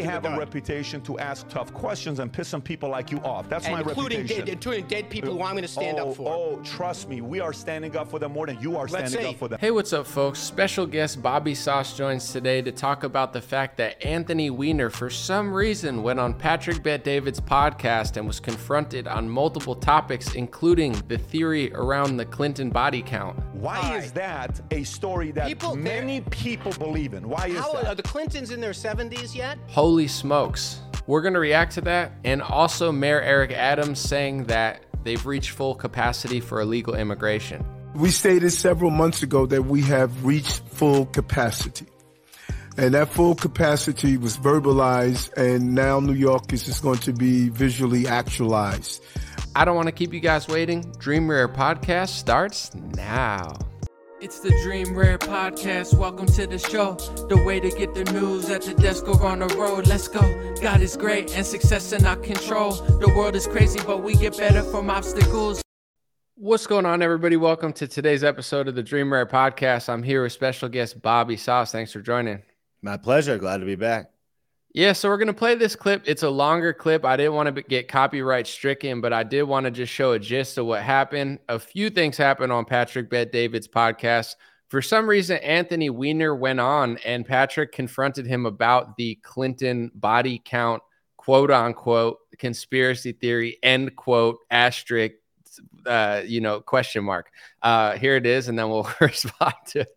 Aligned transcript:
I 0.00 0.12
have 0.12 0.24
a 0.24 0.36
reputation 0.36 1.00
to 1.02 1.18
ask 1.18 1.48
tough 1.48 1.72
questions 1.74 2.18
and 2.18 2.32
piss 2.32 2.48
some 2.48 2.62
people 2.62 2.88
like 2.88 3.10
you 3.10 3.18
off. 3.18 3.48
That's 3.48 3.66
and 3.66 3.74
my 3.74 3.80
including 3.80 4.20
reputation. 4.22 4.46
Dead, 4.46 4.52
including 4.54 4.86
dead 4.86 5.10
people 5.10 5.32
who 5.32 5.42
I'm 5.42 5.52
going 5.52 5.62
to 5.62 5.68
stand 5.68 5.98
oh, 5.98 6.10
up 6.10 6.16
for. 6.16 6.32
Oh, 6.32 6.60
trust 6.64 7.08
me, 7.08 7.20
we 7.20 7.40
are 7.40 7.52
standing 7.52 7.96
up 7.96 8.10
for 8.10 8.18
them 8.18 8.32
more 8.32 8.46
than 8.46 8.60
you 8.60 8.76
are 8.76 8.86
Let's 8.86 9.10
standing 9.10 9.20
see. 9.20 9.34
up 9.34 9.38
for 9.38 9.48
them. 9.48 9.58
Hey, 9.60 9.70
what's 9.70 9.92
up, 9.92 10.06
folks? 10.06 10.38
Special 10.38 10.86
guest 10.86 11.22
Bobby 11.22 11.54
Sauce 11.54 11.96
joins 11.96 12.32
today 12.32 12.62
to 12.62 12.72
talk 12.72 13.04
about 13.04 13.32
the 13.32 13.40
fact 13.40 13.76
that 13.78 14.02
Anthony 14.04 14.50
Weiner, 14.50 14.90
for 14.90 15.10
some 15.10 15.52
reason, 15.52 16.02
went 16.02 16.18
on 16.18 16.34
Patrick 16.34 16.82
Bet 16.82 17.04
David's 17.04 17.40
podcast 17.40 18.16
and 18.16 18.26
was 18.26 18.40
confronted 18.40 19.06
on 19.06 19.28
multiple 19.28 19.74
topics, 19.74 20.34
including 20.34 20.92
the 21.08 21.18
theory 21.18 21.72
around 21.74 22.16
the 22.16 22.24
Clinton 22.24 22.70
body 22.70 23.02
count. 23.02 23.38
Why 23.54 23.78
All 23.78 23.94
is 23.98 24.12
that 24.12 24.60
a 24.70 24.84
story 24.84 25.32
that 25.32 25.46
People- 25.46 25.76
many 25.76 26.22
people 26.22 26.72
believe 26.72 27.14
in? 27.14 27.28
Why 27.28 27.48
is 27.48 27.58
How 27.58 27.72
that? 27.74 27.86
are 27.86 27.94
the 27.94 28.02
Clintons 28.02 28.50
in 28.50 28.60
their 28.60 28.72
70s 28.72 29.34
yet? 29.34 29.58
Holy 29.68 29.89
smokes. 30.08 30.80
We're 31.06 31.22
going 31.22 31.34
to 31.34 31.40
react 31.40 31.72
to 31.72 31.80
that. 31.82 32.12
And 32.24 32.42
also, 32.42 32.92
Mayor 32.92 33.20
Eric 33.20 33.52
Adams 33.52 33.98
saying 33.98 34.44
that 34.44 34.84
they've 35.02 35.24
reached 35.24 35.50
full 35.50 35.74
capacity 35.74 36.40
for 36.40 36.60
illegal 36.60 36.94
immigration. 36.94 37.64
We 37.94 38.10
stated 38.10 38.50
several 38.50 38.90
months 38.90 39.22
ago 39.22 39.46
that 39.46 39.62
we 39.62 39.82
have 39.82 40.24
reached 40.24 40.60
full 40.68 41.06
capacity. 41.06 41.86
And 42.76 42.94
that 42.94 43.08
full 43.08 43.34
capacity 43.34 44.16
was 44.16 44.38
verbalized, 44.38 45.32
and 45.36 45.74
now 45.74 45.98
New 46.00 46.14
York 46.14 46.52
is 46.52 46.64
just 46.64 46.82
going 46.82 47.00
to 47.00 47.12
be 47.12 47.48
visually 47.48 48.06
actualized. 48.06 49.02
I 49.56 49.64
don't 49.64 49.74
want 49.74 49.88
to 49.88 49.92
keep 49.92 50.14
you 50.14 50.20
guys 50.20 50.46
waiting. 50.46 50.82
Dream 50.98 51.28
Rare 51.28 51.48
Podcast 51.48 52.10
starts 52.10 52.72
now. 52.74 53.52
It's 54.20 54.40
the 54.40 54.50
Dream 54.62 54.94
Rare 54.94 55.16
Podcast. 55.16 55.96
Welcome 55.96 56.26
to 56.26 56.46
the 56.46 56.58
show. 56.58 56.92
The 57.30 57.42
way 57.42 57.58
to 57.58 57.70
get 57.70 57.94
the 57.94 58.04
news 58.12 58.50
at 58.50 58.60
the 58.60 58.74
desk 58.74 59.08
or 59.08 59.24
on 59.24 59.38
the 59.38 59.46
road. 59.56 59.86
Let's 59.86 60.08
go. 60.08 60.20
God 60.60 60.82
is 60.82 60.94
great 60.94 61.34
and 61.34 61.46
success 61.46 61.92
in 61.92 62.04
our 62.04 62.16
control. 62.16 62.72
The 62.72 63.08
world 63.16 63.34
is 63.34 63.46
crazy, 63.46 63.80
but 63.86 64.02
we 64.02 64.14
get 64.16 64.36
better 64.36 64.62
from 64.62 64.90
obstacles. 64.90 65.62
What's 66.34 66.66
going 66.66 66.84
on, 66.84 67.00
everybody? 67.00 67.38
Welcome 67.38 67.72
to 67.72 67.88
today's 67.88 68.22
episode 68.22 68.68
of 68.68 68.74
the 68.74 68.82
Dream 68.82 69.10
Rare 69.10 69.24
Podcast. 69.24 69.88
I'm 69.88 70.02
here 70.02 70.22
with 70.22 70.32
special 70.32 70.68
guest 70.68 71.00
Bobby 71.00 71.38
Sauce. 71.38 71.72
Thanks 71.72 71.90
for 71.90 72.02
joining. 72.02 72.42
My 72.82 72.98
pleasure. 72.98 73.38
Glad 73.38 73.60
to 73.60 73.64
be 73.64 73.74
back. 73.74 74.10
Yeah, 74.72 74.92
so 74.92 75.08
we're 75.08 75.16
going 75.16 75.26
to 75.26 75.34
play 75.34 75.56
this 75.56 75.74
clip. 75.74 76.04
It's 76.06 76.22
a 76.22 76.30
longer 76.30 76.72
clip. 76.72 77.04
I 77.04 77.16
didn't 77.16 77.34
want 77.34 77.52
to 77.54 77.62
get 77.62 77.88
copyright 77.88 78.46
stricken, 78.46 79.00
but 79.00 79.12
I 79.12 79.24
did 79.24 79.42
want 79.42 79.64
to 79.64 79.70
just 79.70 79.92
show 79.92 80.12
a 80.12 80.18
gist 80.18 80.58
of 80.58 80.66
what 80.66 80.82
happened. 80.82 81.40
A 81.48 81.58
few 81.58 81.90
things 81.90 82.16
happened 82.16 82.52
on 82.52 82.64
Patrick 82.64 83.10
Bet 83.10 83.32
David's 83.32 83.66
podcast. 83.66 84.36
For 84.68 84.80
some 84.80 85.08
reason, 85.08 85.38
Anthony 85.38 85.90
Weiner 85.90 86.36
went 86.36 86.60
on 86.60 86.98
and 87.04 87.26
Patrick 87.26 87.72
confronted 87.72 88.26
him 88.26 88.46
about 88.46 88.96
the 88.96 89.16
Clinton 89.22 89.90
body 89.92 90.40
count, 90.44 90.84
quote 91.16 91.50
unquote, 91.50 92.18
conspiracy 92.38 93.10
theory, 93.10 93.58
end 93.64 93.96
quote, 93.96 94.38
asterisk, 94.52 95.14
uh, 95.84 96.22
you 96.24 96.40
know, 96.40 96.60
question 96.60 97.02
mark. 97.02 97.32
Uh, 97.60 97.96
here 97.96 98.14
it 98.14 98.24
is, 98.24 98.46
and 98.46 98.56
then 98.56 98.70
we'll 98.70 98.88
respond 99.00 99.54
to 99.66 99.80
it. 99.80 99.88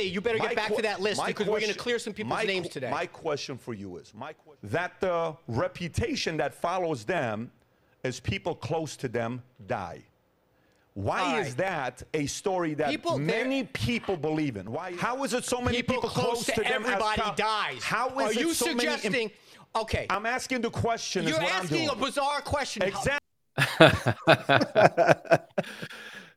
Hey, 0.00 0.06
you 0.06 0.20
better 0.20 0.38
get 0.38 0.50
My 0.50 0.54
back 0.54 0.68
que- 0.68 0.76
to 0.76 0.82
that 0.82 1.00
list 1.00 1.18
my 1.18 1.26
because 1.26 1.48
we're 1.48 1.58
going 1.58 1.72
to 1.72 1.78
clear 1.78 1.98
some 1.98 2.12
people's 2.12 2.30
my 2.38 2.44
names 2.44 2.68
today. 2.68 2.88
My 2.88 3.06
question 3.06 3.58
for 3.58 3.74
you 3.74 3.96
is 3.96 4.14
my 4.14 4.32
que- 4.32 4.52
that 4.62 5.00
the 5.00 5.36
reputation 5.48 6.36
that 6.36 6.54
follows 6.54 7.02
them 7.04 7.50
as 8.04 8.20
people 8.20 8.54
close 8.54 8.94
to 8.96 9.08
them 9.08 9.42
die. 9.66 10.04
Why 10.94 11.20
All 11.34 11.38
is 11.40 11.56
that 11.56 12.00
a 12.14 12.26
story 12.26 12.74
that 12.74 12.90
People- 12.90 13.18
many 13.18 13.64
people 13.64 14.16
believe 14.16 14.56
in? 14.56 14.70
Why? 14.70 14.94
How 14.94 15.24
is 15.24 15.34
it 15.34 15.44
so 15.44 15.60
many 15.60 15.78
people, 15.82 15.94
people, 16.02 16.10
close 16.10 16.46
to, 16.46 16.60
them 16.60 16.66
everybody 16.86 17.20
pow- 17.20 17.34
dies. 17.34 17.82
How 17.82 18.08
Are 18.10 18.30
is 18.30 18.36
you 18.36 18.50
it 18.50 18.54
so 18.56 18.66
many? 18.66 18.84
im- 18.86 18.94
suggesting? 19.00 19.30
okay, 19.74 20.06
I'm 20.10 20.26
asking 20.26 20.60
the 20.60 20.70
question. 20.70 21.26
you're 21.26 21.38
what 21.40 21.50
asking 21.52 21.88
a 21.88 21.92
I'm 21.92 21.98
doing. 21.98 22.06
bizarre 22.08 22.40
question. 22.42 22.82
Exactly. 22.84 23.18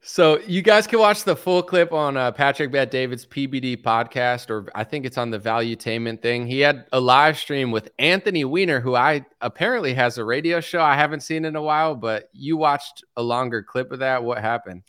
so 0.02 0.40
you 0.48 0.62
guys 0.62 0.88
can 0.88 1.00
watch 1.00 1.24
the 1.24 1.36
full 1.36 1.62
clip 1.62 1.94
on 1.94 2.18
uh, 2.18 2.32
Patrick 2.32 2.72
Bet 2.72 2.90
David's 2.90 3.26
PBD 3.26 3.82
podcast, 3.82 4.50
or 4.50 4.68
I 4.74 4.84
think 4.84 5.06
it's 5.06 5.18
on 5.18 5.30
the 5.30 5.40
Valuetainment 5.40 6.22
thing. 6.22 6.48
He 6.48 6.60
had 6.60 6.86
a 6.92 7.00
live 7.00 7.38
stream 7.38 7.70
with 7.72 7.90
Anthony 8.00 8.44
Weiner, 8.44 8.80
who 8.80 8.96
I 8.96 9.26
apparently 9.42 9.94
has 9.94 10.18
a 10.18 10.26
radio 10.26 10.60
show. 10.60 10.82
I 10.82 10.96
haven't 10.96 11.22
seen 11.22 11.46
in 11.46 11.56
a 11.56 11.62
while, 11.62 11.96
but 11.96 12.30
you 12.34 12.58
watched 12.58 13.04
a 13.16 13.22
longer 13.22 13.62
clip 13.62 13.92
of 13.92 14.00
that. 14.00 14.24
What 14.24 14.40
happened? 14.40 14.84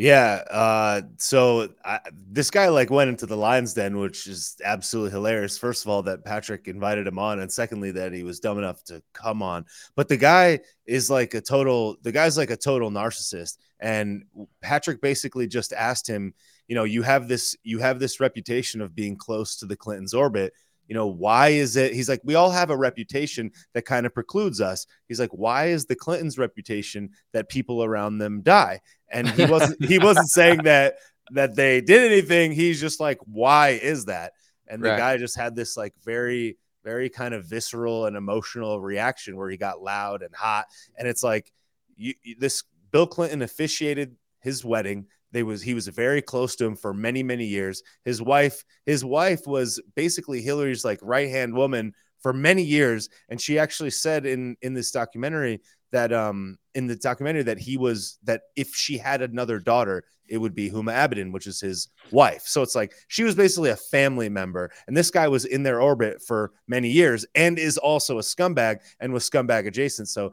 Yeah. 0.00 0.44
Uh, 0.50 1.02
so 1.18 1.68
I, 1.84 2.00
this 2.10 2.50
guy 2.50 2.68
like 2.68 2.90
went 2.90 3.10
into 3.10 3.26
the 3.26 3.36
Lions 3.36 3.74
Den, 3.74 3.98
which 3.98 4.26
is 4.26 4.56
absolutely 4.64 5.10
hilarious. 5.10 5.58
First 5.58 5.84
of 5.84 5.90
all, 5.90 6.02
that 6.04 6.24
Patrick 6.24 6.68
invited 6.68 7.06
him 7.06 7.18
on, 7.18 7.40
and 7.40 7.52
secondly, 7.52 7.90
that 7.90 8.12
he 8.12 8.22
was 8.22 8.40
dumb 8.40 8.56
enough 8.56 8.82
to 8.84 9.02
come 9.12 9.42
on. 9.42 9.66
But 9.96 10.08
the 10.08 10.16
guy 10.16 10.60
is 10.86 11.10
like 11.10 11.34
a 11.34 11.40
total. 11.42 11.96
The 12.02 12.12
guy's 12.12 12.38
like 12.38 12.48
a 12.48 12.56
total 12.56 12.90
narcissist, 12.90 13.58
and 13.80 14.24
Patrick 14.60 15.00
basically 15.00 15.46
just 15.48 15.72
asked 15.72 16.06
him, 16.08 16.34
you 16.68 16.74
know, 16.74 16.84
you 16.84 17.02
have 17.02 17.26
this, 17.28 17.56
you 17.62 17.78
have 17.78 17.98
this 17.98 18.20
reputation 18.20 18.80
of 18.80 18.94
being 18.94 19.16
close 19.16 19.56
to 19.56 19.66
the 19.66 19.76
Clintons' 19.76 20.14
orbit. 20.14 20.52
You 20.86 20.94
know, 20.94 21.06
why 21.06 21.48
is 21.50 21.76
it? 21.76 21.94
He's 21.94 22.08
like, 22.08 22.20
we 22.24 22.34
all 22.34 22.50
have 22.50 22.70
a 22.70 22.76
reputation 22.76 23.52
that 23.74 23.86
kind 23.86 24.06
of 24.06 24.12
precludes 24.14 24.60
us. 24.60 24.86
He's 25.08 25.20
like, 25.20 25.30
why 25.30 25.66
is 25.68 25.86
the 25.86 25.94
Clintons' 25.96 26.36
reputation 26.38 27.10
that 27.32 27.48
people 27.48 27.82
around 27.84 28.18
them 28.18 28.42
die? 28.42 28.80
and 29.12 29.28
he 29.30 29.44
wasn't 29.44 29.84
he 29.84 29.98
wasn't 29.98 30.28
saying 30.30 30.62
that 30.62 30.94
that 31.32 31.56
they 31.56 31.80
did 31.80 32.12
anything 32.12 32.52
he's 32.52 32.80
just 32.80 33.00
like 33.00 33.18
why 33.24 33.70
is 33.70 34.04
that 34.04 34.34
and 34.68 34.80
the 34.84 34.88
Right. 34.90 34.98
guy 34.98 35.16
just 35.16 35.36
had 35.36 35.56
this 35.56 35.76
like 35.76 35.92
very 36.04 36.56
very 36.84 37.08
kind 37.08 37.34
of 37.34 37.44
visceral 37.44 38.06
and 38.06 38.16
emotional 38.16 38.80
reaction 38.80 39.36
where 39.36 39.50
he 39.50 39.56
got 39.56 39.82
loud 39.82 40.22
and 40.22 40.32
hot 40.32 40.66
and 40.96 41.08
it's 41.08 41.24
like 41.24 41.52
you, 41.96 42.14
you- 42.22 42.36
this 42.38 42.62
bill 42.90 43.06
clinton 43.06 43.42
officiated 43.42 44.16
his 44.40 44.64
wedding. 44.64 45.06
They 45.32 45.42
was 45.42 45.62
he 45.62 45.74
was 45.74 45.86
very 45.86 46.22
close 46.22 46.56
to 46.56 46.64
him 46.64 46.76
for 46.76 46.92
many 46.92 47.22
many 47.22 47.46
years. 47.46 47.82
His 48.04 48.20
wife 48.20 48.64
his 48.84 49.04
wife 49.04 49.46
was 49.46 49.80
basically 49.94 50.42
hillary's 50.42 50.84
like 50.84 50.98
right 51.02 51.30
hand 51.30 51.54
woman 51.54 51.94
for 52.20 52.32
many 52.32 52.62
years. 52.62 53.08
And 53.28 53.40
she 53.40 53.58
actually 53.58 53.90
said 53.90 54.26
in 54.26 54.56
in 54.62 54.74
this 54.74 54.90
documentary 54.90 55.60
that 55.92 56.12
um 56.12 56.56
in 56.74 56.86
the 56.86 56.96
documentary 56.96 57.44
that 57.44 57.58
he 57.58 57.76
was 57.76 58.18
that 58.24 58.42
if 58.56 58.74
she 58.74 58.98
had 58.98 59.22
another 59.22 59.58
daughter 59.58 60.04
it 60.28 60.38
would 60.38 60.54
be 60.54 60.70
Huma 60.70 60.92
Abedin 60.92 61.32
which 61.32 61.46
is 61.46 61.60
his 61.60 61.88
wife. 62.10 62.42
So 62.44 62.62
it's 62.62 62.74
like 62.74 62.94
she 63.06 63.22
was 63.22 63.36
basically 63.36 63.70
a 63.70 63.76
family 63.76 64.28
member. 64.28 64.72
And 64.88 64.96
this 64.96 65.10
guy 65.12 65.28
was 65.28 65.44
in 65.44 65.62
their 65.62 65.80
orbit 65.80 66.22
for 66.26 66.52
many 66.66 66.88
years 66.88 67.24
and 67.36 67.56
is 67.56 67.78
also 67.78 68.18
a 68.18 68.22
scumbag 68.22 68.78
and 68.98 69.12
was 69.12 69.28
scumbag 69.28 69.66
adjacent. 69.68 70.08
So 70.08 70.32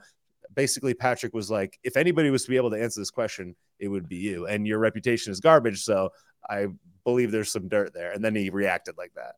basically 0.58 0.94
Patrick 0.94 1.34
was 1.34 1.50
like 1.50 1.80
if 1.84 1.96
anybody 1.96 2.30
was 2.32 2.44
to 2.44 2.50
be 2.50 2.58
able 2.58 2.72
to 2.72 2.82
answer 2.82 3.00
this 3.00 3.12
question 3.12 3.56
it 3.80 3.88
would 3.88 4.10
be 4.10 4.18
you 4.18 4.48
and 4.48 4.68
your 4.68 4.80
reputation 4.80 5.32
is 5.32 5.40
garbage 5.40 5.84
so 5.84 6.10
I 6.50 6.68
believe 7.06 7.32
there's 7.32 7.52
some 7.52 7.70
dirt 7.70 7.94
there 7.94 8.12
and 8.12 8.26
then 8.26 8.36
he 8.36 8.50
reacted 8.50 8.98
like 8.98 9.14
that 9.16 9.36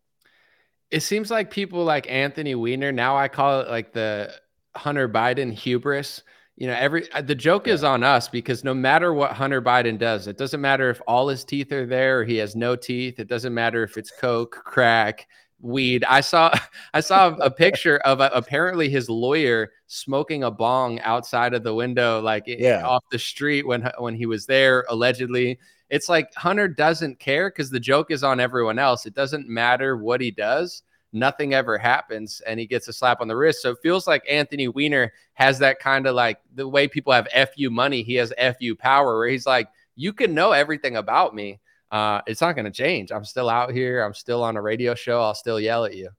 It 0.91 1.01
seems 1.01 1.29
like 1.29 1.51
people 1.51 1.83
like 1.83 2.09
Anthony 2.09 2.55
Weiner. 2.55 2.91
Now 2.91 3.15
I 3.17 3.27
call 3.27 3.61
it 3.61 3.69
like 3.69 3.93
the 3.93 4.33
Hunter 4.75 5.07
Biden 5.07 5.53
hubris. 5.53 6.23
You 6.57 6.67
know, 6.67 6.73
every 6.73 7.11
uh, 7.13 7.21
the 7.21 7.35
joke 7.35 7.67
is 7.67 7.83
on 7.83 8.03
us 8.03 8.27
because 8.27 8.63
no 8.63 8.73
matter 8.73 9.13
what 9.13 9.33
Hunter 9.33 9.61
Biden 9.61 9.97
does, 9.97 10.27
it 10.27 10.37
doesn't 10.37 10.61
matter 10.61 10.89
if 10.89 11.01
all 11.07 11.27
his 11.27 11.45
teeth 11.45 11.71
are 11.71 11.85
there 11.85 12.19
or 12.19 12.25
he 12.25 12.37
has 12.37 12.55
no 12.55 12.75
teeth. 12.75 13.19
It 13.19 13.27
doesn't 13.27 13.53
matter 13.53 13.83
if 13.83 13.97
it's 13.97 14.11
coke, 14.11 14.51
crack, 14.65 15.27
weed. 15.61 16.03
I 16.05 16.21
saw 16.21 16.53
I 16.93 17.01
saw 17.01 17.35
a 17.39 17.51
picture 17.51 17.97
of 17.99 18.21
uh 18.21 18.29
apparently 18.33 18.89
his 18.89 19.09
lawyer 19.09 19.71
smoking 19.87 20.43
a 20.43 20.51
bong 20.51 20.99
outside 21.01 21.53
of 21.53 21.63
the 21.63 21.73
window, 21.73 22.21
like 22.21 22.43
Yeah. 22.47 22.85
off 22.85 23.03
the 23.11 23.19
street 23.19 23.65
when 23.67 23.89
when 23.97 24.15
he 24.15 24.25
was 24.25 24.45
there 24.45 24.85
allegedly. 24.89 25.59
It's 25.89 26.07
like 26.09 26.33
Hunter 26.35 26.67
doesn't 26.67 27.19
care 27.19 27.49
because 27.49 27.71
the 27.71 27.79
joke 27.79 28.11
is 28.11 28.23
on 28.23 28.39
everyone 28.39 28.77
else. 28.77 29.05
It 29.07 29.15
doesn't 29.15 29.49
matter 29.49 29.97
what 29.97 30.21
he 30.21 30.29
does. 30.31 30.83
Nothing 31.11 31.55
ever 31.55 31.79
happens, 31.79 32.39
and 32.45 32.59
he 32.59 32.67
gets 32.67 32.87
a 32.87 32.93
slap 32.93 33.19
on 33.21 33.27
the 33.27 33.35
wrist. 33.35 33.63
So 33.63 33.71
it 33.71 33.79
feels 33.81 34.05
like 34.05 34.23
Anthony 34.29 34.67
Weiner 34.67 35.11
has 35.33 35.57
that 35.57 35.79
kind 35.79 36.05
of 36.05 36.13
like 36.13 36.39
the 36.53 36.67
way 36.67 36.87
people 36.87 37.11
have 37.11 37.27
fu 37.57 37.71
money. 37.71 38.03
He 38.03 38.13
has 38.15 38.31
fu 38.59 38.75
power, 38.75 39.17
where 39.17 39.27
he's 39.27 39.47
like, 39.47 39.67
you 39.95 40.13
can 40.13 40.35
know 40.35 40.51
everything 40.51 40.97
about 40.97 41.33
me. 41.33 41.59
Uh, 41.91 42.21
it's 42.27 42.41
not 42.41 42.53
going 42.53 42.65
to 42.65 42.71
change. 42.71 43.11
I'm 43.11 43.25
still 43.25 43.49
out 43.49 43.71
here. 43.71 44.03
I'm 44.03 44.13
still 44.13 44.43
on 44.43 44.57
a 44.57 44.61
radio 44.61 44.95
show. 44.95 45.21
I'll 45.21 45.35
still 45.35 45.59
yell 45.59 45.85
at 45.85 45.95
you. 45.95 46.09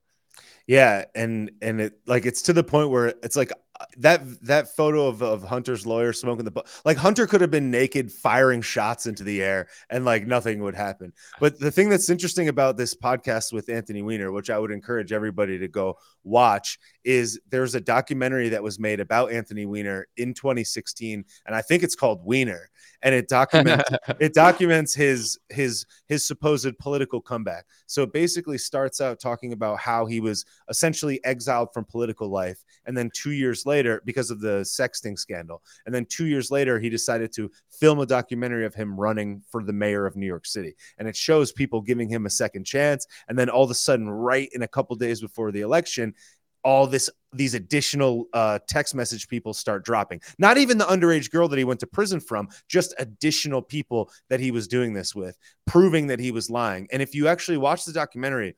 Yeah, 0.67 1.05
and 1.15 1.51
and 1.61 1.81
it 1.81 1.93
like 2.05 2.25
it's 2.25 2.43
to 2.43 2.53
the 2.53 2.63
point 2.63 2.89
where 2.89 3.07
it's 3.23 3.35
like 3.35 3.51
that 3.97 4.21
that 4.45 4.75
photo 4.75 5.07
of, 5.07 5.21
of 5.21 5.43
Hunter's 5.43 5.85
lawyer 5.85 6.13
smoking 6.13 6.45
the 6.45 6.63
like 6.85 6.97
Hunter 6.97 7.27
could 7.27 7.41
have 7.41 7.51
been 7.51 7.71
naked 7.71 8.11
firing 8.11 8.61
shots 8.61 9.05
into 9.05 9.23
the 9.23 9.41
air 9.41 9.67
and 9.89 10.05
like 10.05 10.27
nothing 10.27 10.61
would 10.61 10.75
happen. 10.75 11.13
But 11.39 11.59
the 11.59 11.71
thing 11.71 11.89
that's 11.89 12.09
interesting 12.09 12.47
about 12.47 12.77
this 12.77 12.95
podcast 12.95 13.53
with 13.53 13.69
Anthony 13.69 14.01
Weiner, 14.01 14.31
which 14.31 14.49
I 14.49 14.59
would 14.59 14.71
encourage 14.71 15.11
everybody 15.11 15.57
to 15.59 15.67
go 15.67 15.97
watch, 16.23 16.79
is 17.03 17.39
there's 17.49 17.75
a 17.75 17.81
documentary 17.81 18.49
that 18.49 18.63
was 18.63 18.79
made 18.79 18.99
about 18.99 19.31
Anthony 19.31 19.65
Weiner 19.65 20.07
in 20.17 20.33
2016, 20.33 21.23
and 21.45 21.55
I 21.55 21.61
think 21.61 21.83
it's 21.83 21.95
called 21.95 22.21
Weiner, 22.23 22.69
and 23.01 23.15
it 23.15 23.27
documents 23.27 23.89
it 24.19 24.33
documents 24.33 24.93
his 24.93 25.39
his 25.49 25.85
his 26.07 26.25
supposed 26.25 26.77
political 26.77 27.21
comeback. 27.21 27.65
So 27.87 28.03
it 28.03 28.13
basically 28.13 28.57
starts 28.57 29.01
out 29.01 29.19
talking 29.19 29.53
about 29.53 29.79
how 29.79 30.05
he 30.05 30.19
was 30.19 30.45
essentially 30.69 31.23
exiled 31.23 31.73
from 31.73 31.85
political 31.85 32.29
life, 32.29 32.63
and 32.85 32.95
then 32.95 33.09
two 33.13 33.31
years 33.31 33.65
later, 33.65 33.70
because 34.05 34.31
of 34.31 34.39
the 34.39 34.61
sexting 34.61 35.17
scandal, 35.17 35.61
and 35.85 35.93
then 35.93 36.05
two 36.05 36.25
years 36.25 36.51
later, 36.51 36.79
he 36.79 36.89
decided 36.89 37.31
to 37.33 37.51
film 37.69 37.99
a 37.99 38.05
documentary 38.05 38.65
of 38.65 38.75
him 38.75 38.99
running 38.99 39.41
for 39.49 39.63
the 39.63 39.73
mayor 39.73 40.05
of 40.05 40.15
New 40.15 40.27
York 40.27 40.45
City, 40.45 40.75
and 40.97 41.07
it 41.07 41.15
shows 41.15 41.51
people 41.51 41.81
giving 41.81 42.09
him 42.09 42.25
a 42.25 42.29
second 42.29 42.65
chance, 42.65 43.07
and 43.27 43.37
then 43.37 43.49
all 43.49 43.63
of 43.63 43.71
a 43.71 43.75
sudden, 43.75 44.09
right 44.09 44.49
in 44.53 44.63
a 44.63 44.67
couple 44.67 44.95
days 44.95 45.21
before 45.21 45.51
the 45.51 45.61
election, 45.61 46.13
all 46.63 46.87
this 46.87 47.09
these 47.33 47.53
additional 47.53 48.25
uh, 48.33 48.59
text 48.67 48.93
message 48.93 49.27
people 49.27 49.53
start 49.53 49.85
dropping. 49.85 50.21
Not 50.37 50.57
even 50.57 50.77
the 50.77 50.85
underage 50.85 51.31
girl 51.31 51.47
that 51.47 51.57
he 51.57 51.63
went 51.63 51.79
to 51.79 51.87
prison 51.87 52.19
from, 52.19 52.49
just 52.67 52.93
additional 52.99 53.61
people 53.61 54.11
that 54.29 54.39
he 54.39 54.51
was 54.51 54.67
doing 54.67 54.93
this 54.93 55.15
with, 55.15 55.37
proving 55.65 56.07
that 56.07 56.19
he 56.19 56.31
was 56.31 56.49
lying. 56.49 56.87
And 56.91 57.01
if 57.01 57.15
you 57.15 57.27
actually 57.27 57.57
watch 57.57 57.85
the 57.85 57.93
documentary, 57.93 58.55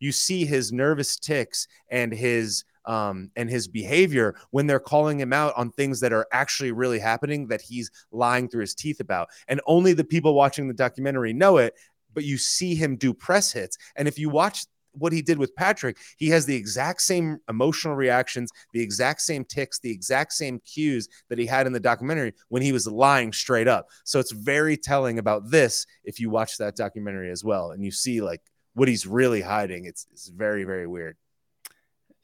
you 0.00 0.12
see 0.12 0.44
his 0.44 0.72
nervous 0.72 1.16
ticks 1.16 1.68
and 1.90 2.12
his 2.12 2.64
um, 2.86 3.30
and 3.36 3.50
his 3.50 3.68
behavior 3.68 4.34
when 4.50 4.66
they're 4.66 4.80
calling 4.80 5.18
him 5.18 5.32
out 5.32 5.52
on 5.56 5.70
things 5.70 6.00
that 6.00 6.12
are 6.12 6.26
actually 6.32 6.72
really 6.72 6.98
happening 6.98 7.48
that 7.48 7.60
he's 7.60 7.90
lying 8.12 8.48
through 8.48 8.62
his 8.62 8.74
teeth 8.74 9.00
about. 9.00 9.28
And 9.48 9.60
only 9.66 9.92
the 9.92 10.04
people 10.04 10.34
watching 10.34 10.68
the 10.68 10.74
documentary 10.74 11.32
know 11.32 11.58
it. 11.58 11.74
But 12.14 12.24
you 12.24 12.38
see 12.38 12.74
him 12.74 12.96
do 12.96 13.12
press 13.12 13.52
hits. 13.52 13.76
And 13.96 14.08
if 14.08 14.18
you 14.18 14.30
watch 14.30 14.64
what 14.92 15.12
he 15.12 15.20
did 15.20 15.38
with 15.38 15.54
Patrick, 15.54 15.98
he 16.16 16.28
has 16.28 16.46
the 16.46 16.56
exact 16.56 17.02
same 17.02 17.38
emotional 17.48 17.94
reactions, 17.94 18.50
the 18.72 18.80
exact 18.80 19.20
same 19.20 19.44
ticks, 19.44 19.78
the 19.78 19.90
exact 19.90 20.32
same 20.32 20.60
cues 20.60 21.08
that 21.28 21.38
he 21.38 21.44
had 21.44 21.66
in 21.66 21.74
the 21.74 21.80
documentary 21.80 22.32
when 22.48 22.62
he 22.62 22.72
was 22.72 22.86
lying 22.86 23.32
straight 23.32 23.68
up. 23.68 23.88
So 24.04 24.18
it's 24.18 24.32
very 24.32 24.78
telling 24.78 25.18
about 25.18 25.50
this 25.50 25.86
if 26.04 26.18
you 26.18 26.30
watch 26.30 26.56
that 26.56 26.76
documentary 26.76 27.30
as 27.30 27.44
well 27.44 27.72
and 27.72 27.84
you 27.84 27.90
see 27.90 28.22
like 28.22 28.40
what 28.72 28.88
he's 28.88 29.06
really 29.06 29.42
hiding. 29.42 29.84
It's, 29.84 30.06
it's 30.12 30.28
very, 30.28 30.64
very 30.64 30.86
weird. 30.86 31.16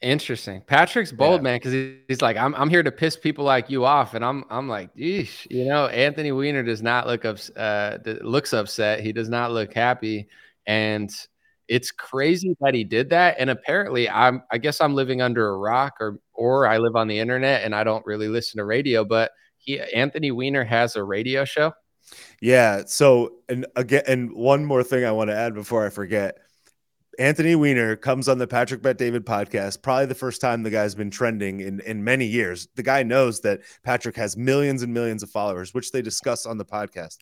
Interesting. 0.03 0.61
Patrick's 0.67 1.13
bold, 1.13 1.39
Yeah. 1.39 1.43
man, 1.43 1.55
because 1.59 1.73
he's 2.09 2.21
like, 2.21 2.37
I'm, 2.37 2.53
I'm 2.55 2.69
here 2.69 2.83
to 2.83 2.91
piss 2.91 3.15
people 3.17 3.45
like 3.45 3.69
you 3.69 3.85
off, 3.85 4.13
and 4.15 4.23
I'm 4.25 4.43
I'm 4.49 4.67
like, 4.67 4.93
Eesh. 4.97 5.47
you 5.49 5.65
know, 5.65 5.87
Anthony 5.87 6.31
Weiner 6.33 6.61
does 6.61 6.81
not 6.83 7.07
look 7.07 7.25
up, 7.25 7.37
uh, 7.55 7.97
looks 8.21 8.53
upset. 8.53 8.99
He 8.99 9.13
does 9.13 9.29
not 9.29 9.51
look 9.51 9.73
happy, 9.73 10.27
and 10.67 11.09
it's 11.69 11.91
crazy 11.91 12.55
that 12.59 12.73
he 12.73 12.83
did 12.83 13.09
that. 13.11 13.37
And 13.39 13.49
apparently, 13.49 14.09
I'm 14.09 14.43
I 14.51 14.57
guess 14.57 14.81
I'm 14.81 14.93
living 14.93 15.21
under 15.21 15.49
a 15.49 15.57
rock, 15.57 15.93
or 16.01 16.19
or 16.33 16.67
I 16.67 16.79
live 16.79 16.97
on 16.97 17.07
the 17.07 17.19
internet 17.19 17.63
and 17.63 17.73
I 17.73 17.83
don't 17.85 18.05
really 18.05 18.27
listen 18.27 18.57
to 18.57 18.65
radio. 18.65 19.05
But 19.05 19.31
he 19.57 19.79
Anthony 19.79 20.31
Weiner 20.31 20.65
has 20.65 20.97
a 20.97 21.03
radio 21.03 21.45
show. 21.45 21.73
Yeah. 22.41 22.83
So, 22.87 23.35
and 23.49 23.65
again, 23.77 24.03
and 24.07 24.33
one 24.33 24.65
more 24.65 24.83
thing 24.83 25.05
I 25.05 25.11
want 25.13 25.29
to 25.29 25.35
add 25.35 25.53
before 25.53 25.85
I 25.85 25.89
forget. 25.89 26.37
Anthony 27.19 27.55
Weiner 27.55 27.95
comes 27.95 28.27
on 28.27 28.37
the 28.37 28.47
Patrick 28.47 28.81
Bet 28.81 28.97
David 28.97 29.25
podcast. 29.25 29.81
Probably 29.81 30.05
the 30.05 30.15
first 30.15 30.41
time 30.41 30.63
the 30.63 30.69
guy's 30.69 30.95
been 30.95 31.11
trending 31.11 31.59
in, 31.59 31.79
in 31.81 32.03
many 32.03 32.25
years. 32.25 32.67
The 32.75 32.83
guy 32.83 33.03
knows 33.03 33.39
that 33.41 33.61
Patrick 33.83 34.15
has 34.15 34.35
millions 34.35 34.81
and 34.81 34.93
millions 34.93 35.23
of 35.23 35.29
followers, 35.29 35.73
which 35.73 35.91
they 35.91 36.01
discuss 36.01 36.45
on 36.45 36.57
the 36.57 36.65
podcast. 36.65 37.17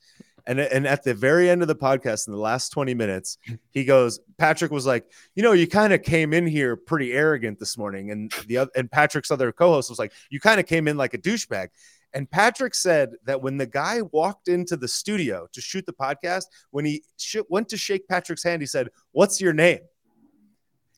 And, 0.48 0.60
and 0.60 0.88
at 0.88 1.04
the 1.04 1.14
very 1.14 1.50
end 1.50 1.62
of 1.62 1.68
the 1.68 1.76
podcast, 1.76 2.28
in 2.28 2.34
the 2.34 2.40
last 2.40 2.70
20 2.70 2.94
minutes, 2.94 3.38
he 3.70 3.86
goes, 3.86 4.20
Patrick 4.38 4.72
was 4.72 4.86
like, 4.86 5.06
you 5.36 5.44
know, 5.44 5.52
you 5.52 5.68
kind 5.68 5.94
of 5.94 6.02
came 6.02 6.34
in 6.34 6.48
here 6.48 6.76
pretty 6.76 7.14
arrogant 7.14 7.60
this 7.60 7.78
morning. 7.78 8.12
And 8.12 8.32
the 8.48 8.58
other, 8.58 8.72
and 8.76 8.90
Patrick's 8.90 9.30
other 9.30 9.52
co-host 9.52 9.90
was 9.90 10.00
like, 10.00 10.14
you 10.30 10.40
kind 10.40 10.60
of 10.60 10.66
came 10.66 10.88
in 10.88 10.98
like 10.98 11.14
a 11.14 11.20
douchebag. 11.20 11.68
And 12.14 12.30
Patrick 12.30 12.76
said 12.76 13.12
that 13.26 13.42
when 13.42 13.58
the 13.58 13.66
guy 13.66 14.02
walked 14.12 14.48
into 14.48 14.76
the 14.76 14.88
studio 14.88 15.48
to 15.54 15.62
shoot 15.62 15.86
the 15.86 15.94
podcast, 15.94 16.46
when 16.72 16.86
he 16.86 17.04
sh- 17.18 17.38
went 17.50 17.70
to 17.70 17.78
shake 17.78 18.08
Patrick's 18.08 18.44
hand, 18.44 18.62
he 18.62 18.66
said, 18.66 18.90
What's 19.12 19.40
your 19.40 19.54
name? 19.54 19.80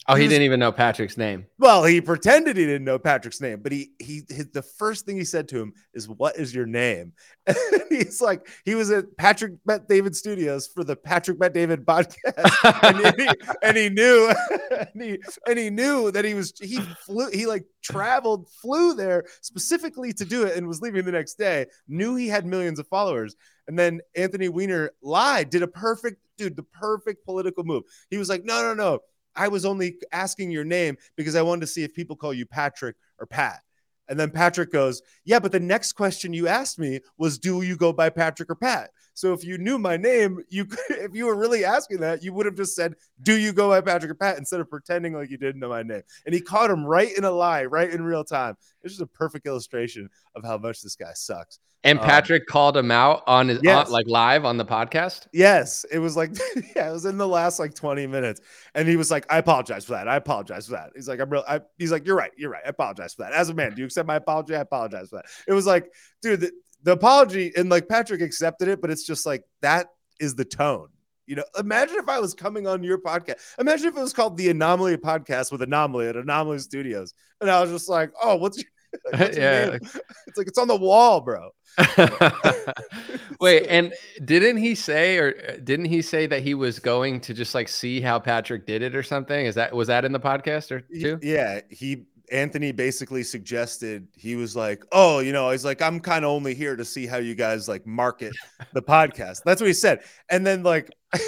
Oh, 0.08 0.16
he 0.16 0.22
He 0.22 0.28
was- 0.28 0.34
didn't 0.34 0.46
even 0.46 0.60
know 0.60 0.72
Patrick's 0.72 1.18
name. 1.18 1.46
Well, 1.58 1.84
he 1.86 2.02
pretended 2.02 2.58
he 2.58 2.66
didn't 2.66 2.84
know 2.84 3.00
Patrick's 3.00 3.40
name, 3.40 3.62
but 3.62 3.72
he 3.72 3.92
he 4.00 4.24
his, 4.28 4.50
the 4.52 4.62
first 4.62 5.06
thing 5.06 5.16
he 5.16 5.24
said 5.24 5.48
to 5.50 5.60
him 5.60 5.74
is, 5.94 6.10
"What 6.10 6.38
is 6.38 6.54
your 6.54 6.66
name?" 6.66 7.14
And 7.48 7.58
he's 7.90 8.22
like, 8.22 8.48
he 8.66 8.76
was 8.76 8.90
at 8.92 9.16
Patrick 9.18 9.54
Bet 9.66 9.88
David 9.88 10.16
Studios 10.16 10.68
for 10.68 10.84
the 10.84 10.96
Patrick 10.96 11.40
Bet 11.40 11.54
David 11.54 11.86
podcast, 11.86 12.84
and, 12.84 13.20
he, 13.22 13.30
and 13.64 13.78
he 13.78 13.90
knew, 13.90 14.34
and 14.72 15.02
he 15.02 15.20
and 15.48 15.60
he 15.60 15.70
knew 15.70 16.12
that 16.12 16.26
he 16.26 16.34
was 16.34 16.54
he 16.62 16.80
flew 17.06 17.30
he 17.32 17.46
like 17.46 17.66
traveled 17.82 18.50
flew 18.62 18.94
there 18.96 19.26
specifically 19.42 20.12
to 20.14 20.26
do 20.26 20.44
it 20.44 20.58
and 20.58 20.68
was 20.68 20.82
leaving 20.82 21.06
the 21.06 21.12
next 21.12 21.36
day. 21.36 21.66
Knew 21.88 22.16
he 22.16 22.28
had 22.28 22.46
millions 22.46 22.80
of 22.80 22.88
followers, 22.88 23.36
and 23.68 23.78
then 23.80 24.02
Anthony 24.16 24.50
Weiner 24.50 24.92
lied, 25.02 25.50
did 25.50 25.64
a 25.64 25.68
perfect 25.68 26.18
dude, 26.38 26.56
the 26.56 26.64
perfect 26.64 27.24
political 27.26 27.64
move. 27.64 27.84
He 28.10 28.18
was 28.18 28.28
like, 28.30 28.44
"No, 28.44 28.62
no, 28.62 28.74
no." 28.74 29.00
I 29.36 29.48
was 29.48 29.66
only 29.66 29.98
asking 30.12 30.52
your 30.52 30.64
name 30.64 30.98
because 31.16 31.36
I 31.36 31.42
wanted 31.42 31.62
to 31.62 31.68
see 31.68 31.84
if 31.84 31.94
people 31.94 32.16
call 32.16 32.34
you 32.34 32.46
Patrick 32.46 32.96
or 33.20 33.26
Pat. 33.26 33.62
And 34.10 34.20
then 34.20 34.32
Patrick 34.32 34.72
goes, 34.72 35.02
Yeah, 35.26 35.40
but 35.40 35.52
the 35.52 35.60
next 35.60 35.94
question 35.94 36.34
you 36.34 36.48
asked 36.48 36.78
me 36.78 37.00
was, 37.18 37.38
Do 37.38 37.62
you 37.62 37.76
go 37.76 37.94
by 37.94 38.10
Patrick 38.10 38.50
or 38.50 38.56
Pat? 38.56 38.92
So 39.14 39.34
if 39.34 39.44
you 39.44 39.58
knew 39.58 39.78
my 39.78 39.98
name, 39.98 40.44
you 40.50 40.66
could, 40.66 40.80
if 40.90 41.16
you 41.16 41.26
were 41.26 41.36
really 41.36 41.66
asking 41.66 42.00
that, 42.00 42.24
you 42.24 42.34
would 42.34 42.46
have 42.46 42.56
just 42.56 42.76
said, 42.76 42.96
Do 43.22 43.38
you 43.38 43.54
go 43.54 43.70
by 43.70 43.82
Patrick 43.82 44.12
or 44.12 44.16
Pat 44.16 44.38
instead 44.38 44.60
of 44.60 44.70
pretending 44.70 45.14
like 45.14 45.30
you 45.30 45.38
didn't 45.38 45.60
know 45.60 45.70
my 45.70 45.84
name. 45.84 46.04
And 46.26 46.34
he 46.34 46.42
caught 46.42 46.72
him 46.72 46.86
right 46.86 47.16
in 47.16 47.24
a 47.24 47.32
lie, 47.32 47.66
right 47.66 47.90
in 47.90 48.04
real 48.04 48.24
time. 48.24 48.56
It's 48.84 48.94
just 48.94 49.02
a 49.02 49.08
perfect 49.08 49.46
illustration 49.46 50.10
of 50.36 50.44
how 50.44 50.58
much 50.58 50.82
this 50.82 50.96
guy 50.96 51.12
sucks. 51.14 51.60
And 51.86 52.00
Um, 52.00 52.06
Patrick 52.06 52.48
called 52.48 52.78
him 52.78 52.92
out 52.92 53.24
on 53.28 53.50
his 53.50 53.60
yes. 53.62 53.88
on, 53.88 53.92
like 53.92 54.08
live 54.08 54.46
on 54.46 54.58
the 54.58 54.66
podcast. 54.66 55.28
Yes, 55.34 55.86
it 55.92 56.00
was 56.00 56.16
like, 56.16 56.32
yeah, 56.76 56.90
it 56.90 56.94
was 56.94 57.06
in 57.06 57.18
the 57.18 57.28
last 57.28 57.60
like 57.60 57.74
20 57.74 58.08
minutes. 58.08 58.40
And 58.74 58.88
he 58.88 58.96
was 58.96 59.12
like, 59.12 59.26
I 59.32 59.38
apologize 59.38 59.84
for 59.86 59.92
that. 59.92 60.08
I 60.08 60.16
apologize 60.16 60.68
for 60.68 60.74
that. 60.74 60.92
He's 60.96 61.10
like, 61.10 61.20
I'm 61.20 61.30
real. 61.30 61.44
I, 61.48 61.60
he's 61.78 61.92
like, 61.92 62.06
You're 62.06 62.16
right. 62.16 62.32
You're 62.38 62.52
right. 62.52 62.64
I 62.66 62.70
apologize 62.70 63.14
for 63.14 63.24
that. 63.24 63.34
As 63.34 63.50
a 63.50 63.54
man, 63.54 63.74
do 63.74 63.80
you 63.80 63.86
accept 63.86 64.08
my 64.08 64.16
apology? 64.16 64.56
I 64.56 64.62
apologize 64.62 65.10
for 65.10 65.18
that. 65.18 65.26
It 65.46 65.54
was 65.54 65.66
like, 65.66 65.92
dude, 66.22 66.50
the, 66.84 66.92
apology, 66.92 67.52
and 67.56 67.70
like 67.70 67.88
Patrick 67.88 68.22
accepted 68.22 68.68
it, 68.68 68.82
but 68.82 68.90
it's 68.92 69.06
just 69.06 69.26
like, 69.26 69.44
that 69.62 69.88
is 70.20 70.36
the 70.36 70.46
tone. 70.46 70.90
You 71.26 71.38
know, 71.38 71.46
imagine 71.58 71.96
if 71.96 72.10
I 72.10 72.20
was 72.20 72.34
coming 72.34 72.68
on 72.68 72.84
your 72.84 73.00
podcast. 73.00 73.36
Imagine 73.58 73.88
if 73.88 73.96
it 73.98 74.02
was 74.02 74.12
called 74.14 74.36
the 74.38 74.50
Anomaly 74.50 74.98
Podcast 74.98 75.52
with 75.52 75.62
Anomaly 75.62 76.08
at 76.08 76.18
Anomaly 76.18 76.60
Studios. 76.60 77.14
And 77.40 77.50
I 77.50 77.62
was 77.62 77.72
just 77.72 77.88
like, 77.88 78.12
Oh, 78.22 78.36
what's 78.36 78.58
your, 78.58 78.68
Yeah. 79.34 79.70
name? 79.70 79.80
It's 80.28 80.38
like, 80.38 80.48
it's 80.48 80.58
on 80.58 80.68
the 80.68 80.76
wall, 80.76 81.22
bro. 81.22 81.52
Wait, 83.40 83.66
and 83.68 83.94
didn't 84.24 84.58
he 84.58 84.76
say 84.76 85.18
or 85.18 85.34
uh, 85.50 85.58
didn't 85.64 85.86
he 85.86 86.02
say 86.02 86.28
that 86.28 86.44
he 86.44 86.54
was 86.54 86.80
going 86.80 87.20
to 87.22 87.34
just 87.34 87.56
like 87.56 87.68
see 87.68 88.00
how 88.02 88.20
Patrick 88.20 88.66
did 88.68 88.82
it 88.82 88.96
or 88.96 89.04
something? 89.04 89.46
Is 89.46 89.56
that 89.56 89.74
was 89.74 89.88
that 89.88 90.06
in 90.06 90.12
the 90.12 90.20
podcast 90.20 90.72
or 90.72 90.82
two? 90.82 91.20
Yeah, 91.22 91.62
he 91.70 92.06
Anthony 92.34 92.72
basically 92.72 93.24
suggested 93.24 94.08
he 94.18 94.36
was 94.36 94.56
like, 94.56 94.84
"Oh, 94.92 95.20
you 95.20 95.32
know, 95.32 95.52
he's 95.52 95.64
like, 95.64 95.82
I'm 95.82 96.00
kind 96.00 96.26
of 96.26 96.32
only 96.32 96.56
here 96.56 96.76
to 96.76 96.84
see 96.84 97.06
how 97.06 97.18
you 97.18 97.36
guys 97.36 97.68
like 97.70 97.86
market 97.86 98.34
the 98.74 98.82
podcast." 98.96 99.44
That's 99.46 99.62
what 99.62 99.68
he 99.68 99.74
said, 99.74 100.02
and 100.30 100.46
then 100.46 100.64
like 100.64 100.90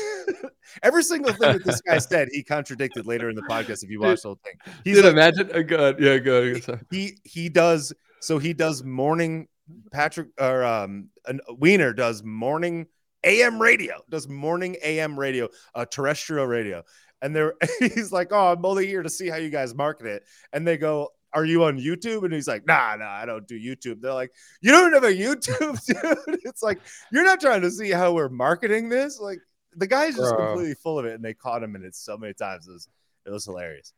every 0.83 1.03
single 1.03 1.31
thing 1.31 1.53
that 1.53 1.63
this 1.63 1.81
guy 1.81 1.99
said, 1.99 2.29
he 2.31 2.43
contradicted 2.43 3.05
later 3.05 3.29
in 3.29 3.35
the 3.35 3.43
podcast. 3.43 3.83
If 3.83 3.89
you 3.91 4.01
watch 4.01 4.23
the 4.23 4.29
whole 4.29 4.39
thing, 4.43 4.73
he's 4.83 4.95
Dude, 4.95 5.05
like, 5.05 5.13
imagine 5.13 5.51
a 5.51 5.63
good, 5.63 5.99
yeah, 5.99 6.17
good. 6.17 6.81
he 6.89 7.17
he 7.23 7.49
does 7.49 7.93
so 8.19 8.39
he 8.39 8.53
does 8.53 8.83
morning 8.83 9.47
Patrick 9.91 10.29
or 10.39 10.63
um 10.63 11.09
Weiner 11.49 11.93
does 11.93 12.23
morning 12.23 12.87
AM 13.23 13.61
radio 13.61 14.01
does 14.09 14.27
morning 14.27 14.77
AM 14.83 15.17
radio 15.19 15.47
uh 15.73 15.85
terrestrial 15.85 16.45
radio 16.45 16.83
and 17.25 17.35
they're 17.35 17.55
he's 17.79 18.11
like 18.11 18.31
oh 18.31 18.51
I'm 18.53 18.65
only 18.65 18.85
here 18.85 19.01
to 19.03 19.09
see 19.09 19.27
how 19.27 19.37
you 19.37 19.49
guys 19.49 19.73
market 19.73 20.05
it. 20.05 20.23
And 20.53 20.65
they 20.65 20.77
go 20.77 21.09
are 21.33 21.43
you 21.43 21.65
on 21.65 21.77
YouTube? 21.77 22.23
And 22.23 22.31
he's 22.31 22.47
like 22.47 22.65
nah 22.67 22.95
nah 22.95 23.09
I 23.09 23.25
don't 23.25 23.47
do 23.47 23.59
YouTube. 23.59 23.99
They're 23.99 24.13
like 24.13 24.31
you 24.61 24.71
don't 24.71 24.93
have 24.93 25.03
a 25.03 25.07
YouTube 25.07 25.83
dude. 26.27 26.39
It's 26.45 26.61
like 26.61 26.79
you're 27.11 27.25
not 27.25 27.41
trying 27.41 27.61
to 27.61 27.71
see 27.71 27.89
how 27.89 28.13
we're 28.13 28.29
marketing 28.29 28.89
this? 28.89 29.19
Like 29.19 29.39
the 29.75 29.87
guy's 29.87 30.15
just 30.15 30.35
Bro. 30.35 30.47
completely 30.47 30.75
full 30.75 30.99
of 30.99 31.05
it 31.05 31.15
and 31.15 31.25
they 31.25 31.33
caught 31.33 31.63
him 31.63 31.75
in 31.75 31.83
it 31.83 31.95
so 31.95 32.15
many 32.15 32.33
times. 32.33 32.67
It 32.67 32.71
was 32.71 32.87
it 33.25 33.31
was 33.31 33.45
hilarious 33.45 33.91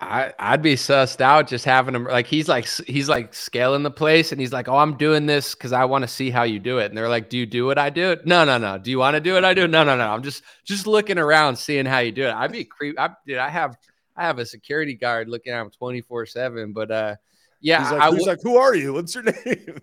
I 0.00 0.32
I'd 0.38 0.60
be 0.62 0.74
sussed 0.74 1.20
out 1.20 1.46
just 1.46 1.64
having 1.64 1.94
him 1.94 2.04
like 2.04 2.26
he's 2.26 2.48
like 2.48 2.66
he's 2.86 3.08
like 3.08 3.32
scaling 3.32 3.84
the 3.84 3.90
place 3.90 4.32
and 4.32 4.40
he's 4.40 4.52
like 4.52 4.68
oh 4.68 4.76
I'm 4.76 4.96
doing 4.96 5.26
this 5.26 5.54
because 5.54 5.72
I 5.72 5.84
want 5.84 6.02
to 6.02 6.08
see 6.08 6.30
how 6.30 6.42
you 6.42 6.58
do 6.58 6.78
it 6.78 6.86
and 6.86 6.98
they're 6.98 7.08
like 7.08 7.30
do 7.30 7.38
you 7.38 7.46
do 7.46 7.64
what 7.66 7.78
I 7.78 7.90
do 7.90 8.10
it 8.10 8.26
no 8.26 8.44
no 8.44 8.58
no 8.58 8.76
do 8.76 8.90
you 8.90 8.98
want 8.98 9.14
to 9.14 9.20
do 9.20 9.34
what 9.34 9.44
I 9.44 9.54
do 9.54 9.68
no 9.68 9.84
no 9.84 9.96
no 9.96 10.08
I'm 10.10 10.22
just 10.22 10.42
just 10.64 10.86
looking 10.88 11.16
around 11.18 11.56
seeing 11.56 11.86
how 11.86 12.00
you 12.00 12.10
do 12.12 12.24
it 12.24 12.34
I'd 12.34 12.50
be 12.52 12.64
creep 12.64 12.98
I 12.98 13.10
dude 13.26 13.38
I 13.38 13.48
have 13.48 13.76
I 14.16 14.24
have 14.26 14.38
a 14.40 14.46
security 14.46 14.94
guard 14.94 15.28
looking 15.28 15.52
at 15.52 15.60
him 15.60 15.70
24 15.70 16.26
seven 16.26 16.72
but 16.72 16.90
uh 16.90 17.16
Yeah, 17.60 17.78
He's 17.78 17.92
I 17.98 18.08
like, 18.08 18.10
he's 18.10 18.24
w- 18.24 18.26
like, 18.26 18.40
who 18.42 18.56
are 18.56 18.74
you? 18.74 18.94
What's 18.94 19.14
your 19.14 19.24
name? 19.46 19.78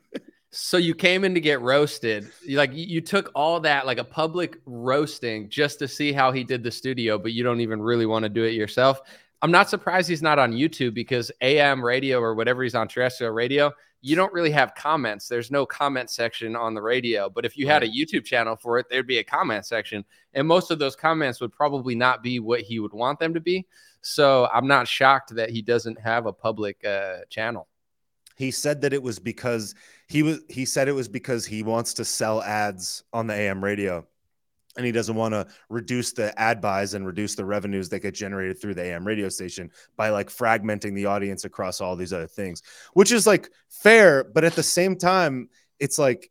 so 0.51 0.77
you 0.77 0.93
came 0.93 1.23
in 1.23 1.33
to 1.33 1.39
get 1.39 1.61
roasted. 1.61 2.29
You, 2.45 2.57
like 2.57 2.71
you 2.73 2.99
took 3.01 3.31
all 3.33 3.59
that 3.61 3.85
like 3.85 3.97
a 3.99 4.03
public 4.03 4.57
roasting 4.65 5.49
just 5.49 5.79
to 5.79 5.87
see 5.87 6.11
how 6.11 6.31
he 6.31 6.43
did 6.43 6.63
the 6.63 6.71
studio, 6.71 7.17
but 7.17 7.31
you 7.31 7.43
don't 7.43 7.61
even 7.61 7.81
really 7.81 8.05
want 8.05 8.23
to 8.23 8.29
do 8.29 8.43
it 8.43 8.53
yourself. 8.53 8.99
I'm 9.41 9.51
not 9.51 9.69
surprised 9.69 10.07
he's 10.07 10.21
not 10.21 10.39
on 10.39 10.53
YouTube 10.53 10.93
because 10.93 11.31
AM 11.41 11.83
radio 11.83 12.19
or 12.19 12.36
whatever 12.36 12.62
he's 12.63 12.75
on 12.75 12.88
terrestrial 12.88 13.33
radio, 13.33 13.71
you 14.01 14.15
don't 14.15 14.31
really 14.33 14.51
have 14.51 14.75
comments. 14.75 15.27
There's 15.27 15.50
no 15.50 15.65
comment 15.65 16.10
section 16.10 16.55
on 16.55 16.74
the 16.74 16.81
radio. 16.81 17.29
But 17.29 17.45
if 17.45 17.57
you 17.57 17.67
had 17.67 17.83
a 17.83 17.88
YouTube 17.88 18.24
channel 18.24 18.55
for 18.55 18.77
it, 18.77 18.88
there'd 18.89 19.07
be 19.07 19.17
a 19.19 19.24
comment 19.24 19.65
section. 19.65 20.05
And 20.33 20.48
most 20.48 20.71
of 20.71 20.79
those 20.79 20.95
comments 20.95 21.41
would 21.41 21.51
probably 21.51 21.95
not 21.95 22.21
be 22.21 22.39
what 22.39 22.62
he 22.62 22.79
would 22.79 22.93
want 22.93 23.19
them 23.19 23.33
to 23.33 23.39
be. 23.39 23.65
So 24.01 24.48
I'm 24.53 24.67
not 24.67 24.88
shocked 24.88 25.36
that 25.36 25.50
he 25.50 25.62
doesn't 25.62 26.00
have 26.00 26.25
a 26.25 26.33
public 26.33 26.83
uh, 26.86 27.19
channel. 27.29 27.67
he 28.36 28.51
said 28.51 28.81
that 28.81 28.93
it 28.93 29.03
was 29.03 29.19
because 29.19 29.75
he 30.07 30.24
was 30.24 30.39
he 30.50 30.65
said 30.65 30.88
it 30.88 30.93
was 30.93 31.07
because 31.07 31.45
he 31.45 31.62
wants 31.63 31.93
to 31.95 32.05
sell 32.05 32.41
ads 32.41 33.03
on 33.13 33.27
the 33.27 33.33
AM 33.33 33.63
radio 33.63 34.05
and 34.77 34.85
he 34.85 34.91
doesn't 34.91 35.15
want 35.15 35.33
to 35.33 35.45
reduce 35.69 36.13
the 36.13 36.37
ad 36.39 36.61
buys 36.61 36.93
and 36.93 37.05
reduce 37.05 37.35
the 37.35 37.45
revenues 37.45 37.89
that 37.89 37.99
get 37.99 38.13
generated 38.13 38.59
through 38.59 38.73
the 38.73 38.83
AM 38.83 39.05
radio 39.05 39.29
station 39.29 39.69
by 39.97 40.09
like 40.09 40.29
fragmenting 40.29 40.95
the 40.95 41.05
audience 41.05 41.45
across 41.45 41.81
all 41.81 41.95
these 41.95 42.13
other 42.13 42.27
things, 42.27 42.63
which 42.93 43.11
is 43.11 43.27
like 43.27 43.49
fair, 43.69 44.23
but 44.23 44.43
at 44.43 44.53
the 44.53 44.63
same 44.63 44.95
time, 44.95 45.49
it's 45.79 45.99
like 45.99 46.30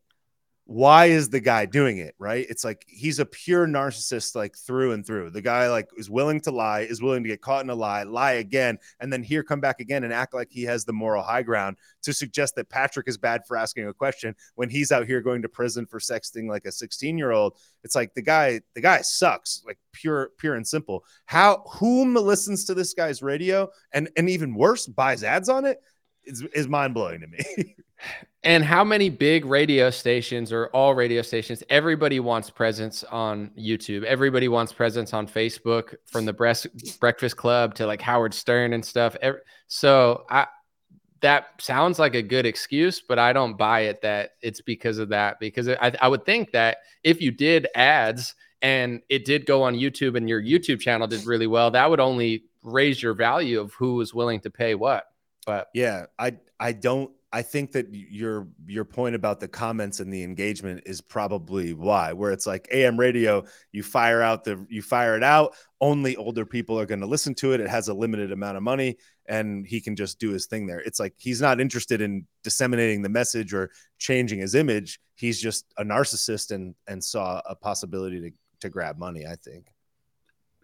why 0.71 1.07
is 1.07 1.29
the 1.29 1.41
guy 1.41 1.67
doing 1.67 1.99
it 1.99 2.15
right? 2.21 2.47
It's 2.49 2.65
like 2.65 2.85
he's 2.87 3.19
a 3.19 3.27
pure 3.27 3.67
narcissist 3.67 4.37
like 4.37 4.57
through 4.57 4.93
and 4.93 5.05
through. 5.05 5.31
The 5.31 5.43
guy 5.43 5.69
like 5.69 5.89
is 5.97 6.09
willing 6.09 6.41
to 6.43 6.53
lie 6.53 6.83
is 6.83 7.03
willing 7.03 7.25
to 7.25 7.29
get 7.29 7.41
caught 7.43 7.65
in 7.65 7.71
a 7.71 7.75
lie 7.75 8.05
lie 8.05 8.35
again 8.35 8.79
and 9.00 9.12
then 9.12 9.25
here 9.25 9.43
come 9.43 9.61
back 9.61 9.81
again 9.81 10.05
and 10.05 10.12
act 10.12 10.33
like 10.33 10.49
he 10.50 10.62
has 10.62 10.85
the 10.85 10.93
moral 10.93 11.25
high 11.25 11.43
ground 11.43 11.77
to 12.03 12.12
suggest 12.12 12.55
that 12.55 12.69
patrick 12.69 13.09
is 13.09 13.19
bad 13.19 13.43
for 13.49 13.57
asking 13.57 13.89
a 13.89 13.93
question 13.93 14.33
when 14.55 14.71
he's 14.71 14.93
out 14.93 15.07
here 15.07 15.21
going 15.21 15.43
to 15.43 15.49
prison 15.49 15.87
for 15.87 15.99
sexting 15.99 16.49
like 16.49 16.65
a 16.65 16.73
16 16.73 17.19
year 17.19 17.33
old 17.33 17.59
it's 17.83 17.97
like 17.97 18.15
the 18.15 18.23
guy 18.23 18.61
the 18.75 18.81
guy 18.81 19.00
sucks 19.00 19.65
like 19.67 19.79
pure 19.93 20.31
pure 20.39 20.55
and 20.55 20.67
simple. 20.67 21.05
How 21.27 21.65
whom 21.69 22.15
listens 22.15 22.65
to 22.67 22.75
this 22.75 22.95
guy's 22.95 23.23
radio 23.23 23.69
and 23.93 24.09
and 24.17 24.31
even 24.31 24.55
worse 24.55 24.87
buys 24.87 25.25
ads 25.25 25.49
on 25.49 25.65
it? 25.65 25.81
Is, 26.23 26.43
is 26.55 26.69
mind-blowing 26.69 27.23
to 27.23 27.27
me 27.27 27.75
And 28.42 28.64
how 28.64 28.85
many 28.85 29.11
big 29.11 29.44
radio 29.44 29.90
stations 29.90 30.50
or 30.50 30.68
all 30.68 30.94
radio 30.94 31.20
stations? 31.20 31.62
Everybody 31.68 32.20
wants 32.20 32.49
presence 32.49 33.04
on 33.04 33.50
YouTube. 33.59 34.02
Everybody 34.04 34.49
wants 34.49 34.73
presence 34.73 35.12
on 35.12 35.26
Facebook, 35.26 35.94
from 36.06 36.25
the 36.25 36.32
Breast 36.32 36.66
Breakfast 37.00 37.37
Club 37.37 37.75
to 37.75 37.87
like 37.87 38.00
Howard 38.00 38.32
Stern 38.32 38.73
and 38.73 38.85
stuff. 38.85 39.14
So 39.66 40.25
I 40.30 40.47
that 41.20 41.49
sounds 41.59 41.99
like 41.99 42.14
a 42.14 42.23
good 42.23 42.47
excuse, 42.47 43.02
but 43.06 43.18
I 43.18 43.35
don't 43.35 43.59
buy 43.59 43.80
it 43.80 44.00
that 44.00 44.30
it's 44.40 44.62
because 44.62 44.97
of 44.97 45.11
that. 45.11 45.38
Because 45.38 45.68
I, 45.68 45.92
I 46.00 46.09
would 46.09 46.25
think 46.25 46.52
that 46.52 46.78
if 47.04 47.20
you 47.20 47.30
did 47.30 47.68
ads 47.75 48.35
and 48.62 49.02
it 49.11 49.26
did 49.26 49.44
go 49.44 49.62
on 49.62 49.75
YouTube 49.75 50.16
and 50.16 50.28
your 50.28 50.42
YouTube 50.42 50.80
channel 50.80 51.06
did 51.06 51.26
really 51.26 51.47
well, 51.47 51.70
that 51.73 51.90
would 51.90 52.00
only 52.00 52.44
raise 52.62 53.02
your 53.02 53.12
value 53.12 53.61
of 53.61 53.75
who 53.75 53.97
was 53.97 54.14
willing 54.14 54.40
to 54.40 54.50
pay 54.50 54.75
what. 54.75 55.04
But 55.44 55.68
Yeah, 55.75 56.06
I 56.18 56.37
I 56.59 56.73
don't 56.73 57.11
I 57.32 57.42
think 57.42 57.72
that 57.72 57.87
your 57.92 58.49
your 58.66 58.84
point 58.84 59.14
about 59.14 59.38
the 59.38 59.46
comments 59.46 60.00
and 60.00 60.12
the 60.12 60.22
engagement 60.25 60.82
is 60.84 61.00
probably 61.00 61.75
why 61.75 62.12
where 62.12 62.32
it's 62.32 62.46
like 62.46 62.66
AM 62.72 62.99
radio 62.99 63.44
you 63.72 63.82
fire 63.82 64.20
out 64.20 64.42
the 64.44 64.66
you 64.68 64.82
fire 64.82 65.16
it 65.16 65.22
out 65.22 65.54
only 65.80 66.16
older 66.16 66.44
people 66.44 66.78
are 66.78 66.87
going 66.87 67.00
to 67.00 67.06
listen 67.06 67.34
to 67.37 67.52
it 67.52 67.60
it 67.60 67.68
has 67.68 67.88
a 67.88 67.94
limited 67.94 68.32
amount 68.32 68.56
of 68.56 68.62
money 68.62 68.96
and 69.26 69.66
he 69.66 69.80
can 69.80 69.94
just 69.94 70.18
do 70.18 70.30
his 70.30 70.46
thing 70.46 70.66
there 70.66 70.80
it's 70.80 70.99
like 70.99 71.14
he's 71.18 71.40
not 71.40 71.60
interested 71.60 72.00
in 72.00 72.26
disseminating 72.42 73.00
the 73.00 73.08
message 73.08 73.54
or 73.54 73.70
changing 73.99 74.40
his 74.40 74.56
image 74.56 75.00
he's 75.14 75.40
just 75.40 75.66
a 75.78 75.84
narcissist 75.84 76.50
and 76.50 76.75
and 76.88 77.02
saw 77.02 77.40
a 77.46 77.54
possibility 77.54 78.20
to 78.20 78.30
to 78.60 78.68
grab 78.68 78.99
money 78.99 79.25
I 79.25 79.37
think 79.37 79.72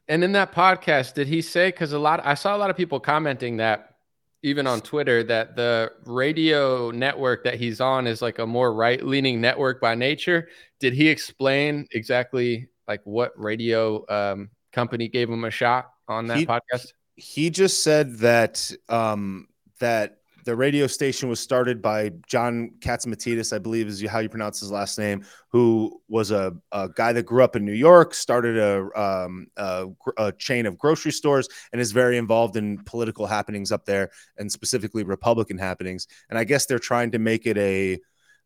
And 0.09 0.23
in 0.23 0.33
that 0.33 0.53
podcast, 0.53 1.15
did 1.15 1.27
he 1.27 1.43
say? 1.43 1.69
Because 1.69 1.93
a 1.93 1.99
lot, 1.99 2.25
I 2.25 2.35
saw 2.35 2.57
a 2.57 2.59
lot 2.59 2.71
of 2.71 2.77
people 2.77 3.01
commenting 3.01 3.57
that, 3.57 3.96
even 4.43 4.67
on 4.67 4.81
Twitter, 4.81 5.23
that 5.25 5.57
the 5.57 5.93
radio 6.05 6.91
network 6.91 7.45
that 7.45 7.55
he's 7.55 7.81
on 7.81 8.07
is 8.07 8.23
like 8.23 8.39
a 8.39 8.47
more 8.47 8.73
right-leaning 8.75 9.41
network 9.41 9.81
by 9.81 9.95
nature. 9.95 10.49
Did 10.81 10.93
he 10.93 11.09
explain 11.09 11.87
exactly 11.93 12.69
like 12.87 13.01
what 13.05 13.33
radio 13.39 14.05
um, 14.09 14.51
company 14.73 15.09
gave 15.09 15.29
him 15.29 15.45
a 15.45 15.51
shot 15.51 15.91
on 16.09 16.27
that 16.29 16.39
He- 16.39 16.47
podcast? 16.47 16.93
he 17.19 17.49
just 17.49 17.83
said 17.83 18.19
that 18.19 18.71
um 18.91 19.49
that 19.81 20.19
the 20.47 20.55
radio 20.55 20.87
station 20.87 21.29
was 21.29 21.41
started 21.41 21.83
by 21.83 22.13
John 22.29 22.71
Catsimatidis, 22.79 23.53
I 23.53 23.59
believe 23.59 23.89
is 23.89 24.01
how 24.07 24.21
you 24.21 24.29
pronounce 24.29 24.61
his 24.61 24.71
last 24.71 24.97
name, 24.97 25.25
who 25.49 26.01
was 26.09 26.31
a, 26.31 26.55
a 26.71 26.89
guy 26.89 27.13
that 27.13 27.25
grew 27.25 27.43
up 27.43 27.57
in 27.57 27.65
New 27.65 27.73
York, 27.73 28.15
started 28.15 28.57
a, 28.57 28.99
um, 28.99 29.49
a, 29.57 29.89
a 30.17 30.33
chain 30.33 30.65
of 30.65 30.79
grocery 30.79 31.11
stores, 31.11 31.49
and 31.73 31.81
is 31.81 31.91
very 31.91 32.17
involved 32.17 32.57
in 32.57 32.79
political 32.85 33.27
happenings 33.27 33.73
up 33.73 33.85
there, 33.87 34.09
and 34.39 34.51
specifically 34.51 35.03
Republican 35.03 35.59
happenings. 35.59 36.07
And 36.31 36.39
I 36.39 36.45
guess 36.45 36.67
they're 36.67 36.79
trying 36.79 37.11
to 37.11 37.19
make 37.19 37.45
it 37.45 37.59
a 37.59 37.99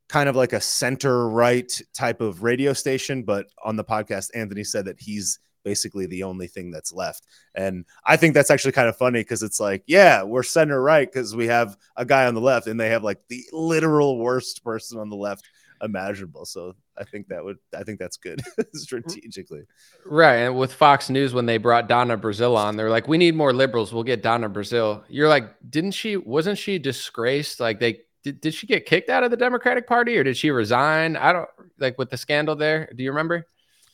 kind 0.09 0.29
of 0.29 0.35
like 0.35 0.55
a 0.55 0.61
center 0.61 1.29
right 1.29 1.71
type 1.93 2.23
of 2.23 2.43
radio 2.43 2.73
station. 2.73 3.25
But 3.25 3.47
on 3.63 3.77
the 3.77 3.85
podcast, 3.85 4.31
Anthony 4.35 4.65
said 4.65 4.87
that 4.87 4.99
he's 4.99 5.39
basically 5.65 6.07
the 6.07 6.23
only 6.23 6.47
thing 6.47 6.71
that's 6.71 6.93
left. 6.93 7.27
And 7.55 7.85
I 8.05 8.17
think 8.17 8.35
that's 8.35 8.51
actually 8.51 8.73
kind 8.73 8.89
of 8.89 8.97
funny 8.97 9.21
because 9.21 9.43
it's 9.43 9.61
like, 9.61 9.83
yeah, 9.87 10.23
we're 10.23 10.43
center 10.43 10.83
right 10.83 11.11
because 11.11 11.35
we 11.37 11.47
have 11.47 11.77
a 11.97 12.05
guy 12.05 12.27
on 12.27 12.35
the 12.35 12.41
left 12.41 12.67
and 12.67 12.79
they 12.79 12.91
have 12.91 13.05
like 13.05 13.21
the 13.29 13.45
literal 13.53 14.19
worst 14.19 14.65
person 14.65 14.99
on 14.99 15.11
the 15.11 15.17
left 15.17 15.49
imaginable. 15.83 16.45
So 16.45 16.75
I 16.99 17.05
think 17.05 17.29
that 17.29 17.43
would, 17.43 17.57
I 17.77 17.85
think 17.85 17.99
that's 17.99 18.17
good 18.17 18.43
strategically. 18.75 19.63
Right. 20.05 20.37
And 20.37 20.57
with 20.57 20.73
Fox 20.73 21.11
News, 21.11 21.33
when 21.33 21.47
they 21.47 21.59
brought 21.59 21.89
Donna 21.89 22.19
Brazile 22.19 22.57
on, 22.57 22.77
they're 22.77 22.91
like, 22.91 23.09
we 23.09 23.19
need 23.19 23.35
more 23.35 23.53
liberals. 23.53 23.93
We'll 23.93 24.03
get 24.03 24.23
Donna 24.23 24.51
Brazile. 24.51 25.03
You're 25.09 25.29
like, 25.29 25.51
didn't 25.69 25.93
she, 25.93 26.17
wasn't 26.17 26.59
she 26.59 26.79
disgraced? 26.79 27.61
Like, 27.61 27.81
they, 27.81 28.01
did, 28.23 28.41
did 28.41 28.55
she 28.55 28.67
get 28.67 28.85
kicked 28.85 29.09
out 29.09 29.25
of 29.25 29.31
the 29.31 29.37
Democratic 29.37 29.87
Party 29.87 30.19
or 30.19 30.25
did 30.25 30.37
she 30.37 30.51
resign? 30.51 31.17
I 31.17 31.33
don't 31.33 31.49
like 31.79 31.97
with 31.99 32.11
the 32.11 32.19
scandal 32.19 32.55
there. 32.55 32.91
Do 32.95 33.03
you 33.03 33.11
remember? 33.11 33.47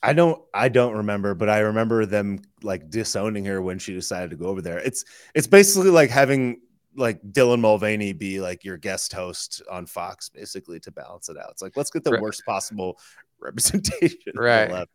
I 0.02 0.12
don't, 0.12 0.40
I 0.54 0.68
don't 0.68 0.94
remember, 0.94 1.34
but 1.34 1.48
I 1.48 1.60
remember 1.60 2.06
them 2.06 2.40
like 2.62 2.90
disowning 2.90 3.44
her 3.46 3.60
when 3.62 3.78
she 3.78 3.92
decided 3.94 4.30
to 4.30 4.36
go 4.36 4.46
over 4.46 4.62
there. 4.62 4.78
It's, 4.78 5.04
it's 5.34 5.46
basically 5.46 5.90
like 5.90 6.10
having 6.10 6.60
like 6.96 7.20
Dylan 7.32 7.60
Mulvaney 7.60 8.12
be 8.12 8.40
like 8.40 8.64
your 8.64 8.76
guest 8.76 9.12
host 9.12 9.62
on 9.70 9.86
Fox, 9.86 10.28
basically 10.28 10.80
to 10.80 10.90
balance 10.90 11.28
it 11.28 11.36
out. 11.36 11.50
It's 11.50 11.62
like 11.62 11.76
let's 11.76 11.90
get 11.90 12.04
the 12.04 12.12
Right. 12.12 12.20
worst 12.22 12.44
possible 12.46 12.98
representation. 13.40 14.32
Right. 14.34 14.86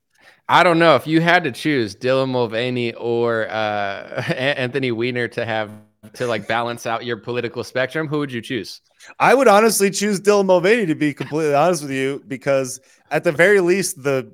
I 0.48 0.64
don't 0.64 0.80
know 0.80 0.96
if 0.96 1.08
you 1.08 1.20
had 1.22 1.44
to 1.46 1.52
choose 1.52 1.96
Dylan 1.96 2.30
Mulvaney 2.30 2.94
or 2.94 3.48
uh, 3.50 4.24
Anthony 4.36 4.92
Weiner 4.92 5.28
to 5.30 5.46
have 5.46 5.72
to 6.14 6.26
like 6.28 6.48
balance 6.48 6.86
out 6.86 7.06
your 7.06 7.18
political 7.18 7.64
spectrum. 7.64 8.08
Who 8.08 8.20
would 8.20 8.32
you 8.32 8.42
choose? 8.42 8.82
I 9.20 9.34
would 9.34 9.48
honestly 9.48 9.90
choose 9.92 10.20
Dylan 10.20 10.46
Mulvaney 10.46 10.86
to 10.88 10.96
be 10.96 11.14
completely 11.14 11.54
honest 11.54 11.84
with 11.84 11.92
you, 11.92 12.24
because 12.28 12.80
at 13.12 13.24
the 13.24 13.32
very 13.32 13.60
least, 13.62 14.02
the 14.04 14.32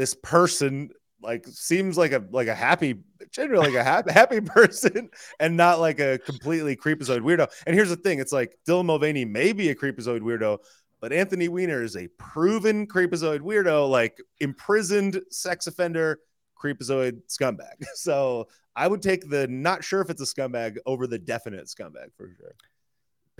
this 0.00 0.14
person 0.14 0.88
like 1.22 1.46
seems 1.46 1.98
like 1.98 2.12
a 2.12 2.24
like 2.30 2.48
a 2.48 2.54
happy, 2.54 3.02
generally 3.30 3.66
like 3.66 3.74
a 3.74 3.84
happy 3.84 4.12
happy 4.14 4.40
person, 4.40 5.10
and 5.38 5.54
not 5.54 5.78
like 5.78 6.00
a 6.00 6.18
completely 6.24 6.74
creepazoid 6.74 7.20
weirdo. 7.20 7.46
And 7.66 7.76
here's 7.76 7.90
the 7.90 7.96
thing: 7.96 8.18
it's 8.18 8.32
like 8.32 8.56
Dylan 8.66 8.86
Mulvaney 8.86 9.26
may 9.26 9.52
be 9.52 9.68
a 9.68 9.74
creepazoid 9.74 10.22
weirdo, 10.22 10.56
but 11.02 11.12
Anthony 11.12 11.48
Weiner 11.48 11.82
is 11.82 11.96
a 11.96 12.08
proven 12.16 12.86
creepazoid 12.86 13.40
weirdo, 13.40 13.90
like 13.90 14.16
imprisoned 14.40 15.20
sex 15.30 15.66
offender, 15.66 16.20
creepazoid 16.58 17.20
scumbag. 17.28 17.74
So 17.94 18.48
I 18.74 18.88
would 18.88 19.02
take 19.02 19.28
the 19.28 19.46
not 19.48 19.84
sure 19.84 20.00
if 20.00 20.08
it's 20.08 20.22
a 20.22 20.34
scumbag 20.34 20.78
over 20.86 21.06
the 21.06 21.18
definite 21.18 21.66
scumbag 21.66 22.14
for 22.16 22.30
sure. 22.38 22.54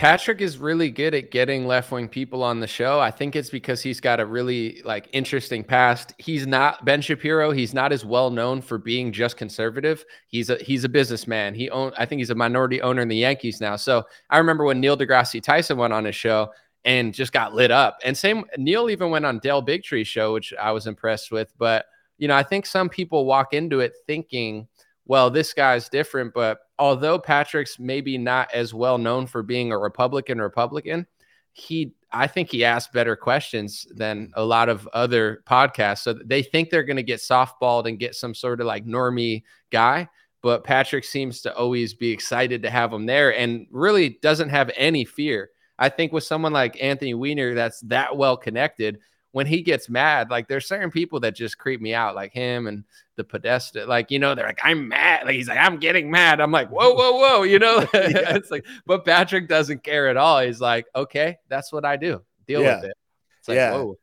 Patrick 0.01 0.41
is 0.41 0.57
really 0.57 0.91
good 0.91 1.15
at 1.15 1.31
getting 1.31 1.67
left 1.67 1.93
wing 1.93 2.09
people 2.09 2.43
on 2.43 2.59
the 2.59 2.67
show. 2.67 2.99
I 2.99 3.11
think 3.11 3.37
it's 3.37 3.51
because 3.51 3.83
he's 3.83 4.01
got 4.01 4.19
a 4.19 4.25
really 4.25 4.81
like 4.83 5.11
interesting 5.13 5.63
past. 5.63 6.15
He's 6.17 6.47
not 6.47 6.87
Ben 6.87 7.03
Shapiro. 7.03 7.51
He's 7.51 7.75
not 7.75 7.93
as 7.93 8.03
well 8.03 8.31
known 8.31 8.63
for 8.63 8.79
being 8.79 9.13
just 9.13 9.37
conservative. 9.37 10.07
He's 10.27 10.49
a 10.49 10.57
he's 10.57 10.85
a 10.85 10.89
businessman. 10.89 11.55
He 11.55 11.69
own 11.69 11.93
I 11.99 12.07
think 12.07 12.21
he's 12.21 12.31
a 12.31 12.35
minority 12.35 12.81
owner 12.81 13.03
in 13.03 13.09
the 13.09 13.17
Yankees 13.17 13.61
now. 13.61 13.77
So 13.77 14.05
I 14.31 14.39
remember 14.39 14.65
when 14.65 14.81
Neil 14.81 14.97
deGrasse 14.97 15.43
Tyson 15.43 15.77
went 15.77 15.93
on 15.93 16.07
his 16.07 16.17
show 16.17 16.49
and 16.87 17.13
just 17.13 17.35
got 17.35 17.55
lit 17.55 17.71
up. 17.71 17.99
And 18.03 18.17
same 18.17 18.47
Neil 18.57 18.89
even 18.89 19.11
went 19.11 19.27
on 19.27 19.39
Del 19.41 19.61
Bigtree's 19.61 20.09
show, 20.09 20.33
which 20.33 20.55
I 20.59 20.73
was 20.73 20.87
impressed 20.87 21.31
with. 21.31 21.53
But 21.59 21.85
you 22.17 22.27
know, 22.27 22.37
I 22.37 22.43
think 22.43 22.65
some 22.65 22.89
people 22.89 23.27
walk 23.27 23.53
into 23.53 23.81
it 23.81 23.93
thinking, 24.07 24.67
well, 25.11 25.29
this 25.29 25.53
guy's 25.53 25.89
different. 25.89 26.33
But 26.33 26.61
although 26.79 27.19
Patrick's 27.19 27.81
maybe 27.81 28.17
not 28.17 28.49
as 28.55 28.73
well 28.73 28.97
known 28.97 29.27
for 29.27 29.43
being 29.43 29.73
a 29.73 29.79
Republican 29.79 30.41
Republican, 30.41 31.05
he 31.53 31.97
I 32.13 32.29
think 32.29 32.49
he 32.49 32.65
asked 32.65 32.93
better 32.93 33.17
questions 33.17 33.89
than 33.93 34.31
a 34.35 34.45
lot 34.45 34.69
of 34.69 34.89
other 34.93 35.43
podcasts. 35.49 36.05
So 36.05 36.13
they 36.13 36.45
think 36.45 36.71
they're 36.71 36.85
going 36.85 36.97
to 36.97 37.03
get 37.03 37.19
softballed 37.19 37.89
and 37.89 37.99
get 37.99 38.15
some 38.15 38.35
sort 38.35 38.61
of 38.61 38.69
like 38.69 38.87
normie 38.87 39.43
guy. 39.73 40.09
but 40.43 40.63
Patrick 40.63 41.03
seems 41.03 41.41
to 41.41 41.57
always 41.57 41.93
be 41.93 42.11
excited 42.11 42.63
to 42.63 42.71
have 42.71 42.93
him 42.93 43.05
there 43.05 43.37
and 43.37 43.67
really 43.73 44.11
doesn't 44.23 44.51
have 44.51 44.71
any 44.77 45.05
fear. 45.05 45.51
I 45.77 45.89
think 45.89 46.13
with 46.13 46.23
someone 46.23 46.53
like 46.53 46.81
Anthony 46.81 47.15
Weiner 47.15 47.53
that's 47.55 47.81
that 47.81 48.17
well 48.17 48.37
connected, 48.37 49.01
when 49.33 49.47
he 49.47 49.63
gets 49.63 49.89
mad, 49.89 50.31
like 50.31 50.49
there's 50.49 50.67
certain 50.67 50.91
people 50.91 51.21
that 51.21 51.37
just 51.37 51.57
creep 51.59 51.81
me 51.81 51.95
out, 51.95 52.15
like 52.15 52.33
him 52.33 52.67
and 52.67 52.85
the 53.17 53.25
Podesta. 53.25 53.87
Like, 53.87 54.11
you 54.11 54.19
know, 54.19 54.35
they're 54.35 54.47
like, 54.47 54.61
I'm 54.65 54.89
mad. 54.89 55.25
Like 55.25 55.37
he's 55.37 55.49
like, 55.49 55.59
I'm 55.59 55.79
getting 55.79 56.11
mad. 56.11 56.41
I'm 56.41 56.51
like, 56.51 56.69
whoa, 56.69 56.95
whoa, 56.95 57.13
whoa, 57.13 57.43
you 57.45 57.59
know? 57.59 57.79
Yeah. 57.95 58.35
it's 58.35 58.51
like, 58.51 58.65
but 58.87 59.05
Patrick 59.05 59.49
doesn't 59.49 59.85
care 59.85 60.09
at 60.09 60.17
all. 60.17 60.41
He's 60.41 60.61
like, 60.61 60.87
okay, 60.97 61.39
that's 61.49 61.73
what 61.73 61.85
I 61.85 61.97
do. 61.97 62.23
Deal 62.47 62.63
Yeah. 62.63 62.77
with 62.77 62.87
it. 62.87 62.97
It's 63.39 63.49
like, 63.49 63.57
Yeah. 63.57 63.73
whoa. 63.73 63.99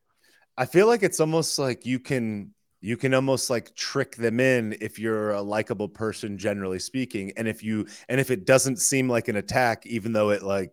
I 0.57 0.65
feel 0.65 0.87
like 0.87 1.03
it's 1.03 1.19
almost 1.19 1.59
like 1.59 1.85
you 1.85 1.99
can 1.99 2.53
you 2.79 2.95
can 2.95 3.13
almost 3.13 3.49
like 3.49 3.75
trick 3.75 4.15
them 4.15 4.39
in 4.39 4.77
if 4.81 4.97
you're 4.99 5.31
a 5.31 5.41
likable 5.41 5.89
person 5.89 6.37
generally 6.37 6.79
speaking 6.79 7.33
and 7.37 7.47
if 7.47 7.63
you 7.63 7.85
and 8.07 8.19
if 8.19 8.31
it 8.31 8.45
doesn't 8.45 8.77
seem 8.77 9.09
like 9.09 9.27
an 9.27 9.35
attack 9.35 9.85
even 9.85 10.13
though 10.13 10.29
it 10.29 10.41
like 10.43 10.71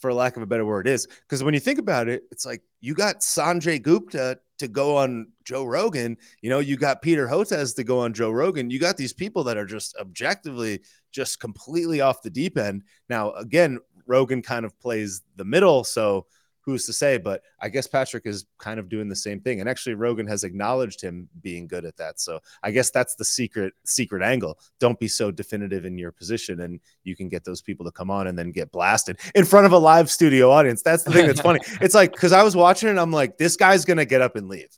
for 0.00 0.12
lack 0.12 0.36
of 0.36 0.42
a 0.42 0.46
better 0.46 0.64
word 0.64 0.88
is. 0.88 1.06
Because 1.06 1.42
when 1.42 1.54
you 1.54 1.60
think 1.60 1.78
about 1.78 2.08
it 2.08 2.24
it's 2.30 2.46
like 2.46 2.62
you 2.80 2.94
got 2.94 3.20
Sanjay 3.20 3.80
Gupta 3.80 4.38
to 4.58 4.68
go 4.68 4.96
on 4.96 5.28
Joe 5.44 5.64
Rogan 5.64 6.16
you 6.42 6.50
know 6.50 6.58
you 6.58 6.76
got 6.76 7.02
Peter 7.02 7.26
Hotez 7.26 7.74
to 7.76 7.84
go 7.84 8.00
on 8.00 8.12
Joe 8.12 8.30
Rogan 8.30 8.70
you 8.70 8.78
got 8.78 8.96
these 8.96 9.12
people 9.12 9.44
that 9.44 9.56
are 9.56 9.66
just 9.66 9.96
objectively 10.00 10.80
just 11.12 11.40
completely 11.40 12.00
off 12.00 12.22
the 12.22 12.30
deep 12.30 12.58
end. 12.58 12.82
Now 13.08 13.32
again 13.32 13.78
Rogan 14.06 14.42
kind 14.42 14.64
of 14.64 14.78
plays 14.80 15.22
the 15.36 15.44
middle 15.44 15.84
so 15.84 16.26
who's 16.62 16.86
to 16.86 16.92
say? 16.92 17.18
But 17.18 17.42
I 17.60 17.68
guess 17.68 17.86
Patrick 17.86 18.26
is 18.26 18.46
kind 18.58 18.78
of 18.78 18.88
doing 18.88 19.08
the 19.08 19.16
same 19.16 19.40
thing. 19.40 19.60
And 19.60 19.68
actually, 19.68 19.94
Rogan 19.94 20.26
has 20.26 20.44
acknowledged 20.44 21.00
him 21.00 21.28
being 21.40 21.66
good 21.66 21.84
at 21.84 21.96
that. 21.96 22.20
So 22.20 22.40
I 22.62 22.70
guess 22.70 22.90
that's 22.90 23.14
the 23.14 23.24
secret 23.24 23.72
secret 23.84 24.22
angle. 24.22 24.58
Don't 24.78 24.98
be 24.98 25.08
so 25.08 25.30
definitive 25.30 25.84
in 25.84 25.98
your 25.98 26.12
position, 26.12 26.60
and 26.60 26.80
you 27.04 27.16
can 27.16 27.28
get 27.28 27.44
those 27.44 27.62
people 27.62 27.84
to 27.86 27.92
come 27.92 28.10
on 28.10 28.26
and 28.26 28.38
then 28.38 28.52
get 28.52 28.72
blasted 28.72 29.18
in 29.34 29.44
front 29.44 29.66
of 29.66 29.72
a 29.72 29.78
live 29.78 30.10
studio 30.10 30.50
audience. 30.50 30.82
That's 30.82 31.02
the 31.02 31.12
thing 31.12 31.26
that's 31.26 31.40
funny. 31.40 31.60
It's 31.80 31.94
like 31.94 32.12
because 32.12 32.32
I 32.32 32.42
was 32.42 32.54
watching 32.54 32.88
it, 32.88 32.92
and 32.92 33.00
I'm 33.00 33.12
like, 33.12 33.38
this 33.38 33.56
guy's 33.56 33.84
gonna 33.84 34.04
get 34.04 34.20
up 34.20 34.36
and 34.36 34.48
leave. 34.48 34.68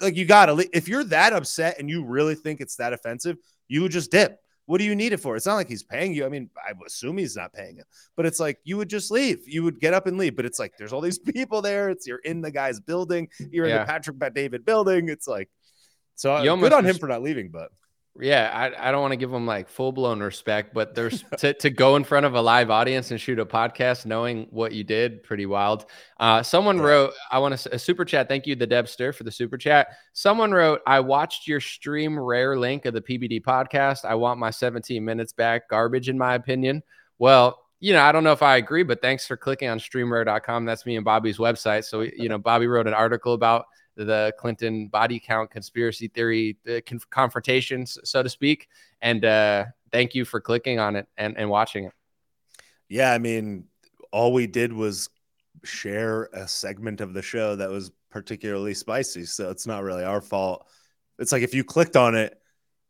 Like 0.00 0.16
you 0.16 0.24
gotta 0.24 0.52
leave. 0.52 0.70
if 0.72 0.88
you're 0.88 1.04
that 1.04 1.32
upset 1.32 1.78
and 1.78 1.88
you 1.88 2.04
really 2.04 2.34
think 2.34 2.60
it's 2.60 2.76
that 2.76 2.92
offensive, 2.92 3.36
you 3.68 3.88
just 3.88 4.10
dip. 4.10 4.41
What 4.66 4.78
do 4.78 4.84
you 4.84 4.94
need 4.94 5.12
it 5.12 5.18
for? 5.18 5.36
It's 5.36 5.46
not 5.46 5.56
like 5.56 5.68
he's 5.68 5.82
paying 5.82 6.14
you. 6.14 6.24
I 6.24 6.28
mean, 6.28 6.48
I 6.56 6.72
assume 6.86 7.18
he's 7.18 7.36
not 7.36 7.52
paying 7.52 7.76
him, 7.76 7.84
but 8.16 8.26
it's 8.26 8.38
like 8.38 8.58
you 8.64 8.76
would 8.76 8.88
just 8.88 9.10
leave. 9.10 9.40
You 9.46 9.64
would 9.64 9.80
get 9.80 9.92
up 9.92 10.06
and 10.06 10.16
leave. 10.16 10.36
But 10.36 10.44
it's 10.44 10.58
like 10.58 10.74
there's 10.78 10.92
all 10.92 11.00
these 11.00 11.18
people 11.34 11.62
there. 11.62 11.90
It's 11.90 12.06
you're 12.06 12.18
in 12.18 12.40
the 12.40 12.50
guy's 12.50 12.80
building. 12.80 13.28
You're 13.50 13.66
in 13.66 13.76
the 13.78 13.84
Patrick 13.84 14.16
David 14.34 14.64
building. 14.64 15.08
It's 15.08 15.26
like 15.26 15.48
so. 16.14 16.36
Uh, 16.36 16.42
you 16.42 16.56
good 16.56 16.72
on 16.72 16.84
him 16.84 16.96
for 16.96 17.08
not 17.08 17.22
leaving, 17.22 17.50
but 17.50 17.70
Yeah, 18.20 18.50
I, 18.52 18.88
I 18.88 18.92
don't 18.92 19.00
want 19.00 19.12
to 19.12 19.16
give 19.16 19.30
them 19.30 19.46
like 19.46 19.70
full 19.70 19.90
blown 19.90 20.20
respect, 20.20 20.74
but 20.74 20.94
there's 20.94 21.24
to, 21.38 21.54
to 21.54 21.70
go 21.70 21.96
in 21.96 22.04
front 22.04 22.26
of 22.26 22.34
a 22.34 22.42
live 22.42 22.70
audience 22.70 23.10
and 23.10 23.18
shoot 23.18 23.38
a 23.38 23.46
podcast 23.46 24.04
knowing 24.04 24.48
what 24.50 24.72
you 24.72 24.84
did, 24.84 25.22
pretty 25.22 25.46
wild. 25.46 25.86
Uh, 26.20 26.42
someone 26.42 26.76
Yeah. 26.76 26.82
wrote, 26.84 27.12
I 27.30 27.38
want 27.38 27.58
to 27.58 27.74
a 27.74 27.78
super 27.78 28.04
chat. 28.04 28.28
Thank 28.28 28.46
you, 28.46 28.54
the 28.54 28.66
Debster, 28.66 29.14
for 29.14 29.24
the 29.24 29.30
super 29.30 29.56
chat. 29.56 29.88
Someone 30.12 30.52
wrote, 30.52 30.82
I 30.86 31.00
watched 31.00 31.48
your 31.48 31.60
Dream 31.80 32.20
Rare 32.20 32.58
link 32.58 32.84
of 32.84 32.92
the 32.92 33.00
PBD 33.00 33.40
podcast. 33.42 34.04
I 34.04 34.14
want 34.14 34.38
my 34.38 34.50
17 34.50 35.02
minutes 35.02 35.32
back. 35.32 35.70
Garbage, 35.70 36.10
in 36.10 36.18
my 36.18 36.34
opinion. 36.34 36.82
Well, 37.18 37.58
you 37.80 37.94
know, 37.94 38.02
I 38.02 38.12
don't 38.12 38.24
know 38.24 38.32
if 38.32 38.42
I 38.42 38.58
agree, 38.58 38.82
but 38.82 39.00
thanks 39.00 39.26
for 39.26 39.38
clicking 39.38 39.68
on 39.68 39.78
streamrare.com. 39.78 40.66
That's 40.66 40.84
me 40.84 40.96
and 40.96 41.04
Bobby's 41.04 41.38
website. 41.38 41.84
So, 41.84 42.02
you 42.02 42.28
know, 42.28 42.38
Bobby 42.38 42.66
wrote 42.66 42.86
an 42.86 42.94
article 42.94 43.32
about 43.32 43.64
the 43.96 44.32
Clinton 44.38 44.88
body 44.88 45.20
count 45.20 45.50
conspiracy 45.50 46.08
theory 46.08 46.56
con- 46.86 47.00
confrontations, 47.10 47.98
so 48.04 48.22
to 48.22 48.28
speak. 48.28 48.68
And 49.00 49.24
uh, 49.24 49.66
thank 49.90 50.14
you 50.14 50.24
for 50.24 50.40
clicking 50.40 50.78
on 50.78 50.96
it 50.96 51.06
and, 51.16 51.36
and 51.36 51.48
watching 51.48 51.84
it. 51.84 51.92
yeah, 52.88 53.12
I 53.12 53.18
mean, 53.18 53.64
all 54.10 54.32
we 54.32 54.46
did 54.46 54.72
was 54.72 55.08
share 55.64 56.24
a 56.32 56.48
segment 56.48 57.00
of 57.00 57.14
the 57.14 57.22
show 57.22 57.56
that 57.56 57.70
was 57.70 57.90
particularly 58.10 58.74
spicy. 58.74 59.24
So 59.24 59.50
it's 59.50 59.66
not 59.66 59.82
really 59.82 60.04
our 60.04 60.20
fault. 60.20 60.66
It's 61.18 61.32
like 61.32 61.42
if 61.42 61.54
you 61.54 61.64
clicked 61.64 61.96
on 61.96 62.14
it, 62.14 62.41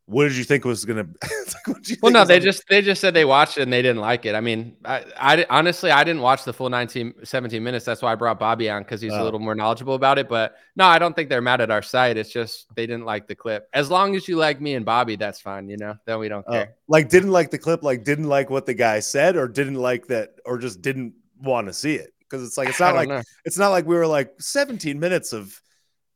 what 0.06 0.24
did 0.24 0.36
you 0.36 0.44
think 0.44 0.64
was 0.64 0.84
gonna? 0.84 1.06
like, 1.22 1.66
what 1.66 1.76
did 1.78 1.90
you 1.90 1.96
Well, 2.02 2.12
no, 2.12 2.24
they 2.24 2.34
gonna- 2.34 2.44
just 2.44 2.64
they 2.68 2.82
just 2.82 3.00
said 3.00 3.14
they 3.14 3.24
watched 3.24 3.56
it 3.56 3.62
and 3.62 3.72
they 3.72 3.82
didn't 3.82 4.00
like 4.00 4.26
it. 4.26 4.34
I 4.34 4.40
mean, 4.40 4.76
I, 4.84 5.04
I 5.16 5.46
honestly 5.48 5.90
I 5.90 6.02
didn't 6.04 6.22
watch 6.22 6.44
the 6.44 6.52
full 6.52 6.68
19 6.68 7.14
17 7.24 7.62
minutes. 7.62 7.84
That's 7.84 8.02
why 8.02 8.12
I 8.12 8.14
brought 8.16 8.38
Bobby 8.40 8.68
on 8.68 8.82
because 8.82 9.00
he's 9.00 9.12
a 9.12 9.20
Oh. 9.20 9.24
little 9.24 9.38
more 9.40 9.54
knowledgeable 9.54 9.94
about 9.94 10.18
it. 10.18 10.28
But 10.28 10.56
no, 10.76 10.84
I 10.86 10.98
don't 10.98 11.14
think 11.14 11.28
they're 11.28 11.40
mad 11.40 11.60
at 11.60 11.70
our 11.70 11.82
site. 11.82 12.16
It's 12.16 12.30
just 12.30 12.66
they 12.74 12.86
didn't 12.86 13.04
like 13.04 13.28
the 13.28 13.34
clip. 13.36 13.68
As 13.72 13.90
long 13.90 14.16
as 14.16 14.26
you 14.26 14.36
like 14.36 14.60
me 14.60 14.74
and 14.74 14.84
Bobby, 14.84 15.16
that's 15.16 15.40
fine. 15.40 15.68
You 15.68 15.76
know, 15.76 15.94
then 16.04 16.18
we 16.18 16.28
don't 16.28 16.44
Oh, 16.48 16.52
care. 16.52 16.74
like 16.88 17.08
didn't 17.08 17.30
like 17.30 17.50
the 17.50 17.58
clip, 17.58 17.82
like 17.82 18.02
didn't 18.04 18.28
like 18.28 18.50
what 18.50 18.66
the 18.66 18.74
guy 18.74 18.98
said, 19.00 19.36
or 19.36 19.46
didn't 19.48 19.76
like 19.76 20.08
that, 20.08 20.30
or 20.44 20.58
just 20.58 20.82
didn't 20.82 21.14
want 21.40 21.68
to 21.68 21.72
see 21.72 21.94
it. 21.94 22.12
Because 22.20 22.46
it's 22.46 22.56
like 22.58 22.68
it's 22.70 22.80
not 22.80 22.94
like 22.94 23.08
know. 23.08 23.22
it's 23.44 23.58
not 23.58 23.68
like 23.68 23.86
we 23.86 23.94
were 23.94 24.06
like 24.06 24.32
17 24.40 24.98
minutes 24.98 25.32
of 25.32 25.60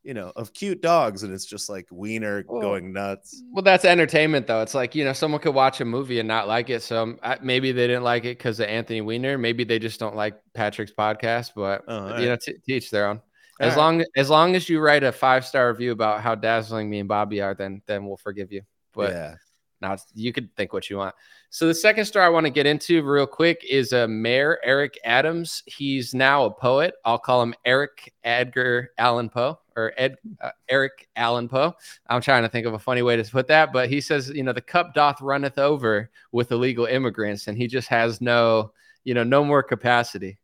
you 0.06 0.14
know 0.14 0.32
of 0.36 0.52
cute 0.52 0.80
dogs, 0.80 1.24
and 1.24 1.34
it's 1.34 1.44
just 1.44 1.68
like 1.68 1.86
Wiener 1.90 2.44
Well, 2.46 2.60
going 2.60 2.92
nuts. 2.92 3.42
Well, 3.52 3.62
that's 3.62 3.84
entertainment, 3.84 4.46
though. 4.46 4.62
It's 4.62 4.74
like 4.74 4.94
you 4.94 5.04
know, 5.04 5.12
someone 5.12 5.40
could 5.40 5.54
watch 5.54 5.80
a 5.80 5.84
movie 5.84 6.20
and 6.20 6.28
not 6.28 6.46
like 6.46 6.70
it. 6.70 6.82
So 6.82 7.02
um, 7.02 7.18
I, 7.22 7.38
maybe 7.42 7.72
they 7.72 7.86
didn't 7.88 8.04
like 8.04 8.24
it 8.24 8.38
because 8.38 8.60
of 8.60 8.68
Anthony 8.68 9.00
Weiner. 9.00 9.36
Maybe 9.36 9.64
they 9.64 9.78
just 9.78 9.98
don't 9.98 10.14
like 10.16 10.40
Patrick's 10.54 10.92
podcast. 10.92 11.52
But 11.56 11.82
Oh, 11.88 12.18
you 12.18 12.26
know, 12.28 12.36
t- 12.36 12.54
teach 12.64 12.90
their 12.90 13.08
own. 13.08 13.16
All 13.60 13.66
As 13.66 13.70
right. 13.74 13.78
long 13.78 14.04
as 14.16 14.30
long 14.30 14.54
as 14.54 14.68
you 14.68 14.80
write 14.80 15.02
a 15.02 15.12
five 15.12 15.44
star 15.44 15.70
review 15.70 15.92
about 15.92 16.20
how 16.22 16.34
dazzling 16.34 16.88
me 16.88 17.00
and 17.00 17.08
Bobby 17.08 17.40
are, 17.40 17.54
then 17.54 17.82
then 17.86 18.06
we'll 18.06 18.16
forgive 18.18 18.52
you. 18.52 18.62
But 18.94 19.12
yeah, 19.12 19.34
now 19.80 19.96
you 20.14 20.32
could 20.32 20.54
think 20.56 20.72
what 20.72 20.88
you 20.88 20.96
want. 20.96 21.14
So 21.50 21.66
the 21.66 21.74
second 21.74 22.06
star 22.06 22.22
I 22.22 22.28
want 22.28 22.46
to 22.46 22.50
get 22.50 22.66
into 22.66 23.02
real 23.02 23.26
quick 23.26 23.64
is 23.68 23.92
uh, 23.92 24.06
Mayor 24.08 24.58
Eric 24.62 24.98
Adams. 25.04 25.62
He's 25.66 26.14
now 26.14 26.44
a 26.44 26.50
poet. 26.50 26.94
I'll 27.04 27.18
call 27.18 27.42
him 27.42 27.54
Eric 27.64 28.14
Edgar 28.24 28.90
Allan 28.98 29.28
Poe 29.28 29.58
or 29.76 29.92
Ed 29.96 30.16
uh, 30.40 30.50
Eric 30.68 31.08
Allan 31.14 31.48
Poe. 31.48 31.74
I'm 32.08 32.20
trying 32.20 32.42
to 32.42 32.48
think 32.48 32.66
of 32.66 32.74
a 32.74 32.78
funny 32.78 33.02
way 33.02 33.16
to 33.16 33.24
put 33.24 33.48
that, 33.48 33.72
but 33.72 33.88
he 33.88 34.00
says, 34.00 34.28
you 34.30 34.42
know, 34.42 34.52
the 34.52 34.60
cup 34.60 34.94
doth 34.94 35.20
runneth 35.20 35.58
over 35.58 36.10
with 36.32 36.50
illegal 36.50 36.86
immigrants, 36.86 37.46
and 37.46 37.56
he 37.56 37.66
just 37.66 37.88
has 37.88 38.20
no, 38.20 38.72
you 39.04 39.14
know, 39.14 39.24
no 39.24 39.44
more 39.44 39.62
capacity. 39.62 40.38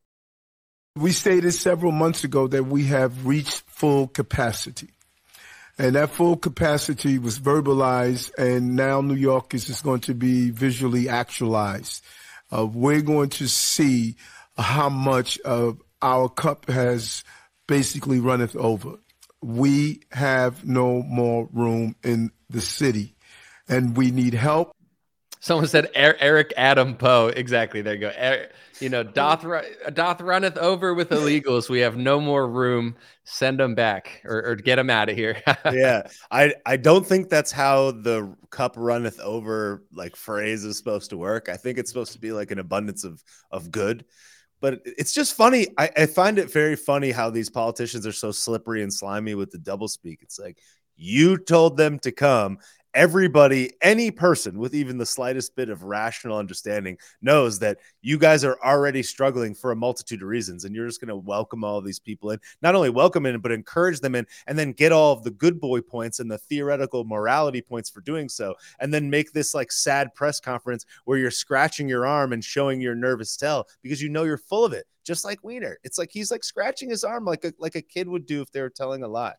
We 0.94 1.12
stated 1.12 1.52
several 1.52 1.92
months 1.92 2.22
ago 2.22 2.46
that 2.48 2.64
we 2.64 2.84
have 2.84 3.26
reached 3.26 3.62
full 3.66 4.08
capacity. 4.08 4.90
And 5.78 5.96
that 5.96 6.10
full 6.10 6.36
capacity 6.36 7.18
was 7.18 7.38
verbalized, 7.38 8.32
and 8.36 8.76
now 8.76 9.00
New 9.00 9.14
York 9.14 9.54
is 9.54 9.66
just 9.66 9.82
going 9.82 10.00
to 10.02 10.14
be 10.14 10.50
visually 10.50 11.08
actualized. 11.08 12.04
Uh, 12.54 12.66
we're 12.66 13.00
going 13.00 13.30
to 13.30 13.48
see 13.48 14.16
how 14.56 14.90
much 14.90 15.38
of 15.40 15.80
our 16.02 16.28
cup 16.28 16.68
has 16.68 17.24
basically 17.66 18.20
runneth 18.20 18.54
over. 18.54 18.96
We 19.40 20.02
have 20.12 20.66
no 20.66 21.02
more 21.02 21.48
room 21.52 21.96
in 22.04 22.30
the 22.50 22.60
city, 22.60 23.14
and 23.66 23.96
we 23.96 24.10
need 24.10 24.34
help. 24.34 24.76
Someone 25.42 25.66
said 25.66 25.90
Er- 25.96 26.16
Eric 26.20 26.54
Adam 26.56 26.94
Poe. 26.94 27.26
Exactly. 27.26 27.82
There 27.82 27.94
you 27.94 28.00
go. 28.00 28.46
You 28.78 28.88
know, 28.88 29.02
doth, 29.02 29.44
doth 29.92 30.20
runneth 30.20 30.56
over 30.56 30.94
with 30.94 31.10
illegals. 31.10 31.68
We 31.68 31.80
have 31.80 31.96
no 31.96 32.20
more 32.20 32.48
room. 32.48 32.94
Send 33.24 33.58
them 33.58 33.74
back 33.74 34.22
or, 34.24 34.40
or 34.44 34.54
get 34.54 34.76
them 34.76 34.88
out 34.88 35.08
of 35.08 35.16
here. 35.16 35.42
yeah. 35.72 36.02
I 36.30 36.54
I 36.64 36.76
don't 36.76 37.04
think 37.04 37.28
that's 37.28 37.50
how 37.50 37.90
the 37.90 38.36
cup 38.50 38.74
runneth 38.76 39.18
over 39.18 39.82
like 39.92 40.14
phrase 40.14 40.64
is 40.64 40.78
supposed 40.78 41.10
to 41.10 41.16
work. 41.16 41.48
I 41.48 41.56
think 41.56 41.76
it's 41.76 41.90
supposed 41.90 42.12
to 42.12 42.20
be 42.20 42.30
like 42.30 42.52
an 42.52 42.60
abundance 42.60 43.02
of 43.02 43.20
of 43.50 43.72
good. 43.72 44.04
But 44.60 44.82
it's 44.84 45.12
just 45.12 45.34
funny. 45.34 45.66
I, 45.76 45.90
I 45.96 46.06
find 46.06 46.38
it 46.38 46.52
very 46.52 46.76
funny 46.76 47.10
how 47.10 47.30
these 47.30 47.50
politicians 47.50 48.06
are 48.06 48.12
so 48.12 48.30
slippery 48.30 48.84
and 48.84 48.94
slimy 48.94 49.34
with 49.34 49.50
the 49.50 49.58
doublespeak. 49.58 50.18
It's 50.22 50.38
like 50.38 50.58
you 50.96 51.36
told 51.36 51.76
them 51.76 51.98
to 52.00 52.12
come. 52.12 52.58
Everybody, 52.94 53.72
any 53.80 54.10
person 54.10 54.58
with 54.58 54.74
even 54.74 54.98
the 54.98 55.06
slightest 55.06 55.56
bit 55.56 55.70
of 55.70 55.82
rational 55.82 56.36
understanding 56.36 56.98
knows 57.22 57.58
that 57.60 57.78
you 58.02 58.18
guys 58.18 58.44
are 58.44 58.58
already 58.62 59.02
struggling 59.02 59.54
for 59.54 59.72
a 59.72 59.76
multitude 59.76 60.20
of 60.20 60.28
reasons, 60.28 60.66
and 60.66 60.76
you're 60.76 60.86
just 60.86 61.00
going 61.00 61.08
to 61.08 61.16
welcome 61.16 61.64
all 61.64 61.80
these 61.80 61.98
people 61.98 62.32
in. 62.32 62.38
Not 62.60 62.74
only 62.74 62.90
welcome 62.90 63.24
in, 63.24 63.40
but 63.40 63.50
encourage 63.50 64.00
them 64.00 64.14
in, 64.14 64.26
and 64.46 64.58
then 64.58 64.72
get 64.72 64.92
all 64.92 65.14
of 65.14 65.22
the 65.22 65.30
good 65.30 65.58
boy 65.58 65.80
points 65.80 66.20
and 66.20 66.30
the 66.30 66.36
theoretical 66.36 67.04
morality 67.04 67.62
points 67.62 67.88
for 67.88 68.02
doing 68.02 68.28
so, 68.28 68.54
and 68.78 68.92
then 68.92 69.08
make 69.08 69.32
this 69.32 69.54
like 69.54 69.72
sad 69.72 70.14
press 70.14 70.38
conference 70.38 70.84
where 71.06 71.16
you're 71.16 71.30
scratching 71.30 71.88
your 71.88 72.04
arm 72.04 72.34
and 72.34 72.44
showing 72.44 72.82
your 72.82 72.94
nervous 72.94 73.38
tell 73.38 73.66
because 73.82 74.02
you 74.02 74.10
know 74.10 74.24
you're 74.24 74.36
full 74.36 74.66
of 74.66 74.74
it, 74.74 74.84
just 75.02 75.24
like 75.24 75.42
Weiner. 75.42 75.78
It's 75.82 75.96
like 75.96 76.10
he's 76.12 76.30
like 76.30 76.44
scratching 76.44 76.90
his 76.90 77.04
arm 77.04 77.24
like 77.24 77.44
a 77.46 77.54
like 77.58 77.74
a 77.74 77.80
kid 77.80 78.06
would 78.06 78.26
do 78.26 78.42
if 78.42 78.52
they 78.52 78.60
were 78.60 78.68
telling 78.68 79.02
a 79.02 79.08
lie. 79.08 79.32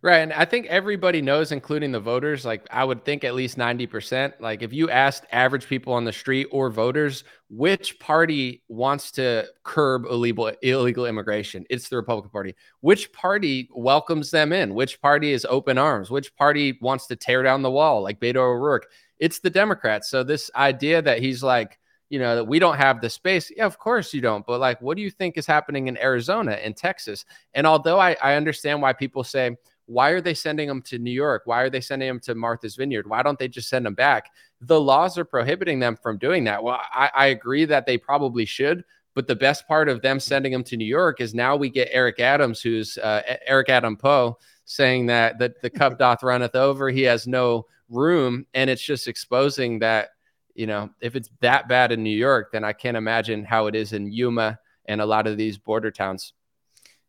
Right. 0.00 0.18
And 0.18 0.32
I 0.32 0.44
think 0.44 0.66
everybody 0.66 1.20
knows, 1.20 1.50
including 1.50 1.90
the 1.90 1.98
voters, 1.98 2.44
like 2.44 2.64
I 2.70 2.84
would 2.84 3.04
think 3.04 3.24
at 3.24 3.34
least 3.34 3.58
90%. 3.58 4.34
Like 4.38 4.62
if 4.62 4.72
you 4.72 4.88
asked 4.90 5.24
average 5.32 5.66
people 5.66 5.92
on 5.92 6.04
the 6.04 6.12
street 6.12 6.46
or 6.52 6.70
voters, 6.70 7.24
which 7.50 7.98
party 7.98 8.62
wants 8.68 9.10
to 9.12 9.46
curb 9.64 10.04
illegal 10.04 10.52
illegal 10.62 11.06
immigration? 11.06 11.64
It's 11.68 11.88
the 11.88 11.96
Republican 11.96 12.30
Party. 12.30 12.54
Which 12.80 13.12
party 13.12 13.68
welcomes 13.74 14.30
them 14.30 14.52
in? 14.52 14.74
Which 14.74 15.00
party 15.00 15.32
is 15.32 15.44
open 15.50 15.78
arms? 15.78 16.10
Which 16.10 16.34
party 16.36 16.78
wants 16.80 17.08
to 17.08 17.16
tear 17.16 17.42
down 17.42 17.62
the 17.62 17.70
wall 17.70 18.00
like 18.02 18.20
Beto 18.20 18.36
O'Rourke? 18.36 18.86
it's 19.18 19.40
the 19.40 19.50
Democrats. 19.50 20.08
So 20.08 20.22
this 20.22 20.50
idea 20.54 21.02
that 21.02 21.20
he's 21.20 21.42
like, 21.42 21.78
you 22.08 22.18
know, 22.18 22.36
that 22.36 22.44
we 22.44 22.58
don't 22.58 22.76
have 22.76 23.00
the 23.00 23.10
space. 23.10 23.50
Yeah, 23.54 23.66
of 23.66 23.78
course 23.78 24.14
you 24.14 24.20
don't. 24.20 24.46
But 24.46 24.60
like, 24.60 24.80
what 24.80 24.96
do 24.96 25.02
you 25.02 25.10
think 25.10 25.36
is 25.36 25.46
happening 25.46 25.88
in 25.88 25.98
Arizona 25.98 26.52
and 26.52 26.76
Texas? 26.76 27.24
And 27.52 27.66
although 27.66 27.98
I, 27.98 28.16
I 28.22 28.34
understand 28.34 28.80
why 28.80 28.94
people 28.94 29.24
say, 29.24 29.56
why 29.88 30.10
are 30.10 30.20
they 30.20 30.34
sending 30.34 30.68
them 30.68 30.82
to 30.82 30.98
New 30.98 31.10
York? 31.10 31.42
Why 31.46 31.62
are 31.62 31.70
they 31.70 31.80
sending 31.80 32.08
them 32.08 32.20
to 32.20 32.34
Martha's 32.34 32.76
Vineyard? 32.76 33.08
Why 33.08 33.22
don't 33.22 33.38
they 33.38 33.48
just 33.48 33.68
send 33.68 33.86
them 33.86 33.94
back? 33.94 34.30
The 34.60 34.80
laws 34.80 35.16
are 35.16 35.24
prohibiting 35.24 35.80
them 35.80 35.96
from 35.96 36.18
doing 36.18 36.44
that. 36.44 36.62
Well, 36.62 36.80
I, 36.92 37.10
I 37.14 37.26
agree 37.28 37.64
that 37.64 37.86
they 37.86 37.96
probably 37.96 38.44
should. 38.44 38.84
But 39.14 39.26
the 39.26 39.34
best 39.34 39.66
part 39.66 39.88
of 39.88 40.02
them 40.02 40.20
sending 40.20 40.52
them 40.52 40.62
to 40.64 40.76
New 40.76 40.84
York 40.84 41.20
is 41.20 41.34
now 41.34 41.56
we 41.56 41.70
get 41.70 41.88
Eric 41.90 42.20
Adams, 42.20 42.60
who's 42.60 42.98
uh, 42.98 43.22
Eric 43.46 43.70
Adam 43.70 43.96
Poe, 43.96 44.38
saying 44.66 45.06
that, 45.06 45.38
that 45.38 45.60
the 45.62 45.70
cup 45.70 45.98
doth 45.98 46.22
runneth 46.22 46.54
over. 46.54 46.90
He 46.90 47.02
has 47.02 47.26
no 47.26 47.66
room. 47.88 48.46
And 48.54 48.68
it's 48.68 48.82
just 48.82 49.08
exposing 49.08 49.78
that 49.80 50.10
you 50.58 50.66
know, 50.66 50.90
if 51.00 51.14
it's 51.14 51.30
that 51.40 51.68
bad 51.68 51.92
in 51.92 52.02
New 52.02 52.16
York, 52.16 52.50
then 52.50 52.64
I 52.64 52.72
can't 52.72 52.96
imagine 52.96 53.44
how 53.44 53.68
it 53.68 53.76
is 53.76 53.92
in 53.92 54.10
Yuma 54.10 54.58
and 54.86 55.00
a 55.00 55.06
lot 55.06 55.28
of 55.28 55.36
these 55.36 55.56
border 55.56 55.92
towns. 55.92 56.32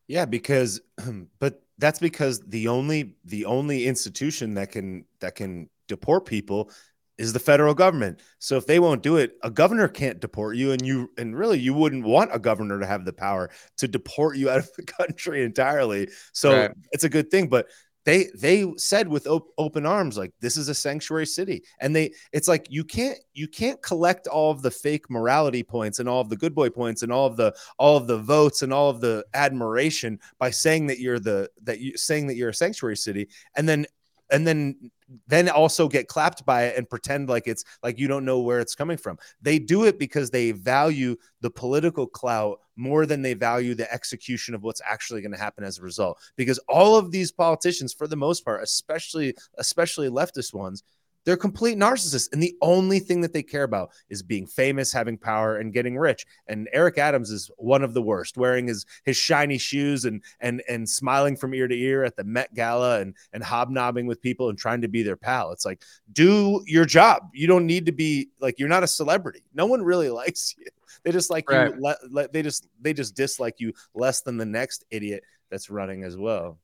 Yeah, 0.08 0.26
because 0.26 0.82
but 1.40 1.64
that's 1.80 2.00
because 2.00 2.42
the 2.42 2.68
only 2.68 3.16
the 3.26 3.46
only 3.46 3.88
institution 3.88 4.54
that 4.56 4.72
can 4.72 5.06
that 5.22 5.36
can 5.36 5.70
deport 5.88 6.26
people 6.26 6.70
is 7.18 7.34
the 7.34 7.40
federal 7.40 7.74
government. 7.74 8.22
So 8.40 8.56
if 8.56 8.66
they 8.66 8.80
won't 8.80 9.04
do 9.04 9.18
it, 9.18 9.34
a 9.44 9.50
governor 9.52 9.88
can't 9.90 10.20
deport 10.20 10.56
you 10.56 10.72
and 10.72 10.86
you 10.86 11.10
and 11.18 11.38
really 11.38 11.60
you 11.60 11.74
wouldn't 11.74 12.06
want 12.06 12.34
a 12.34 12.40
governor 12.40 12.80
to 12.80 12.86
have 12.86 13.06
the 13.06 13.14
power 13.14 13.50
to 13.78 13.88
deport 13.88 14.38
you 14.38 14.50
out 14.50 14.60
of 14.60 14.70
the 14.78 14.84
country 15.00 15.44
entirely. 15.44 16.10
So 16.34 16.54
right. 16.54 16.72
it's 16.92 17.06
a 17.06 17.10
good 17.10 17.32
thing, 17.32 17.48
but 17.48 17.68
they 18.10 18.28
they 18.36 18.66
said 18.78 19.08
with 19.08 19.28
op- 19.28 19.54
open 19.60 19.86
arms 19.86 20.18
like 20.18 20.34
this 20.40 20.58
is 20.58 20.68
a 20.68 20.74
sanctuary 20.74 21.28
city. 21.28 21.64
And 21.80 21.96
they 21.96 22.12
it's 22.32 22.48
like 22.48 22.66
you 22.70 22.84
can't 22.84 23.20
you 23.34 23.48
can't 23.48 23.80
collect 23.84 24.26
all 24.28 24.50
of 24.52 24.64
the 24.64 24.72
fake 24.72 25.10
morality 25.10 25.62
points 25.62 26.00
and 26.00 26.10
all 26.10 26.22
of 26.22 26.30
the 26.30 26.38
good 26.38 26.56
boy 26.56 26.70
points 26.70 27.04
and 27.04 27.12
all 27.12 27.28
of 27.28 27.38
the 27.38 27.56
all 27.78 27.98
of 27.98 28.08
the 28.08 28.18
votes 28.18 28.64
and 28.64 28.74
all 28.74 28.90
of 28.90 29.00
the 29.00 29.24
admiration 29.36 30.20
by 30.40 30.50
saying 30.50 30.88
that 30.88 31.00
you're 31.00 31.20
the 31.20 31.50
that 31.62 31.80
you 31.80 31.96
saying 31.98 32.26
that 32.28 32.36
you're 32.36 32.50
a 32.50 32.54
sanctuary 32.54 32.98
city. 32.98 33.30
And 33.56 33.70
then 33.70 33.86
and 34.32 34.46
then 34.48 34.92
then 35.28 35.50
also 35.50 35.88
get 35.88 36.08
clapped 36.08 36.46
by 36.46 36.66
it 36.66 36.78
and 36.78 36.90
pretend 36.90 37.30
like 37.30 37.48
it's 37.48 37.64
like 37.84 37.98
you 37.98 38.08
don't 38.08 38.26
know 38.26 38.40
where 38.40 38.60
it's 38.60 38.76
coming 38.76 38.98
from. 38.98 39.18
They 39.42 39.60
do 39.60 39.86
it 39.86 39.98
because 39.98 40.30
they 40.30 40.52
value 40.52 41.16
the 41.42 41.50
political 41.50 42.08
clout 42.08 42.60
more 42.76 43.06
than 43.06 43.22
they 43.22 43.34
value 43.34 43.76
the 43.76 43.92
execution 43.92 44.56
of 44.56 44.64
what's 44.64 44.82
actually 44.88 45.22
going 45.22 45.32
to 45.34 45.38
happen 45.38 45.64
as 45.64 45.80
a 45.80 45.84
result. 45.84 46.20
Because 46.36 46.60
all 46.70 46.96
of 46.96 47.12
these 47.12 47.32
politicians, 47.32 47.94
for 47.94 48.08
the 48.08 48.16
most 48.16 48.46
part, 48.46 48.64
especially 48.64 49.36
especially 49.58 50.10
leftist 50.10 50.54
ones, 50.54 50.84
they're 51.30 51.38
complete 51.38 51.78
narcissists. 51.78 52.34
And 52.34 52.42
the 52.42 52.56
only 52.60 52.98
thing 52.98 53.22
that 53.22 53.34
they 53.34 53.44
care 53.44 53.62
about 53.62 53.92
is 54.10 54.24
being 54.24 54.48
famous, 54.48 54.92
having 54.92 55.16
power, 55.16 55.58
and 55.58 55.72
getting 55.72 55.96
rich. 55.96 56.26
And 56.48 56.68
Eric 56.74 56.98
Adams 56.98 57.30
is 57.30 57.52
one 57.58 57.84
of 57.84 57.94
the 57.94 58.02
worst, 58.02 58.36
wearing 58.36 58.66
his 58.66 58.84
his 59.06 59.16
shiny 59.16 59.60
shoes 59.60 60.06
and 60.06 60.24
and 60.40 60.64
and 60.68 60.90
smiling 60.90 61.38
from 61.38 61.54
ear 61.54 61.68
to 61.68 61.76
ear 61.76 62.04
at 62.04 62.16
the 62.16 62.24
Met 62.24 62.56
Gala 62.56 63.02
and 63.02 63.14
and 63.32 63.44
hobnobbing 63.44 64.08
with 64.08 64.24
people 64.24 64.50
and 64.50 64.58
trying 64.58 64.82
to 64.82 64.88
be 64.88 65.04
their 65.04 65.16
pal. 65.16 65.52
It's 65.52 65.66
like, 65.66 65.84
do 66.14 66.64
your 66.66 66.86
job. 66.86 67.30
You 67.32 67.46
don't 67.46 67.68
need 67.68 67.86
to 67.86 67.92
be 67.92 68.30
like 68.40 68.58
you're 68.58 68.68
not 68.68 68.82
a 68.82 68.88
celebrity. 68.88 69.44
No 69.54 69.68
one 69.68 69.84
really 69.84 70.10
likes 70.24 70.56
you. 70.58 70.66
They 71.04 71.12
just 71.12 71.30
like 71.30 71.48
right. 71.48 71.76
you. 71.76 71.80
Le, 71.80 71.96
le, 72.10 72.28
they 72.28 72.42
just 72.42 72.66
they 72.82 72.94
just 72.94 73.16
dislike 73.16 73.60
you 73.60 73.72
less 73.94 74.22
than 74.22 74.38
the 74.38 74.48
next 74.48 74.84
idiot 74.90 75.24
that's 75.52 75.70
running 75.70 76.04
as 76.04 76.18
well 76.18 76.58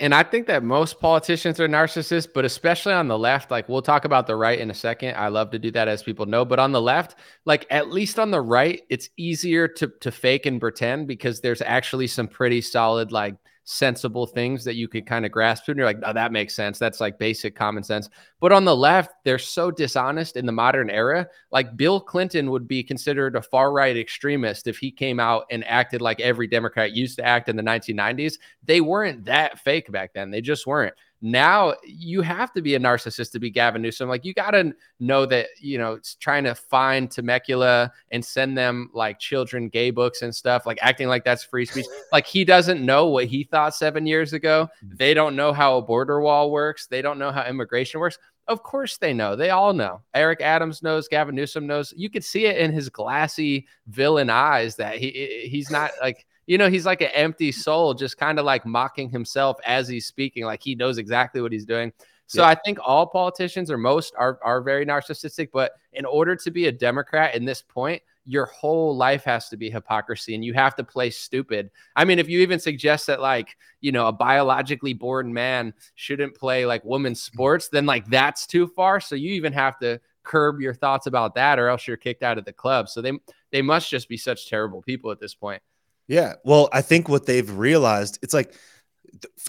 and 0.00 0.14
I 0.14 0.22
think 0.22 0.46
that 0.46 0.64
most 0.64 0.98
politicians 0.98 1.60
are 1.60 1.68
narcissists, 1.68 2.26
but 2.32 2.46
especially 2.46 2.94
on 2.94 3.06
the 3.06 3.18
left, 3.18 3.50
like 3.50 3.68
we'll 3.68 3.82
talk 3.82 4.06
about 4.06 4.26
the 4.26 4.34
right 4.34 4.58
in 4.58 4.70
a 4.70 4.74
second. 4.74 5.14
I 5.14 5.28
love 5.28 5.50
to 5.50 5.58
do 5.58 5.70
that 5.72 5.88
as 5.88 6.02
people 6.02 6.24
know, 6.24 6.44
but 6.46 6.58
on 6.58 6.72
the 6.72 6.80
left, 6.80 7.16
like 7.44 7.66
at 7.70 7.90
least 7.90 8.18
on 8.18 8.30
the 8.30 8.40
right, 8.40 8.82
it's 8.88 9.10
easier 9.18 9.68
to 9.68 9.92
to 10.00 10.10
fake 10.10 10.46
and 10.46 10.58
pretend 10.58 11.06
because 11.06 11.42
there's 11.42 11.60
actually 11.60 12.06
some 12.06 12.28
pretty 12.28 12.62
solid 12.62 13.12
like 13.12 13.36
sensible 13.72 14.26
things 14.26 14.64
that 14.64 14.74
you 14.74 14.88
could 14.88 15.06
kind 15.06 15.24
of 15.24 15.30
grasp 15.30 15.68
and 15.68 15.76
you're 15.76 15.86
like 15.86 16.00
oh 16.04 16.12
that 16.12 16.32
makes 16.32 16.56
sense. 16.56 16.76
That's 16.78 16.98
like 16.98 17.20
basic 17.20 17.54
common 17.54 17.84
sense. 17.84 18.08
But 18.40 18.50
on 18.50 18.64
the 18.64 18.74
left 18.74 19.12
they're 19.22 19.38
so 19.38 19.70
dishonest 19.70 20.36
in 20.36 20.44
the 20.44 20.52
modern 20.52 20.90
era. 20.90 21.28
Like 21.52 21.76
bill 21.76 22.00
clinton 22.00 22.50
would 22.50 22.66
be 22.66 22.82
considered 22.82 23.36
a 23.36 23.42
far 23.42 23.70
right 23.72 23.96
extremist 23.96 24.66
if 24.66 24.78
he 24.78 24.90
came 24.90 25.20
out 25.20 25.44
and 25.52 25.64
acted 25.66 26.02
like 26.02 26.18
every 26.20 26.48
democrat 26.48 26.92
used 26.92 27.18
to 27.18 27.24
act 27.24 27.48
in 27.48 27.54
the 27.54 27.62
1990s 27.62 28.34
they 28.64 28.80
weren't 28.80 29.24
that 29.26 29.58
fake 29.60 29.90
back 29.90 30.12
then. 30.14 30.30
They 30.30 30.40
just 30.40 30.66
weren't 30.66 30.94
now 31.22 31.74
you 31.84 32.22
have 32.22 32.52
to 32.52 32.62
be 32.62 32.74
a 32.74 32.80
narcissist 32.80 33.32
to 33.32 33.38
be 33.38 33.50
Gavin 33.50 33.82
Newsom. 33.82 34.08
Like 34.08 34.24
you 34.24 34.32
got 34.32 34.52
to 34.52 34.74
know 35.00 35.26
that, 35.26 35.48
you 35.58 35.76
know, 35.76 35.94
it's 35.94 36.14
trying 36.14 36.44
to 36.44 36.54
find 36.54 37.10
Temecula 37.10 37.92
and 38.10 38.24
send 38.24 38.56
them 38.56 38.90
like 38.94 39.18
children 39.18 39.68
gay 39.68 39.90
books 39.90 40.22
and 40.22 40.34
stuff, 40.34 40.64
like 40.64 40.78
acting 40.80 41.08
like 41.08 41.24
that's 41.24 41.44
free 41.44 41.66
speech. 41.66 41.86
like 42.12 42.26
he 42.26 42.44
doesn't 42.44 42.84
know 42.84 43.06
what 43.06 43.26
he 43.26 43.44
thought 43.44 43.74
seven 43.74 44.06
years 44.06 44.32
ago. 44.32 44.68
Mm. 44.84 44.96
They 44.96 45.12
don't 45.12 45.36
know 45.36 45.52
how 45.52 45.76
a 45.76 45.82
border 45.82 46.20
wall 46.20 46.50
works. 46.50 46.86
They 46.86 47.02
don't 47.02 47.18
know 47.18 47.30
how 47.30 47.44
immigration 47.44 48.00
works. 48.00 48.18
Of 48.48 48.62
course 48.62 48.96
they 48.96 49.12
know. 49.12 49.36
They 49.36 49.50
all 49.50 49.72
know. 49.72 50.00
Eric 50.14 50.40
Adams 50.40 50.82
knows. 50.82 51.06
Gavin 51.06 51.34
Newsom 51.34 51.66
knows. 51.66 51.92
You 51.96 52.10
could 52.10 52.24
see 52.24 52.46
it 52.46 52.56
in 52.56 52.72
his 52.72 52.88
glassy 52.88 53.66
villain 53.86 54.30
eyes 54.30 54.74
that 54.76 54.96
he 54.96 55.46
he's 55.48 55.70
not 55.70 55.92
like 56.00 56.26
you 56.46 56.58
know, 56.58 56.68
he's 56.68 56.86
like 56.86 57.00
an 57.00 57.10
empty 57.14 57.52
soul, 57.52 57.94
just 57.94 58.16
kind 58.16 58.38
of 58.38 58.44
like 58.44 58.66
mocking 58.66 59.10
himself 59.10 59.58
as 59.64 59.88
he's 59.88 60.06
speaking, 60.06 60.44
like 60.44 60.62
he 60.62 60.74
knows 60.74 60.98
exactly 60.98 61.40
what 61.40 61.52
he's 61.52 61.66
doing. 61.66 61.92
So 62.26 62.42
yeah. 62.42 62.48
I 62.48 62.54
think 62.54 62.78
all 62.84 63.06
politicians 63.06 63.70
or 63.70 63.78
most 63.78 64.14
are 64.16 64.38
are 64.42 64.60
very 64.62 64.86
narcissistic, 64.86 65.48
but 65.52 65.72
in 65.92 66.04
order 66.04 66.36
to 66.36 66.50
be 66.50 66.66
a 66.66 66.72
Democrat 66.72 67.34
in 67.34 67.44
this 67.44 67.60
point, 67.60 68.02
your 68.24 68.46
whole 68.46 68.96
life 68.96 69.24
has 69.24 69.48
to 69.48 69.56
be 69.56 69.70
hypocrisy 69.70 70.36
and 70.36 70.44
you 70.44 70.54
have 70.54 70.76
to 70.76 70.84
play 70.84 71.10
stupid. 71.10 71.70
I 71.96 72.04
mean, 72.04 72.20
if 72.20 72.28
you 72.28 72.38
even 72.40 72.60
suggest 72.60 73.08
that 73.08 73.20
like, 73.20 73.56
you 73.80 73.90
know, 73.90 74.06
a 74.06 74.12
biologically 74.12 74.92
born 74.92 75.32
man 75.32 75.74
shouldn't 75.96 76.36
play 76.36 76.66
like 76.66 76.84
women's 76.84 77.20
sports, 77.20 77.68
then 77.68 77.86
like 77.86 78.06
that's 78.06 78.46
too 78.46 78.68
far. 78.68 79.00
So 79.00 79.16
you 79.16 79.32
even 79.32 79.52
have 79.52 79.78
to 79.80 80.00
curb 80.22 80.60
your 80.60 80.74
thoughts 80.74 81.06
about 81.06 81.34
that 81.34 81.58
or 81.58 81.68
else 81.68 81.88
you're 81.88 81.96
kicked 81.96 82.22
out 82.22 82.38
of 82.38 82.44
the 82.44 82.52
club. 82.52 82.88
So 82.88 83.02
they 83.02 83.12
they 83.50 83.62
must 83.62 83.90
just 83.90 84.08
be 84.08 84.16
such 84.16 84.48
terrible 84.48 84.82
people 84.82 85.10
at 85.10 85.18
this 85.18 85.34
point. 85.34 85.62
Yeah. 86.10 86.34
Well, 86.44 86.68
I 86.72 86.82
think 86.82 87.08
what 87.08 87.24
they've 87.24 87.48
realized, 87.48 88.18
it's 88.20 88.34
like 88.34 88.52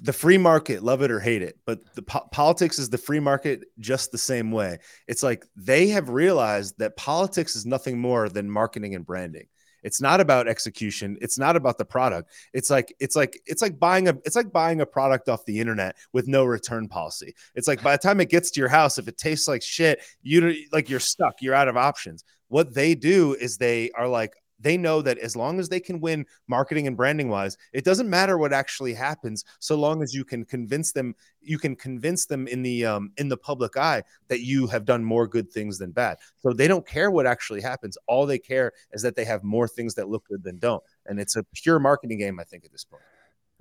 the 0.04 0.14
free 0.14 0.38
market, 0.38 0.84
love 0.84 1.02
it 1.02 1.10
or 1.10 1.20
hate 1.20 1.42
it, 1.42 1.58
but 1.66 1.80
the 1.96 2.04
po- 2.04 2.28
politics 2.32 2.78
is 2.78 2.88
the 2.88 3.00
free 3.00 3.20
market 3.20 3.64
just 3.80 4.12
the 4.12 4.20
same 4.20 4.52
way. 4.52 4.78
It's 5.08 5.24
like 5.24 5.44
they 5.56 5.88
have 5.88 6.10
realized 6.10 6.78
that 6.78 6.96
politics 6.98 7.56
is 7.56 7.66
nothing 7.66 7.98
more 7.98 8.30
than 8.30 8.48
marketing 8.48 8.94
and 8.94 9.04
branding. 9.04 9.48
It's 9.82 10.00
not 10.02 10.22
about 10.22 10.48
execution. 10.48 11.18
It's 11.20 11.40
not 11.40 11.56
about 11.56 11.80
the 11.80 11.86
product. 11.86 12.30
It's 12.54 12.70
like 12.70 12.94
it's 13.00 13.16
like 13.16 13.42
it's 13.48 13.64
like 13.64 13.80
buying 13.80 14.08
a 14.08 14.16
it's 14.24 14.36
like 14.36 14.52
buying 14.52 14.82
a 14.82 14.86
product 14.86 15.30
off 15.30 15.44
the 15.46 15.60
internet 15.60 15.96
with 16.14 16.28
no 16.28 16.46
return 16.46 16.88
policy. 16.88 17.34
It's 17.56 17.68
like 17.68 17.82
by 17.82 17.94
the 17.94 18.04
time 18.04 18.22
it 18.22 18.30
gets 18.30 18.52
to 18.52 18.60
your 18.60 18.70
house, 18.70 19.00
if 19.00 19.08
it 19.08 19.18
tastes 19.18 19.48
like 19.48 19.64
shit, 19.64 20.00
you 20.22 20.54
like 20.72 20.92
you're 20.92 21.00
stuck. 21.00 21.42
You're 21.42 21.56
out 21.56 21.70
of 21.70 21.76
options. 21.76 22.24
What 22.50 22.74
they 22.76 22.94
do 22.94 23.34
is 23.34 23.58
they 23.58 23.90
are 23.92 24.08
like, 24.10 24.36
they 24.62 24.78
know 24.78 25.02
that 25.02 25.18
as 25.18 25.36
long 25.36 25.60
as 25.60 25.70
they 25.70 25.80
can 25.80 26.00
win 26.00 26.26
marketing 26.48 26.88
and 26.88 26.96
branding 26.96 27.30
wise, 27.30 27.58
it 27.74 27.84
doesn't 27.84 28.10
matter 28.10 28.38
what 28.38 28.54
actually 28.54 28.94
happens, 28.94 29.44
so 29.60 29.76
long 29.76 30.02
as 30.02 30.14
you 30.14 30.24
can 30.24 30.46
convince 30.46 30.92
them, 30.92 31.16
you 31.42 31.58
can 31.58 31.76
convince 31.76 32.26
them 32.26 32.48
in 32.48 32.62
the 32.62 32.86
um, 32.86 33.12
in 33.18 33.28
the 33.30 33.38
public 33.38 33.78
eye 33.78 34.04
that 34.28 34.42
you 34.42 34.68
have 34.68 34.86
done 34.86 35.04
more 35.04 35.28
good 35.28 35.52
things 35.52 35.78
than 35.78 35.92
bad. 35.92 36.18
So 36.40 36.54
they 36.54 36.68
don't 36.68 36.88
care 36.88 37.12
what 37.12 37.26
actually 37.26 37.62
happens. 37.62 37.98
All 38.08 38.26
they 38.26 38.40
care 38.40 38.72
is 38.94 39.02
that 39.02 39.16
they 39.16 39.26
have 39.26 39.44
more 39.44 39.68
things 39.68 39.96
that 39.96 40.10
look 40.10 40.26
good 40.28 40.44
than 40.44 40.60
don't, 40.60 40.84
and 41.06 41.20
it's 41.20 41.36
a 41.36 41.44
pure 41.54 41.80
marketing 41.80 42.20
game. 42.20 42.40
I 42.40 42.44
think 42.44 42.66
at 42.66 42.72
this 42.72 42.84
point. 42.84 43.04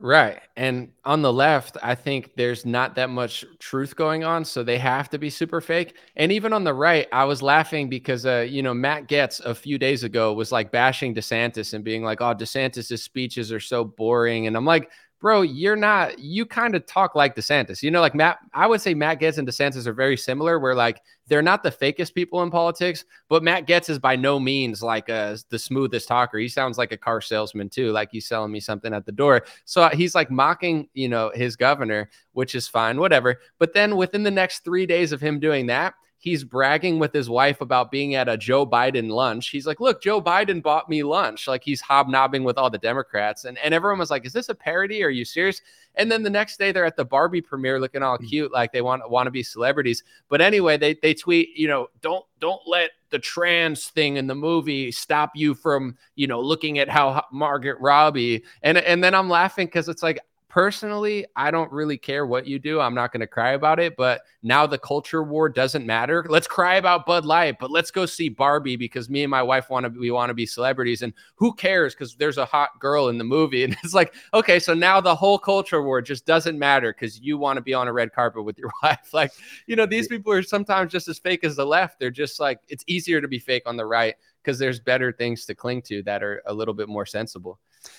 Right. 0.03 0.41
And 0.57 0.93
on 1.05 1.21
the 1.21 1.31
left, 1.33 1.77
I 1.83 1.95
think 1.95 2.31
there's 2.35 2.65
not 2.65 2.95
that 2.95 3.11
much 3.11 3.45
truth 3.59 3.97
going 3.97 4.25
on. 4.25 4.47
So 4.47 4.63
they 4.63 4.79
have 4.79 5.11
to 5.11 5.19
be 5.19 5.29
super 5.29 5.61
fake. 5.61 5.95
And 6.17 6.33
even 6.33 6.55
on 6.55 6.65
the 6.65 6.73
right, 6.73 7.07
I 7.13 7.25
was 7.25 7.43
laughing 7.43 7.91
because, 7.91 8.25
uh, 8.25 8.47
you 8.49 8.63
know, 8.63 8.73
Matt 8.73 9.09
Gaetz 9.09 9.45
a 9.45 9.55
few 9.55 9.77
days 9.79 10.03
ago 10.03 10.33
was 10.33 10.53
like 10.53 10.73
bashing 10.73 11.15
DeSantis 11.15 11.75
and 11.75 11.85
being 11.85 12.03
like, 12.03 12.23
oh, 12.23 12.35
DeSantis's 12.35 13.03
speeches 13.03 13.53
are 13.53 13.61
so 13.61 13.85
boring. 13.85 14.47
And 14.47 14.57
I'm 14.57 14.65
like, 14.65 14.91
bro, 15.21 15.43
you're 15.43 15.77
not, 15.77 16.19
you 16.19 16.47
kind 16.47 16.75
of 16.75 16.87
talk 16.87 17.15
like 17.15 17.37
DeSantis. 17.37 17.83
You 17.83 17.91
know, 17.91 18.01
like 18.01 18.15
Matt, 18.15 18.39
I 18.55 18.67
would 18.67 18.81
say 18.81 18.95
Matt 18.95 19.21
Gaetz 19.21 19.37
and 19.37 19.47
DeSantis 19.47 19.87
are 19.87 19.93
very 19.93 20.17
similar, 20.17 20.59
where 20.59 20.75
like 20.75 21.03
they're 21.29 21.43
not 21.43 21.63
the 21.63 21.71
fakest 21.71 22.15
people 22.15 22.43
in 22.43 22.51
politics, 22.51 23.05
but 23.29 23.43
Matt 23.43 23.67
Gaetz 23.67 23.91
is 23.91 23.99
by 23.99 24.17
no 24.17 24.41
means 24.41 24.83
like 24.83 25.09
a, 25.11 25.39
the 25.51 25.59
smoothest 25.59 26.09
talker. 26.09 26.39
He 26.39 26.49
sounds 26.49 26.79
like 26.79 26.91
a 26.91 26.97
car 26.97 27.21
salesman 27.21 27.69
too, 27.69 27.93
like 27.93 28.11
he's 28.11 28.27
selling 28.27 28.51
me 28.51 28.61
something 28.61 28.95
at 28.95 29.05
the 29.05 29.13
door. 29.13 29.45
So 29.67 29.83
uh, 29.83 29.91
he's 29.91 30.15
like 30.15 30.31
mocking, 30.31 30.89
you 30.95 31.09
know, 31.09 31.31
his 31.35 31.55
governor, 31.55 32.11
which 32.33 32.55
is 32.55 32.67
fine, 32.67 32.99
whatever. 32.99 33.41
But 33.59 33.75
then 33.75 33.97
within 33.97 34.23
the 34.23 34.31
next 34.31 34.65
three 34.65 34.87
days 34.87 35.13
of 35.13 35.21
him 35.21 35.39
doing 35.39 35.67
that, 35.67 35.95
he's 36.21 36.45
bragging 36.45 36.99
with 36.99 37.13
his 37.15 37.31
wife 37.31 37.63
about 37.63 37.91
being 37.91 38.15
at 38.15 38.29
a 38.29 38.37
Joe 38.37 38.67
Biden 38.67 39.11
lunch. 39.11 39.49
He's 39.49 39.67
like, 39.67 39.81
"Look, 39.81 40.03
Joe 40.03 40.21
Biden 40.21 40.63
bought 40.63 40.89
me 40.89 41.03
lunch." 41.03 41.49
Like 41.49 41.65
he's 41.65 41.81
hobnobbing 41.81 42.45
with 42.45 42.59
all 42.59 42.71
the 42.71 42.79
Democrats, 42.79 43.47
and 43.47 43.59
and 43.59 43.75
everyone 43.75 43.99
was 43.99 44.11
like, 44.11 44.25
"Is 44.25 44.33
this 44.33 44.51
a 44.51 44.55
parody? 44.55 45.03
Are 45.03 45.11
you 45.11 45.25
serious?" 45.25 45.63
And 45.97 46.13
then 46.13 46.23
the 46.23 46.31
next 46.31 46.59
day 46.59 46.71
they're 46.71 46.85
at 46.85 46.97
the 46.97 47.05
Barbie 47.05 47.41
premiere 47.41 47.81
looking 47.81 48.03
all 48.03 48.19
hmm. 48.19 48.27
cute, 48.27 48.53
like 48.53 48.73
they 48.73 48.83
want 48.83 49.11
want 49.11 49.27
to 49.27 49.31
be 49.31 49.43
celebrities. 49.43 50.05
But 50.29 50.41
anyway, 50.41 50.77
they 50.77 50.95
they 50.95 51.15
tweet, 51.15 51.57
you 51.57 51.67
know, 51.67 51.89
don't 52.03 52.25
don't 52.39 52.61
let 52.67 52.91
the 53.11 53.19
trans 53.19 53.89
thing 53.89 54.17
in 54.17 54.27
the 54.27 54.35
movie 54.35 54.93
stop 54.93 55.33
you 55.35 55.55
from 55.55 55.97
you 56.15 56.27
know 56.27 56.41
looking 56.41 56.79
at 56.79 56.89
how 56.89 57.25
Margaret 57.33 57.79
Robbie 57.81 58.45
and 58.63 58.79
and 58.79 59.03
then 59.03 59.15
I'm 59.15 59.29
laughing 59.29 59.67
because 59.67 59.89
it's 59.89 60.03
like 60.03 60.21
personally, 60.51 61.25
I 61.37 61.51
don't 61.51 61.73
really 61.73 61.97
care 61.97 62.27
what 62.27 62.47
you 62.47 62.59
do. 62.59 62.81
I'm 62.81 62.95
not 62.95 63.13
going 63.13 63.21
to 63.21 63.27
cry 63.27 63.53
about 63.53 63.81
it. 63.81 63.97
But 63.97 64.23
now 64.43 64.67
the 64.67 64.77
culture 64.77 65.23
war 65.23 65.49
doesn't 65.49 65.87
matter. 65.87 66.27
Let's 66.29 66.47
cry 66.47 66.75
about 66.75 67.07
Bud 67.07 67.25
Light, 67.25 67.57
but 67.59 67.71
let's 67.71 67.91
go 67.91 68.05
see 68.05 68.29
Barbie 68.29 68.77
because 68.77 69.09
me 69.09 69.23
and 69.23 69.31
my 69.31 69.43
wife 69.43 69.71
want 69.71 69.85
to. 69.85 69.99
We 69.99 70.11
want 70.11 70.29
to 70.29 70.35
be 70.35 70.45
celebrities, 70.45 71.03
and 71.03 71.15
who 71.37 71.55
cares? 71.55 71.95
Because 71.95 72.17
there's 72.17 72.39
a 72.39 72.45
hot 72.45 72.79
girl 72.79 73.09
in 73.09 73.17
the 73.17 73.25
movie, 73.25 73.65
and 73.65 73.77
it's 73.83 73.95
like, 73.95 74.13
okay, 74.35 74.59
so 74.59 74.75
now 74.75 75.01
the 75.01 75.15
whole 75.15 75.39
culture 75.39 75.83
war 75.83 76.03
just 76.03 76.27
doesn't 76.27 76.59
matter 76.59 76.93
because 76.93 77.21
you 77.21 77.39
want 77.39 77.57
to 77.57 77.63
be 77.63 77.73
on 77.73 77.89
a 77.89 77.93
red 77.93 78.13
carpet 78.13 78.45
with 78.45 78.59
your 78.59 78.71
wife. 78.83 79.15
Like, 79.15 79.33
you 79.67 79.77
know, 79.77 79.87
these 79.87 80.09
people 80.09 80.33
are 80.33 80.43
sometimes 80.43 80.93
just 80.93 81.09
as 81.09 81.19
fake 81.19 81.45
as 81.45 81.57
the 81.57 81.65
left. 81.65 81.99
They're 81.99 82.11
just 82.11 82.41
like 82.41 82.61
it's 82.69 82.85
easier 82.87 83.21
to 83.21 83.29
be 83.29 83.39
fake 83.39 83.63
on 83.67 83.77
the 83.77 83.87
right 83.87 84.17
because 84.43 84.59
there's 84.59 84.81
better 84.81 85.13
things 85.13 85.47
to 85.47 85.55
cling 85.55 85.83
to 85.83 86.03
that 86.03 86.23
are 86.23 86.43
a 86.47 86.53
little 86.53 86.75
bit 86.75 86.89
more 86.89 87.07
sensible. 87.07 87.59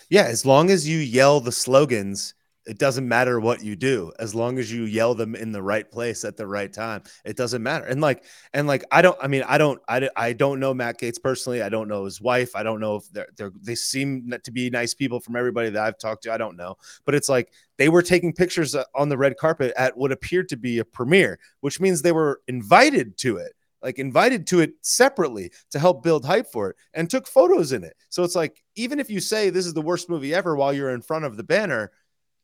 Yeah, 0.10 0.24
as 0.24 0.46
long 0.46 0.70
as 0.70 0.88
you 0.88 1.00
yell 1.00 1.40
the 1.40 1.52
slogans 1.52 2.36
it 2.66 2.78
doesn't 2.78 3.08
matter 3.08 3.40
what 3.40 3.64
you 3.64 3.76
do 3.76 4.12
as 4.20 4.36
long 4.36 4.60
as 4.60 4.72
you 4.72 4.84
yell 4.84 5.16
them 5.16 5.36
in 5.36 5.52
the 5.52 5.62
right 5.62 5.90
place 5.90 6.24
at 6.24 6.38
the 6.38 6.46
right 6.46 6.72
time 6.72 7.02
it 7.26 7.36
doesn't 7.36 7.64
matter. 7.64 7.86
And 7.86 8.02
like 8.02 8.24
and 8.54 8.68
like 8.68 8.84
i 8.92 9.02
don't 9.02 9.18
i 9.22 9.28
mean 9.28 9.44
i 9.48 9.58
don't 9.58 9.82
i, 9.88 10.10
I 10.16 10.34
don't 10.34 10.60
know 10.60 10.74
matt 10.74 11.00
Gaetz 11.00 11.22
personally 11.22 11.62
i 11.62 11.70
don't 11.70 11.88
know 11.88 12.06
his 12.06 12.22
wife 12.22 12.56
i 12.56 12.64
don't 12.64 12.80
know 12.80 12.98
if 12.98 13.10
they're, 13.12 13.30
they're 13.36 13.52
they 13.62 13.76
seem 13.76 14.34
to 14.44 14.52
be 14.52 14.70
nice 14.70 14.94
people 14.94 15.20
from 15.20 15.36
everybody 15.36 15.70
that 15.70 15.84
i've 15.84 15.98
talked 15.98 16.24
to 16.24 16.34
i 16.34 16.38
don't 16.38 16.58
know. 16.58 16.76
But 17.06 17.16
it's 17.16 17.30
like 17.30 17.52
they 17.78 17.90
were 17.90 18.04
taking 18.04 18.34
pictures 18.34 18.76
uh, 18.76 18.84
on 18.94 19.10
the 19.10 19.18
red 19.18 19.38
carpet 19.38 19.74
at 19.78 19.98
what 19.98 20.12
appeared 20.12 20.50
to 20.50 20.58
be 20.58 20.80
a 20.80 20.86
premiere 20.86 21.40
which 21.62 21.80
means 21.80 22.02
they 22.02 22.12
were 22.12 22.42
invited 22.48 23.18
to 23.18 23.38
it 23.38 23.54
like 23.82 24.00
invited 24.00 24.46
to 24.48 24.60
it 24.60 24.74
separately 24.82 25.52
to 25.72 25.80
help 25.80 26.04
build 26.04 26.26
hype 26.26 26.48
for 26.48 26.70
it 26.70 26.76
and 26.94 27.10
took 27.10 27.28
photos 27.28 27.72
in 27.72 27.84
it. 27.84 27.96
So 28.10 28.24
it's 28.24 28.36
like 28.36 28.64
even 28.76 29.00
if 29.00 29.10
you 29.10 29.20
say 29.20 29.50
this 29.50 29.66
is 29.66 29.74
the 29.74 29.82
worst 29.82 30.10
movie 30.10 30.34
ever 30.34 30.56
while 30.56 30.74
you're 30.74 30.92
in 30.92 31.02
front 31.02 31.26
of 31.26 31.38
the 31.38 31.44
banner 31.44 31.92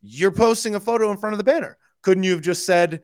you're 0.02 0.32
posting 0.32 0.76
a 0.76 0.80
photo 0.80 1.12
in 1.12 1.18
front 1.18 1.34
of 1.34 1.38
the 1.38 1.44
banner. 1.44 1.78
Couldn't 2.02 2.24
you 2.24 2.32
have 2.32 2.42
just 2.42 2.66
said, 2.66 3.02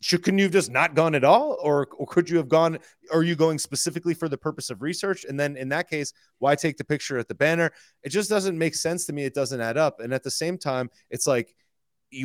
should, 0.00 0.22
couldn't 0.24 0.38
you 0.38 0.46
have 0.46 0.52
just 0.52 0.70
not 0.70 0.94
gone 0.94 1.14
at 1.14 1.22
all? 1.22 1.56
Or, 1.62 1.86
or 1.96 2.06
could 2.06 2.28
you 2.28 2.36
have 2.38 2.48
gone, 2.48 2.78
are 3.12 3.22
you 3.22 3.36
going 3.36 3.58
specifically 3.58 4.14
for 4.14 4.28
the 4.28 4.36
purpose 4.36 4.68
of 4.68 4.82
research? 4.82 5.24
And 5.24 5.38
then 5.38 5.56
in 5.56 5.68
that 5.68 5.88
case, 5.88 6.12
why 6.38 6.56
take 6.56 6.76
the 6.76 6.84
picture 6.84 7.18
at 7.18 7.28
the 7.28 7.34
banner? 7.34 7.70
It 8.02 8.08
just 8.08 8.28
doesn't 8.28 8.58
make 8.58 8.74
sense 8.74 9.06
to 9.06 9.12
me. 9.12 9.24
It 9.24 9.34
doesn't 9.34 9.60
add 9.60 9.76
up. 9.76 10.00
And 10.00 10.12
at 10.12 10.24
the 10.24 10.30
same 10.30 10.58
time, 10.58 10.90
it's 11.08 11.26
like, 11.26 11.54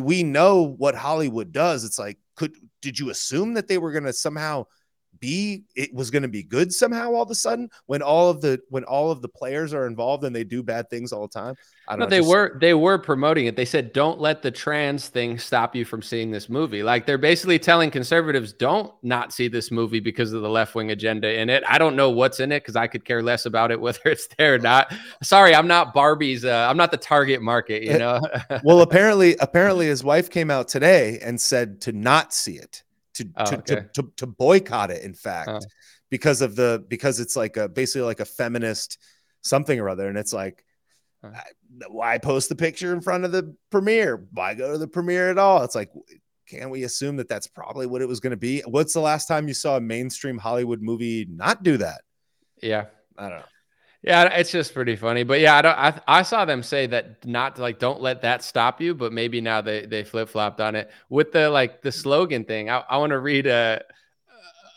we 0.01 0.23
know 0.23 0.63
what 0.63 0.95
Hollywood 0.95 1.51
does. 1.51 1.85
It's 1.85 1.99
like, 1.99 2.17
could, 2.35 2.55
did 2.81 2.99
you 2.99 3.09
assume 3.09 3.53
that 3.53 3.67
they 3.67 3.77
were 3.77 3.91
going 3.91 4.03
to 4.03 4.13
somehow 4.13 4.65
be 5.19 5.63
it 5.75 5.93
was 5.93 6.11
going 6.11 6.23
to 6.23 6.27
be 6.27 6.43
good 6.43 6.73
somehow 6.73 7.13
all 7.13 7.23
of 7.23 7.31
a 7.31 7.35
sudden 7.35 7.69
when 7.85 8.01
all 8.01 8.29
of 8.29 8.41
the 8.41 8.59
when 8.69 8.83
all 8.83 9.11
of 9.11 9.21
the 9.21 9.27
players 9.27 9.73
are 9.73 9.87
involved 9.87 10.23
and 10.23 10.35
they 10.35 10.43
do 10.43 10.63
bad 10.63 10.89
things 10.89 11.11
all 11.11 11.27
the 11.27 11.33
time? 11.33 11.55
I 11.87 11.93
don't 11.93 11.99
no, 11.99 12.05
know 12.05 12.09
they 12.09 12.19
just, 12.19 12.29
were 12.29 12.57
they 12.59 12.73
were 12.73 12.97
promoting 12.97 13.45
it. 13.45 13.55
They 13.55 13.65
said 13.65 13.93
don't 13.93 14.19
let 14.19 14.41
the 14.41 14.51
trans 14.51 15.07
thing 15.07 15.39
stop 15.39 15.75
you 15.75 15.85
from 15.85 16.01
seeing 16.01 16.31
this 16.31 16.49
movie. 16.49 16.83
Like 16.83 17.05
they're 17.05 17.17
basically 17.17 17.59
telling 17.59 17.91
conservatives 17.91 18.53
don't 18.53 18.93
not 19.03 19.31
see 19.33 19.47
this 19.47 19.71
movie 19.71 19.99
because 19.99 20.33
of 20.33 20.41
the 20.41 20.49
left-wing 20.49 20.91
agenda 20.91 21.39
in 21.39 21.49
it. 21.49 21.63
I 21.67 21.77
don't 21.77 21.95
know 21.95 22.09
what's 22.09 22.39
in 22.39 22.51
it 22.51 22.61
because 22.61 22.75
i 22.75 22.87
could 22.87 23.05
care 23.05 23.23
less 23.23 23.45
about 23.45 23.71
it 23.71 23.79
whether 23.87 24.01
it's 24.05 24.27
there 24.37 24.55
or 24.55 24.59
not. 24.59 24.93
Sorry 25.23 25.55
i'm 25.55 25.67
not 25.67 25.93
barbie's 25.93 26.45
uh, 26.45 26.67
i'm 26.69 26.77
not 26.77 26.91
the 26.91 26.97
target 26.97 27.41
market 27.41 27.83
you 27.83 27.97
know? 27.97 28.21
well 28.63 28.81
apparently 28.81 29.35
apparently 29.39 29.87
his 29.87 30.03
wife 30.03 30.29
came 30.29 30.51
out 30.51 30.67
today 30.67 31.19
and 31.19 31.39
said 31.39 31.81
to 31.81 31.91
not 31.91 32.33
see 32.33 32.57
it 32.57 32.83
to 33.17 33.29
oh, 33.37 33.45
to, 33.45 33.57
okay. 33.57 33.75
to, 33.75 33.89
to, 33.93 34.11
to 34.17 34.27
boycott 34.27 34.91
it 34.91 35.03
in 35.03 35.13
fact 35.13 35.49
oh. 35.49 35.59
because 36.09 36.41
of 36.41 36.55
the 36.55 36.83
because 36.87 37.19
it's 37.19 37.35
like 37.35 37.57
a 37.57 37.67
basically 37.67 38.05
like 38.05 38.19
a 38.19 38.25
feminist 38.25 38.97
something 39.41 39.79
or 39.79 39.89
other 39.89 40.07
and 40.07 40.17
it's 40.17 40.33
like 40.33 40.63
oh. 41.23 41.31
why 41.89 42.17
post 42.17 42.49
the 42.49 42.55
picture 42.55 42.93
in 42.93 43.01
front 43.01 43.25
of 43.25 43.31
the 43.31 43.55
premiere 43.69 44.25
why 44.31 44.53
go 44.53 44.71
to 44.71 44.77
the 44.77 44.87
premiere 44.87 45.29
at 45.29 45.37
all 45.37 45.63
it's 45.63 45.75
like 45.75 45.91
can 46.47 46.69
we 46.69 46.83
assume 46.83 47.17
that 47.17 47.27
that's 47.27 47.47
probably 47.47 47.85
what 47.85 48.01
it 48.01 48.07
was 48.07 48.19
going 48.19 48.31
to 48.31 48.37
be 48.37 48.61
what's 48.61 48.93
the 48.93 48.99
last 48.99 49.27
time 49.27 49.47
you 49.47 49.53
saw 49.53 49.77
a 49.77 49.81
mainstream 49.81 50.37
hollywood 50.37 50.81
movie 50.81 51.27
not 51.29 51.63
do 51.63 51.77
that 51.77 52.01
yeah 52.61 52.85
i 53.17 53.29
don't 53.29 53.39
know 53.39 53.45
yeah, 54.07 54.23
it's 54.39 54.51
just 54.51 54.73
pretty 54.73 54.95
funny. 54.95 55.23
But 55.23 55.41
yeah, 55.41 55.57
I 55.57 55.61
don't 55.61 55.77
I, 55.77 56.01
I 56.07 56.21
saw 56.21 56.45
them 56.45 56.63
say 56.63 56.87
that 56.87 57.25
not 57.25 57.59
like 57.59 57.77
don't 57.77 58.01
let 58.01 58.21
that 58.21 58.41
stop 58.41 58.79
you, 58.79 58.95
but 58.95 59.11
maybe 59.11 59.41
now 59.41 59.59
they 59.59 59.85
they 59.85 60.05
flip-flopped 60.05 60.61
on 60.61 60.75
it. 60.75 60.89
With 61.09 61.33
the 61.33 61.49
like 61.49 61.81
the 61.81 61.91
slogan 61.91 62.45
thing, 62.45 62.69
I, 62.69 62.83
I 62.89 62.97
want 62.97 63.09
to 63.09 63.19
read 63.19 63.47
a 63.47 63.83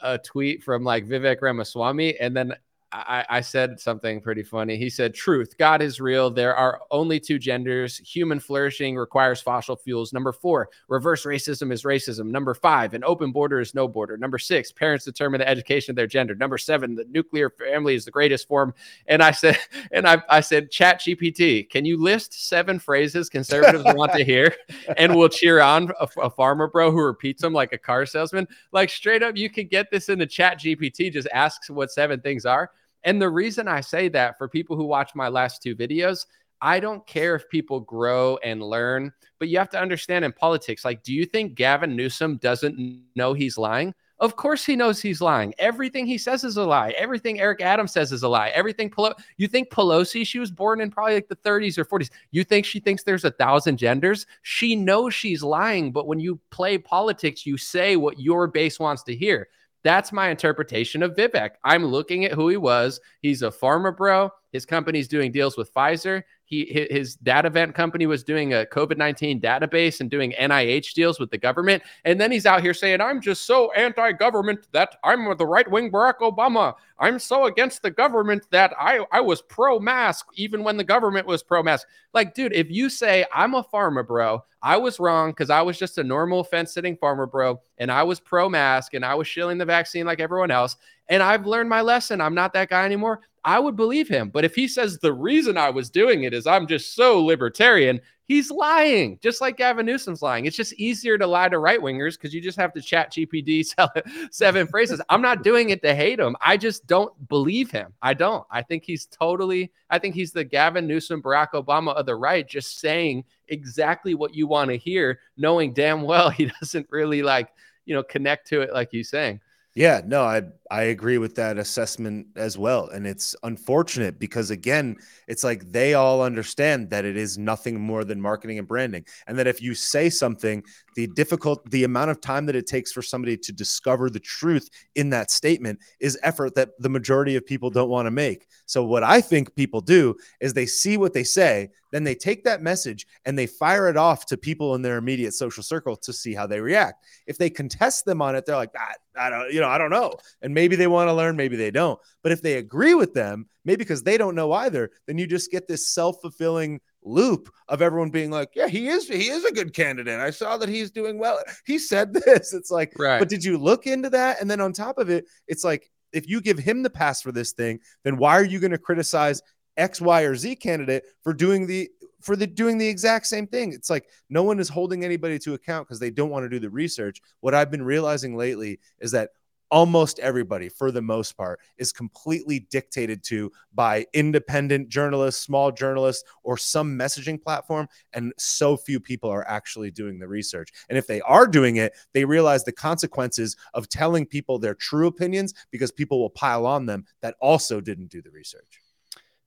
a 0.02 0.18
tweet 0.18 0.64
from 0.64 0.82
like 0.82 1.06
Vivek 1.06 1.42
Ramaswamy 1.42 2.18
and 2.18 2.36
then 2.36 2.54
I, 2.92 3.24
I, 3.30 3.40
said 3.40 3.78
something 3.78 4.20
pretty 4.20 4.42
funny. 4.42 4.76
He 4.76 4.90
said, 4.90 5.14
Truth, 5.14 5.56
God 5.58 5.80
is 5.80 6.00
real. 6.00 6.28
There 6.28 6.56
are 6.56 6.80
only 6.90 7.20
two 7.20 7.38
genders. 7.38 7.98
Human 7.98 8.40
flourishing 8.40 8.96
requires 8.96 9.40
fossil 9.40 9.76
fuels. 9.76 10.12
Number 10.12 10.32
four, 10.32 10.70
reverse 10.88 11.24
racism 11.24 11.72
is 11.72 11.84
racism. 11.84 12.26
Number 12.26 12.52
five, 12.52 12.92
an 12.94 13.04
open 13.04 13.30
border 13.30 13.60
is 13.60 13.76
no 13.76 13.86
border. 13.86 14.16
Number 14.16 14.38
six, 14.38 14.72
parents 14.72 15.04
determine 15.04 15.38
the 15.38 15.48
education 15.48 15.92
of 15.92 15.96
their 15.96 16.08
gender. 16.08 16.34
Number 16.34 16.58
seven, 16.58 16.96
the 16.96 17.04
nuclear 17.04 17.50
family 17.50 17.94
is 17.94 18.04
the 18.04 18.10
greatest 18.10 18.48
form. 18.48 18.74
And 19.06 19.22
I 19.22 19.30
said, 19.30 19.56
and 19.92 20.06
I, 20.06 20.20
I 20.28 20.40
said, 20.40 20.72
Chat 20.72 21.00
GPT, 21.00 21.70
can 21.70 21.84
you 21.84 21.96
list 21.96 22.48
seven 22.48 22.80
phrases 22.80 23.28
conservatives 23.28 23.84
want 23.94 24.12
to 24.14 24.24
hear 24.24 24.52
and 24.96 25.14
we'll 25.14 25.28
cheer 25.28 25.60
on 25.60 25.92
a, 26.00 26.08
a 26.22 26.30
pharma 26.30 26.70
bro 26.70 26.90
who 26.90 27.02
repeats 27.02 27.42
them 27.42 27.52
like 27.52 27.72
a 27.72 27.78
car 27.78 28.04
salesman? 28.04 28.48
Like 28.72 28.90
straight 28.90 29.22
up, 29.22 29.36
you 29.36 29.48
could 29.48 29.70
get 29.70 29.92
this 29.92 30.08
into 30.08 30.26
Chat 30.26 30.58
GPT, 30.58 31.12
just 31.12 31.28
asks 31.32 31.70
what 31.70 31.92
seven 31.92 32.20
things 32.20 32.44
are 32.44 32.70
and 33.04 33.20
the 33.20 33.30
reason 33.30 33.68
I 33.68 33.80
say 33.80 34.08
that 34.08 34.38
for 34.38 34.48
people 34.48 34.76
who 34.76 34.84
watch 34.84 35.14
my 35.14 35.28
last 35.28 35.62
two 35.62 35.74
videos, 35.74 36.26
I 36.62 36.80
don't 36.80 37.06
care 37.06 37.34
if 37.34 37.48
people 37.48 37.80
grow 37.80 38.38
and 38.44 38.62
learn, 38.62 39.12
but 39.38 39.48
you 39.48 39.58
have 39.58 39.70
to 39.70 39.80
understand 39.80 40.24
in 40.24 40.32
politics, 40.32 40.84
like, 40.84 41.02
do 41.02 41.14
you 41.14 41.24
think 41.24 41.54
Gavin 41.54 41.96
Newsom 41.96 42.36
doesn't 42.36 43.00
know 43.16 43.32
he's 43.32 43.56
lying? 43.56 43.94
Of 44.18 44.36
course 44.36 44.66
he 44.66 44.76
knows 44.76 45.00
he's 45.00 45.22
lying. 45.22 45.54
Everything 45.58 46.06
he 46.06 46.18
says 46.18 46.44
is 46.44 46.58
a 46.58 46.64
lie. 46.64 46.90
Everything 46.90 47.40
Eric 47.40 47.62
Adams 47.62 47.92
says 47.92 48.12
is 48.12 48.22
a 48.22 48.28
lie. 48.28 48.50
Everything 48.50 48.90
Pelo- 48.90 49.14
you 49.38 49.48
think 49.48 49.70
Pelosi, 49.70 50.26
she 50.26 50.38
was 50.38 50.50
born 50.50 50.82
in 50.82 50.90
probably 50.90 51.14
like 51.14 51.28
the 51.28 51.36
30s 51.36 51.78
or 51.78 51.86
40s. 51.86 52.10
You 52.30 52.44
think 52.44 52.66
she 52.66 52.80
thinks 52.80 53.02
there's 53.02 53.24
a 53.24 53.30
thousand 53.30 53.78
genders? 53.78 54.26
She 54.42 54.76
knows 54.76 55.14
she's 55.14 55.42
lying, 55.42 55.90
but 55.90 56.06
when 56.06 56.20
you 56.20 56.38
play 56.50 56.76
politics, 56.76 57.46
you 57.46 57.56
say 57.56 57.96
what 57.96 58.20
your 58.20 58.46
base 58.46 58.78
wants 58.78 59.02
to 59.04 59.16
hear. 59.16 59.48
That's 59.82 60.12
my 60.12 60.28
interpretation 60.28 61.02
of 61.02 61.16
Vivek. 61.16 61.50
I'm 61.64 61.84
looking 61.84 62.24
at 62.24 62.32
who 62.32 62.48
he 62.48 62.56
was. 62.56 63.00
He's 63.22 63.42
a 63.42 63.50
pharma 63.50 63.96
bro. 63.96 64.30
His 64.52 64.66
company's 64.66 65.08
doing 65.08 65.32
deals 65.32 65.56
with 65.56 65.72
Pfizer. 65.72 66.22
He 66.44 66.88
his 66.90 67.16
event 67.24 67.76
company 67.76 68.06
was 68.06 68.24
doing 68.24 68.54
a 68.54 68.66
COVID 68.66 68.96
nineteen 68.96 69.40
database 69.40 70.00
and 70.00 70.10
doing 70.10 70.32
NIH 70.32 70.94
deals 70.94 71.20
with 71.20 71.30
the 71.30 71.38
government, 71.38 71.84
and 72.04 72.20
then 72.20 72.32
he's 72.32 72.44
out 72.44 72.60
here 72.60 72.74
saying, 72.74 73.00
"I'm 73.00 73.20
just 73.20 73.44
so 73.44 73.70
anti-government 73.72 74.66
that 74.72 74.96
I'm 75.04 75.36
the 75.36 75.46
right-wing 75.46 75.92
Barack 75.92 76.18
Obama. 76.18 76.74
I'm 76.98 77.20
so 77.20 77.44
against 77.44 77.82
the 77.82 77.92
government 77.92 78.48
that 78.50 78.74
I 78.76 79.06
I 79.12 79.20
was 79.20 79.42
pro-mask 79.42 80.26
even 80.34 80.64
when 80.64 80.76
the 80.76 80.82
government 80.82 81.28
was 81.28 81.44
pro-mask." 81.44 81.86
Like, 82.14 82.34
dude, 82.34 82.52
if 82.52 82.68
you 82.68 82.90
say 82.90 83.24
I'm 83.32 83.54
a 83.54 83.62
pharma 83.62 84.04
bro, 84.04 84.42
I 84.62 84.76
was 84.76 85.00
wrong 85.00 85.30
because 85.30 85.50
I 85.50 85.62
was 85.62 85.78
just 85.78 85.98
a 85.98 86.04
normal 86.04 86.44
fence-sitting 86.44 86.96
pharma 86.98 87.30
bro, 87.30 87.60
and 87.78 87.90
I 87.90 88.02
was 88.02 88.20
pro-mask 88.20 88.94
and 88.94 89.04
I 89.04 89.14
was 89.14 89.26
shilling 89.26 89.58
the 89.58 89.64
vaccine 89.64 90.06
like 90.06 90.20
everyone 90.20 90.50
else, 90.50 90.76
and 91.08 91.22
I've 91.22 91.46
learned 91.46 91.68
my 91.68 91.80
lesson. 91.80 92.20
I'm 92.20 92.34
not 92.34 92.52
that 92.52 92.68
guy 92.68 92.84
anymore. 92.84 93.20
I 93.44 93.58
would 93.58 93.76
believe 93.76 94.08
him. 94.08 94.28
But 94.28 94.44
if 94.44 94.54
he 94.54 94.68
says 94.68 94.98
the 94.98 95.12
reason 95.12 95.56
I 95.56 95.70
was 95.70 95.90
doing 95.90 96.24
it 96.24 96.34
is 96.34 96.46
I'm 96.46 96.66
just 96.66 96.94
so 96.94 97.24
libertarian, 97.24 98.00
he's 98.30 98.50
lying, 98.50 99.18
just 99.22 99.40
like 99.40 99.56
Gavin 99.56 99.86
Newsom's 99.86 100.22
lying. 100.22 100.46
It's 100.46 100.56
just 100.56 100.74
easier 100.74 101.18
to 101.18 101.26
lie 101.26 101.48
to 101.48 101.58
right 101.58 101.80
wingers 101.80 102.12
because 102.12 102.32
you 102.32 102.40
just 102.40 102.58
have 102.58 102.72
to 102.74 102.80
chat 102.80 103.12
GPT 103.12 103.66
seven 104.30 104.66
phrases. 104.66 105.00
I'm 105.08 105.22
not 105.22 105.42
doing 105.42 105.70
it 105.70 105.82
to 105.82 105.94
hate 105.94 106.20
him. 106.20 106.36
I 106.40 106.56
just 106.56 106.86
don't 106.86 107.12
believe 107.28 107.70
him. 107.70 107.92
I 108.02 108.14
don't. 108.14 108.46
I 108.50 108.62
think 108.62 108.84
he's 108.84 109.06
totally, 109.06 109.72
I 109.90 109.98
think 109.98 110.14
he's 110.14 110.32
the 110.32 110.44
Gavin 110.44 110.86
Newsom, 110.86 111.22
Barack 111.22 111.52
Obama 111.54 111.94
of 111.94 112.06
the 112.06 112.14
right, 112.14 112.46
just 112.46 112.78
saying 112.78 113.24
exactly 113.50 114.14
what 114.14 114.34
you 114.34 114.46
want 114.46 114.70
to 114.70 114.76
hear, 114.76 115.20
knowing 115.36 115.72
damn 115.72 116.02
well 116.02 116.30
he 116.30 116.50
doesn't 116.60 116.86
really 116.90 117.22
like, 117.22 117.48
you 117.84 117.94
know, 117.94 118.02
connect 118.02 118.48
to 118.48 118.62
it 118.62 118.72
like 118.72 118.88
he's 118.90 119.10
saying. 119.10 119.40
Yeah, 119.74 120.00
no, 120.04 120.22
I 120.22 120.42
I 120.70 120.82
agree 120.82 121.18
with 121.18 121.34
that 121.34 121.58
assessment 121.58 122.28
as 122.36 122.56
well. 122.56 122.88
And 122.90 123.04
it's 123.04 123.34
unfortunate 123.42 124.20
because, 124.20 124.52
again, 124.52 124.96
it's 125.26 125.42
like 125.42 125.72
they 125.72 125.94
all 125.94 126.22
understand 126.22 126.90
that 126.90 127.04
it 127.04 127.16
is 127.16 127.36
nothing 127.36 127.80
more 127.80 128.04
than 128.04 128.20
marketing 128.20 128.60
and 128.60 128.68
branding. 128.68 129.04
And 129.26 129.36
that 129.36 129.48
if 129.48 129.60
you 129.60 129.74
say 129.74 130.08
something, 130.08 130.62
the 130.94 131.08
difficult, 131.08 131.68
the 131.70 131.82
amount 131.82 132.12
of 132.12 132.20
time 132.20 132.46
that 132.46 132.54
it 132.54 132.68
takes 132.68 132.92
for 132.92 133.02
somebody 133.02 133.36
to 133.36 133.52
discover 133.52 134.10
the 134.10 134.20
truth 134.20 134.68
in 134.94 135.10
that 135.10 135.32
statement 135.32 135.80
is 135.98 136.18
effort 136.22 136.54
that 136.54 136.70
the 136.78 136.88
majority 136.88 137.34
of 137.34 137.44
people 137.44 137.70
don't 137.70 137.90
want 137.90 138.06
to 138.06 138.12
make. 138.12 138.46
So, 138.66 138.84
what 138.84 139.02
I 139.02 139.20
think 139.20 139.54
people 139.56 139.80
do 139.80 140.14
is 140.40 140.52
they 140.52 140.66
see 140.66 140.96
what 140.96 141.14
they 141.14 141.24
say, 141.24 141.70
then 141.92 142.04
they 142.04 142.14
take 142.14 142.44
that 142.44 142.62
message 142.62 143.06
and 143.24 143.36
they 143.36 143.46
fire 143.46 143.88
it 143.88 143.96
off 143.96 144.26
to 144.26 144.36
people 144.36 144.74
in 144.74 144.82
their 144.82 144.96
immediate 144.96 145.34
social 145.34 145.62
circle 145.62 145.96
to 145.96 146.12
see 146.12 146.34
how 146.34 146.46
they 146.46 146.60
react. 146.60 147.04
If 147.26 147.38
they 147.38 147.50
contest 147.50 148.04
them 148.04 148.22
on 148.22 148.36
it, 148.36 148.46
they're 148.46 148.56
like, 148.56 148.70
ah, 148.78 148.92
I 149.16 149.30
don't, 149.30 149.52
you 149.52 149.60
know, 149.60 149.68
I 149.68 149.78
don't 149.78 149.90
know. 149.90 150.14
And 150.42 150.54
maybe 150.60 150.76
they 150.76 150.86
want 150.86 151.08
to 151.08 151.14
learn, 151.14 151.36
maybe 151.36 151.56
they 151.56 151.70
don't. 151.70 151.98
But 152.22 152.32
if 152.32 152.42
they 152.42 152.58
agree 152.58 152.92
with 152.92 153.14
them, 153.14 153.46
maybe 153.64 153.78
because 153.78 154.02
they 154.02 154.18
don't 154.18 154.34
know 154.34 154.52
either, 154.52 154.90
then 155.06 155.16
you 155.16 155.26
just 155.26 155.50
get 155.50 155.66
this 155.66 155.90
self 155.94 156.16
fulfilling 156.20 156.80
loop 157.02 157.48
of 157.68 157.80
everyone 157.80 158.10
being 158.10 158.30
like, 158.30 158.50
yeah, 158.54 158.68
he 158.68 158.88
is, 158.88 159.08
he 159.08 159.30
is 159.30 159.46
a 159.46 159.52
good 159.52 159.72
candidate. 159.72 160.20
I 160.20 160.28
saw 160.28 160.58
that 160.58 160.68
he's 160.68 160.90
doing 160.90 161.18
well. 161.18 161.38
He 161.64 161.78
said 161.78 162.12
this. 162.26 162.52
It's 162.52 162.70
like, 162.70 162.92
Right. 162.98 163.18
but 163.18 163.30
did 163.30 163.42
you 163.42 163.56
look 163.56 163.86
into 163.86 164.10
that? 164.10 164.38
And 164.38 164.50
then 164.50 164.60
on 164.60 164.74
top 164.74 164.98
of 164.98 165.08
it, 165.08 165.24
it's 165.48 165.64
like, 165.64 165.90
if 166.12 166.28
you 166.28 166.42
give 166.42 166.58
him 166.58 166.82
the 166.82 166.90
pass 166.90 167.22
for 167.22 167.32
this 167.32 167.52
thing, 167.52 167.80
then 168.04 168.18
why 168.18 168.34
are 168.38 168.44
you 168.44 168.58
going 168.60 168.72
to 168.72 168.78
criticize 168.78 169.40
X, 169.78 169.98
Y, 169.98 170.22
or 170.22 170.34
Z 170.36 170.56
candidate 170.56 171.04
for 171.24 171.32
doing 171.32 171.66
the 171.66 171.88
for 172.20 172.36
the 172.36 172.46
doing 172.46 172.76
the 172.76 172.86
exact 172.88 173.26
same 173.28 173.46
thing? 173.46 173.72
It's 173.72 173.88
like 173.88 174.04
no 174.28 174.42
one 174.42 174.58
is 174.60 174.68
holding 174.68 175.04
anybody 175.06 175.38
to 175.38 175.54
account 175.54 175.86
because 175.88 176.00
they 176.00 176.10
don't 176.10 176.28
want 176.28 176.44
to 176.44 176.50
do 176.50 176.58
the 176.58 176.68
research. 176.68 177.22
What 177.40 177.54
I've 177.54 177.70
been 177.70 177.84
realizing 177.84 178.36
lately 178.36 178.78
is 178.98 179.12
that 179.12 179.30
almost 179.70 180.18
everybody, 180.18 180.68
for 180.68 180.90
the 180.90 181.02
most 181.02 181.36
part, 181.36 181.60
is 181.78 181.92
completely 181.92 182.66
dictated 182.70 183.22
to 183.24 183.50
by 183.74 184.06
independent 184.12 184.88
journalists, 184.88 185.42
small 185.42 185.70
journalists, 185.70 186.24
or 186.42 186.56
some 186.56 186.98
messaging 186.98 187.40
platform. 187.40 187.88
And 188.12 188.32
so 188.38 188.76
few 188.76 189.00
people 189.00 189.30
are 189.30 189.46
actually 189.48 189.90
doing 189.90 190.18
the 190.18 190.28
research. 190.28 190.70
And 190.88 190.98
if 190.98 191.06
they 191.06 191.20
are 191.22 191.46
doing 191.46 191.76
it, 191.76 191.92
they 192.12 192.24
realize 192.24 192.64
the 192.64 192.72
consequences 192.72 193.56
of 193.74 193.88
telling 193.88 194.26
people 194.26 194.58
their 194.58 194.74
true 194.74 195.06
opinions 195.06 195.54
because 195.70 195.90
people 195.90 196.20
will 196.20 196.30
pile 196.30 196.66
on 196.66 196.86
them 196.86 197.04
that 197.22 197.36
also 197.40 197.80
didn't 197.80 198.10
do 198.10 198.22
the 198.22 198.30
research. 198.30 198.80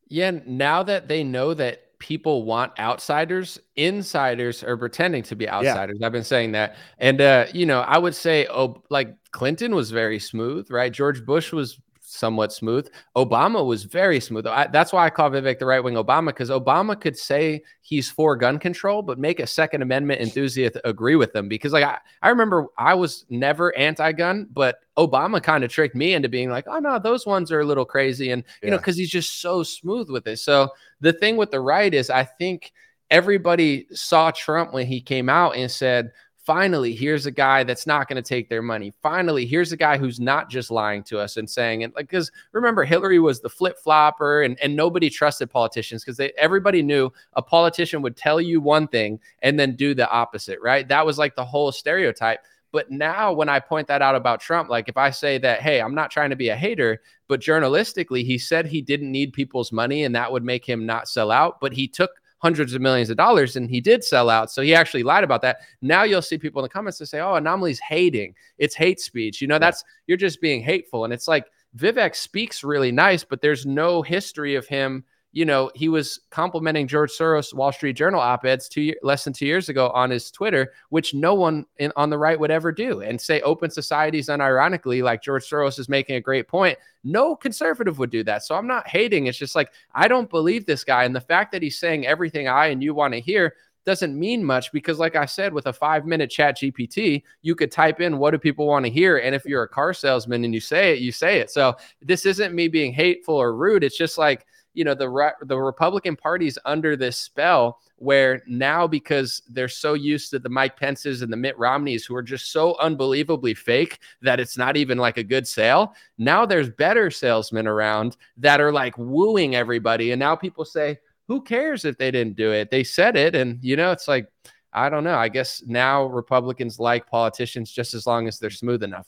Yeah, 0.08 0.32
now 0.46 0.84
that 0.84 1.08
they 1.08 1.24
know 1.24 1.54
that 1.54 1.92
people 2.04 2.44
want 2.44 2.78
outsiders, 2.80 3.58
insiders 3.78 4.62
are 4.62 4.76
pretending 4.76 5.24
to 5.24 5.38
be 5.38 5.48
outsiders. 5.48 6.00
I've 6.04 6.12
been 6.12 6.22
saying 6.26 6.52
that. 6.52 6.76
And 7.00 7.22
uh, 7.22 7.46
you 7.54 7.66
know, 7.66 7.80
I 7.80 7.98
would 7.98 8.13
say 8.13 8.46
oh 8.48 8.84
like 8.89 9.16
Clinton 9.32 9.74
was 9.74 9.89
very 9.89 10.20
smooth, 10.20 10.70
right? 10.70 10.92
George 10.92 11.26
Bush 11.26 11.54
was 11.54 11.80
somewhat 12.13 12.54
smooth. 12.54 12.88
Obama 13.15 13.65
was 13.65 13.84
very 13.84 14.19
smooth. 14.19 14.45
I, 14.47 14.67
that's 14.67 14.93
why 14.93 15.06
I 15.06 15.10
call 15.10 15.32
Vivek 15.32 15.60
the 15.60 15.65
right 15.65 15.84
wing 15.84 15.95
Obama 15.95 16.28
because 16.28 16.49
Obama 16.49 16.99
could 16.99 17.17
say 17.17 17.63
he's 17.82 18.10
for 18.10 18.36
gun 18.36 18.60
control, 18.60 19.02
but 19.02 19.19
make 19.19 19.39
a 19.39 19.47
Second 19.47 19.82
Amendment 19.82 20.21
enthusiast 20.21 20.78
agree 20.86 21.15
with 21.15 21.34
them. 21.34 21.47
Because 21.47 21.73
like 21.73 21.84
I, 21.84 21.97
I 22.21 22.30
remember 22.30 22.67
I 22.78 22.93
was 22.93 23.26
never 23.30 23.76
anti-gun, 23.78 24.47
but 24.52 24.78
Obama 24.97 25.41
kind 25.41 25.63
of 25.63 25.71
tricked 25.71 25.95
me 25.95 26.13
into 26.13 26.30
being 26.30 26.49
like, 26.49 26.65
oh 26.67 26.80
no, 26.80 26.99
those 26.99 27.26
ones 27.26 27.52
are 27.52 27.62
a 27.62 27.65
little 27.65 27.86
crazy, 27.86 28.32
and 28.32 28.43
you 28.62 28.69
know 28.69 28.78
because 28.78 28.95
he's 28.95 29.10
just 29.10 29.41
so 29.41 29.63
smooth 29.63 30.10
with 30.10 30.28
it. 30.28 30.38
So 30.38 30.69
the 31.02 31.13
thing 31.13 31.38
with 31.38 31.52
the 31.52 31.60
right 31.60 31.93
is, 31.93 32.10
I 32.10 32.23
think 32.23 32.71
everybody 33.10 33.88
saw 33.91 34.32
Trump 34.32 34.73
when 34.73 34.88
he 34.88 35.02
came 35.02 35.30
out 35.30 35.56
and 35.56 35.69
said 35.69 36.12
finally 36.43 36.93
here's 36.93 37.25
a 37.25 37.32
guy 37.32 37.63
that's 37.63 37.88
not 37.88 38.08
going 38.08 38.21
to 38.21 38.27
take 38.27 38.49
their 38.49 38.62
money. 38.62 38.93
Finally 39.01 39.45
here's 39.45 39.71
a 39.71 39.77
guy 39.77 39.97
who's 39.97 40.19
not 40.19 40.49
just 40.49 40.69
lying 40.69 41.01
to 41.03 41.17
us 41.17 41.38
and 41.38 41.49
saying 41.49 41.82
it 41.82 41.95
like 41.95 42.08
because 42.10 42.32
remember 42.51 42.84
hillary 42.84 43.19
was 43.19 43.39
the 43.39 43.49
flip-flopper 43.49 44.43
and, 44.43 44.60
and 44.62 44.75
nobody 44.75 45.10
trusted 45.10 45.49
politicians 45.49 46.03
because 46.03 46.19
everybody 46.38 46.82
knew 46.82 47.10
a 47.34 47.41
politician 47.41 48.01
would 48.01 48.17
tell 48.17 48.41
you 48.41 48.60
one 48.60 48.88
thing 48.88 49.19
and 49.41 49.58
then 49.58 49.75
do 49.75 49.93
the 49.93 50.10
opposite 50.10 50.60
right? 50.62 50.88
That 50.88 51.06
was 51.06 51.17
like 51.17 51.36
the 51.36 51.45
whole 51.45 51.71
stereotype. 51.71 52.39
But 52.71 52.89
now 52.89 53.32
when 53.32 53.49
i 53.49 53.60
point 53.60 53.88
that 53.88 54.01
out 54.01 54.15
about 54.15 54.41
trump 54.41 54.67
like 54.67 54.89
if 54.89 54.97
i 54.97 55.12
say 55.12 55.38
that 55.38 55.62
hey 55.62 55.79
i'm 55.79 55.93
not 55.93 56.10
trying 56.10 56.32
to 56.32 56.36
be 56.36 56.49
a 56.49 56.56
hater 56.56 57.01
but 57.27 57.39
journalistically 57.39 58.25
he 58.25 58.39
said 58.39 58.65
he 58.65 58.82
didn't 58.82 59.12
need 59.12 59.32
people's 59.32 59.71
money 59.71 60.03
and 60.03 60.15
that 60.15 60.32
would 60.32 60.43
make 60.43 60.65
him 60.67 60.86
not 60.86 61.08
sell 61.08 61.29
out 61.29 61.62
but 61.62 61.71
he 61.71 61.88
took 61.88 62.19
hundreds 62.43 62.73
of 62.73 62.82
millions 62.82 63.10
of 63.10 63.15
dollars 63.15 63.56
and 63.56 63.69
he 63.69 63.79
did 63.79 64.03
sell 64.03 64.29
out. 64.29 64.51
So 64.51 64.62
he 64.62 64.75
actually 64.75 65.01
lied 65.01 65.23
about 65.23 65.41
that. 65.43 65.62
Now 65.82 66.03
you'll 66.03 66.21
see 66.21 66.38
people 66.38 66.62
in 66.62 66.63
the 66.63 66.69
comments 66.69 66.97
that 66.97 67.06
say, 67.06 67.21
oh, 67.21 67.36
Anomaly's 67.36 67.79
hating. 67.79 68.36
It's 68.58 68.75
hate 68.75 68.99
speech. 68.99 69.41
You 69.41 69.47
know, 69.47 69.58
that's 69.58 69.82
you're 70.08 70.17
just 70.17 70.41
being 70.41 70.62
hateful. 70.62 71.06
And 71.06 71.13
it's 71.13 71.27
like 71.27 71.45
Vivek 71.77 72.15
speaks 72.15 72.62
really 72.62 72.91
nice, 72.91 73.23
but 73.23 73.41
there's 73.41 73.65
no 73.65 74.01
history 74.01 74.56
of 74.56 74.67
him. 74.67 75.06
You 75.34 75.46
know, 75.46 75.72
he 75.74 75.89
was 75.89 76.19
complimenting 76.30 76.88
George 76.88 77.12
Soros 77.12 77.54
Wall 77.54 77.72
Street 77.72 77.93
Journal 77.93 78.22
op-eds 78.22 78.69
two 78.69 78.93
less 79.02 79.24
than 79.24 79.34
two 79.34 79.48
years 79.48 79.67
ago 79.67 79.89
on 79.89 80.12
his 80.12 80.30
Twitter, 80.30 80.72
which 80.89 81.13
no 81.13 81.34
one 81.34 81.65
in, 81.80 81.91
on 81.96 82.12
the 82.12 82.17
right 82.17 82.39
would 82.39 82.52
ever 82.52 82.72
do, 82.72 83.02
and 83.02 83.19
say 83.19 83.41
open 83.41 83.72
societies 83.72 84.28
unironically, 84.28 85.04
like 85.04 85.24
George 85.24 85.50
Soros 85.50 85.80
is 85.80 85.89
making 85.89 86.15
a 86.15 86.22
great 86.22 86.48
point. 86.48 86.78
No 87.04 87.36
conservative 87.36 87.98
would 87.98 88.12
do 88.12 88.24
that. 88.24 88.43
So 88.43 88.56
I'm 88.56 88.67
not 88.67 88.88
hating. 88.88 89.26
It's 89.26 89.38
just 89.38 89.56
like 89.56 89.72
I 89.93 90.08
don't 90.08 90.30
believe 90.30 90.65
this 90.65 90.84
guy, 90.84 91.04
and 91.04 91.15
the 91.15 91.22
fact 91.22 91.52
that 91.52 91.63
he's 91.63 91.80
saying 91.80 92.06
everything 92.06 92.48
I 92.48 92.67
and 92.67 92.84
you 92.84 92.93
want 92.93 93.13
to 93.15 93.19
hear 93.19 93.56
doesn't 93.86 94.17
mean 94.17 94.43
much 94.43 94.72
because 94.72 95.00
like 95.00 95.15
i 95.15 95.26
said 95.26 95.54
with 95.54 95.65
a 95.67 95.74
five 95.74 96.06
minute 96.06 96.30
chat 96.30 96.58
gpt 96.58 97.22
you 97.41 97.56
could 97.56 97.72
type 97.72 98.00
in 98.00 98.17
what 98.17 98.32
do 98.32 98.38
people 98.38 98.65
want 98.65 98.86
to 98.86 98.91
hear 98.91 99.17
and 99.17 99.36
if 99.36 99.46
you're 99.46 99.63
a 99.63 99.67
car 99.67 99.93
salesman 99.93 100.46
and 100.46 100.54
you 100.54 100.62
say 100.62 100.93
it 100.93 101.00
you 101.00 101.12
say 101.12 101.39
it 101.39 101.52
so 101.52 101.76
this 102.02 102.26
isn't 102.26 102.56
me 102.56 102.67
being 102.67 102.93
hateful 102.93 103.36
or 103.36 103.56
rude 103.56 103.84
it's 103.84 103.98
just 103.98 104.17
like 104.17 104.46
you 104.74 104.84
know 104.84 104.94
the 104.94 105.34
the 105.46 105.58
republican 105.58 106.16
party's 106.16 106.58
under 106.66 106.96
this 106.96 107.18
spell 107.18 107.80
where 107.98 108.42
now 108.48 108.86
because 108.88 109.42
they're 109.50 109.68
so 109.68 109.94
used 109.94 110.30
to 110.30 110.40
the 110.40 110.50
mike 110.50 110.78
pences 110.78 111.22
and 111.22 111.32
the 111.32 111.38
mitt 111.38 111.58
romneys 111.58 112.06
who 112.06 112.16
are 112.16 112.24
just 112.24 112.52
so 112.52 112.76
unbelievably 112.80 113.54
fake 113.54 114.00
that 114.22 114.40
it's 114.40 114.58
not 114.58 114.76
even 114.76 114.98
like 114.98 115.18
a 115.18 115.24
good 115.24 115.48
sale 115.48 115.94
now 116.18 116.46
there's 116.46 116.70
better 116.70 117.10
salesmen 117.10 117.68
around 117.68 118.18
that 118.38 118.60
are 118.60 118.72
like 118.72 118.98
wooing 118.98 119.56
everybody 119.56 120.12
and 120.12 120.20
now 120.20 120.36
people 120.36 120.66
say 120.66 120.98
who 121.28 121.42
cares 121.42 121.86
if 121.86 121.98
they 121.98 122.12
didn't 122.12 122.36
do 122.36 122.52
it? 122.52 122.70
They 122.70 122.84
said 122.84 123.16
it. 123.16 123.36
And, 123.36 123.60
you 123.62 123.76
know, 123.76 123.92
it's 123.92 124.08
like, 124.08 124.28
I 124.74 124.90
don't 124.90 125.04
know. 125.04 125.16
I 125.16 125.30
guess 125.30 125.64
now 125.66 126.06
Republicans 126.06 126.80
like 126.80 127.08
politicians 127.08 127.72
just 127.72 127.94
as 127.94 128.08
long 128.08 128.28
as 128.28 128.40
they're 128.40 128.50
smooth 128.50 128.84
enough. 128.84 129.08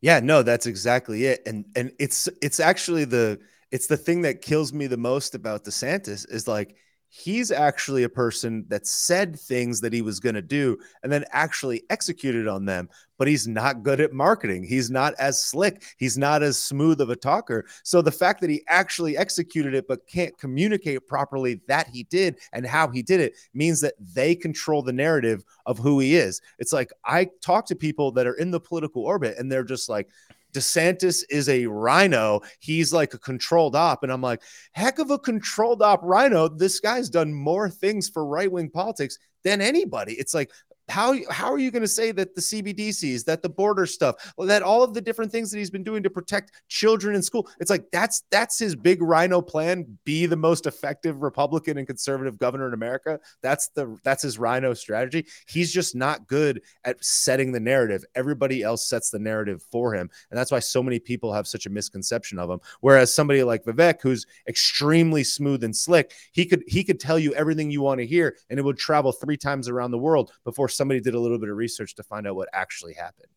Yeah, 0.00 0.20
no, 0.20 0.42
that's 0.42 0.66
exactly 0.66 1.24
it. 1.24 1.42
And 1.46 1.64
and 1.76 1.92
it's 1.98 2.28
it's 2.42 2.60
actually 2.60 3.06
the 3.06 3.40
it's 3.70 3.86
the 3.86 3.96
thing 3.96 4.22
that 4.22 4.42
kills 4.42 4.72
me 4.72 4.86
the 4.86 4.96
most 4.96 5.34
about 5.34 5.64
DeSantis 5.64 6.30
is 6.30 6.46
like 6.48 6.76
he's 7.08 7.52
actually 7.52 8.02
a 8.02 8.08
person 8.08 8.64
that 8.68 8.86
said 8.86 9.38
things 9.38 9.80
that 9.80 9.92
he 9.92 10.02
was 10.02 10.18
going 10.18 10.34
to 10.34 10.42
do 10.42 10.76
and 11.02 11.12
then 11.12 11.24
actually 11.30 11.82
executed 11.88 12.48
on 12.48 12.64
them 12.64 12.88
but 13.18 13.28
he's 13.28 13.46
not 13.46 13.82
good 13.82 14.00
at 14.00 14.12
marketing. 14.12 14.64
He's 14.64 14.90
not 14.90 15.14
as 15.18 15.42
slick. 15.42 15.84
He's 15.98 16.18
not 16.18 16.42
as 16.42 16.58
smooth 16.60 17.00
of 17.00 17.10
a 17.10 17.16
talker. 17.16 17.64
So 17.82 18.02
the 18.02 18.10
fact 18.10 18.40
that 18.40 18.50
he 18.50 18.62
actually 18.66 19.16
executed 19.16 19.74
it 19.74 19.86
but 19.86 20.06
can't 20.06 20.36
communicate 20.38 21.06
properly 21.06 21.60
that 21.68 21.88
he 21.88 22.04
did 22.04 22.38
and 22.52 22.66
how 22.66 22.88
he 22.88 23.02
did 23.02 23.20
it 23.20 23.34
means 23.52 23.80
that 23.82 23.94
they 24.00 24.34
control 24.34 24.82
the 24.82 24.92
narrative 24.92 25.44
of 25.66 25.78
who 25.78 26.00
he 26.00 26.16
is. 26.16 26.40
It's 26.58 26.72
like 26.72 26.90
i 27.04 27.28
talk 27.40 27.66
to 27.66 27.76
people 27.76 28.12
that 28.12 28.26
are 28.26 28.34
in 28.34 28.50
the 28.50 28.60
political 28.60 29.04
orbit 29.04 29.36
and 29.38 29.50
they're 29.50 29.64
just 29.64 29.88
like 29.88 30.08
DeSantis 30.54 31.24
is 31.28 31.48
a 31.48 31.66
rhino. 31.66 32.40
He's 32.60 32.92
like 32.92 33.12
a 33.12 33.18
controlled 33.18 33.76
op. 33.76 34.02
And 34.02 34.12
I'm 34.12 34.22
like, 34.22 34.42
heck 34.72 34.98
of 34.98 35.10
a 35.10 35.18
controlled 35.18 35.82
op 35.82 36.00
rhino. 36.02 36.48
This 36.48 36.80
guy's 36.80 37.10
done 37.10 37.34
more 37.34 37.68
things 37.68 38.08
for 38.08 38.24
right 38.24 38.50
wing 38.50 38.70
politics 38.70 39.18
than 39.42 39.60
anybody. 39.60 40.14
It's 40.14 40.32
like, 40.32 40.50
how, 40.88 41.14
how 41.30 41.50
are 41.50 41.58
you 41.58 41.70
going 41.70 41.82
to 41.82 41.88
say 41.88 42.12
that 42.12 42.34
the 42.34 42.40
CBDCs, 42.40 43.24
that 43.24 43.42
the 43.42 43.48
border 43.48 43.86
stuff, 43.86 44.16
that 44.38 44.62
all 44.62 44.82
of 44.82 44.94
the 44.94 45.00
different 45.00 45.32
things 45.32 45.50
that 45.50 45.58
he's 45.58 45.70
been 45.70 45.82
doing 45.84 46.02
to 46.02 46.10
protect 46.10 46.52
children 46.68 47.14
in 47.14 47.22
school? 47.22 47.48
It's 47.60 47.70
like 47.70 47.90
that's 47.90 48.22
that's 48.30 48.58
his 48.58 48.76
big 48.76 49.00
rhino 49.00 49.40
plan. 49.40 49.98
Be 50.04 50.26
the 50.26 50.36
most 50.36 50.66
effective 50.66 51.22
Republican 51.22 51.78
and 51.78 51.86
conservative 51.86 52.38
governor 52.38 52.68
in 52.68 52.74
America. 52.74 53.18
That's 53.42 53.68
the 53.68 53.96
that's 54.04 54.22
his 54.22 54.38
rhino 54.38 54.74
strategy. 54.74 55.26
He's 55.46 55.72
just 55.72 55.94
not 55.94 56.26
good 56.26 56.60
at 56.84 57.02
setting 57.02 57.52
the 57.52 57.60
narrative. 57.60 58.04
Everybody 58.14 58.62
else 58.62 58.86
sets 58.86 59.10
the 59.10 59.18
narrative 59.18 59.64
for 59.72 59.94
him, 59.94 60.10
and 60.30 60.38
that's 60.38 60.50
why 60.50 60.58
so 60.58 60.82
many 60.82 60.98
people 60.98 61.32
have 61.32 61.46
such 61.46 61.66
a 61.66 61.70
misconception 61.70 62.38
of 62.38 62.50
him. 62.50 62.60
Whereas 62.80 63.14
somebody 63.14 63.42
like 63.42 63.64
Vivek, 63.64 64.02
who's 64.02 64.26
extremely 64.48 65.24
smooth 65.24 65.64
and 65.64 65.74
slick, 65.74 66.12
he 66.32 66.44
could 66.44 66.62
he 66.66 66.84
could 66.84 67.00
tell 67.00 67.18
you 67.18 67.32
everything 67.34 67.70
you 67.70 67.80
want 67.80 68.00
to 68.00 68.06
hear, 68.06 68.36
and 68.50 68.58
it 68.58 68.62
would 68.62 68.78
travel 68.78 69.12
three 69.12 69.38
times 69.38 69.68
around 69.68 69.90
the 69.90 69.98
world 69.98 70.32
before 70.44 70.68
somebody 70.74 71.00
did 71.00 71.14
a 71.14 71.20
little 71.20 71.38
bit 71.38 71.48
of 71.48 71.56
research 71.56 71.94
to 71.96 72.02
find 72.02 72.26
out 72.26 72.36
what 72.36 72.48
actually 72.52 72.94
happened. 72.94 73.28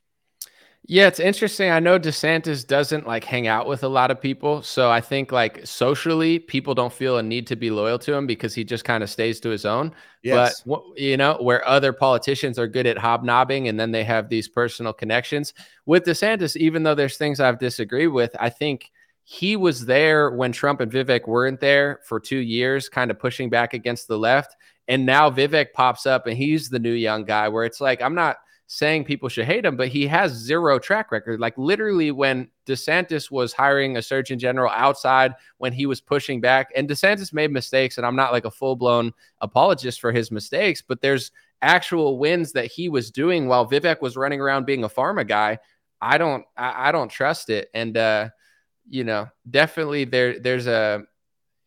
Yeah, 0.89 1.08
it's 1.08 1.19
interesting. 1.19 1.69
I 1.69 1.82
know 1.82 2.00
DeSantis 2.00 2.65
doesn't 2.65 3.06
like 3.06 3.26
hang 3.26 3.45
out 3.45 3.67
with 3.67 3.84
a 3.84 3.89
lot 3.89 4.10
of 4.10 4.21
people. 4.21 4.62
So 4.62 4.89
I 4.89 5.02
think 5.02 5.34
like 5.34 5.65
socially, 5.67 6.39
people 6.39 6.73
don't 6.73 6.93
feel 6.93 7.17
a 7.17 7.23
need 7.23 7.45
to 7.47 7.58
be 7.58 7.69
loyal 7.71 8.00
to 8.00 8.13
him 8.13 8.26
because 8.26 8.56
he 8.56 8.63
just 8.63 8.86
kind 8.86 9.04
of 9.04 9.10
stays 9.10 9.41
to 9.41 9.50
his 9.50 9.65
own. 9.65 9.93
Yes. 10.23 10.62
But, 10.65 10.82
you 10.95 11.17
know, 11.17 11.38
where 11.41 11.67
other 11.67 11.91
politicians 11.91 12.58
are 12.58 12.67
good 12.67 12.88
at 12.88 12.97
hobnobbing 12.97 13.67
and 13.67 13.78
then 13.78 13.91
they 13.91 14.06
have 14.06 14.30
these 14.30 14.47
personal 14.47 14.93
connections. 14.93 15.54
With 15.86 16.06
DeSantis, 16.06 16.56
even 16.56 16.84
though 16.84 16.95
there's 16.95 17.17
things 17.17 17.41
I've 17.41 17.60
disagreed 17.60 18.13
with, 18.13 18.34
I 18.39 18.50
think 18.50 18.89
he 19.26 19.58
was 19.58 19.86
there 19.86 20.30
when 20.30 20.54
Trump 20.54 20.80
and 20.80 20.89
Vivek 20.89 21.28
weren't 21.28 21.60
there 21.60 22.00
for 22.06 22.17
two 22.17 22.38
years, 22.38 22.88
kind 22.88 23.12
of 23.12 23.19
pushing 23.19 23.50
back 23.50 23.73
against 23.73 24.08
the 24.08 24.17
left. 24.17 24.56
And 24.88 25.06
now 25.06 25.30
Vivek 25.30 25.73
pops 25.73 26.06
up 26.06 26.28
and 26.28 26.38
he's 26.38 26.69
the 26.69 26.80
new 26.80 26.93
young 26.93 27.26
guy 27.26 27.50
where 27.50 27.65
it's 27.65 27.82
like, 27.82 28.02
I'm 28.02 28.15
not 28.15 28.38
saying 28.67 29.06
people 29.06 29.30
should 29.30 29.45
hate 29.45 29.65
him, 29.65 29.77
but 29.77 29.88
he 29.88 30.06
has 30.08 30.33
zero 30.33 30.77
track 30.77 31.12
record. 31.12 31.40
Like 31.40 31.58
literally, 31.58 32.12
when 32.12 32.50
DeSantis 32.65 33.31
was 33.31 33.54
hiring 33.54 33.98
a 33.98 34.02
surgeon 34.02 34.38
general 34.38 34.71
outside, 34.71 35.33
when 35.58 35.73
he 35.73 35.85
was 35.85 36.02
pushing 36.02 36.42
back, 36.42 36.71
and 36.75 36.88
DeSantis 36.88 37.33
made 37.33 37.52
mistakes, 37.52 37.98
and 37.98 38.06
I'm 38.06 38.15
not 38.15 38.33
like 38.33 38.46
a 38.46 38.52
full 38.52 38.75
blown 38.75 39.13
apologist 39.42 40.02
for 40.02 40.12
his 40.12 40.31
mistakes, 40.31 40.83
but 40.85 41.02
there's 41.02 41.31
actual 41.62 42.19
wins 42.19 42.52
that 42.52 42.65
he 42.65 42.90
was 42.90 43.10
doing 43.10 43.48
while 43.48 43.67
Vivek 43.67 44.02
was 44.02 44.17
running 44.17 44.42
around 44.42 44.65
being 44.65 44.83
a 44.83 44.90
pharma 44.90 45.27
guy. 45.27 45.58
I 46.02 46.17
don't, 46.17 46.46
I, 46.56 46.90
I 46.90 46.92
don't 46.92 47.10
trust 47.10 47.50
it, 47.50 47.69
and 47.73 47.98
uh, 47.98 48.29
you 48.90 49.06
know, 49.06 49.29
definitely 49.50 50.04
there, 50.04 50.40
there's 50.40 50.67
a 50.67 51.04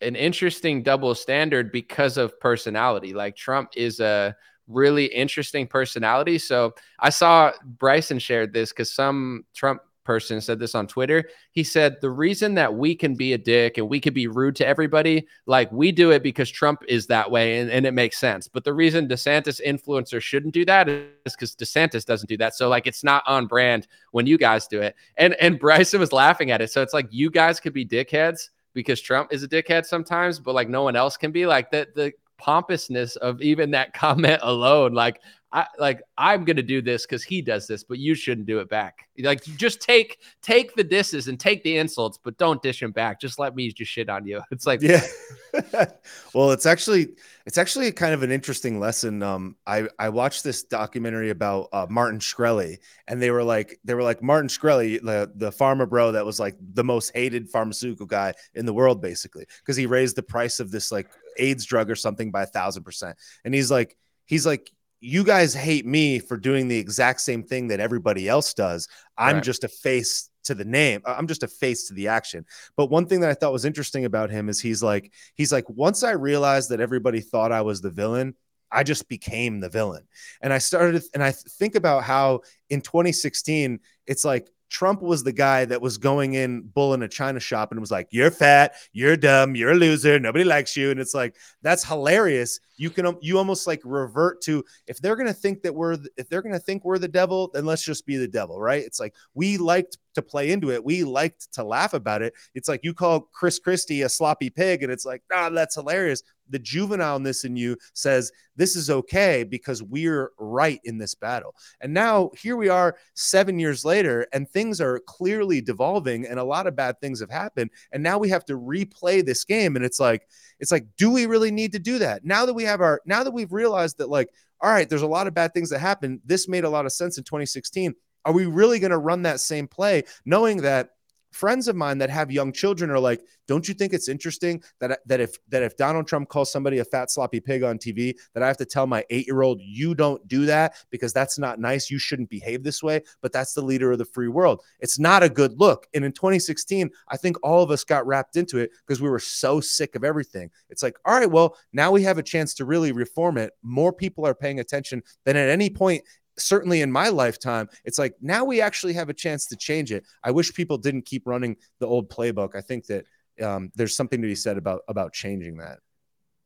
an 0.03 0.17
interesting 0.17 0.83
double 0.83 1.15
standard 1.15 1.73
because 1.73 2.17
of 2.17 2.39
personality. 2.41 3.13
Like 3.13 3.37
Trump 3.37 3.71
is 3.77 4.01
a 4.01 4.35
really 4.69 5.07
interesting 5.07 5.67
personality. 5.67 6.39
So 6.39 6.75
I 6.99 7.11
saw 7.11 7.53
Bryson 7.65 8.19
shared 8.19 8.53
this 8.53 8.71
because 8.71 8.91
some 8.91 9.45
Trump 9.55 9.83
person 10.05 10.41
said 10.41 10.59
this 10.59 10.75
on 10.75 10.87
Twitter. 10.87 11.29
He 11.53 11.63
said 11.63 11.97
the 12.01 12.11
reason 12.11 12.55
that 12.55 12.75
we 12.75 12.95
can 12.95 13.15
be 13.15 13.33
a 13.33 13.39
dick 13.39 13.79
and 13.79 13.89
we 13.89 14.01
can 14.01 14.15
be 14.15 14.27
rude 14.27 14.57
to 14.57 14.67
everybody, 14.67 15.27
like 15.47 15.71
we 15.71 15.93
do 15.93 16.11
it 16.11 16.23
because 16.23 16.51
Trump 16.51 16.83
is 16.89 17.07
that 17.07 17.31
way 17.31 17.61
and, 17.61 17.71
and 17.71 17.87
it 17.87 17.93
makes 17.93 18.19
sense. 18.19 18.49
But 18.49 18.65
the 18.65 18.73
reason 18.73 19.09
DeSantis 19.09 19.61
influencers 19.65 20.23
shouldn't 20.23 20.55
do 20.55 20.65
that 20.65 20.89
is 20.89 21.11
because 21.25 21.55
DeSantis 21.55 22.05
doesn't 22.05 22.29
do 22.29 22.37
that. 22.39 22.55
So 22.55 22.69
like 22.69 22.87
it's 22.87 23.05
not 23.05 23.23
on 23.27 23.47
brand 23.47 23.87
when 24.13 24.27
you 24.27 24.39
guys 24.39 24.67
do 24.67 24.81
it. 24.81 24.97
And 25.17 25.35
and 25.35 25.61
Bryson 25.61 26.01
was 26.01 26.13
laughing 26.13 26.51
at 26.51 26.63
it. 26.63 26.71
So 26.71 26.83
it's 26.83 26.95
like 26.95 27.07
you 27.11 27.31
guys 27.31 27.61
could 27.61 27.75
be 27.75 27.87
dickheads 27.87 28.49
because 28.73 29.01
Trump 29.01 29.33
is 29.33 29.43
a 29.43 29.49
dickhead 29.49 29.85
sometimes, 29.85 30.39
but 30.39 30.55
like 30.55 30.69
no 30.69 30.83
one 30.83 30.97
else 30.97 31.17
can 31.17 31.33
be. 31.33 31.47
Like 31.47 31.71
the 31.71 31.89
the 31.95 32.13
pompousness 32.39 33.17
of 33.17 33.41
even 33.43 33.71
that 33.73 33.93
comment 33.95 34.41
alone. 34.43 34.93
Like 34.95 35.21
I 35.53 35.67
like 35.79 36.03
I'm 36.17 36.45
gonna 36.45 36.63
do 36.63 36.81
this 36.81 37.07
because 37.07 37.25
he 37.25 37.43
does 37.43 37.67
this, 37.67 37.83
but 37.83 37.99
you 37.99 38.15
shouldn't 38.15 38.47
do 38.47 38.61
it 38.61 38.69
back. 38.69 39.09
Like 39.19 39.43
just 39.43 39.81
take 39.81 40.19
take 40.43 40.75
the 40.77 40.85
disses 40.85 41.27
and 41.27 41.41
take 41.41 41.65
the 41.65 41.77
insults, 41.77 42.19
but 42.23 42.39
don't 42.39 42.63
dish 42.63 42.81
him 42.81 42.93
back. 42.93 43.21
Just 43.21 43.39
let 43.41 43.57
me 43.57 43.71
just 43.73 43.91
shit 43.91 44.09
on 44.09 44.27
you. 44.27 44.41
It's 44.53 44.67
like 44.67 44.81
yeah. 44.81 45.05
well, 46.35 46.53
it's 46.53 46.67
actually 46.67 47.09
it's 47.47 47.59
actually 47.59 47.91
kind 47.91 48.15
of 48.15 48.23
an 48.23 48.31
interesting 48.31 48.79
lesson. 48.79 49.23
Um, 49.25 49.57
I 49.67 49.89
I 49.99 50.11
watched 50.11 50.45
this 50.45 50.63
documentary 50.63 51.31
about 51.31 51.69
uh, 51.73 51.87
Martin 51.91 52.21
Shkreli, 52.21 52.79
and 53.09 53.21
they 53.21 53.33
were 53.33 53.45
like 53.45 53.81
they 53.85 53.95
were 53.95 54.05
like 54.05 54.23
Martin 54.23 54.49
Shkreli, 54.49 55.03
the 55.03 55.33
the 55.35 55.51
pharma 55.51 55.89
bro 55.89 56.13
that 56.13 56.25
was 56.25 56.39
like 56.39 56.57
the 56.75 56.85
most 56.85 57.11
hated 57.13 57.49
pharmaceutical 57.49 58.07
guy 58.07 58.35
in 58.55 58.67
the 58.67 58.75
world, 58.75 59.03
basically, 59.03 59.47
because 59.61 59.77
he 59.77 59.87
raised 59.87 60.15
the 60.15 60.23
price 60.23 60.61
of 60.61 60.71
this 60.71 60.93
like 60.93 61.11
AIDS 61.39 61.65
drug 61.65 61.91
or 61.91 61.97
something 61.97 62.31
by 62.31 62.45
a 62.45 62.47
thousand 62.47 62.85
percent, 62.85 63.17
and 63.45 63.53
he's 63.53 63.71
like 63.71 63.97
he's 64.27 64.47
like 64.47 64.71
you 65.01 65.25
guys 65.25 65.55
hate 65.55 65.87
me 65.87 66.19
for 66.19 66.37
doing 66.37 66.69
the 66.69 66.77
exact 66.77 67.21
same 67.23 67.43
thing 67.43 67.69
that 67.69 67.81
everybody 67.81 68.29
else 68.29 68.53
does. 68.53 68.87
I'm 69.17 69.37
right. 69.37 69.45
just 69.45 69.65
a 69.65 69.69
face 69.69 70.31
to 70.45 70.55
the 70.55 70.65
name. 70.65 71.03
Uh, 71.05 71.15
I'm 71.17 71.27
just 71.27 71.43
a 71.43 71.49
face 71.49 71.89
to 71.89 71.95
the 71.95 72.09
action. 72.09 72.45
But 72.77 72.91
one 72.91 73.07
thing 73.07 73.21
that 73.21 73.31
I 73.31 73.35
thought 73.35 73.53
was 73.53 73.65
interesting 73.65 74.05
about 74.05 74.31
him 74.31 74.49
is 74.49 74.61
he's 74.61 74.83
like, 74.83 75.13
he's 75.35 75.53
like, 75.53 75.69
once 75.69 76.03
I 76.03 76.13
realized 76.13 76.71
that 76.71 76.81
everybody 76.81 77.21
thought 77.21 77.53
I 77.53 77.63
was 77.63 77.81
the 77.81 77.91
villain, 77.91 78.35
I 78.71 78.83
just 78.83 79.09
became 79.09 79.61
the 79.61 79.69
villain. 79.69 80.07
And 80.41 80.53
I 80.53 80.59
started, 80.59 81.03
and 81.15 81.23
I 81.23 81.33
think 81.33 81.75
about 81.75 82.05
how 82.05 82.43
in 82.69 82.81
2016, 82.81 83.81
it's 84.07 84.25
like 84.25 84.49
Trump 84.71 85.03
was 85.03 85.23
the 85.25 85.33
guy 85.33 85.65
that 85.67 85.83
was 85.83 85.99
going 85.99 86.35
in 86.35 86.63
bull 86.63 86.95
in 86.95 87.03
a 87.03 87.09
china 87.09 87.41
shop 87.41 87.73
and 87.73 87.81
was 87.81 87.91
like, 87.91 88.09
"You're 88.11 88.31
fat, 88.31 88.75
you're 88.93 89.17
dumb, 89.17 89.55
you're 89.57 89.73
a 89.73 89.75
loser, 89.75 90.19
nobody 90.19 90.45
likes 90.45 90.77
you," 90.77 90.91
and 90.91 91.01
it's 91.01 91.15
like 91.15 91.37
that's 91.61 91.85
hilarious. 91.85 92.61
You 92.77 92.89
can 92.91 93.05
um, 93.05 93.19
you 93.21 93.37
almost 93.37 93.67
like 93.67 93.83
revert 93.85 94.41
to 94.43 94.65
if 94.87 94.99
they're 94.99 95.17
gonna 95.17 95.35
think 95.35 95.63
that 95.63 95.75
we're 95.75 95.99
if 96.17 96.29
they're 96.29 96.43
gonna 96.43 96.59
think 96.59 96.85
we're 96.85 96.99
the 96.99 97.09
devil, 97.09 97.51
then 97.53 97.67
let's 97.67 97.85
just 97.85 98.07
be 98.07 98.17
the 98.17 98.29
devil, 98.29 98.61
right? 98.61 98.83
It's 98.83 99.01
like 99.01 99.15
we 99.35 99.59
liked 99.59 99.99
to 100.21 100.29
play 100.29 100.51
into 100.51 100.71
it, 100.71 100.85
we 100.85 101.05
liked 101.05 101.53
to 101.55 101.65
laugh 101.65 101.95
about 101.95 102.23
it. 102.23 102.35
It's 102.55 102.69
like 102.69 102.81
you 102.83 102.95
call 102.95 103.29
Chris 103.33 103.59
Christie 103.59 104.03
a 104.03 104.09
sloppy 104.09 104.51
pig, 104.51 104.83
and 104.83 104.93
it's 104.93 105.05
like, 105.05 105.23
ah, 105.33 105.51
that's 105.51 105.75
hilarious 105.75 106.23
the 106.51 106.59
juvenileness 106.59 107.45
in 107.45 107.57
you 107.57 107.77
says 107.95 108.31
this 108.57 108.77
is 108.77 108.91
okay 108.91 109.45
because 109.45 109.83
we're 109.83 110.33
right 110.39 110.81
in 110.85 110.99
this 110.99 111.15
battle. 111.15 111.55
And 111.81 111.95
now 111.95 112.31
here 112.37 112.57
we 112.57 112.69
are 112.69 112.97
7 113.15 113.59
years 113.59 113.85
later 113.85 114.27
and 114.33 114.49
things 114.49 114.81
are 114.81 115.01
clearly 115.07 115.61
devolving 115.61 116.27
and 116.27 116.39
a 116.39 116.45
lot 116.45 116.67
of 116.67 116.77
bad 116.77 117.01
things 117.01 117.21
have 117.21 117.31
happened 117.31 117.71
and 117.93 118.03
now 118.03 118.19
we 118.19 118.29
have 118.29 118.45
to 118.47 118.59
replay 118.59 119.25
this 119.25 119.45
game 119.45 119.77
and 119.77 119.85
it's 119.85 120.01
like 120.01 120.29
it's 120.59 120.73
like 120.73 120.87
do 120.97 121.11
we 121.11 121.27
really 121.27 121.51
need 121.51 121.73
to 121.73 121.79
do 121.79 121.99
that? 121.99 122.25
Now 122.25 122.45
that 122.45 122.55
we 122.55 122.65
have 122.65 122.81
our 122.81 123.01
now 123.07 123.25
that 123.25 123.31
we've 123.31 123.53
realized 123.53 123.99
that 123.99 124.11
like 124.11 124.29
all 124.63 124.71
right, 124.71 124.91
there's 124.91 125.01
a 125.01 125.07
lot 125.07 125.27
of 125.27 125.33
bad 125.33 125.55
things 125.55 125.71
that 125.71 125.79
happened. 125.79 126.21
This 126.27 126.47
made 126.47 126.65
a 126.65 126.69
lot 126.69 126.85
of 126.85 126.93
sense 126.93 127.17
in 127.17 127.25
2016. 127.25 127.95
Are 128.25 128.33
we 128.33 128.47
really 128.47 128.79
going 128.79 128.91
to 128.91 128.99
run 128.99 129.23
that 129.23 129.41
same 129.41 129.67
play 129.67 130.05
knowing 130.25 130.59
that 130.63 130.91
friends 131.31 131.69
of 131.69 131.77
mine 131.77 131.99
that 131.99 132.11
have 132.11 132.31
young 132.31 132.53
children 132.53 132.91
are 132.91 132.99
like, 132.99 133.23
don't 133.47 133.67
you 133.67 133.75
think 133.75 133.93
it's 133.93 134.09
interesting 134.09 134.63
that 134.79 135.01
that 135.07 135.21
if 135.21 135.37
that 135.49 135.63
if 135.63 135.77
Donald 135.77 136.07
Trump 136.07 136.29
calls 136.29 136.53
somebody 136.53 136.79
a 136.79 136.85
fat 136.85 137.11
sloppy 137.11 137.41
pig 137.41 137.63
on 137.63 137.79
TV, 137.79 138.15
that 138.35 138.43
I 138.43 138.47
have 138.47 138.57
to 138.59 138.65
tell 138.65 138.87
my 138.87 139.05
eight 139.11 139.27
year 139.27 139.43
old, 139.43 139.61
you 139.61 139.95
don't 139.95 140.27
do 140.29 140.47
that 140.47 140.75
because 140.91 141.13
that's 141.13 141.39
not 141.39 141.59
nice. 141.59 141.91
You 141.91 141.99
shouldn't 141.99 142.31
behave 142.31 142.63
this 142.63 142.83
way. 142.83 143.03
But 143.23 143.33
that's 143.33 143.55
the 143.55 143.63
leader 143.63 143.93
of 143.93 143.99
the 143.99 144.05
free 144.05 144.29
world. 144.29 144.63
It's 144.79 144.99
not 144.99 145.23
a 145.23 145.29
good 145.29 145.59
look. 145.59 145.87
And 145.95 146.05
in 146.05 146.13
2016, 146.13 146.91
I 147.09 147.17
think 147.17 147.37
all 147.43 147.63
of 147.63 147.71
us 147.71 147.85
got 147.85 148.07
wrapped 148.07 148.37
into 148.37 148.59
it 148.59 148.71
because 148.87 149.01
we 149.01 149.11
were 149.11 149.19
so 149.19 149.61
sick 149.61 149.97
of 149.97 150.05
everything. 150.05 150.51
It's 150.69 150.83
like, 150.83 150.97
all 151.05 151.19
right, 151.19 151.31
well, 151.31 151.57
now 151.73 151.91
we 151.91 152.03
have 152.05 152.19
a 152.19 152.23
chance 152.23 152.55
to 152.55 152.65
really 152.65 152.93
reform 152.93 153.37
it. 153.37 153.53
More 153.63 153.93
people 153.93 154.27
are 154.27 154.35
paying 154.35 154.61
attention 154.61 155.03
than 155.25 155.37
at 155.37 155.49
any 155.49 155.71
point 155.71 156.05
certainly 156.41 156.83
in 156.83 156.91
my 156.91 157.09
lifetime, 157.09 157.69
it's 157.85 157.99
like 157.99 158.15
now 158.21 158.45
we 158.45 158.61
actually 158.61 158.93
have 158.95 159.09
a 159.09 159.15
chance 159.15 159.47
to 159.47 159.57
change 159.57 159.93
it. 159.93 160.05
I 160.25 160.31
wish 160.31 160.53
people 160.55 160.79
didn't 160.79 161.03
keep 161.03 161.27
running 161.27 161.57
the 161.79 161.87
old 161.87 162.11
playbook. 162.11 162.55
I 162.55 162.61
think 162.61 162.87
that 162.87 163.05
um, 163.43 163.71
there's 163.75 163.97
something 163.97 164.21
to 164.21 164.29
be 164.29 164.35
said 164.35 164.57
about 164.57 164.83
about 164.89 165.13
changing 165.13 165.57
that. 165.59 165.79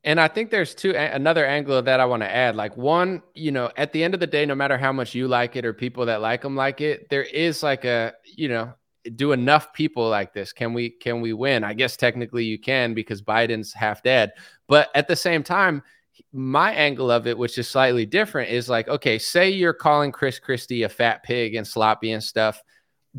And 0.04 0.20
I 0.20 0.28
think 0.28 0.50
there's 0.50 0.74
two 0.74 0.94
another 0.94 1.46
angle 1.46 1.78
of 1.78 1.86
that 1.86 1.98
I 1.98 2.04
want 2.04 2.22
to 2.22 2.30
add. 2.30 2.56
Like 2.56 2.76
one, 2.76 3.22
you 3.34 3.50
know, 3.50 3.70
at 3.76 3.92
the 3.92 4.04
end 4.04 4.12
of 4.12 4.20
the 4.20 4.26
day, 4.26 4.44
no 4.44 4.54
matter 4.54 4.76
how 4.76 4.92
much 4.92 5.14
you 5.14 5.28
like 5.28 5.56
it 5.56 5.64
or 5.64 5.72
people 5.72 6.06
that 6.06 6.20
like 6.20 6.42
them 6.42 6.54
like 6.54 6.82
it, 6.82 7.08
there 7.08 7.22
is 7.22 7.62
like 7.62 7.86
a, 7.86 8.12
you 8.24 8.48
know, 8.48 8.74
do 9.16 9.32
enough 9.32 9.72
people 9.72 10.08
like 10.08 10.34
this? 10.34 10.52
Can 10.52 10.74
we 10.74 10.90
can 10.90 11.22
we 11.22 11.32
win? 11.32 11.64
I 11.64 11.72
guess 11.72 11.96
technically 11.96 12.44
you 12.44 12.58
can 12.58 12.92
because 12.92 13.22
Biden's 13.22 13.72
half 13.72 14.02
dead. 14.02 14.32
But 14.68 14.90
at 14.94 15.08
the 15.08 15.16
same 15.16 15.42
time, 15.42 15.82
my 16.32 16.72
angle 16.72 17.10
of 17.10 17.26
it, 17.26 17.36
which 17.36 17.58
is 17.58 17.68
slightly 17.68 18.06
different, 18.06 18.50
is 18.50 18.68
like, 18.68 18.88
okay, 18.88 19.18
say 19.18 19.50
you're 19.50 19.72
calling 19.72 20.12
Chris 20.12 20.38
Christie 20.38 20.82
a 20.82 20.88
fat 20.88 21.22
pig 21.22 21.54
and 21.54 21.66
sloppy 21.66 22.12
and 22.12 22.22
stuff. 22.22 22.62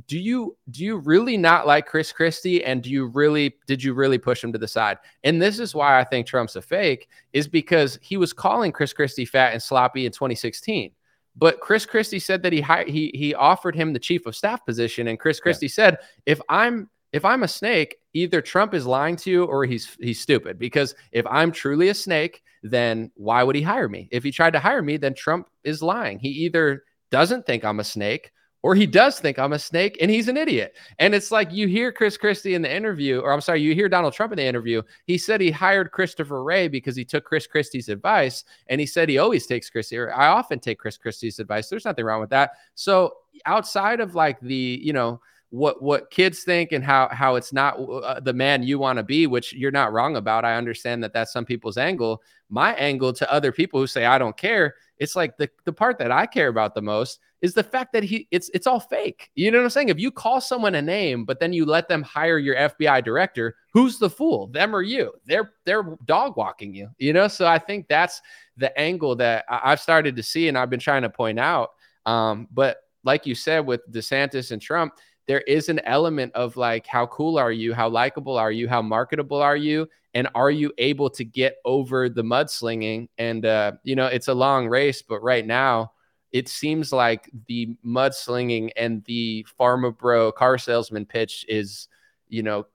Do 0.07 0.19
you 0.19 0.57
do 0.71 0.83
you 0.83 0.97
really 0.97 1.37
not 1.37 1.65
like 1.65 1.87
Chris 1.87 2.11
Christie? 2.11 2.63
And 2.65 2.83
do 2.83 2.89
you 2.89 3.07
really 3.07 3.55
did 3.65 3.81
you 3.81 3.93
really 3.93 4.17
push 4.17 4.43
him 4.43 4.51
to 4.51 4.59
the 4.59 4.67
side? 4.67 4.97
And 5.23 5.41
this 5.41 5.59
is 5.59 5.73
why 5.73 5.99
I 5.99 6.03
think 6.03 6.27
Trump's 6.27 6.57
a 6.57 6.61
fake, 6.61 7.07
is 7.31 7.47
because 7.47 7.97
he 8.01 8.17
was 8.17 8.33
calling 8.33 8.73
Chris 8.73 8.91
Christie 8.91 9.25
fat 9.25 9.53
and 9.53 9.63
sloppy 9.63 10.05
in 10.05 10.11
2016. 10.11 10.91
But 11.37 11.59
Chris 11.59 11.85
Christie 11.85 12.19
said 12.19 12.43
that 12.43 12.53
he 12.53 12.61
he 12.87 13.11
he 13.13 13.33
offered 13.33 13.75
him 13.75 13.93
the 13.93 13.99
chief 13.99 14.25
of 14.25 14.35
staff 14.35 14.65
position, 14.65 15.07
and 15.07 15.19
Chris 15.19 15.39
Christie 15.39 15.67
yeah. 15.67 15.71
said, 15.71 15.97
if 16.25 16.41
I'm 16.49 16.89
if 17.15 17.23
I'm 17.23 17.43
a 17.43 17.47
snake, 17.47 17.95
either 18.13 18.41
Trump 18.41 18.73
is 18.73 18.85
lying 18.85 19.15
to 19.15 19.31
you 19.31 19.45
or 19.45 19.63
he's 19.63 19.95
he's 20.01 20.19
stupid. 20.19 20.59
Because 20.59 20.95
if 21.13 21.25
I'm 21.27 21.53
truly 21.53 21.87
a 21.87 21.93
snake, 21.93 22.43
then 22.61 23.09
why 23.15 23.41
would 23.41 23.55
he 23.55 23.61
hire 23.61 23.87
me? 23.87 24.09
If 24.11 24.21
he 24.21 24.31
tried 24.31 24.51
to 24.51 24.59
hire 24.59 24.81
me, 24.81 24.97
then 24.97 25.13
Trump 25.13 25.47
is 25.63 25.81
lying. 25.81 26.19
He 26.19 26.27
either 26.27 26.83
doesn't 27.11 27.45
think 27.45 27.63
I'm 27.63 27.79
a 27.79 27.85
snake 27.85 28.33
or 28.63 28.75
he 28.75 28.85
does 28.85 29.17
think 29.17 29.39
I'm 29.39 29.53
a 29.53 29.59
snake 29.59 29.97
and 30.01 30.11
he's 30.11 30.27
an 30.27 30.35
idiot. 30.35 30.75
And 30.99 31.15
it's 31.15 31.31
like 31.31 31.53
you 31.53 31.69
hear 31.69 31.93
Chris 31.93 32.17
Christie 32.17 32.53
in 32.53 32.61
the 32.61 32.75
interview, 32.75 33.21
or 33.21 33.31
I'm 33.31 33.39
sorry, 33.39 33.61
you 33.61 33.73
hear 33.73 33.87
Donald 33.87 34.13
Trump 34.13 34.33
in 34.33 34.37
the 34.37 34.43
interview. 34.43 34.81
He 35.05 35.17
said 35.17 35.39
he 35.39 35.51
hired 35.51 35.93
Christopher 35.93 36.43
Wray 36.43 36.67
because 36.67 36.97
he 36.97 37.05
took 37.05 37.23
Chris 37.23 37.47
Christie's 37.47 37.87
advice. 37.87 38.43
And 38.67 38.81
he 38.81 38.87
said 38.87 39.07
he 39.07 39.19
always 39.19 39.47
takes 39.47 39.69
Christie, 39.69 39.97
or 39.97 40.13
I 40.13 40.27
often 40.27 40.59
take 40.59 40.79
Chris 40.79 40.97
Christie's 40.97 41.39
advice. 41.39 41.69
There's 41.69 41.85
nothing 41.85 42.03
wrong 42.03 42.19
with 42.19 42.31
that. 42.31 42.53
So 42.73 43.13
outside 43.45 44.01
of 44.01 44.15
like 44.15 44.37
the, 44.41 44.81
you 44.83 44.91
know, 44.91 45.21
what 45.55 45.81
what 45.81 46.11
kids 46.11 46.43
think 46.43 46.71
and 46.71 46.83
how 46.83 47.07
how 47.11 47.35
it's 47.35 47.53
not 47.53 47.77
uh, 47.79 48.19
the 48.19 48.33
man 48.33 48.63
you 48.63 48.77
want 48.77 48.97
to 48.97 49.03
be 49.03 49.27
which 49.27 49.53
you're 49.53 49.71
not 49.71 49.93
wrong 49.93 50.15
about 50.15 50.45
i 50.45 50.55
understand 50.55 51.03
that 51.03 51.13
that's 51.13 51.31
some 51.31 51.45
people's 51.45 51.77
angle 51.77 52.21
my 52.49 52.73
angle 52.75 53.13
to 53.13 53.31
other 53.31 53.51
people 53.51 53.79
who 53.79 53.87
say 53.87 54.05
i 54.05 54.17
don't 54.17 54.37
care 54.37 54.75
it's 54.97 55.15
like 55.15 55.37
the 55.37 55.49
the 55.65 55.73
part 55.73 55.97
that 55.97 56.11
i 56.11 56.25
care 56.25 56.49
about 56.49 56.75
the 56.75 56.81
most 56.81 57.19
is 57.45 57.53
the 57.53 57.63
fact 57.63 57.93
that 57.93 58.03
he 58.03 58.27
it's 58.31 58.49
it's 58.55 58.65
all 58.65 58.79
fake. 58.79 59.29
You 59.35 59.51
know 59.51 59.59
what 59.59 59.65
I'm 59.65 59.69
saying? 59.69 59.89
If 59.89 59.99
you 59.99 60.09
call 60.11 60.41
someone 60.41 60.73
a 60.73 60.81
name, 60.81 61.25
but 61.25 61.39
then 61.39 61.53
you 61.53 61.63
let 61.63 61.87
them 61.87 62.01
hire 62.01 62.39
your 62.39 62.55
FBI 62.55 63.03
director, 63.03 63.55
who's 63.71 63.99
the 63.99 64.09
fool? 64.09 64.47
Them 64.47 64.75
or 64.75 64.81
you? 64.81 65.13
They're 65.25 65.53
they're 65.63 65.95
dog 66.05 66.37
walking 66.37 66.73
you. 66.73 66.89
You 66.97 67.13
know, 67.13 67.27
so 67.27 67.45
I 67.45 67.59
think 67.59 67.87
that's 67.87 68.19
the 68.57 68.75
angle 68.79 69.15
that 69.17 69.45
I've 69.47 69.79
started 69.79 70.15
to 70.15 70.23
see, 70.23 70.47
and 70.47 70.57
I've 70.57 70.71
been 70.71 70.79
trying 70.79 71.03
to 71.03 71.09
point 71.09 71.39
out. 71.39 71.69
Um, 72.07 72.47
but 72.51 72.77
like 73.03 73.27
you 73.27 73.35
said 73.35 73.59
with 73.59 73.81
DeSantis 73.91 74.51
and 74.51 74.61
Trump, 74.61 74.93
there 75.27 75.41
is 75.41 75.69
an 75.69 75.79
element 75.85 76.33
of 76.33 76.55
like, 76.57 76.85
how 76.85 77.07
cool 77.07 77.37
are 77.37 77.51
you? 77.51 77.73
How 77.73 77.89
likable 77.89 78.37
are 78.37 78.51
you? 78.51 78.67
How 78.67 78.81
marketable 78.81 79.41
are 79.41 79.57
you? 79.57 79.87
And 80.13 80.29
are 80.35 80.51
you 80.51 80.71
able 80.77 81.09
to 81.11 81.25
get 81.25 81.57
over 81.65 82.09
the 82.09 82.23
mudslinging? 82.23 83.09
And, 83.17 83.45
uh, 83.45 83.73
you 83.83 83.95
know, 83.95 84.05
it's 84.05 84.27
a 84.27 84.33
long 84.33 84.67
race, 84.67 85.01
but 85.01 85.21
right 85.21 85.45
now, 85.45 85.91
it 86.31 86.47
seems 86.47 86.91
like 86.91 87.29
the 87.47 87.75
mudslinging 87.85 88.71
and 88.75 89.03
the 89.05 89.45
pharma 89.59 89.97
bro 89.97 90.31
car 90.31 90.57
salesman 90.57 91.05
pitch 91.05 91.45
is, 91.47 91.87
you 92.27 92.43
know, 92.43 92.65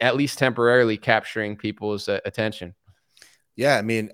at 0.00 0.16
least 0.16 0.38
temporarily 0.38 0.96
capturing 0.96 1.56
people's 1.56 2.08
uh, 2.08 2.20
attention. 2.24 2.74
Yeah, 3.56 3.76
I 3.76 3.82
mean, 3.82 4.10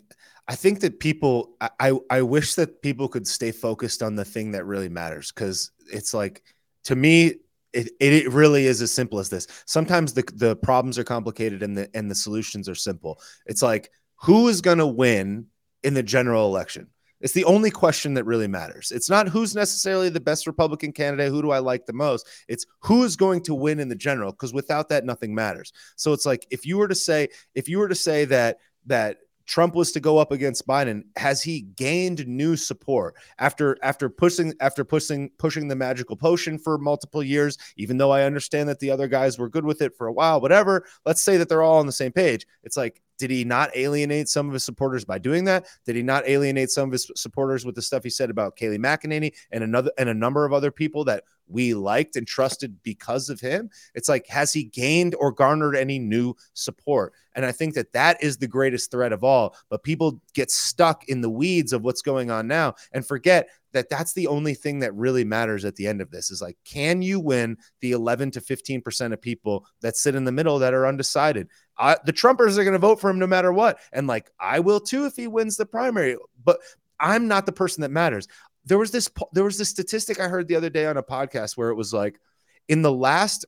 I 0.47 0.55
think 0.55 0.81
that 0.81 1.01
people, 1.01 1.57
I, 1.79 1.93
I 2.11 2.23
wish 2.23 2.55
that 2.55 2.83
people 2.83 3.09
could 3.09 3.27
stay 3.27 3.53
focused 3.53 4.03
on 4.03 4.17
the 4.17 4.25
thing 4.25 4.53
that 4.53 4.65
really 4.65 4.89
matters 4.89 5.33
because 5.33 5.71
it's 5.93 6.13
like, 6.13 6.43
to 6.85 6.97
me, 6.97 7.37
it, 7.73 7.91
it 8.01 8.33
really 8.33 8.67
is 8.67 8.83
as 8.83 8.93
simple 8.93 9.19
as 9.19 9.29
this. 9.29 9.47
Sometimes 9.67 10.13
the, 10.13 10.25
the 10.35 10.57
problems 10.57 10.99
are 10.99 11.05
complicated 11.05 11.63
and 11.63 11.77
the 11.77 11.89
and 11.95 12.11
the 12.11 12.15
solutions 12.15 12.69
are 12.69 12.75
simple. 12.75 13.21
It's 13.47 13.63
like 13.63 13.91
who 14.17 14.49
is 14.49 14.61
going 14.61 14.79
to 14.79 14.87
win 14.87 15.47
in 15.83 15.95
the 15.95 16.03
general 16.03 16.47
election? 16.47 16.89
It's 17.21 17.35
the 17.35 17.45
only 17.45 17.71
question 17.71 18.15
that 18.15 18.25
really 18.25 18.49
matters. 18.49 18.91
It's 18.91 19.11
not 19.11 19.29
who's 19.29 19.55
necessarily 19.55 20.09
the 20.09 20.21
best 20.21 20.47
Republican 20.47 20.93
candidate, 20.93 21.31
who 21.31 21.43
do 21.43 21.51
I 21.51 21.59
like 21.59 21.85
the 21.85 21.93
most? 21.93 22.27
It's 22.49 22.65
who 22.81 23.05
is 23.05 23.17
going 23.17 23.43
to 23.43 23.55
win 23.55 23.79
in 23.79 23.89
the 23.89 23.95
general 23.95 24.33
because 24.33 24.55
without 24.55 24.89
that 24.89 25.05
nothing 25.05 25.35
matters. 25.35 25.73
So 25.97 26.13
it's 26.13 26.25
like 26.25 26.47
if 26.51 26.65
you 26.65 26.79
were 26.79 26.89
to 26.89 26.95
say 26.95 27.29
if 27.55 27.69
you 27.69 27.79
were 27.79 27.89
to 27.89 27.95
say 27.95 28.25
that 28.27 28.59
that 28.87 29.19
Trump 29.51 29.75
was 29.75 29.91
to 29.91 29.99
go 29.99 30.17
up 30.17 30.31
against 30.31 30.65
Biden, 30.65 31.03
has 31.17 31.43
he 31.43 31.63
gained 31.63 32.25
new 32.29 32.55
support 32.55 33.17
after 33.41 33.77
after 33.83 34.09
pushing 34.09 34.55
after 34.61 34.85
pushing 34.85 35.29
pushing 35.39 35.67
the 35.67 35.75
magical 35.75 36.15
potion 36.17 36.57
for 36.57 36.79
multiple 36.79 37.21
years? 37.21 37.59
Even 37.77 37.97
though 37.97 38.13
I 38.13 38.23
understand 38.23 38.69
that 38.69 38.79
the 38.79 38.93
other 38.93 39.09
guys 39.09 39.41
were 39.41 39.49
good 39.49 39.65
with 39.65 39.83
it 39.83 39.97
for 39.97 40.07
a 40.07 40.13
while, 40.13 40.41
whatever. 40.41 40.87
Let's 41.05 41.21
say 41.21 41.37
that 41.37 41.49
they're 41.49 41.63
all 41.63 41.81
on 41.81 41.87
the 41.87 41.93
same 41.93 42.13
page. 42.13 42.47
It's 42.63 42.77
like 42.77 43.03
did 43.21 43.31
he 43.31 43.45
not 43.45 43.77
alienate 43.77 44.31
some 44.31 44.49
of 44.49 44.55
his 44.55 44.65
supporters 44.65 45.05
by 45.05 45.19
doing 45.19 45.45
that? 45.45 45.67
Did 45.85 45.95
he 45.95 46.03
not 46.03 46.27
alienate 46.27 46.71
some 46.71 46.89
of 46.89 46.93
his 46.93 47.11
supporters 47.15 47.67
with 47.67 47.75
the 47.75 47.83
stuff 47.83 48.03
he 48.03 48.09
said 48.09 48.31
about 48.31 48.57
Kayleigh 48.57 48.79
McEnany 48.79 49.35
and 49.53 49.63
another 49.63 49.93
and 49.99 50.09
a 50.09 50.15
number 50.15 50.47
of 50.47 50.55
other 50.55 50.71
people 50.71 51.05
that 51.05 51.25
we 51.47 51.75
liked 51.75 52.17
and 52.17 52.27
trusted 52.27 52.83
because 52.83 53.29
of 53.29 53.39
him? 53.39 53.69
It's 53.95 54.09
like 54.09 54.27
has 54.29 54.55
he 54.55 54.65
gained 54.65 55.15
or 55.17 55.33
garnered 55.33 55.77
any 55.77 55.99
new 55.99 56.35
support? 56.55 57.13
And 57.35 57.45
I 57.45 57.53
think 57.53 57.75
that 57.75 57.93
that 57.93 58.23
is 58.23 58.39
the 58.39 58.49
greatest 58.49 58.91
threat 58.91 59.13
of 59.13 59.23
all. 59.23 59.55
But 59.69 59.83
people 59.83 60.19
get 60.33 60.51
stuck 60.51 61.07
in 61.07 61.21
the 61.21 61.29
weeds 61.29 61.75
of 61.75 61.83
what's 61.83 62.01
going 62.01 62.31
on 62.31 62.49
now 62.49 62.75
and 62.93 63.07
forget 63.07 63.51
that 63.73 63.89
that's 63.89 64.13
the 64.13 64.27
only 64.27 64.55
thing 64.55 64.81
that 64.81 64.95
really 64.95 65.25
matters 65.25 65.65
at 65.65 65.77
the 65.77 65.87
end 65.87 66.01
of 66.01 66.11
this 66.11 66.31
is 66.31 66.43
like 66.43 66.57
can 66.65 67.03
you 67.03 67.21
win 67.21 67.57
the 67.81 67.93
11 67.93 68.33
to 68.33 68.41
15% 68.41 69.13
of 69.13 69.21
people 69.21 69.67
that 69.81 69.97
sit 69.97 70.15
in 70.15 70.25
the 70.25 70.33
middle 70.33 70.59
that 70.59 70.75
are 70.75 70.87
undecided? 70.87 71.49
I, 71.79 71.97
the 72.05 72.13
trumpers 72.13 72.59
are 72.59 72.65
going 72.65 72.73
to 72.73 72.79
vote 72.79 73.01
for 73.01 73.09
him 73.11 73.19
no 73.19 73.27
matter 73.27 73.53
what 73.53 73.79
and 73.93 74.07
like 74.07 74.31
i 74.39 74.61
will 74.61 74.81
too 74.81 75.07
if 75.07 75.17
he 75.17 75.27
wins 75.27 75.57
the 75.57 75.67
primary 75.67 76.17
but 76.45 76.59
i'm 76.99 77.29
not 77.29 77.47
the 77.47 77.53
person 77.53 77.83
that 77.83 77.91
matters. 77.91 78.29
There 78.67 78.79
was 78.79 78.91
this 78.91 79.09
there 79.33 79.45
was 79.45 79.57
this 79.57 79.71
statistic 79.71 80.21
i 80.21 80.29
heard 80.29 80.47
the 80.47 80.57
other 80.57 80.71
day 80.71 80.87
on 80.87 80.97
a 80.97 81.03
podcast 81.03 81.57
where 81.57 81.71
it 81.71 81.75
was 81.75 81.93
like 81.93 82.21
in 82.69 82.83
the 82.83 82.93
last 82.93 83.47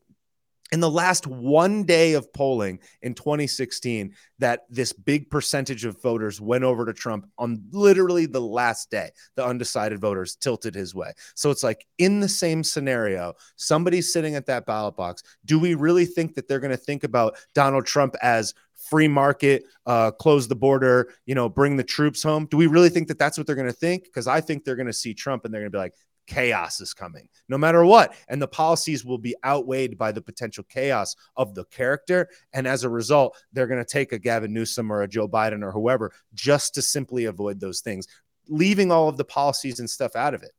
in 0.72 0.80
the 0.80 0.90
last 0.90 1.26
one 1.26 1.84
day 1.84 2.14
of 2.14 2.32
polling 2.32 2.80
in 3.02 3.14
2016 3.14 4.14
that 4.38 4.62
this 4.70 4.92
big 4.92 5.30
percentage 5.30 5.84
of 5.84 6.00
voters 6.02 6.40
went 6.40 6.64
over 6.64 6.86
to 6.86 6.94
Trump 6.94 7.28
on 7.38 7.62
literally 7.70 8.24
the 8.24 8.40
last 8.40 8.90
day. 8.90 9.10
The 9.36 9.44
undecided 9.44 10.00
voters 10.00 10.34
tilted 10.34 10.74
his 10.74 10.94
way. 10.94 11.12
So 11.34 11.50
it's 11.50 11.62
like 11.62 11.86
in 11.98 12.20
the 12.20 12.28
same 12.28 12.64
scenario, 12.64 13.34
somebody's 13.56 14.12
sitting 14.12 14.34
at 14.34 14.46
that 14.46 14.64
ballot 14.64 14.96
box. 14.96 15.22
Do 15.44 15.60
we 15.60 15.74
really 15.74 16.06
think 16.06 16.34
that 16.34 16.48
they're 16.48 16.58
going 16.58 16.70
to 16.70 16.76
think 16.76 17.04
about 17.04 17.36
Donald 17.54 17.86
Trump 17.86 18.16
as 18.22 18.54
free 18.88 19.08
market, 19.08 19.64
uh, 19.86 20.10
close 20.10 20.48
the 20.48 20.56
border, 20.56 21.12
you 21.26 21.34
know, 21.34 21.48
bring 21.48 21.76
the 21.76 21.84
troops 21.84 22.22
home? 22.22 22.46
Do 22.50 22.56
we 22.56 22.66
really 22.66 22.88
think 22.88 23.08
that 23.08 23.18
that's 23.18 23.36
what 23.36 23.46
they're 23.46 23.56
going 23.56 23.68
to 23.68 23.72
think? 23.72 24.04
Because 24.04 24.26
I 24.26 24.40
think 24.40 24.64
they're 24.64 24.76
going 24.76 24.86
to 24.86 24.92
see 24.92 25.12
Trump 25.14 25.44
and 25.44 25.52
they're 25.52 25.60
going 25.60 25.70
to 25.70 25.76
be 25.76 25.80
like, 25.80 25.94
chaos 26.32 26.80
is 26.80 26.94
coming 26.94 27.28
no 27.48 27.58
matter 27.58 27.84
what. 27.84 28.14
And 28.28 28.40
the 28.40 28.48
policies 28.48 29.04
will 29.04 29.18
be 29.18 29.34
outweighed 29.44 29.98
by 29.98 30.12
the 30.12 30.22
potential 30.22 30.64
chaos 30.68 31.14
of 31.36 31.54
the 31.54 31.64
character. 31.66 32.28
And 32.52 32.66
as 32.66 32.84
a 32.84 32.88
result 32.88 33.36
they're 33.52 33.66
going 33.66 33.84
to 33.84 33.90
take 33.90 34.12
a 34.12 34.18
Gavin 34.18 34.52
Newsom 34.52 34.90
or 34.90 35.02
a 35.02 35.08
Joe 35.08 35.28
Biden 35.28 35.62
or 35.62 35.72
whoever 35.72 36.12
just 36.34 36.74
to 36.74 36.82
simply 36.82 37.26
avoid 37.26 37.60
those 37.60 37.80
things 37.80 38.06
leaving 38.48 38.90
all 38.90 39.08
of 39.08 39.16
the 39.16 39.24
policies 39.24 39.78
and 39.78 39.88
stuff 39.88 40.16
out 40.16 40.34
of 40.34 40.42
it 40.42 40.52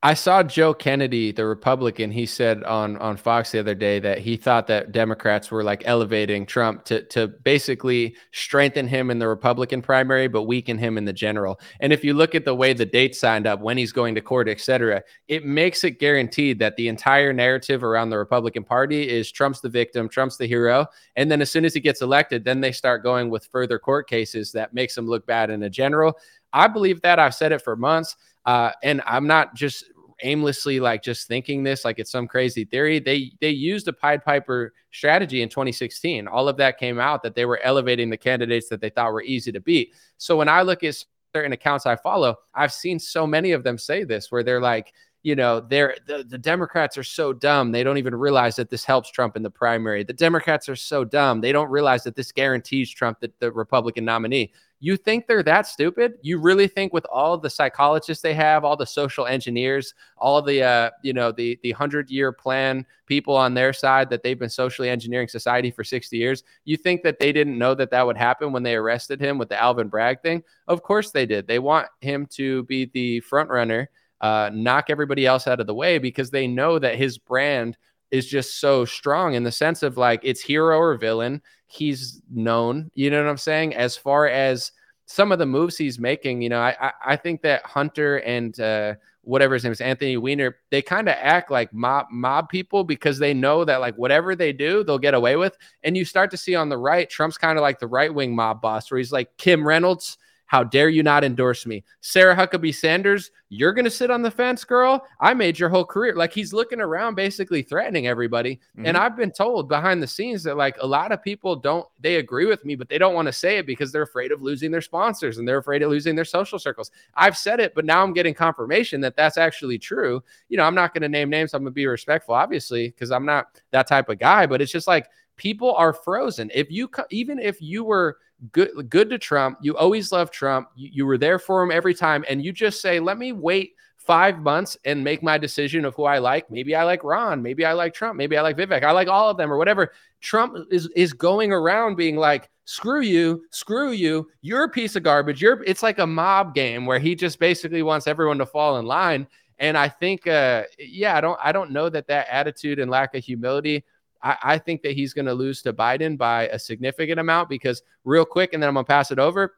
I 0.00 0.14
saw 0.14 0.44
Joe 0.44 0.74
Kennedy, 0.74 1.32
the 1.32 1.44
Republican. 1.44 2.12
He 2.12 2.24
said 2.24 2.62
on 2.62 2.96
on 2.98 3.16
Fox 3.16 3.50
the 3.50 3.58
other 3.58 3.74
day 3.74 3.98
that 3.98 4.18
he 4.18 4.36
thought 4.36 4.68
that 4.68 4.92
Democrats 4.92 5.50
were 5.50 5.64
like 5.64 5.82
elevating 5.86 6.46
Trump 6.46 6.84
to 6.84 7.02
to 7.06 7.26
basically 7.26 8.14
strengthen 8.30 8.86
him 8.86 9.10
in 9.10 9.18
the 9.18 9.26
Republican 9.26 9.82
primary, 9.82 10.28
but 10.28 10.44
weaken 10.44 10.78
him 10.78 10.98
in 10.98 11.04
the 11.04 11.12
general. 11.12 11.58
And 11.80 11.92
if 11.92 12.04
you 12.04 12.14
look 12.14 12.36
at 12.36 12.44
the 12.44 12.54
way 12.54 12.74
the 12.74 12.86
dates 12.86 13.18
signed 13.18 13.48
up, 13.48 13.58
when 13.60 13.76
he's 13.76 13.90
going 13.90 14.14
to 14.14 14.20
court, 14.20 14.48
etc., 14.48 15.02
it 15.26 15.44
makes 15.44 15.82
it 15.82 15.98
guaranteed 15.98 16.60
that 16.60 16.76
the 16.76 16.86
entire 16.86 17.32
narrative 17.32 17.82
around 17.82 18.10
the 18.10 18.18
Republican 18.18 18.62
Party 18.62 19.08
is 19.08 19.32
Trump's 19.32 19.60
the 19.60 19.68
victim, 19.68 20.08
Trump's 20.08 20.36
the 20.36 20.46
hero, 20.46 20.86
and 21.16 21.28
then 21.28 21.42
as 21.42 21.50
soon 21.50 21.64
as 21.64 21.74
he 21.74 21.80
gets 21.80 22.02
elected, 22.02 22.44
then 22.44 22.60
they 22.60 22.70
start 22.70 23.02
going 23.02 23.30
with 23.30 23.48
further 23.50 23.80
court 23.80 24.08
cases 24.08 24.52
that 24.52 24.72
makes 24.72 24.96
him 24.96 25.08
look 25.08 25.26
bad 25.26 25.50
in 25.50 25.64
a 25.64 25.70
general. 25.70 26.16
I 26.52 26.68
believe 26.68 27.00
that. 27.02 27.18
I've 27.18 27.34
said 27.34 27.52
it 27.52 27.62
for 27.62 27.76
months. 27.76 28.16
Uh, 28.48 28.72
and 28.82 29.02
I'm 29.04 29.26
not 29.26 29.54
just 29.54 29.84
aimlessly 30.22 30.80
like 30.80 31.02
just 31.02 31.28
thinking 31.28 31.62
this 31.62 31.84
like 31.84 31.98
it's 31.98 32.10
some 32.10 32.26
crazy 32.26 32.64
theory. 32.64 32.98
They 32.98 33.32
they 33.42 33.50
used 33.50 33.88
a 33.88 33.92
Pied 33.92 34.24
Piper 34.24 34.72
strategy 34.90 35.42
in 35.42 35.50
2016. 35.50 36.26
All 36.26 36.48
of 36.48 36.56
that 36.56 36.78
came 36.78 36.98
out 36.98 37.22
that 37.24 37.34
they 37.34 37.44
were 37.44 37.60
elevating 37.62 38.08
the 38.08 38.16
candidates 38.16 38.70
that 38.70 38.80
they 38.80 38.88
thought 38.88 39.12
were 39.12 39.22
easy 39.22 39.52
to 39.52 39.60
beat. 39.60 39.92
So 40.16 40.34
when 40.34 40.48
I 40.48 40.62
look 40.62 40.82
at 40.82 40.96
certain 41.36 41.52
accounts 41.52 41.84
I 41.84 41.96
follow, 41.96 42.36
I've 42.54 42.72
seen 42.72 42.98
so 42.98 43.26
many 43.26 43.52
of 43.52 43.64
them 43.64 43.76
say 43.76 44.02
this 44.04 44.32
where 44.32 44.42
they're 44.42 44.62
like, 44.62 44.94
you 45.22 45.36
know, 45.36 45.60
they're 45.60 45.96
the, 46.06 46.24
the 46.26 46.38
Democrats 46.38 46.96
are 46.96 47.04
so 47.04 47.34
dumb. 47.34 47.70
They 47.70 47.84
don't 47.84 47.98
even 47.98 48.14
realize 48.14 48.56
that 48.56 48.70
this 48.70 48.82
helps 48.82 49.10
Trump 49.10 49.36
in 49.36 49.42
the 49.42 49.50
primary. 49.50 50.04
The 50.04 50.14
Democrats 50.14 50.70
are 50.70 50.76
so 50.76 51.04
dumb. 51.04 51.42
They 51.42 51.52
don't 51.52 51.68
realize 51.68 52.02
that 52.04 52.16
this 52.16 52.32
guarantees 52.32 52.88
Trump 52.88 53.20
the, 53.20 53.30
the 53.40 53.52
Republican 53.52 54.06
nominee. 54.06 54.52
You 54.80 54.96
think 54.96 55.26
they're 55.26 55.42
that 55.42 55.66
stupid? 55.66 56.14
You 56.22 56.38
really 56.38 56.68
think 56.68 56.92
with 56.92 57.04
all 57.06 57.36
the 57.36 57.50
psychologists 57.50 58.22
they 58.22 58.34
have, 58.34 58.64
all 58.64 58.76
the 58.76 58.86
social 58.86 59.26
engineers, 59.26 59.94
all 60.16 60.40
the 60.40 60.62
uh, 60.62 60.90
you 61.02 61.12
know, 61.12 61.32
the 61.32 61.58
the 61.62 61.74
100-year 61.74 62.32
plan 62.32 62.86
people 63.06 63.36
on 63.36 63.54
their 63.54 63.72
side 63.72 64.10
that 64.10 64.22
they've 64.22 64.38
been 64.38 64.48
socially 64.48 64.88
engineering 64.88 65.28
society 65.28 65.70
for 65.70 65.82
60 65.82 66.16
years, 66.16 66.42
you 66.64 66.76
think 66.76 67.02
that 67.02 67.18
they 67.18 67.32
didn't 67.32 67.58
know 67.58 67.74
that 67.74 67.90
that 67.90 68.06
would 68.06 68.16
happen 68.16 68.52
when 68.52 68.62
they 68.62 68.76
arrested 68.76 69.20
him 69.20 69.38
with 69.38 69.48
the 69.48 69.60
Alvin 69.60 69.88
Bragg 69.88 70.20
thing? 70.22 70.42
Of 70.68 70.82
course 70.82 71.10
they 71.10 71.26
did. 71.26 71.46
They 71.46 71.58
want 71.58 71.88
him 72.00 72.26
to 72.32 72.62
be 72.64 72.84
the 72.86 73.20
front 73.20 73.50
runner 73.50 73.90
uh, 74.20 74.50
knock 74.52 74.86
everybody 74.90 75.26
else 75.26 75.46
out 75.46 75.60
of 75.60 75.66
the 75.66 75.74
way 75.74 75.98
because 75.98 76.30
they 76.30 76.46
know 76.46 76.78
that 76.78 76.96
his 76.96 77.18
brand 77.18 77.76
is 78.10 78.26
just 78.26 78.60
so 78.60 78.84
strong 78.84 79.34
in 79.34 79.44
the 79.44 79.52
sense 79.52 79.82
of 79.82 79.96
like 79.96 80.20
it's 80.22 80.40
hero 80.40 80.78
or 80.78 80.96
villain. 80.96 81.42
He's 81.68 82.20
known, 82.30 82.90
you 82.94 83.10
know 83.10 83.22
what 83.22 83.30
I'm 83.30 83.36
saying? 83.36 83.74
As 83.74 83.96
far 83.96 84.26
as 84.26 84.72
some 85.06 85.32
of 85.32 85.38
the 85.38 85.46
moves 85.46 85.76
he's 85.76 85.98
making, 85.98 86.42
you 86.42 86.48
know, 86.48 86.60
I 86.60 86.92
I, 87.04 87.16
think 87.16 87.42
that 87.42 87.64
Hunter 87.64 88.16
and 88.18 88.58
uh, 88.58 88.94
whatever 89.22 89.54
his 89.54 89.64
name 89.64 89.72
is, 89.72 89.80
Anthony 89.80 90.16
Weiner, 90.16 90.56
they 90.70 90.80
kind 90.80 91.08
of 91.08 91.14
act 91.18 91.50
like 91.50 91.72
mob 91.72 92.06
mob 92.10 92.48
people 92.48 92.84
because 92.84 93.18
they 93.18 93.34
know 93.34 93.64
that 93.64 93.80
like 93.80 93.96
whatever 93.96 94.34
they 94.34 94.52
do, 94.52 94.82
they'll 94.82 94.98
get 94.98 95.14
away 95.14 95.36
with. 95.36 95.56
And 95.84 95.96
you 95.96 96.04
start 96.04 96.30
to 96.30 96.36
see 96.36 96.54
on 96.54 96.70
the 96.70 96.78
right, 96.78 97.08
Trump's 97.08 97.38
kind 97.38 97.58
of 97.58 97.62
like 97.62 97.78
the 97.78 97.86
right 97.86 98.12
wing 98.12 98.34
mob 98.34 98.60
boss, 98.62 98.90
where 98.90 98.98
he's 98.98 99.12
like 99.12 99.36
Kim 99.36 99.66
Reynolds 99.66 100.16
how 100.48 100.64
dare 100.64 100.88
you 100.88 101.02
not 101.02 101.24
endorse 101.24 101.66
me? 101.66 101.84
Sarah 102.00 102.34
Huckabee 102.34 102.74
Sanders, 102.74 103.30
you're 103.50 103.74
going 103.74 103.84
to 103.84 103.90
sit 103.90 104.10
on 104.10 104.22
the 104.22 104.30
fence, 104.30 104.64
girl. 104.64 105.06
I 105.20 105.34
made 105.34 105.58
your 105.58 105.68
whole 105.68 105.84
career. 105.84 106.16
Like 106.16 106.32
he's 106.32 106.54
looking 106.54 106.80
around, 106.80 107.16
basically 107.16 107.60
threatening 107.60 108.06
everybody. 108.06 108.56
Mm-hmm. 108.56 108.86
And 108.86 108.96
I've 108.96 109.14
been 109.14 109.30
told 109.30 109.68
behind 109.68 110.02
the 110.02 110.06
scenes 110.06 110.42
that 110.44 110.56
like 110.56 110.76
a 110.80 110.86
lot 110.86 111.12
of 111.12 111.22
people 111.22 111.54
don't, 111.54 111.86
they 112.00 112.16
agree 112.16 112.46
with 112.46 112.64
me, 112.64 112.76
but 112.76 112.88
they 112.88 112.96
don't 112.96 113.14
want 113.14 113.26
to 113.26 113.32
say 113.32 113.58
it 113.58 113.66
because 113.66 113.92
they're 113.92 114.02
afraid 114.02 114.32
of 114.32 114.40
losing 114.40 114.70
their 114.70 114.80
sponsors 114.80 115.36
and 115.36 115.46
they're 115.46 115.58
afraid 115.58 115.82
of 115.82 115.90
losing 115.90 116.16
their 116.16 116.24
social 116.24 116.58
circles. 116.58 116.90
I've 117.14 117.36
said 117.36 117.60
it, 117.60 117.74
but 117.74 117.84
now 117.84 118.02
I'm 118.02 118.14
getting 118.14 118.32
confirmation 118.32 119.02
that 119.02 119.16
that's 119.16 119.36
actually 119.36 119.78
true. 119.78 120.22
You 120.48 120.56
know, 120.56 120.64
I'm 120.64 120.74
not 120.74 120.94
going 120.94 121.02
to 121.02 121.10
name 121.10 121.28
names. 121.28 121.52
I'm 121.52 121.62
going 121.62 121.72
to 121.72 121.74
be 121.74 121.86
respectful, 121.86 122.34
obviously, 122.34 122.88
because 122.88 123.10
I'm 123.10 123.26
not 123.26 123.60
that 123.70 123.86
type 123.86 124.08
of 124.08 124.18
guy, 124.18 124.46
but 124.46 124.62
it's 124.62 124.72
just 124.72 124.86
like 124.88 125.08
people 125.36 125.74
are 125.74 125.92
frozen. 125.92 126.50
If 126.54 126.70
you, 126.70 126.90
even 127.10 127.38
if 127.38 127.60
you 127.60 127.84
were, 127.84 128.16
good 128.52 128.88
good 128.88 129.10
to 129.10 129.18
Trump. 129.18 129.58
You 129.60 129.76
always 129.76 130.12
love 130.12 130.30
Trump. 130.30 130.68
You, 130.76 130.90
you 130.92 131.06
were 131.06 131.18
there 131.18 131.38
for 131.38 131.62
him 131.62 131.70
every 131.70 131.94
time, 131.94 132.24
and 132.28 132.44
you 132.44 132.52
just 132.52 132.80
say, 132.80 133.00
"Let 133.00 133.18
me 133.18 133.32
wait 133.32 133.74
five 134.08 134.40
months 134.40 134.74
and 134.86 135.04
make 135.04 135.22
my 135.22 135.36
decision 135.36 135.84
of 135.84 135.94
who 135.94 136.04
I 136.04 136.16
like. 136.16 136.50
Maybe 136.50 136.74
I 136.74 136.82
like 136.84 137.04
Ron. 137.04 137.42
Maybe 137.42 137.66
I 137.66 137.74
like 137.74 137.92
Trump. 137.92 138.16
Maybe 138.16 138.38
I 138.38 138.40
like 138.40 138.56
Vivek. 138.56 138.82
I 138.82 138.90
like 138.92 139.06
all 139.06 139.28
of 139.28 139.36
them 139.36 139.52
or 139.52 139.58
whatever. 139.58 139.92
Trump 140.22 140.56
is 140.70 140.88
is 140.96 141.12
going 141.12 141.52
around 141.52 141.96
being 141.96 142.16
like, 142.16 142.48
screw 142.64 143.02
you, 143.02 143.44
screw 143.50 143.92
you, 143.92 144.26
you're 144.40 144.64
a 144.64 144.68
piece 144.68 144.96
of 144.96 145.02
garbage. 145.02 145.42
You're 145.42 145.62
it's 145.64 145.82
like 145.82 145.98
a 145.98 146.06
mob 146.06 146.54
game 146.54 146.86
where 146.86 146.98
he 146.98 147.14
just 147.14 147.38
basically 147.38 147.82
wants 147.82 148.06
everyone 148.06 148.38
to 148.38 148.46
fall 148.46 148.78
in 148.78 148.86
line. 148.86 149.26
And 149.58 149.76
I 149.76 149.90
think, 149.90 150.26
uh, 150.26 150.64
yeah, 150.78 151.16
I 151.16 151.20
don't 151.20 151.38
I 151.42 151.52
don't 151.52 151.70
know 151.70 151.90
that 151.90 152.06
that 152.06 152.28
attitude 152.30 152.78
and 152.78 152.90
lack 152.90 153.14
of 153.14 153.22
humility. 153.22 153.84
I, 154.22 154.36
I 154.42 154.58
think 154.58 154.82
that 154.82 154.92
he's 154.92 155.14
going 155.14 155.26
to 155.26 155.34
lose 155.34 155.62
to 155.62 155.72
Biden 155.72 156.16
by 156.18 156.48
a 156.48 156.58
significant 156.58 157.20
amount 157.20 157.48
because 157.48 157.82
real 158.04 158.24
quick, 158.24 158.52
and 158.52 158.62
then 158.62 158.68
I'm 158.68 158.74
gonna 158.74 158.84
pass 158.84 159.10
it 159.10 159.18
over. 159.18 159.54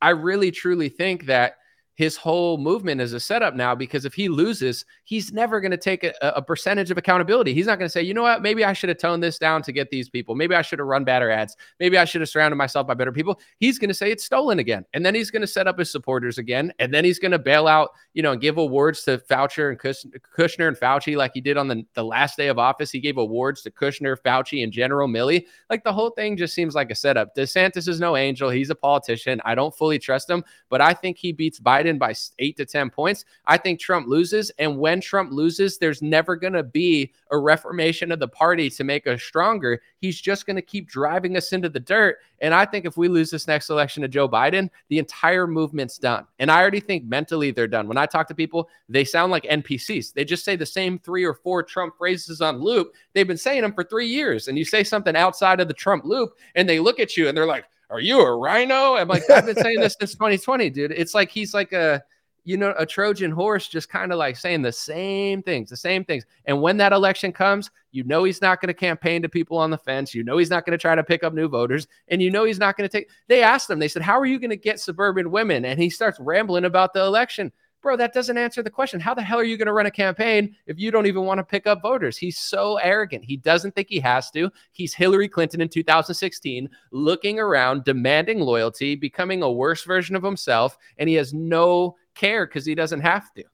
I 0.00 0.10
really 0.10 0.50
truly 0.50 0.88
think 0.88 1.26
that 1.26 1.56
his 1.94 2.16
whole 2.16 2.58
movement 2.58 3.00
is 3.00 3.12
a 3.12 3.20
setup 3.20 3.54
now 3.54 3.74
because 3.74 4.04
if 4.04 4.14
he 4.14 4.28
loses, 4.28 4.84
he's 5.04 5.32
never 5.32 5.60
going 5.60 5.70
to 5.70 5.76
take 5.76 6.02
a, 6.02 6.12
a, 6.20 6.42
percentage 6.42 6.90
of 6.90 6.98
accountability. 6.98 7.54
He's 7.54 7.66
not 7.66 7.78
going 7.78 7.86
to 7.86 7.92
say, 7.92 8.02
you 8.02 8.12
know 8.12 8.22
what, 8.22 8.42
maybe 8.42 8.64
I 8.64 8.72
should 8.72 8.88
have 8.88 8.98
toned 8.98 9.22
this 9.22 9.38
down 9.38 9.62
to 9.62 9.72
get 9.72 9.90
these 9.90 10.08
people. 10.08 10.34
Maybe 10.34 10.56
I 10.56 10.62
should 10.62 10.80
have 10.80 10.88
run 10.88 11.04
better 11.04 11.30
ads. 11.30 11.56
Maybe 11.78 11.96
I 11.96 12.04
should 12.04 12.20
have 12.20 12.28
surrounded 12.28 12.56
myself 12.56 12.88
by 12.88 12.94
better 12.94 13.12
people. 13.12 13.40
He's 13.58 13.78
going 13.78 13.88
to 13.88 13.94
say 13.94 14.10
it's 14.10 14.24
stolen 14.24 14.58
again. 14.58 14.84
And 14.92 15.06
then 15.06 15.14
he's 15.14 15.30
going 15.30 15.42
to 15.42 15.46
set 15.46 15.68
up 15.68 15.78
his 15.78 15.90
supporters 15.90 16.36
again. 16.36 16.72
And 16.80 16.92
then 16.92 17.04
he's 17.04 17.20
going 17.20 17.32
to 17.32 17.38
bail 17.38 17.68
out, 17.68 17.90
you 18.12 18.22
know, 18.22 18.32
and 18.32 18.40
give 18.40 18.58
awards 18.58 19.04
to 19.04 19.18
Fauci 19.18 19.68
and 19.68 19.78
Kushner 19.78 20.66
and 20.66 20.76
Fauci 20.76 21.16
like 21.16 21.30
he 21.34 21.40
did 21.40 21.56
on 21.56 21.68
the, 21.68 21.84
the 21.94 22.04
last 22.04 22.36
day 22.36 22.48
of 22.48 22.58
office. 22.58 22.90
He 22.90 22.98
gave 22.98 23.18
awards 23.18 23.62
to 23.62 23.70
Kushner, 23.70 24.16
Fauci, 24.20 24.64
and 24.64 24.72
General 24.72 25.06
Milley. 25.06 25.46
Like 25.70 25.84
the 25.84 25.92
whole 25.92 26.10
thing 26.10 26.36
just 26.36 26.54
seems 26.54 26.74
like 26.74 26.90
a 26.90 26.94
setup. 26.94 27.36
DeSantis 27.36 27.86
is 27.86 28.00
no 28.00 28.16
angel. 28.16 28.50
He's 28.50 28.70
a 28.70 28.74
politician. 28.74 29.40
I 29.44 29.54
don't 29.54 29.74
fully 29.74 30.00
trust 30.00 30.28
him, 30.28 30.44
but 30.68 30.80
I 30.80 30.92
think 30.92 31.18
he 31.18 31.30
beats 31.30 31.60
Biden 31.60 31.83
by 31.92 32.14
eight 32.38 32.56
to 32.56 32.64
10 32.64 32.90
points. 32.90 33.24
I 33.46 33.56
think 33.56 33.80
Trump 33.80 34.08
loses. 34.08 34.50
And 34.58 34.78
when 34.78 35.00
Trump 35.00 35.32
loses, 35.32 35.78
there's 35.78 36.02
never 36.02 36.36
going 36.36 36.52
to 36.52 36.62
be 36.62 37.12
a 37.30 37.38
reformation 37.38 38.12
of 38.12 38.18
the 38.18 38.28
party 38.28 38.70
to 38.70 38.84
make 38.84 39.06
us 39.06 39.22
stronger. 39.22 39.80
He's 39.98 40.20
just 40.20 40.46
going 40.46 40.56
to 40.56 40.62
keep 40.62 40.88
driving 40.88 41.36
us 41.36 41.52
into 41.52 41.68
the 41.68 41.80
dirt. 41.80 42.18
And 42.40 42.52
I 42.52 42.64
think 42.64 42.84
if 42.84 42.96
we 42.96 43.08
lose 43.08 43.30
this 43.30 43.46
next 43.46 43.70
election 43.70 44.02
to 44.02 44.08
Joe 44.08 44.28
Biden, 44.28 44.68
the 44.88 44.98
entire 44.98 45.46
movement's 45.46 45.98
done. 45.98 46.26
And 46.38 46.50
I 46.50 46.60
already 46.60 46.80
think 46.80 47.04
mentally 47.04 47.50
they're 47.50 47.66
done. 47.66 47.88
When 47.88 47.96
I 47.96 48.06
talk 48.06 48.28
to 48.28 48.34
people, 48.34 48.68
they 48.88 49.04
sound 49.04 49.32
like 49.32 49.44
NPCs. 49.44 50.12
They 50.12 50.24
just 50.24 50.44
say 50.44 50.56
the 50.56 50.66
same 50.66 50.98
three 50.98 51.24
or 51.24 51.34
four 51.34 51.62
Trump 51.62 51.96
phrases 51.96 52.40
on 52.40 52.60
loop. 52.60 52.94
They've 53.12 53.26
been 53.26 53.36
saying 53.36 53.62
them 53.62 53.72
for 53.72 53.84
three 53.84 54.06
years. 54.06 54.48
And 54.48 54.58
you 54.58 54.64
say 54.64 54.84
something 54.84 55.16
outside 55.16 55.60
of 55.60 55.68
the 55.68 55.74
Trump 55.74 56.04
loop, 56.04 56.36
and 56.54 56.68
they 56.68 56.80
look 56.80 57.00
at 57.00 57.16
you 57.16 57.28
and 57.28 57.36
they're 57.36 57.46
like, 57.46 57.64
are 57.90 58.00
you 58.00 58.20
a 58.20 58.36
rhino? 58.36 58.96
I'm 58.96 59.08
like, 59.08 59.28
I've 59.30 59.46
been 59.46 59.56
saying 59.56 59.80
this 59.80 59.96
since 59.98 60.12
2020, 60.12 60.70
dude. 60.70 60.92
It's 60.92 61.14
like 61.14 61.30
he's 61.30 61.54
like 61.54 61.72
a 61.72 62.02
you 62.44 62.58
know, 62.58 62.74
a 62.78 62.84
Trojan 62.84 63.30
horse 63.30 63.68
just 63.68 63.88
kind 63.88 64.12
of 64.12 64.18
like 64.18 64.36
saying 64.36 64.62
the 64.62 64.72
same 64.72 65.42
things, 65.42 65.70
the 65.70 65.76
same 65.76 66.04
things. 66.04 66.24
And 66.44 66.60
when 66.60 66.76
that 66.76 66.92
election 66.92 67.32
comes, 67.32 67.70
you 67.90 68.04
know 68.04 68.24
he's 68.24 68.42
not 68.42 68.60
going 68.60 68.68
to 68.68 68.74
campaign 68.74 69.22
to 69.22 69.28
people 69.30 69.56
on 69.56 69.70
the 69.70 69.78
fence. 69.78 70.14
You 70.14 70.24
know 70.24 70.36
he's 70.36 70.50
not 70.50 70.66
going 70.66 70.72
to 70.76 70.80
try 70.80 70.94
to 70.94 71.02
pick 71.02 71.24
up 71.24 71.32
new 71.32 71.48
voters. 71.48 71.86
And 72.08 72.20
you 72.20 72.30
know 72.30 72.44
he's 72.44 72.58
not 72.58 72.76
going 72.76 72.88
to 72.88 72.92
take. 72.92 73.08
They 73.28 73.42
asked 73.42 73.70
him, 73.70 73.78
they 73.78 73.88
said, 73.88 74.02
How 74.02 74.18
are 74.18 74.26
you 74.26 74.38
going 74.38 74.50
to 74.50 74.56
get 74.56 74.78
suburban 74.78 75.30
women? 75.30 75.64
And 75.64 75.80
he 75.80 75.88
starts 75.88 76.20
rambling 76.20 76.66
about 76.66 76.92
the 76.92 77.02
election. 77.02 77.50
Bro, 77.84 77.98
that 77.98 78.14
doesn't 78.14 78.38
answer 78.38 78.62
the 78.62 78.70
question. 78.70 78.98
How 78.98 79.12
the 79.12 79.20
hell 79.20 79.38
are 79.38 79.44
you 79.44 79.58
going 79.58 79.66
to 79.66 79.74
run 79.74 79.84
a 79.84 79.90
campaign 79.90 80.56
if 80.66 80.78
you 80.78 80.90
don't 80.90 81.04
even 81.04 81.24
want 81.24 81.36
to 81.36 81.44
pick 81.44 81.66
up 81.66 81.82
voters? 81.82 82.16
He's 82.16 82.38
so 82.38 82.78
arrogant. 82.78 83.26
He 83.26 83.36
doesn't 83.36 83.74
think 83.74 83.90
he 83.90 84.00
has 84.00 84.30
to. 84.30 84.50
He's 84.72 84.94
Hillary 84.94 85.28
Clinton 85.28 85.60
in 85.60 85.68
2016, 85.68 86.70
looking 86.92 87.38
around, 87.38 87.84
demanding 87.84 88.40
loyalty, 88.40 88.94
becoming 88.96 89.42
a 89.42 89.52
worse 89.52 89.84
version 89.84 90.16
of 90.16 90.22
himself, 90.22 90.78
and 90.96 91.10
he 91.10 91.14
has 91.16 91.34
no 91.34 91.96
care 92.14 92.46
because 92.46 92.64
he 92.64 92.74
doesn't 92.74 93.02
have 93.02 93.30
to. 93.34 93.44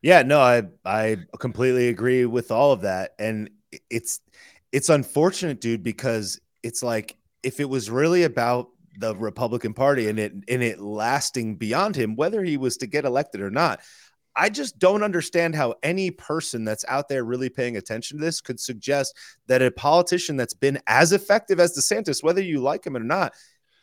Yeah, 0.00 0.22
no, 0.22 0.40
I 0.40 0.62
I 0.86 1.18
completely 1.38 1.88
agree 1.88 2.24
with 2.24 2.50
all 2.50 2.72
of 2.72 2.80
that, 2.80 3.14
and 3.18 3.50
it's 3.90 4.22
it's 4.72 4.88
unfortunate, 4.88 5.60
dude, 5.60 5.82
because 5.82 6.40
it's 6.62 6.82
like 6.82 7.18
if 7.42 7.60
it 7.60 7.68
was 7.68 7.90
really 7.90 8.22
about 8.22 8.70
the 8.98 9.16
Republican 9.16 9.74
Party 9.74 10.08
and 10.08 10.18
it 10.18 10.32
and 10.32 10.62
it 10.62 10.80
lasting 10.80 11.56
beyond 11.56 11.96
him, 11.96 12.16
whether 12.16 12.42
he 12.42 12.56
was 12.56 12.76
to 12.78 12.86
get 12.86 13.04
elected 13.04 13.40
or 13.40 13.50
not. 13.50 13.80
I 14.36 14.50
just 14.50 14.78
don't 14.78 15.02
understand 15.02 15.56
how 15.56 15.74
any 15.82 16.12
person 16.12 16.64
that's 16.64 16.84
out 16.86 17.08
there 17.08 17.24
really 17.24 17.48
paying 17.48 17.76
attention 17.76 18.18
to 18.18 18.24
this 18.24 18.40
could 18.40 18.60
suggest 18.60 19.16
that 19.48 19.62
a 19.62 19.70
politician 19.70 20.36
that's 20.36 20.54
been 20.54 20.78
as 20.86 21.12
effective 21.12 21.58
as 21.58 21.76
DeSantis, 21.76 22.22
whether 22.22 22.40
you 22.40 22.60
like 22.60 22.86
him 22.86 22.96
or 22.96 23.00
not, 23.00 23.34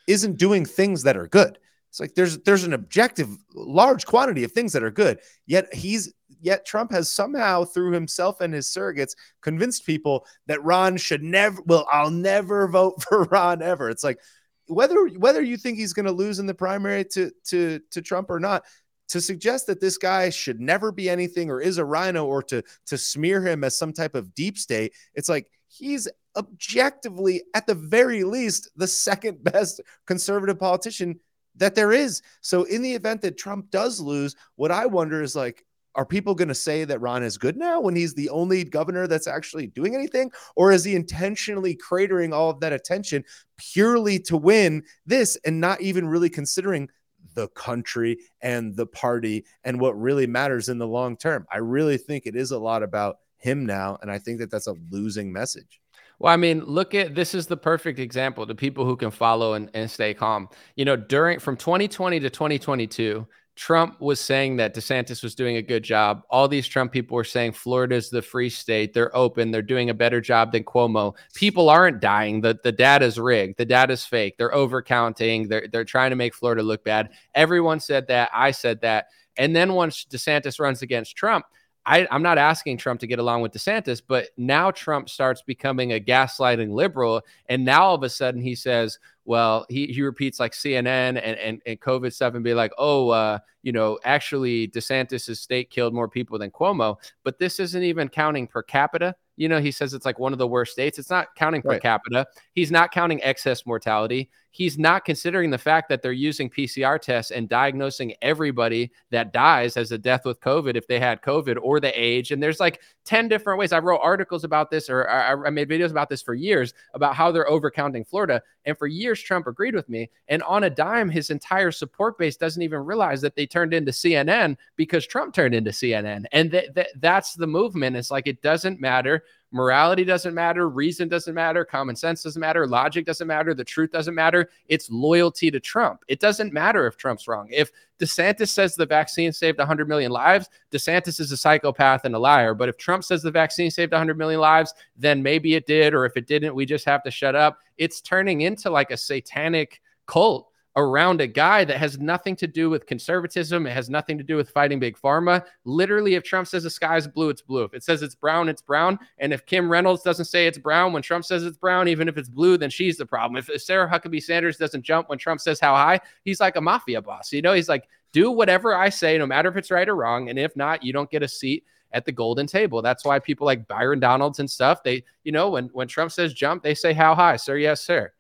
isn't 0.08 0.38
doing 0.38 0.66
things 0.66 1.04
that 1.04 1.18
are 1.18 1.28
good. 1.28 1.60
It's 1.90 2.00
like 2.00 2.16
there's 2.16 2.38
there's 2.40 2.66
an 2.66 2.74
objective 2.74 3.30
large 3.54 4.06
quantity 4.06 4.44
of 4.44 4.52
things 4.52 4.74
that 4.74 4.84
are 4.84 4.92
good. 4.92 5.20
Yet 5.46 5.74
he's 5.74 6.14
yet 6.42 6.66
Trump 6.66 6.92
has 6.92 7.10
somehow 7.10 7.64
through 7.64 7.92
himself 7.92 8.42
and 8.42 8.54
his 8.54 8.68
surrogates 8.68 9.16
convinced 9.42 9.86
people 9.86 10.26
that 10.48 10.64
Ron 10.64 10.98
should 10.98 11.24
never 11.24 11.62
well 11.66 11.88
I'll 11.92 12.12
never 12.12 12.68
vote 12.68 13.02
for 13.10 13.24
Ron 13.24 13.62
ever. 13.62 13.90
It's 13.90 14.04
like 14.04 14.20
whether 14.68 15.08
whether 15.18 15.42
you 15.42 15.58
think 15.58 15.78
he's 15.78 15.94
going 15.94 16.06
to 16.06 16.12
lose 16.12 16.40
in 16.40 16.46
the 16.46 16.54
primary 16.54 17.06
to 17.06 17.32
to 17.46 17.80
to 17.92 18.02
Trump 18.02 18.30
or 18.30 18.40
not 18.40 18.64
to 19.08 19.22
suggest 19.22 19.68
that 19.68 19.80
this 19.80 19.98
guy 19.98 20.30
should 20.30 20.60
never 20.60 20.92
be 20.92 21.10
anything 21.10 21.50
or 21.52 21.62
is 21.62 21.78
a 21.78 21.86
rhino 21.86 22.26
or 22.26 22.42
to 22.44 22.64
to 22.88 22.98
smear 22.98 23.46
him 23.46 23.64
as 23.64 23.78
some 23.78 23.94
type 23.94 24.16
of 24.16 24.34
deep 24.34 24.58
state 24.58 24.94
it's 25.14 25.30
like 25.30 25.48
he's 25.68 26.08
objectively 26.36 27.44
at 27.54 27.68
the 27.68 27.76
very 27.76 28.24
least 28.24 28.70
the 28.76 28.88
second 28.88 29.44
best 29.44 29.82
conservative 30.06 30.60
politician 30.60 31.20
that 31.58 31.76
there 31.76 31.92
is. 31.92 32.22
So 32.42 32.64
in 32.64 32.82
the 32.82 32.94
event 32.94 33.22
that 33.22 33.38
Trump 33.38 33.72
does 33.72 34.00
lose, 34.00 34.36
what 34.56 34.72
I 34.72 34.86
wonder 34.86 35.22
is 35.22 35.36
like, 35.36 35.66
are 35.96 36.06
people 36.06 36.36
going 36.36 36.50
to 36.50 36.56
say 36.56 36.84
that 36.84 37.02
Ron 37.02 37.24
is 37.24 37.38
good 37.38 37.58
now 37.58 37.80
when 37.80 37.96
he's 37.96 38.14
the 38.14 38.30
only 38.30 38.64
governor 38.64 39.08
that's 39.08 39.28
actually 39.28 39.68
doing 39.68 39.96
anything? 39.96 40.32
Or 40.56 40.72
is 40.72 40.84
he 40.84 40.96
intentionally 40.96 41.76
cratering 41.76 42.34
all 42.34 42.50
of 42.50 42.60
that 42.60 42.74
attention 42.74 43.24
purely 43.58 44.20
to 44.20 44.38
win 44.38 44.84
this 45.06 45.38
and 45.46 45.60
not 45.60 45.82
even 45.82 46.08
really 46.08 46.30
considering 46.30 46.90
the 47.34 47.48
country 47.50 48.18
and 48.42 48.76
the 48.76 48.86
party 48.86 49.46
and 49.64 49.80
what 49.80 50.00
really 50.00 50.28
matters 50.28 50.70
in 50.70 50.78
the 50.78 50.88
long 50.88 51.18
term? 51.18 51.46
I 51.52 51.58
really 51.58 51.98
think 51.98 52.26
it 52.26 52.36
is 52.36 52.52
a 52.52 52.60
lot 52.60 52.84
about 52.84 53.18
him 53.38 53.66
now. 53.66 53.98
And 54.02 54.12
I 54.12 54.20
think 54.20 54.40
that 54.40 54.52
that's 54.52 54.68
a 54.68 54.76
losing 54.92 55.32
message. 55.32 55.80
Well, 56.20 56.32
I 56.32 56.38
mean, 56.38 56.64
look 56.64 56.96
at 56.96 57.14
this 57.14 57.36
is 57.36 57.48
the 57.48 57.58
perfect 57.58 58.00
example 58.00 58.48
to 58.48 58.56
people 58.56 58.86
who 58.86 58.96
can 58.96 59.12
follow 59.12 59.54
and, 59.54 59.70
and 59.74 59.92
stay 59.92 60.14
calm. 60.14 60.48
You 60.76 60.86
know, 60.86 60.96
during 60.96 61.40
from 61.40 61.58
2020 61.58 62.22
to 62.22 62.30
2022, 62.30 63.28
Trump 63.56 64.02
was 64.02 64.20
saying 64.20 64.58
that 64.58 64.76
DeSantis 64.76 65.24
was 65.24 65.34
doing 65.34 65.56
a 65.56 65.62
good 65.62 65.84
job. 65.84 66.24
All 66.30 66.48
these 66.48 66.68
Trump 66.68 66.92
people 66.92 67.16
were 67.16 67.24
saying 67.24 67.54
Florida's 67.54 68.10
the 68.10 68.22
free 68.22 68.50
state. 68.50 68.94
They're 68.94 69.16
open. 69.16 69.52
They're 69.52 69.62
doing 69.62 69.90
a 69.90 69.94
better 69.94 70.20
job 70.20 70.52
than 70.52 70.66
Cuomo. 70.66 71.16
People 71.34 71.70
aren't 71.70 72.02
dying. 72.02 72.42
The, 72.42 72.60
the 72.64 72.74
data's 72.74 73.18
rigged. 73.18 73.58
The 73.58 73.66
data's 73.66 74.06
fake. 74.06 74.38
They're 74.38 74.52
overcounting. 74.52 75.48
They're, 75.48 75.68
they're 75.72 75.86
trying 75.86 76.10
to 76.10 76.18
make 76.18 76.36
Florida 76.36 76.64
look 76.64 76.84
bad. 76.84 77.12
Everyone 77.34 77.80
said 77.80 78.08
that. 78.08 78.30
I 78.34 78.52
said 78.52 78.82
that. 78.82 79.08
And 79.38 79.56
then 79.56 79.74
once 79.74 80.06
DeSantis 80.06 80.60
runs 80.60 80.82
against 80.82 81.16
Trump, 81.16 81.46
I, 81.86 82.08
am 82.10 82.24
not 82.24 82.38
asking 82.38 82.78
Trump 82.78 83.00
to 83.02 83.08
get 83.08 83.20
along 83.20 83.42
with 83.42 83.54
DeSantis, 83.54 84.02
but 84.06 84.30
now 84.38 84.72
Trump 84.72 85.10
starts 85.10 85.42
becoming 85.42 85.94
a 85.94 86.00
gaslighting 86.00 86.72
liberal. 86.72 87.22
And 87.48 87.64
now 87.64 87.84
all 87.84 87.96
of 87.96 88.04
a 88.04 88.10
sudden 88.10 88.42
he 88.42 88.56
says, 88.56 88.98
well, 89.26 89.66
he, 89.70 89.88
he 89.88 90.02
repeats 90.02 90.40
like 90.40 90.54
CNN 90.54 90.88
and, 90.88 91.18
and, 91.18 91.62
and 91.66 91.80
COVID 91.80 92.14
stuff 92.14 92.34
and 92.34 92.44
be 92.44 92.54
like, 92.54 92.72
oh, 92.78 93.10
uh, 93.10 93.40
you 93.64 93.72
know, 93.72 94.00
actually 94.04 94.68
DeSantis' 94.68 95.38
state 95.38 95.70
killed 95.70 95.94
more 95.94 96.08
people 96.08 96.40
than 96.40 96.52
Cuomo. 96.52 96.98
But 97.24 97.40
this 97.40 97.60
isn't 97.60 97.84
even 97.84 98.10
counting 98.10 98.48
per 98.48 98.64
capita. 98.64 99.16
You 99.38 99.50
know, 99.50 99.60
he 99.60 99.72
says 99.72 99.94
it's 99.94 100.06
like 100.06 100.20
one 100.20 100.34
of 100.34 100.40
the 100.40 100.48
worst 100.48 100.72
states. 100.72 100.98
It's 100.98 101.10
not 101.10 101.36
counting 101.36 101.62
per 101.62 101.70
right. 101.70 101.82
capita. 101.82 102.26
He's 102.54 102.72
not 102.72 102.92
counting 102.92 103.22
excess 103.24 103.66
mortality. 103.66 104.30
He's 104.56 104.78
not 104.78 105.04
considering 105.04 105.50
the 105.50 105.58
fact 105.58 105.90
that 105.90 106.02
they're 106.02 106.14
using 106.14 106.50
PCR 106.50 106.98
tests 106.98 107.30
and 107.30 107.50
diagnosing 107.50 108.14
everybody 108.22 108.90
that 109.12 109.34
dies 109.34 109.76
as 109.76 109.92
a 109.92 109.98
death 109.98 110.24
with 110.24 110.40
COVID 110.40 110.78
if 110.78 110.88
they 110.88 110.98
had 110.98 111.22
COVID 111.22 111.58
or 111.62 111.82
the 111.82 111.92
age. 111.94 112.32
And 112.32 112.42
there's 112.42 112.62
like 112.62 112.82
10 113.04 113.28
different 113.28 113.60
ways. 113.60 113.74
I 113.74 113.80
wrote 113.80 114.00
articles 114.02 114.46
about 114.46 114.72
this 114.72 114.90
or 114.90 115.10
I, 115.10 115.50
made 115.50 115.68
videos 115.68 115.92
about 115.92 116.08
this 116.08 116.22
for 116.22 116.34
years 116.34 116.74
about 116.94 117.16
how 117.16 117.34
they're 117.34 117.48
overcounting 117.48 118.08
Florida. 118.08 118.42
And 118.64 118.78
for 118.78 118.88
years, 118.88 119.22
Trump 119.22 119.46
agreed 119.46 119.76
with 119.76 119.90
me. 119.90 120.10
And 120.30 120.42
on 120.44 120.64
a 120.64 120.70
dime, 120.70 121.10
his 121.10 121.32
entire 121.32 121.72
support 121.72 122.18
base 122.18 122.38
doesn't 122.38 122.62
even 122.62 122.80
realize 122.80 123.20
that 123.24 123.36
they 123.36 123.46
turned 123.46 123.74
into 123.74 123.92
CNN 123.92 124.56
because 124.78 125.06
Trump 125.06 125.34
turned 125.34 125.54
into 125.54 125.72
CNN. 125.72 126.28
And 126.32 126.52
th- 126.52 126.74
th- 126.74 126.88
that's 127.02 127.34
the 127.34 127.46
movement. 127.46 127.98
It's 127.98 128.10
like 128.10 128.26
it 128.26 128.42
doesn't 128.42 128.80
matter 128.80 129.26
Morality 129.56 130.04
doesn't 130.04 130.34
matter. 130.34 130.68
Reason 130.68 131.08
doesn't 131.08 131.34
matter. 131.34 131.64
Common 131.64 131.96
sense 131.96 132.24
doesn't 132.24 132.42
matter. 132.42 132.68
Logic 132.68 133.06
doesn't 133.06 133.26
matter. 133.26 133.54
The 133.54 133.64
truth 133.64 133.90
doesn't 133.90 134.14
matter. 134.14 134.50
It's 134.68 134.90
loyalty 134.92 135.50
to 135.50 135.62
Trump. 135.62 136.04
It 136.10 136.20
doesn't 136.20 136.52
matter 136.52 136.86
if 136.88 136.98
Trump's 136.98 137.26
wrong. 137.26 137.48
If 137.50 137.72
DeSantis 137.98 138.50
says 138.50 138.76
the 138.76 138.86
vaccine 138.86 139.32
saved 139.32 139.58
100 139.58 139.88
million 139.88 140.12
lives, 140.12 140.50
DeSantis 140.74 141.22
is 141.22 141.32
a 141.32 141.38
psychopath 141.38 142.04
and 142.04 142.14
a 142.14 142.20
liar. 142.20 142.54
But 142.54 142.68
if 142.68 142.76
Trump 142.76 143.06
says 143.06 143.24
the 143.24 143.32
vaccine 143.32 143.72
saved 143.72 143.94
100 143.94 144.18
million 144.18 144.42
lives, 144.42 144.74
then 144.98 145.24
maybe 145.24 145.56
it 145.56 145.66
did. 145.66 145.94
Or 145.94 146.04
if 146.04 146.18
it 146.18 146.28
didn't, 146.28 146.54
we 146.54 146.66
just 146.66 146.84
have 146.84 147.02
to 147.04 147.10
shut 147.10 147.34
up. 147.34 147.60
It's 147.78 148.02
turning 148.02 148.42
into 148.42 148.70
like 148.70 148.92
a 148.92 148.98
satanic 148.98 149.82
cult 150.06 150.52
around 150.78 151.22
a 151.22 151.28
guy 151.28 151.64
that 151.64 151.78
has 151.78 152.00
nothing 152.00 152.36
to 152.36 152.48
do 152.48 152.70
with 152.70 152.86
conservatism. 152.86 153.66
It 153.66 153.72
has 153.72 153.90
nothing 153.90 154.18
to 154.18 154.24
do 154.24 154.36
with 154.36 154.50
fighting 154.50 154.80
big 154.80 154.98
pharma. 154.98 155.46
Literally, 155.64 156.16
if 156.16 156.24
Trump 156.24 156.48
says 156.48 156.64
the 156.64 156.70
sky 156.70 156.98
is 156.98 157.08
blue, 157.08 157.30
it's 157.30 157.42
blue. 157.42 157.64
If 157.64 157.74
it 157.74 157.84
says 157.84 158.02
it's 158.02 158.16
brown, 158.16 158.50
it's 158.50 158.62
brown. 158.62 159.00
And 159.20 159.32
if 159.32 159.46
Kim 159.46 159.72
Reynolds 159.72 160.04
doesn't 160.04 160.26
say 160.26 160.48
it's 160.48 160.58
brown 160.58 160.92
when 160.92 161.02
Trump 161.02 161.24
says 161.24 161.44
it's 161.44 161.58
brown, 161.58 161.88
even 161.88 162.10
if 162.10 162.18
it's 162.18 162.30
blue, 162.30 162.58
then 162.58 162.70
she's 162.70 162.98
the 162.98 163.06
problem. 163.06 163.38
If 163.38 163.62
Sarah 163.62 163.90
Huckabee 163.90 164.22
Sanders 164.22 164.58
doesn't 164.58 164.84
jump 164.84 165.10
when 165.10 165.18
Trump 165.18 165.40
says 165.40 165.60
how 165.60 165.76
high, 165.76 166.02
he's 166.26 166.42
like 166.42 166.58
a 166.58 166.62
mafia 166.62 167.02
boss. 167.02 167.32
You 167.32 167.42
know, 167.42 167.54
he's 167.54 167.70
like, 167.70 167.88
do 168.12 168.32
whatever 168.32 168.76
I 168.76 168.90
say, 168.90 169.18
no 169.18 169.26
matter 169.26 169.50
if 169.50 169.58
it's 169.58 169.72
right 169.72 169.88
or 169.88 169.96
wrong. 169.96 170.30
And 170.30 170.38
if 170.38 170.56
not, 170.56 170.84
you 170.84 170.92
don't 170.92 171.10
get 171.10 171.24
a 171.24 171.28
seat 171.28 171.64
at 171.92 172.06
the 172.06 172.12
golden 172.12 172.48
table. 172.48 172.82
That's 172.82 173.06
why 173.06 173.20
people 173.20 173.46
like 173.46 173.68
Byron 173.68 174.02
Donalds 174.02 174.40
and 174.40 174.50
stuff, 174.50 174.84
they, 174.84 175.04
you 175.24 175.32
know, 175.32 175.50
when 175.52 175.68
when 175.68 175.88
Trump 175.88 176.12
says 176.12 176.34
jump, 176.34 176.64
they 176.64 176.76
say 176.76 176.92
how 176.92 177.16
high, 177.16 177.38
sir, 177.38 177.58
yes, 177.58 177.82
sir. 177.82 178.12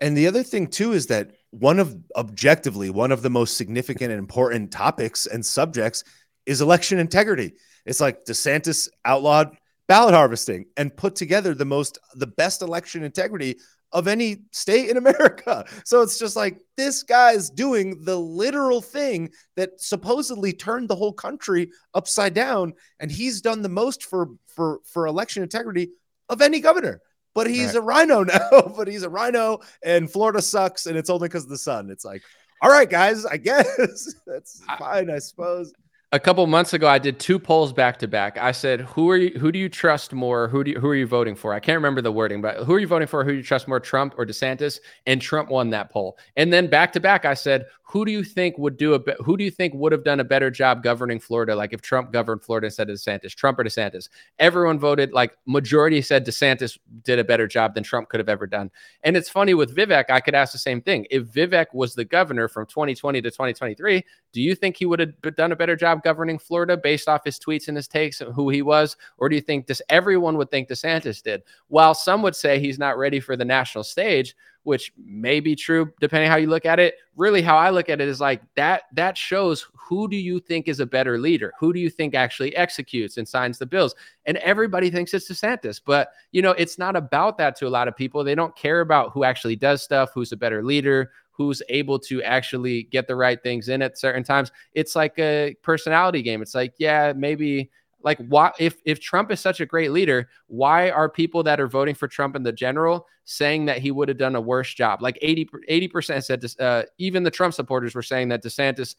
And 0.00 0.16
the 0.16 0.26
other 0.26 0.42
thing 0.42 0.66
too 0.66 0.92
is 0.92 1.06
that 1.06 1.30
one 1.50 1.78
of 1.78 1.96
objectively 2.16 2.90
one 2.90 3.12
of 3.12 3.22
the 3.22 3.30
most 3.30 3.56
significant 3.56 4.10
and 4.10 4.18
important 4.18 4.70
topics 4.70 5.26
and 5.26 5.44
subjects 5.44 6.04
is 6.46 6.60
election 6.60 6.98
integrity. 6.98 7.54
It's 7.84 8.00
like 8.00 8.24
DeSantis 8.24 8.88
outlawed 9.04 9.56
ballot 9.88 10.14
harvesting 10.14 10.66
and 10.76 10.96
put 10.96 11.16
together 11.16 11.54
the 11.54 11.64
most 11.64 11.98
the 12.14 12.26
best 12.26 12.62
election 12.62 13.02
integrity 13.02 13.56
of 13.92 14.06
any 14.06 14.42
state 14.52 14.88
in 14.88 14.96
America. 15.04 15.64
So 15.84 16.02
it's 16.02 16.18
just 16.18 16.36
like 16.36 16.60
this 16.76 17.02
guy's 17.02 17.50
doing 17.50 18.04
the 18.04 18.16
literal 18.16 18.80
thing 18.80 19.30
that 19.56 19.80
supposedly 19.80 20.52
turned 20.52 20.88
the 20.88 20.94
whole 20.94 21.12
country 21.12 21.70
upside 21.94 22.34
down 22.34 22.74
and 23.00 23.10
he's 23.10 23.40
done 23.40 23.62
the 23.62 23.68
most 23.68 24.04
for 24.04 24.28
for 24.46 24.80
for 24.84 25.06
election 25.06 25.42
integrity 25.42 25.90
of 26.28 26.40
any 26.40 26.60
governor 26.60 27.00
but 27.34 27.46
he's 27.46 27.68
right. 27.68 27.76
a 27.76 27.80
rhino 27.80 28.24
now. 28.24 28.72
but 28.76 28.88
he's 28.88 29.02
a 29.02 29.10
rhino, 29.10 29.60
and 29.82 30.10
Florida 30.10 30.42
sucks, 30.42 30.86
and 30.86 30.96
it's 30.96 31.10
only 31.10 31.28
because 31.28 31.44
of 31.44 31.50
the 31.50 31.58
sun. 31.58 31.90
It's 31.90 32.04
like, 32.04 32.22
all 32.62 32.70
right, 32.70 32.88
guys, 32.88 33.24
I 33.24 33.36
guess 33.36 34.14
that's 34.26 34.62
fine, 34.78 35.10
I 35.10 35.18
suppose 35.18 35.72
a 36.12 36.18
couple 36.18 36.44
months 36.48 36.72
ago, 36.72 36.88
I 36.88 36.98
did 36.98 37.20
two 37.20 37.38
polls 37.38 37.72
back 37.72 37.96
to 38.00 38.08
back. 38.08 38.36
I 38.36 38.50
said, 38.50 38.80
"Who 38.80 39.08
are 39.10 39.16
you? 39.16 39.38
Who 39.38 39.52
do 39.52 39.60
you 39.60 39.68
trust 39.68 40.12
more? 40.12 40.48
Who 40.48 40.64
do 40.64 40.72
you, 40.72 40.80
who 40.80 40.88
are 40.88 40.94
you 40.96 41.06
voting 41.06 41.36
for?" 41.36 41.54
I 41.54 41.60
can't 41.60 41.76
remember 41.76 42.02
the 42.02 42.10
wording, 42.10 42.42
but 42.42 42.56
who 42.64 42.74
are 42.74 42.80
you 42.80 42.88
voting 42.88 43.06
for? 43.06 43.22
Who 43.22 43.30
do 43.30 43.36
you 43.36 43.42
trust 43.44 43.68
more, 43.68 43.78
Trump 43.78 44.14
or 44.18 44.26
DeSantis? 44.26 44.80
And 45.06 45.22
Trump 45.22 45.50
won 45.50 45.70
that 45.70 45.90
poll. 45.90 46.18
And 46.36 46.52
then 46.52 46.66
back 46.66 46.92
to 46.94 47.00
back, 47.00 47.24
I 47.24 47.34
said, 47.34 47.66
"Who 47.84 48.04
do 48.04 48.10
you 48.10 48.24
think 48.24 48.58
would 48.58 48.76
do 48.76 48.94
a? 48.94 49.00
Who 49.22 49.36
do 49.36 49.44
you 49.44 49.52
think 49.52 49.72
would 49.74 49.92
have 49.92 50.02
done 50.02 50.18
a 50.18 50.24
better 50.24 50.50
job 50.50 50.82
governing 50.82 51.20
Florida? 51.20 51.54
Like 51.54 51.72
if 51.72 51.80
Trump 51.80 52.12
governed 52.12 52.42
Florida 52.42 52.66
instead 52.66 52.90
of 52.90 52.96
DeSantis, 52.96 53.32
Trump 53.36 53.60
or 53.60 53.64
DeSantis?" 53.64 54.08
Everyone 54.40 54.80
voted 54.80 55.12
like 55.12 55.36
majority 55.46 56.02
said 56.02 56.26
DeSantis 56.26 56.76
did 57.04 57.20
a 57.20 57.24
better 57.24 57.46
job 57.46 57.74
than 57.74 57.84
Trump 57.84 58.08
could 58.08 58.18
have 58.18 58.28
ever 58.28 58.48
done. 58.48 58.72
And 59.04 59.16
it's 59.16 59.28
funny 59.28 59.54
with 59.54 59.76
Vivek, 59.76 60.06
I 60.10 60.18
could 60.18 60.34
ask 60.34 60.52
the 60.52 60.58
same 60.58 60.80
thing. 60.80 61.06
If 61.08 61.26
Vivek 61.26 61.66
was 61.72 61.94
the 61.94 62.04
governor 62.04 62.48
from 62.48 62.66
2020 62.66 63.22
to 63.22 63.30
2023, 63.30 64.04
do 64.32 64.40
you 64.40 64.56
think 64.56 64.76
he 64.76 64.86
would 64.86 64.98
have 64.98 65.36
done 65.36 65.52
a 65.52 65.56
better 65.56 65.76
job 65.76 65.99
governing 66.02 66.38
Florida? 66.38 66.76
based 66.76 67.08
off 67.08 67.24
his 67.24 67.38
tweets 67.38 67.68
and 67.68 67.76
his 67.76 67.88
takes 67.88 68.20
and 68.20 68.34
who 68.34 68.48
he 68.48 68.62
was? 68.62 68.96
Or 69.18 69.28
do 69.28 69.36
you 69.36 69.42
think 69.42 69.66
this 69.66 69.82
everyone 69.88 70.36
would 70.36 70.50
think 70.50 70.68
DeSantis 70.68 71.22
did? 71.22 71.42
While 71.68 71.94
some 71.94 72.22
would 72.22 72.36
say 72.36 72.58
he's 72.58 72.78
not 72.78 72.98
ready 72.98 73.20
for 73.20 73.36
the 73.36 73.44
national 73.44 73.84
stage, 73.84 74.34
which 74.64 74.92
may 74.98 75.40
be 75.40 75.56
true 75.56 75.90
depending 76.00 76.30
how 76.30 76.36
you 76.36 76.46
look 76.46 76.66
at 76.66 76.78
it. 76.78 76.96
Really, 77.16 77.42
how 77.42 77.56
I 77.56 77.70
look 77.70 77.88
at 77.88 78.00
it 78.00 78.08
is 78.08 78.20
like 78.20 78.42
that 78.56 78.82
that 78.92 79.16
shows 79.16 79.66
who 79.74 80.08
do 80.08 80.16
you 80.16 80.38
think 80.38 80.68
is 80.68 80.80
a 80.80 80.86
better 80.86 81.18
leader? 81.18 81.52
Who 81.58 81.72
do 81.72 81.80
you 81.80 81.90
think 81.90 82.14
actually 82.14 82.54
executes 82.56 83.16
and 83.16 83.26
signs 83.26 83.58
the 83.58 83.66
bills? 83.66 83.94
And 84.26 84.36
everybody 84.38 84.90
thinks 84.90 85.14
it's 85.14 85.30
DeSantis, 85.30 85.80
but 85.84 86.12
you 86.32 86.42
know, 86.42 86.52
it's 86.52 86.78
not 86.78 86.94
about 86.94 87.38
that 87.38 87.56
to 87.56 87.66
a 87.66 87.70
lot 87.70 87.88
of 87.88 87.96
people. 87.96 88.22
They 88.22 88.34
don't 88.34 88.54
care 88.54 88.80
about 88.80 89.12
who 89.12 89.24
actually 89.24 89.56
does 89.56 89.82
stuff, 89.82 90.10
who's 90.14 90.32
a 90.32 90.36
better 90.36 90.62
leader, 90.62 91.10
who's 91.40 91.62
able 91.70 91.98
to 91.98 92.22
actually 92.22 92.82
get 92.82 93.08
the 93.08 93.16
right 93.16 93.42
things 93.42 93.70
in 93.70 93.80
at 93.80 93.96
certain 93.96 94.22
times. 94.22 94.52
It's 94.74 94.94
like 94.94 95.18
a 95.18 95.56
personality 95.62 96.20
game. 96.20 96.42
It's 96.42 96.54
like, 96.54 96.74
yeah, 96.76 97.14
maybe 97.16 97.70
like 98.02 98.18
why 98.28 98.52
if 98.58 98.76
if 98.84 99.00
Trump 99.00 99.32
is 99.32 99.40
such 99.40 99.58
a 99.58 99.64
great 99.64 99.90
leader, 99.90 100.28
why 100.48 100.90
are 100.90 101.08
people 101.08 101.42
that 101.44 101.58
are 101.58 101.66
voting 101.66 101.94
for 101.94 102.08
Trump 102.08 102.36
in 102.36 102.42
the 102.42 102.52
general 102.52 103.06
saying 103.24 103.64
that 103.64 103.78
he 103.78 103.90
would 103.90 104.08
have 104.10 104.18
done 104.18 104.36
a 104.36 104.40
worse 104.40 104.74
job? 104.74 105.00
Like 105.00 105.18
80 105.22 105.88
percent 105.88 106.24
said 106.26 106.44
uh, 106.60 106.82
even 106.98 107.22
the 107.22 107.30
Trump 107.30 107.54
supporters 107.54 107.94
were 107.94 108.02
saying 108.02 108.28
that 108.28 108.42
DeSantis 108.42 108.96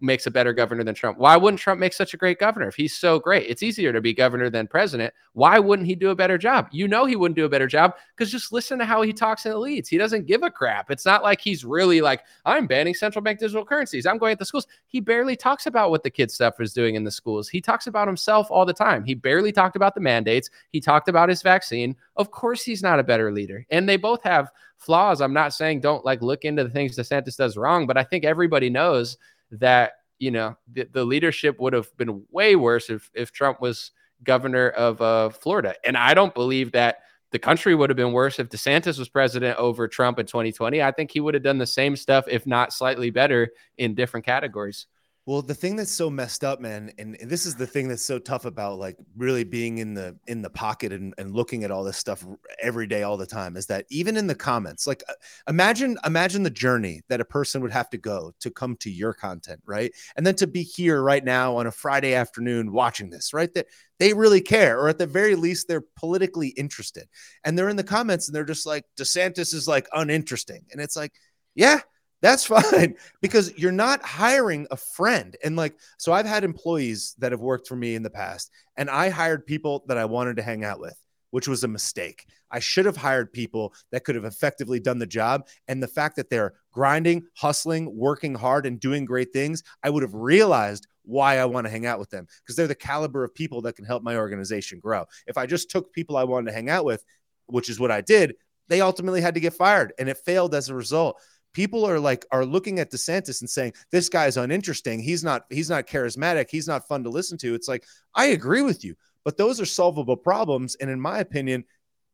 makes 0.00 0.26
a 0.26 0.30
better 0.30 0.52
governor 0.52 0.84
than 0.84 0.94
Trump. 0.94 1.18
Why 1.18 1.36
wouldn't 1.36 1.60
Trump 1.60 1.80
make 1.80 1.92
such 1.92 2.14
a 2.14 2.16
great 2.16 2.38
governor 2.38 2.68
if 2.68 2.76
he's 2.76 2.94
so 2.94 3.18
great? 3.18 3.48
It's 3.48 3.62
easier 3.62 3.92
to 3.92 4.00
be 4.00 4.12
governor 4.12 4.50
than 4.50 4.66
president. 4.66 5.12
Why 5.32 5.58
wouldn't 5.58 5.88
he 5.88 5.94
do 5.94 6.10
a 6.10 6.14
better 6.14 6.38
job? 6.38 6.68
You 6.70 6.88
know 6.88 7.04
he 7.04 7.16
wouldn't 7.16 7.36
do 7.36 7.44
a 7.44 7.48
better 7.48 7.66
job 7.66 7.94
because 8.16 8.30
just 8.30 8.52
listen 8.52 8.78
to 8.78 8.84
how 8.84 9.02
he 9.02 9.12
talks 9.12 9.44
in 9.44 9.52
the 9.52 9.58
leads. 9.58 9.88
He 9.88 9.98
doesn't 9.98 10.26
give 10.26 10.42
a 10.42 10.50
crap. 10.50 10.90
It's 10.90 11.06
not 11.06 11.22
like 11.22 11.40
he's 11.40 11.64
really 11.64 12.00
like, 12.00 12.22
I'm 12.44 12.66
banning 12.66 12.94
central 12.94 13.22
bank 13.22 13.38
digital 13.38 13.64
currencies. 13.64 14.06
I'm 14.06 14.18
going 14.18 14.32
at 14.32 14.38
the 14.38 14.44
schools. 14.44 14.66
He 14.86 15.00
barely 15.00 15.36
talks 15.36 15.66
about 15.66 15.90
what 15.90 16.02
the 16.02 16.10
kid 16.10 16.30
stuff 16.30 16.60
is 16.60 16.72
doing 16.72 16.94
in 16.94 17.04
the 17.04 17.10
schools. 17.10 17.48
He 17.48 17.60
talks 17.60 17.86
about 17.86 18.08
himself 18.08 18.48
all 18.50 18.66
the 18.66 18.72
time. 18.72 19.04
He 19.04 19.14
barely 19.14 19.52
talked 19.52 19.76
about 19.76 19.94
the 19.94 20.00
mandates. 20.00 20.50
He 20.70 20.80
talked 20.80 21.08
about 21.08 21.28
his 21.28 21.42
vaccine. 21.42 21.96
Of 22.16 22.30
course 22.30 22.62
he's 22.62 22.82
not 22.82 23.00
a 23.00 23.04
better 23.04 23.32
leader. 23.32 23.66
And 23.70 23.88
they 23.88 23.96
both 23.96 24.22
have 24.22 24.50
flaws. 24.76 25.20
I'm 25.20 25.32
not 25.32 25.52
saying 25.52 25.80
don't 25.80 26.04
like 26.04 26.22
look 26.22 26.44
into 26.44 26.64
the 26.64 26.70
things 26.70 26.96
DeSantis 26.96 27.36
does 27.36 27.56
wrong, 27.56 27.86
but 27.86 27.98
I 27.98 28.04
think 28.04 28.24
everybody 28.24 28.70
knows 28.70 29.16
that 29.52 29.92
you 30.18 30.30
know, 30.30 30.56
the, 30.72 30.88
the 30.92 31.04
leadership 31.04 31.60
would 31.60 31.72
have 31.72 31.96
been 31.96 32.24
way 32.30 32.56
worse 32.56 32.90
if 32.90 33.10
if 33.14 33.32
Trump 33.32 33.60
was 33.60 33.92
governor 34.24 34.70
of 34.70 35.00
uh, 35.00 35.30
Florida. 35.30 35.74
And 35.84 35.96
I 35.96 36.14
don't 36.14 36.34
believe 36.34 36.72
that 36.72 36.98
the 37.30 37.38
country 37.38 37.74
would 37.74 37.90
have 37.90 37.96
been 37.96 38.12
worse 38.12 38.38
if 38.38 38.48
DeSantis 38.48 38.98
was 38.98 39.08
president 39.08 39.58
over 39.58 39.86
Trump 39.86 40.18
in 40.18 40.26
2020. 40.26 40.82
I 40.82 40.90
think 40.90 41.10
he 41.10 41.20
would 41.20 41.34
have 41.34 41.42
done 41.42 41.58
the 41.58 41.66
same 41.66 41.94
stuff, 41.94 42.24
if 42.26 42.46
not 42.46 42.72
slightly 42.72 43.10
better, 43.10 43.50
in 43.76 43.94
different 43.94 44.24
categories. 44.24 44.86
Well, 45.28 45.42
the 45.42 45.54
thing 45.54 45.76
that's 45.76 45.92
so 45.92 46.08
messed 46.08 46.42
up, 46.42 46.58
man, 46.58 46.90
and, 46.96 47.14
this 47.20 47.44
is 47.44 47.54
the 47.54 47.66
thing 47.66 47.86
that's 47.86 48.02
so 48.02 48.18
tough 48.18 48.46
about 48.46 48.78
like 48.78 48.96
really 49.14 49.44
being 49.44 49.76
in 49.76 49.92
the 49.92 50.16
in 50.26 50.40
the 50.40 50.48
pocket 50.48 50.90
and, 50.90 51.12
and 51.18 51.34
looking 51.34 51.64
at 51.64 51.70
all 51.70 51.84
this 51.84 51.98
stuff 51.98 52.24
every 52.62 52.86
day, 52.86 53.02
all 53.02 53.18
the 53.18 53.26
time, 53.26 53.54
is 53.54 53.66
that 53.66 53.84
even 53.90 54.16
in 54.16 54.26
the 54.26 54.34
comments, 54.34 54.86
like 54.86 55.02
uh, 55.06 55.12
imagine 55.46 55.98
imagine 56.06 56.44
the 56.44 56.50
journey 56.50 57.02
that 57.10 57.20
a 57.20 57.26
person 57.26 57.60
would 57.60 57.72
have 57.72 57.90
to 57.90 57.98
go 57.98 58.32
to 58.40 58.50
come 58.50 58.74
to 58.76 58.90
your 58.90 59.12
content, 59.12 59.60
right? 59.66 59.92
And 60.16 60.26
then 60.26 60.34
to 60.36 60.46
be 60.46 60.62
here 60.62 61.02
right 61.02 61.22
now 61.22 61.58
on 61.58 61.66
a 61.66 61.72
Friday 61.72 62.14
afternoon 62.14 62.72
watching 62.72 63.10
this, 63.10 63.34
right? 63.34 63.52
That 63.52 63.66
they 63.98 64.14
really 64.14 64.40
care, 64.40 64.80
or 64.80 64.88
at 64.88 64.96
the 64.96 65.06
very 65.06 65.34
least, 65.34 65.68
they're 65.68 65.84
politically 65.98 66.48
interested. 66.56 67.06
And 67.44 67.58
they're 67.58 67.68
in 67.68 67.76
the 67.76 67.84
comments 67.84 68.28
and 68.28 68.34
they're 68.34 68.44
just 68.46 68.64
like, 68.64 68.84
DeSantis 68.96 69.52
is 69.52 69.68
like 69.68 69.88
uninteresting. 69.92 70.64
And 70.72 70.80
it's 70.80 70.96
like, 70.96 71.12
yeah, 71.54 71.80
that's 72.20 72.44
fine 72.72 72.96
because 73.20 73.56
you're 73.56 73.72
not 73.72 74.02
hiring 74.02 74.66
a 74.70 74.76
friend. 74.76 75.36
And 75.44 75.56
like, 75.56 75.76
so 75.98 76.12
I've 76.12 76.26
had 76.26 76.44
employees 76.44 77.14
that 77.18 77.32
have 77.32 77.40
worked 77.40 77.68
for 77.68 77.76
me 77.76 77.94
in 77.94 78.02
the 78.02 78.10
past, 78.10 78.50
and 78.76 78.90
I 78.90 79.08
hired 79.08 79.46
people 79.46 79.84
that 79.88 79.98
I 79.98 80.04
wanted 80.04 80.36
to 80.36 80.42
hang 80.42 80.64
out 80.64 80.80
with, 80.80 80.96
which 81.30 81.48
was 81.48 81.64
a 81.64 81.68
mistake. 81.68 82.26
I 82.50 82.60
should 82.60 82.86
have 82.86 82.96
hired 82.96 83.32
people 83.32 83.74
that 83.92 84.04
could 84.04 84.14
have 84.14 84.24
effectively 84.24 84.80
done 84.80 84.98
the 84.98 85.06
job. 85.06 85.46
And 85.66 85.82
the 85.82 85.88
fact 85.88 86.16
that 86.16 86.30
they're 86.30 86.54
grinding, 86.72 87.26
hustling, 87.34 87.94
working 87.94 88.34
hard, 88.34 88.64
and 88.66 88.80
doing 88.80 89.04
great 89.04 89.32
things, 89.32 89.62
I 89.82 89.90
would 89.90 90.02
have 90.02 90.14
realized 90.14 90.86
why 91.02 91.38
I 91.38 91.44
want 91.46 91.66
to 91.66 91.70
hang 91.70 91.86
out 91.86 91.98
with 91.98 92.10
them 92.10 92.26
because 92.42 92.56
they're 92.56 92.66
the 92.66 92.74
caliber 92.74 93.24
of 93.24 93.34
people 93.34 93.62
that 93.62 93.76
can 93.76 93.84
help 93.84 94.02
my 94.02 94.16
organization 94.16 94.78
grow. 94.78 95.06
If 95.26 95.38
I 95.38 95.46
just 95.46 95.70
took 95.70 95.92
people 95.92 96.16
I 96.16 96.24
wanted 96.24 96.50
to 96.50 96.54
hang 96.54 96.68
out 96.68 96.84
with, 96.84 97.02
which 97.46 97.70
is 97.70 97.80
what 97.80 97.90
I 97.90 98.02
did, 98.02 98.34
they 98.68 98.82
ultimately 98.82 99.22
had 99.22 99.34
to 99.34 99.40
get 99.40 99.54
fired 99.54 99.94
and 99.98 100.10
it 100.10 100.18
failed 100.18 100.54
as 100.54 100.68
a 100.68 100.74
result 100.74 101.18
people 101.52 101.84
are 101.84 101.98
like 101.98 102.26
are 102.30 102.44
looking 102.44 102.78
at 102.78 102.90
DeSantis 102.90 103.40
and 103.40 103.50
saying 103.50 103.72
this 103.90 104.08
guy 104.08 104.26
is 104.26 104.36
uninteresting. 104.36 105.00
He's 105.00 105.24
not 105.24 105.42
he's 105.50 105.70
not 105.70 105.86
charismatic. 105.86 106.50
He's 106.50 106.68
not 106.68 106.86
fun 106.88 107.04
to 107.04 107.10
listen 107.10 107.38
to. 107.38 107.54
It's 107.54 107.68
like 107.68 107.84
I 108.14 108.26
agree 108.26 108.62
with 108.62 108.84
you, 108.84 108.94
but 109.24 109.36
those 109.36 109.60
are 109.60 109.66
solvable 109.66 110.16
problems 110.16 110.74
and 110.76 110.90
in 110.90 111.00
my 111.00 111.18
opinion, 111.18 111.64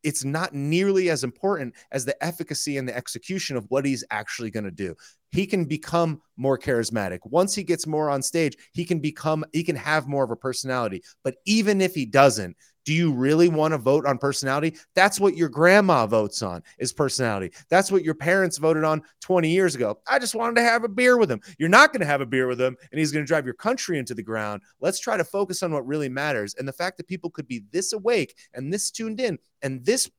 it's 0.04 0.24
not 0.24 0.52
nearly 0.54 1.08
as 1.10 1.24
important 1.24 1.74
as 1.90 2.04
the 2.04 2.22
efficacy 2.22 2.76
and 2.76 2.86
the 2.86 2.96
execution 2.96 3.56
of 3.56 3.64
what 3.70 3.86
he's 3.86 4.04
actually 4.10 4.50
going 4.50 4.64
to 4.64 4.70
do. 4.70 4.94
He 5.32 5.46
can 5.46 5.64
become 5.64 6.20
more 6.36 6.58
charismatic. 6.58 7.20
Once 7.24 7.54
he 7.54 7.64
gets 7.64 7.86
more 7.86 8.10
on 8.10 8.22
stage, 8.22 8.56
he 8.72 8.84
can 8.84 9.00
become 9.00 9.44
he 9.52 9.64
can 9.64 9.76
have 9.76 10.06
more 10.06 10.22
of 10.22 10.30
a 10.30 10.36
personality. 10.36 11.02
But 11.24 11.36
even 11.46 11.80
if 11.80 11.94
he 11.94 12.06
doesn't, 12.06 12.56
do 12.84 12.92
you 12.92 13.12
really 13.12 13.48
want 13.48 13.72
to 13.72 13.78
vote 13.78 14.06
on 14.06 14.18
personality? 14.18 14.76
That's 14.94 15.18
what 15.18 15.36
your 15.36 15.48
grandma 15.48 16.06
votes 16.06 16.42
on 16.42 16.62
is 16.78 16.92
personality. 16.92 17.52
That's 17.68 17.90
what 17.90 18.04
your 18.04 18.14
parents 18.14 18.58
voted 18.58 18.84
on 18.84 19.02
20 19.20 19.48
years 19.48 19.74
ago. 19.74 19.98
I 20.06 20.18
just 20.18 20.34
wanted 20.34 20.56
to 20.56 20.62
have 20.62 20.84
a 20.84 20.88
beer 20.88 21.16
with 21.16 21.30
him. 21.30 21.40
You're 21.58 21.68
not 21.68 21.92
going 21.92 22.00
to 22.00 22.06
have 22.06 22.20
a 22.20 22.26
beer 22.26 22.46
with 22.46 22.60
him 22.60 22.76
and 22.90 22.98
he's 22.98 23.12
going 23.12 23.24
to 23.24 23.28
drive 23.28 23.44
your 23.44 23.54
country 23.54 23.98
into 23.98 24.14
the 24.14 24.22
ground. 24.22 24.62
Let's 24.80 25.00
try 25.00 25.16
to 25.16 25.24
focus 25.24 25.62
on 25.62 25.72
what 25.72 25.86
really 25.86 26.08
matters. 26.08 26.54
And 26.58 26.68
the 26.68 26.72
fact 26.72 26.98
that 26.98 27.08
people 27.08 27.30
could 27.30 27.48
be 27.48 27.64
this 27.72 27.92
awake 27.92 28.36
and 28.52 28.72
this 28.72 28.90
tuned 28.90 29.20
in 29.20 29.38
and 29.62 29.84
this 29.84 30.10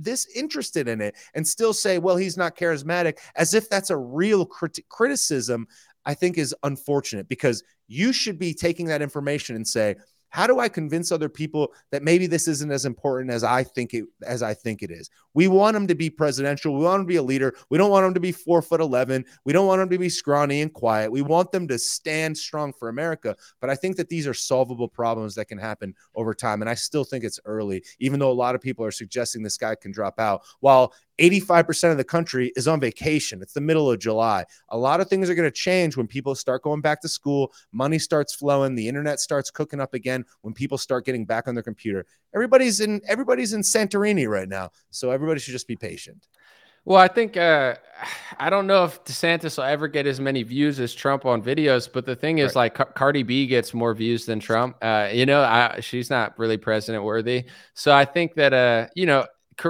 this 0.00 0.28
interested 0.34 0.86
in 0.86 1.00
it 1.00 1.16
and 1.34 1.46
still 1.46 1.72
say, 1.72 1.98
well, 1.98 2.16
he's 2.16 2.36
not 2.36 2.56
charismatic, 2.56 3.18
as 3.34 3.52
if 3.52 3.68
that's 3.68 3.90
a 3.90 3.96
real 3.96 4.46
crit- 4.46 4.88
criticism, 4.88 5.66
I 6.04 6.14
think 6.14 6.38
is 6.38 6.54
unfortunate 6.62 7.28
because 7.28 7.64
you 7.88 8.12
should 8.12 8.38
be 8.38 8.54
taking 8.54 8.86
that 8.86 9.02
information 9.02 9.56
and 9.56 9.66
say, 9.66 9.96
how 10.30 10.46
do 10.46 10.58
I 10.58 10.68
convince 10.68 11.10
other 11.10 11.28
people 11.28 11.72
that 11.90 12.02
maybe 12.02 12.26
this 12.26 12.48
isn't 12.48 12.70
as 12.70 12.84
important 12.84 13.30
as 13.30 13.44
I 13.44 13.64
think 13.64 13.94
it 13.94 14.04
as 14.26 14.42
I 14.42 14.54
think 14.54 14.82
it 14.82 14.90
is? 14.90 15.10
We 15.34 15.48
want 15.48 15.76
him 15.76 15.86
to 15.86 15.94
be 15.94 16.10
presidential. 16.10 16.76
We 16.76 16.84
want 16.84 17.00
him 17.00 17.06
to 17.06 17.08
be 17.08 17.16
a 17.16 17.22
leader. 17.22 17.54
We 17.70 17.78
don't 17.78 17.90
want 17.90 18.06
him 18.06 18.14
to 18.14 18.20
be 18.20 18.32
four 18.32 18.60
foot 18.62 18.80
eleven. 18.80 19.24
We 19.44 19.52
don't 19.52 19.66
want 19.66 19.80
him 19.80 19.88
to 19.90 19.98
be 19.98 20.08
scrawny 20.08 20.60
and 20.60 20.72
quiet. 20.72 21.10
We 21.10 21.22
want 21.22 21.52
them 21.52 21.66
to 21.68 21.78
stand 21.78 22.36
strong 22.36 22.72
for 22.72 22.88
America. 22.88 23.36
But 23.60 23.70
I 23.70 23.74
think 23.74 23.96
that 23.96 24.08
these 24.08 24.26
are 24.26 24.34
solvable 24.34 24.88
problems 24.88 25.34
that 25.36 25.46
can 25.46 25.58
happen 25.58 25.94
over 26.14 26.34
time. 26.34 26.60
And 26.60 26.68
I 26.68 26.74
still 26.74 27.04
think 27.04 27.24
it's 27.24 27.40
early, 27.44 27.82
even 27.98 28.18
though 28.18 28.30
a 28.30 28.32
lot 28.32 28.54
of 28.54 28.60
people 28.60 28.84
are 28.84 28.90
suggesting 28.90 29.42
this 29.42 29.56
guy 29.56 29.74
can 29.74 29.92
drop 29.92 30.18
out. 30.18 30.42
While 30.60 30.92
85% 31.18 31.90
of 31.90 31.96
the 31.96 32.04
country 32.04 32.52
is 32.56 32.68
on 32.68 32.80
vacation. 32.80 33.42
It's 33.42 33.52
the 33.52 33.60
middle 33.60 33.90
of 33.90 33.98
July. 33.98 34.44
A 34.70 34.78
lot 34.78 35.00
of 35.00 35.08
things 35.08 35.28
are 35.28 35.34
going 35.34 35.48
to 35.48 35.54
change 35.54 35.96
when 35.96 36.06
people 36.06 36.34
start 36.34 36.62
going 36.62 36.80
back 36.80 37.00
to 37.02 37.08
school, 37.08 37.52
money 37.72 37.98
starts 37.98 38.34
flowing, 38.34 38.74
the 38.74 38.88
internet 38.88 39.20
starts 39.20 39.50
cooking 39.50 39.80
up 39.80 39.94
again, 39.94 40.24
when 40.42 40.54
people 40.54 40.78
start 40.78 41.04
getting 41.04 41.24
back 41.24 41.48
on 41.48 41.54
their 41.54 41.62
computer. 41.62 42.06
Everybody's 42.34 42.80
in 42.80 43.00
everybody's 43.06 43.52
in 43.52 43.62
Santorini 43.62 44.28
right 44.28 44.48
now. 44.48 44.70
So 44.90 45.10
everybody 45.10 45.40
should 45.40 45.52
just 45.52 45.68
be 45.68 45.76
patient. 45.76 46.26
Well, 46.84 46.98
I 46.98 47.08
think 47.08 47.36
uh, 47.36 47.74
I 48.38 48.50
don't 48.50 48.66
know 48.66 48.84
if 48.84 49.04
DeSantis 49.04 49.58
will 49.58 49.64
ever 49.64 49.88
get 49.88 50.06
as 50.06 50.20
many 50.20 50.42
views 50.42 50.80
as 50.80 50.94
Trump 50.94 51.26
on 51.26 51.42
videos, 51.42 51.88
but 51.92 52.06
the 52.06 52.16
thing 52.16 52.38
is, 52.38 52.50
right. 52.50 52.62
like 52.62 52.74
Car- 52.74 52.92
Cardi 52.94 53.22
B 53.22 53.46
gets 53.46 53.74
more 53.74 53.94
views 53.94 54.24
than 54.24 54.40
Trump. 54.40 54.76
Uh, 54.80 55.08
you 55.12 55.26
know, 55.26 55.42
I, 55.42 55.80
she's 55.80 56.08
not 56.08 56.38
really 56.38 56.56
president 56.56 57.04
worthy. 57.04 57.44
So 57.74 57.92
I 57.92 58.04
think 58.04 58.34
that, 58.34 58.54
uh, 58.54 58.86
you 58.94 59.06
know, 59.06 59.26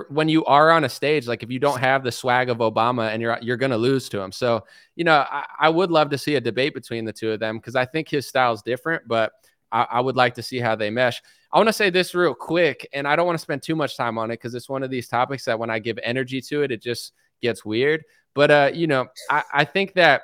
when 0.09 0.29
you 0.29 0.45
are 0.45 0.71
on 0.71 0.85
a 0.85 0.89
stage, 0.89 1.27
like 1.27 1.43
if 1.43 1.51
you 1.51 1.59
don't 1.59 1.81
have 1.81 2.05
the 2.05 2.13
swag 2.13 2.51
of 2.51 2.59
Obama 2.59 3.13
and 3.13 3.23
you're 3.23 3.39
you're 3.41 3.57
going 3.57 3.71
to 3.71 3.77
lose 3.77 4.09
to 4.11 4.21
him. 4.21 4.33
So, 4.33 4.65
you 4.97 5.05
know, 5.05 5.25
I, 5.31 5.45
I, 5.59 5.69
would 5.69 5.91
love 5.91 6.11
to 6.11 6.19
see 6.19 6.35
a 6.35 6.41
debate 6.41 6.75
between 6.75 7.05
the 7.05 7.13
two 7.13 7.33
of 7.33 7.41
them 7.41 7.57
because 7.57 7.75
I 7.75 7.85
think 7.85 8.09
his 8.09 8.27
style 8.27 8.53
is 8.53 8.63
different, 8.63 9.07
but 9.07 9.33
I, 9.73 9.87
I, 9.93 10.01
would 10.01 10.17
like 10.17 10.35
to 10.35 10.43
see 10.43 10.59
how 10.59 10.75
they 10.75 10.91
mesh. 10.91 11.23
I 11.53 11.59
want 11.59 11.69
to 11.69 11.73
say 11.73 11.91
this 11.91 12.15
real 12.15 12.35
quick, 12.35 12.87
and 12.93 13.07
I 13.09 13.17
don't 13.17 13.27
want 13.27 13.39
to 13.39 13.43
spend 13.43 13.63
too 13.63 13.77
much 13.77 13.97
time 13.97 14.19
on 14.19 14.31
it 14.31 14.35
because 14.35 14.55
it's 14.55 14.69
one 14.69 14.83
of 14.83 14.91
these 14.91 15.09
topics 15.09 15.45
that 15.47 15.59
when 15.59 15.71
I 15.71 15.79
give 15.79 15.99
energy 16.03 16.41
to 16.43 16.63
it, 16.63 16.71
it 16.71 16.83
just 16.83 17.13
gets 17.41 17.65
weird. 17.65 18.05
But 18.35 18.51
uh, 18.51 18.71
you 18.75 18.87
know, 18.87 19.07
I, 19.31 19.43
I 19.53 19.65
think 19.65 19.95
that 19.95 20.23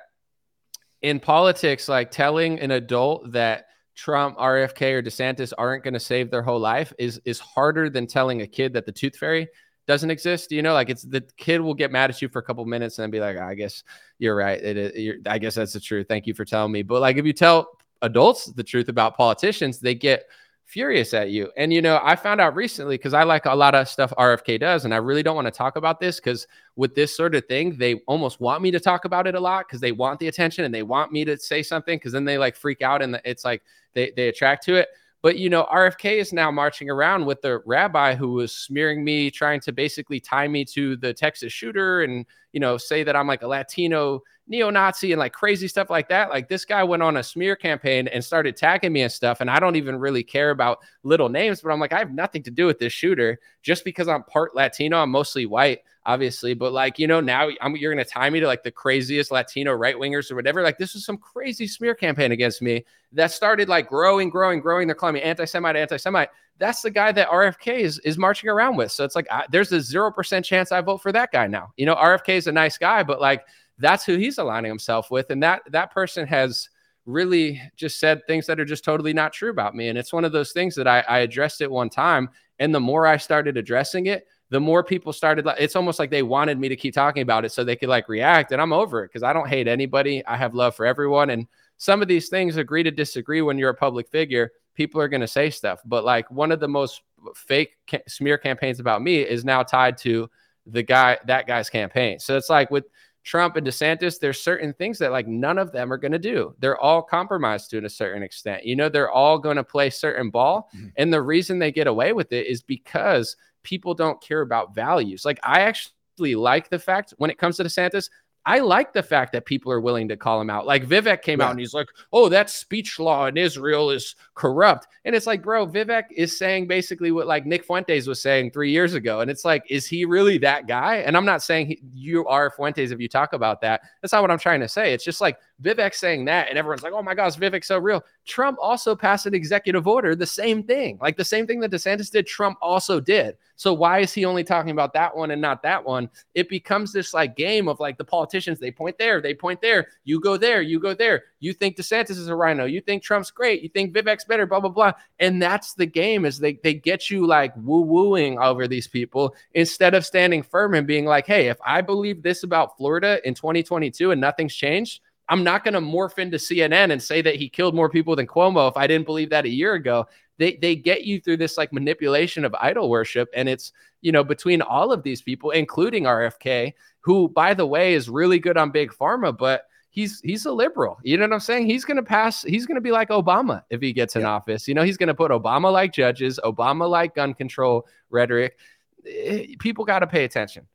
in 1.02 1.20
politics, 1.20 1.88
like 1.88 2.10
telling 2.10 2.60
an 2.60 2.70
adult 2.70 3.32
that 3.32 3.66
Trump, 3.94 4.36
RFK, 4.38 4.92
or 4.92 5.02
DeSantis 5.02 5.52
aren't 5.56 5.84
going 5.84 5.94
to 5.94 6.00
save 6.00 6.30
their 6.30 6.42
whole 6.42 6.58
life 6.58 6.92
is 6.98 7.20
is 7.24 7.38
harder 7.38 7.88
than 7.88 8.06
telling 8.06 8.42
a 8.42 8.46
kid 8.46 8.72
that 8.72 8.86
the 8.86 8.92
tooth 8.92 9.16
fairy 9.16 9.48
doesn't 9.86 10.10
exist. 10.10 10.50
You 10.50 10.62
know, 10.62 10.74
like 10.74 10.90
it's 10.90 11.02
the 11.02 11.22
kid 11.36 11.60
will 11.60 11.74
get 11.74 11.92
mad 11.92 12.10
at 12.10 12.20
you 12.20 12.28
for 12.28 12.38
a 12.38 12.42
couple 12.42 12.64
minutes 12.64 12.98
and 12.98 13.04
then 13.04 13.10
be 13.10 13.20
like, 13.20 13.36
I 13.36 13.54
guess 13.54 13.84
you're 14.18 14.36
right. 14.36 14.60
It 14.60 14.76
is, 14.76 15.20
I 15.26 15.38
guess 15.38 15.54
that's 15.54 15.72
the 15.72 15.80
truth. 15.80 16.06
Thank 16.08 16.26
you 16.26 16.34
for 16.34 16.44
telling 16.44 16.72
me. 16.72 16.82
But 16.82 17.00
like 17.00 17.16
if 17.16 17.24
you 17.24 17.32
tell 17.32 17.78
adults 18.02 18.46
the 18.46 18.64
truth 18.64 18.88
about 18.88 19.16
politicians, 19.16 19.80
they 19.80 19.94
get 19.94 20.24
furious 20.64 21.14
at 21.14 21.30
you. 21.30 21.50
And 21.56 21.72
you 21.72 21.82
know, 21.82 22.00
I 22.02 22.16
found 22.16 22.40
out 22.40 22.54
recently 22.54 22.96
because 22.96 23.14
I 23.14 23.22
like 23.22 23.46
a 23.46 23.54
lot 23.54 23.74
of 23.74 23.88
stuff 23.88 24.12
RFK 24.18 24.60
does, 24.60 24.84
and 24.84 24.94
I 24.94 24.98
really 24.98 25.22
don't 25.22 25.36
want 25.36 25.46
to 25.46 25.52
talk 25.52 25.76
about 25.76 26.00
this 26.00 26.16
because 26.16 26.46
with 26.76 26.94
this 26.94 27.16
sort 27.16 27.34
of 27.34 27.46
thing, 27.46 27.76
they 27.76 27.94
almost 28.06 28.40
want 28.40 28.62
me 28.62 28.70
to 28.70 28.80
talk 28.80 29.04
about 29.04 29.26
it 29.26 29.34
a 29.34 29.40
lot 29.40 29.66
because 29.66 29.80
they 29.80 29.92
want 29.92 30.20
the 30.20 30.28
attention 30.28 30.64
and 30.64 30.74
they 30.74 30.82
want 30.82 31.12
me 31.12 31.24
to 31.24 31.38
say 31.38 31.62
something 31.62 31.98
because 31.98 32.12
then 32.12 32.24
they 32.24 32.38
like 32.38 32.56
freak 32.56 32.82
out 32.82 33.02
and 33.02 33.20
it's 33.24 33.44
like 33.44 33.62
they 33.92 34.12
they 34.16 34.28
attract 34.28 34.64
to 34.64 34.74
it. 34.74 34.88
But 35.22 35.38
you 35.38 35.48
know, 35.48 35.64
RFK 35.72 36.18
is 36.18 36.32
now 36.32 36.50
marching 36.50 36.90
around 36.90 37.24
with 37.24 37.40
the 37.40 37.60
rabbi 37.64 38.14
who 38.14 38.32
was 38.32 38.54
smearing 38.54 39.02
me, 39.02 39.30
trying 39.30 39.60
to 39.60 39.72
basically 39.72 40.20
tie 40.20 40.48
me 40.48 40.64
to 40.66 40.96
the 40.96 41.14
Texas 41.14 41.52
shooter 41.52 42.02
and 42.02 42.26
you 42.52 42.60
know 42.60 42.76
say 42.76 43.04
that 43.04 43.16
I'm 43.16 43.26
like 43.26 43.42
a 43.42 43.48
Latino 43.48 44.22
neo-Nazi 44.46 45.12
and 45.12 45.18
like 45.18 45.32
crazy 45.32 45.68
stuff 45.68 45.88
like 45.88 46.08
that. 46.08 46.28
Like 46.28 46.48
this 46.48 46.64
guy 46.64 46.84
went 46.84 47.02
on 47.02 47.16
a 47.16 47.22
smear 47.22 47.56
campaign 47.56 48.08
and 48.08 48.22
started 48.22 48.56
tagging 48.56 48.92
me 48.92 49.02
and 49.02 49.12
stuff. 49.12 49.40
And 49.40 49.50
I 49.50 49.58
don't 49.58 49.76
even 49.76 49.96
really 49.96 50.22
care 50.22 50.50
about 50.50 50.80
little 51.02 51.28
names, 51.28 51.60
but 51.60 51.70
I'm 51.70 51.80
like, 51.80 51.92
I 51.92 51.98
have 51.98 52.12
nothing 52.12 52.42
to 52.44 52.50
do 52.50 52.66
with 52.66 52.78
this 52.78 52.92
shooter 52.92 53.40
just 53.62 53.84
because 53.84 54.08
I'm 54.08 54.22
part 54.24 54.54
Latino. 54.54 54.98
I'm 54.98 55.10
mostly 55.10 55.46
white, 55.46 55.80
obviously, 56.04 56.52
but 56.52 56.72
like, 56.72 56.98
you 56.98 57.06
know, 57.06 57.20
now 57.20 57.48
I'm, 57.60 57.76
you're 57.76 57.94
going 57.94 58.04
to 58.04 58.10
tie 58.10 58.28
me 58.28 58.40
to 58.40 58.46
like 58.46 58.62
the 58.62 58.70
craziest 58.70 59.30
Latino 59.30 59.72
right 59.72 59.96
wingers 59.96 60.30
or 60.30 60.34
whatever. 60.34 60.62
Like 60.62 60.78
this 60.78 60.94
was 60.94 61.06
some 61.06 61.16
crazy 61.16 61.66
smear 61.66 61.94
campaign 61.94 62.32
against 62.32 62.60
me 62.60 62.84
that 63.12 63.32
started 63.32 63.68
like 63.68 63.88
growing, 63.88 64.28
growing, 64.28 64.60
growing. 64.60 64.86
They're 64.86 64.94
calling 64.94 65.14
me 65.14 65.22
anti-Semite, 65.22 65.76
anti-Semite. 65.76 66.28
That's 66.58 66.82
the 66.82 66.90
guy 66.90 67.10
that 67.12 67.28
RFK 67.28 67.78
is, 67.78 67.98
is 68.00 68.16
marching 68.16 68.48
around 68.48 68.76
with. 68.76 68.92
So 68.92 69.04
it's 69.04 69.16
like, 69.16 69.26
I, 69.28 69.44
there's 69.50 69.72
a 69.72 69.78
0% 69.78 70.44
chance 70.44 70.70
I 70.70 70.82
vote 70.82 70.98
for 70.98 71.10
that 71.10 71.32
guy 71.32 71.48
now. 71.48 71.72
You 71.76 71.86
know, 71.86 71.96
RFK 71.96 72.28
is 72.36 72.46
a 72.46 72.52
nice 72.52 72.78
guy, 72.78 73.02
but 73.02 73.20
like, 73.20 73.44
that's 73.78 74.04
who 74.04 74.16
he's 74.16 74.38
aligning 74.38 74.70
himself 74.70 75.10
with. 75.10 75.30
And 75.30 75.42
that 75.42 75.62
that 75.70 75.92
person 75.92 76.26
has 76.26 76.68
really 77.06 77.60
just 77.76 78.00
said 78.00 78.22
things 78.26 78.46
that 78.46 78.58
are 78.58 78.64
just 78.64 78.84
totally 78.84 79.12
not 79.12 79.32
true 79.32 79.50
about 79.50 79.74
me. 79.74 79.88
And 79.88 79.98
it's 79.98 80.12
one 80.12 80.24
of 80.24 80.32
those 80.32 80.52
things 80.52 80.74
that 80.76 80.88
I, 80.88 81.00
I 81.00 81.18
addressed 81.18 81.60
it 81.60 81.70
one 81.70 81.90
time. 81.90 82.30
And 82.58 82.74
the 82.74 82.80
more 82.80 83.06
I 83.06 83.16
started 83.16 83.56
addressing 83.56 84.06
it, 84.06 84.26
the 84.50 84.60
more 84.60 84.84
people 84.84 85.12
started 85.12 85.46
it's 85.58 85.74
almost 85.74 85.98
like 85.98 86.10
they 86.10 86.22
wanted 86.22 86.60
me 86.60 86.68
to 86.68 86.76
keep 86.76 86.94
talking 86.94 87.22
about 87.22 87.44
it 87.44 87.50
so 87.50 87.64
they 87.64 87.76
could 87.76 87.88
like 87.88 88.08
react 88.08 88.52
and 88.52 88.60
i'm 88.60 88.72
over 88.72 89.02
it 89.02 89.08
because 89.08 89.22
i 89.22 89.32
don't 89.32 89.48
hate 89.48 89.66
anybody 89.66 90.24
i 90.26 90.36
have 90.36 90.54
love 90.54 90.76
for 90.76 90.86
everyone 90.86 91.30
and 91.30 91.46
some 91.76 92.00
of 92.00 92.08
these 92.08 92.28
things 92.28 92.56
agree 92.56 92.82
to 92.82 92.90
disagree 92.90 93.42
when 93.42 93.58
you're 93.58 93.70
a 93.70 93.74
public 93.74 94.08
figure 94.08 94.52
people 94.74 95.00
are 95.00 95.08
going 95.08 95.20
to 95.20 95.26
say 95.26 95.50
stuff 95.50 95.80
but 95.84 96.04
like 96.04 96.30
one 96.30 96.52
of 96.52 96.60
the 96.60 96.68
most 96.68 97.02
fake 97.34 97.76
ca- 97.90 98.02
smear 98.06 98.38
campaigns 98.38 98.80
about 98.80 99.02
me 99.02 99.16
is 99.22 99.44
now 99.44 99.62
tied 99.62 99.96
to 99.96 100.30
the 100.66 100.82
guy 100.82 101.18
that 101.26 101.46
guy's 101.46 101.68
campaign 101.68 102.18
so 102.18 102.36
it's 102.36 102.50
like 102.50 102.70
with 102.70 102.84
Trump 103.24 103.56
and 103.56 103.66
DeSantis, 103.66 104.20
there's 104.20 104.40
certain 104.40 104.74
things 104.74 104.98
that 104.98 105.10
like 105.10 105.26
none 105.26 105.58
of 105.58 105.72
them 105.72 105.92
are 105.92 105.96
going 105.96 106.12
to 106.12 106.18
do. 106.18 106.54
They're 106.58 106.78
all 106.78 107.02
compromised 107.02 107.70
to 107.70 107.84
a 107.84 107.88
certain 107.88 108.22
extent. 108.22 108.64
You 108.64 108.76
know, 108.76 108.90
they're 108.90 109.10
all 109.10 109.38
going 109.38 109.56
to 109.56 109.64
play 109.64 109.88
certain 109.90 110.30
ball. 110.30 110.68
Mm-hmm. 110.76 110.88
And 110.96 111.12
the 111.12 111.22
reason 111.22 111.58
they 111.58 111.72
get 111.72 111.86
away 111.86 112.12
with 112.12 112.32
it 112.32 112.46
is 112.46 112.62
because 112.62 113.36
people 113.62 113.94
don't 113.94 114.20
care 114.20 114.42
about 114.42 114.74
values. 114.74 115.24
Like 115.24 115.40
I 115.42 115.60
actually 115.60 116.34
like 116.34 116.68
the 116.68 116.78
fact 116.78 117.14
when 117.16 117.30
it 117.30 117.38
comes 117.38 117.56
to 117.56 117.64
DeSantis, 117.64 118.10
I 118.46 118.58
like 118.58 118.92
the 118.92 119.02
fact 119.02 119.32
that 119.32 119.46
people 119.46 119.72
are 119.72 119.80
willing 119.80 120.08
to 120.08 120.16
call 120.16 120.40
him 120.40 120.50
out. 120.50 120.66
Like 120.66 120.86
Vivek 120.86 121.22
came 121.22 121.40
yeah. 121.40 121.46
out 121.46 121.50
and 121.52 121.60
he's 121.60 121.72
like, 121.72 121.88
"Oh, 122.12 122.28
that 122.28 122.50
speech 122.50 122.98
law 122.98 123.26
in 123.26 123.36
Israel 123.36 123.90
is 123.90 124.16
corrupt," 124.34 124.86
and 125.04 125.14
it's 125.14 125.26
like, 125.26 125.42
bro, 125.42 125.66
Vivek 125.66 126.04
is 126.10 126.38
saying 126.38 126.66
basically 126.66 127.10
what 127.10 127.26
like 127.26 127.46
Nick 127.46 127.64
Fuentes 127.64 128.06
was 128.06 128.20
saying 128.20 128.50
three 128.50 128.70
years 128.70 128.94
ago, 128.94 129.20
and 129.20 129.30
it's 129.30 129.44
like, 129.44 129.64
is 129.70 129.86
he 129.86 130.04
really 130.04 130.38
that 130.38 130.66
guy? 130.66 130.96
And 130.96 131.16
I'm 131.16 131.24
not 131.24 131.42
saying 131.42 131.68
he, 131.68 131.82
you 131.94 132.26
are 132.26 132.50
Fuentes 132.50 132.90
if 132.90 133.00
you 133.00 133.08
talk 133.08 133.32
about 133.32 133.60
that. 133.62 133.82
That's 134.02 134.12
not 134.12 134.22
what 134.22 134.30
I'm 134.30 134.38
trying 134.38 134.60
to 134.60 134.68
say. 134.68 134.92
It's 134.92 135.04
just 135.04 135.20
like 135.20 135.38
Vivek 135.62 135.94
saying 135.94 136.24
that, 136.24 136.48
and 136.48 136.58
everyone's 136.58 136.82
like, 136.82 136.92
"Oh 136.92 137.02
my 137.02 137.14
gosh, 137.14 137.36
Vivek's 137.36 137.68
so 137.68 137.78
real." 137.78 138.04
Trump 138.26 138.58
also 138.60 138.96
passed 138.96 139.26
an 139.26 139.34
executive 139.34 139.86
order, 139.86 140.16
the 140.16 140.26
same 140.26 140.62
thing, 140.64 140.98
like 141.00 141.16
the 141.16 141.24
same 141.24 141.46
thing 141.46 141.60
that 141.60 141.70
DeSantis 141.70 142.10
did. 142.10 142.26
Trump 142.26 142.58
also 142.60 142.98
did. 143.00 143.36
So 143.56 143.72
why 143.72 144.00
is 144.00 144.12
he 144.12 144.24
only 144.24 144.42
talking 144.42 144.72
about 144.72 144.92
that 144.94 145.16
one 145.16 145.30
and 145.30 145.40
not 145.40 145.62
that 145.62 145.84
one? 145.84 146.10
It 146.34 146.48
becomes 146.48 146.92
this 146.92 147.14
like 147.14 147.36
game 147.36 147.68
of 147.68 147.78
like 147.78 147.98
the 147.98 148.04
politicians. 148.04 148.58
They 148.58 148.72
point 148.72 148.98
there, 148.98 149.20
they 149.20 149.34
point 149.34 149.60
there. 149.60 149.88
You 150.02 150.18
go 150.18 150.36
there, 150.36 150.60
you 150.60 150.80
go 150.80 150.92
there. 150.92 151.24
You 151.38 151.52
think 151.52 151.76
DeSantis 151.76 152.10
is 152.10 152.28
a 152.28 152.34
rhino, 152.34 152.64
You 152.64 152.80
think 152.80 153.02
Trump's 153.02 153.30
great. 153.30 153.62
You 153.62 153.68
think 153.68 153.94
Vivek's 153.94 154.24
better. 154.24 154.46
Blah 154.46 154.60
blah 154.60 154.70
blah. 154.70 154.92
And 155.20 155.40
that's 155.40 155.74
the 155.74 155.86
game. 155.86 156.24
Is 156.24 156.38
they 156.38 156.54
they 156.64 156.74
get 156.74 157.10
you 157.10 157.26
like 157.26 157.54
woo 157.56 157.82
wooing 157.82 158.38
over 158.40 158.66
these 158.66 158.88
people 158.88 159.36
instead 159.52 159.94
of 159.94 160.04
standing 160.04 160.42
firm 160.42 160.74
and 160.74 160.86
being 160.86 161.04
like, 161.04 161.26
hey, 161.26 161.48
if 161.48 161.58
I 161.64 161.80
believe 161.80 162.22
this 162.22 162.42
about 162.42 162.76
Florida 162.76 163.20
in 163.24 163.34
2022 163.34 164.10
and 164.10 164.20
nothing's 164.20 164.54
changed 164.54 165.00
I'm 165.28 165.42
not 165.42 165.64
going 165.64 165.74
to 165.74 165.80
morph 165.80 166.18
into 166.18 166.36
CNN 166.36 166.92
and 166.92 167.02
say 167.02 167.22
that 167.22 167.36
he 167.36 167.48
killed 167.48 167.74
more 167.74 167.88
people 167.88 168.14
than 168.14 168.26
Cuomo 168.26 168.70
if 168.70 168.76
I 168.76 168.86
didn't 168.86 169.06
believe 169.06 169.30
that 169.30 169.46
a 169.46 169.50
year 169.50 169.74
ago. 169.74 170.06
They 170.36 170.56
they 170.56 170.74
get 170.74 171.04
you 171.04 171.20
through 171.20 171.36
this 171.36 171.56
like 171.56 171.72
manipulation 171.72 172.44
of 172.44 172.54
idol 172.56 172.90
worship, 172.90 173.28
and 173.34 173.48
it's 173.48 173.72
you 174.02 174.10
know 174.10 174.24
between 174.24 174.62
all 174.62 174.92
of 174.92 175.04
these 175.04 175.22
people, 175.22 175.52
including 175.52 176.04
RFK, 176.04 176.72
who 177.00 177.28
by 177.28 177.54
the 177.54 177.66
way 177.66 177.94
is 177.94 178.08
really 178.08 178.40
good 178.40 178.56
on 178.56 178.72
big 178.72 178.90
pharma, 178.90 179.36
but 179.36 179.66
he's 179.90 180.20
he's 180.20 180.44
a 180.44 180.52
liberal. 180.52 180.98
You 181.04 181.16
know 181.16 181.24
what 181.24 181.32
I'm 181.32 181.40
saying? 181.40 181.66
He's 181.66 181.84
going 181.84 181.96
to 181.96 182.02
pass. 182.02 182.42
He's 182.42 182.66
going 182.66 182.74
to 182.74 182.80
be 182.80 182.90
like 182.90 183.08
Obama 183.08 183.62
if 183.70 183.80
he 183.80 183.92
gets 183.92 184.16
in 184.16 184.22
yeah. 184.22 184.30
office. 184.30 184.66
You 184.66 184.74
know, 184.74 184.82
he's 184.82 184.96
going 184.96 185.06
to 185.06 185.14
put 185.14 185.30
Obama 185.30 185.72
like 185.72 185.92
judges, 185.92 186.40
Obama 186.44 186.88
like 186.90 187.14
gun 187.14 187.32
control 187.32 187.86
rhetoric. 188.10 188.58
Eh, 189.06 189.54
people 189.60 189.84
got 189.84 190.00
to 190.00 190.06
pay 190.06 190.24
attention. 190.24 190.66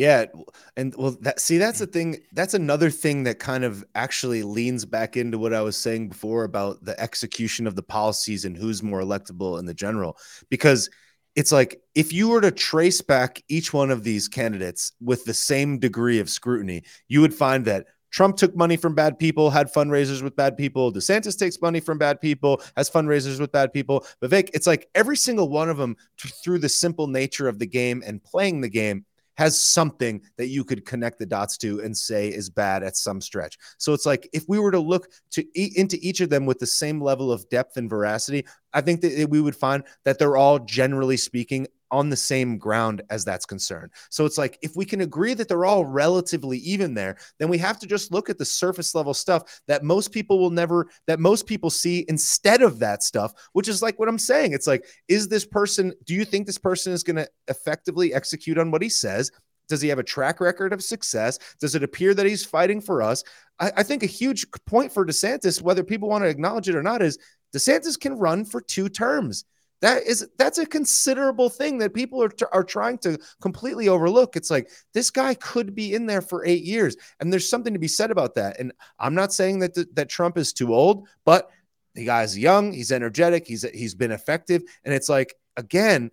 Yeah, 0.00 0.24
and 0.78 0.94
well, 0.96 1.14
that 1.20 1.40
see, 1.40 1.58
that's 1.58 1.80
the 1.80 1.86
mm. 1.86 1.92
thing. 1.92 2.16
That's 2.32 2.54
another 2.54 2.88
thing 2.88 3.24
that 3.24 3.38
kind 3.38 3.64
of 3.64 3.84
actually 3.94 4.42
leans 4.42 4.86
back 4.86 5.14
into 5.14 5.36
what 5.36 5.52
I 5.52 5.60
was 5.60 5.76
saying 5.76 6.08
before 6.08 6.44
about 6.44 6.82
the 6.82 6.98
execution 6.98 7.66
of 7.66 7.76
the 7.76 7.82
policies 7.82 8.46
and 8.46 8.56
who's 8.56 8.82
more 8.82 9.02
electable 9.02 9.58
in 9.58 9.66
the 9.66 9.74
general. 9.74 10.16
Because 10.48 10.88
it's 11.36 11.52
like 11.52 11.82
if 11.94 12.14
you 12.14 12.30
were 12.30 12.40
to 12.40 12.50
trace 12.50 13.02
back 13.02 13.42
each 13.50 13.74
one 13.74 13.90
of 13.90 14.02
these 14.02 14.26
candidates 14.26 14.92
with 15.02 15.26
the 15.26 15.34
same 15.34 15.78
degree 15.78 16.18
of 16.18 16.30
scrutiny, 16.30 16.82
you 17.08 17.20
would 17.20 17.34
find 17.34 17.66
that 17.66 17.84
Trump 18.10 18.38
took 18.38 18.56
money 18.56 18.78
from 18.78 18.94
bad 18.94 19.18
people, 19.18 19.50
had 19.50 19.70
fundraisers 19.70 20.22
with 20.22 20.34
bad 20.34 20.56
people. 20.56 20.90
DeSantis 20.90 21.38
takes 21.38 21.60
money 21.60 21.78
from 21.78 21.98
bad 21.98 22.22
people, 22.22 22.62
has 22.74 22.88
fundraisers 22.88 23.38
with 23.38 23.52
bad 23.52 23.70
people. 23.70 24.06
Vivek, 24.22 24.48
it's 24.54 24.66
like 24.66 24.88
every 24.94 25.18
single 25.18 25.50
one 25.50 25.68
of 25.68 25.76
them, 25.76 25.94
through 26.42 26.58
the 26.58 26.70
simple 26.70 27.06
nature 27.06 27.48
of 27.48 27.58
the 27.58 27.66
game 27.66 28.02
and 28.06 28.24
playing 28.24 28.62
the 28.62 28.68
game, 28.70 29.04
has 29.40 29.58
something 29.58 30.20
that 30.36 30.48
you 30.48 30.62
could 30.62 30.84
connect 30.84 31.18
the 31.18 31.24
dots 31.24 31.56
to 31.56 31.80
and 31.80 31.96
say 31.96 32.28
is 32.28 32.50
bad 32.50 32.82
at 32.82 32.94
some 32.94 33.22
stretch. 33.22 33.56
So 33.78 33.94
it's 33.94 34.04
like 34.04 34.28
if 34.34 34.44
we 34.48 34.58
were 34.58 34.70
to 34.70 34.78
look 34.78 35.08
to 35.30 35.42
e- 35.58 35.72
into 35.76 35.98
each 36.02 36.20
of 36.20 36.28
them 36.28 36.44
with 36.44 36.58
the 36.58 36.66
same 36.66 37.00
level 37.00 37.32
of 37.32 37.48
depth 37.48 37.78
and 37.78 37.88
veracity, 37.88 38.44
I 38.74 38.82
think 38.82 39.00
that 39.00 39.28
we 39.30 39.40
would 39.40 39.56
find 39.56 39.82
that 40.04 40.18
they're 40.18 40.36
all 40.36 40.58
generally 40.58 41.16
speaking 41.16 41.68
on 41.90 42.08
the 42.08 42.16
same 42.16 42.58
ground 42.58 43.02
as 43.10 43.24
that's 43.24 43.46
concerned. 43.46 43.90
So 44.10 44.24
it's 44.24 44.38
like 44.38 44.58
if 44.62 44.76
we 44.76 44.84
can 44.84 45.00
agree 45.00 45.34
that 45.34 45.48
they're 45.48 45.64
all 45.64 45.84
relatively 45.84 46.58
even 46.58 46.94
there, 46.94 47.16
then 47.38 47.48
we 47.48 47.58
have 47.58 47.78
to 47.80 47.86
just 47.86 48.12
look 48.12 48.30
at 48.30 48.38
the 48.38 48.44
surface 48.44 48.94
level 48.94 49.14
stuff 49.14 49.60
that 49.66 49.84
most 49.84 50.12
people 50.12 50.38
will 50.38 50.50
never 50.50 50.88
that 51.06 51.20
most 51.20 51.46
people 51.46 51.70
see 51.70 52.04
instead 52.08 52.62
of 52.62 52.78
that 52.78 53.02
stuff, 53.02 53.32
which 53.52 53.68
is 53.68 53.82
like 53.82 53.98
what 53.98 54.08
I'm 54.08 54.18
saying. 54.18 54.52
It's 54.52 54.66
like 54.66 54.84
is 55.08 55.28
this 55.28 55.46
person 55.46 55.92
do 56.04 56.14
you 56.14 56.24
think 56.24 56.46
this 56.46 56.58
person 56.58 56.92
is 56.92 57.02
going 57.02 57.16
to 57.16 57.28
effectively 57.48 58.14
execute 58.14 58.58
on 58.58 58.70
what 58.70 58.82
he 58.82 58.88
says? 58.88 59.30
Does 59.70 59.80
he 59.80 59.88
have 59.88 60.00
a 60.00 60.04
track 60.04 60.40
record 60.40 60.72
of 60.72 60.82
success? 60.82 61.38
Does 61.60 61.76
it 61.76 61.84
appear 61.84 62.12
that 62.12 62.26
he's 62.26 62.44
fighting 62.44 62.80
for 62.80 63.02
us? 63.02 63.22
I, 63.60 63.72
I 63.78 63.82
think 63.84 64.02
a 64.02 64.06
huge 64.06 64.44
point 64.66 64.92
for 64.92 65.06
DeSantis, 65.06 65.62
whether 65.62 65.84
people 65.84 66.08
want 66.08 66.24
to 66.24 66.28
acknowledge 66.28 66.68
it 66.68 66.74
or 66.74 66.82
not, 66.82 67.02
is 67.02 67.18
DeSantis 67.54 67.98
can 67.98 68.18
run 68.18 68.44
for 68.44 68.60
two 68.60 68.88
terms. 68.88 69.44
That 69.80 70.02
is 70.02 70.28
that's 70.36 70.58
a 70.58 70.66
considerable 70.66 71.48
thing 71.48 71.78
that 71.78 71.94
people 71.94 72.22
are 72.22 72.30
are 72.52 72.64
trying 72.64 72.98
to 72.98 73.18
completely 73.40 73.88
overlook. 73.88 74.36
It's 74.36 74.50
like 74.50 74.70
this 74.92 75.10
guy 75.10 75.34
could 75.34 75.74
be 75.74 75.94
in 75.94 76.06
there 76.06 76.20
for 76.20 76.44
8 76.44 76.62
years 76.62 76.96
and 77.18 77.32
there's 77.32 77.48
something 77.48 77.72
to 77.72 77.78
be 77.78 77.88
said 77.88 78.10
about 78.10 78.34
that. 78.34 78.60
And 78.60 78.72
I'm 78.98 79.14
not 79.14 79.32
saying 79.32 79.60
that 79.60 79.94
that 79.94 80.10
Trump 80.10 80.36
is 80.36 80.52
too 80.52 80.74
old, 80.74 81.08
but 81.24 81.50
the 81.94 82.04
guy's 82.04 82.38
young, 82.38 82.72
he's 82.72 82.92
energetic, 82.92 83.46
he's 83.46 83.62
he's 83.72 83.94
been 83.94 84.12
effective 84.12 84.62
and 84.84 84.94
it's 84.94 85.08
like 85.08 85.34
again, 85.56 86.10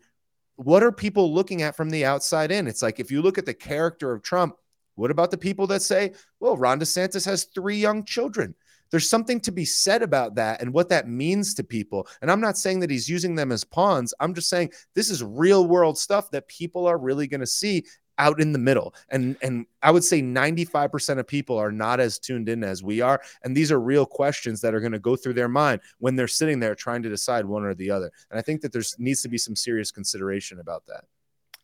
what 0.56 0.82
are 0.82 0.92
people 0.92 1.34
looking 1.34 1.62
at 1.62 1.76
from 1.76 1.90
the 1.90 2.06
outside 2.06 2.52
in? 2.52 2.68
It's 2.68 2.82
like 2.82 3.00
if 3.02 3.12
you 3.12 3.22
look 3.22 3.38
at 3.38 3.46
the 3.46 3.54
character 3.54 4.14
of 4.14 4.24
Trump, 4.24 4.56
what 4.96 5.12
about 5.12 5.30
the 5.30 5.38
people 5.38 5.68
that 5.68 5.82
say, 5.82 6.14
well, 6.40 6.58
Ron 6.58 6.80
DeSantis 6.80 7.26
has 7.26 7.44
three 7.44 7.78
young 7.78 8.06
children? 8.06 8.56
There's 8.92 9.10
something 9.10 9.40
to 9.42 9.52
be 9.52 9.66
said 9.66 10.02
about 10.02 10.36
that 10.36 10.62
and 10.62 10.74
what 10.74 10.90
that 10.90 11.08
means 11.08 11.54
to 11.56 11.64
people. 11.64 12.08
And 12.22 12.32
I'm 12.32 12.42
not 12.42 12.58
saying 12.58 12.80
that 12.82 12.90
he's 12.90 13.10
using 13.10 13.36
them 13.36 13.52
as 13.52 13.64
pawns. 13.64 14.14
I'm 14.20 14.34
just 14.34 14.50
saying 14.50 14.72
this 14.94 15.10
is 15.10 15.24
real 15.24 15.68
world 15.68 15.98
stuff 15.98 16.32
that 16.32 16.48
people 16.48 16.86
are 16.88 16.98
really 16.98 17.28
going 17.28 17.42
to 17.42 17.48
see 17.48 17.84
out 18.20 18.42
in 18.42 18.52
the 18.52 18.60
middle. 18.60 18.96
And 19.10 19.38
and 19.42 19.66
I 19.84 19.92
would 19.92 20.04
say 20.04 20.22
95% 20.22 21.20
of 21.20 21.28
people 21.28 21.58
are 21.58 21.72
not 21.72 22.00
as 22.00 22.20
tuned 22.20 22.50
in 22.50 22.64
as 22.64 22.84
we 22.84 23.02
are. 23.02 23.22
And 23.44 23.56
these 23.56 23.72
are 23.72 23.80
real 23.80 24.06
questions 24.06 24.62
that 24.62 24.74
are 24.74 24.80
going 24.80 24.92
to 24.92 25.00
go 25.00 25.16
through 25.16 25.34
their 25.34 25.50
mind 25.50 25.82
when 26.00 26.16
they're 26.16 26.28
sitting 26.28 26.60
there 26.60 26.76
trying 26.76 27.04
to 27.04 27.10
decide 27.10 27.46
one 27.46 27.64
or 27.64 27.74
the 27.74 27.92
other. 27.92 28.12
And 28.32 28.40
I 28.40 28.42
think 28.42 28.62
that 28.62 28.72
there's 28.72 28.96
needs 28.98 29.22
to 29.22 29.30
be 29.30 29.38
some 29.38 29.56
serious 29.56 29.92
consideration 29.92 30.60
about 30.60 30.86
that. 30.88 31.04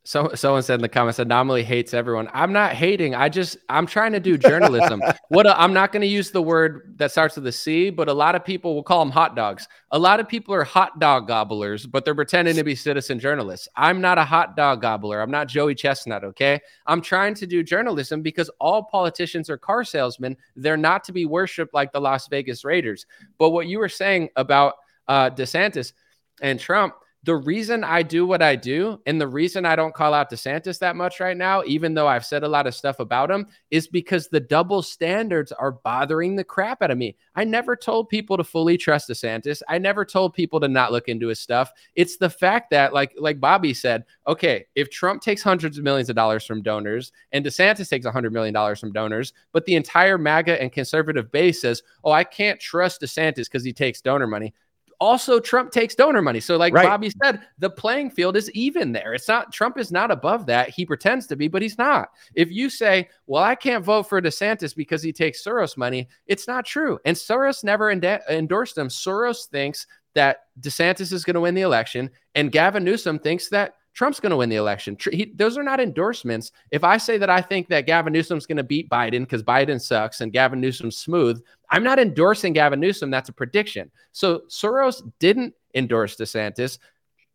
So 0.06 0.32
someone 0.36 0.64
said 0.64 0.76
in 0.76 0.82
the 0.82 0.90
comments, 0.90 1.20
anomaly 1.20 1.64
hates 1.64 1.94
everyone. 1.94 2.30
I'm 2.34 2.52
not 2.52 2.74
hating. 2.74 3.16
I 3.16 3.30
just 3.30 3.56
I'm 3.70 3.86
trying 3.86 4.12
to 4.12 4.20
do 4.20 4.38
journalism. 4.38 5.02
what 5.30 5.48
i 5.48 5.64
am 5.64 5.72
not 5.72 5.94
going 5.94 6.02
to 6.02 6.08
use 6.08 6.30
the 6.30 6.42
word 6.42 6.94
that 6.98 7.12
starts 7.12 7.38
with 7.38 7.48
a 7.48 7.54
C, 7.54 7.90
but 7.90 8.10
a 8.10 8.14
lot 8.14 8.36
of 8.36 8.44
people 8.44 8.76
will 8.76 8.84
call 8.84 9.00
them 9.00 9.12
hot 9.12 9.34
dogs. 9.34 9.66
A 9.92 10.00
lot 10.00 10.20
of 10.20 10.28
people 10.28 10.54
are 10.54 10.66
hot 10.66 11.00
dog 11.00 11.28
gobblers, 11.28 11.86
but 11.86 12.04
they're 12.04 12.14
pretending 12.14 12.56
to 12.58 12.66
be 12.66 12.76
citizen 12.76 13.18
journalists. 13.18 13.70
I'm 13.78 14.02
not 14.02 14.18
a 14.18 14.26
hot 14.26 14.58
dog 14.58 14.82
gobbler. 14.82 15.22
I'm 15.22 15.32
not 15.32 15.48
Joey 15.48 15.74
Chestnut. 15.74 16.26
Okay, 16.26 16.60
I'm 16.86 17.00
trying 17.00 17.34
to 17.36 17.48
do 17.48 17.64
journalism 17.64 18.22
because 18.22 18.50
all 18.60 18.84
politicians 18.84 19.50
are 19.50 19.58
car 19.58 19.86
salesmen. 19.86 20.36
They're 20.58 20.76
not 20.76 21.06
to 21.06 21.14
be 21.14 21.26
worshipped 21.26 21.74
like 21.74 21.94
the 21.94 22.02
Las 22.02 22.28
Vegas 22.28 22.66
Raiders. 22.66 23.06
But 23.38 23.52
what 23.52 23.68
you 23.68 23.80
were 23.80 23.88
saying 23.88 24.30
about 24.36 24.74
uh, 25.08 25.30
DeSantis 25.30 25.94
and 26.42 26.60
Trump 26.60 26.96
the 27.24 27.36
reason 27.36 27.86
I 27.86 28.04
do 28.04 28.26
what 28.26 28.42
I 28.42 28.58
do 28.58 29.00
and 29.06 29.20
the 29.20 29.28
reason 29.28 29.66
I 29.66 29.78
don't 29.78 29.94
call 29.94 30.14
out 30.14 30.30
DeSantis 30.30 30.78
that 30.80 30.98
much 30.98 31.22
right 31.22 31.38
now, 31.38 31.64
even 31.66 31.94
though 31.94 32.08
I've 32.08 32.26
said 32.26 32.44
a 32.44 32.50
lot 32.50 32.68
of 32.68 32.76
stuff 32.76 33.00
about 33.00 33.32
him, 33.32 33.48
is 33.72 33.88
because 33.88 34.28
the 34.28 34.42
double 34.42 34.82
standards 34.82 35.54
are 35.54 35.72
bothering 35.72 36.36
the 36.36 36.44
crap 36.44 36.82
out 36.82 36.92
of 36.92 36.98
me. 36.98 37.16
I 37.36 37.46
never 37.46 37.78
told 37.78 38.10
people 38.10 38.36
to 38.36 38.44
fully 38.44 38.78
trust 38.78 39.10
DeSantis. 39.10 39.62
I 39.70 39.78
never 39.78 40.04
told 40.04 40.34
people 40.34 40.60
to 40.60 40.68
not 40.68 40.92
look 40.92 41.08
into 41.08 41.30
his 41.30 41.40
stuff. 41.40 41.72
It's 41.96 42.18
the 42.18 42.30
fact 42.30 42.70
that, 42.72 42.94
like, 42.94 43.14
like 43.18 43.40
Bobby 43.40 43.74
said, 43.74 44.04
okay, 44.28 44.66
if 44.76 44.90
Trump 44.90 45.22
takes 45.22 45.42
hundreds 45.42 45.78
of 45.78 45.86
millions 45.86 46.10
of 46.10 46.18
dollars 46.18 46.46
from 46.46 46.62
donors 46.62 47.14
and 47.32 47.46
DeSantis 47.46 47.90
takes 47.90 48.06
$100 48.06 48.34
million 48.34 48.76
from 48.76 48.92
donors, 48.92 49.32
but 49.54 49.66
the 49.66 49.76
entire 49.76 50.18
MAGA 50.18 50.62
and 50.62 50.74
conservative 50.74 51.32
base 51.32 51.62
says, 51.62 51.84
oh, 52.04 52.12
I 52.12 52.26
can't 52.26 52.60
trust 52.60 53.02
DeSantis 53.02 53.46
because 53.46 53.64
he 53.64 53.72
takes 53.72 54.02
donor 54.02 54.28
money 54.28 54.54
also 55.04 55.40
Trump 55.40 55.72
takes 55.72 55.96
donor 55.96 56.22
money. 56.22 56.40
So, 56.40 56.56
like 56.56 56.74
right. 56.74 56.88
Bobby 56.88 57.12
said, 57.22 57.42
the 57.60 57.70
playing 57.70 58.10
field 58.10 58.38
is 58.38 58.50
even 58.52 58.94
there. 58.94 59.14
It's 59.14 59.28
not 59.28 59.52
Trump 59.52 59.78
is 59.78 59.92
not 59.92 60.10
above 60.10 60.46
that. 60.46 60.70
He 60.70 60.86
pretends 60.86 61.28
to 61.28 61.36
be, 61.36 61.50
but 61.50 61.62
he's 61.62 61.78
not. 61.78 62.10
If 62.34 62.50
you 62.50 62.70
say, 62.70 63.10
"Well, 63.28 63.44
I 63.44 63.56
can't 63.56 63.84
vote 63.84 64.04
for 64.04 64.22
DeSantis 64.22 64.74
because 64.74 65.04
he 65.04 65.12
takes 65.12 65.44
Soros 65.44 65.76
money," 65.76 66.08
it's 66.26 66.48
not 66.48 66.66
true. 66.66 66.98
And 67.04 67.18
Soros 67.18 67.64
never 67.64 67.92
endorsed 67.92 68.78
him. 68.78 68.88
Soros 68.88 69.48
thinks 69.48 69.86
that 70.16 70.46
DeSantis 70.62 71.12
is 71.12 71.26
going 71.26 71.34
to 71.36 71.42
win 71.42 71.56
the 71.56 71.62
election, 71.62 72.10
and 72.36 72.52
Gavin 72.52 72.86
Newsom 72.86 73.20
thinks 73.20 73.50
that 73.50 73.76
Trump's 73.94 74.20
going 74.20 74.32
to 74.32 74.38
win 74.38 74.50
the 74.50 74.56
election. 74.56 74.98
He, 75.12 75.32
those 75.36 75.58
are 75.58 75.64
not 75.64 75.80
endorsements. 75.80 76.52
If 76.72 76.84
I 76.84 76.98
say 76.98 77.18
that 77.20 77.30
I 77.30 77.42
think 77.42 77.68
that 77.70 77.86
Gavin 77.86 78.14
Newsom's 78.14 78.46
going 78.46 78.58
to 78.58 78.64
beat 78.64 78.90
Biden 78.90 79.22
because 79.22 79.44
Biden 79.44 79.80
sucks 79.80 80.22
and 80.22 80.34
Gavin 80.34 80.60
Newsom's 80.60 80.98
smooth, 80.98 81.42
I'm 81.70 81.84
not 81.84 82.00
endorsing 82.00 82.54
Gavin 82.54 82.80
Newsom. 82.80 83.12
That's 83.12 83.30
a 83.30 83.34
prediction. 83.34 83.92
So 84.12 84.42
Soros 84.50 85.02
didn't 85.20 85.54
endorse 85.76 86.16
DeSantis. 86.18 86.80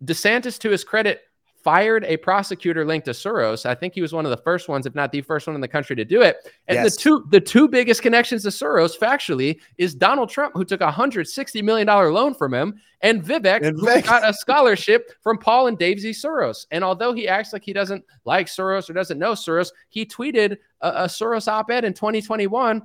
DeSantis, 0.05 0.59
to 0.61 0.71
his 0.71 0.85
credit, 0.85 1.23
fired 1.63 2.05
a 2.05 2.17
prosecutor 2.17 2.85
linked 2.85 3.05
to 3.07 3.13
Soros. 3.13 3.67
I 3.67 3.75
think 3.75 3.95
he 3.95 4.01
was 4.01 4.13
one 4.13 4.25
of 4.25 4.31
the 4.31 4.37
first 4.39 4.69
ones, 4.69 4.87
if 4.87 4.95
not 4.95 5.13
the 5.13 5.21
first 5.21 5.47
one 5.47 5.55
in 5.55 5.61
the 5.61 5.69
country 5.69 5.97
to 5.97 6.05
do 6.05 6.23
it. 6.23 6.37
And 6.67 6.77
yes. 6.77 6.95
the 6.95 7.01
two 7.01 7.27
the 7.31 7.41
two 7.41 7.69
biggest 7.69 8.03
connections 8.03 8.43
to 8.45 8.49
Soros, 8.49 8.99
factually, 8.99 9.61
is 9.77 9.95
Donald 9.95 10.31
Trump, 10.31 10.55
who 10.55 10.65
took 10.65 10.81
a 10.81 10.91
hundred 10.91 11.29
sixty 11.29 11.63
million 11.63 11.87
dollar 11.87 12.13
loan 12.13 12.35
from 12.35 12.55
him, 12.55 12.81
and 13.03 13.23
Vivek, 13.23 13.63
and 13.63 13.79
who 13.79 14.03
got 14.03 14.29
a 14.29 14.33
scholarship 14.33 15.11
from 15.23 15.39
Paul 15.39 15.67
and 15.67 15.79
Daisy 15.79 16.13
Soros. 16.13 16.67
And 16.71 16.85
although 16.85 17.13
he 17.13 17.29
acts 17.29 17.53
like 17.53 17.65
he 17.65 17.73
doesn't 17.73 18.05
like 18.25 18.47
Soros 18.47 18.89
or 18.89 18.93
doesn't 18.93 19.19
know 19.19 19.33
Soros, 19.33 19.71
he 19.89 20.07
tweeted 20.07 20.57
a, 20.81 20.89
a 20.89 21.05
Soros 21.05 21.49
op-ed 21.49 21.85
in 21.85 21.93
2021 21.93 22.83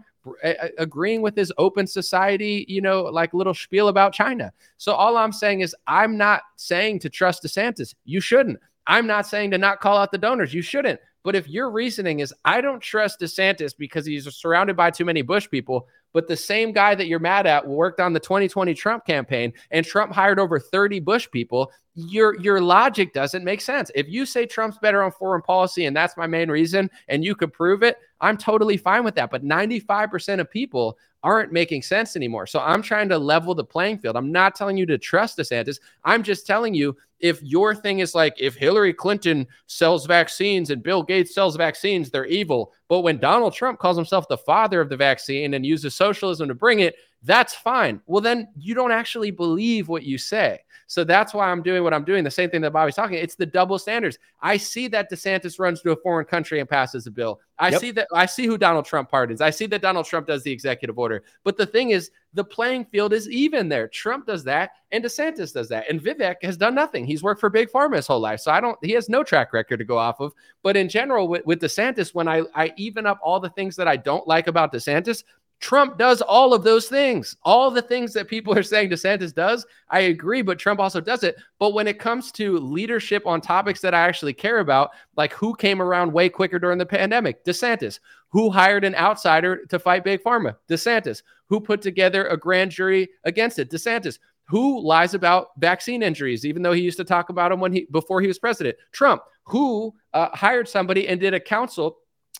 agreeing 0.77 1.21
with 1.21 1.35
his 1.35 1.51
open 1.57 1.87
society, 1.87 2.65
you 2.67 2.81
know, 2.81 3.03
like 3.03 3.33
little 3.33 3.53
spiel 3.53 3.87
about 3.87 4.13
China. 4.13 4.51
So 4.77 4.93
all 4.93 5.17
I'm 5.17 5.31
saying 5.31 5.61
is 5.61 5.75
I'm 5.87 6.17
not 6.17 6.41
saying 6.55 6.99
to 6.99 7.09
trust 7.09 7.43
DeSantis. 7.43 7.93
You 8.05 8.21
shouldn't. 8.21 8.59
I'm 8.87 9.07
not 9.07 9.27
saying 9.27 9.51
to 9.51 9.57
not 9.57 9.79
call 9.79 9.97
out 9.97 10.11
the 10.11 10.17
donors. 10.17 10.53
You 10.53 10.61
shouldn't. 10.61 10.99
But 11.23 11.35
if 11.35 11.47
your 11.47 11.71
reasoning 11.71 12.19
is, 12.19 12.33
I 12.43 12.59
don't 12.59 12.81
trust 12.81 13.21
DeSantis 13.21 13.73
because 13.77 14.05
he's 14.05 14.31
surrounded 14.35 14.75
by 14.75 14.91
too 14.91 15.05
many 15.05 15.21
Bush 15.21 15.49
people, 15.49 15.87
but 16.13 16.27
the 16.27 16.37
same 16.37 16.71
guy 16.71 16.95
that 16.95 17.07
you're 17.07 17.19
mad 17.19 17.45
at 17.45 17.67
worked 17.67 17.99
on 17.99 18.13
the 18.13 18.19
2020 18.19 18.73
Trump 18.73 19.05
campaign 19.05 19.51
and 19.71 19.85
Trump 19.85 20.13
hired 20.13 20.39
over 20.39 20.59
30 20.59 20.99
Bush 20.99 21.29
people, 21.31 21.71
your 21.95 22.39
your 22.39 22.61
logic 22.61 23.13
doesn't 23.13 23.43
make 23.43 23.61
sense. 23.61 23.91
If 23.93 24.07
you 24.07 24.25
say 24.25 24.45
Trump's 24.45 24.77
better 24.77 25.03
on 25.03 25.11
foreign 25.11 25.41
policy 25.41 25.85
and 25.85 25.95
that's 25.95 26.17
my 26.17 26.27
main 26.27 26.49
reason 26.49 26.89
and 27.07 27.23
you 27.23 27.35
could 27.35 27.51
prove 27.51 27.83
it, 27.83 27.97
I'm 28.21 28.37
totally 28.37 28.77
fine 28.77 29.03
with 29.03 29.15
that. 29.15 29.29
But 29.29 29.43
95% 29.43 30.39
of 30.39 30.49
people 30.49 30.97
aren't 31.23 31.51
making 31.51 31.81
sense 31.81 32.15
anymore. 32.15 32.45
So 32.45 32.59
I'm 32.59 32.81
trying 32.81 33.09
to 33.09 33.17
level 33.17 33.55
the 33.55 33.63
playing 33.63 33.99
field. 33.99 34.17
I'm 34.17 34.31
not 34.31 34.55
telling 34.55 34.77
you 34.77 34.85
to 34.87 34.97
trust 34.97 35.37
DeSantis. 35.37 35.79
I'm 36.03 36.21
just 36.21 36.45
telling 36.45 36.73
you 36.73 36.95
if 37.19 37.41
your 37.41 37.73
thing 37.73 37.99
is 37.99 38.13
like 38.13 38.35
if 38.37 38.55
Hillary 38.55 38.93
Clinton 38.93 39.47
sells 39.67 40.05
vaccines 40.05 40.69
and 40.69 40.83
Bill 40.83 41.01
Gates 41.01 41.33
sells 41.33 41.55
vaccines, 41.55 42.09
they're 42.09 42.25
evil. 42.25 42.73
But 42.89 42.99
when 42.99 43.17
Donald 43.17 43.53
Trump 43.53 43.79
calls 43.79 43.95
himself 43.95 44.27
the 44.27 44.37
father 44.37 44.81
of 44.81 44.89
the 44.89 44.97
vaccine 44.97 45.53
and 45.53 45.65
uses 45.65 45.95
socialism 45.95 46.49
to 46.49 46.53
bring 46.53 46.81
it, 46.81 46.95
that's 47.23 47.53
fine. 47.53 48.01
Well, 48.05 48.21
then 48.21 48.49
you 48.57 48.73
don't 48.73 48.91
actually 48.91 49.31
believe 49.31 49.87
what 49.87 50.03
you 50.03 50.17
say. 50.17 50.59
So 50.87 51.03
that's 51.03 51.33
why 51.33 51.49
I'm 51.49 51.63
doing 51.63 51.81
what 51.81 51.93
I'm 51.93 52.03
doing. 52.03 52.23
The 52.23 52.29
same 52.29 52.49
thing 52.49 52.61
that 52.61 52.73
Bobby's 52.73 52.95
talking. 52.95 53.17
It's 53.17 53.35
the 53.35 53.45
double 53.45 53.79
standards. 53.79 54.19
I 54.41 54.57
see 54.57 54.87
that 54.89 55.09
DeSantis 55.09 55.59
runs 55.59 55.81
to 55.81 55.91
a 55.91 55.95
foreign 55.95 56.25
country 56.25 56.59
and 56.59 56.69
passes 56.69 57.07
a 57.07 57.11
bill. 57.11 57.39
I 57.57 57.69
yep. 57.69 57.81
see 57.81 57.91
that 57.91 58.07
I 58.13 58.25
see 58.25 58.45
who 58.45 58.57
Donald 58.57 58.85
Trump 58.85 59.09
pardons. 59.09 59.39
I 59.41 59.49
see 59.49 59.65
that 59.67 59.81
Donald 59.81 60.05
Trump 60.05 60.27
does 60.27 60.43
the 60.43 60.51
executive 60.51 60.99
order. 60.99 61.23
But 61.43 61.57
the 61.57 61.65
thing 61.65 61.91
is, 61.91 62.11
the 62.33 62.43
playing 62.43 62.85
field 62.85 63.13
is 63.13 63.29
even 63.29 63.69
there. 63.69 63.87
Trump 63.87 64.25
does 64.25 64.43
that, 64.43 64.71
and 64.91 65.03
DeSantis 65.03 65.53
does 65.53 65.69
that, 65.69 65.89
and 65.89 66.01
Vivek 66.01 66.37
has 66.43 66.57
done 66.57 66.75
nothing. 66.75 67.05
He's 67.05 67.23
worked 67.23 67.39
for 67.39 67.49
big 67.49 67.71
pharma 67.71 67.95
his 67.95 68.07
whole 68.07 68.19
life, 68.19 68.39
so 68.39 68.51
I 68.51 68.59
don't. 68.59 68.77
He 68.83 68.91
has 68.91 69.07
no 69.07 69.23
track 69.23 69.53
record 69.53 69.77
to 69.77 69.85
go 69.85 69.97
off 69.97 70.19
of. 70.19 70.33
But 70.61 70.75
in 70.75 70.89
general, 70.89 71.27
with, 71.27 71.45
with 71.45 71.61
DeSantis, 71.61 72.13
when 72.13 72.27
I 72.27 72.43
I 72.53 72.73
even 72.75 73.05
up 73.05 73.19
all 73.23 73.39
the 73.39 73.51
things 73.51 73.75
that 73.77 73.87
I 73.87 73.97
don't 73.97 74.27
like 74.27 74.47
about 74.47 74.73
DeSantis, 74.73 75.23
Trump 75.63 75.97
does 75.97 76.21
all 76.21 76.53
of 76.53 76.65
those 76.65 76.89
things. 76.89 77.37
All 77.43 77.71
the 77.71 77.81
things 77.81 78.11
that 78.11 78.27
people 78.27 78.53
are 78.57 78.63
saying 78.63 78.89
DeSantis 78.89 79.33
does, 79.33 79.65
I 79.89 80.01
agree, 80.01 80.41
but 80.41 80.59
Trump 80.59 80.81
also 80.81 80.99
does 80.99 81.23
it. 81.23 81.37
But 81.57 81.73
when 81.73 81.87
it 81.87 81.99
comes 81.99 82.33
to 82.33 82.57
leadership 82.57 83.25
on 83.25 83.39
topics 83.39 83.79
that 83.79 83.93
I 83.93 84.01
actually 84.01 84.33
care 84.33 84.59
about, 84.59 84.91
like 85.15 85.31
who 85.31 85.55
came 85.55 85.81
around 85.81 86.11
way 86.11 86.27
quicker 86.27 86.59
during 86.59 86.77
the 86.77 86.85
pandemic, 86.85 87.45
DeSantis. 87.45 87.99
Who 88.27 88.49
hired 88.49 88.83
an 88.83 88.95
outsider 88.95 89.65
to 89.67 89.79
fight 89.79 90.03
Big 90.03 90.21
Pharma, 90.21 90.57
DeSantis. 90.67 91.21
Who 91.47 91.61
put 91.61 91.81
together 91.81 92.27
a 92.27 92.35
grand 92.35 92.71
jury 92.71 93.07
against 93.23 93.57
it, 93.57 93.71
DeSantis. 93.71 94.19
Who 94.49 94.81
lies 94.81 95.13
about 95.13 95.51
vaccine 95.59 96.03
injuries, 96.03 96.45
even 96.45 96.61
though 96.61 96.73
he 96.73 96.81
used 96.81 96.97
to 96.97 97.05
talk 97.05 97.29
about 97.29 97.51
them 97.51 97.61
when 97.61 97.71
he 97.71 97.87
before 97.89 98.19
he 98.19 98.27
was 98.27 98.37
president? 98.37 98.75
Trump. 98.91 99.21
Who 99.45 99.93
uh, 100.13 100.29
hired 100.33 100.67
somebody 100.67 101.07
and 101.07 101.21
did 101.21 101.33
a 101.33 101.39
council 101.39 101.99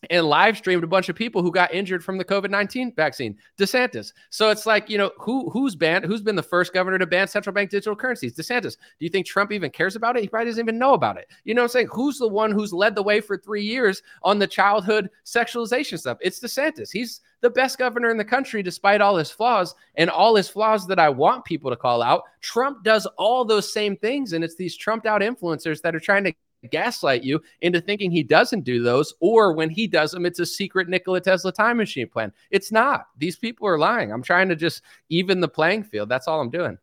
and 0.10 0.26
live 0.26 0.58
streamed 0.58 0.84
a 0.84 0.88
bunch 0.88 1.08
of 1.08 1.16
people 1.16 1.42
who 1.42 1.52
got 1.52 1.74
injured 1.74 2.04
from 2.04 2.18
the 2.18 2.26
COVID 2.26 2.50
nineteen 2.50 2.94
vaccine. 2.94 3.38
DeSantis. 3.58 4.12
So 4.32 4.50
it's 4.50 4.66
like 4.66 4.90
you 4.90 4.98
know 4.98 5.12
who 5.18 5.50
who's 5.50 5.76
banned 5.76 6.06
who's 6.06 6.22
been 6.22 6.36
the 6.36 6.44
first 6.44 6.74
governor 6.74 6.98
to 7.00 7.08
ban 7.08 7.28
central 7.28 7.54
bank 7.54 7.70
digital 7.70 7.96
currencies. 7.96 8.36
DeSantis. 8.36 8.76
Do 9.00 9.06
you 9.06 9.10
think 9.10 9.26
Trump 9.26 9.52
even 9.52 9.72
cares 9.72 9.96
about 9.96 10.18
it? 10.18 10.22
He 10.22 10.28
probably 10.28 10.52
doesn't 10.52 10.64
even 10.64 10.78
know 10.78 10.94
about 10.94 11.18
it. 11.18 11.28
You 11.46 11.54
know 11.54 11.62
what 11.62 11.68
I'm 11.68 11.70
saying? 11.70 11.90
Who's 11.92 12.18
the 12.18 12.28
one 12.28 12.52
who's 12.52 12.74
led 12.74 12.96
the 12.96 13.04
way 13.04 13.22
for 13.22 13.38
three 13.38 13.64
years 13.64 14.02
on 14.24 14.40
the 14.40 14.48
childhood 14.48 15.10
sexualization 15.26 16.00
stuff? 16.00 16.18
It's 16.22 16.40
DeSantis. 16.40 16.90
He's 16.92 17.22
the 17.42 17.50
best 17.50 17.78
governor 17.78 18.10
in 18.10 18.18
the 18.18 18.24
country 18.24 18.64
despite 18.64 19.02
all 19.02 19.18
his 19.18 19.30
flaws 19.30 19.76
and 19.96 20.10
all 20.10 20.36
his 20.36 20.48
flaws 20.48 20.88
that 20.88 21.00
I 21.00 21.10
want 21.10 21.44
people 21.44 21.70
to 21.70 21.76
call 21.76 22.02
out. 22.02 22.24
Trump 22.42 22.84
does 22.84 23.06
all 23.18 23.44
those 23.44 23.72
same 23.72 23.98
things, 23.98 24.34
and 24.34 24.44
it's 24.44 24.56
these 24.56 24.78
trumped 24.78 25.06
out 25.06 25.22
influencers 25.22 25.82
that 25.82 25.96
are 25.96 26.00
trying 26.00 26.24
to 26.26 26.34
gaslight 26.70 27.24
you 27.24 27.42
into 27.62 27.82
thinking 27.82 28.12
he 28.12 28.24
doesn't 28.24 28.64
do 28.64 28.82
those, 28.84 29.14
or 29.20 29.54
when 29.54 29.70
he 29.70 29.88
does 29.88 30.12
them, 30.12 30.26
it's 30.26 30.40
a 30.40 30.46
secret 30.46 30.90
Nikola 30.90 31.22
Tesla 31.22 31.52
time 31.52 31.78
machine 31.78 32.08
plan. 32.08 32.32
It's 32.52 32.72
not. 32.72 33.08
These 33.18 33.38
people 33.38 33.68
are 33.68 33.78
lying. 33.78 34.12
I'm 34.12 34.24
trying 34.24 34.50
to 34.50 34.56
just 34.56 34.82
even 35.10 35.40
the 35.40 35.48
playing 35.48 35.84
field. 35.84 36.10
That's 36.10 36.28
all 36.28 36.42
I'm 36.42 36.50
doing. 36.50 36.78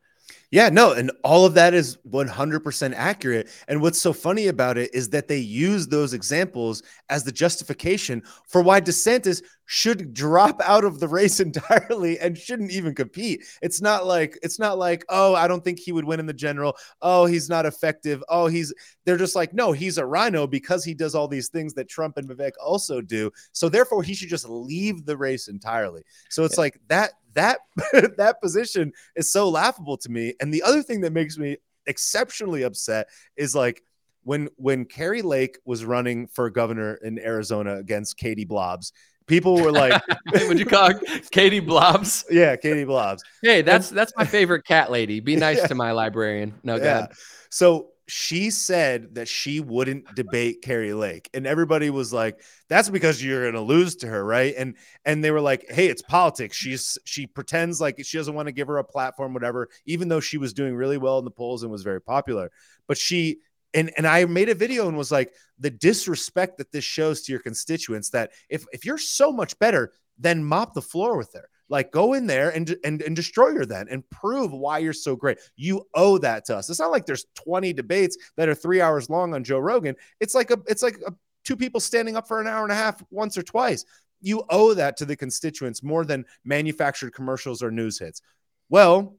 Yeah, 0.53 0.69
no, 0.69 0.93
and 0.93 1.13
all 1.23 1.47
of 1.47 1.55
that 1.55 1.75
is 1.75 1.97
100% 2.09 2.95
accurate. 2.97 3.49
And 3.69 3.81
what's 3.81 4.01
so 4.01 4.13
funny 4.13 4.49
about 4.49 4.79
it 4.79 4.93
is 4.93 5.09
that 5.11 5.29
they 5.29 5.39
use 5.39 5.87
those 5.87 6.13
examples 6.13 6.83
as 7.09 7.23
the 7.23 7.31
justification 7.31 8.23
for 8.49 8.61
why 8.61 8.81
DeSantis 8.81 9.43
should 9.67 10.13
drop 10.13 10.61
out 10.65 10.83
of 10.85 10.99
the 10.99 11.07
race 11.07 11.39
entirely 11.41 12.19
and 12.19 12.37
shouldn't 12.37 12.73
even 12.73 12.93
compete. 12.97 13.45
It's 13.63 13.81
not 13.81 14.05
like 14.05 14.37
it's 14.43 14.59
not 14.59 14.79
like, 14.79 15.05
"Oh, 15.09 15.37
I 15.37 15.47
don't 15.47 15.63
think 15.63 15.79
he 15.79 15.93
would 15.93 16.05
win 16.05 16.19
in 16.19 16.27
the 16.27 16.33
general. 16.33 16.77
Oh, 17.01 17.27
he's 17.27 17.49
not 17.49 17.67
effective. 17.67 18.21
Oh, 18.29 18.49
he's 18.49 18.75
they're 19.05 19.17
just 19.17 19.37
like, 19.37 19.55
"No, 19.55 19.71
he's 19.71 19.99
a 19.99 20.05
RINO 20.05 20.49
because 20.49 20.85
he 20.85 20.93
does 20.95 21.15
all 21.15 21.29
these 21.29 21.49
things 21.49 21.75
that 21.75 21.89
Trump 21.89 22.17
and 22.17 22.29
Vivek 22.29 22.53
also 22.61 23.01
do. 23.01 23.31
So 23.53 23.69
therefore 23.69 24.03
he 24.03 24.15
should 24.15 24.29
just 24.29 24.49
leave 24.49 25.07
the 25.07 25.17
race 25.17 25.47
entirely." 25.47 26.03
So 26.31 26.43
it's 26.43 26.57
yeah. 26.57 26.63
like 26.63 26.81
that 26.89 27.13
that 27.35 27.61
that 28.17 28.41
position 28.43 28.93
is 29.17 29.33
so 29.33 29.49
laughable 29.49 29.97
to 29.99 30.09
me. 30.11 30.35
And 30.41 30.53
the 30.53 30.63
other 30.63 30.83
thing 30.83 31.03
that 31.03 31.13
makes 31.13 31.39
me 31.39 31.57
exceptionally 31.87 32.63
upset 32.63 33.09
is 33.37 33.55
like 33.55 33.83
when 34.23 34.49
when 34.57 34.85
Kari 34.85 35.23
Lake 35.23 35.59
was 35.65 35.85
running 35.85 36.27
for 36.27 36.51
governor 36.51 36.95
in 36.95 37.19
Arizona 37.19 37.77
against 37.77 38.17
Katie 38.17 38.45
Blobs, 38.45 38.93
people 39.27 39.61
were 39.61 39.73
like, 39.73 40.01
"Would 40.33 40.59
you 40.59 40.67
call 40.67 40.93
Katie 41.31 41.61
Blobs?" 41.61 42.25
Yeah, 42.31 42.57
Katie 42.57 42.85
Blobs. 42.85 43.23
Hey, 43.43 43.63
that's 43.63 43.89
and, 43.89 43.99
that's 43.99 44.13
my 44.17 44.25
favorite 44.25 44.65
cat 44.65 44.91
lady. 44.91 45.21
Be 45.21 45.37
nice 45.49 45.59
yeah. 45.59 45.67
to 45.69 45.75
my 45.75 45.93
librarian. 45.93 46.55
No, 46.63 46.77
yeah. 46.77 46.83
God. 46.83 47.13
So 47.51 47.90
she 48.11 48.51
said 48.51 49.15
that 49.15 49.29
she 49.29 49.61
wouldn't 49.61 50.15
debate 50.15 50.63
Kari 50.63 50.93
Lake, 50.93 51.31
and 51.33 51.47
everybody 51.47 51.91
was 51.91 52.13
like, 52.13 52.41
"That's 52.69 52.91
because 52.91 53.23
you're 53.23 53.51
to 53.51 53.61
lose 53.61 53.97
to 53.97 54.07
her, 54.07 54.25
right?" 54.25 54.55
And 54.57 54.77
and 55.05 55.23
they 55.23 55.31
were 55.31 55.41
like, 55.41 55.71
"Hey, 55.71 55.87
it's 55.87 56.03
politics. 56.03 56.57
She's 56.57 56.99
she 57.05 57.27
pretends 57.27 57.81
like 57.81 58.05
she 58.05 58.19
doesn't 58.19 58.35
want 58.35 58.49
to 58.49 58.53
give 58.53 58.69
her 58.69 58.79
a 58.79 58.85
platform, 58.85 59.33
whatever." 59.35 59.69
Even 59.87 60.09
though 60.09 60.21
she 60.21 60.39
was 60.39 60.53
doing 60.53 60.75
really 60.75 60.99
well 60.99 61.19
in 61.19 61.25
the 61.25 61.31
polls 61.31 61.63
and 61.63 61.73
was 61.73 61.83
very 61.83 62.01
popular, 62.01 62.51
but 62.87 62.99
she 62.99 63.39
and 63.75 63.93
and 63.97 64.07
I 64.07 64.25
made 64.25 64.49
a 64.49 64.55
video 64.55 64.89
and 64.89 64.97
was 64.97 65.13
like, 65.13 65.33
the 65.59 65.71
disrespect 65.71 66.59
that 66.59 66.73
this 66.73 66.85
shows 66.85 67.23
to 67.23 67.33
your 67.33 67.41
constituents. 67.41 68.11
That 68.11 68.33
if 68.49 68.65
if 68.73 68.85
you're 68.85 68.99
so 68.99 69.33
much 69.33 69.59
better, 69.59 69.93
then 70.19 70.45
mop 70.45 70.75
the 70.75 70.83
floor 70.83 71.17
with 71.17 71.33
her. 71.35 71.49
Like 71.71 71.93
go 71.93 72.13
in 72.13 72.27
there 72.27 72.51
and, 72.51 72.77
and 72.85 73.01
and 73.01 73.17
destroy 73.17 73.55
her 73.55 73.65
then 73.65 73.87
and 73.89 74.09
prove 74.11 74.53
why 74.53 74.79
you're 74.79 74.93
so 74.93 75.17
great. 75.17 75.39
You 75.57 75.87
owe 75.95 76.19
that 76.19 76.45
to 76.47 76.57
us. 76.57 76.69
It's 76.69 76.81
not 76.81 76.91
like 76.91 77.07
there's 77.07 77.27
20 77.45 77.73
debates 77.73 78.19
that 78.37 78.49
are 78.49 78.55
three 78.55 78.81
hours 78.81 79.09
long 79.09 79.33
on 79.33 79.45
Joe 79.45 79.61
Rogan. 79.61 79.95
It's 80.19 80.35
like 80.35 80.51
a 80.51 80.59
it's 80.67 80.83
like 80.83 80.97
a, 81.07 81.13
two 81.45 81.57
people 81.57 81.81
standing 81.81 82.17
up 82.17 82.29
for 82.29 82.41
an 82.41 82.49
hour 82.49 82.65
and 82.65 82.73
a 82.73 82.77
half 82.77 83.03
once 83.11 83.39
or 83.39 83.43
twice. 83.43 83.85
You 84.21 84.43
owe 84.51 84.75
that 84.75 84.97
to 84.99 85.07
the 85.07 85.17
constituents 85.17 85.83
more 85.83 86.05
than 86.05 86.27
manufactured 86.45 87.15
commercials 87.15 87.63
or 87.63 87.71
news 87.71 87.99
hits. 87.99 88.21
Well, 88.69 89.17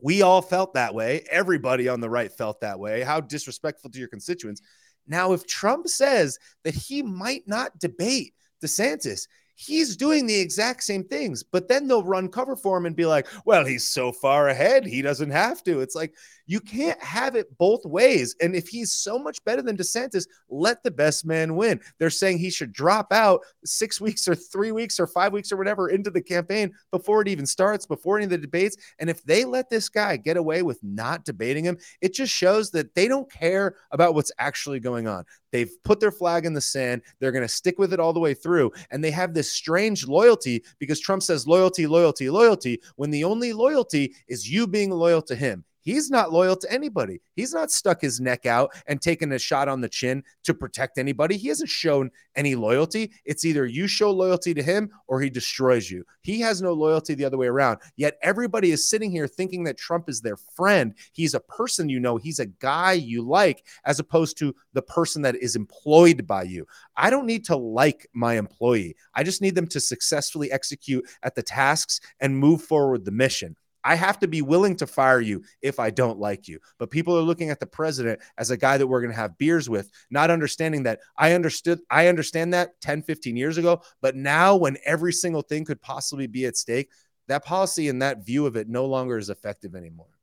we 0.00 0.22
all 0.22 0.42
felt 0.42 0.74
that 0.74 0.94
way. 0.94 1.24
Everybody 1.30 1.88
on 1.88 2.00
the 2.00 2.10
right 2.10 2.30
felt 2.30 2.60
that 2.60 2.78
way. 2.78 3.02
How 3.02 3.20
disrespectful 3.20 3.90
to 3.90 3.98
your 3.98 4.08
constituents. 4.08 4.60
Now, 5.06 5.32
if 5.32 5.46
Trump 5.46 5.88
says 5.88 6.38
that 6.64 6.74
he 6.74 7.02
might 7.02 7.46
not 7.46 7.78
debate 7.78 8.34
DeSantis, 8.62 9.28
he's 9.54 9.96
doing 9.96 10.26
the 10.26 10.38
exact 10.38 10.82
same 10.82 11.04
things, 11.04 11.42
but 11.42 11.68
then 11.68 11.86
they'll 11.86 12.04
run 12.04 12.28
cover 12.28 12.56
for 12.56 12.76
him 12.76 12.86
and 12.86 12.96
be 12.96 13.06
like, 13.06 13.26
well, 13.44 13.64
he's 13.64 13.88
so 13.88 14.12
far 14.12 14.48
ahead, 14.48 14.84
he 14.84 15.02
doesn't 15.02 15.30
have 15.30 15.62
to. 15.64 15.80
It's 15.80 15.94
like 15.94 16.14
you 16.46 16.60
can't 16.60 17.02
have 17.02 17.36
it 17.36 17.56
both 17.58 17.84
ways. 17.84 18.34
And 18.40 18.54
if 18.54 18.68
he's 18.68 18.92
so 18.92 19.18
much 19.18 19.42
better 19.44 19.62
than 19.62 19.76
DeSantis, 19.76 20.26
let 20.48 20.82
the 20.82 20.90
best 20.90 21.24
man 21.24 21.56
win. 21.56 21.80
They're 21.98 22.10
saying 22.10 22.38
he 22.38 22.50
should 22.50 22.72
drop 22.72 23.12
out 23.12 23.40
six 23.64 24.00
weeks 24.00 24.28
or 24.28 24.34
three 24.34 24.72
weeks 24.72 25.00
or 25.00 25.06
five 25.06 25.32
weeks 25.32 25.52
or 25.52 25.56
whatever 25.56 25.88
into 25.88 26.10
the 26.10 26.22
campaign 26.22 26.72
before 26.90 27.22
it 27.22 27.28
even 27.28 27.46
starts, 27.46 27.86
before 27.86 28.16
any 28.16 28.24
of 28.24 28.30
the 28.30 28.38
debates. 28.38 28.76
And 28.98 29.08
if 29.08 29.22
they 29.24 29.44
let 29.44 29.70
this 29.70 29.88
guy 29.88 30.16
get 30.16 30.36
away 30.36 30.62
with 30.62 30.82
not 30.82 31.24
debating 31.24 31.64
him, 31.64 31.78
it 32.00 32.14
just 32.14 32.32
shows 32.32 32.70
that 32.72 32.94
they 32.94 33.08
don't 33.08 33.30
care 33.30 33.76
about 33.90 34.14
what's 34.14 34.32
actually 34.38 34.80
going 34.80 35.06
on. 35.06 35.24
They've 35.52 35.70
put 35.84 36.00
their 36.00 36.10
flag 36.10 36.46
in 36.46 36.52
the 36.52 36.60
sand. 36.60 37.02
They're 37.20 37.32
going 37.32 37.46
to 37.46 37.48
stick 37.48 37.78
with 37.78 37.92
it 37.92 38.00
all 38.00 38.12
the 38.12 38.20
way 38.20 38.34
through. 38.34 38.72
And 38.90 39.02
they 39.02 39.12
have 39.12 39.34
this 39.34 39.52
strange 39.52 40.06
loyalty 40.06 40.64
because 40.80 40.98
Trump 40.98 41.22
says 41.22 41.46
loyalty, 41.46 41.86
loyalty, 41.86 42.28
loyalty, 42.28 42.80
when 42.96 43.10
the 43.10 43.22
only 43.22 43.52
loyalty 43.52 44.14
is 44.26 44.50
you 44.50 44.66
being 44.66 44.90
loyal 44.90 45.22
to 45.22 45.36
him. 45.36 45.64
He's 45.84 46.10
not 46.10 46.32
loyal 46.32 46.56
to 46.56 46.72
anybody. 46.72 47.20
He's 47.36 47.52
not 47.52 47.70
stuck 47.70 48.00
his 48.00 48.18
neck 48.18 48.46
out 48.46 48.74
and 48.86 49.00
taken 49.00 49.30
a 49.32 49.38
shot 49.38 49.68
on 49.68 49.82
the 49.82 49.88
chin 49.88 50.24
to 50.44 50.54
protect 50.54 50.96
anybody. 50.96 51.36
He 51.36 51.48
hasn't 51.48 51.68
shown 51.68 52.10
any 52.34 52.54
loyalty. 52.54 53.12
It's 53.26 53.44
either 53.44 53.66
you 53.66 53.86
show 53.86 54.10
loyalty 54.10 54.54
to 54.54 54.62
him 54.62 54.90
or 55.08 55.20
he 55.20 55.28
destroys 55.28 55.90
you. 55.90 56.04
He 56.22 56.40
has 56.40 56.62
no 56.62 56.72
loyalty 56.72 57.14
the 57.14 57.26
other 57.26 57.36
way 57.36 57.48
around. 57.48 57.80
Yet 57.96 58.16
everybody 58.22 58.70
is 58.70 58.88
sitting 58.88 59.10
here 59.10 59.28
thinking 59.28 59.62
that 59.64 59.76
Trump 59.76 60.08
is 60.08 60.22
their 60.22 60.38
friend. 60.38 60.94
He's 61.12 61.34
a 61.34 61.40
person 61.40 61.90
you 61.90 62.00
know, 62.00 62.16
he's 62.16 62.38
a 62.38 62.46
guy 62.46 62.92
you 62.92 63.20
like, 63.22 63.66
as 63.84 63.98
opposed 63.98 64.38
to 64.38 64.54
the 64.72 64.82
person 64.82 65.20
that 65.22 65.36
is 65.36 65.54
employed 65.54 66.26
by 66.26 66.44
you. 66.44 66.66
I 66.96 67.10
don't 67.10 67.26
need 67.26 67.44
to 67.46 67.56
like 67.56 68.08
my 68.14 68.38
employee. 68.38 68.96
I 69.14 69.22
just 69.22 69.42
need 69.42 69.54
them 69.54 69.66
to 69.66 69.80
successfully 69.80 70.50
execute 70.50 71.04
at 71.22 71.34
the 71.34 71.42
tasks 71.42 72.00
and 72.20 72.38
move 72.38 72.62
forward 72.62 73.04
the 73.04 73.10
mission. 73.10 73.56
I 73.84 73.94
have 73.94 74.18
to 74.20 74.28
be 74.28 74.42
willing 74.42 74.76
to 74.76 74.86
fire 74.86 75.20
you 75.20 75.44
if 75.62 75.78
I 75.78 75.90
don't 75.90 76.18
like 76.18 76.48
you. 76.48 76.58
But 76.78 76.90
people 76.90 77.16
are 77.16 77.22
looking 77.22 77.50
at 77.50 77.60
the 77.60 77.66
president 77.66 78.20
as 78.38 78.50
a 78.50 78.56
guy 78.56 78.78
that 78.78 78.86
we're 78.86 79.00
going 79.00 79.12
to 79.12 79.16
have 79.16 79.38
beers 79.38 79.68
with, 79.68 79.90
not 80.10 80.30
understanding 80.30 80.84
that 80.84 81.00
I 81.16 81.32
understood, 81.32 81.80
I 81.90 82.08
understand 82.08 82.54
that 82.54 82.80
10, 82.80 83.02
15 83.02 83.36
years 83.36 83.58
ago. 83.58 83.82
But 84.00 84.16
now, 84.16 84.56
when 84.56 84.78
every 84.84 85.12
single 85.12 85.42
thing 85.42 85.64
could 85.64 85.80
possibly 85.80 86.26
be 86.26 86.46
at 86.46 86.56
stake, 86.56 86.90
that 87.28 87.44
policy 87.44 87.88
and 87.88 88.02
that 88.02 88.24
view 88.24 88.46
of 88.46 88.56
it 88.56 88.68
no 88.68 88.86
longer 88.86 89.18
is 89.18 89.30
effective 89.30 89.74
anymore 89.74 90.13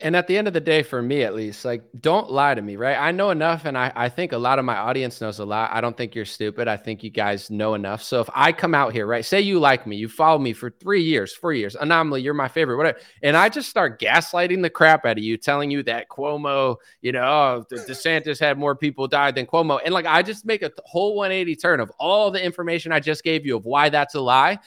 and 0.00 0.14
at 0.14 0.26
the 0.26 0.36
end 0.36 0.46
of 0.46 0.52
the 0.52 0.60
day 0.60 0.82
for 0.82 1.00
me 1.00 1.22
at 1.22 1.34
least 1.34 1.64
like 1.64 1.82
don't 2.00 2.30
lie 2.30 2.54
to 2.54 2.62
me 2.62 2.76
right? 2.76 2.96
I 2.98 3.12
know 3.12 3.30
enough 3.30 3.64
and 3.64 3.78
I, 3.78 3.92
I 3.96 4.08
think 4.08 4.32
a 4.32 4.38
lot 4.38 4.58
of 4.58 4.64
my 4.64 4.76
audience 4.76 5.20
knows 5.20 5.38
a 5.38 5.44
lot. 5.44 5.70
I 5.72 5.80
don't 5.80 5.96
think 5.96 6.14
you're 6.14 6.24
stupid. 6.26 6.68
I 6.68 6.76
think 6.76 7.02
you 7.02 7.10
guys 7.10 7.50
know 7.50 7.74
enough. 7.74 8.02
So 8.02 8.20
if 8.20 8.28
i 8.34 8.52
come 8.52 8.74
out 8.74 8.92
here 8.92 9.06
right 9.06 9.24
say 9.24 9.40
you 9.40 9.58
like 9.58 9.86
me 9.86 9.96
you 9.96 10.08
follow 10.08 10.38
me 10.38 10.52
for 10.52 10.70
three 10.70 11.02
years 11.02 11.34
four 11.34 11.52
years 11.52 11.74
anomaly 11.74 12.20
you're 12.20 12.34
my 12.34 12.48
favorite 12.48 12.76
whatever 12.76 12.98
and 13.22 13.36
i 13.36 13.48
just 13.48 13.68
start 13.68 14.00
gaslighting 14.00 14.62
the 14.62 14.70
crap 14.70 15.04
out 15.04 15.18
of 15.18 15.24
you 15.24 15.36
telling 15.36 15.70
you 15.70 15.82
that 15.82 16.08
cuomo 16.08 16.76
you 17.00 17.12
know 17.12 17.22
oh, 17.22 17.64
desantis 17.70 18.38
had 18.38 18.58
more 18.58 18.76
people 18.76 19.08
die 19.08 19.30
than 19.30 19.46
cuomo 19.46 19.80
and 19.84 19.94
like 19.94 20.06
i 20.06 20.22
just 20.22 20.44
make 20.44 20.62
a 20.62 20.70
whole 20.84 21.16
180 21.16 21.56
turn 21.56 21.80
of 21.80 21.90
all 21.98 22.30
the 22.30 22.42
information 22.42 22.92
i 22.92 23.00
just 23.00 23.24
gave 23.24 23.46
you 23.46 23.56
of 23.56 23.64
why 23.64 23.88
that's 23.88 24.14
a 24.14 24.20
lie 24.20 24.58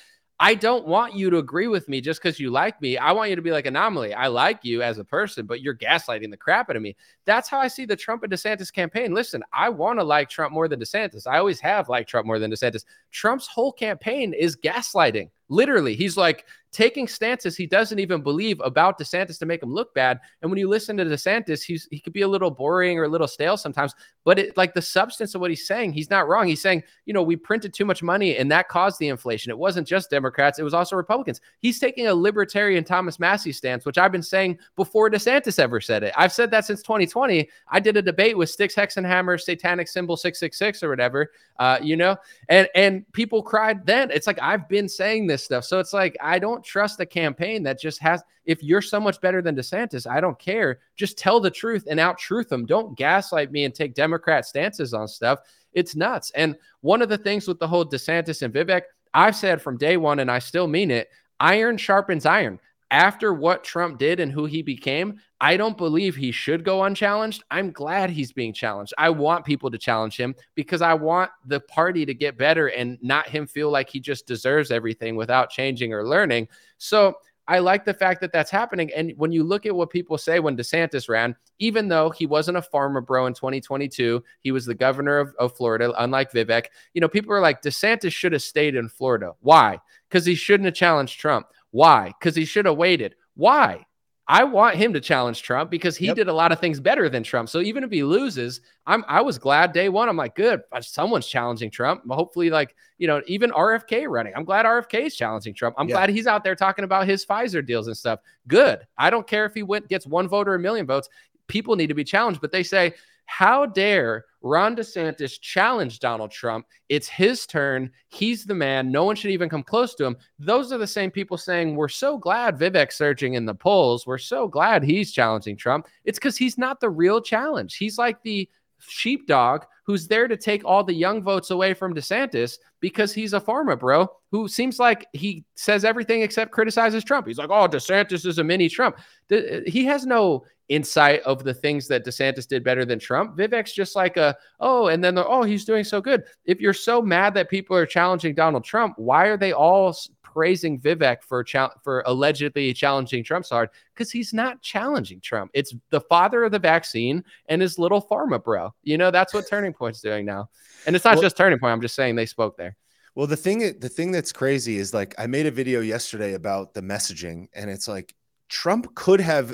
I 0.42 0.56
don't 0.56 0.88
want 0.88 1.16
you 1.16 1.30
to 1.32 1.38
agree 1.38 1.68
with 1.68 1.90
me 1.90 2.00
just 2.00 2.22
because 2.22 2.40
you 2.40 2.50
like 2.50 2.82
me. 2.82 2.98
I 2.98 3.12
want 3.12 3.30
you 3.30 3.36
to 3.36 3.42
be 3.42 3.52
like 3.52 3.66
anomaly. 3.66 4.14
I 4.14 4.28
like 4.28 4.64
you 4.64 4.82
as 4.82 4.98
a 4.98 5.04
person, 5.04 5.46
but 5.46 5.62
you're 5.62 5.76
gaslighting 5.76 6.32
the 6.32 6.38
crap 6.38 6.70
out 6.70 6.78
of 6.78 6.82
me. 6.82 6.96
That's 7.26 7.50
how 7.50 7.60
I 7.60 7.68
see 7.68 7.86
the 7.86 7.98
Trump 7.98 8.24
and 8.24 8.32
DeSantis 8.32 8.72
campaign. 8.72 9.14
Listen, 9.14 9.44
I 9.52 9.68
want 9.68 10.00
to 10.00 10.04
like 10.04 10.30
Trump 10.30 10.54
more 10.54 10.70
than 10.70 10.80
DeSantis. 10.80 11.28
I 11.28 11.40
always 11.40 11.60
have 11.60 11.90
liked 11.90 12.10
Trump 12.10 12.26
more 12.26 12.40
than 12.40 12.52
DeSantis. 12.52 12.86
Trump's 13.12 13.48
whole 13.48 13.74
campaign 13.74 14.34
is 14.34 14.56
gaslighting. 14.56 15.30
Literally, 15.50 15.96
he's 15.96 16.16
like 16.16 16.46
taking 16.72 17.08
stances 17.08 17.56
he 17.58 17.66
doesn't 17.66 18.00
even 18.00 18.22
believe 18.22 18.60
about 18.64 19.00
DeSantis 19.00 19.40
to 19.40 19.46
make 19.46 19.64
him 19.64 19.74
look 19.74 19.94
bad. 19.94 20.20
And 20.42 20.52
when 20.52 20.60
you 20.60 20.70
listen 20.70 20.98
to 20.98 21.06
DeSantis, 21.06 21.64
he's 21.64 21.88
he 21.90 22.00
could 22.00 22.14
be 22.14 22.22
a 22.22 22.28
little 22.28 22.52
boring 22.52 23.00
or 23.00 23.06
a 23.06 23.10
little 23.10 23.28
stale 23.28 23.58
sometimes, 23.58 23.96
but 24.24 24.38
it 24.38 24.56
like 24.56 24.74
the 24.74 24.82
substance 24.82 25.34
of 25.34 25.42
what 25.42 25.50
he's 25.50 25.66
saying, 25.66 25.94
he's 25.94 26.10
not 26.10 26.28
wrong. 26.28 26.48
He's 26.48 26.62
saying, 26.62 26.84
you 27.06 27.14
know, 27.14 27.24
we 27.24 27.36
printed 27.36 27.74
too 27.74 27.86
much 27.86 28.04
money 28.04 28.38
and 28.38 28.52
that 28.52 28.70
caused 28.70 29.00
the 29.00 29.08
inflation. 29.08 29.50
It 29.50 29.58
wasn't 29.58 29.88
just 29.88 30.10
Democrats, 30.10 30.60
it 30.60 30.64
was 30.64 30.74
also 30.74 30.96
Republicans. 30.96 31.42
He's 31.60 31.80
taking 31.80 32.08
a 32.08 32.14
libertarian 32.14 32.84
Thomas 32.84 33.20
Massie 33.20 33.52
stance, 33.52 33.86
which 33.86 33.98
I've 33.98 34.12
been 34.12 34.22
saying 34.22 34.60
before 34.76 35.10
DeSantis 35.10 35.60
ever 35.60 35.82
said 35.82 36.04
it. 36.04 36.14
I've 36.16 36.34
said 36.34 36.52
that 36.52 36.66
since 36.66 36.84
2020. 36.84 37.50
I 37.70 37.80
did 37.80 37.98
a 37.98 38.02
debate 38.02 38.38
with 38.38 38.50
Styx 38.50 38.76
Hexenhammer, 38.76 39.40
Satanic 39.40 39.88
Symbol 39.88 40.18
666 40.18 40.84
or 40.84 40.90
whatever, 40.90 41.32
uh, 41.58 41.80
you 41.82 41.96
know, 41.96 42.16
and 42.48 42.68
and 42.76 43.12
people 43.14 43.42
cried 43.42 43.86
then. 43.86 44.12
It's 44.12 44.28
like 44.28 44.40
I've 44.42 44.70
been 44.70 44.88
saying 44.88 45.28
this 45.28 45.39
this 45.40 45.46
stuff. 45.46 45.66
So 45.66 45.80
it's 45.80 45.94
like 45.94 46.18
I 46.22 46.40
don't 46.40 46.64
trust 46.64 47.00
a 47.00 47.06
campaign 47.06 47.64
that 47.64 47.80
just 47.80 48.02
has. 48.02 48.22
If 48.46 48.64
you're 48.64 48.82
so 48.82 49.00
much 49.00 49.22
better 49.22 49.42
than 49.42 49.56
DeSantis, 49.56 50.10
I 50.10 50.20
don't 50.20 50.38
care. 50.40 50.80
Just 50.96 51.18
tell 51.18 51.40
the 51.40 51.52
truth 51.52 51.86
and 51.90 52.00
out 52.00 52.18
truth 52.18 52.50
them. 52.50 52.66
Don't 52.66 52.98
gaslight 52.98 53.52
me 53.52 53.64
and 53.64 53.74
take 53.74 53.94
Democrat 53.94 54.46
stances 54.46 54.94
on 54.94 55.08
stuff. 55.08 55.40
It's 55.74 55.96
nuts. 55.96 56.32
And 56.36 56.56
one 56.82 57.02
of 57.02 57.10
the 57.10 57.18
things 57.18 57.48
with 57.48 57.60
the 57.60 57.68
whole 57.68 57.86
DeSantis 57.86 58.42
and 58.42 58.54
Vivek, 58.54 58.84
I've 59.14 59.36
said 59.36 59.62
from 59.62 59.78
day 59.78 59.98
one, 59.98 60.20
and 60.20 60.32
I 60.32 60.40
still 60.40 60.68
mean 60.68 60.92
it. 60.92 61.10
Iron 61.40 61.78
sharpens 61.78 62.26
iron 62.26 62.60
after 62.92 63.34
what 63.34 63.64
Trump 63.64 64.00
did 64.00 64.20
and 64.20 64.32
who 64.32 64.46
he 64.46 64.62
became, 64.62 65.20
I 65.40 65.58
don't 65.58 65.78
believe 65.78 66.16
he 66.16 66.32
should 66.32 66.64
go 66.64 66.84
unchallenged. 66.84 67.44
I'm 67.52 67.72
glad 67.72 68.10
he's 68.10 68.32
being 68.32 68.54
challenged. 68.54 68.94
I 68.98 69.10
want 69.10 69.46
people 69.46 69.70
to 69.72 69.78
challenge 69.78 70.18
him 70.18 70.36
because 70.56 70.82
I 70.82 70.94
want 70.96 71.32
the 71.46 71.60
party 71.62 72.06
to 72.06 72.14
get 72.14 72.38
better 72.38 72.68
and 72.68 72.98
not 73.02 73.30
him 73.30 73.48
feel 73.48 73.70
like 73.70 73.90
he 73.90 74.00
just 74.00 74.28
deserves 74.28 74.72
everything 74.72 75.16
without 75.16 75.50
changing 75.50 75.94
or 75.94 76.08
learning. 76.08 76.48
So 76.78 77.16
I 77.50 77.58
like 77.58 77.84
the 77.84 77.96
fact 77.96 78.22
that 78.22 78.32
that's 78.32 78.52
happening. 78.52 78.92
And 78.96 79.14
when 79.18 79.32
you 79.32 79.44
look 79.44 79.66
at 79.66 79.76
what 79.76 79.90
people 79.90 80.20
say 80.20 80.40
when 80.40 80.56
DeSantis 80.56 81.10
ran, 81.10 81.36
even 81.58 81.88
though 81.88 82.12
he 82.12 82.28
wasn't 82.28 82.58
a 82.58 82.62
pharma 82.62 83.04
bro 83.04 83.26
in 83.26 83.34
2022, 83.34 84.24
he 84.42 84.52
was 84.52 84.68
the 84.68 84.76
governor 84.76 85.18
of, 85.18 85.34
of 85.40 85.58
Florida, 85.58 85.92
unlike 85.98 86.32
Vivek. 86.32 86.68
You 86.94 87.02
know, 87.02 87.08
people 87.08 87.34
are 87.34 87.42
like, 87.42 87.64
DeSantis 87.64 88.12
should 88.12 88.34
have 88.34 88.44
stayed 88.44 88.76
in 88.76 88.88
Florida. 88.88 89.34
Why? 89.42 89.80
Because 90.08 90.28
he 90.28 90.36
shouldn't 90.36 90.66
have 90.66 90.76
challenged 90.76 91.20
Trump. 91.20 91.48
Why? 91.72 92.14
Because 92.20 92.36
he 92.36 92.46
should 92.46 92.66
have 92.66 92.78
waited. 92.78 93.16
Why? 93.36 93.86
I 94.32 94.44
want 94.44 94.76
him 94.76 94.94
to 94.94 95.02
challenge 95.02 95.42
Trump 95.42 95.72
because 95.72 95.98
he 95.98 96.06
yep. 96.06 96.16
did 96.16 96.28
a 96.28 96.34
lot 96.34 96.52
of 96.52 96.60
things 96.60 96.80
better 96.80 97.10
than 97.10 97.24
Trump. 97.24 97.50
So 97.50 97.62
even 97.62 97.84
if 97.84 97.90
he 97.90 98.04
loses, 98.04 98.62
I'm 98.86 99.04
I 99.08 99.22
was 99.22 99.40
glad 99.40 99.74
day 99.74 99.90
one. 99.90 100.08
I'm 100.08 100.18
like, 100.18 100.36
good, 100.36 100.62
someone's 100.82 101.26
challenging 101.26 101.72
Trump. 101.72 102.04
Hopefully, 102.08 102.52
like 102.52 102.76
you 103.00 103.08
know, 103.08 103.24
even 103.26 103.50
RFK 103.50 104.08
running. 104.08 104.34
I'm 104.36 104.46
glad 104.46 104.68
RFK 104.68 105.08
is 105.08 105.16
challenging 105.16 105.56
Trump. 105.56 105.76
I'm 105.80 105.90
yeah. 105.90 105.96
glad 105.96 106.10
he's 106.10 106.28
out 106.28 106.44
there 106.44 106.56
talking 106.56 106.86
about 106.86 107.08
his 107.08 107.26
Pfizer 107.26 107.66
deals 107.66 107.88
and 107.88 107.98
stuff. 107.98 108.20
Good. 108.48 108.86
I 109.00 109.10
don't 109.10 109.26
care 109.26 109.46
if 109.46 109.56
he 109.56 109.64
went 109.64 109.88
gets 109.88 110.06
one 110.06 110.28
vote 110.28 110.48
or 110.48 110.54
a 110.54 110.60
million 110.60 110.86
votes. 110.86 111.10
People 111.48 111.76
need 111.76 111.88
to 111.88 111.96
be 111.96 112.04
challenged, 112.04 112.40
but 112.40 112.52
they 112.52 112.62
say 112.62 112.94
how 113.30 113.68
dare 113.68 114.26
Ron 114.42 114.76
DeSantis 114.76 115.40
challenge 115.40 116.00
Donald 116.00 116.32
Trump? 116.32 116.66
It's 116.90 117.08
his 117.08 117.46
turn. 117.46 117.92
He's 118.08 118.44
the 118.44 118.56
man. 118.56 118.92
No 118.92 119.04
one 119.04 119.16
should 119.16 119.30
even 119.30 119.50
come 119.50 119.62
close 119.62 119.94
to 119.96 120.06
him. 120.06 120.18
Those 120.40 120.72
are 120.74 120.80
the 120.80 120.88
same 120.88 121.12
people 121.12 121.38
saying, 121.38 121.76
We're 121.76 121.90
so 121.90 122.18
glad 122.18 122.58
Vivek's 122.58 122.98
surging 122.98 123.36
in 123.36 123.46
the 123.46 123.54
polls. 123.54 124.08
We're 124.08 124.18
so 124.18 124.48
glad 124.48 124.84
he's 124.84 125.12
challenging 125.12 125.58
Trump. 125.58 125.88
It's 126.06 126.18
because 126.18 126.38
he's 126.38 126.58
not 126.58 126.80
the 126.80 126.90
real 126.90 127.22
challenge. 127.22 127.78
He's 127.78 128.00
like 128.00 128.20
the 128.24 128.50
sheepdog 128.80 129.66
who's 129.84 130.08
there 130.08 130.28
to 130.28 130.38
take 130.38 130.64
all 130.64 130.84
the 130.84 130.94
young 130.94 131.22
votes 131.24 131.50
away 131.50 131.74
from 131.74 131.96
DeSantis 131.96 132.60
because 132.80 133.12
he's 133.12 133.34
a 133.34 133.42
pharma, 133.42 133.78
bro, 133.78 134.08
who 134.32 134.48
seems 134.48 134.78
like 134.78 135.08
he 135.14 135.44
says 135.56 135.84
everything 135.84 136.22
except 136.22 136.52
criticizes 136.52 137.04
Trump. 137.04 137.26
He's 137.26 137.40
like, 137.40 137.50
oh, 137.50 137.68
DeSantis 137.68 138.26
is 138.26 138.38
a 138.38 138.44
mini 138.44 138.70
Trump. 138.70 139.00
Uh, 139.32 139.62
he 139.66 139.86
has 139.86 140.06
no 140.06 140.46
insight 140.70 141.22
of 141.24 141.44
the 141.44 141.54
things 141.54 141.88
that 141.88 142.06
DeSantis 142.06 142.48
did 142.48 142.64
better 142.64 142.86
than 142.86 143.00
Trump. 143.00 143.36
Vivek's 143.36 143.74
just 143.74 143.96
like 143.96 144.16
a, 144.18 144.38
oh, 144.60 144.88
and 144.88 145.04
then 145.04 145.18
oh, 145.18 145.42
he's 145.42 145.66
doing 145.66 145.84
so 145.84 146.00
good. 146.00 146.24
If 146.46 146.62
you're 146.62 146.74
so 146.74 147.02
mad 147.02 147.34
that 147.34 147.50
people 147.50 147.76
are 147.76 147.88
challenging 147.88 148.36
Donald 148.36 148.64
Trump, 148.64 148.94
why 148.98 149.26
are 149.26 149.38
they 149.38 149.54
all 149.54 149.96
praising 150.40 150.80
Vivek 150.80 151.22
for 151.22 151.44
cha- 151.44 151.74
for 151.84 152.02
allegedly 152.06 152.74
challenging 152.74 153.26
Trump's 153.26 153.50
hard? 153.50 153.68
Because 153.94 154.10
he's 154.10 154.32
not 154.34 154.62
challenging 154.62 155.20
Trump. 155.20 155.52
It's 155.54 155.76
the 155.90 156.00
father 156.00 156.46
of 156.46 156.54
the 156.54 156.60
vaccine 156.60 157.26
and 157.50 157.62
his 157.62 157.78
little 157.78 158.02
pharma 158.02 158.42
bro. 158.42 158.74
You 158.84 158.98
know, 158.98 159.12
that's 159.12 159.34
what 159.34 159.50
Turning 159.50 159.74
Point's 159.74 160.00
doing 160.00 160.26
now. 160.26 160.50
And 160.88 160.96
it's 160.96 161.04
not 161.04 161.16
well, 161.16 161.24
just 161.24 161.36
Turning 161.36 161.60
Point. 161.60 161.74
I'm 161.74 161.82
just 161.82 161.94
saying 161.94 162.16
they 162.16 162.26
spoke 162.26 162.56
there. 162.56 162.78
Well, 163.16 163.28
the 163.28 163.36
thing 163.36 163.60
the 163.80 163.90
thing 163.90 164.14
that's 164.14 164.32
crazy 164.32 164.78
is 164.78 164.94
like 164.94 165.14
I 165.18 165.28
made 165.28 165.46
a 165.46 165.52
video 165.52 165.82
yesterday 165.82 166.36
about 166.36 166.74
the 166.74 166.82
messaging, 166.82 167.50
and 167.54 167.70
it's 167.70 167.90
like 167.90 168.16
Trump 168.48 168.96
could 168.96 169.20
have 169.20 169.54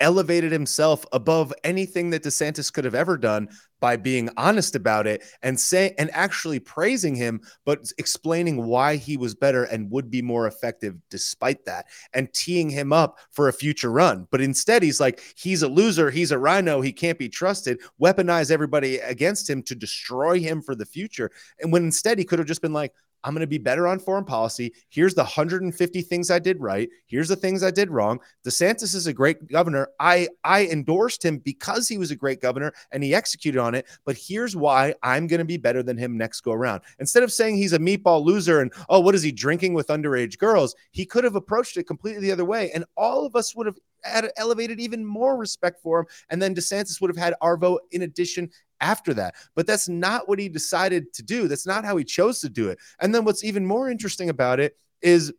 elevated 0.00 0.52
himself 0.52 1.04
above 1.12 1.52
anything 1.62 2.10
that 2.10 2.22
DeSantis 2.22 2.72
could 2.72 2.84
have 2.84 2.94
ever 2.94 3.16
done 3.16 3.48
by 3.80 3.96
being 3.96 4.30
honest 4.38 4.74
about 4.74 5.06
it 5.06 5.22
and 5.42 5.60
say 5.60 5.94
and 5.98 6.10
actually 6.14 6.58
praising 6.58 7.14
him 7.14 7.38
but 7.66 7.80
explaining 7.98 8.64
why 8.64 8.96
he 8.96 9.18
was 9.18 9.34
better 9.34 9.64
and 9.64 9.90
would 9.90 10.10
be 10.10 10.22
more 10.22 10.46
effective 10.46 10.96
despite 11.10 11.64
that 11.66 11.84
and 12.14 12.32
teeing 12.32 12.70
him 12.70 12.94
up 12.94 13.18
for 13.30 13.48
a 13.48 13.52
future 13.52 13.90
run. 13.90 14.26
But 14.30 14.40
instead 14.40 14.82
he's 14.82 15.00
like 15.00 15.20
he's 15.36 15.62
a 15.62 15.68
loser. 15.68 16.10
He's 16.10 16.32
a 16.32 16.38
RINO. 16.38 16.80
He 16.80 16.92
can't 16.92 17.18
be 17.18 17.28
trusted. 17.28 17.78
Weaponize 18.00 18.50
everybody 18.50 19.00
against 19.00 19.50
him 19.50 19.62
to 19.64 19.74
destroy 19.74 20.40
him 20.40 20.62
for 20.62 20.74
the 20.74 20.86
future. 20.86 21.30
And 21.60 21.70
when 21.70 21.84
instead 21.84 22.18
he 22.18 22.24
could 22.24 22.38
have 22.38 22.48
just 22.48 22.62
been 22.62 22.72
like 22.72 22.92
I'm 23.24 23.32
going 23.32 23.40
to 23.40 23.46
be 23.46 23.58
better 23.58 23.88
on 23.88 23.98
foreign 23.98 24.24
policy. 24.24 24.72
Here's 24.90 25.14
the 25.14 25.22
150 25.22 26.02
things 26.02 26.30
I 26.30 26.38
did 26.38 26.60
right. 26.60 26.88
Here's 27.06 27.28
the 27.28 27.36
things 27.36 27.62
I 27.62 27.70
did 27.70 27.90
wrong. 27.90 28.20
DeSantis 28.46 28.94
is 28.94 29.06
a 29.06 29.12
great 29.12 29.48
governor. 29.48 29.88
I 29.98 30.28
I 30.44 30.66
endorsed 30.66 31.24
him 31.24 31.38
because 31.38 31.88
he 31.88 31.96
was 31.98 32.10
a 32.10 32.16
great 32.16 32.40
governor 32.40 32.72
and 32.92 33.02
he 33.02 33.14
executed 33.14 33.58
on 33.58 33.74
it. 33.74 33.86
But 34.04 34.16
here's 34.16 34.54
why 34.54 34.94
I'm 35.02 35.26
going 35.26 35.38
to 35.38 35.44
be 35.44 35.56
better 35.56 35.82
than 35.82 35.96
him 35.96 36.18
next 36.18 36.42
go 36.42 36.52
around. 36.52 36.82
Instead 36.98 37.22
of 37.22 37.32
saying 37.32 37.56
he's 37.56 37.72
a 37.72 37.78
meatball 37.78 38.24
loser 38.24 38.60
and 38.60 38.72
oh, 38.90 39.00
what 39.00 39.14
is 39.14 39.22
he 39.22 39.32
drinking 39.32 39.72
with 39.72 39.88
underage 39.88 40.38
girls? 40.38 40.74
He 40.92 41.06
could 41.06 41.24
have 41.24 41.34
approached 41.34 41.78
it 41.78 41.84
completely 41.84 42.20
the 42.20 42.32
other 42.32 42.44
way, 42.44 42.70
and 42.72 42.84
all 42.96 43.24
of 43.24 43.34
us 43.34 43.56
would 43.56 43.66
have 43.66 43.78
had 44.04 44.30
elevated 44.36 44.80
even 44.80 45.04
more 45.04 45.36
respect 45.36 45.80
for 45.82 46.00
him. 46.00 46.06
And 46.30 46.40
then 46.40 46.54
DeSantis 46.54 47.00
would 47.00 47.10
have 47.10 47.16
had 47.16 47.34
our 47.40 47.56
vote 47.56 47.82
in 47.90 48.02
addition 48.02 48.50
after 48.80 49.14
that. 49.14 49.34
But 49.54 49.66
that's 49.66 49.88
not 49.88 50.28
what 50.28 50.38
he 50.38 50.48
decided 50.48 51.12
to 51.14 51.22
do. 51.22 51.48
That's 51.48 51.66
not 51.66 51.84
how 51.84 51.96
he 51.96 52.04
chose 52.04 52.40
to 52.40 52.48
do 52.48 52.68
it. 52.68 52.78
And 53.00 53.14
then 53.14 53.24
what's 53.24 53.44
even 53.44 53.64
more 53.66 53.88
interesting 53.88 54.28
about 54.28 54.60
it 54.60 54.76
is 55.02 55.32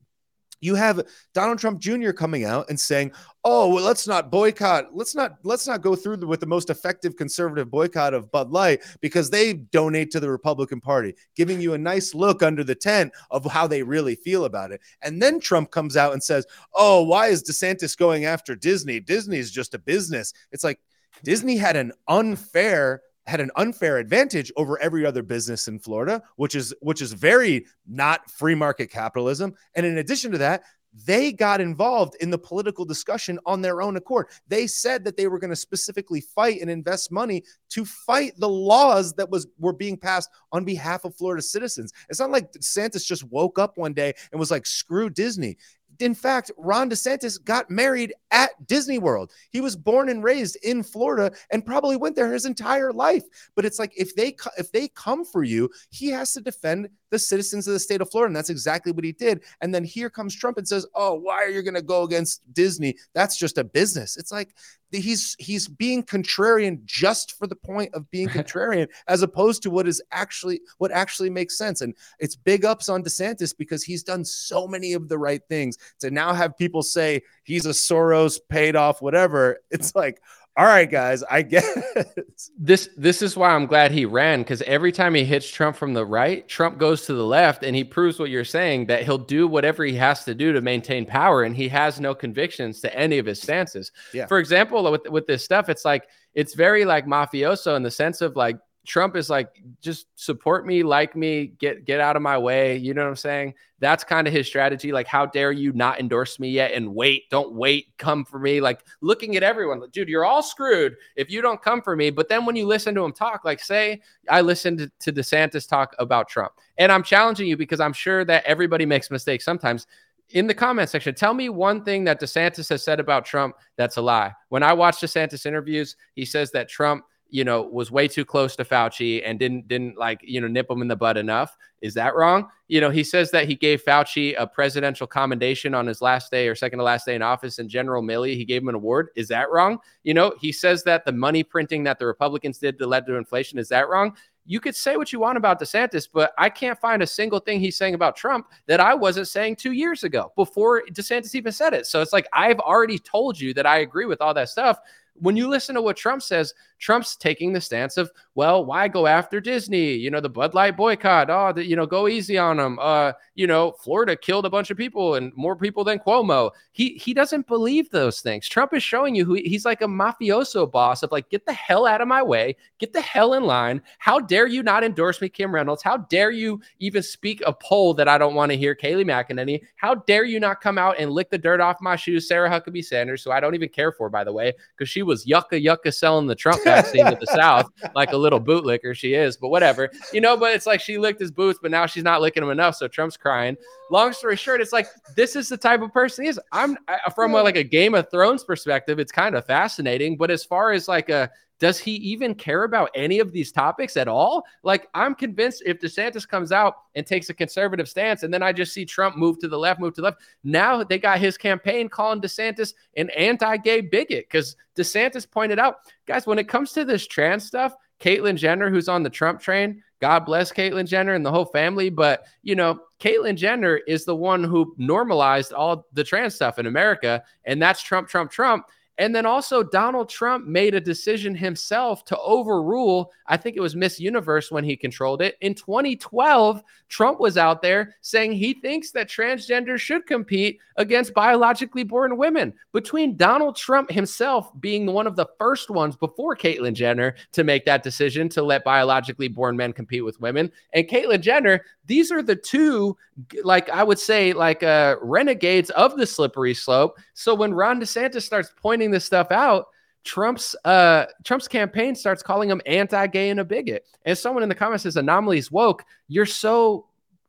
you 0.62 0.76
have 0.76 1.06
Donald 1.34 1.60
Trump 1.60 1.80
Jr. 1.80 2.12
coming 2.12 2.44
out 2.46 2.70
and 2.70 2.80
saying, 2.80 3.12
"Oh, 3.44 3.74
well, 3.74 3.84
let's 3.84 4.08
not 4.08 4.32
boycott. 4.32 4.96
Let's 4.96 5.16
not 5.16 5.38
let's 5.44 5.68
not 5.68 5.82
go 5.82 5.96
through 5.96 6.18
with 6.26 6.40
the 6.40 6.46
most 6.46 6.70
effective 6.70 7.16
conservative 7.16 7.70
boycott 7.70 8.14
of 8.14 8.32
Bud 8.32 8.52
Light 8.52 8.82
because 9.02 9.30
they 9.30 9.54
donate 9.54 10.12
to 10.12 10.20
the 10.20 10.30
Republican 10.30 10.82
Party, 10.82 11.16
giving 11.36 11.62
you 11.62 11.74
a 11.74 11.78
nice 11.78 12.14
look 12.14 12.42
under 12.42 12.64
the 12.64 12.76
tent 12.76 13.14
of 13.32 13.46
how 13.46 13.68
they 13.68 13.84
really 13.84 14.16
feel 14.16 14.46
about 14.46 14.72
it." 14.72 14.82
And 15.02 15.22
then 15.22 15.40
Trump 15.40 15.72
comes 15.72 15.98
out 15.98 16.14
and 16.14 16.24
says, 16.24 16.46
"Oh, 16.74 17.04
why 17.04 17.28
is 17.28 17.44
DeSantis 17.44 17.98
going 17.98 18.26
after 18.26 18.56
Disney? 18.56 19.00
Disney 19.00 19.38
is 19.38 19.52
just 19.52 19.74
a 19.74 19.80
business." 19.80 20.34
It's 20.52 20.64
like 20.64 20.80
Disney 21.24 21.58
had 21.58 21.76
an 21.76 21.92
unfair 22.08 23.02
had 23.28 23.40
an 23.40 23.52
unfair 23.56 23.98
advantage 23.98 24.52
over 24.56 24.80
every 24.80 25.06
other 25.06 25.24
business 25.24 25.68
in 25.68 25.80
Florida, 25.80 26.22
which 26.36 26.56
is 26.56 26.74
which 26.82 27.02
is 27.02 27.14
very 27.14 27.66
not 27.88 28.30
free 28.30 28.56
market 28.56 28.92
capitalism. 28.92 29.54
And 29.76 29.86
in 29.86 29.98
addition 29.98 30.32
to 30.32 30.38
that, 30.38 30.64
they 31.06 31.34
got 31.34 31.60
involved 31.60 32.16
in 32.22 32.30
the 32.30 32.38
political 32.38 32.86
discussion 32.86 33.38
on 33.46 33.62
their 33.62 33.82
own 33.82 33.98
accord. 33.98 34.28
They 34.48 34.66
said 34.66 35.04
that 35.04 35.18
they 35.18 35.28
were 35.28 35.40
going 35.40 35.50
to 35.50 35.56
specifically 35.56 36.22
fight 36.22 36.62
and 36.62 36.70
invest 36.70 37.12
money 37.12 37.44
to 37.70 37.84
fight 37.84 38.34
the 38.38 38.48
laws 38.48 39.14
that 39.16 39.30
was 39.30 39.48
were 39.60 39.74
being 39.74 39.98
passed 39.98 40.30
on 40.52 40.64
behalf 40.64 41.04
of 41.04 41.16
Florida 41.16 41.42
citizens. 41.42 41.92
It's 42.10 42.20
not 42.20 42.32
like 42.32 42.52
DeSantis 42.54 43.06
just 43.06 43.26
woke 43.26 43.60
up 43.60 43.78
one 43.78 43.94
day 43.94 44.14
and 44.32 44.40
was 44.40 44.52
like, 44.52 44.66
"Screw 44.66 45.10
Disney." 45.10 45.58
In 46.00 46.16
fact, 46.16 46.52
Ron 46.58 46.90
DeSantis 46.90 47.44
got 47.44 47.70
married 47.70 48.14
at 48.32 48.52
Disney 48.68 49.00
World. 49.00 49.32
He 49.50 49.62
was 49.62 49.76
born 49.76 50.10
and 50.10 50.24
raised 50.24 50.58
in 50.64 50.84
Florida 50.84 51.32
and 51.52 51.66
probably 51.66 51.96
went 51.96 52.16
there 52.16 52.32
his 52.32 52.46
entire 52.46 52.92
life. 52.92 53.24
But 53.56 53.66
it's 53.66 53.80
like 53.80 53.94
if 53.96 54.16
they 54.16 54.36
if 54.58 54.72
they 54.72 54.90
come 54.90 55.26
for 55.26 55.44
you, 55.44 55.70
he 55.90 56.10
has 56.10 56.34
to 56.34 56.42
defend 56.42 56.90
the 57.16 57.20
citizens 57.20 57.68
of 57.68 57.74
the 57.74 57.80
state 57.80 58.02
of 58.02 58.10
Florida, 58.12 58.30
and 58.30 58.36
that's 58.36 58.50
exactly 58.50 58.92
what 58.92 59.04
he 59.04 59.12
did. 59.12 59.44
And 59.62 59.74
then 59.74 59.84
here 59.84 60.10
comes 60.10 60.36
Trump 60.36 60.58
and 60.58 60.68
says, 60.68 60.86
"Oh, 60.94 61.14
why 61.16 61.44
are 61.44 61.50
you 61.50 61.62
going 61.62 61.76
to 61.76 61.82
go 61.82 62.04
against 62.04 62.42
Disney? 62.54 62.98
That's 63.14 63.38
just 63.38 63.58
a 63.58 63.64
business." 63.64 64.18
It's 64.18 64.32
like 64.32 64.54
he's 64.92 65.36
he's 65.40 65.68
being 65.68 66.04
contrarian 66.04 66.84
just 66.86 67.38
for 67.38 67.48
the 67.48 67.56
point 67.56 67.94
of 67.94 68.10
being 68.12 68.28
contrarian 68.30 68.88
as 69.08 69.22
opposed 69.22 69.64
to 69.64 69.70
what 69.70 69.88
is 69.88 70.02
actually 70.12 70.62
what 70.78 70.92
actually 70.92 71.30
makes 71.30 71.58
sense 71.58 71.82
and 71.82 71.96
it's 72.20 72.36
big 72.36 72.66
ups 72.66 72.90
on 72.90 73.04
DeSantis 73.04 73.56
because 73.58 73.84
he's 73.84 74.04
done 74.04 74.24
so 74.24 74.68
many 74.68 74.94
of 74.94 75.08
the 75.10 75.18
right 75.18 75.42
things 75.50 75.78
to 76.00 76.12
now 76.12 76.34
have 76.34 76.58
people 76.58 76.84
say 76.84 77.22
he's 77.44 77.66
a 77.66 77.70
Soros 77.70 78.40
paid 78.50 78.76
off 78.76 79.02
whatever 79.02 79.58
it's 79.72 79.96
like 79.96 80.22
all 80.58 80.66
right, 80.66 80.90
guys, 80.90 81.22
I 81.24 81.42
guess 81.42 81.68
this 82.58 82.88
this 82.96 83.22
is 83.22 83.36
why 83.36 83.50
I'm 83.50 83.66
glad 83.66 83.92
he 83.92 84.06
ran 84.06 84.40
because 84.40 84.62
every 84.62 84.94
time 84.94 85.14
he 85.14 85.26
hits 85.26 85.50
Trump 85.50 85.76
from 85.76 85.94
the 85.94 86.06
right, 86.06 86.48
Trump 86.48 86.78
goes 86.78 87.06
to 87.08 87.14
the 87.14 87.26
left, 87.26 87.64
and 87.64 87.76
he 87.76 87.84
proves 87.84 88.20
what 88.20 88.30
you're 88.30 88.46
saying 88.46 88.86
that 88.86 89.04
he'll 89.04 89.18
do 89.18 89.48
whatever 89.48 89.84
he 89.84 89.96
has 89.96 90.24
to 90.24 90.34
do 90.34 90.54
to 90.54 90.62
maintain 90.62 91.06
power, 91.06 91.44
and 91.44 91.58
he 91.58 91.68
has 91.68 92.00
no 92.00 92.16
convictions 92.16 92.80
to 92.82 92.96
any 92.96 93.18
of 93.18 93.26
his 93.26 93.42
stances. 93.42 93.92
Yeah. 94.14 94.28
For 94.28 94.40
example, 94.40 94.90
with 94.90 95.10
with 95.10 95.28
this 95.28 95.44
stuff, 95.44 95.68
it's 95.68 95.84
like 95.84 96.08
it's 96.36 96.54
very 96.54 96.86
like 96.86 97.06
mafioso 97.06 97.76
in 97.76 97.84
the 97.84 97.92
sense 97.92 98.22
of 98.22 98.38
like 98.38 98.58
Trump 98.86 99.16
is 99.16 99.30
like, 99.30 99.62
just 99.82 100.08
support 100.16 100.66
me, 100.66 100.84
like 100.84 101.16
me, 101.16 101.48
get 101.60 101.86
get 101.86 102.00
out 102.00 102.16
of 102.16 102.22
my 102.22 102.38
way. 102.38 102.78
You 102.78 102.94
know 102.94 103.04
what 103.04 103.10
I'm 103.10 103.16
saying? 103.16 103.54
That's 103.80 104.04
kind 104.04 104.28
of 104.28 104.34
his 104.34 104.48
strategy. 104.48 104.92
Like, 104.92 105.08
how 105.08 105.26
dare 105.26 105.52
you 105.52 105.74
not 105.74 106.00
endorse 106.00 106.40
me 106.40 106.50
yet 106.50 106.72
and 106.74 106.96
wait? 106.96 107.30
Don't 107.30 107.54
wait, 107.54 107.88
come 107.98 108.24
for 108.24 108.40
me. 108.40 108.62
Like 108.62 108.86
looking 109.02 109.36
at 109.36 109.44
everyone, 109.44 109.80
like, 109.80 109.92
dude, 109.92 110.08
you're 110.10 110.26
all 110.26 110.44
screwed 110.44 110.96
if 111.16 111.30
you 111.30 111.42
don't 111.42 111.62
come 111.62 111.82
for 111.82 111.96
me. 111.96 112.10
But 112.10 112.30
then 112.30 112.46
when 112.46 112.56
you 112.56 112.66
listen 112.66 112.96
to 112.96 113.04
him 113.04 113.12
talk, 113.12 113.44
like 113.44 113.60
say 113.60 114.02
I 114.30 114.42
listened 114.42 114.90
to, 115.00 115.14
DeSantis 115.14 115.68
talk 115.68 115.96
about 116.00 116.30
Trump, 116.30 116.54
and 116.78 116.92
I'm 116.92 117.04
challenging 117.04 117.48
you 117.48 117.58
because 117.58 117.80
I'm 117.80 117.94
sure 117.94 118.24
that 118.26 118.46
everybody 118.46 118.86
makes 118.86 119.12
mistakes 119.12 119.46
sometimes 119.46 119.88
in 120.32 120.48
the 120.48 120.54
comment 120.54 120.90
section, 120.90 121.14
tell 121.14 121.34
me 121.34 121.50
one 121.50 121.84
thing 121.84 122.04
that 122.06 122.20
DeSantis 122.20 122.70
has 122.70 122.84
said 122.84 123.00
about 123.00 123.26
Trump 123.26 123.56
that's 123.78 123.98
a 123.98 124.02
lie. 124.02 124.34
When 124.50 124.64
I 124.64 124.74
watch 124.74 124.98
DeSantis 124.98 125.46
interviews, 125.46 125.96
he 126.16 126.26
says 126.26 126.52
that 126.52 126.68
Trump, 126.70 127.06
you 127.36 127.44
know, 127.44 127.64
was 127.64 127.92
way 127.92 128.08
too 128.08 128.24
close 128.24 128.56
to 128.56 128.64
Fauci 128.64 129.22
and 129.26 129.38
didn't 129.38 129.68
didn't 129.68 129.98
like, 129.98 130.22
you 130.24 130.40
know, 130.40 130.48
nip 130.48 130.72
him 130.72 130.82
in 130.82 130.88
the 130.88 130.96
butt 130.96 131.18
enough. 131.18 131.58
Is 131.82 131.94
that 131.96 132.16
wrong? 132.16 132.48
You 132.70 132.80
know, 132.80 132.90
he 132.90 133.04
says 133.04 133.30
that 133.32 133.46
he 133.46 133.56
gave 133.56 133.84
Fauci 133.84 134.36
a 134.38 134.48
presidential 134.48 135.06
commendation 135.06 135.74
on 135.74 135.86
his 135.86 136.02
last 136.02 136.32
day 136.32 136.48
or 136.48 136.56
second 136.56 136.80
to 136.80 136.86
last 136.86 137.06
day 137.06 137.14
in 137.14 137.22
office 137.22 137.60
and 137.60 137.70
General 137.70 138.02
Milley, 138.02 138.38
he 138.38 138.46
gave 138.46 138.62
him 138.62 138.70
an 138.70 138.76
award. 138.76 139.10
Is 139.18 139.28
that 139.28 139.52
wrong? 139.52 139.80
You 140.04 140.14
know, 140.14 140.34
he 140.40 140.54
says 140.54 140.86
that 140.86 141.04
the 141.04 141.12
money 141.12 141.44
printing 141.44 141.84
that 141.84 142.00
the 142.00 142.06
Republicans 142.06 142.58
did 142.58 142.80
to 142.80 142.88
led 142.88 143.06
to 143.08 143.16
inflation. 143.16 143.60
Is 143.60 143.68
that 143.68 143.90
wrong? 143.90 144.16
you 144.46 144.60
could 144.60 144.76
say 144.76 144.96
what 144.96 145.12
you 145.12 145.20
want 145.20 145.38
about 145.38 145.60
DeSantis, 145.60 146.08
but 146.12 146.32
I 146.38 146.50
can't 146.50 146.80
find 146.80 147.02
a 147.02 147.08
single 147.08 147.40
thing 147.40 147.60
he's 147.60 147.78
saying 147.78 147.96
about 147.96 148.16
Trump 148.16 148.48
that 148.68 148.80
I 148.80 148.94
wasn't 148.94 149.28
saying 149.28 149.56
two 149.56 149.72
years 149.72 150.04
ago 150.04 150.32
before 150.36 150.84
DeSantis 150.92 151.34
even 151.34 151.52
said 151.52 151.74
it. 151.74 151.88
So 151.88 152.02
it's 152.02 152.14
like 152.14 152.28
I've 152.32 152.60
already 152.60 153.00
told 153.00 153.40
you 153.40 153.54
that 153.56 153.66
I 153.66 153.80
agree 153.80 154.06
with 154.06 154.22
all 154.22 154.36
that 154.36 154.50
stuff. 154.50 154.78
When 155.16 155.38
you 155.38 155.48
listen 155.48 155.76
to 155.76 155.82
what 155.82 155.98
Trump 155.98 156.22
says, 156.22 156.54
Trump's 156.78 157.16
taking 157.16 157.54
the 157.54 157.62
stance 157.62 157.96
of, 157.96 158.12
well, 158.36 158.66
why 158.66 158.88
go 158.90 159.08
after 159.08 159.40
Disney? 159.40 159.94
You 159.94 160.12
know, 160.12 160.20
the 160.20 160.30
Bud 160.30 160.54
Light 160.54 160.76
boycott. 160.76 161.30
Oh, 161.30 161.54
the, 161.54 161.66
you 161.66 161.76
know, 161.76 161.86
go 161.86 162.08
easy 162.08 162.38
on 162.38 162.58
them. 162.58 162.78
Uh, 162.82 163.14
you 163.34 163.48
know, 163.48 163.72
Florida 163.80 164.16
killed 164.16 164.46
a 164.46 164.50
bunch 164.50 164.72
of 164.72 164.78
people 164.78 165.16
and 165.16 165.32
more 165.36 165.56
people 165.56 165.86
than 165.86 166.00
Cuomo. 166.00 166.52
He 166.74 166.96
he 166.96 167.14
doesn't 167.14 167.48
believe 167.48 167.90
those 167.90 168.20
things. 168.20 168.50
Trump 168.50 168.74
is 168.74 168.84
showing 168.84 169.16
you 169.16 169.24
who 169.24 169.36
he's 169.36 169.66
like 169.66 169.82
a 169.82 169.88
mafioso 169.88 170.70
boss 170.70 171.02
of 171.02 171.12
like, 171.12 171.30
get 171.30 171.46
the 171.46 171.54
hell 171.54 171.86
out 171.86 172.02
of 172.02 172.10
my 172.10 172.22
way, 172.22 172.58
get 172.78 172.92
the 172.92 173.02
hell 173.02 173.34
in 173.36 173.46
line. 173.46 173.82
How 174.00 174.20
dare 174.20 174.48
you 174.48 174.64
not 174.64 174.84
endorse 174.84 175.22
me, 175.22 175.30
Kim 175.30 175.56
Reynolds? 175.56 175.82
How 175.82 175.98
dare 175.98 176.32
you 176.32 176.60
even 176.80 177.02
speak 177.02 177.42
a 177.46 177.54
poll 177.54 177.94
that 177.94 178.10
I 178.10 178.18
don't 178.18 178.36
want 178.36 178.52
to 178.52 178.58
hear, 178.58 178.76
Kayleigh 178.76 179.06
McEnany? 179.06 179.62
How 179.78 179.96
dare 179.96 180.26
you 180.26 180.42
not 180.42 180.60
come 180.60 180.78
out 180.78 181.00
and 181.00 181.12
lick 181.12 181.30
the 181.30 181.38
dirt 181.38 181.62
off 181.62 181.82
my 181.82 181.96
shoes, 181.96 182.28
Sarah 182.28 182.50
Huckabee 182.50 182.84
Sanders, 182.84 183.24
who 183.24 183.32
I 183.32 183.40
don't 183.40 183.56
even 183.56 183.70
care 183.70 183.94
for, 183.94 184.10
by 184.10 184.26
the 184.26 184.34
way, 184.34 184.54
because 184.78 184.90
she 184.90 185.05
was 185.06 185.26
yucca 185.26 185.60
yucca 185.60 185.92
selling 185.92 186.28
the 186.28 186.36
Trump 186.36 186.64
vaccine 186.64 187.06
to 187.06 187.18
the 187.20 187.28
South 187.28 187.72
like 187.96 188.12
a 188.12 188.18
little 188.18 188.42
bootlicker 188.42 188.96
she 188.96 189.14
is, 189.14 189.38
but 189.38 189.50
whatever, 189.50 189.90
you 190.12 190.22
know. 190.22 190.36
But 190.38 190.54
it's 190.54 190.66
like 190.66 190.82
she 190.82 190.98
licked 190.98 191.20
his 191.20 191.32
boots, 191.32 191.60
but 191.62 191.72
now 191.72 191.86
she's 191.86 192.04
not 192.04 192.22
licking 192.22 192.44
him 192.44 192.50
enough, 192.50 192.76
so 192.76 192.88
Trump's 192.88 193.18
crying. 193.18 193.58
Long 193.92 194.14
story 194.14 194.36
short, 194.36 194.62
it's 194.62 194.74
like 194.74 194.88
this 195.16 195.36
is 195.36 195.50
the 195.50 195.58
type 195.58 195.82
of 195.82 195.94
person 195.94 196.26
he 196.26 196.30
is. 196.30 196.40
I'm 196.52 196.78
I, 196.88 197.10
from 197.14 197.34
a, 197.36 197.44
like 197.44 197.56
a 197.56 197.64
Game 197.64 197.96
of 197.96 198.10
Thrones 198.10 198.44
perspective, 198.44 199.00
it's 199.00 199.12
kind 199.12 199.36
of 199.36 199.46
fascinating, 199.46 200.18
but 200.18 200.32
as 200.32 200.44
far 200.44 200.72
as 200.72 200.88
like 200.88 201.10
a 201.10 201.30
does 201.60 201.80
he 201.80 201.92
even 201.92 202.36
care 202.36 202.64
about 202.64 202.90
any 202.96 203.20
of 203.20 203.32
these 203.32 203.52
topics 203.52 203.96
at 203.98 204.08
all? 204.08 204.44
Like, 204.64 204.88
I'm 204.94 205.16
convinced 205.16 205.64
if 205.66 205.80
DeSantis 205.80 206.28
comes 206.28 206.52
out 206.52 206.76
and 206.96 207.06
takes 207.06 207.30
a 207.30 207.34
conservative 207.34 207.88
stance, 207.88 208.24
and 208.24 208.34
then 208.34 208.44
I 208.44 208.52
just 208.52 208.74
see 208.74 208.86
Trump 208.86 209.16
move 209.16 209.40
to 209.40 209.48
the 209.48 209.58
left, 209.58 209.80
move 209.80 209.94
to 209.96 210.02
the 210.02 210.06
left. 210.06 210.22
Now 210.44 210.84
they 210.84 211.00
got 211.00 211.20
his 211.20 211.38
campaign 211.38 211.88
calling 211.88 212.22
DeSantis 212.22 212.74
an 212.98 213.10
anti 213.12 213.58
gay 213.58 213.82
bigot 213.82 214.28
because 214.30 214.56
DeSantis 214.76 215.30
pointed 215.30 215.60
out, 215.60 215.78
guys, 216.06 216.28
when 216.28 216.40
it 216.40 216.50
comes 216.50 216.74
to 216.74 216.84
this 216.84 217.08
trans 217.08 217.46
stuff, 217.46 217.76
Caitlyn 218.00 218.36
Jenner, 218.36 218.70
who's 218.70 218.90
on 218.90 219.04
the 219.04 219.10
Trump 219.10 219.40
train, 219.40 219.82
God 220.02 220.26
bless 220.26 220.52
Caitlyn 220.52 220.86
Jenner 220.86 221.14
and 221.14 221.26
the 221.26 221.32
whole 221.32 221.46
family. 221.46 221.90
But, 221.90 222.26
you 222.44 222.56
know, 222.56 222.80
Caitlyn 223.00 223.36
Jenner 223.38 223.78
is 223.88 224.06
the 224.06 224.16
one 224.16 224.44
who 224.44 224.76
normalized 224.78 225.54
all 225.54 225.88
the 225.94 226.04
trans 226.04 226.36
stuff 226.36 226.60
in 226.60 226.66
America. 226.66 227.24
And 227.46 227.62
that's 227.62 227.82
Trump, 227.82 228.10
Trump, 228.10 228.32
Trump. 228.32 228.66
And 228.98 229.14
then 229.14 229.26
also, 229.26 229.62
Donald 229.62 230.08
Trump 230.08 230.48
made 230.48 230.74
a 230.74 230.80
decision 230.80 231.36
himself 231.36 232.06
to 232.06 232.18
overrule, 232.20 233.12
I 233.28 233.36
think 233.36 233.58
it 233.58 233.62
was 233.62 233.76
Miss 233.76 234.00
Universe 234.00 234.52
when 234.52 234.64
he 234.64 234.78
controlled 234.78 235.22
it. 235.22 235.36
In 235.42 235.54
2012, 235.54 236.64
Trump 236.88 237.20
was 237.20 237.38
out 237.38 237.62
there 237.62 237.96
saying 238.02 238.34
he 238.34 238.54
thinks 238.54 238.92
that 238.92 239.10
transgender 239.10 239.78
should 239.78 240.06
compete 240.06 240.60
against 240.78 241.14
biologically 241.14 241.84
born 241.84 242.16
women. 242.16 242.54
Between 242.72 243.18
Donald 243.18 243.58
Trump 243.58 243.92
himself 243.92 244.50
being 244.62 244.86
one 244.86 245.08
of 245.08 245.18
the 245.18 245.28
first 245.40 245.70
ones 245.70 245.98
before 245.98 246.36
Caitlyn 246.36 246.74
Jenner 246.74 247.16
to 247.34 247.44
make 247.44 247.66
that 247.66 247.84
decision 247.84 248.30
to 248.30 248.44
let 248.44 248.64
biologically 248.64 249.28
born 249.28 249.58
men 249.58 249.74
compete 249.74 250.06
with 250.06 250.22
women, 250.22 250.52
and 250.74 250.88
Caitlyn 250.88 251.22
Jenner, 251.22 251.62
these 251.86 252.12
are 252.12 252.24
the 252.24 252.36
two, 252.36 252.98
like 253.44 253.70
I 253.70 253.84
would 253.84 254.00
say, 254.00 254.34
like 254.34 254.64
uh, 254.64 254.96
renegades 255.02 255.70
of 255.72 255.98
the 255.98 256.08
slippery 256.08 256.54
slope. 256.54 256.98
So 257.16 257.34
when 257.34 257.54
Ron 257.54 257.82
DeSantis 257.82 258.22
starts 258.22 258.54
pointing 258.62 258.92
this 258.92 259.06
stuff 259.06 259.32
out, 259.32 259.68
Trump's 260.04 260.56
uh 260.66 261.06
Trump's 261.24 261.48
campaign 261.48 261.96
starts 261.96 262.22
calling 262.22 262.48
him 262.48 262.62
anti-gay 262.68 263.32
and 263.32 263.40
a 263.40 263.44
bigot. 263.44 263.88
And 264.06 264.16
someone 264.16 264.44
in 264.44 264.50
the 264.50 264.56
comments 264.56 264.84
says 264.84 264.98
anomalies 264.98 265.52
woke. 265.52 265.84
You're 266.08 266.28
so 266.28 266.86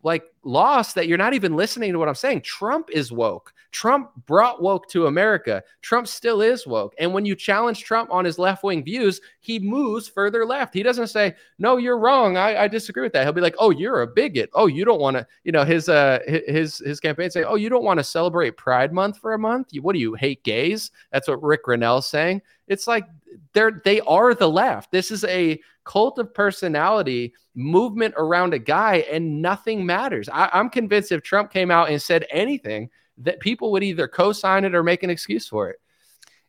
like 0.06 0.22
lost 0.44 0.94
that 0.94 1.08
you're 1.08 1.18
not 1.18 1.34
even 1.34 1.56
listening 1.56 1.92
to 1.92 1.98
what 1.98 2.08
I'm 2.08 2.14
saying. 2.14 2.42
Trump 2.42 2.90
is 2.92 3.10
woke. 3.10 3.52
Trump 3.72 4.12
brought 4.24 4.62
woke 4.62 4.88
to 4.90 5.08
America. 5.08 5.64
Trump 5.82 6.06
still 6.06 6.42
is 6.42 6.64
woke. 6.64 6.94
And 7.00 7.12
when 7.12 7.26
you 7.26 7.34
challenge 7.34 7.82
Trump 7.82 8.08
on 8.12 8.24
his 8.24 8.38
left 8.38 8.62
wing 8.62 8.84
views, 8.84 9.20
he 9.40 9.58
moves 9.58 10.06
further 10.06 10.46
left. 10.46 10.74
He 10.74 10.84
doesn't 10.84 11.08
say, 11.08 11.34
no, 11.58 11.76
you're 11.76 11.98
wrong. 11.98 12.36
I, 12.36 12.56
I 12.56 12.68
disagree 12.68 13.02
with 13.02 13.14
that. 13.14 13.24
He'll 13.24 13.32
be 13.32 13.40
like, 13.40 13.56
oh, 13.58 13.70
you're 13.70 14.02
a 14.02 14.06
bigot. 14.06 14.48
Oh, 14.54 14.68
you 14.68 14.84
don't 14.84 15.00
want 15.00 15.16
to, 15.16 15.26
you 15.42 15.50
know, 15.50 15.64
his, 15.64 15.88
uh, 15.88 16.20
his, 16.24 16.78
his 16.78 17.00
campaign 17.00 17.28
say, 17.28 17.42
oh, 17.42 17.56
you 17.56 17.68
don't 17.68 17.84
want 17.84 17.98
to 17.98 18.04
celebrate 18.04 18.56
Pride 18.56 18.92
Month 18.92 19.18
for 19.18 19.34
a 19.34 19.38
month. 19.38 19.70
What 19.80 19.94
do 19.94 19.98
you 19.98 20.14
hate 20.14 20.44
gays? 20.44 20.92
That's 21.10 21.26
what 21.26 21.42
Rick 21.42 21.64
Grenell's 21.64 22.06
saying. 22.06 22.42
It's 22.68 22.86
like 22.86 23.08
they're, 23.52 23.82
they 23.84 24.00
are 24.02 24.34
the 24.34 24.48
left. 24.48 24.90
This 24.90 25.10
is 25.10 25.24
a 25.24 25.60
cult 25.84 26.18
of 26.18 26.34
personality 26.34 27.32
movement 27.54 28.14
around 28.16 28.54
a 28.54 28.58
guy 28.58 29.06
and 29.10 29.40
nothing 29.40 29.86
matters. 29.86 30.28
I, 30.28 30.50
I'm 30.52 30.68
convinced 30.68 31.12
if 31.12 31.22
Trump 31.22 31.50
came 31.50 31.70
out 31.70 31.90
and 31.90 32.00
said 32.00 32.26
anything, 32.30 32.90
that 33.18 33.40
people 33.40 33.72
would 33.72 33.82
either 33.82 34.08
co-sign 34.08 34.64
it 34.64 34.74
or 34.74 34.82
make 34.82 35.02
an 35.02 35.10
excuse 35.10 35.48
for 35.48 35.70
it. 35.70 35.76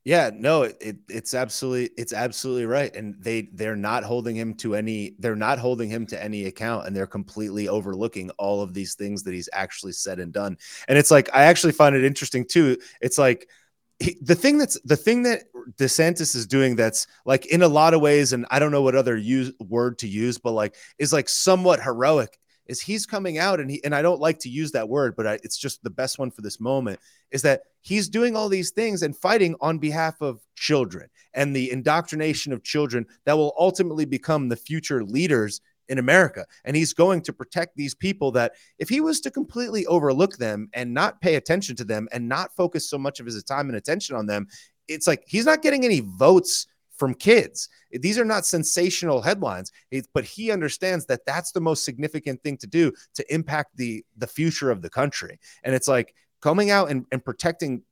Yeah, 0.03 0.31
no, 0.33 0.61
it, 0.61 0.99
it's 1.09 1.33
absolutely 1.33 1.89
it's 1.97 2.13
absolutely 2.13 2.65
right, 2.65 2.95
and 2.95 3.21
they 3.21 3.49
they're 3.51 3.75
not 3.75 4.05
holding 4.05 4.37
him 4.37 4.53
to 4.55 4.73
any 4.73 5.15
they're 5.19 5.35
not 5.35 5.59
holding 5.59 5.89
him 5.89 6.05
to 6.07 6.23
any 6.23 6.45
account, 6.45 6.87
and 6.87 6.95
they're 6.95 7.05
completely 7.05 7.67
overlooking 7.67 8.29
all 8.37 8.61
of 8.61 8.73
these 8.73 8.95
things 8.95 9.23
that 9.23 9.33
he's 9.33 9.49
actually 9.51 9.91
said 9.91 10.21
and 10.21 10.31
done. 10.31 10.57
And 10.87 10.97
it's 10.97 11.11
like 11.11 11.29
I 11.33 11.43
actually 11.43 11.73
find 11.73 11.93
it 11.93 12.05
interesting 12.05 12.45
too. 12.45 12.77
It's 13.01 13.17
like 13.17 13.49
he, 13.99 14.17
the 14.21 14.35
thing 14.35 14.57
that's 14.57 14.79
the 14.81 14.95
thing 14.95 15.23
that 15.23 15.43
DeSantis 15.77 16.35
is 16.35 16.45
doing 16.45 16.75
that's 16.75 17.07
like 17.25 17.45
in 17.47 17.61
a 17.63 17.67
lot 17.67 17.93
of 17.93 18.01
ways, 18.01 18.33
and 18.33 18.45
I 18.51 18.59
don't 18.59 18.71
know 18.71 18.81
what 18.81 18.95
other 18.95 19.17
use 19.17 19.51
word 19.59 19.99
to 19.99 20.07
use, 20.07 20.37
but 20.37 20.51
like 20.51 20.75
is 20.99 21.13
like 21.13 21.29
somewhat 21.29 21.81
heroic 21.81 22.37
is 22.67 22.81
he's 22.81 23.05
coming 23.05 23.37
out 23.37 23.59
and 23.59 23.71
he 23.71 23.83
and 23.83 23.95
I 23.95 24.01
don't 24.01 24.21
like 24.21 24.39
to 24.39 24.49
use 24.49 24.71
that 24.73 24.89
word, 24.89 25.15
but 25.15 25.25
I, 25.25 25.33
it's 25.43 25.57
just 25.57 25.81
the 25.83 25.89
best 25.89 26.19
one 26.19 26.31
for 26.31 26.41
this 26.41 26.59
moment 26.59 26.99
is 27.31 27.41
that 27.41 27.61
he's 27.81 28.09
doing 28.09 28.35
all 28.35 28.49
these 28.49 28.71
things 28.71 29.01
and 29.01 29.15
fighting 29.15 29.55
on 29.61 29.79
behalf 29.79 30.21
of 30.21 30.41
children 30.55 31.09
and 31.33 31.55
the 31.55 31.71
indoctrination 31.71 32.53
of 32.53 32.63
children 32.63 33.05
that 33.25 33.37
will 33.37 33.53
ultimately 33.57 34.05
become 34.05 34.49
the 34.49 34.55
future 34.55 35.03
leaders 35.03 35.61
in 35.89 35.99
America. 35.99 36.45
And 36.65 36.75
he's 36.75 36.93
going 36.93 37.21
to 37.21 37.33
protect 37.33 37.75
these 37.75 37.95
people 37.95 38.31
that 38.31 38.53
if 38.79 38.89
he 38.89 39.01
was 39.01 39.21
to 39.21 39.31
completely 39.31 39.85
overlook 39.85 40.37
them 40.37 40.69
and 40.73 40.93
not 40.93 41.21
pay 41.21 41.35
attention 41.35 41.75
to 41.77 41.83
them 41.83 42.07
and 42.11 42.27
not 42.27 42.55
focus 42.55 42.89
so 42.89 42.97
much 42.97 43.19
of 43.19 43.25
his 43.25 43.41
time 43.43 43.67
and 43.67 43.77
attention 43.77 44.15
on 44.15 44.25
them, 44.25 44.47
it's 44.87 45.07
like 45.07 45.23
he's 45.27 45.45
not 45.45 45.61
getting 45.61 45.85
any 45.85 46.01
votes 46.01 46.67
from 46.97 47.13
kids. 47.13 47.69
These 47.91 48.17
are 48.17 48.25
not 48.25 48.45
sensational 48.45 49.21
headlines, 49.21 49.71
but 50.13 50.23
he 50.23 50.51
understands 50.51 51.05
that 51.05 51.25
that's 51.25 51.51
the 51.51 51.61
most 51.61 51.85
significant 51.85 52.41
thing 52.43 52.57
to 52.57 52.67
do 52.67 52.91
to 53.15 53.33
impact 53.33 53.77
the 53.77 54.03
the 54.17 54.27
future 54.27 54.71
of 54.71 54.81
the 54.81 54.89
country. 54.89 55.39
And 55.63 55.75
it's 55.75 55.87
like 55.87 56.15
coming 56.41 56.69
out 56.69 56.89
and, 56.89 57.05
and 57.11 57.23
protecting 57.23 57.83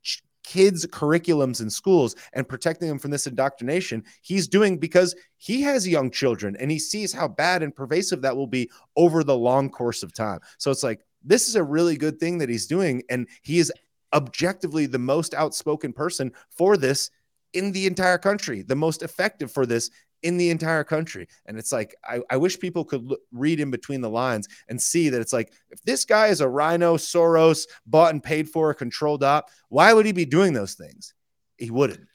kids' 0.46 0.86
curriculums 0.86 1.60
in 1.60 1.70
schools 1.70 2.16
and 2.34 2.48
protecting 2.48 2.88
them 2.88 3.00
from 3.00 3.12
this 3.12 3.26
indoctrination. 3.26 4.04
He's 4.22 4.48
doing 4.48 4.78
because 4.78 5.16
he 5.38 5.62
has 5.64 5.88
young 5.88 6.12
children 6.12 6.56
and 6.60 6.70
he 6.70 6.78
sees 6.78 7.12
how 7.12 7.28
bad 7.28 7.64
and 7.64 7.76
pervasive 7.76 8.22
that 8.22 8.38
will 8.38 8.48
be 8.48 8.70
over 8.96 9.24
the 9.24 9.36
long 9.36 9.70
course 9.70 10.04
of 10.04 10.14
time. 10.14 10.40
So 10.60 10.70
it's 10.70 10.84
like 10.84 11.02
this 11.24 11.50
is 11.50 11.56
a 11.56 11.64
really 11.64 11.98
good 11.98 12.20
thing 12.20 12.38
that 12.38 12.50
he's 12.50 12.68
doing, 12.68 13.02
and 13.10 13.28
he 13.42 13.58
is 13.58 13.74
objectively 14.14 14.86
the 14.86 15.00
most 15.00 15.34
outspoken 15.34 15.92
person 15.92 16.32
for 16.50 16.78
this 16.78 17.10
in 17.54 17.72
the 17.72 17.88
entire 17.88 18.20
country, 18.20 18.62
the 18.62 18.76
most 18.76 19.02
effective 19.02 19.52
for 19.52 19.66
this 19.66 19.90
in 20.26 20.38
the 20.38 20.49
entire 20.49 20.84
country. 20.84 21.27
And 21.45 21.56
it's 21.60 21.72
like, 21.72 21.93
I, 22.03 22.19
I 22.31 22.38
wish 22.38 22.60
people 22.60 22.84
could 22.84 23.14
read 23.31 23.60
in 23.60 23.69
between 23.69 24.02
the 24.02 24.10
lines 24.10 24.47
and 24.68 24.81
see 24.81 25.10
that 25.10 25.22
it's 25.22 25.31
like, 25.31 25.53
if 25.69 25.84
this 25.84 26.03
guy 26.03 26.27
is 26.27 26.41
a 26.41 26.49
RINO, 26.49 26.97
Soros, 26.97 27.68
bought 27.85 28.11
and 28.11 28.23
paid 28.23 28.49
for, 28.49 28.72
a 28.72 28.76
controlled 28.76 29.23
op, 29.23 29.52
why 29.69 29.93
would 29.93 30.07
he 30.07 30.14
be 30.14 30.26
doing 30.26 30.53
those 30.53 30.73
things? 30.73 31.14
He 31.57 31.69
wouldn't. 31.69 32.10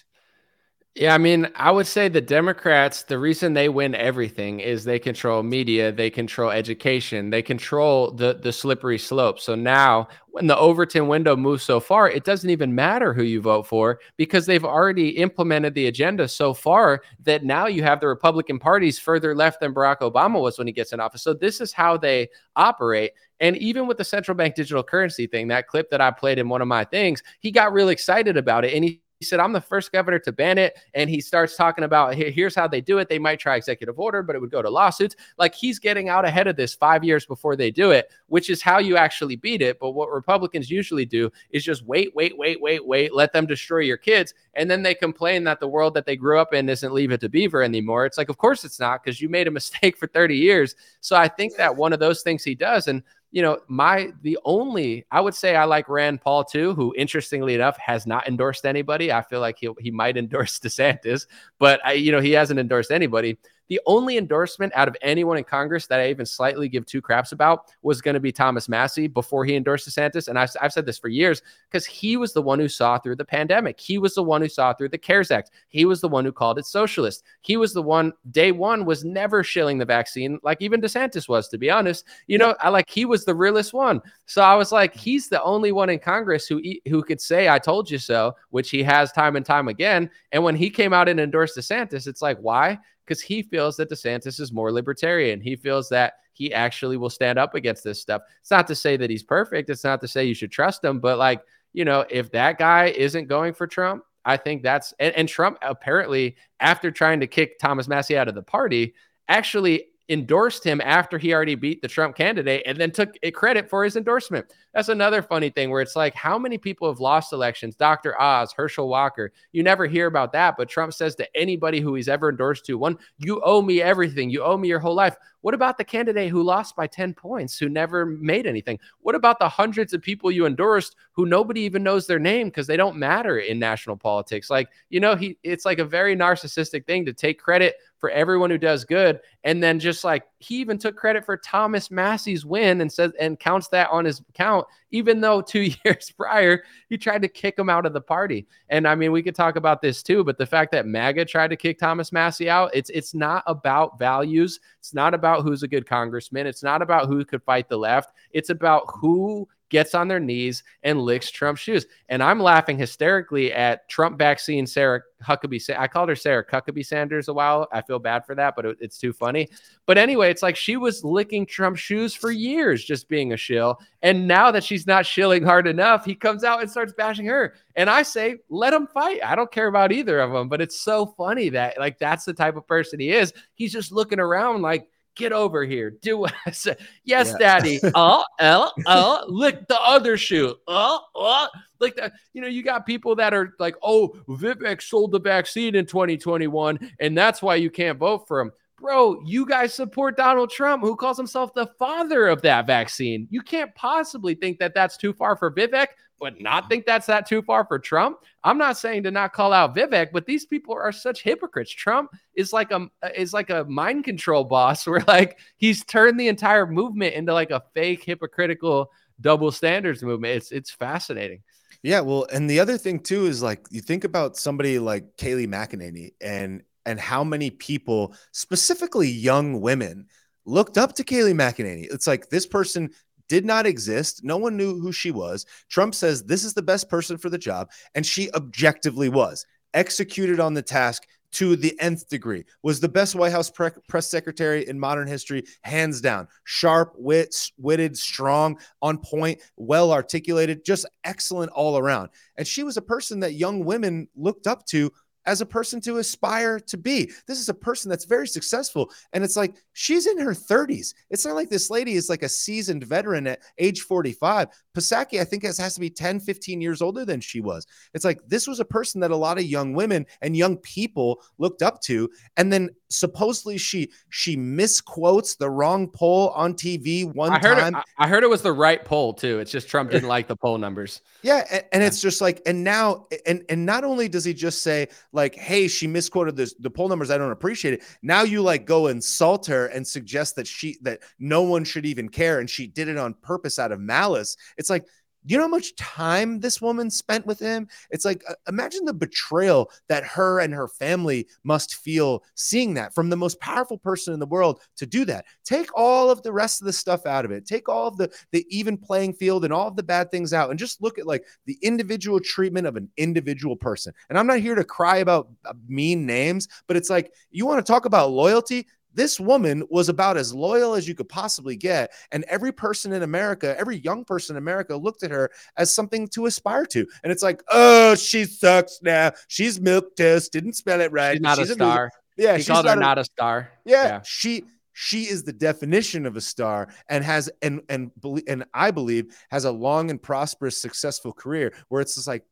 Yeah, 0.97 1.15
I 1.15 1.19
mean, 1.19 1.49
I 1.55 1.71
would 1.71 1.87
say 1.87 2.09
the 2.09 2.21
Democrats, 2.21 3.05
the 3.05 3.17
reason 3.17 3.53
they 3.55 3.69
win 3.69 3.95
everything 3.95 4.59
is 4.59 4.83
they 4.83 4.99
control 4.99 5.45
media, 5.45 5.93
they 5.93 6.11
control 6.11 6.51
education, 6.51 7.31
they 7.31 7.43
control 7.43 8.11
the 8.11 8.35
the 8.35 8.53
slippery 8.53 8.99
slope. 8.99 9.39
So 9.39 9.55
now 9.55 10.09
when 10.31 10.49
the 10.49 10.57
Overton 10.59 11.07
window 11.07 11.37
moves 11.37 11.63
so 11.63 11.79
far, 11.79 12.11
it 12.11 12.25
doesn't 12.25 12.51
even 12.51 12.75
matter 12.75 13.15
who 13.15 13.23
you 13.23 13.41
vote 13.41 13.69
for 13.69 14.01
because 14.17 14.47
they've 14.47 14.65
already 14.65 15.11
implemented 15.11 15.75
the 15.75 15.87
agenda 15.87 16.27
so 16.27 16.53
far 16.53 17.03
that 17.23 17.45
now 17.45 17.67
you 17.69 17.85
have 17.85 18.01
the 18.01 18.09
Republican 18.09 18.59
parties 18.59 18.99
further 18.99 19.33
left 19.33 19.61
than 19.61 19.73
Barack 19.73 19.99
Obama 20.01 20.41
was 20.41 20.59
when 20.59 20.67
he 20.67 20.73
gets 20.73 20.93
in 20.93 20.99
office. 20.99 21.23
So 21.23 21.35
this 21.35 21.61
is 21.61 21.73
how 21.73 21.97
they 21.99 22.29
operate. 22.57 23.13
And 23.39 23.57
even 23.59 23.87
with 23.87 23.97
the 23.97 24.05
central 24.05 24.37
bank 24.37 24.57
digital 24.57 24.83
currency 24.83 25.29
thing, 25.29 25.49
that 25.49 25.69
clip 25.69 25.89
that 25.91 26.01
I 26.01 26.11
played 26.11 26.39
in 26.41 26.49
one 26.49 26.61
of 26.63 26.69
my 26.69 26.83
things, 26.85 27.23
he 27.39 27.53
got 27.53 27.73
real 27.73 27.89
excited 27.91 28.37
about 28.37 28.65
it 28.65 28.75
and 28.75 28.85
he 28.85 29.01
he 29.21 29.27
said, 29.27 29.39
I'm 29.39 29.53
the 29.53 29.61
first 29.61 29.93
governor 29.93 30.19
to 30.19 30.33
ban 30.33 30.57
it. 30.57 30.79
And 30.95 31.11
he 31.11 31.21
starts 31.21 31.55
talking 31.55 31.85
about 31.85 32.15
here's 32.15 32.55
how 32.55 32.67
they 32.67 32.81
do 32.81 32.99
it. 32.99 33.09
They 33.11 33.19
might 33.19 33.39
try 33.39 33.57
executive 33.57 34.01
order, 34.01 34.23
but 34.23 34.35
it 34.35 34.41
would 34.41 34.51
go 34.51 34.63
to 34.63 34.71
lawsuits. 34.71 35.15
Like 35.37 35.55
he's 35.55 35.79
getting 35.79 36.09
out 36.09 36.25
ahead 36.25 36.47
of 36.47 36.57
this 36.57 36.75
five 36.75 37.05
years 37.05 37.27
before 37.27 37.55
they 37.55 37.71
do 37.71 37.91
it, 37.91 38.11
which 38.29 38.49
is 38.49 38.63
how 38.63 38.79
you 38.79 38.97
actually 38.97 39.37
beat 39.37 39.61
it. 39.61 39.79
But 39.79 39.91
what 39.91 40.11
Republicans 40.11 40.71
usually 40.71 41.05
do 41.05 41.31
is 41.51 41.63
just 41.63 41.85
wait, 41.85 42.17
wait, 42.17 42.37
wait, 42.39 42.63
wait, 42.63 42.85
wait, 42.85 43.15
let 43.15 43.35
them 43.35 43.45
destroy 43.45 43.81
your 43.81 43.99
kids. 43.99 44.33
And 44.55 44.71
then 44.71 44.83
they 44.83 44.95
complain 44.95 45.45
that 45.45 45.61
the 45.61 45.69
world 45.69 45.93
that 45.95 46.07
they 46.07 46.17
grew 46.17 46.39
up 46.39 46.55
in 46.55 46.71
isn't 46.71 46.93
leave 46.93 47.13
it 47.13 47.21
to 47.21 47.29
beaver 47.29 47.63
anymore. 47.63 48.07
It's 48.07 48.17
like, 48.17 48.31
of 48.31 48.39
course 48.39 48.65
it's 48.65 48.81
not, 48.81 49.05
because 49.05 49.21
you 49.21 49.29
made 49.29 49.49
a 49.49 49.51
mistake 49.61 49.99
for 49.99 50.07
30 50.07 50.35
years. 50.35 50.77
So 51.03 51.15
I 51.15 51.29
think 51.29 51.57
that 51.57 51.77
one 51.77 51.93
of 51.93 52.01
those 52.01 52.23
things 52.23 52.43
he 52.43 52.55
does. 52.55 52.89
And 52.89 53.03
you 53.33 53.43
know, 53.43 53.61
my 53.69 54.13
the 54.23 54.39
only 54.45 55.07
I 55.11 55.21
would 55.21 55.35
say 55.35 55.55
I 55.55 55.65
like 55.65 55.89
Rand 55.89 56.21
Paul 56.21 56.45
too, 56.45 56.75
who 56.75 56.95
interestingly 56.97 57.55
enough 57.55 57.79
has 57.79 58.07
not 58.07 58.27
endorsed 58.27 58.67
anybody. 58.67 59.13
I 59.13 59.23
feel 59.23 59.41
like 59.41 59.59
he 59.59 59.71
he 59.79 59.91
might 59.91 60.17
endorse 60.17 60.59
DeSantis, 60.59 61.27
but 61.59 61.81
I, 61.85 61.93
you 61.93 62.13
know, 62.13 62.21
he 62.21 62.33
hasn't 62.33 62.61
endorsed 62.61 62.91
anybody. 62.91 63.39
The 63.71 63.81
only 63.87 64.19
endorsement 64.19 64.73
out 64.75 64.89
of 64.89 64.97
anyone 65.01 65.39
in 65.39 65.45
Congress 65.45 65.87
that 65.87 66.01
I 66.01 66.11
even 66.11 66.27
slightly 66.27 66.69
give 66.69 66.85
two 66.87 67.01
craps 67.01 67.31
about 67.31 67.73
was 67.83 68.03
going 68.03 68.15
to 68.15 68.21
be 68.21 68.33
Thomas 68.33 68.69
Massie 68.69 69.07
before 69.07 69.45
he 69.45 69.55
endorsed 69.55 69.89
DeSantis. 69.89 70.27
And 70.27 70.37
I've, 70.37 70.51
I've 70.61 70.73
said 70.73 70.87
this 70.87 70.99
for 70.99 71.07
years 71.07 71.41
because 71.71 71.87
he 71.87 72.17
was 72.17 72.33
the 72.33 72.43
one 72.43 72.59
who 72.59 72.69
saw 72.69 72.99
through 72.99 73.15
the 73.15 73.25
pandemic. 73.25 73.79
He 73.79 73.99
was 73.99 74.17
the 74.17 74.25
one 74.25 74.43
who 74.43 74.49
saw 74.49 74.75
through 74.75 74.89
the 74.89 74.99
CARES 74.99 75.31
Act. 75.31 75.53
He 75.69 75.85
was 75.85 76.01
the 76.01 76.09
one 76.09 76.25
who 76.25 76.33
called 76.33 76.59
it 76.59 76.67
socialist. 76.67 77.23
He 77.43 77.57
was 77.57 77.73
the 77.73 77.81
one, 77.81 78.13
day 78.33 78.51
one, 78.51 78.85
was 78.85 79.05
never 79.05 79.45
shilling 79.45 79.79
the 79.79 79.85
vaccine 79.85 80.41
like 80.43 80.61
even 80.61 80.81
DeSantis 80.81 81.29
was, 81.29 81.47
to 81.49 81.57
be 81.57 81.71
honest. 81.71 82.05
You 82.27 82.39
know, 82.39 82.57
I 82.59 82.71
like 82.71 82.91
he 82.91 83.05
was 83.05 83.25
the 83.25 83.37
realest 83.37 83.73
one. 83.73 84.03
So 84.27 84.43
I 84.43 84.57
was 84.57 84.73
like, 84.73 84.97
he's 84.97 85.29
the 85.29 85.43
only 85.45 85.71
one 85.71 85.91
in 85.91 86.01
Congress 86.01 86.49
who 86.49 86.61
who 86.89 87.05
could 87.05 87.21
say, 87.21 87.49
I 87.49 87.61
told 87.61 87.89
you 87.89 87.99
so, 87.99 88.35
which 88.51 88.71
he 88.71 88.83
has 88.83 89.13
time 89.13 89.37
and 89.37 89.47
time 89.47 89.69
again. 89.69 90.11
And 90.33 90.43
when 90.43 90.57
he 90.57 90.71
came 90.71 90.93
out 90.93 91.09
and 91.09 91.21
endorsed 91.21 91.57
DeSantis, 91.57 92.09
it's 92.09 92.21
like, 92.21 92.39
why? 92.39 92.81
Because 93.11 93.21
he 93.21 93.43
feels 93.43 93.77
that 93.77 93.91
DeSantis 93.91 94.39
is 94.39 94.53
more 94.53 94.71
libertarian. 94.71 95.41
He 95.41 95.57
feels 95.57 95.89
that 95.89 96.15
he 96.33 96.55
actually 96.55 96.97
will 96.97 97.11
stand 97.11 97.41
up 97.41 97.57
against 97.57 97.83
this 97.83 98.01
stuff. 98.01 98.23
It's 98.41 98.53
not 98.53 98.69
to 98.69 98.75
say 98.77 98.97
that 98.97 99.11
he's 99.11 99.25
perfect. 99.25 99.69
It's 99.69 99.83
not 99.83 100.01
to 100.03 100.07
say 100.07 100.25
you 100.25 100.35
should 100.35 100.53
trust 100.53 100.85
him, 100.85 101.01
but 101.01 101.19
like, 101.19 101.43
you 101.73 101.85
know, 101.85 102.05
if 102.09 102.31
that 102.31 102.57
guy 102.57 102.87
isn't 102.97 103.27
going 103.27 103.53
for 103.53 103.67
Trump, 103.67 104.05
I 104.25 104.37
think 104.37 104.63
that's 104.63 104.95
and, 105.01 105.13
and 105.17 105.29
Trump 105.29 105.59
apparently, 105.63 106.37
after 106.61 106.93
trying 106.93 107.19
to 107.19 107.27
kick 107.27 107.59
Thomas 107.59 107.89
Massie 107.89 108.17
out 108.17 108.29
of 108.29 108.37
the 108.37 108.45
party, 108.45 108.95
actually 109.27 109.87
endorsed 110.09 110.63
him 110.63 110.81
after 110.81 111.19
he 111.19 111.35
already 111.35 111.57
beat 111.57 111.83
the 111.83 111.89
Trump 111.89 112.15
candidate 112.17 112.63
and 112.65 112.79
then 112.79 112.93
took 112.93 113.17
credit 113.35 113.69
for 113.69 113.83
his 113.83 113.97
endorsement. 113.97 114.47
That's 114.73 114.89
another 114.89 115.21
funny 115.21 115.51
thing 115.51 115.71
where 115.71 115.81
it's 115.83 115.97
like, 115.97 116.15
how 116.15 116.39
many 116.39 116.57
people 116.57 116.89
have 116.89 117.01
lost 117.01 117.33
elections? 117.33 117.75
Dr. 117.75 118.21
Oz, 118.21 118.53
Herschel 118.53 118.89
Walker. 118.89 119.33
You 119.51 119.65
never 119.65 119.87
hear 119.87 120.07
about 120.07 120.33
that, 120.33 120.57
but 120.57 120.69
Trump 120.69 120.95
says 120.95 121.17
to 121.17 121.37
anybody 121.37 121.81
who 121.81 121.95
he's 121.95 122.09
ever 122.09 122.31
endorsed 122.31 122.67
to, 122.67 122.79
one, 122.79 122.97
you 123.19 123.41
owe 123.45 123.63
me 123.63 123.83
everything. 123.83 124.31
You 124.31 124.45
owe 124.45 124.57
me 124.57 124.69
your 124.69 124.79
whole 124.79 124.95
life. 124.95 125.17
What 125.41 125.55
about 125.55 125.79
the 125.79 125.85
candidate 125.85 126.31
who 126.31 126.43
lost 126.43 126.77
by 126.77 126.87
10 126.87 127.15
points, 127.15 127.59
who 127.59 127.69
never 127.69 128.07
made 128.07 128.47
anything? 128.47 128.79
What 129.01 129.15
about 129.15 129.39
the 129.39 129.49
hundreds 129.49 129.93
of 129.93 130.03
people 130.03 130.31
you 130.31 130.47
endorsed 130.47 130.95
who 131.13 131.27
nobody 131.27 131.63
even 131.63 131.83
knows 131.83 132.07
their 132.07 132.19
name 132.19 132.49
because 132.49 132.67
they 132.67 132.77
don't 132.77 132.97
matter 132.97 133.39
in 133.39 133.59
national 133.59 133.97
politics? 133.97 134.51
Like, 134.51 134.69
you 134.91 135.01
know, 135.01 135.17
he 135.17 135.39
it's 135.43 135.65
like 135.65 135.79
a 135.79 135.85
very 135.85 136.15
narcissistic 136.15 136.87
thing 136.87 137.07
to 137.07 137.13
take 137.13 137.41
credit 137.41 137.77
for 137.99 138.11
everyone 138.11 138.51
who 138.51 138.59
does 138.59 138.85
good. 138.85 139.21
And 139.43 139.63
then 139.63 139.81
just 139.81 140.05
like 140.05 140.25
he 140.41 140.57
even 140.57 140.79
took 140.79 140.97
credit 140.97 141.23
for 141.23 141.37
Thomas 141.37 141.91
Massie's 141.91 142.47
win 142.47 142.81
and 142.81 142.91
says 142.91 143.13
and 143.21 143.39
counts 143.39 143.69
that 143.69 143.91
on 143.91 144.07
his 144.07 144.21
account, 144.21 144.67
even 144.91 145.21
though 145.21 145.43
two 145.47 145.71
years 145.85 146.11
prior 146.11 146.65
he 146.89 146.97
tried 146.97 147.23
to 147.23 147.29
kick 147.29 147.59
him 147.59 147.69
out 147.69 147.85
of 147.85 147.93
the 147.93 148.01
party. 148.01 148.47
And 148.71 148.89
I 148.89 148.95
mean, 148.95 149.13
we 149.13 149.23
could 149.23 149.35
talk 149.35 149.57
about 149.57 149.83
this 149.83 150.03
too, 150.03 150.25
but 150.25 150.39
the 150.39 150.47
fact 150.47 150.73
that 150.73 150.87
MAGA 150.87 151.27
tried 151.27 151.49
to 151.49 151.57
kick 151.57 151.79
Thomas 151.79 152.11
Massey 152.11 152.49
out, 152.49 152.71
it's 152.73 152.91
it's 152.91 153.15
not 153.15 153.45
about 153.47 153.99
values. 153.99 154.61
It's 154.79 154.95
not 154.95 155.13
about 155.13 155.43
who's 155.43 155.63
a 155.63 155.69
good 155.69 155.87
congressman. 155.87 156.47
It's 156.47 156.63
not 156.63 156.81
about 156.81 157.07
who 157.07 157.23
could 157.25 157.43
fight 157.43 157.69
the 157.69 157.77
left. 157.77 158.13
It's 158.33 158.51
about 158.51 158.85
who 159.01 159.47
gets 159.71 159.95
on 159.95 160.09
their 160.09 160.21
knees 160.21 160.63
and 160.83 161.01
licks 161.01 161.31
Trump's 161.31 161.61
shoes. 161.61 161.87
And 162.09 162.23
I'm 162.23 162.41
laughing 162.41 162.77
hysterically 162.77 163.53
at 163.53 163.89
Trump 163.89 164.19
vaccine 164.19 164.67
Sarah 164.67 165.01
Huckabee. 165.23 165.75
I 165.79 165.87
called 165.87 166.09
her 166.09 166.17
Sarah 166.17 166.45
Huckabee 166.45 166.85
Sanders 166.85 167.29
a 167.29 167.33
while. 167.33 167.69
I 167.73 167.81
feel 167.81 167.99
bad 167.99 168.27
for 168.27 168.35
that, 168.35 168.57
but 168.57 168.67
it, 168.67 168.79
it's 168.81 168.99
too 168.99 169.13
funny. 169.13 169.49
But 169.87 169.97
anyway, 169.97 170.31
it's 170.31 170.43
like 170.43 170.57
she 170.57 170.77
was 170.77 171.05
licking 171.05 171.47
Trump's 171.47 171.81
shoes 171.81 172.15
for 172.15 172.31
years, 172.31 172.85
just 172.85 173.09
being 173.09 173.33
a 173.33 173.37
shill. 173.37 173.79
And 174.03 174.27
now 174.27 174.51
that 174.51 174.65
she's 174.65 174.87
not 174.87 175.07
shilling 175.07 175.45
hard 175.45 175.67
enough, 175.67 176.05
he 176.05 176.15
comes 176.15 176.45
out 176.45 176.61
and 176.61 176.71
starts 176.71 176.93
bashing 176.93 177.27
her. 177.27 177.55
And 177.77 177.89
I 177.89 178.03
say, 178.03 178.37
let 178.49 178.75
him 178.75 178.87
fight. 178.89 179.21
I 179.25 179.37
don't 179.37 179.53
care 179.53 179.69
about 179.69 179.93
either 179.93 180.21
of 180.21 180.33
them. 180.33 180.49
But 180.49 180.61
it's 180.61 180.81
so 180.81 181.07
funny 181.17 181.49
that 181.51 181.79
like 181.79 181.99
that's 181.99 182.25
the 182.25 182.35
type 182.35 182.57
of 182.57 182.67
person 182.67 183.01
he 183.01 183.13
is. 183.13 183.33
He's 183.55 183.73
just 183.73 183.93
looking 183.93 184.21
around 184.21 184.63
like 184.63 184.89
get 185.15 185.33
over 185.33 185.65
here. 185.65 185.91
Do 185.91 186.19
what 186.19 186.35
I 186.47 186.51
say. 186.51 186.77
Yes, 187.05 187.29
yeah. 187.33 187.39
daddy. 187.39 187.81
Oh, 187.95 188.25
uh, 188.41 188.71
uh, 188.87 189.25
lick 189.29 189.69
the 189.69 189.81
other 189.81 190.17
shoe. 190.17 190.57
Uh, 190.67 190.99
uh. 191.15 191.49
Like 191.79 191.97
that, 191.97 192.13
you 192.35 192.43
know, 192.43 192.49
you 192.49 192.63
got 192.63 192.85
people 192.85 193.17
that 193.17 193.33
are 193.33 193.55
like, 193.59 193.75
oh, 193.83 194.09
Vivek 194.29 194.83
sold 194.83 195.13
the 195.13 195.21
vaccine 195.21 195.75
in 195.75 195.87
2021, 195.87 196.93
and 197.01 197.17
that's 197.17 197.41
why 197.41 197.55
you 197.55 197.71
can't 197.71 197.99
vote 197.99 198.29
for 198.29 198.41
him. 198.41 198.53
Bro, 198.79 199.23
you 199.27 199.47
guys 199.47 199.75
support 199.75 200.17
Donald 200.17 200.51
Trump, 200.51 200.83
who 200.83 200.97
calls 200.97 201.17
himself 201.17 201.53
the 201.55 201.67
father 201.79 202.29
of 202.29 202.43
that 202.43 202.67
vaccine. 202.67 203.29
You 203.31 203.43
can't 203.43 203.75
possibly 203.75 204.35
think 204.35 204.59
that 204.59 204.75
that's 204.75 204.97
too 204.97 205.13
far 205.13 205.37
for 205.37 205.51
Vivek 205.53 205.89
but 206.21 206.41
not 206.41 206.69
think 206.69 206.87
that's 206.87 207.07
that 207.07 207.27
too 207.27 207.43
far 207.43 207.65
for 207.65 207.79
Trump. 207.79 208.19
I'm 208.45 208.59
not 208.59 208.77
saying 208.77 209.05
to 209.05 209.11
not 209.11 209.33
call 209.33 209.53
out 209.53 209.75
Vivek, 209.75 210.09
but 210.13 210.27
these 210.27 210.45
people 210.45 210.75
are 210.75 210.93
such 210.93 211.23
hypocrites. 211.23 211.71
Trump 211.71 212.11
is 212.35 212.53
like 212.53 212.71
a 212.71 212.89
is 213.17 213.33
like 213.33 213.51
a 213.51 213.65
mind 213.65 214.05
control 214.05 214.45
boss 214.45 214.87
where 214.87 215.03
like 215.09 215.39
he's 215.57 215.85
turned 215.85 216.21
the 216.21 216.29
entire 216.29 216.67
movement 216.67 217.15
into 217.15 217.33
like 217.33 217.51
a 217.51 217.63
fake 217.75 218.05
hypocritical 218.05 218.91
double 219.21 219.51
standards 219.51 220.03
movement. 220.03 220.37
It's 220.37 220.53
it's 220.53 220.71
fascinating. 220.71 221.43
Yeah, 221.83 222.01
well, 222.01 222.27
and 222.31 222.49
the 222.49 222.61
other 222.61 222.77
thing 222.77 223.01
too 223.01 223.27
is 223.27 223.43
like 223.43 223.67
you 223.71 223.81
think 223.81 224.05
about 224.05 224.37
somebody 224.37 224.79
like 224.79 225.17
Kayleigh 225.17 225.49
McEnany 225.49 226.13
and 226.21 226.63
and 226.87 227.01
how 227.01 227.25
many 227.25 227.51
people, 227.51 228.15
specifically 228.33 229.09
young 229.09 229.61
women, 229.61 230.07
looked 230.45 230.79
up 230.79 230.95
to 230.95 231.05
Kayleigh 231.05 231.35
McEnany. 231.35 231.87
It's 231.91 232.07
like 232.07 232.29
this 232.29 232.47
person 232.47 232.91
did 233.31 233.47
not 233.47 233.65
exist. 233.65 234.25
No 234.25 234.37
one 234.37 234.57
knew 234.57 234.81
who 234.81 234.91
she 234.91 235.13
was. 235.13 235.47
Trump 235.71 235.95
says 235.95 236.25
this 236.25 236.45
is 236.45 236.53
the 236.53 236.63
best 236.63 236.91
person 236.91 237.17
for 237.17 237.31
the 237.31 237.39
job. 237.39 237.71
And 237.95 238.05
she 238.05 238.31
objectively 238.33 239.09
was 239.09 239.47
executed 239.73 240.41
on 240.41 240.53
the 240.53 240.63
task 240.63 241.07
to 241.31 241.55
the 241.55 241.79
nth 241.81 242.09
degree 242.09 242.45
was 242.65 242.81
the 242.81 242.89
best 242.89 243.15
white 243.15 243.31
house 243.31 243.49
pre- 243.49 243.71
press 243.89 244.11
secretary 244.11 244.67
in 244.67 244.81
modern 244.81 245.07
history 245.07 245.45
hands 245.63 246.01
down 246.01 246.27
sharp 246.43 246.93
wit 246.97 247.33
witted 247.57 247.97
strong 247.97 248.59
on 248.83 248.99
point 248.99 249.41
well 249.57 249.93
articulated 249.93 250.65
just 250.65 250.87
excellent 251.05 251.53
all 251.53 251.79
around 251.79 252.09
and 252.37 252.49
she 252.49 252.65
was 252.65 252.77
a 252.77 252.83
person 252.83 253.21
that 253.21 253.35
young 253.35 253.65
women 253.65 254.09
looked 254.17 254.49
up 254.49 254.67
to 254.67 254.91
as 255.31 255.41
a 255.41 255.47
person 255.47 255.81
to 255.81 255.99
aspire 255.99 256.59
to 256.59 256.77
be. 256.77 257.09
This 257.29 257.39
is 257.39 257.49
a 257.49 257.55
person 257.55 257.89
that's 257.89 258.05
very 258.05 258.27
successful. 258.27 258.91
And 259.13 259.23
it's 259.23 259.37
like 259.37 259.55
she's 259.75 260.09
in 260.09 260.19
her 260.19 260.33
30s. 260.33 260.93
It's 261.09 261.25
not 261.25 261.37
like 261.37 261.49
this 261.49 261.71
lady 261.71 261.93
is 261.93 262.09
like 262.09 262.25
a 262.25 262.29
seasoned 262.29 262.83
veteran 262.83 263.29
at 263.29 263.39
age 263.59 263.83
45. 263.83 264.49
Psaki, 264.77 265.21
I 265.21 265.25
think, 265.25 265.45
has, 265.45 265.57
has 265.59 265.75
to 265.75 265.81
be 265.81 265.89
10, 265.89 266.19
15 266.19 266.61
years 266.61 266.83
older 266.83 267.05
than 267.05 267.21
she 267.21 267.41
was. 267.41 267.65
It's 267.95 268.05
like 268.05 268.21
this 268.27 268.49
was 268.49 268.59
a 268.59 268.65
person 268.65 269.01
that 269.03 269.13
a 269.13 269.17
lot 269.17 269.39
of 269.39 269.45
young 269.45 269.73
women 269.73 270.05
and 270.21 270.37
young 270.37 270.57
people 270.57 271.23
looked 271.39 271.63
up 271.63 271.81
to. 271.83 272.11
And 272.37 272.53
then 272.53 272.71
supposedly 272.91 273.57
she 273.57 273.91
she 274.11 274.37
misquotes 274.37 275.37
the 275.37 275.49
wrong 275.49 275.89
poll 275.89 276.31
on 276.31 276.55
TV 276.55 277.13
one 277.15 277.31
I 277.31 277.39
heard 277.39 277.59
time. 277.59 277.77
It, 277.77 277.85
I 277.99 278.09
heard 278.09 278.25
it 278.25 278.31
was 278.31 278.43
the 278.43 278.53
right 278.53 278.85
poll 278.85 279.15
too. 279.15 279.39
It's 279.39 279.51
just 279.51 279.69
Trump 279.69 279.91
didn't 279.91 280.09
like 280.09 280.27
the 280.27 280.37
poll 280.37 280.59
numbers. 280.59 281.01
Yeah, 281.23 281.45
and, 281.51 281.65
and, 281.73 281.83
it's 281.83 282.01
just 282.01 282.23
like, 282.23 282.41
and 282.47 282.65
now, 282.65 283.07
and 283.27 283.45
and 283.51 283.67
not 283.67 283.85
only 283.85 284.09
does 284.09 284.25
he 284.25 284.33
just 284.33 284.63
say 284.63 284.89
like, 285.13 285.20
"Hey, 285.35 285.69
she 285.69 285.87
misquoted 285.87 286.37
this, 286.37 286.55
the 286.59 286.71
poll 286.71 286.89
numbers. 286.89 287.11
I 287.11 287.19
don't 287.19 287.31
appreciate 287.33 287.75
it." 287.75 287.83
Now 288.03 288.23
you 288.23 288.43
like 288.43 288.65
go 288.67 288.87
insult 288.89 289.47
her 289.47 289.67
and 289.67 289.87
suggest 289.87 290.37
that 290.37 290.47
she 290.47 290.79
that 290.83 291.01
no 291.19 291.43
one 291.43 291.65
should 291.65 291.87
even 291.87 292.09
care, 292.09 292.41
and 292.41 292.49
she 292.49 292.67
did 292.67 292.89
it 292.89 292.97
on 292.97 293.15
purpose 293.15 293.59
out 293.59 293.73
of 293.73 293.81
malice. 293.81 294.37
It's 294.57 294.71
like 294.71 294.85
you 295.25 295.37
know 295.37 295.45
how 295.45 295.49
much 295.49 295.75
time 295.77 296.41
this 296.41 296.61
woman 296.61 296.91
spent 296.91 297.27
with 297.27 297.39
him? 297.39 297.69
It's 297.91 298.05
like 298.05 298.23
uh, 298.29 298.35
imagine 298.49 298.85
the 298.85 298.95
betrayal 298.95 299.71
that 299.89 300.05
her 300.05 300.41
and 300.41 300.55
her 300.55 300.69
family 300.69 301.27
must 301.45 301.77
feel 301.77 302.25
seeing 302.35 302.75
that 302.75 302.95
from 302.95 303.11
the 303.11 303.17
most 303.17 303.41
powerful 303.41 303.79
person 303.79 304.15
in 304.15 304.21
the 304.21 304.27
world 304.27 304.61
to 304.77 304.87
do 304.87 305.05
that. 305.07 305.27
Take 305.45 305.69
all 305.75 306.11
of 306.11 306.23
the 306.23 306.33
rest 306.33 306.61
of 306.61 306.67
the 306.67 306.73
stuff 306.73 307.07
out 307.07 307.25
of 307.25 307.31
it. 307.31 307.47
Take 307.47 307.69
all 307.69 307.89
of 307.89 307.97
the 307.97 308.11
the 308.33 308.47
even 308.49 308.77
playing 308.77 309.15
field 309.15 309.45
and 309.45 309.53
all 309.53 309.69
of 309.69 309.77
the 309.77 309.83
bad 309.83 310.11
things 310.11 310.33
out 310.33 310.51
and 310.51 310.59
just 310.59 310.83
look 310.83 310.99
at 310.99 311.07
like 311.07 311.25
the 311.47 311.59
individual 311.63 312.21
treatment 312.21 312.67
of 312.67 312.77
an 312.77 312.89
individual 312.97 313.57
person. 313.57 313.93
And 314.09 314.19
I'm 314.19 314.27
not 314.27 314.41
here 314.41 314.55
to 314.55 314.65
cry 314.65 314.99
about 314.99 315.29
uh, 315.45 315.53
mean 315.69 316.07
names, 316.07 316.49
but 316.67 316.77
it's 316.77 316.91
like 316.91 317.13
you 317.31 317.47
want 317.47 317.65
to 317.65 317.71
talk 317.71 317.85
about 317.85 318.11
loyalty, 318.11 318.67
this 318.95 319.21
woman 319.21 319.63
was 319.71 319.89
about 319.89 320.17
as 320.17 320.35
loyal 320.35 320.75
as 320.75 320.89
you 320.89 320.95
could 320.95 321.09
possibly 321.09 321.57
get. 321.57 321.93
And 322.13 322.25
every 322.25 322.53
person 322.53 322.93
in 322.93 323.03
America, 323.03 323.55
every 323.59 323.79
young 323.79 324.05
person 324.05 324.35
in 324.37 324.39
America 324.43 324.77
looked 324.77 325.03
at 325.03 325.11
her 325.11 325.31
as 325.57 325.75
something 325.75 326.09
to 326.09 326.27
aspire 326.27 326.67
to. 326.67 326.87
And 327.03 327.13
it's 327.13 327.23
like, 327.23 327.43
oh, 327.51 327.95
she 327.95 328.25
sucks 328.25 328.81
now. 328.83 329.13
She's 329.29 329.61
milk 329.61 329.97
toast, 329.97 330.33
didn't 330.33 330.55
spell 330.55 330.81
it 330.81 330.93
right. 330.93 331.15
She's 331.15 331.21
not 331.23 331.39
She's 331.39 331.51
a 331.51 331.55
star. 331.55 331.91
Yeah, 332.17 332.33
he 332.37 332.39
she's 332.41 332.49
called 332.49 332.67
not 332.67 332.75
her 332.75 332.81
a, 332.81 332.83
not 332.83 332.99
a 332.99 333.05
star. 333.05 333.51
yeah, 333.65 333.85
Yeah. 333.85 334.01
she 334.05 334.45
she 334.73 335.03
is 335.03 335.25
the 335.25 335.33
definition 335.33 336.07
of 336.07 336.17
a 336.17 336.21
star 336.21 336.69
and 336.89 337.05
has 337.05 337.31
and 337.43 337.61
and 337.69 337.91
and 338.27 338.45
I 338.55 338.71
believe 338.71 339.15
has 339.31 339.45
a 339.45 339.51
long 339.51 339.91
and 339.91 340.01
prosperous 340.01 340.57
successful 340.61 341.13
career 341.13 341.53
where 341.69 341.81
it's 341.83 341.97
just 341.97 342.07
like 342.07 342.25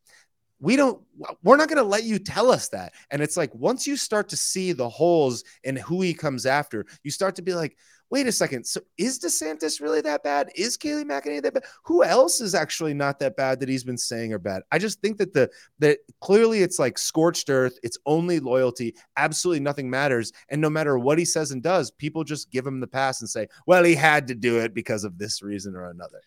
we 0.60 0.76
don't 0.76 1.00
we're 1.42 1.56
not 1.56 1.68
going 1.68 1.78
to 1.78 1.82
let 1.82 2.04
you 2.04 2.18
tell 2.18 2.50
us 2.50 2.68
that. 2.68 2.92
And 3.10 3.22
it's 3.22 3.36
like 3.36 3.54
once 3.54 3.86
you 3.86 3.96
start 3.96 4.28
to 4.30 4.36
see 4.36 4.72
the 4.72 4.88
holes 4.88 5.44
in 5.64 5.76
who 5.76 6.02
he 6.02 6.14
comes 6.14 6.46
after 6.46 6.86
you 7.02 7.10
start 7.10 7.36
to 7.36 7.42
be 7.42 7.54
like 7.54 7.76
wait 8.10 8.26
a 8.26 8.32
second 8.32 8.64
so 8.64 8.80
is 8.96 9.18
desantis 9.18 9.80
really 9.80 10.00
that 10.00 10.22
bad? 10.22 10.50
Is 10.56 10.76
kayleigh 10.76 11.04
mcenany 11.04 11.42
that 11.42 11.54
bad? 11.54 11.64
Who 11.84 12.02
else 12.02 12.40
is 12.40 12.54
actually 12.54 12.94
not 12.94 13.18
that 13.18 13.36
bad 13.36 13.60
that 13.60 13.68
he's 13.68 13.84
been 13.84 13.98
saying 13.98 14.32
are 14.32 14.38
bad? 14.38 14.62
I 14.72 14.78
just 14.78 15.00
think 15.00 15.18
that 15.18 15.34
the 15.34 15.50
that 15.78 15.98
clearly 16.20 16.62
it's 16.62 16.78
like 16.78 16.98
scorched 16.98 17.50
earth 17.50 17.78
it's 17.82 17.98
only 18.06 18.40
loyalty 18.40 18.94
absolutely 19.16 19.60
nothing 19.60 19.90
matters. 19.90 20.32
And 20.48 20.60
no 20.60 20.70
matter 20.70 20.98
what 20.98 21.18
he 21.18 21.24
says 21.24 21.50
and 21.50 21.62
does 21.62 21.90
people 21.90 22.24
just 22.24 22.50
give 22.50 22.66
him 22.66 22.80
the 22.80 22.86
pass 22.86 23.20
and 23.20 23.28
say 23.28 23.48
well 23.66 23.84
he 23.84 23.94
had 23.94 24.26
to 24.28 24.34
do 24.34 24.58
it 24.58 24.74
because 24.74 25.04
of 25.04 25.18
this 25.18 25.42
reason 25.42 25.76
or 25.76 25.90
another 25.90 26.20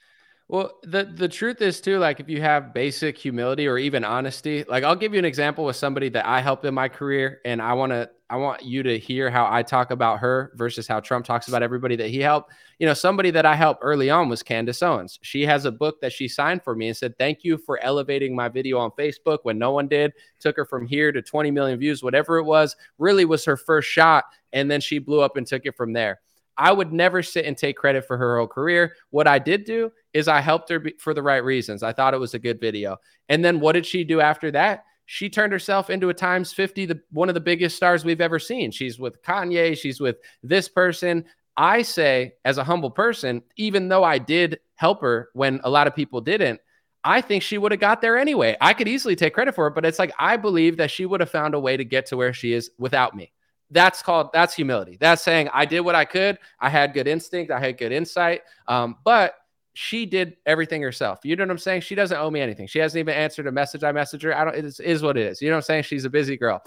Well, 0.51 0.73
the 0.83 1.05
the 1.05 1.29
truth 1.29 1.61
is 1.61 1.79
too, 1.79 1.97
like 1.97 2.19
if 2.19 2.27
you 2.27 2.41
have 2.41 2.73
basic 2.73 3.17
humility 3.17 3.67
or 3.67 3.77
even 3.77 4.03
honesty, 4.03 4.65
like 4.67 4.83
I'll 4.83 4.97
give 4.97 5.13
you 5.13 5.19
an 5.19 5.23
example 5.23 5.63
with 5.63 5.77
somebody 5.77 6.09
that 6.09 6.25
I 6.27 6.41
helped 6.41 6.65
in 6.65 6.73
my 6.73 6.89
career, 6.89 7.39
and 7.45 7.61
I 7.61 7.71
want 7.71 7.93
to 7.93 8.09
I 8.29 8.35
want 8.35 8.61
you 8.65 8.83
to 8.83 8.99
hear 8.99 9.29
how 9.29 9.47
I 9.49 9.63
talk 9.63 9.91
about 9.91 10.19
her 10.19 10.51
versus 10.55 10.89
how 10.89 10.99
Trump 10.99 11.25
talks 11.25 11.47
about 11.47 11.63
everybody 11.63 11.95
that 11.95 12.09
he 12.09 12.19
helped. 12.19 12.51
You 12.79 12.85
know, 12.85 12.93
somebody 12.93 13.31
that 13.31 13.45
I 13.45 13.55
helped 13.55 13.79
early 13.81 14.09
on 14.09 14.27
was 14.27 14.43
Candace 14.43 14.83
Owens. 14.83 15.19
She 15.21 15.45
has 15.45 15.63
a 15.63 15.71
book 15.71 16.01
that 16.01 16.11
she 16.11 16.27
signed 16.27 16.63
for 16.65 16.75
me 16.75 16.89
and 16.89 16.97
said, 16.97 17.17
"Thank 17.17 17.45
you 17.45 17.57
for 17.57 17.81
elevating 17.81 18.35
my 18.35 18.49
video 18.49 18.77
on 18.77 18.91
Facebook 18.91 19.39
when 19.43 19.57
no 19.57 19.71
one 19.71 19.87
did." 19.87 20.11
Took 20.41 20.57
her 20.57 20.65
from 20.65 20.85
here 20.85 21.13
to 21.13 21.21
20 21.21 21.49
million 21.51 21.79
views, 21.79 22.03
whatever 22.03 22.39
it 22.39 22.43
was. 22.43 22.75
Really 22.97 23.23
was 23.23 23.45
her 23.45 23.55
first 23.55 23.87
shot, 23.87 24.25
and 24.51 24.69
then 24.69 24.81
she 24.81 24.99
blew 24.99 25.21
up 25.21 25.37
and 25.37 25.47
took 25.47 25.65
it 25.65 25.77
from 25.77 25.93
there. 25.93 26.19
I 26.61 26.71
would 26.71 26.93
never 26.93 27.23
sit 27.23 27.45
and 27.45 27.57
take 27.57 27.75
credit 27.75 28.05
for 28.05 28.17
her 28.17 28.37
whole 28.37 28.45
career. 28.45 28.95
What 29.09 29.27
I 29.27 29.39
did 29.39 29.63
do 29.65 29.91
is 30.13 30.27
I 30.27 30.41
helped 30.41 30.69
her 30.69 30.77
be- 30.77 30.93
for 30.99 31.11
the 31.11 31.23
right 31.23 31.43
reasons. 31.43 31.81
I 31.81 31.91
thought 31.91 32.13
it 32.13 32.19
was 32.19 32.35
a 32.35 32.39
good 32.39 32.61
video. 32.61 32.97
And 33.29 33.43
then 33.43 33.59
what 33.59 33.71
did 33.71 33.83
she 33.83 34.03
do 34.03 34.21
after 34.21 34.51
that? 34.51 34.85
She 35.07 35.27
turned 35.27 35.53
herself 35.53 35.89
into 35.89 36.09
a 36.09 36.13
times 36.13 36.53
50, 36.53 36.85
the, 36.85 37.01
one 37.11 37.29
of 37.29 37.33
the 37.33 37.41
biggest 37.41 37.77
stars 37.77 38.05
we've 38.05 38.21
ever 38.21 38.37
seen. 38.37 38.69
She's 38.69 38.99
with 38.99 39.23
Kanye, 39.23 39.75
she's 39.75 39.99
with 39.99 40.17
this 40.43 40.69
person. 40.69 41.25
I 41.57 41.81
say, 41.81 42.33
as 42.45 42.59
a 42.59 42.63
humble 42.63 42.91
person, 42.91 43.41
even 43.57 43.89
though 43.89 44.03
I 44.03 44.19
did 44.19 44.59
help 44.75 45.01
her 45.01 45.29
when 45.33 45.61
a 45.63 45.69
lot 45.69 45.87
of 45.87 45.95
people 45.95 46.21
didn't, 46.21 46.61
I 47.03 47.21
think 47.21 47.41
she 47.41 47.57
would 47.57 47.71
have 47.71 47.81
got 47.81 48.01
there 48.01 48.19
anyway. 48.19 48.55
I 48.61 48.73
could 48.73 48.87
easily 48.87 49.15
take 49.15 49.33
credit 49.33 49.55
for 49.55 49.65
it, 49.65 49.73
but 49.73 49.83
it's 49.83 49.97
like 49.97 50.13
I 50.19 50.37
believe 50.37 50.77
that 50.77 50.91
she 50.91 51.07
would 51.07 51.21
have 51.21 51.31
found 51.31 51.55
a 51.55 51.59
way 51.59 51.75
to 51.75 51.83
get 51.83 52.05
to 52.07 52.17
where 52.17 52.33
she 52.33 52.53
is 52.53 52.69
without 52.77 53.15
me 53.15 53.31
that's 53.71 54.01
called 54.01 54.29
that's 54.33 54.53
humility. 54.53 54.97
That's 54.99 55.21
saying 55.21 55.49
i 55.53 55.65
did 55.65 55.81
what 55.81 55.95
i 55.95 56.05
could. 56.05 56.37
I 56.59 56.69
had 56.69 56.93
good 56.93 57.07
instinct. 57.07 57.51
I 57.51 57.59
had 57.59 57.77
good 57.77 57.91
insight. 57.91 58.41
Um, 58.67 58.97
but 59.03 59.35
she 59.73 60.05
did 60.05 60.35
everything 60.45 60.81
herself. 60.81 61.19
You 61.23 61.35
know 61.35 61.43
what 61.43 61.51
i'm 61.51 61.57
saying? 61.57 61.81
She 61.81 61.95
doesn't 61.95 62.17
owe 62.17 62.29
me 62.29 62.41
anything. 62.41 62.67
She 62.67 62.79
hasn't 62.79 62.99
even 62.99 63.15
answered 63.15 63.47
a 63.47 63.51
message 63.51 63.83
i 63.83 63.91
messaged 63.91 64.23
her. 64.23 64.37
I 64.37 64.45
don't 64.45 64.55
it 64.55 64.65
is, 64.65 64.79
is 64.79 65.01
what 65.01 65.17
it 65.17 65.25
is. 65.27 65.41
You 65.41 65.49
know 65.49 65.55
what 65.55 65.63
i'm 65.63 65.63
saying? 65.63 65.83
She's 65.83 66.05
a 66.05 66.09
busy 66.09 66.37
girl. 66.37 66.61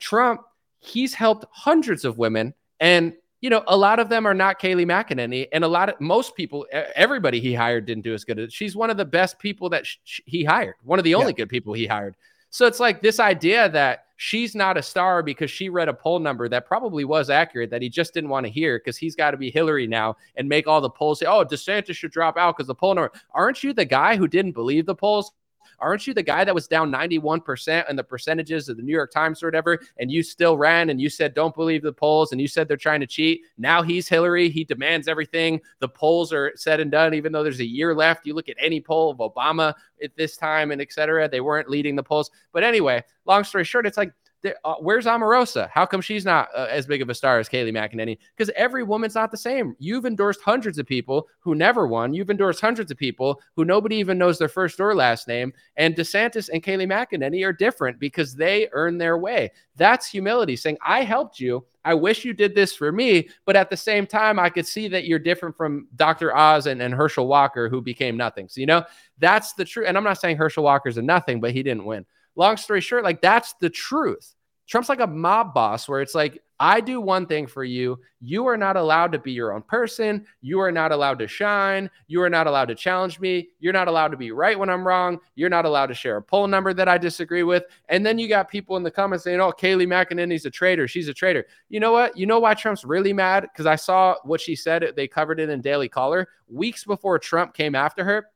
Trump 0.00 0.42
he's 0.80 1.14
helped 1.14 1.46
hundreds 1.50 2.04
of 2.04 2.18
women 2.18 2.52
and 2.78 3.14
you 3.40 3.48
know 3.48 3.64
a 3.68 3.76
lot 3.76 3.98
of 3.98 4.10
them 4.10 4.26
are 4.26 4.34
not 4.34 4.60
kayleigh 4.60 4.86
mcenany 4.86 5.48
and 5.52 5.64
a 5.64 5.68
lot 5.68 5.88
of 5.88 5.98
most 5.98 6.36
people 6.36 6.66
everybody 6.94 7.40
he 7.40 7.54
hired 7.54 7.86
didn't 7.86 8.04
do 8.04 8.12
as 8.12 8.24
good 8.24 8.38
as 8.38 8.52
she's 8.52 8.76
one 8.76 8.90
of 8.90 8.98
the 8.98 9.04
best 9.04 9.38
people 9.38 9.70
that 9.70 9.86
sh- 9.86 10.20
he 10.26 10.44
hired. 10.44 10.74
One 10.82 10.98
of 10.98 11.04
the 11.04 11.14
only 11.14 11.32
good 11.32 11.48
people 11.48 11.72
he 11.72 11.86
hired 11.86 12.16
so 12.54 12.66
it's 12.66 12.78
like 12.78 13.02
this 13.02 13.18
idea 13.18 13.68
that 13.70 14.04
she's 14.14 14.54
not 14.54 14.76
a 14.76 14.82
star 14.82 15.24
because 15.24 15.50
she 15.50 15.68
read 15.68 15.88
a 15.88 15.92
poll 15.92 16.20
number 16.20 16.48
that 16.48 16.66
probably 16.66 17.04
was 17.04 17.28
accurate 17.28 17.68
that 17.70 17.82
he 17.82 17.88
just 17.88 18.14
didn't 18.14 18.30
want 18.30 18.46
to 18.46 18.52
hear 18.52 18.78
because 18.78 18.96
he's 18.96 19.16
got 19.16 19.32
to 19.32 19.36
be 19.36 19.50
Hillary 19.50 19.88
now 19.88 20.16
and 20.36 20.48
make 20.48 20.68
all 20.68 20.80
the 20.80 20.88
polls 20.88 21.18
say, 21.18 21.26
oh, 21.26 21.44
DeSantis 21.44 21.96
should 21.96 22.12
drop 22.12 22.36
out 22.36 22.56
because 22.56 22.68
the 22.68 22.74
poll 22.76 22.94
number. 22.94 23.10
Aren't 23.32 23.64
you 23.64 23.72
the 23.72 23.84
guy 23.84 24.14
who 24.14 24.28
didn't 24.28 24.52
believe 24.52 24.86
the 24.86 24.94
polls? 24.94 25.32
Aren't 25.78 26.06
you 26.06 26.14
the 26.14 26.22
guy 26.22 26.44
that 26.44 26.54
was 26.54 26.66
down 26.66 26.90
91% 26.92 27.88
in 27.88 27.96
the 27.96 28.04
percentages 28.04 28.68
of 28.68 28.76
the 28.76 28.82
New 28.82 28.92
York 28.92 29.10
Times 29.10 29.42
or 29.42 29.46
whatever? 29.46 29.80
And 29.98 30.10
you 30.10 30.22
still 30.22 30.56
ran 30.56 30.90
and 30.90 31.00
you 31.00 31.10
said, 31.10 31.34
don't 31.34 31.54
believe 31.54 31.82
the 31.82 31.92
polls. 31.92 32.32
And 32.32 32.40
you 32.40 32.48
said 32.48 32.68
they're 32.68 32.76
trying 32.76 33.00
to 33.00 33.06
cheat. 33.06 33.42
Now 33.58 33.82
he's 33.82 34.08
Hillary. 34.08 34.48
He 34.50 34.64
demands 34.64 35.08
everything. 35.08 35.60
The 35.80 35.88
polls 35.88 36.32
are 36.32 36.52
said 36.56 36.80
and 36.80 36.90
done, 36.90 37.14
even 37.14 37.32
though 37.32 37.42
there's 37.42 37.60
a 37.60 37.66
year 37.66 37.94
left. 37.94 38.26
You 38.26 38.34
look 38.34 38.48
at 38.48 38.56
any 38.58 38.80
poll 38.80 39.10
of 39.10 39.18
Obama 39.18 39.74
at 40.02 40.16
this 40.16 40.36
time 40.36 40.70
and 40.70 40.80
et 40.80 40.92
cetera. 40.92 41.28
They 41.28 41.40
weren't 41.40 41.70
leading 41.70 41.96
the 41.96 42.02
polls. 42.02 42.30
But 42.52 42.64
anyway, 42.64 43.02
long 43.24 43.44
story 43.44 43.64
short, 43.64 43.86
it's 43.86 43.96
like, 43.96 44.12
uh, 44.44 44.74
where's 44.80 45.06
Omarosa? 45.06 45.68
How 45.70 45.86
come 45.86 46.00
she's 46.00 46.24
not 46.24 46.48
uh, 46.54 46.66
as 46.70 46.86
big 46.86 47.02
of 47.02 47.08
a 47.08 47.14
star 47.14 47.38
as 47.38 47.48
Kayleigh 47.48 47.72
McEnany? 47.72 48.18
Because 48.36 48.52
every 48.56 48.82
woman's 48.82 49.14
not 49.14 49.30
the 49.30 49.36
same. 49.36 49.74
You've 49.78 50.06
endorsed 50.06 50.40
hundreds 50.42 50.78
of 50.78 50.86
people 50.86 51.28
who 51.40 51.54
never 51.54 51.86
won. 51.86 52.14
You've 52.14 52.30
endorsed 52.30 52.60
hundreds 52.60 52.90
of 52.90 52.96
people 52.96 53.40
who 53.56 53.64
nobody 53.64 53.96
even 53.96 54.18
knows 54.18 54.38
their 54.38 54.48
first 54.48 54.80
or 54.80 54.94
last 54.94 55.28
name. 55.28 55.52
And 55.76 55.94
DeSantis 55.94 56.48
and 56.52 56.62
Kayleigh 56.62 56.86
McEnany 56.86 57.46
are 57.46 57.52
different 57.52 57.98
because 57.98 58.34
they 58.34 58.68
earn 58.72 58.98
their 58.98 59.18
way. 59.18 59.52
That's 59.76 60.08
humility, 60.08 60.56
saying, 60.56 60.78
I 60.84 61.02
helped 61.02 61.40
you. 61.40 61.64
I 61.84 61.94
wish 61.94 62.24
you 62.24 62.32
did 62.32 62.54
this 62.54 62.74
for 62.74 62.92
me. 62.92 63.28
But 63.44 63.56
at 63.56 63.70
the 63.70 63.76
same 63.76 64.06
time, 64.06 64.38
I 64.38 64.48
could 64.48 64.66
see 64.66 64.88
that 64.88 65.04
you're 65.04 65.18
different 65.18 65.56
from 65.56 65.88
Dr. 65.96 66.34
Oz 66.34 66.66
and, 66.66 66.80
and 66.80 66.94
Herschel 66.94 67.26
Walker, 67.26 67.68
who 67.68 67.80
became 67.80 68.16
nothing. 68.16 68.48
So, 68.48 68.60
you 68.60 68.66
know, 68.66 68.84
that's 69.18 69.52
the 69.52 69.64
truth. 69.64 69.86
And 69.88 69.96
I'm 69.96 70.04
not 70.04 70.20
saying 70.20 70.36
Herschel 70.36 70.64
Walker's 70.64 70.96
a 70.96 71.02
nothing, 71.02 71.40
but 71.40 71.52
he 71.52 71.62
didn't 71.62 71.84
win 71.84 72.06
long 72.36 72.56
story 72.56 72.80
short, 72.80 73.04
like 73.04 73.20
that's 73.20 73.54
the 73.54 73.70
truth. 73.70 74.34
Trump's 74.66 74.88
like 74.88 75.00
a 75.00 75.06
mob 75.06 75.52
boss 75.52 75.88
where 75.88 76.00
it's 76.00 76.14
like, 76.14 76.40
I 76.60 76.80
do 76.80 77.00
one 77.00 77.26
thing 77.26 77.48
for 77.48 77.64
you. 77.64 77.98
You 78.20 78.46
are 78.46 78.56
not 78.56 78.76
allowed 78.76 79.10
to 79.12 79.18
be 79.18 79.32
your 79.32 79.52
own 79.52 79.62
person. 79.62 80.24
You 80.40 80.60
are 80.60 80.70
not 80.70 80.92
allowed 80.92 81.18
to 81.18 81.26
shine. 81.26 81.90
You 82.06 82.22
are 82.22 82.30
not 82.30 82.46
allowed 82.46 82.66
to 82.66 82.76
challenge 82.76 83.18
me. 83.18 83.48
You're 83.58 83.72
not 83.72 83.88
allowed 83.88 84.08
to 84.08 84.16
be 84.16 84.30
right 84.30 84.58
when 84.58 84.70
I'm 84.70 84.86
wrong. 84.86 85.18
You're 85.34 85.50
not 85.50 85.64
allowed 85.64 85.86
to 85.86 85.94
share 85.94 86.16
a 86.16 86.22
poll 86.22 86.46
number 86.46 86.72
that 86.72 86.88
I 86.88 86.96
disagree 86.96 87.42
with. 87.42 87.64
And 87.88 88.06
then 88.06 88.18
you 88.18 88.28
got 88.28 88.48
people 88.48 88.76
in 88.76 88.84
the 88.84 88.90
comments 88.90 89.24
saying, 89.24 89.40
oh, 89.40 89.52
Kayleigh 89.52 89.88
McEnany's 89.88 90.46
a 90.46 90.50
traitor. 90.50 90.86
She's 90.86 91.08
a 91.08 91.14
traitor. 91.14 91.44
You 91.68 91.80
know 91.80 91.92
what? 91.92 92.16
You 92.16 92.26
know 92.26 92.38
why 92.38 92.54
Trump's 92.54 92.84
really 92.84 93.12
mad? 93.12 93.42
Because 93.42 93.66
I 93.66 93.76
saw 93.76 94.14
what 94.22 94.40
she 94.40 94.54
said. 94.54 94.92
They 94.94 95.08
covered 95.08 95.40
it 95.40 95.50
in 95.50 95.60
Daily 95.60 95.88
Caller 95.88 96.28
weeks 96.48 96.84
before 96.84 97.18
Trump 97.18 97.52
came 97.52 97.74
after 97.74 98.04
her 98.04 98.28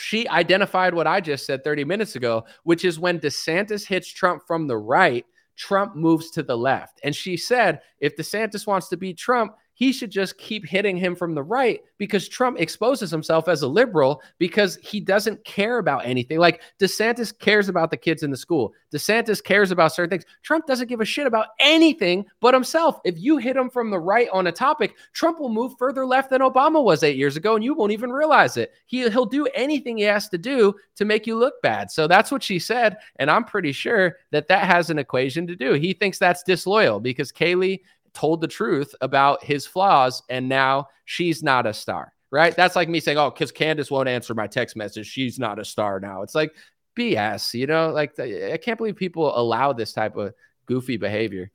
she 0.00 0.28
identified 0.28 0.94
what 0.94 1.06
I 1.06 1.20
just 1.20 1.46
said 1.46 1.62
30 1.62 1.84
minutes 1.84 2.16
ago, 2.16 2.44
which 2.64 2.84
is 2.84 2.98
when 2.98 3.20
DeSantis 3.20 3.86
hits 3.86 4.08
Trump 4.08 4.42
from 4.46 4.66
the 4.66 4.76
right, 4.76 5.24
Trump 5.56 5.94
moves 5.94 6.30
to 6.32 6.42
the 6.42 6.56
left. 6.56 7.00
And 7.04 7.14
she 7.14 7.36
said, 7.36 7.80
if 7.98 8.16
DeSantis 8.16 8.66
wants 8.66 8.88
to 8.88 8.96
beat 8.96 9.18
Trump, 9.18 9.54
he 9.80 9.92
should 9.92 10.10
just 10.10 10.36
keep 10.36 10.66
hitting 10.66 10.94
him 10.94 11.16
from 11.16 11.34
the 11.34 11.42
right 11.42 11.80
because 11.96 12.28
Trump 12.28 12.60
exposes 12.60 13.10
himself 13.10 13.48
as 13.48 13.62
a 13.62 13.66
liberal 13.66 14.22
because 14.36 14.76
he 14.82 15.00
doesn't 15.00 15.42
care 15.46 15.78
about 15.78 16.04
anything. 16.04 16.38
Like 16.38 16.60
DeSantis 16.78 17.36
cares 17.36 17.70
about 17.70 17.90
the 17.90 17.96
kids 17.96 18.22
in 18.22 18.30
the 18.30 18.36
school. 18.36 18.74
DeSantis 18.92 19.42
cares 19.42 19.70
about 19.70 19.94
certain 19.94 20.10
things. 20.10 20.26
Trump 20.42 20.66
doesn't 20.66 20.88
give 20.88 21.00
a 21.00 21.04
shit 21.06 21.26
about 21.26 21.46
anything 21.60 22.26
but 22.40 22.52
himself. 22.52 23.00
If 23.06 23.18
you 23.18 23.38
hit 23.38 23.56
him 23.56 23.70
from 23.70 23.90
the 23.90 23.98
right 23.98 24.28
on 24.34 24.48
a 24.48 24.52
topic, 24.52 24.96
Trump 25.14 25.40
will 25.40 25.48
move 25.48 25.72
further 25.78 26.04
left 26.04 26.28
than 26.28 26.42
Obama 26.42 26.84
was 26.84 27.02
eight 27.02 27.16
years 27.16 27.38
ago, 27.38 27.54
and 27.54 27.64
you 27.64 27.72
won't 27.72 27.92
even 27.92 28.12
realize 28.12 28.58
it. 28.58 28.72
He, 28.84 29.08
he'll 29.08 29.24
do 29.24 29.46
anything 29.54 29.96
he 29.96 30.02
has 30.02 30.28
to 30.28 30.36
do 30.36 30.74
to 30.96 31.06
make 31.06 31.26
you 31.26 31.38
look 31.38 31.54
bad. 31.62 31.90
So 31.90 32.06
that's 32.06 32.30
what 32.30 32.42
she 32.42 32.58
said. 32.58 32.98
And 33.16 33.30
I'm 33.30 33.44
pretty 33.44 33.72
sure 33.72 34.18
that 34.30 34.46
that 34.48 34.64
has 34.64 34.90
an 34.90 34.98
equation 34.98 35.46
to 35.46 35.56
do. 35.56 35.72
He 35.72 35.94
thinks 35.94 36.18
that's 36.18 36.42
disloyal 36.42 37.00
because 37.00 37.32
Kayleigh 37.32 37.80
told 38.14 38.40
the 38.40 38.48
truth 38.48 38.94
about 39.00 39.44
his 39.44 39.66
flaws 39.66 40.22
and 40.28 40.48
now 40.48 40.88
she's 41.04 41.42
not 41.42 41.66
a 41.66 41.74
star 41.74 42.12
right? 42.30 42.54
That's 42.54 42.76
like 42.76 42.88
me 42.88 43.00
saying 43.00 43.18
oh 43.18 43.30
because 43.30 43.52
candace 43.52 43.90
won't 43.90 44.08
answer 44.08 44.34
my 44.34 44.46
text 44.46 44.76
message. 44.76 45.06
She's 45.06 45.38
not 45.38 45.58
a 45.58 45.64
star 45.64 46.00
now. 46.00 46.22
It's 46.22 46.34
like 46.34 46.54
bs 46.98 47.54
you 47.54 47.66
know? 47.66 47.90
Like 47.90 48.18
i 48.18 48.56
can't 48.56 48.78
believe 48.78 48.96
people 48.96 49.36
allow 49.36 49.72
this 49.72 49.92
type 49.92 50.16
of 50.16 50.34
goofy 50.66 50.96
behavior. 50.96 51.50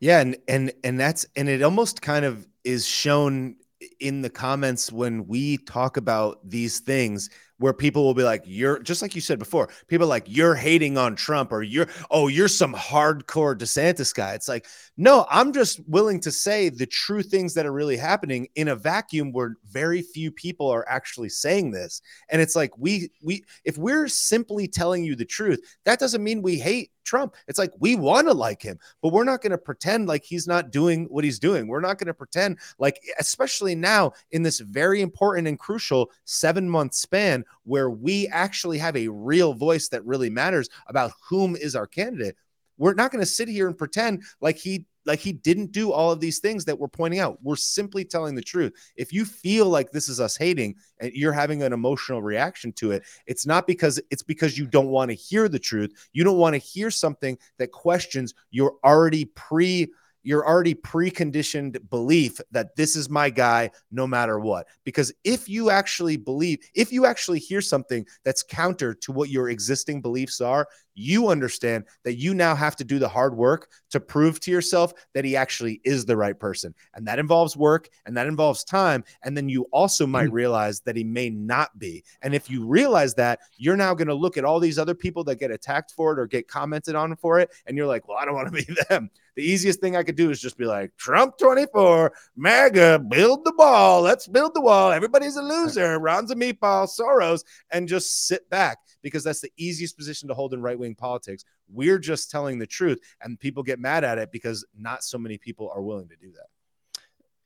Yeah, 0.00 0.20
and 0.20 0.36
and 0.48 0.72
and 0.84 1.00
that's 1.00 1.26
and 1.36 1.48
it 1.48 1.62
almost 1.62 2.02
kind 2.02 2.24
of 2.24 2.46
is 2.64 2.86
shown 2.86 3.56
in 4.00 4.22
the 4.22 4.30
comments 4.30 4.90
when 4.90 5.26
we 5.26 5.58
talk 5.58 5.96
about 5.96 6.38
these 6.48 6.80
things 6.80 7.30
where 7.58 7.72
people 7.72 8.04
will 8.04 8.14
be 8.14 8.22
like, 8.22 8.42
you're 8.44 8.78
just 8.80 9.02
like 9.02 9.14
you 9.14 9.20
said 9.20 9.38
before, 9.38 9.68
people 9.88 10.06
like, 10.06 10.24
you're 10.26 10.54
hating 10.54 10.98
on 10.98 11.16
Trump 11.16 11.52
or 11.52 11.62
you're, 11.62 11.88
oh, 12.10 12.28
you're 12.28 12.48
some 12.48 12.74
hardcore 12.74 13.56
DeSantis 13.56 14.14
guy. 14.14 14.34
It's 14.34 14.48
like, 14.48 14.66
no, 14.96 15.26
I'm 15.30 15.52
just 15.52 15.80
willing 15.88 16.20
to 16.20 16.32
say 16.32 16.68
the 16.68 16.86
true 16.86 17.22
things 17.22 17.54
that 17.54 17.66
are 17.66 17.72
really 17.72 17.96
happening 17.96 18.48
in 18.54 18.68
a 18.68 18.76
vacuum 18.76 19.32
where 19.32 19.56
very 19.70 20.02
few 20.02 20.30
people 20.30 20.68
are 20.70 20.86
actually 20.88 21.28
saying 21.28 21.70
this. 21.70 22.02
And 22.30 22.42
it's 22.42 22.56
like, 22.56 22.76
we, 22.78 23.10
we, 23.22 23.44
if 23.64 23.78
we're 23.78 24.08
simply 24.08 24.68
telling 24.68 25.04
you 25.04 25.16
the 25.16 25.24
truth, 25.24 25.60
that 25.84 25.98
doesn't 25.98 26.22
mean 26.22 26.42
we 26.42 26.58
hate 26.58 26.90
Trump. 27.06 27.34
It's 27.48 27.58
like 27.58 27.72
we 27.78 27.96
want 27.96 28.26
to 28.26 28.34
like 28.34 28.60
him, 28.60 28.78
but 29.00 29.12
we're 29.12 29.24
not 29.24 29.40
going 29.40 29.52
to 29.52 29.58
pretend 29.58 30.08
like 30.08 30.24
he's 30.24 30.46
not 30.46 30.70
doing 30.70 31.06
what 31.06 31.24
he's 31.24 31.38
doing. 31.38 31.66
We're 31.66 31.80
not 31.80 31.98
going 31.98 32.08
to 32.08 32.14
pretend 32.14 32.58
like, 32.78 33.00
especially 33.18 33.74
now 33.74 34.12
in 34.32 34.42
this 34.42 34.60
very 34.60 35.00
important 35.00 35.48
and 35.48 35.58
crucial 35.58 36.10
seven 36.24 36.68
month 36.68 36.94
span 36.94 37.44
where 37.64 37.88
we 37.90 38.28
actually 38.28 38.78
have 38.78 38.96
a 38.96 39.08
real 39.08 39.54
voice 39.54 39.88
that 39.88 40.04
really 40.04 40.30
matters 40.30 40.68
about 40.88 41.12
whom 41.28 41.56
is 41.56 41.74
our 41.74 41.86
candidate. 41.86 42.36
We're 42.78 42.94
not 42.94 43.10
going 43.10 43.22
to 43.22 43.30
sit 43.30 43.48
here 43.48 43.68
and 43.68 43.78
pretend 43.78 44.24
like 44.40 44.58
he 44.58 44.84
like 45.06 45.20
he 45.20 45.32
didn't 45.32 45.72
do 45.72 45.92
all 45.92 46.10
of 46.10 46.20
these 46.20 46.40
things 46.40 46.64
that 46.64 46.78
we're 46.78 46.88
pointing 46.88 47.20
out. 47.20 47.38
We're 47.42 47.56
simply 47.56 48.04
telling 48.04 48.34
the 48.34 48.42
truth. 48.42 48.72
If 48.96 49.12
you 49.12 49.24
feel 49.24 49.66
like 49.66 49.90
this 49.90 50.08
is 50.08 50.20
us 50.20 50.36
hating 50.36 50.76
and 50.98 51.12
you're 51.14 51.32
having 51.32 51.62
an 51.62 51.72
emotional 51.72 52.22
reaction 52.22 52.72
to 52.74 52.92
it, 52.92 53.04
it's 53.26 53.46
not 53.46 53.66
because 53.66 54.00
it's 54.10 54.22
because 54.22 54.58
you 54.58 54.66
don't 54.66 54.88
want 54.88 55.10
to 55.10 55.14
hear 55.14 55.48
the 55.48 55.58
truth. 55.58 56.08
You 56.12 56.24
don't 56.24 56.38
want 56.38 56.54
to 56.54 56.58
hear 56.58 56.90
something 56.90 57.38
that 57.58 57.72
questions 57.72 58.34
your 58.50 58.74
already 58.84 59.26
pre 59.26 59.88
your 60.26 60.44
already 60.44 60.74
preconditioned 60.74 61.78
belief 61.88 62.40
that 62.50 62.74
this 62.74 62.96
is 62.96 63.08
my 63.08 63.30
guy 63.30 63.70
no 63.92 64.08
matter 64.08 64.40
what. 64.40 64.66
Because 64.82 65.12
if 65.22 65.48
you 65.48 65.70
actually 65.70 66.16
believe, 66.16 66.58
if 66.74 66.92
you 66.92 67.06
actually 67.06 67.38
hear 67.38 67.60
something 67.60 68.04
that's 68.24 68.42
counter 68.42 68.92
to 68.92 69.12
what 69.12 69.30
your 69.30 69.50
existing 69.50 70.02
beliefs 70.02 70.40
are, 70.40 70.66
you 70.96 71.28
understand 71.28 71.84
that 72.04 72.14
you 72.14 72.34
now 72.34 72.54
have 72.54 72.74
to 72.76 72.84
do 72.84 72.98
the 72.98 73.08
hard 73.08 73.36
work 73.36 73.68
to 73.90 74.00
prove 74.00 74.40
to 74.40 74.50
yourself 74.50 74.92
that 75.14 75.24
he 75.24 75.36
actually 75.36 75.80
is 75.84 76.04
the 76.04 76.16
right 76.16 76.38
person. 76.38 76.74
And 76.94 77.06
that 77.06 77.18
involves 77.18 77.56
work 77.56 77.88
and 78.06 78.16
that 78.16 78.26
involves 78.26 78.64
time. 78.64 79.04
And 79.22 79.36
then 79.36 79.48
you 79.48 79.66
also 79.70 80.06
might 80.06 80.30
mm. 80.30 80.32
realize 80.32 80.80
that 80.80 80.96
he 80.96 81.04
may 81.04 81.30
not 81.30 81.78
be. 81.78 82.02
And 82.22 82.34
if 82.34 82.50
you 82.50 82.66
realize 82.66 83.14
that, 83.14 83.40
you're 83.58 83.76
now 83.76 83.94
going 83.94 84.08
to 84.08 84.14
look 84.14 84.36
at 84.36 84.44
all 84.44 84.58
these 84.58 84.78
other 84.78 84.94
people 84.94 85.22
that 85.24 85.38
get 85.38 85.50
attacked 85.50 85.92
for 85.92 86.12
it 86.12 86.18
or 86.18 86.26
get 86.26 86.48
commented 86.48 86.94
on 86.94 87.14
for 87.16 87.38
it. 87.38 87.50
And 87.66 87.76
you're 87.76 87.86
like, 87.86 88.08
well, 88.08 88.18
I 88.18 88.24
don't 88.24 88.34
want 88.34 88.52
to 88.52 88.64
be 88.64 88.74
them. 88.88 89.10
The 89.36 89.42
easiest 89.42 89.80
thing 89.80 89.96
I 89.96 90.02
could 90.02 90.16
do 90.16 90.30
is 90.30 90.40
just 90.40 90.56
be 90.56 90.64
like, 90.64 90.96
Trump 90.96 91.36
24, 91.36 92.10
MAGA, 92.36 93.00
build 93.00 93.44
the 93.44 93.52
wall. 93.58 94.00
Let's 94.00 94.26
build 94.26 94.54
the 94.54 94.62
wall. 94.62 94.92
Everybody's 94.92 95.36
a 95.36 95.42
loser. 95.42 95.98
Ron's 95.98 96.30
a 96.30 96.34
meatball, 96.34 96.88
Soros, 96.88 97.44
and 97.70 97.86
just 97.86 98.26
sit 98.26 98.48
back 98.48 98.78
because 99.02 99.22
that's 99.22 99.40
the 99.40 99.52
easiest 99.58 99.96
position 99.96 100.26
to 100.28 100.34
hold 100.34 100.54
in 100.54 100.62
right 100.62 100.78
wing 100.78 100.85
politics. 100.94 101.44
We're 101.68 101.98
just 101.98 102.30
telling 102.30 102.58
the 102.58 102.66
truth, 102.66 103.00
and 103.20 103.38
people 103.38 103.62
get 103.62 103.78
mad 103.78 104.04
at 104.04 104.18
it 104.18 104.30
because 104.30 104.64
not 104.78 105.04
so 105.04 105.18
many 105.18 105.38
people 105.38 105.70
are 105.74 105.82
willing 105.82 106.08
to 106.08 106.16
do 106.16 106.32
that. 106.32 106.46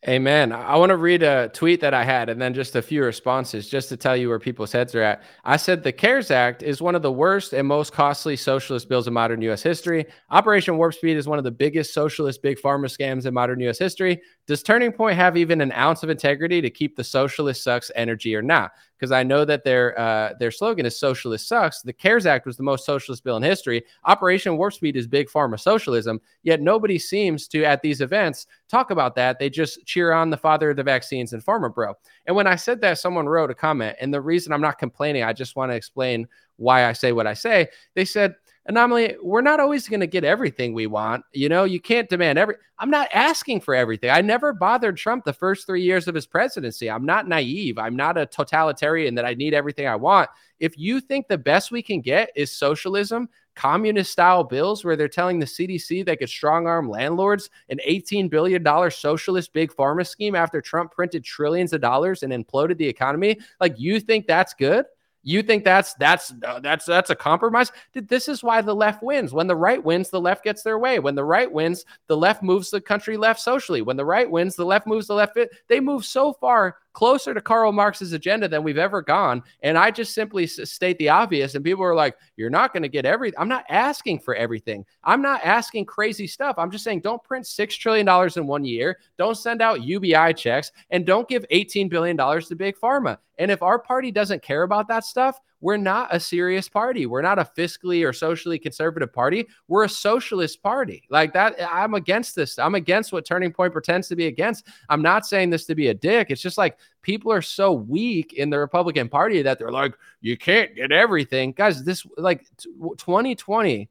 Amen. 0.08 0.50
I 0.50 0.76
want 0.76 0.88
to 0.88 0.96
read 0.96 1.22
a 1.22 1.50
tweet 1.50 1.82
that 1.82 1.92
I 1.92 2.04
had 2.04 2.30
and 2.30 2.40
then 2.40 2.54
just 2.54 2.74
a 2.74 2.80
few 2.80 3.04
responses 3.04 3.68
just 3.68 3.90
to 3.90 3.98
tell 3.98 4.16
you 4.16 4.30
where 4.30 4.38
people's 4.38 4.72
heads 4.72 4.94
are 4.94 5.02
at. 5.02 5.22
I 5.44 5.58
said 5.58 5.82
the 5.82 5.92
CARES 5.92 6.30
Act 6.30 6.62
is 6.62 6.80
one 6.80 6.94
of 6.94 7.02
the 7.02 7.12
worst 7.12 7.52
and 7.52 7.68
most 7.68 7.92
costly 7.92 8.34
socialist 8.34 8.88
bills 8.88 9.06
in 9.06 9.12
modern 9.12 9.42
U.S. 9.42 9.62
history. 9.62 10.06
Operation 10.30 10.78
Warp 10.78 10.94
Speed 10.94 11.18
is 11.18 11.28
one 11.28 11.36
of 11.36 11.44
the 11.44 11.50
biggest 11.50 11.92
socialist 11.92 12.40
big 12.40 12.58
pharma 12.58 12.86
scams 12.86 13.26
in 13.26 13.34
modern 13.34 13.60
U.S. 13.60 13.78
history. 13.78 14.22
Does 14.46 14.62
Turning 14.62 14.90
Point 14.90 15.16
have 15.16 15.36
even 15.36 15.60
an 15.60 15.70
ounce 15.72 16.02
of 16.02 16.08
integrity 16.08 16.62
to 16.62 16.70
keep 16.70 16.96
the 16.96 17.04
socialist 17.04 17.62
sucks 17.62 17.90
energy 17.94 18.34
or 18.34 18.40
not? 18.40 18.72
Because 19.00 19.12
I 19.12 19.22
know 19.22 19.46
that 19.46 19.64
their 19.64 19.98
uh, 19.98 20.34
their 20.38 20.50
slogan 20.50 20.84
is 20.84 20.98
"Socialist 20.98 21.48
sucks." 21.48 21.80
The 21.80 21.92
CARES 21.92 22.26
Act 22.26 22.44
was 22.44 22.56
the 22.56 22.62
most 22.62 22.84
socialist 22.84 23.24
bill 23.24 23.38
in 23.38 23.42
history. 23.42 23.82
Operation 24.04 24.58
Warp 24.58 24.74
Speed 24.74 24.96
is 24.96 25.06
big 25.06 25.28
pharma 25.28 25.58
socialism. 25.58 26.20
Yet 26.42 26.60
nobody 26.60 26.98
seems 26.98 27.48
to 27.48 27.64
at 27.64 27.80
these 27.80 28.02
events 28.02 28.46
talk 28.68 28.90
about 28.90 29.14
that. 29.14 29.38
They 29.38 29.48
just 29.48 29.86
cheer 29.86 30.12
on 30.12 30.28
the 30.28 30.36
father 30.36 30.70
of 30.70 30.76
the 30.76 30.82
vaccines 30.82 31.32
and 31.32 31.44
Pharma 31.44 31.74
Bro. 31.74 31.94
And 32.26 32.36
when 32.36 32.46
I 32.46 32.56
said 32.56 32.80
that, 32.82 32.98
someone 32.98 33.26
wrote 33.26 33.50
a 33.50 33.54
comment, 33.54 33.96
and 34.00 34.12
the 34.12 34.20
reason 34.20 34.52
I'm 34.52 34.60
not 34.60 34.78
complaining, 34.78 35.22
I 35.22 35.32
just 35.32 35.56
want 35.56 35.72
to 35.72 35.76
explain 35.76 36.28
why 36.56 36.84
I 36.84 36.92
say 36.92 37.12
what 37.12 37.26
I 37.26 37.34
say. 37.34 37.68
They 37.94 38.04
said 38.04 38.34
anomaly 38.66 39.16
we're 39.22 39.40
not 39.40 39.58
always 39.58 39.88
going 39.88 40.00
to 40.00 40.06
get 40.06 40.22
everything 40.24 40.74
we 40.74 40.86
want 40.86 41.24
you 41.32 41.48
know 41.48 41.64
you 41.64 41.80
can't 41.80 42.08
demand 42.10 42.38
every 42.38 42.56
i'm 42.78 42.90
not 42.90 43.08
asking 43.12 43.60
for 43.60 43.74
everything. 43.74 44.10
I 44.10 44.20
never 44.20 44.52
bothered 44.52 44.96
trump 44.96 45.24
the 45.24 45.32
first 45.32 45.66
three 45.66 45.82
years 45.82 46.08
of 46.08 46.14
his 46.14 46.26
presidency. 46.26 46.90
I'm 46.90 47.06
not 47.06 47.26
naive. 47.26 47.78
I'm 47.78 47.96
not 47.96 48.18
a 48.18 48.26
totalitarian 48.26 49.14
that 49.14 49.24
i 49.24 49.34
need 49.34 49.54
everything 49.54 49.86
i 49.86 49.96
want. 49.96 50.28
If 50.58 50.76
you 50.76 51.00
think 51.00 51.26
the 51.26 51.38
best 51.38 51.70
we 51.70 51.82
can 51.82 52.00
get 52.00 52.30
is 52.36 52.52
socialism 52.52 53.28
communist 53.56 54.12
style 54.12 54.44
bills 54.44 54.84
where 54.84 54.96
they're 54.96 55.08
telling 55.08 55.38
the 55.38 55.46
cdc 55.46 56.04
they 56.04 56.16
could 56.16 56.28
strong 56.28 56.66
arm 56.66 56.88
landlords 56.88 57.50
an 57.68 57.78
$18 57.86 58.30
billion 58.30 58.64
socialist 58.90 59.52
big 59.52 59.72
pharma 59.72 60.06
scheme 60.06 60.34
after 60.34 60.60
trump 60.60 60.92
printed 60.92 61.24
trillions 61.24 61.72
of 61.72 61.80
dollars 61.80 62.22
and 62.22 62.32
imploded 62.32 62.78
the 62.78 62.86
economy 62.86 63.36
like 63.60 63.78
you 63.78 63.98
think 63.98 64.26
that's 64.26 64.54
good 64.54 64.86
you 65.22 65.42
think 65.42 65.64
that's 65.64 65.94
that's 65.94 66.32
uh, 66.46 66.60
that's 66.60 66.86
that's 66.86 67.10
a 67.10 67.14
compromise? 67.14 67.70
This 67.94 68.28
is 68.28 68.42
why 68.42 68.62
the 68.62 68.74
left 68.74 69.02
wins. 69.02 69.32
When 69.32 69.46
the 69.46 69.56
right 69.56 69.82
wins, 69.82 70.08
the 70.10 70.20
left 70.20 70.44
gets 70.44 70.62
their 70.62 70.78
way. 70.78 70.98
When 70.98 71.14
the 71.14 71.24
right 71.24 71.50
wins, 71.50 71.84
the 72.06 72.16
left 72.16 72.42
moves 72.42 72.70
the 72.70 72.80
country 72.80 73.16
left 73.16 73.40
socially. 73.40 73.82
When 73.82 73.96
the 73.96 74.04
right 74.04 74.30
wins, 74.30 74.56
the 74.56 74.64
left 74.64 74.86
moves 74.86 75.06
the 75.06 75.14
left. 75.14 75.38
They 75.68 75.80
move 75.80 76.04
so 76.04 76.32
far 76.32 76.76
closer 76.92 77.34
to 77.34 77.40
Karl 77.40 77.72
Marx's 77.72 78.12
agenda 78.12 78.48
than 78.48 78.62
we've 78.62 78.78
ever 78.78 79.02
gone. 79.02 79.42
And 79.62 79.78
I 79.78 79.90
just 79.90 80.14
simply 80.14 80.46
state 80.46 80.98
the 80.98 81.08
obvious. 81.08 81.54
And 81.54 81.64
people 81.64 81.84
are 81.84 81.94
like, 81.94 82.16
you're 82.36 82.50
not 82.50 82.72
going 82.72 82.82
to 82.82 82.88
get 82.88 83.06
everything. 83.06 83.38
I'm 83.38 83.48
not 83.48 83.64
asking 83.68 84.20
for 84.20 84.34
everything. 84.34 84.84
I'm 85.04 85.22
not 85.22 85.40
asking 85.44 85.86
crazy 85.86 86.26
stuff. 86.26 86.56
I'm 86.58 86.70
just 86.70 86.84
saying 86.84 87.00
don't 87.00 87.22
print 87.22 87.44
$6 87.44 87.78
trillion 87.78 88.08
in 88.36 88.46
one 88.46 88.64
year. 88.64 88.98
Don't 89.18 89.36
send 89.36 89.62
out 89.62 89.82
UBI 89.82 90.34
checks 90.34 90.72
and 90.90 91.06
don't 91.06 91.28
give 91.28 91.46
$18 91.52 91.88
billion 91.88 92.16
to 92.16 92.56
Big 92.56 92.76
Pharma. 92.76 93.18
And 93.38 93.50
if 93.50 93.62
our 93.62 93.78
party 93.78 94.10
doesn't 94.10 94.42
care 94.42 94.64
about 94.64 94.88
that 94.88 95.04
stuff, 95.04 95.40
we're 95.60 95.76
not 95.76 96.08
a 96.14 96.20
serious 96.20 96.68
party. 96.68 97.06
We're 97.06 97.22
not 97.22 97.38
a 97.38 97.44
fiscally 97.44 98.06
or 98.06 98.12
socially 98.12 98.58
conservative 98.58 99.12
party. 99.12 99.46
We're 99.68 99.84
a 99.84 99.88
socialist 99.88 100.62
party. 100.62 101.04
Like 101.10 101.32
that, 101.34 101.56
I'm 101.70 101.94
against 101.94 102.34
this. 102.34 102.58
I'm 102.58 102.74
against 102.74 103.12
what 103.12 103.24
Turning 103.24 103.52
Point 103.52 103.72
pretends 103.72 104.08
to 104.08 104.16
be 104.16 104.26
against. 104.26 104.66
I'm 104.88 105.02
not 105.02 105.26
saying 105.26 105.50
this 105.50 105.66
to 105.66 105.74
be 105.74 105.88
a 105.88 105.94
dick. 105.94 106.30
It's 106.30 106.42
just 106.42 106.58
like 106.58 106.78
people 107.02 107.32
are 107.32 107.42
so 107.42 107.72
weak 107.72 108.32
in 108.34 108.50
the 108.50 108.58
Republican 108.58 109.08
Party 109.08 109.42
that 109.42 109.58
they're 109.58 109.70
like, 109.70 109.94
you 110.20 110.36
can't 110.36 110.74
get 110.74 110.92
everything. 110.92 111.52
Guys, 111.52 111.84
this 111.84 112.06
like 112.16 112.46
2020 112.58 113.88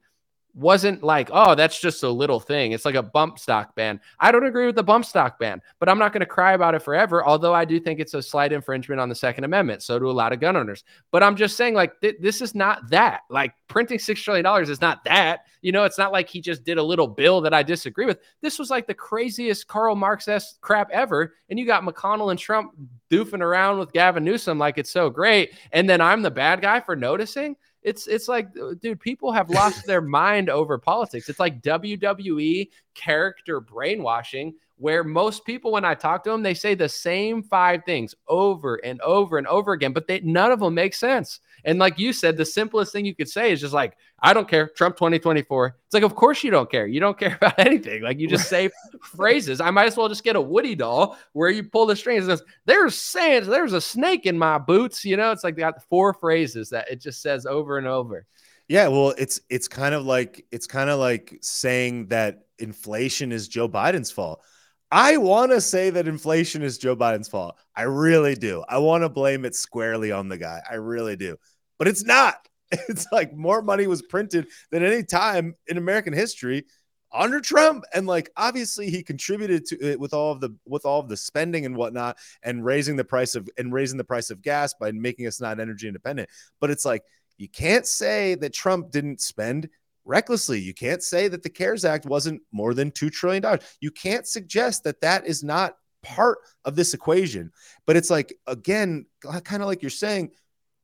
wasn't 0.54 1.02
like, 1.02 1.30
oh, 1.32 1.54
that's 1.54 1.80
just 1.80 2.02
a 2.02 2.08
little 2.08 2.40
thing. 2.40 2.72
It's 2.72 2.84
like 2.84 2.94
a 2.94 3.02
bump 3.02 3.38
stock 3.38 3.74
ban. 3.74 4.00
I 4.18 4.32
don't 4.32 4.46
agree 4.46 4.66
with 4.66 4.76
the 4.76 4.82
bump 4.82 5.04
stock 5.04 5.38
ban, 5.38 5.60
but 5.78 5.88
I'm 5.88 5.98
not 5.98 6.12
going 6.12 6.20
to 6.20 6.26
cry 6.26 6.52
about 6.52 6.74
it 6.74 6.82
forever. 6.82 7.24
Although 7.24 7.54
I 7.54 7.64
do 7.64 7.78
think 7.80 8.00
it's 8.00 8.14
a 8.14 8.22
slight 8.22 8.52
infringement 8.52 9.00
on 9.00 9.08
the 9.08 9.14
Second 9.14 9.44
Amendment. 9.44 9.82
So 9.82 9.98
do 9.98 10.10
a 10.10 10.12
lot 10.12 10.32
of 10.32 10.40
gun 10.40 10.56
owners. 10.56 10.84
But 11.10 11.22
I'm 11.22 11.36
just 11.36 11.56
saying, 11.56 11.74
like, 11.74 12.00
th- 12.00 12.16
this 12.20 12.40
is 12.40 12.54
not 12.54 12.88
that. 12.90 13.22
Like, 13.30 13.54
printing 13.68 13.98
$6 13.98 14.22
trillion 14.22 14.62
is 14.62 14.80
not 14.80 15.04
that. 15.04 15.46
You 15.62 15.72
know, 15.72 15.84
it's 15.84 15.98
not 15.98 16.12
like 16.12 16.28
he 16.28 16.40
just 16.40 16.64
did 16.64 16.78
a 16.78 16.82
little 16.82 17.06
bill 17.06 17.40
that 17.42 17.54
I 17.54 17.62
disagree 17.62 18.06
with. 18.06 18.18
This 18.40 18.58
was 18.58 18.70
like 18.70 18.86
the 18.86 18.94
craziest 18.94 19.68
Karl 19.68 19.94
Marx 19.94 20.28
crap 20.60 20.90
ever. 20.90 21.34
And 21.48 21.58
you 21.58 21.66
got 21.66 21.84
McConnell 21.84 22.30
and 22.30 22.38
Trump 22.38 22.72
doofing 23.10 23.40
around 23.40 23.78
with 23.78 23.92
Gavin 23.92 24.24
Newsom 24.24 24.58
like 24.58 24.78
it's 24.78 24.90
so 24.90 25.10
great. 25.10 25.54
And 25.72 25.88
then 25.88 26.00
I'm 26.00 26.22
the 26.22 26.30
bad 26.30 26.62
guy 26.62 26.80
for 26.80 26.96
noticing. 26.96 27.56
It's 27.82 28.06
it's 28.06 28.28
like, 28.28 28.48
dude, 28.80 29.00
people 29.00 29.32
have 29.32 29.50
lost 29.50 29.86
their 29.86 30.02
mind 30.02 30.50
over 30.50 30.78
politics. 30.78 31.28
It's 31.28 31.40
like 31.40 31.62
WWE 31.62 32.68
character 32.94 33.60
brainwashing, 33.60 34.54
where 34.76 35.02
most 35.02 35.44
people, 35.44 35.72
when 35.72 35.84
I 35.84 35.94
talk 35.94 36.24
to 36.24 36.30
them, 36.30 36.42
they 36.42 36.54
say 36.54 36.74
the 36.74 36.88
same 36.88 37.42
five 37.42 37.84
things 37.84 38.14
over 38.28 38.76
and 38.76 39.00
over 39.00 39.38
and 39.38 39.46
over 39.46 39.72
again, 39.72 39.92
but 39.92 40.06
they 40.06 40.20
none 40.20 40.52
of 40.52 40.60
them 40.60 40.74
make 40.74 40.94
sense. 40.94 41.40
And 41.64 41.78
like 41.78 41.98
you 41.98 42.12
said, 42.12 42.36
the 42.36 42.44
simplest 42.44 42.92
thing 42.92 43.04
you 43.04 43.14
could 43.14 43.28
say 43.28 43.52
is 43.52 43.60
just 43.60 43.74
like, 43.74 43.96
I 44.22 44.32
don't 44.32 44.48
care. 44.48 44.68
Trump 44.68 44.96
2024. 44.96 45.76
It's 45.86 45.94
like, 45.94 46.02
of 46.02 46.14
course 46.14 46.44
you 46.44 46.50
don't 46.50 46.70
care. 46.70 46.86
You 46.86 47.00
don't 47.00 47.18
care 47.18 47.36
about 47.36 47.58
anything. 47.58 48.02
Like 48.02 48.18
you 48.18 48.28
just 48.28 48.48
say 48.48 48.70
phrases. 49.02 49.60
I 49.60 49.70
might 49.70 49.86
as 49.86 49.96
well 49.96 50.08
just 50.08 50.24
get 50.24 50.36
a 50.36 50.40
Woody 50.40 50.74
doll 50.74 51.18
where 51.32 51.50
you 51.50 51.64
pull 51.64 51.86
the 51.86 51.96
strings 51.96 52.26
and 52.26 52.38
says, 52.38 52.46
there's 52.64 52.94
sand, 52.94 53.46
there's 53.46 53.72
a 53.72 53.80
snake 53.80 54.26
in 54.26 54.38
my 54.38 54.58
boots. 54.58 55.04
You 55.04 55.16
know, 55.16 55.32
it's 55.32 55.44
like 55.44 55.56
they 55.56 55.60
got 55.60 55.84
four 55.88 56.14
phrases 56.14 56.70
that 56.70 56.90
it 56.90 57.00
just 57.00 57.22
says 57.22 57.46
over 57.46 57.78
and 57.78 57.86
over. 57.86 58.26
Yeah, 58.68 58.86
well, 58.86 59.14
it's 59.18 59.40
it's 59.50 59.66
kind 59.66 59.96
of 59.96 60.06
like 60.06 60.46
it's 60.52 60.68
kind 60.68 60.90
of 60.90 61.00
like 61.00 61.38
saying 61.42 62.06
that 62.06 62.44
inflation 62.60 63.32
is 63.32 63.48
Joe 63.48 63.68
Biden's 63.68 64.12
fault. 64.12 64.42
I 64.90 65.18
want 65.18 65.52
to 65.52 65.60
say 65.60 65.90
that 65.90 66.08
inflation 66.08 66.62
is 66.62 66.78
Joe 66.78 66.96
Biden's 66.96 67.28
fault. 67.28 67.56
I 67.76 67.82
really 67.82 68.34
do. 68.34 68.64
I 68.68 68.78
want 68.78 69.04
to 69.04 69.08
blame 69.08 69.44
it 69.44 69.54
squarely 69.54 70.10
on 70.10 70.28
the 70.28 70.38
guy. 70.38 70.60
I 70.68 70.74
really 70.74 71.16
do. 71.16 71.36
But 71.78 71.88
it's 71.88 72.04
not. 72.04 72.36
It's 72.88 73.08
like 73.10 73.34
more 73.34 73.62
money 73.62 73.88
was 73.88 74.00
printed 74.00 74.46
than 74.70 74.84
any 74.84 75.02
time 75.02 75.56
in 75.66 75.76
American 75.76 76.12
history 76.12 76.66
under 77.12 77.40
Trump. 77.40 77.82
And 77.92 78.06
like 78.06 78.30
obviously 78.36 78.90
he 78.90 79.02
contributed 79.02 79.64
to 79.66 79.84
it 79.84 79.98
with 79.98 80.14
all 80.14 80.30
of 80.30 80.40
the 80.40 80.54
with 80.66 80.84
all 80.84 81.00
of 81.00 81.08
the 81.08 81.16
spending 81.16 81.66
and 81.66 81.76
whatnot 81.76 82.16
and 82.44 82.64
raising 82.64 82.94
the 82.94 83.04
price 83.04 83.34
of 83.34 83.48
and 83.58 83.72
raising 83.72 83.98
the 83.98 84.04
price 84.04 84.30
of 84.30 84.40
gas 84.40 84.72
by 84.74 84.92
making 84.92 85.26
us 85.26 85.40
not 85.40 85.58
energy 85.58 85.88
independent. 85.88 86.28
But 86.60 86.70
it's 86.70 86.84
like 86.84 87.02
you 87.38 87.48
can't 87.48 87.86
say 87.86 88.36
that 88.36 88.52
Trump 88.52 88.92
didn't 88.92 89.20
spend 89.20 89.68
recklessly. 90.10 90.60
You 90.60 90.74
can't 90.74 91.02
say 91.02 91.28
that 91.28 91.42
the 91.42 91.48
CARES 91.48 91.84
Act 91.84 92.04
wasn't 92.04 92.42
more 92.52 92.74
than 92.74 92.90
$2 92.90 93.10
trillion. 93.10 93.42
You 93.80 93.90
can't 93.90 94.26
suggest 94.26 94.84
that 94.84 95.00
that 95.00 95.26
is 95.26 95.42
not 95.44 95.76
part 96.02 96.38
of 96.64 96.74
this 96.74 96.92
equation. 96.92 97.52
But 97.86 97.96
it's 97.96 98.10
like, 98.10 98.34
again, 98.46 99.06
kind 99.22 99.62
of 99.62 99.68
like 99.68 99.82
you're 99.82 99.90
saying, 99.90 100.32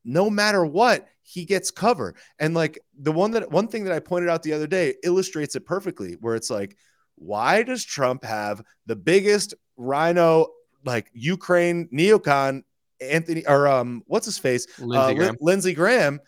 no 0.05 0.29
matter 0.29 0.65
what, 0.65 1.07
he 1.21 1.43
gets 1.43 1.69
cover. 1.69 2.15
And 2.39 2.53
like 2.53 2.79
the 2.97 3.11
one 3.11 3.31
that 3.31 3.51
one 3.51 3.67
thing 3.67 3.83
that 3.83 3.93
I 3.93 3.99
pointed 3.99 4.29
out 4.29 4.41
the 4.41 4.53
other 4.53 4.67
day 4.67 4.95
illustrates 5.03 5.55
it 5.55 5.65
perfectly, 5.65 6.13
where 6.21 6.35
it's 6.35 6.49
like, 6.49 6.77
why 7.15 7.63
does 7.63 7.83
Trump 7.83 8.23
have 8.23 8.61
the 8.85 8.95
biggest 8.95 9.53
RINO, 9.75 10.47
like 10.85 11.11
Ukraine 11.13 11.89
neocon 11.93 12.63
Anthony 13.01 13.45
or 13.45 13.67
um 13.67 14.03
what's 14.07 14.25
his 14.25 14.37
face 14.37 14.65
Lindsey 14.79 14.97
uh, 14.97 15.13
Graham. 15.13 15.27
Lin- 15.27 15.37
Lindsey 15.41 15.73
Graham? 15.73 16.19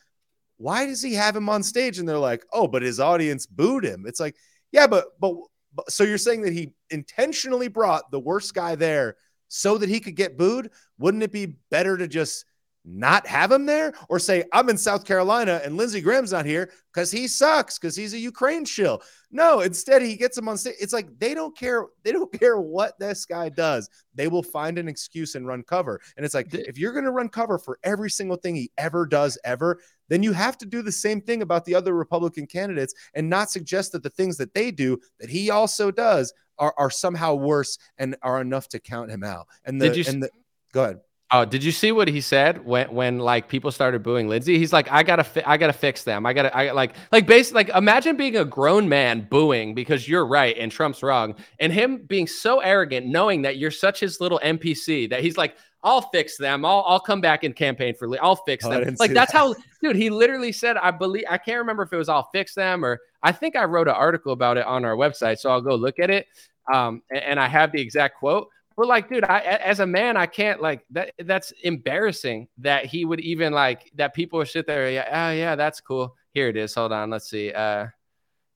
Why 0.60 0.86
does 0.86 1.02
he 1.02 1.14
have 1.14 1.36
him 1.36 1.48
on 1.48 1.64
stage? 1.64 2.00
And 2.00 2.08
they're 2.08 2.18
like, 2.18 2.46
oh, 2.52 2.68
but 2.68 2.82
his 2.82 3.00
audience 3.00 3.46
booed 3.46 3.86
him. 3.86 4.04
It's 4.06 4.20
like, 4.20 4.36
yeah, 4.74 4.88
but 4.88 5.06
but, 5.20 5.34
but 5.74 5.90
so 5.90 6.04
you're 6.04 6.18
saying 6.18 6.42
that 6.42 6.54
he 6.54 6.74
intentionally 6.90 7.70
brought 7.70 8.12
the 8.12 8.20
worst 8.20 8.54
guy 8.54 8.76
there 8.76 9.16
so 9.48 9.78
that 9.78 9.90
he 9.90 10.02
could 10.02 10.18
get 10.18 10.38
booed? 10.38 10.70
Wouldn't 10.98 11.24
it 11.24 11.32
be 11.32 11.56
better 11.72 11.98
to 11.98 12.08
just 12.10 12.44
not 12.86 13.28
have 13.28 13.52
him 13.52 13.66
there 13.66 13.94
or 14.08 14.20
say 14.20 14.44
I'm 14.54 14.70
in 14.70 14.78
South 14.78 15.06
Carolina 15.06 15.62
and 15.64 15.78
Lindsey 15.78 16.02
Graham's 16.02 16.32
not 16.32 16.46
here 16.46 16.72
because 16.94 17.12
he 17.12 17.28
sucks 17.28 17.78
because 17.78 17.96
he's 17.96 18.14
a 18.14 18.20
Ukraine 18.20 18.66
shill. 18.66 19.02
No, 19.32 19.60
instead 19.60 20.02
he 20.02 20.16
gets 20.16 20.38
him 20.38 20.48
on 20.50 20.58
stage. 20.58 20.76
It's 20.80 20.94
like 20.94 21.08
they 21.20 21.34
don't 21.34 21.56
care. 21.56 21.88
They 22.04 22.12
don't 22.12 22.32
care 22.40 22.60
what 22.60 22.98
this 23.00 23.26
guy 23.26 23.50
does. 23.50 23.90
They 24.16 24.28
will 24.28 24.44
find 24.44 24.78
an 24.78 24.88
excuse 24.88 25.36
and 25.36 25.46
run 25.46 25.64
cover. 25.64 26.02
And 26.18 26.26
it's 26.26 26.34
like 26.34 26.54
if 26.54 26.78
you're 26.78 26.94
going 26.94 27.06
to 27.06 27.12
run 27.12 27.30
cover 27.30 27.60
for 27.60 27.80
every 27.84 28.10
single 28.10 28.38
thing 28.38 28.56
he 28.56 28.72
ever 28.78 29.06
does 29.06 29.38
ever, 29.44 29.80
then 30.08 30.24
you 30.24 30.34
have 30.34 30.58
to 30.60 30.66
do 30.66 30.82
the 30.82 30.92
same 30.92 31.22
thing 31.22 31.42
about 31.42 31.66
the 31.66 31.76
other 31.76 31.94
Republican 31.94 32.48
candidates 32.48 32.94
and 33.14 33.30
not 33.30 33.52
suggest 33.52 33.92
that 33.92 34.04
the 34.04 34.10
things 34.10 34.38
that 34.38 34.54
they 34.54 34.72
do 34.72 35.00
that 35.20 35.30
he 35.30 35.50
also 35.50 35.92
does 35.92 36.34
are, 36.58 36.74
are 36.78 36.90
somehow 36.90 37.36
worse 37.36 37.78
and 37.98 38.16
are 38.22 38.42
enough 38.42 38.68
to 38.70 38.80
count 38.80 39.12
him 39.12 39.24
out. 39.24 39.48
And 39.66 39.82
the, 39.82 39.90
Did 39.90 39.98
you 39.98 40.12
and 40.12 40.24
the, 40.24 40.30
go 40.74 40.84
ahead. 40.84 41.00
Oh, 41.32 41.46
did 41.46 41.64
you 41.64 41.72
see 41.72 41.92
what 41.92 42.08
he 42.08 42.22
said 42.22 42.66
when 42.66 42.92
when 42.92 43.20
like 43.20 43.50
people 43.50 43.72
started 43.72 44.02
booing 44.02 44.28
Lindsay? 44.28 44.58
He's 44.58 44.74
like, 44.74 44.92
I 44.92 45.04
gotta, 45.04 45.24
fi- 45.24 45.44
I 45.46 45.58
gotta 45.58 45.74
fix 45.74 46.04
them. 46.04 46.26
I 46.26 46.34
gotta, 46.34 46.56
I 46.58 46.72
like, 46.72 46.94
like 47.12 47.28
basically, 47.28 47.66
like 47.66 47.76
imagine 47.76 48.18
being 48.18 48.36
a 48.38 48.46
grown 48.46 48.90
man 48.90 49.28
booing 49.30 49.76
because 49.76 50.08
you're 50.10 50.26
right 50.26 50.58
and 50.58 50.72
Trump's 50.72 51.04
wrong, 51.04 51.36
and 51.60 51.72
him 51.72 51.98
being 52.08 52.26
so 52.26 52.62
arrogant, 52.62 53.06
knowing 53.06 53.44
that 53.44 53.58
you're 53.58 53.70
such 53.70 54.00
his 54.00 54.20
little 54.20 54.40
NPC 54.44 55.08
that 55.12 55.22
he's 55.22 55.38
like, 55.38 55.56
I'll 55.84 56.02
fix 56.02 56.36
them. 56.38 56.66
I'll, 56.66 56.84
I'll 56.88 57.00
come 57.00 57.22
back 57.22 57.44
and 57.44 57.56
campaign 57.56 57.94
for. 57.94 58.10
I'll 58.24 58.36
fix 58.36 58.66
Oh, 58.66 58.72
them. 58.72 58.84
didn't 58.86 59.00
Like 59.00 59.12
that's 59.14 59.32
that. 59.32 59.38
how, 59.38 59.56
dude. 59.84 59.96
He 59.96 60.10
literally 60.10 60.52
said, 60.52 60.78
I 60.78 60.90
believe. 60.90 61.26
I 61.30 61.38
can't 61.38 61.60
remember 61.60 61.84
if 61.84 61.94
it 61.94 61.98
was 61.98 62.10
I'll 62.10 62.28
fix 62.34 62.56
them 62.56 62.84
or 62.84 63.00
I 63.22 63.32
think 63.34 63.56
I 63.56 63.66
wrote 63.66 63.88
an 63.88 63.94
article 63.94 64.34
about 64.34 64.58
it 64.58 64.66
on 64.66 64.84
our 64.84 64.96
website, 64.96 65.38
so 65.38 65.52
I'll 65.52 65.62
go 65.62 65.76
look 65.76 66.00
at 66.00 66.10
it. 66.10 66.26
Um, 66.74 67.02
and, 67.12 67.20
and 67.24 67.40
I 67.40 67.48
have 67.48 67.72
the 67.72 67.80
exact 67.82 68.18
quote. 68.18 68.50
We're 68.80 68.86
like, 68.86 69.10
dude, 69.10 69.26
I 69.26 69.40
as 69.42 69.82
a 69.82 69.86
man, 69.86 70.16
I 70.16 70.26
can't 70.26 70.62
like 70.62 70.86
that. 70.92 71.12
That's 71.20 71.52
embarrassing 71.64 72.48
that 72.60 72.86
he 72.86 73.04
would 73.04 73.20
even 73.20 73.52
like 73.52 73.92
that. 73.96 74.14
People 74.14 74.46
sit 74.46 74.68
there. 74.68 74.90
Yeah, 74.90 75.06
oh 75.12 75.34
yeah, 75.34 75.58
that's 75.58 75.82
cool. 75.82 76.16
Here 76.32 76.48
it 76.48 76.56
is. 76.56 76.76
Hold 76.76 76.94
on, 76.94 77.10
let's 77.10 77.30
see. 77.30 77.52
Uh, 77.52 77.88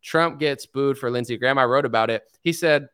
Trump 0.02 0.40
gets 0.40 0.66
booed 0.66 0.98
for 0.98 1.12
Lindsey 1.12 1.36
Graham. 1.36 1.58
I 1.58 1.66
wrote 1.66 1.84
about 1.84 2.10
it. 2.10 2.24
He 2.42 2.54
said, 2.54 2.88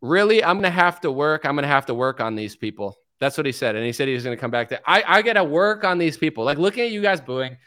"Really, 0.00 0.42
I'm 0.42 0.56
gonna 0.56 0.70
have 0.70 0.98
to 1.02 1.12
work. 1.12 1.44
I'm 1.44 1.56
gonna 1.56 1.66
have 1.66 1.84
to 1.86 1.94
work 1.94 2.22
on 2.22 2.36
these 2.36 2.56
people." 2.56 2.96
That's 3.20 3.36
what 3.36 3.44
he 3.44 3.52
said, 3.52 3.76
and 3.76 3.84
he 3.84 3.92
said 3.92 4.08
he 4.08 4.14
was 4.14 4.24
gonna 4.24 4.38
come 4.38 4.50
back 4.50 4.70
to. 4.70 4.80
I 4.88 5.04
I 5.06 5.20
gotta 5.20 5.44
work 5.44 5.84
on 5.84 5.98
these 5.98 6.16
people. 6.16 6.42
Like 6.42 6.56
looking 6.56 6.84
at 6.84 6.90
you 6.90 7.02
guys 7.02 7.20
booing. 7.20 7.58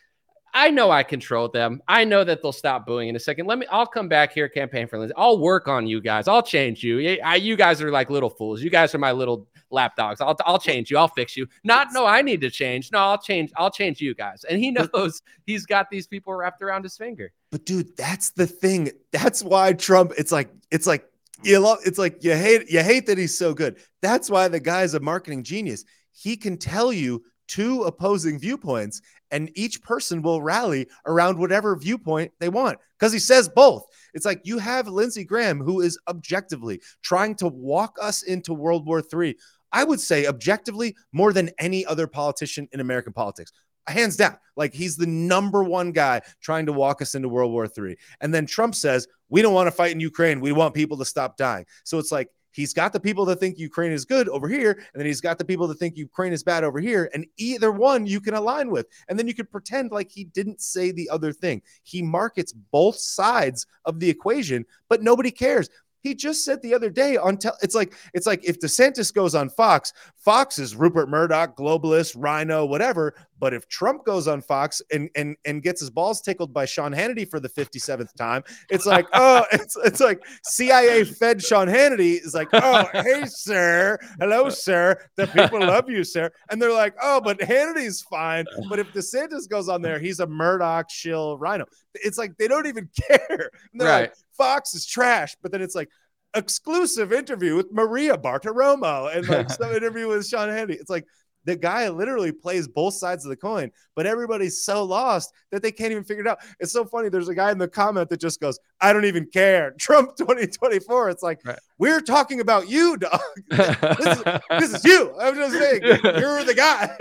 I 0.55 0.71
know 0.71 0.89
I 0.89 1.03
control 1.03 1.49
them. 1.49 1.83
I 1.85 2.05
know 2.05 2.23
that 2.23 2.41
they'll 2.41 2.53
stop 2.53 2.85
booing 2.85 3.09
in 3.09 3.15
a 3.17 3.19
second. 3.19 3.45
Let 3.45 3.59
me. 3.59 3.65
I'll 3.69 3.85
come 3.85 4.07
back 4.07 4.31
here, 4.31 4.47
campaign 4.47 4.87
for 4.87 4.97
Lindsay. 4.97 5.13
I'll 5.17 5.37
work 5.37 5.67
on 5.67 5.85
you 5.85 5.99
guys. 5.99 6.29
I'll 6.29 6.41
change 6.41 6.81
you. 6.81 7.19
I, 7.21 7.35
you 7.35 7.57
guys 7.57 7.81
are 7.81 7.91
like 7.91 8.09
little 8.09 8.29
fools. 8.29 8.63
You 8.63 8.69
guys 8.69 8.95
are 8.95 8.97
my 8.97 9.11
little 9.11 9.49
lapdogs. 9.69 10.21
I'll 10.21 10.37
I'll 10.45 10.57
change 10.57 10.89
you. 10.89 10.97
I'll 10.97 11.09
fix 11.09 11.35
you. 11.35 11.45
Not 11.65 11.89
no. 11.91 12.05
I 12.05 12.21
need 12.21 12.39
to 12.39 12.49
change. 12.49 12.89
No, 12.93 12.99
I'll 12.99 13.17
change. 13.17 13.51
I'll 13.57 13.69
change 13.69 13.99
you 13.99 14.15
guys. 14.15 14.45
And 14.45 14.57
he 14.57 14.71
knows 14.71 15.21
he's 15.45 15.65
got 15.65 15.89
these 15.89 16.07
people 16.07 16.33
wrapped 16.33 16.61
around 16.61 16.83
his 16.83 16.95
finger. 16.95 17.33
But 17.51 17.65
dude, 17.65 17.97
that's 17.97 18.29
the 18.29 18.47
thing. 18.47 18.91
That's 19.11 19.43
why 19.43 19.73
Trump. 19.73 20.13
It's 20.17 20.31
like 20.31 20.49
it's 20.71 20.87
like 20.87 21.05
you 21.43 21.59
love. 21.59 21.79
It's 21.85 21.99
like 21.99 22.23
you 22.23 22.31
hate 22.31 22.71
you 22.71 22.81
hate 22.81 23.07
that 23.07 23.17
he's 23.17 23.37
so 23.37 23.53
good. 23.53 23.75
That's 24.01 24.29
why 24.29 24.47
the 24.47 24.61
guy's 24.61 24.93
a 24.93 25.01
marketing 25.01 25.43
genius. 25.43 25.83
He 26.13 26.37
can 26.37 26.57
tell 26.57 26.93
you 26.93 27.25
two 27.47 27.83
opposing 27.83 28.39
viewpoints, 28.39 29.01
and 29.31 29.49
each 29.55 29.81
person 29.81 30.21
will 30.21 30.41
rally 30.41 30.87
around 31.05 31.37
whatever 31.37 31.75
viewpoint 31.75 32.31
they 32.39 32.49
want 32.49 32.79
because 32.99 33.13
he 33.13 33.19
says 33.19 33.49
both. 33.49 33.85
It's 34.13 34.25
like 34.25 34.41
you 34.43 34.57
have 34.57 34.87
Lindsey 34.87 35.23
Graham, 35.23 35.59
who 35.59 35.81
is 35.81 35.99
objectively 36.07 36.81
trying 37.01 37.35
to 37.35 37.47
walk 37.47 37.97
us 38.01 38.23
into 38.23 38.53
World 38.53 38.85
War 38.85 39.01
III. 39.01 39.35
I 39.71 39.83
would 39.83 39.99
say 39.99 40.25
objectively 40.25 40.95
more 41.11 41.33
than 41.33 41.49
any 41.59 41.85
other 41.85 42.07
politician 42.07 42.67
in 42.71 42.79
American 42.79 43.13
politics 43.13 43.51
hands 43.87 44.15
down. 44.15 44.37
Like 44.55 44.73
he's 44.73 44.97
the 44.97 45.07
number 45.07 45.63
one 45.63 45.91
guy 45.91 46.21
trying 46.41 46.65
to 46.67 46.73
walk 46.73 47.01
us 47.01 47.15
into 47.15 47.29
World 47.29 47.51
War 47.51 47.65
III. 47.65 47.97
And 48.21 48.33
then 48.33 48.45
Trump 48.45 48.75
says, 48.75 49.07
we 49.29 49.41
don't 49.41 49.53
want 49.53 49.67
to 49.67 49.71
fight 49.71 49.91
in 49.91 49.99
Ukraine. 49.99 50.39
We 50.39 50.51
want 50.51 50.73
people 50.73 50.97
to 50.97 51.05
stop 51.05 51.37
dying. 51.37 51.65
So 51.83 51.99
it's 51.99 52.11
like 52.11 52.29
he's 52.55 52.73
got 52.73 52.93
the 52.93 52.99
people 52.99 53.25
that 53.25 53.39
think 53.39 53.59
Ukraine 53.59 53.91
is 53.91 54.05
good 54.05 54.29
over 54.29 54.47
here, 54.47 54.71
and 54.71 54.99
then 54.99 55.05
he's 55.05 55.19
got 55.19 55.37
the 55.37 55.45
people 55.45 55.67
that 55.67 55.75
think 55.77 55.97
Ukraine 55.97 56.31
is 56.31 56.41
bad 56.41 56.63
over 56.63 56.79
here. 56.79 57.09
And 57.13 57.25
either 57.37 57.71
one 57.71 58.07
you 58.07 58.21
can 58.21 58.33
align 58.33 58.71
with. 58.71 58.87
And 59.09 59.19
then 59.19 59.27
you 59.27 59.33
could 59.33 59.51
pretend 59.51 59.91
like 59.91 60.09
he 60.09 60.23
didn't 60.23 60.61
say 60.61 60.91
the 60.91 61.09
other 61.09 61.33
thing. 61.33 61.61
He 61.83 62.01
markets 62.01 62.53
both 62.71 62.95
sides 62.95 63.67
of 63.83 63.99
the 63.99 64.09
equation, 64.09 64.65
but 64.87 65.03
nobody 65.03 65.31
cares. 65.31 65.69
He 66.05 66.13
just 66.13 66.45
said 66.45 66.61
the 66.61 66.75
other 66.75 66.91
day 66.91 67.17
on 67.17 67.35
tel- 67.37 67.57
it's 67.63 67.73
like 67.73 67.95
it's 68.13 68.27
like 68.27 68.45
if 68.45 68.59
DeSantis 68.59 69.11
goes 69.11 69.33
on 69.33 69.49
Fox, 69.49 69.91
Fox 70.17 70.59
is 70.59 70.75
Rupert 70.75 71.09
Murdoch, 71.09 71.57
globalist, 71.57 72.15
RINO, 72.15 72.67
whatever. 72.67 73.15
But 73.39 73.55
if 73.55 73.67
Trump 73.67 74.05
goes 74.05 74.27
on 74.27 74.41
Fox 74.41 74.83
and 74.91 75.09
and 75.15 75.35
and 75.45 75.63
gets 75.63 75.81
his 75.81 75.89
balls 75.89 76.21
tickled 76.21 76.53
by 76.53 76.65
Sean 76.65 76.93
Hannity 76.93 77.27
for 77.27 77.39
the 77.39 77.49
57th 77.49 78.13
time, 78.15 78.43
it's 78.69 78.85
like, 78.85 79.07
oh, 79.13 79.45
it's 79.51 79.75
it's 79.83 79.99
like 79.99 80.21
CIA 80.43 81.05
fed 81.05 81.41
Sean 81.41 81.67
Hannity 81.67 82.23
is 82.23 82.35
like, 82.35 82.49
oh, 82.53 82.85
hey, 82.93 83.25
sir. 83.25 83.97
Hello, 84.19 84.49
sir. 84.49 84.99
The 85.15 85.25
people 85.25 85.59
love 85.59 85.89
you, 85.89 86.03
sir. 86.03 86.31
And 86.51 86.61
they're 86.61 86.71
like, 86.71 86.93
oh, 87.01 87.19
but 87.19 87.39
Hannity's 87.39 88.03
fine. 88.03 88.45
But 88.69 88.77
if 88.77 88.93
DeSantis 88.93 89.49
goes 89.49 89.69
on 89.69 89.81
there, 89.81 89.97
he's 89.97 90.19
a 90.19 90.27
Murdoch 90.27 90.87
shill 90.91 91.39
RINO. 91.39 91.65
It's 91.95 92.19
like 92.19 92.37
they 92.37 92.47
don't 92.47 92.67
even 92.67 92.89
care. 93.07 93.49
Right. 93.73 94.01
like, 94.01 94.13
Fox 94.37 94.73
is 94.73 94.85
trash. 94.85 95.35
But 95.41 95.51
then 95.51 95.61
it's 95.61 95.75
like 95.75 95.89
exclusive 96.35 97.13
interview 97.13 97.55
with 97.55 97.71
Maria 97.71 98.17
Bartiromo 98.17 99.15
and 99.15 99.27
like 99.27 99.49
some 99.49 99.71
interview 99.75 100.07
with 100.07 100.27
Sean 100.27 100.49
Hannity. 100.49 100.79
It's 100.79 100.89
like 100.89 101.05
the 101.45 101.55
guy 101.55 101.87
literally 101.89 102.31
plays 102.31 102.67
both 102.67 102.93
sides 102.95 103.23
of 103.25 103.29
the 103.29 103.35
coin, 103.35 103.71
but 103.95 104.05
everybody's 104.05 104.63
so 104.63 104.83
lost 104.83 105.31
that 105.51 105.61
they 105.61 105.71
can't 105.71 105.91
even 105.91 106.03
figure 106.03 106.23
it 106.23 106.27
out. 106.27 106.39
It's 106.59 106.71
so 106.73 106.85
funny. 106.85 107.09
There's 107.09 107.29
a 107.29 107.35
guy 107.35 107.51
in 107.51 107.57
the 107.57 107.67
comment 107.67 108.09
that 108.09 108.19
just 108.19 108.39
goes, 108.41 108.59
I 108.81 108.91
don't 108.93 109.05
even 109.05 109.25
care. 109.27 109.71
Trump 109.79 110.15
2024. 110.17 111.09
It's 111.09 111.23
like, 111.23 111.39
Right. 111.45 111.59
we're 111.77 112.01
talking 112.01 112.39
about 112.41 112.67
you, 112.69 112.97
dog. 112.97 113.19
this, 113.49 114.17
is, 114.17 114.23
this 114.59 114.73
is 114.73 114.85
you. 114.85 115.13
I'm 115.19 115.35
just 115.35 115.53
saying, 115.53 115.81
you're 115.83 116.43
the 116.43 116.53
guy. 116.55 116.95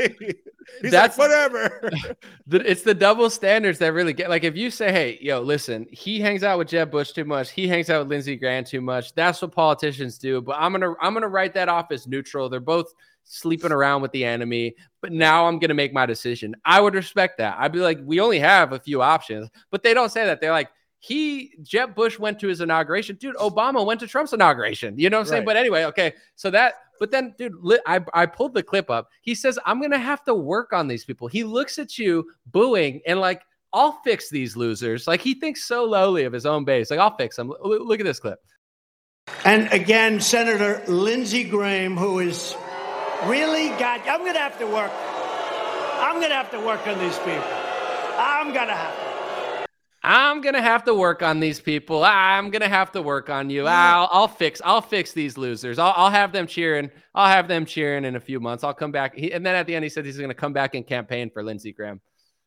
He's 0.81 0.91
That's- 0.93 1.19
like, 1.19 1.29
whatever. 1.29 1.91
It's 2.51 2.83
the 2.83 2.95
double 2.95 3.29
standards 3.31 3.79
that 3.81 3.93
really 3.93 4.13
get 4.13 4.31
like 4.31 4.45
if 4.45 4.57
you 4.57 4.71
say, 4.71 4.93
hey, 4.93 5.19
yo, 5.21 5.41
listen, 5.41 5.87
he 5.91 6.21
hangs 6.21 6.43
out 6.43 6.59
with 6.59 6.69
Jeb 6.69 6.91
Bush 6.91 7.13
too 7.13 7.25
much, 7.25 7.51
he 7.51 7.69
hangs 7.69 7.91
out 7.91 8.01
with 8.01 8.09
Lindsey 8.09 8.37
Graham 8.37 8.65
too 8.65 8.81
much. 8.81 9.15
That's 9.15 9.41
what 9.43 9.53
politicians 9.53 10.19
do. 10.19 10.41
But 10.41 10.57
I'm 10.59 10.73
gonna 10.73 10.95
I'm 11.01 11.13
gonna 11.15 11.29
write 11.29 11.55
that 11.55 11.69
off 11.69 11.91
as 11.91 12.07
neutral. 12.07 12.49
They're 12.49 12.61
both 12.61 12.93
sleeping 13.25 13.73
around 13.73 14.03
with 14.03 14.13
the 14.13 14.25
enemy. 14.25 14.77
But 15.01 15.13
now 15.13 15.47
I'm 15.47 15.59
gonna 15.59 15.75
make 15.75 15.93
my 15.93 16.07
decision. 16.07 16.55
I 16.65 16.81
would 16.81 16.95
respect 16.95 17.39
that. 17.39 17.57
I'd 17.59 17.73
be 17.73 17.81
like, 17.81 17.99
we 18.05 18.21
only 18.21 18.39
have 18.39 18.73
a 18.73 18.79
few 18.79 19.03
options, 19.03 19.51
but 19.71 19.83
they 19.83 19.95
don't 19.95 20.13
say 20.13 20.25
that. 20.27 20.41
They're 20.41 20.53
like, 20.53 20.71
he 21.05 21.53
Jeb 21.63 21.95
Bush 21.95 22.19
went 22.19 22.39
to 22.41 22.49
his 22.49 22.63
inauguration. 22.63 23.17
Dude, 23.17 23.37
Obama 23.37 23.85
went 23.85 24.01
to 24.01 24.07
Trump's 24.07 24.33
inauguration. 24.33 24.99
You 24.99 25.11
know 25.11 25.19
what 25.19 25.27
I'm 25.27 25.29
saying? 25.29 25.41
Right. 25.41 25.47
But 25.49 25.57
anyway, 25.59 25.85
okay. 25.85 26.15
So 26.35 26.51
that, 26.53 26.77
but 26.99 27.11
then, 27.11 27.35
dude, 27.37 27.53
li- 27.61 27.81
I, 27.87 28.01
I 28.15 28.25
pulled 28.25 28.55
the 28.55 28.63
clip 28.63 28.89
up. 28.89 29.11
He 29.21 29.35
says, 29.35 29.59
I'm 29.67 29.81
going 29.81 29.91
to 29.91 29.99
have 29.99 30.25
to 30.25 30.35
work 30.35 30.73
on 30.73 30.89
these 30.89 31.05
people. 31.05 31.29
He 31.29 31.45
looks 31.45 31.79
at 31.79 31.99
you 31.99 32.31
booing 32.47 33.03
and 33.07 33.21
like, 33.21 33.43
I'll 33.75 34.01
fix 34.03 34.31
these 34.31 34.57
losers. 34.57 35.07
Like 35.07 35.21
he 35.21 35.35
thinks 35.35 35.65
so 35.65 35.85
lowly 35.85 36.25
of 36.25 36.33
his 36.33 36.47
own 36.47 36.65
base. 36.65 36.91
Like, 36.91 37.01
I'll 37.01 37.17
fix 37.17 37.37
them. 37.37 37.51
L- 37.51 37.87
look 37.87 38.01
at 38.01 38.07
this 38.07 38.21
clip. 38.21 38.39
And 39.45 39.71
again, 39.73 40.21
Senator 40.21 40.83
Lindsey 40.89 41.45
Graham, 41.45 41.99
who 41.99 42.21
is 42.21 42.57
really 43.29 43.69
got. 43.79 44.01
I'm 44.09 44.21
going 44.21 44.35
to 44.35 44.41
have 44.41 44.59
to 44.59 44.67
work. 44.67 44.93
I'm 46.01 46.17
going 46.17 46.31
to 46.31 46.37
have 46.37 46.51
to 46.53 46.61
work 46.61 46.87
on 46.87 46.99
these 46.99 47.19
people. 47.19 47.43
I'm 48.17 48.53
going 48.53 48.69
to 48.69 48.75
have 48.75 48.95
to. 48.95 49.15
I'm 50.07 50.43
gonna 50.43 50.61
have 50.61 50.85
to 50.85 50.95
work 50.95 51.23
on 51.23 51.41
these 51.41 51.61
people. 51.61 52.05
I'm 52.05 52.51
gonna 52.51 52.69
have 52.69 52.93
to 52.93 53.01
work 53.01 53.31
on 53.31 53.49
you. 53.49 53.67
I'll, 53.67 54.07
I'll 54.13 54.29
fix. 54.29 54.61
I'll 54.63 54.83
fix 54.83 55.13
these 55.13 55.39
losers. 55.39 55.79
I'll, 55.79 55.95
I'll 55.97 56.11
have 56.11 56.31
them 56.31 56.47
cheering. 56.47 56.91
I'll 57.15 57.31
have 57.31 57.49
them 57.49 57.65
cheering 57.65 58.05
in 58.05 58.15
a 58.15 58.21
few 58.21 58.39
months. 58.39 58.65
I'll 58.65 58.75
come 58.75 58.93
back. 58.93 59.17
He, 59.17 59.33
and 59.33 59.47
then 59.47 59.55
at 59.55 59.67
the 59.67 59.75
end, 59.75 59.83
he 59.83 59.89
said 59.89 60.05
he's 60.05 60.19
gonna 60.19 60.35
come 60.35 60.53
back 60.53 60.75
and 60.75 60.87
campaign 60.87 61.31
for 61.31 61.43
Lindsey 61.43 61.73
Graham. 61.73 62.03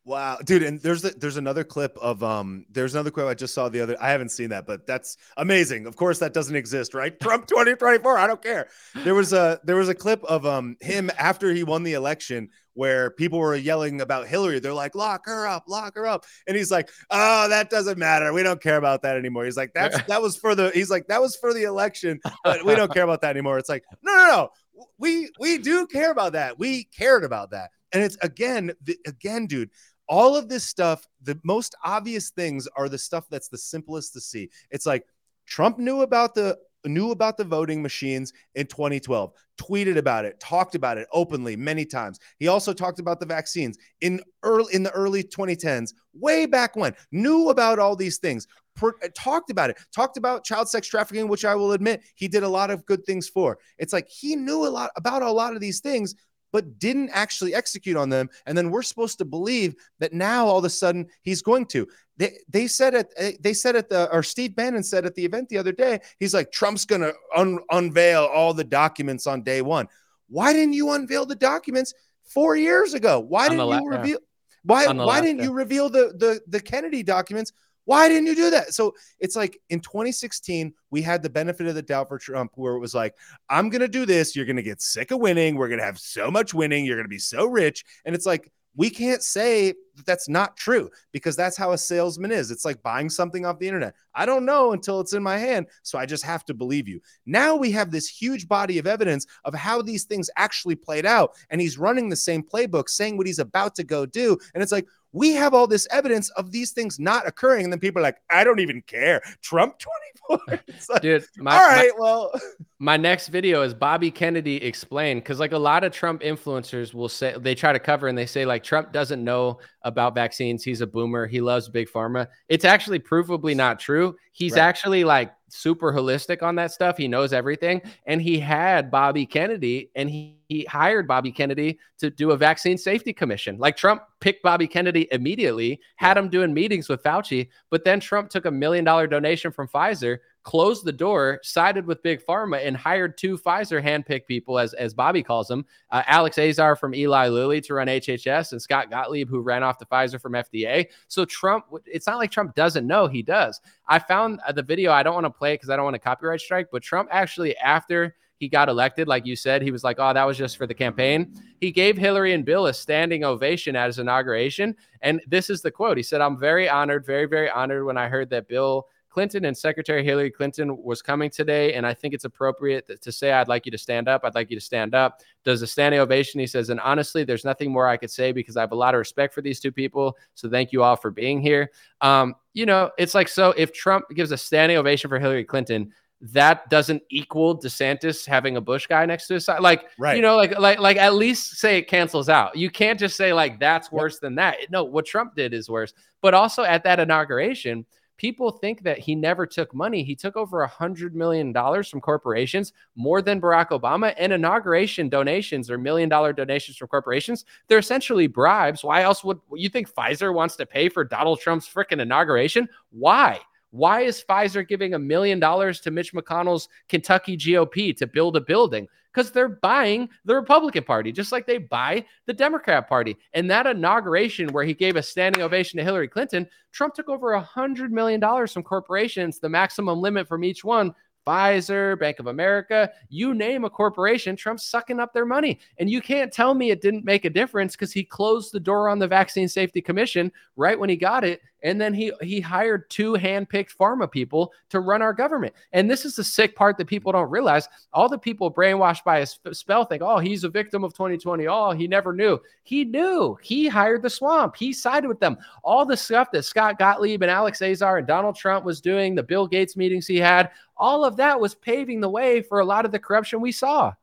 Wow, 0.08 0.38
dude, 0.42 0.64
and 0.64 0.80
there's 0.80 1.02
the, 1.02 1.10
there's 1.10 1.36
another 1.36 1.66
clip 1.66 1.98
of 1.98 2.24
um 2.24 2.66
there's 2.70 2.96
another 2.96 3.12
clip 3.12 3.28
I 3.28 3.34
just 3.34 3.54
saw 3.54 3.68
the 3.68 3.82
other 3.82 3.98
I 4.02 4.10
haven't 4.10 4.30
seen 4.30 4.52
that, 4.52 4.66
but 4.66 4.88
that's 4.88 5.18
amazing. 5.36 5.86
Of 5.86 5.98
course 5.98 6.18
that 6.20 6.34
doesn't 6.34 6.56
exist, 6.56 6.94
right? 6.94 7.20
Trump 7.20 7.46
2024, 7.46 8.18
I 8.18 8.26
don't 8.26 8.42
care. 8.42 8.70
There 9.04 9.14
was 9.14 9.34
a 9.34 9.60
there 9.66 9.76
was 9.76 9.90
a 9.90 9.94
clip 9.94 10.24
of 10.24 10.46
um 10.46 10.78
him 10.80 11.12
after 11.20 11.54
he 11.54 11.66
won 11.66 11.84
the 11.84 11.92
election 11.92 12.48
where 12.74 13.12
people 13.12 13.38
were 13.38 13.54
yelling 13.54 14.00
about 14.00 14.28
Hillary. 14.28 14.60
They're 14.60 14.74
like, 14.74 14.96
"Lock 14.96 15.26
her 15.26 15.46
up, 15.46 15.66
lock 15.68 15.96
her 15.96 16.08
up." 16.08 16.24
And 16.48 16.56
he's 16.56 16.72
like, 16.72 16.90
"Oh, 17.10 17.50
that 17.50 17.70
doesn't 17.70 17.98
matter. 17.98 18.32
We 18.32 18.44
don't 18.44 18.62
care 18.64 18.78
about 18.78 19.02
that 19.02 19.18
anymore." 19.18 19.44
He's 19.44 19.58
like, 19.58 19.74
"That's 19.74 20.02
that 20.08 20.22
was 20.22 20.38
for 20.38 20.56
the 20.56 20.72
he's 20.74 20.90
like, 20.90 21.08
"That 21.08 21.20
was 21.20 21.36
for 21.36 21.54
the 21.54 21.64
election, 21.64 22.22
but 22.46 22.64
we 22.64 22.76
don't 22.76 22.94
care 22.94 23.04
about 23.04 23.20
that 23.24 23.32
anymore." 23.32 23.58
It's 23.58 23.68
like, 23.68 23.84
"No, 24.02 24.16
no, 24.16 24.28
no. 24.28 24.86
We 24.98 25.32
we 25.38 25.58
do 25.58 25.86
care 25.86 26.12
about 26.12 26.32
that. 26.32 26.58
We 26.58 26.86
cared 26.86 27.26
about 27.26 27.52
that." 27.52 27.72
And 27.94 28.04
it's 28.04 28.18
again, 28.22 28.72
the, 28.84 28.98
again, 29.06 29.46
dude, 29.48 29.70
all 30.08 30.36
of 30.36 30.50
this 30.50 30.64
stuff, 30.64 31.08
the 31.22 31.40
most 31.44 31.76
obvious 31.84 32.30
things 32.30 32.68
are 32.76 32.90
the 32.90 32.98
stuff 32.98 33.26
that's 33.30 33.50
the 33.50 33.58
simplest 33.58 34.14
to 34.14 34.22
see. 34.22 34.50
It's 34.72 34.86
like 34.86 35.06
Trump 35.46 35.80
knew 35.80 36.02
about 36.02 36.36
the 36.36 36.58
knew 36.86 37.12
about 37.12 37.38
the 37.38 37.44
voting 37.44 37.82
machines 37.82 38.34
in 38.56 38.68
2012, 38.68 39.32
tweeted 39.58 39.98
about 39.98 40.26
it, 40.26 40.40
talked 40.40 40.76
about 40.76 40.98
it 40.98 41.08
openly 41.12 41.56
many 41.56 41.86
times. 41.86 42.20
He 42.38 42.48
also 42.48 42.74
talked 42.74 43.00
about 43.00 43.20
the 43.20 43.26
vaccines 43.26 43.78
in 44.02 44.22
early 44.44 44.74
in 44.74 44.84
the 44.84 44.92
early 44.92 45.24
2010s, 45.24 45.94
way 46.14 46.46
back 46.46 46.76
when, 46.76 46.96
knew 47.12 47.50
about 47.50 47.80
all 47.80 47.96
these 47.96 48.18
things. 48.18 48.48
Per, 48.76 48.94
talked 49.16 49.50
about 49.50 49.72
it, 49.72 49.78
talked 49.94 50.18
about 50.18 50.44
child 50.44 50.70
sex 50.70 50.88
trafficking, 50.88 51.28
which 51.28 51.46
I 51.46 51.56
will 51.56 51.72
admit 51.72 52.04
he 52.16 52.28
did 52.28 52.44
a 52.44 52.50
lot 52.50 52.70
of 52.70 52.86
good 52.86 53.04
things 53.06 53.28
for. 53.28 53.58
It's 53.80 53.92
like 53.92 54.08
he 54.08 54.36
knew 54.36 54.68
a 54.68 54.70
lot 54.70 54.92
about 54.96 55.24
a 55.24 55.32
lot 55.32 55.56
of 55.56 55.62
these 55.62 55.80
things, 55.80 56.14
but 56.52 56.80
didn't 56.80 57.10
actually 57.12 57.54
execute 57.54 57.98
on 57.98 58.10
them. 58.10 58.30
And 58.46 58.58
then 58.58 58.70
we're 58.70 58.82
supposed 58.82 59.18
to 59.20 59.26
believe 59.26 59.76
that 60.00 60.14
now 60.14 60.46
all 60.46 60.60
of 60.60 60.66
a 60.66 60.70
sudden 60.70 61.08
he's 61.22 61.42
going 61.42 61.66
to. 61.68 61.88
They, 62.18 62.38
they 62.50 62.68
said 62.68 62.94
it. 62.94 63.14
Eh, 63.18 63.34
they 63.40 63.54
said 63.54 63.76
at 63.76 63.90
the 63.90 64.12
or 64.12 64.24
Steve 64.24 64.56
Bannon 64.56 64.84
said 64.84 65.06
at 65.06 65.16
the 65.16 65.26
event 65.26 65.50
the 65.50 65.58
other 65.58 65.72
day. 65.72 66.00
He's 66.20 66.34
like 66.34 66.52
Trump's 66.52 66.86
going 66.86 67.02
to 67.02 67.14
un, 67.36 67.60
unveil 67.72 68.26
all 68.26 68.54
the 68.54 68.64
documents 68.64 69.28
on 69.28 69.44
day 69.44 69.62
one. 69.62 69.88
Why 70.30 70.54
didn't 70.54 70.74
you 70.74 70.92
unveil 70.92 71.26
the 71.26 71.36
documents 71.36 71.94
four 72.24 72.56
years 72.56 72.94
ago? 72.94 73.20
Why 73.20 73.50
didn't 73.50 73.70
you 73.70 73.90
reveal? 73.90 74.20
Why 74.64 74.92
why 74.92 75.22
didn't 75.22 75.44
you 75.44 75.54
reveal 75.54 75.90
the 75.90 76.14
the 76.18 76.42
the 76.48 76.60
Kennedy 76.60 77.04
documents 77.04 77.54
why 77.88 78.10
didn't 78.10 78.28
you 78.28 78.36
do 78.36 78.50
that? 78.50 78.74
So 78.74 78.94
it's 79.18 79.38
like 79.38 79.58
in 79.70 79.80
2016, 79.80 80.74
we 80.92 81.02
had 81.02 81.24
the 81.24 81.30
benefit 81.30 81.68
of 81.68 81.76
the 81.76 81.82
doubt 81.82 82.10
for 82.10 82.20
Trump, 82.20 82.52
where 82.56 82.74
it 82.74 82.80
was 82.80 82.94
like, 82.94 83.16
I'm 83.50 83.70
going 83.70 83.80
to 83.80 83.88
do 83.88 84.06
this. 84.06 84.36
You're 84.36 84.46
going 84.46 84.58
to 84.58 84.62
get 84.62 84.82
sick 84.82 85.12
of 85.12 85.22
winning. 85.22 85.56
We're 85.56 85.70
going 85.70 85.80
to 85.80 85.86
have 85.86 85.98
so 85.98 86.30
much 86.30 86.54
winning. 86.54 86.84
You're 86.84 86.98
going 86.98 87.06
to 87.06 87.10
be 87.10 87.18
so 87.18 87.46
rich. 87.46 87.86
And 88.04 88.14
it's 88.14 88.26
like, 88.26 88.52
we 88.76 88.90
can't 88.90 89.24
say 89.24 89.74
that's 90.06 90.30
not 90.30 90.58
true 90.58 90.90
because 91.12 91.36
that's 91.36 91.58
how 91.58 91.72
a 91.72 91.78
salesman 91.78 92.32
is. 92.32 92.52
It's 92.52 92.66
like 92.66 92.82
buying 92.84 93.10
something 93.10 93.46
off 93.46 93.60
the 93.60 93.68
internet. 93.68 93.96
I 94.14 94.26
don't 94.26 94.46
know 94.46 94.74
until 94.74 95.00
it's 95.00 95.14
in 95.14 95.24
my 95.24 95.38
hand. 95.38 95.68
So 95.84 95.98
I 95.98 96.06
just 96.06 96.24
have 96.24 96.46
to 96.46 96.54
believe 96.54 96.88
you. 96.88 97.02
Now 97.26 97.56
we 97.56 97.72
have 97.72 97.92
this 97.92 98.08
huge 98.08 98.48
body 98.48 98.80
of 98.80 98.88
evidence 98.88 99.26
of 99.46 99.54
how 99.54 99.82
these 99.82 100.06
things 100.06 100.30
actually 100.38 100.76
played 100.76 101.06
out. 101.06 101.36
And 101.50 101.62
he's 101.62 101.78
running 101.78 102.10
the 102.10 102.16
same 102.16 102.44
playbook, 102.44 102.90
saying 102.90 103.18
what 103.18 103.28
he's 103.28 103.40
about 103.40 103.76
to 103.76 103.84
go 103.84 104.06
do. 104.06 104.38
And 104.54 104.64
it's 104.64 104.72
like, 104.72 104.88
we 105.14 105.32
have 105.34 105.54
all 105.54 105.68
this 105.68 105.88
evidence 105.92 106.30
of 106.32 106.52
these 106.52 106.72
things 106.72 107.00
not 107.00 107.28
occurring. 107.28 107.64
And 107.64 107.74
then 107.74 107.80
people 107.80 108.00
are 108.00 108.04
like, 108.04 108.18
I 108.30 108.44
don't 108.44 108.60
even 108.60 108.82
care. 108.82 109.22
Trump 109.42 109.78
24. 110.30 110.60
Like, 110.90 111.02
Dude, 111.02 111.26
my, 111.38 111.56
all 111.56 111.68
right, 111.68 111.92
my, 111.98 112.04
well. 112.04 112.32
My 112.80 112.96
next 112.96 113.30
video 113.30 113.64
is 113.64 113.74
Bobby 113.74 114.12
Kennedy 114.12 114.58
explained 114.58 115.24
because, 115.24 115.40
like, 115.40 115.52
a 115.52 115.58
lot 115.58 115.84
of 115.84 115.92
Trump 115.92 116.22
influencers 116.22 116.94
will 116.94 117.10
say 117.10 117.36
they 117.36 117.56
try 117.56 117.74
to 117.74 117.80
cover 117.80 118.08
and 118.08 118.16
they 118.16 118.28
say, 118.28 118.46
like, 118.46 118.64
Trump 118.64 118.92
doesn't 118.92 119.24
know 119.24 119.58
about 119.88 120.14
vaccines. 120.14 120.64
He's 120.64 120.82
a 120.82 120.88
boomer. 120.88 121.26
He 121.26 121.40
loves 121.40 121.70
big 121.70 121.90
pharma. 121.90 122.28
It's 122.50 122.66
actually 122.66 123.00
provably 123.00 123.56
not 123.56 123.80
true. 123.80 124.16
He's 124.34 124.54
right. 124.54 124.62
actually 124.62 125.04
like 125.06 125.34
super 125.50 125.94
holistic 125.94 126.44
on 126.44 126.56
that 126.56 126.72
stuff. 126.72 126.98
He 126.98 127.08
knows 127.08 127.32
everything. 127.32 127.82
And 128.06 128.22
he 128.22 128.38
had 128.38 128.92
Bobby 128.92 129.26
Kennedy 129.26 129.90
and 129.96 130.10
he, 130.10 130.38
he 130.50 130.66
hired 130.66 131.08
Bobby 131.08 131.32
Kennedy 131.32 131.80
to 132.00 132.10
do 132.10 132.32
a 132.32 132.38
vaccine 132.38 132.78
safety 132.78 133.14
commission. 133.14 133.58
Like 133.58 133.78
Trump 133.78 134.02
picked 134.20 134.44
Bobby 134.44 134.68
Kennedy 134.68 135.08
immediately, 135.12 135.80
had 135.96 136.18
him 136.18 136.28
doing 136.30 136.54
meetings 136.54 136.90
with 136.90 137.02
Fauci, 137.02 137.48
but 137.70 137.86
then 137.86 138.02
Trump 138.02 138.30
took 138.30 138.46
a 138.46 138.52
million 138.52 138.84
dollar 138.84 139.08
donation 139.08 139.52
from 139.52 139.70
Pfizer, 139.70 140.18
closed 140.48 140.86
the 140.86 140.94
door, 140.94 141.42
sided 141.44 141.86
with 141.86 142.02
Big 142.02 142.26
Pharma, 142.26 142.66
and 142.66 142.78
hired 142.78 143.18
two 143.18 143.38
Pfizer 143.38 143.84
handpicked 143.84 144.28
people, 144.28 144.58
as, 144.58 144.74
as 144.76 144.94
Bobby 144.94 145.22
calls 145.22 145.50
them 145.50 145.66
uh, 145.92 146.04
Alex 146.08 146.38
Azar 146.38 146.78
from 146.78 146.96
Eli 146.96 147.28
Lilly 147.28 147.60
to 147.60 147.74
run 147.74 147.88
HHS, 147.88 148.54
and 148.54 148.62
Scott 148.62 148.90
Gottlieb, 148.90 149.28
who 149.28 149.42
ran 149.42 149.62
off 149.62 149.78
the 149.78 149.86
Pfizer 149.86 150.22
from 150.22 150.32
FDA. 150.32 150.88
So 151.10 151.26
Trump, 151.26 151.66
it's 151.86 152.08
not 152.08 152.18
like 152.18 152.32
Trump 152.32 152.56
doesn't 152.56 152.88
know, 152.88 153.08
he 153.08 153.22
does. 153.22 153.60
I 153.90 154.00
found 154.00 154.40
uh, 154.48 154.54
the 154.54 154.64
video, 154.64 154.94
I 154.94 155.04
don't 155.04 155.16
want 155.16 155.26
to 155.26 155.30
play 155.32 155.56
because 155.56 155.70
I 155.70 155.76
don't 155.76 155.84
want 155.84 155.98
a 155.98 156.00
copyright 156.00 156.40
strike, 156.40 156.70
but 156.72 156.82
Trump 156.82 157.10
actually, 157.12 157.58
after 157.58 158.16
he 158.38 158.48
got 158.48 158.70
elected, 158.70 159.10
like 159.10 159.26
you 159.26 159.36
said, 159.36 159.62
he 159.62 159.72
was 159.72 159.84
like, 159.84 159.98
oh, 160.00 160.14
that 160.14 160.24
was 160.24 160.38
just 160.38 160.56
for 160.56 160.66
the 160.66 160.74
campaign. 160.74 161.34
He 161.60 161.72
gave 161.74 161.98
Hillary 161.98 162.32
and 162.32 162.46
Bill 162.46 162.68
a 162.68 162.74
standing 162.74 163.26
ovation 163.26 163.76
at 163.76 163.88
his 163.88 164.00
inauguration. 164.00 164.78
And 165.02 165.22
this 165.28 165.50
is 165.50 165.62
the 165.62 165.72
quote 165.72 165.98
He 165.98 166.04
said, 166.04 166.22
I'm 166.22 166.40
very 166.40 166.70
honored, 166.70 167.06
very, 167.06 167.26
very 167.26 167.50
honored 167.50 167.84
when 167.84 167.98
I 167.98 168.08
heard 168.08 168.30
that 168.30 168.48
Bill 168.48 168.88
Clinton 169.18 169.46
and 169.46 169.58
Secretary 169.58 170.04
Hillary 170.04 170.30
Clinton 170.30 170.78
was 170.84 171.02
coming 171.02 171.32
today, 171.32 171.74
and 171.74 171.88
I 171.88 171.94
think 171.96 172.14
it's 172.14 172.26
appropriate 172.26 173.02
to 173.02 173.12
say, 173.12 173.32
I'd 173.32 173.48
like 173.48 173.66
you 173.66 173.72
to 173.72 173.78
stand 173.80 174.08
up. 174.08 174.22
I'd 174.24 174.36
like 174.36 174.52
you 174.52 174.58
to 174.58 174.64
stand 174.64 174.94
up. 174.94 175.22
Does 175.44 175.64
a 175.64 175.66
standing 175.66 176.00
ovation? 176.00 176.40
He 176.40 176.46
says, 176.46 176.70
and 176.70 176.80
honestly, 176.82 177.24
there's 177.24 177.44
nothing 177.44 177.72
more 177.72 177.88
I 177.88 177.98
could 177.98 178.12
say 178.12 178.32
because 178.32 178.58
I 178.58 178.62
have 178.62 178.74
a 178.74 178.76
lot 178.76 178.94
of 178.94 179.00
respect 179.00 179.34
for 179.34 179.42
these 179.42 179.60
two 179.60 179.72
people. 179.72 180.16
So 180.36 180.52
thank 180.52 180.72
you 180.72 180.84
all 180.84 180.96
for 180.96 181.10
being 181.10 181.42
here. 181.42 181.72
Um, 182.02 182.36
you 182.54 182.68
know, 182.68 182.92
it's 183.00 183.16
like, 183.16 183.28
so 183.28 183.56
if 183.58 183.74
Trump 183.74 184.06
gives 184.14 184.32
a 184.32 184.38
standing 184.38 184.78
ovation 184.78 185.10
for 185.10 185.18
Hillary 185.18 185.46
Clinton, 185.46 185.92
that 186.22 186.70
doesn't 186.70 187.02
equal 187.10 187.60
DeSantis 187.60 188.24
having 188.24 188.56
a 188.56 188.62
Bush 188.62 188.86
guy 188.86 189.04
next 189.08 189.26
to 189.30 189.34
his 189.34 189.46
side. 189.46 189.62
Like, 189.62 189.86
right. 189.98 190.16
you 190.16 190.22
know, 190.22 190.36
like, 190.36 190.60
like, 190.60 190.78
like 190.78 190.98
at 190.98 191.16
least 191.16 191.58
say 191.58 191.80
it 191.80 191.88
cancels 191.88 192.30
out. 192.30 192.56
You 192.56 192.70
can't 192.70 193.00
just 193.00 193.18
say 193.18 193.34
like 193.34 193.60
that's 193.60 193.92
worse 193.92 194.16
yep. 194.16 194.22
than 194.22 194.36
that. 194.36 194.58
No, 194.70 194.84
what 194.84 195.08
Trump 195.08 195.34
did 195.36 195.56
is 195.56 195.72
worse. 195.72 195.96
But 196.22 196.36
also 196.36 196.62
at 196.64 196.84
that 196.84 197.00
inauguration, 197.00 197.84
people 198.18 198.52
think 198.52 198.84
that 198.84 199.00
he 199.00 199.16
never 199.16 199.46
took 199.46 199.74
money. 199.74 200.04
He 200.04 200.16
took 200.16 200.36
over 200.36 200.62
a 200.62 200.68
hundred 200.68 201.16
million 201.16 201.52
dollars 201.54 201.88
from 201.88 202.02
corporations, 202.02 202.74
more 202.96 203.22
than 203.22 203.40
Barack 203.40 203.70
Obama. 203.70 204.14
And 204.18 204.34
inauguration 204.34 205.10
donations 205.10 205.72
or 205.72 205.78
million 205.78 206.10
dollar 206.10 206.34
donations 206.34 206.78
from 206.78 206.88
corporations, 206.88 207.46
they're 207.68 207.78
essentially 207.78 208.28
bribes. 208.28 208.84
Why 208.84 209.04
else 209.04 209.24
would 209.24 209.40
you 209.54 209.70
think 209.70 209.92
Pfizer 209.92 210.34
wants 210.34 210.56
to 210.58 210.66
pay 210.66 210.90
for 210.90 211.04
Donald 211.04 211.40
Trump's 211.40 211.68
freaking 211.68 212.02
inauguration? 212.02 212.68
Why? 212.92 213.40
Why 213.72 214.02
is 214.02 214.24
Pfizer 214.28 214.68
giving 214.68 214.94
a 214.94 215.00
million 215.00 215.40
dollars 215.40 215.80
to 215.82 215.92
Mitch 215.92 216.14
McConnell's 216.14 216.70
Kentucky 216.88 217.38
GOP 217.38 217.96
to 217.98 218.08
build 218.08 218.36
a 218.38 218.42
building? 218.42 218.88
Because 219.18 219.32
they're 219.32 219.50
buying 219.50 220.08
the 220.26 220.36
Republican 220.36 220.84
Party, 220.84 221.12
just 221.12 221.32
like 221.32 221.48
they 221.48 221.58
buy 221.58 222.06
the 222.28 222.34
Democrat 222.34 222.88
Party. 222.88 223.18
And 223.34 223.50
that 223.50 223.66
inauguration, 223.66 224.50
where 224.50 224.64
he 224.64 224.76
gave 224.76 224.96
a 224.96 225.02
standing 225.02 225.42
ovation 225.42 225.78
to 225.78 225.84
Hillary 225.84 226.08
Clinton, 226.08 226.48
Trump 226.72 226.94
took 226.94 227.10
over 227.10 227.34
a 227.34 227.42
$100 227.44 227.90
million 227.90 228.22
from 228.22 228.62
corporations, 228.62 229.40
the 229.40 229.50
maximum 229.50 230.00
limit 230.02 230.28
from 230.28 230.44
each 230.44 230.64
one 230.64 230.94
Pfizer, 231.28 232.00
Bank 232.00 232.20
of 232.20 232.28
America, 232.28 232.90
you 233.10 233.34
name 233.34 233.66
a 233.66 233.70
corporation, 233.70 234.36
Trump's 234.36 234.66
sucking 234.66 235.00
up 235.00 235.14
their 235.14 235.26
money. 235.26 235.60
And 235.78 235.90
you 235.90 236.02
can't 236.02 236.32
tell 236.32 236.54
me 236.54 236.72
it 236.72 236.82
didn't 236.82 237.04
make 237.04 237.26
a 237.26 237.30
difference 237.30 237.76
because 237.76 237.92
he 237.92 238.04
closed 238.04 238.54
the 238.54 238.60
door 238.60 238.88
on 238.88 239.00
the 239.00 239.08
Vaccine 239.08 239.50
Safety 239.50 239.82
Commission 239.82 240.32
right 240.56 240.80
when 240.80 240.90
he 240.90 240.96
got 240.96 241.24
it. 241.24 241.42
And 241.64 241.82
then 241.82 241.94
he 241.94 242.12
he 242.22 242.40
hired 242.40 242.90
two 242.90 243.14
handpicked 243.14 243.76
pharma 243.76 244.10
people 244.10 244.54
to 244.70 244.80
run 244.80 245.02
our 245.02 245.14
government. 245.14 245.56
And 245.74 245.90
this 245.90 246.06
is 246.06 246.16
the 246.16 246.24
sick 246.24 246.56
part 246.56 246.78
that 246.78 246.86
people 246.86 247.12
don't 247.12 247.32
realize. 247.32 247.68
All 247.94 248.08
the 248.08 248.18
people 248.18 248.54
brainwashed 248.54 249.04
by 249.04 249.20
his 249.22 249.40
spell 249.54 249.84
think, 249.84 250.04
oh, 250.04 250.20
he's 250.20 250.44
a 250.44 250.50
victim 250.50 250.84
of 250.84 250.94
2020. 250.94 251.48
Oh, 251.48 251.72
he 251.72 251.88
never 251.88 252.14
knew. 252.14 252.40
He 252.62 252.86
knew. 252.86 253.38
He 253.42 253.68
hired 253.68 254.04
the 254.04 254.10
swamp. 254.10 254.56
He 254.56 254.72
sided 254.72 255.08
with 255.08 255.20
them. 255.20 255.38
All 255.64 255.86
the 255.86 255.98
stuff 255.98 256.30
that 256.32 256.46
Scott 256.46 256.78
Gottlieb 256.78 257.24
and 257.24 257.32
Alex 257.32 257.62
Azar 257.62 257.98
and 257.98 258.08
Donald 258.08 258.36
Trump 258.36 258.64
was 258.64 258.80
doing, 258.80 259.16
the 259.16 259.24
Bill 259.24 259.48
Gates 259.48 259.76
meetings 259.76 260.06
he 260.06 260.18
had, 260.18 260.52
all 260.78 261.04
of 261.06 261.18
that 261.18 261.40
was 261.40 261.56
paving 261.56 262.02
the 262.02 262.10
way 262.10 262.42
for 262.42 262.60
a 262.60 262.66
lot 262.66 262.86
of 262.86 262.92
the 262.92 263.00
corruption 263.00 263.42
we 263.42 263.52
saw. 263.52 263.94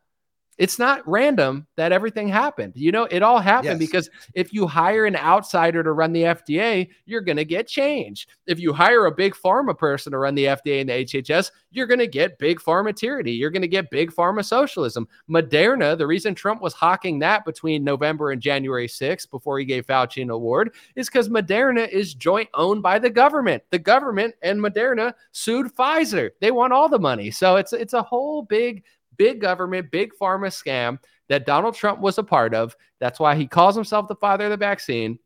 It's 0.59 0.79
not 0.79 1.07
random 1.09 1.67
that 1.77 1.93
everything 1.93 2.29
happened. 2.29 2.73
You 2.77 2.93
know, 2.93 3.05
it 3.05 3.23
all 3.23 3.39
happened 3.39 3.81
Yes. 3.81 3.91
because 3.91 4.11
if 4.35 4.53
you 4.53 4.67
hire 4.67 5.05
an 5.05 5.17
outsider 5.17 5.83
to 5.83 5.93
run 5.93 6.13
the 6.13 6.23
FDA, 6.23 6.89
you're 7.07 7.21
going 7.21 7.37
to 7.39 7.45
get 7.45 7.67
change. 7.67 8.29
If 8.47 8.59
you 8.61 8.73
hire 8.73 9.07
a 9.07 9.11
big 9.13 9.35
pharma 9.35 9.77
person 9.77 10.13
to 10.13 10.19
run 10.19 10.35
the 10.35 10.45
FDA 10.47 10.81
and 10.81 10.89
the 10.89 11.05
HHS, 11.05 11.51
you're 11.71 11.87
going 11.87 11.99
to 11.99 12.07
get 12.07 12.39
big 12.39 12.61
pharma 12.61 12.95
tyranny. 12.95 13.33
You're 13.33 13.51
going 13.51 13.63
to 13.63 13.69
get 13.69 13.91
big 13.91 14.13
pharma 14.13 14.45
socialism. 14.45 15.09
Moderna, 15.29 15.99
the 15.99 16.07
reason 16.07 16.35
Trump 16.35 16.63
was 16.63 16.73
hawking 16.75 17.19
that 17.19 17.45
between 17.45 17.83
November 17.83 18.31
and 18.31 18.41
January 18.41 18.87
6th 18.87 19.31
before 19.31 19.59
he 19.59 19.65
gave 19.65 19.87
Fauci 19.87 20.23
an 20.23 20.31
award 20.31 20.73
is 20.95 21.09
because 21.09 21.29
Moderna 21.29 21.89
is 21.89 22.15
joint 22.15 22.49
owned 22.55 22.83
by 22.83 22.99
the 22.99 23.11
government. 23.11 23.63
The 23.71 23.79
government 23.79 24.35
and 24.43 24.61
Moderna 24.61 25.15
sued 25.33 25.75
Pfizer. 25.75 26.31
They 26.41 26.51
want 26.53 26.73
all 26.73 26.89
the 26.89 26.99
money. 26.99 27.31
So 27.33 27.57
it's 27.57 27.73
it's 27.73 27.93
a 27.95 28.03
whole 28.03 28.43
big 28.43 28.85
big 29.17 29.41
government, 29.41 29.91
big 29.91 30.13
pharma 30.21 30.49
scam 30.49 30.99
that 31.29 31.47
Donald 31.47 31.75
Trump 31.75 32.01
was 32.01 32.19
a 32.19 32.23
part 32.23 32.55
of. 32.55 32.77
That's 33.01 33.19
why 33.19 33.35
he 33.35 33.47
calls 33.47 33.75
himself 33.75 34.09
the 34.09 34.17
father 34.17 34.45
of 34.45 34.51
the 34.51 34.57
vaccine. 34.57 35.19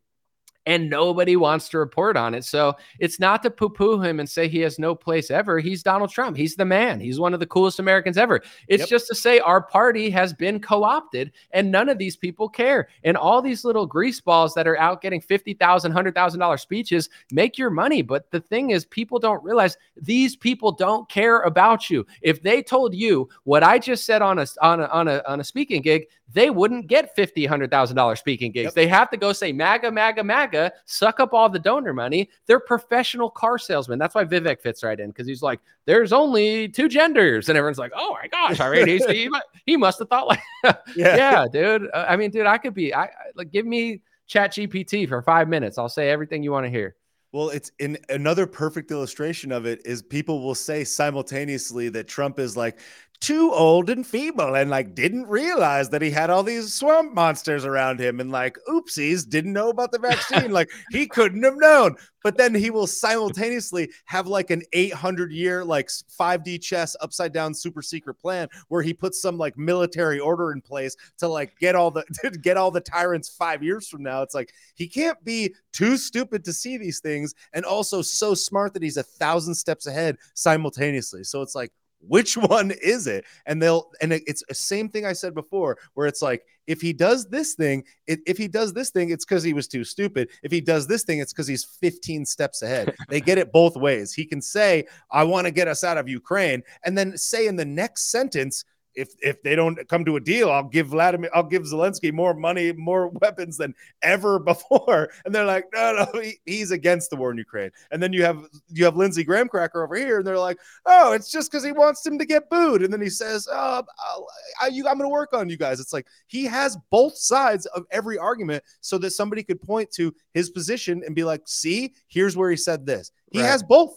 And 0.69 0.87
nobody 0.89 1.35
wants 1.35 1.67
to 1.69 1.79
report 1.79 2.15
on 2.15 2.35
it. 2.35 2.45
So 2.45 2.75
it's 2.99 3.19
not 3.19 3.41
to 3.43 3.49
poo 3.49 3.69
poo 3.69 3.99
him 3.99 4.19
and 4.19 4.29
say 4.29 4.47
he 4.47 4.59
has 4.59 4.77
no 4.77 4.93
place 4.93 5.31
ever. 5.31 5.59
He's 5.59 5.81
Donald 5.81 6.11
Trump. 6.11 6.37
He's 6.37 6.55
the 6.55 6.63
man. 6.63 6.99
He's 6.99 7.19
one 7.19 7.33
of 7.33 7.39
the 7.39 7.47
coolest 7.47 7.79
Americans 7.79 8.17
ever. 8.17 8.41
It's 8.67 8.81
Yep. 8.81 8.89
just 8.89 9.07
to 9.07 9.15
say 9.15 9.39
our 9.39 9.61
party 9.61 10.11
has 10.11 10.31
been 10.31 10.59
co 10.59 10.83
opted 10.83 11.31
and 11.51 11.71
none 11.71 11.89
of 11.89 11.97
these 11.97 12.15
people 12.15 12.47
care. 12.47 12.87
And 13.03 13.17
all 13.17 13.41
these 13.41 13.65
little 13.65 13.87
grease 13.87 14.21
balls 14.21 14.53
that 14.53 14.67
are 14.67 14.77
out 14.79 15.01
getting 15.01 15.21
$50,000, 15.21 15.91
$100,000 15.91 16.61
speeches 16.61 17.09
make 17.31 17.57
your 17.57 17.71
money. 17.71 18.03
But 18.03 18.29
the 18.29 18.39
thing 18.39 18.69
is, 18.69 18.85
people 18.85 19.17
don't 19.17 19.43
realize 19.43 19.75
these 19.97 20.35
people 20.35 20.71
don't 20.71 21.09
care 21.09 21.39
about 21.41 21.89
you. 21.89 22.05
If 22.21 22.43
they 22.43 22.61
told 22.61 22.93
you 22.93 23.27
what 23.43 23.63
I 23.63 23.79
just 23.79 24.05
said 24.05 24.21
on 24.21 24.37
a 24.37 24.45
on 24.61 24.81
a 24.81 24.85
on 24.85 25.07
a, 25.07 25.23
on 25.27 25.39
a 25.39 25.43
speaking 25.43 25.81
gig, 25.81 26.03
they 26.31 26.49
wouldn't 26.49 26.87
get 26.87 27.15
fifty, 27.15 27.45
hundred 27.45 27.71
thousand 27.71 27.95
dollar 27.95 28.15
speaking 28.15 28.51
gigs. 28.51 28.65
Yep. 28.65 28.73
They 28.75 28.87
have 28.87 29.09
to 29.11 29.17
go 29.17 29.33
say 29.33 29.51
MAGA, 29.51 29.91
MAGA, 29.91 30.23
MAGA, 30.23 30.71
suck 30.85 31.19
up 31.19 31.33
all 31.33 31.49
the 31.49 31.59
donor 31.59 31.93
money. 31.93 32.29
They're 32.45 32.59
professional 32.59 33.29
car 33.29 33.57
salesmen. 33.57 33.99
That's 33.99 34.15
why 34.15 34.25
Vivek 34.25 34.61
fits 34.61 34.83
right 34.83 34.99
in 34.99 35.09
because 35.09 35.27
he's 35.27 35.41
like, 35.41 35.59
there's 35.85 36.13
only 36.13 36.67
two 36.67 36.87
genders, 36.87 37.49
and 37.49 37.57
everyone's 37.57 37.79
like, 37.79 37.91
oh 37.95 38.13
my 38.21 38.27
gosh, 38.27 38.59
I 38.59 38.71
mean, 38.71 38.87
he, 38.87 39.29
he 39.65 39.77
must 39.77 39.99
have 39.99 40.09
thought 40.09 40.27
like, 40.27 40.41
yeah, 40.95 41.45
dude. 41.51 41.89
Uh, 41.93 42.05
I 42.07 42.15
mean, 42.15 42.31
dude, 42.31 42.45
I 42.45 42.57
could 42.57 42.73
be, 42.73 42.93
I- 42.93 43.09
like, 43.35 43.51
give 43.51 43.65
me 43.65 44.01
Chat 44.27 44.51
GPT 44.53 45.07
for 45.09 45.21
five 45.23 45.49
minutes. 45.49 45.77
I'll 45.77 45.89
say 45.89 46.09
everything 46.09 46.43
you 46.43 46.51
want 46.51 46.65
to 46.65 46.69
hear. 46.69 46.95
Well, 47.31 47.49
it's 47.49 47.71
in 47.77 47.97
another 48.09 48.47
perfect 48.47 48.89
illustration 48.89 49.51
of 49.51 49.65
it 49.67 49.81
is 49.85 50.01
people 50.01 50.41
will 50.41 50.55
say 50.55 50.83
simultaneously 50.83 51.89
that 51.89 52.07
Trump 52.07 52.39
is 52.39 52.57
like 52.57 52.79
too 53.21 53.51
old 53.53 53.89
and 53.89 54.07
feeble 54.07 54.55
and 54.55 54.69
like 54.69 54.95
didn't 54.95 55.27
realize 55.27 55.89
that 55.89 56.01
he 56.01 56.09
had 56.09 56.29
all 56.29 56.41
these 56.41 56.73
swamp 56.73 57.13
monsters 57.13 57.65
around 57.65 57.99
him 57.99 58.19
and 58.21 58.31
like 58.31 58.57
oopsies 58.69 59.27
didn't 59.27 59.51
know 59.51 59.69
about 59.69 59.91
the 59.91 59.99
vaccine. 59.99 60.51
Like 60.51 60.69
he 60.91 61.05
couldn't 61.05 61.43
have 61.43 61.57
known. 61.57 61.95
But 62.23 62.37
then 62.37 62.53
he 62.53 62.69
will 62.69 62.87
simultaneously 62.87 63.91
have 64.05 64.27
like 64.27 64.51
an 64.51 64.63
800 64.73 65.31
year 65.31 65.63
like 65.63 65.87
5d 65.87 66.61
chess 66.61 66.95
upside 67.01 67.33
down 67.33 67.53
super 67.53 67.81
secret 67.81 68.15
plan 68.15 68.47
where 68.67 68.81
he 68.81 68.93
puts 68.93 69.21
some 69.21 69.37
like 69.37 69.57
military 69.57 70.19
order 70.19 70.51
in 70.51 70.61
place 70.61 70.95
to 71.17 71.27
like 71.27 71.57
get 71.59 71.75
all 71.75 71.91
the 71.91 72.03
get 72.41 72.57
all 72.57 72.71
the 72.71 72.81
tyrants 72.81 73.29
5 73.29 73.63
years 73.63 73.87
from 73.87 74.03
now. 74.03 74.21
It's 74.21 74.35
like 74.35 74.53
he 74.75 74.87
can't 74.87 75.21
be 75.23 75.53
too 75.73 75.97
stupid 75.97 76.45
to 76.45 76.53
see 76.53 76.77
these 76.77 76.99
things 76.99 77.33
and 77.53 77.65
also 77.65 78.01
so 78.01 78.33
smart 78.33 78.73
that 78.73 78.83
he's 78.83 78.97
a 78.97 79.03
thousand 79.03 79.55
steps 79.55 79.87
ahead 79.87 80.17
simultaneously. 80.33 81.23
So 81.23 81.41
it's 81.41 81.55
like 81.55 81.71
which 81.99 82.37
one 82.37 82.71
is 82.81 83.07
it? 83.07 83.25
And 83.45 83.61
they'll 83.61 83.91
and 84.01 84.13
it's 84.13 84.43
the 84.47 84.55
same 84.55 84.89
thing 84.89 85.05
i 85.05 85.13
said 85.13 85.33
before 85.33 85.77
where 85.93 86.07
it's 86.07 86.21
like 86.21 86.45
if 86.67 86.81
he 86.81 86.93
does 86.93 87.27
this 87.27 87.55
thing 87.55 87.83
it, 88.07 88.19
if 88.27 88.37
he 88.37 88.47
does 88.47 88.73
this 88.73 88.89
thing 88.89 89.09
it's 89.09 89.25
because 89.25 89.43
he 89.43 89.53
was 89.53 89.67
too 89.67 89.83
stupid. 89.83 90.29
If 90.43 90.51
he 90.51 90.61
does 90.61 90.87
this 90.87 91.03
thing 91.03 91.19
it's 91.19 91.33
because 91.33 91.47
he's 91.47 91.63
15 91.63 92.25
steps 92.25 92.61
ahead. 92.61 92.95
They 93.09 93.21
get 93.21 93.39
it 93.39 93.51
both 93.51 93.75
ways. 93.75 94.13
He 94.13 94.25
can 94.25 94.41
say 94.41 94.85
i 95.11 95.23
want 95.23 95.45
to 95.45 95.51
get 95.51 95.67
us 95.67 95.83
out 95.83 95.97
of 95.97 96.07
ukraine 96.07 96.63
and 96.83 96.97
then 96.97 97.17
say 97.17 97.47
in 97.47 97.55
the 97.55 97.65
next 97.65 98.11
sentence 98.11 98.65
if 98.99 99.09
if 99.21 99.41
they 99.43 99.55
don't 99.55 99.87
come 99.87 100.03
to 100.05 100.15
a 100.17 100.19
deal, 100.19 100.51
I'll 100.51 100.63
give 100.67 100.87
Vladimir, 100.87 101.29
I'll 101.33 101.43
give 101.43 101.63
Zelensky 101.63 102.11
more 102.11 102.33
money, 102.33 102.71
more 102.73 103.07
weapons 103.21 103.57
than 103.57 103.73
ever 104.01 104.39
before. 104.39 105.09
And 105.25 105.33
they're 105.35 105.45
like, 105.45 105.65
no, 105.73 106.07
no, 106.13 106.19
he, 106.21 106.39
he's 106.45 106.71
against 106.71 107.09
the 107.09 107.15
war 107.15 107.31
in 107.31 107.37
Ukraine. 107.37 107.71
And 107.91 108.01
then 108.01 108.13
you 108.13 108.23
have 108.23 108.43
you 108.69 108.85
have 108.85 108.95
Lindsey 108.97 109.23
Graham 109.23 109.47
cracker 109.47 109.83
over 109.83 109.95
here, 109.95 110.17
and 110.19 110.27
they're 110.27 110.39
like, 110.39 110.59
oh, 110.85 111.13
it's 111.13 111.29
just 111.31 111.51
because 111.51 111.63
he 111.63 111.71
wants 111.71 112.05
him 112.05 112.17
to 112.19 112.25
get 112.25 112.49
booed. 112.49 112.81
And 112.83 112.91
then 112.91 113.01
he 113.01 113.09
says, 113.09 113.47
oh, 113.51 113.83
I'll, 114.07 114.27
I, 114.61 114.67
you, 114.67 114.87
I'm 114.87 114.97
going 114.97 115.09
to 115.09 115.13
work 115.13 115.33
on 115.33 115.49
you 115.49 115.57
guys. 115.57 115.79
It's 115.79 115.93
like 115.93 116.07
he 116.27 116.45
has 116.45 116.77
both 116.89 117.17
sides 117.17 117.65
of 117.67 117.85
every 117.91 118.17
argument, 118.17 118.63
so 118.81 118.97
that 118.99 119.11
somebody 119.11 119.43
could 119.43 119.61
point 119.61 119.91
to 119.91 120.13
his 120.33 120.49
position 120.49 121.03
and 121.05 121.15
be 121.15 121.23
like, 121.23 121.41
see, 121.45 121.93
here's 122.07 122.35
where 122.37 122.49
he 122.49 122.57
said 122.57 122.85
this. 122.85 123.11
He 123.31 123.39
Right. 123.41 123.47
has 123.47 123.63
both. 123.63 123.95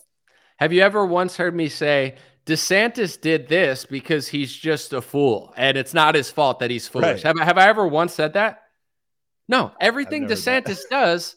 Have 0.58 0.72
you 0.72 0.82
ever 0.82 1.04
once 1.06 1.36
heard 1.36 1.54
me 1.56 1.68
say 1.68 2.16
DeSantis 2.46 3.20
did 3.20 3.48
this 3.48 3.84
because 3.84 4.28
he's 4.28 4.52
just 4.52 4.92
a 4.92 5.00
fool 5.00 5.52
and 5.56 5.76
it's 5.76 5.94
not 5.94 6.14
his 6.14 6.30
fault 6.30 6.58
that 6.58 6.70
he's 6.70 6.88
foolish? 6.88 7.24
Right. 7.24 7.36
Have, 7.36 7.38
have 7.38 7.58
I 7.58 7.68
ever 7.68 7.86
once 7.86 8.14
said 8.14 8.32
that? 8.34 8.62
No, 9.48 9.72
everything 9.80 10.22
never 10.22 10.34
heard 10.34 10.44
that. 10.44 10.64
DeSantis 10.66 10.80
does 10.90 11.36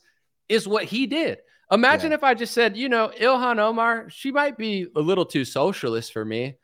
is 0.49 0.67
what 0.67 0.85
he 0.85 1.07
did. 1.07 1.39
Imagine 1.71 2.13
if 2.13 2.23
I 2.23 2.35
just 2.35 2.53
said, 2.53 2.77
you 2.77 2.89
know, 2.89 3.11
Ilhan 3.19 3.57
Omar, 3.57 4.09
she 4.09 4.31
might 4.31 4.57
be 4.57 4.87
a 4.95 5.01
little 5.01 5.25
too 5.25 5.45
socialist 5.45 6.13
for 6.13 6.23
me. 6.23 6.57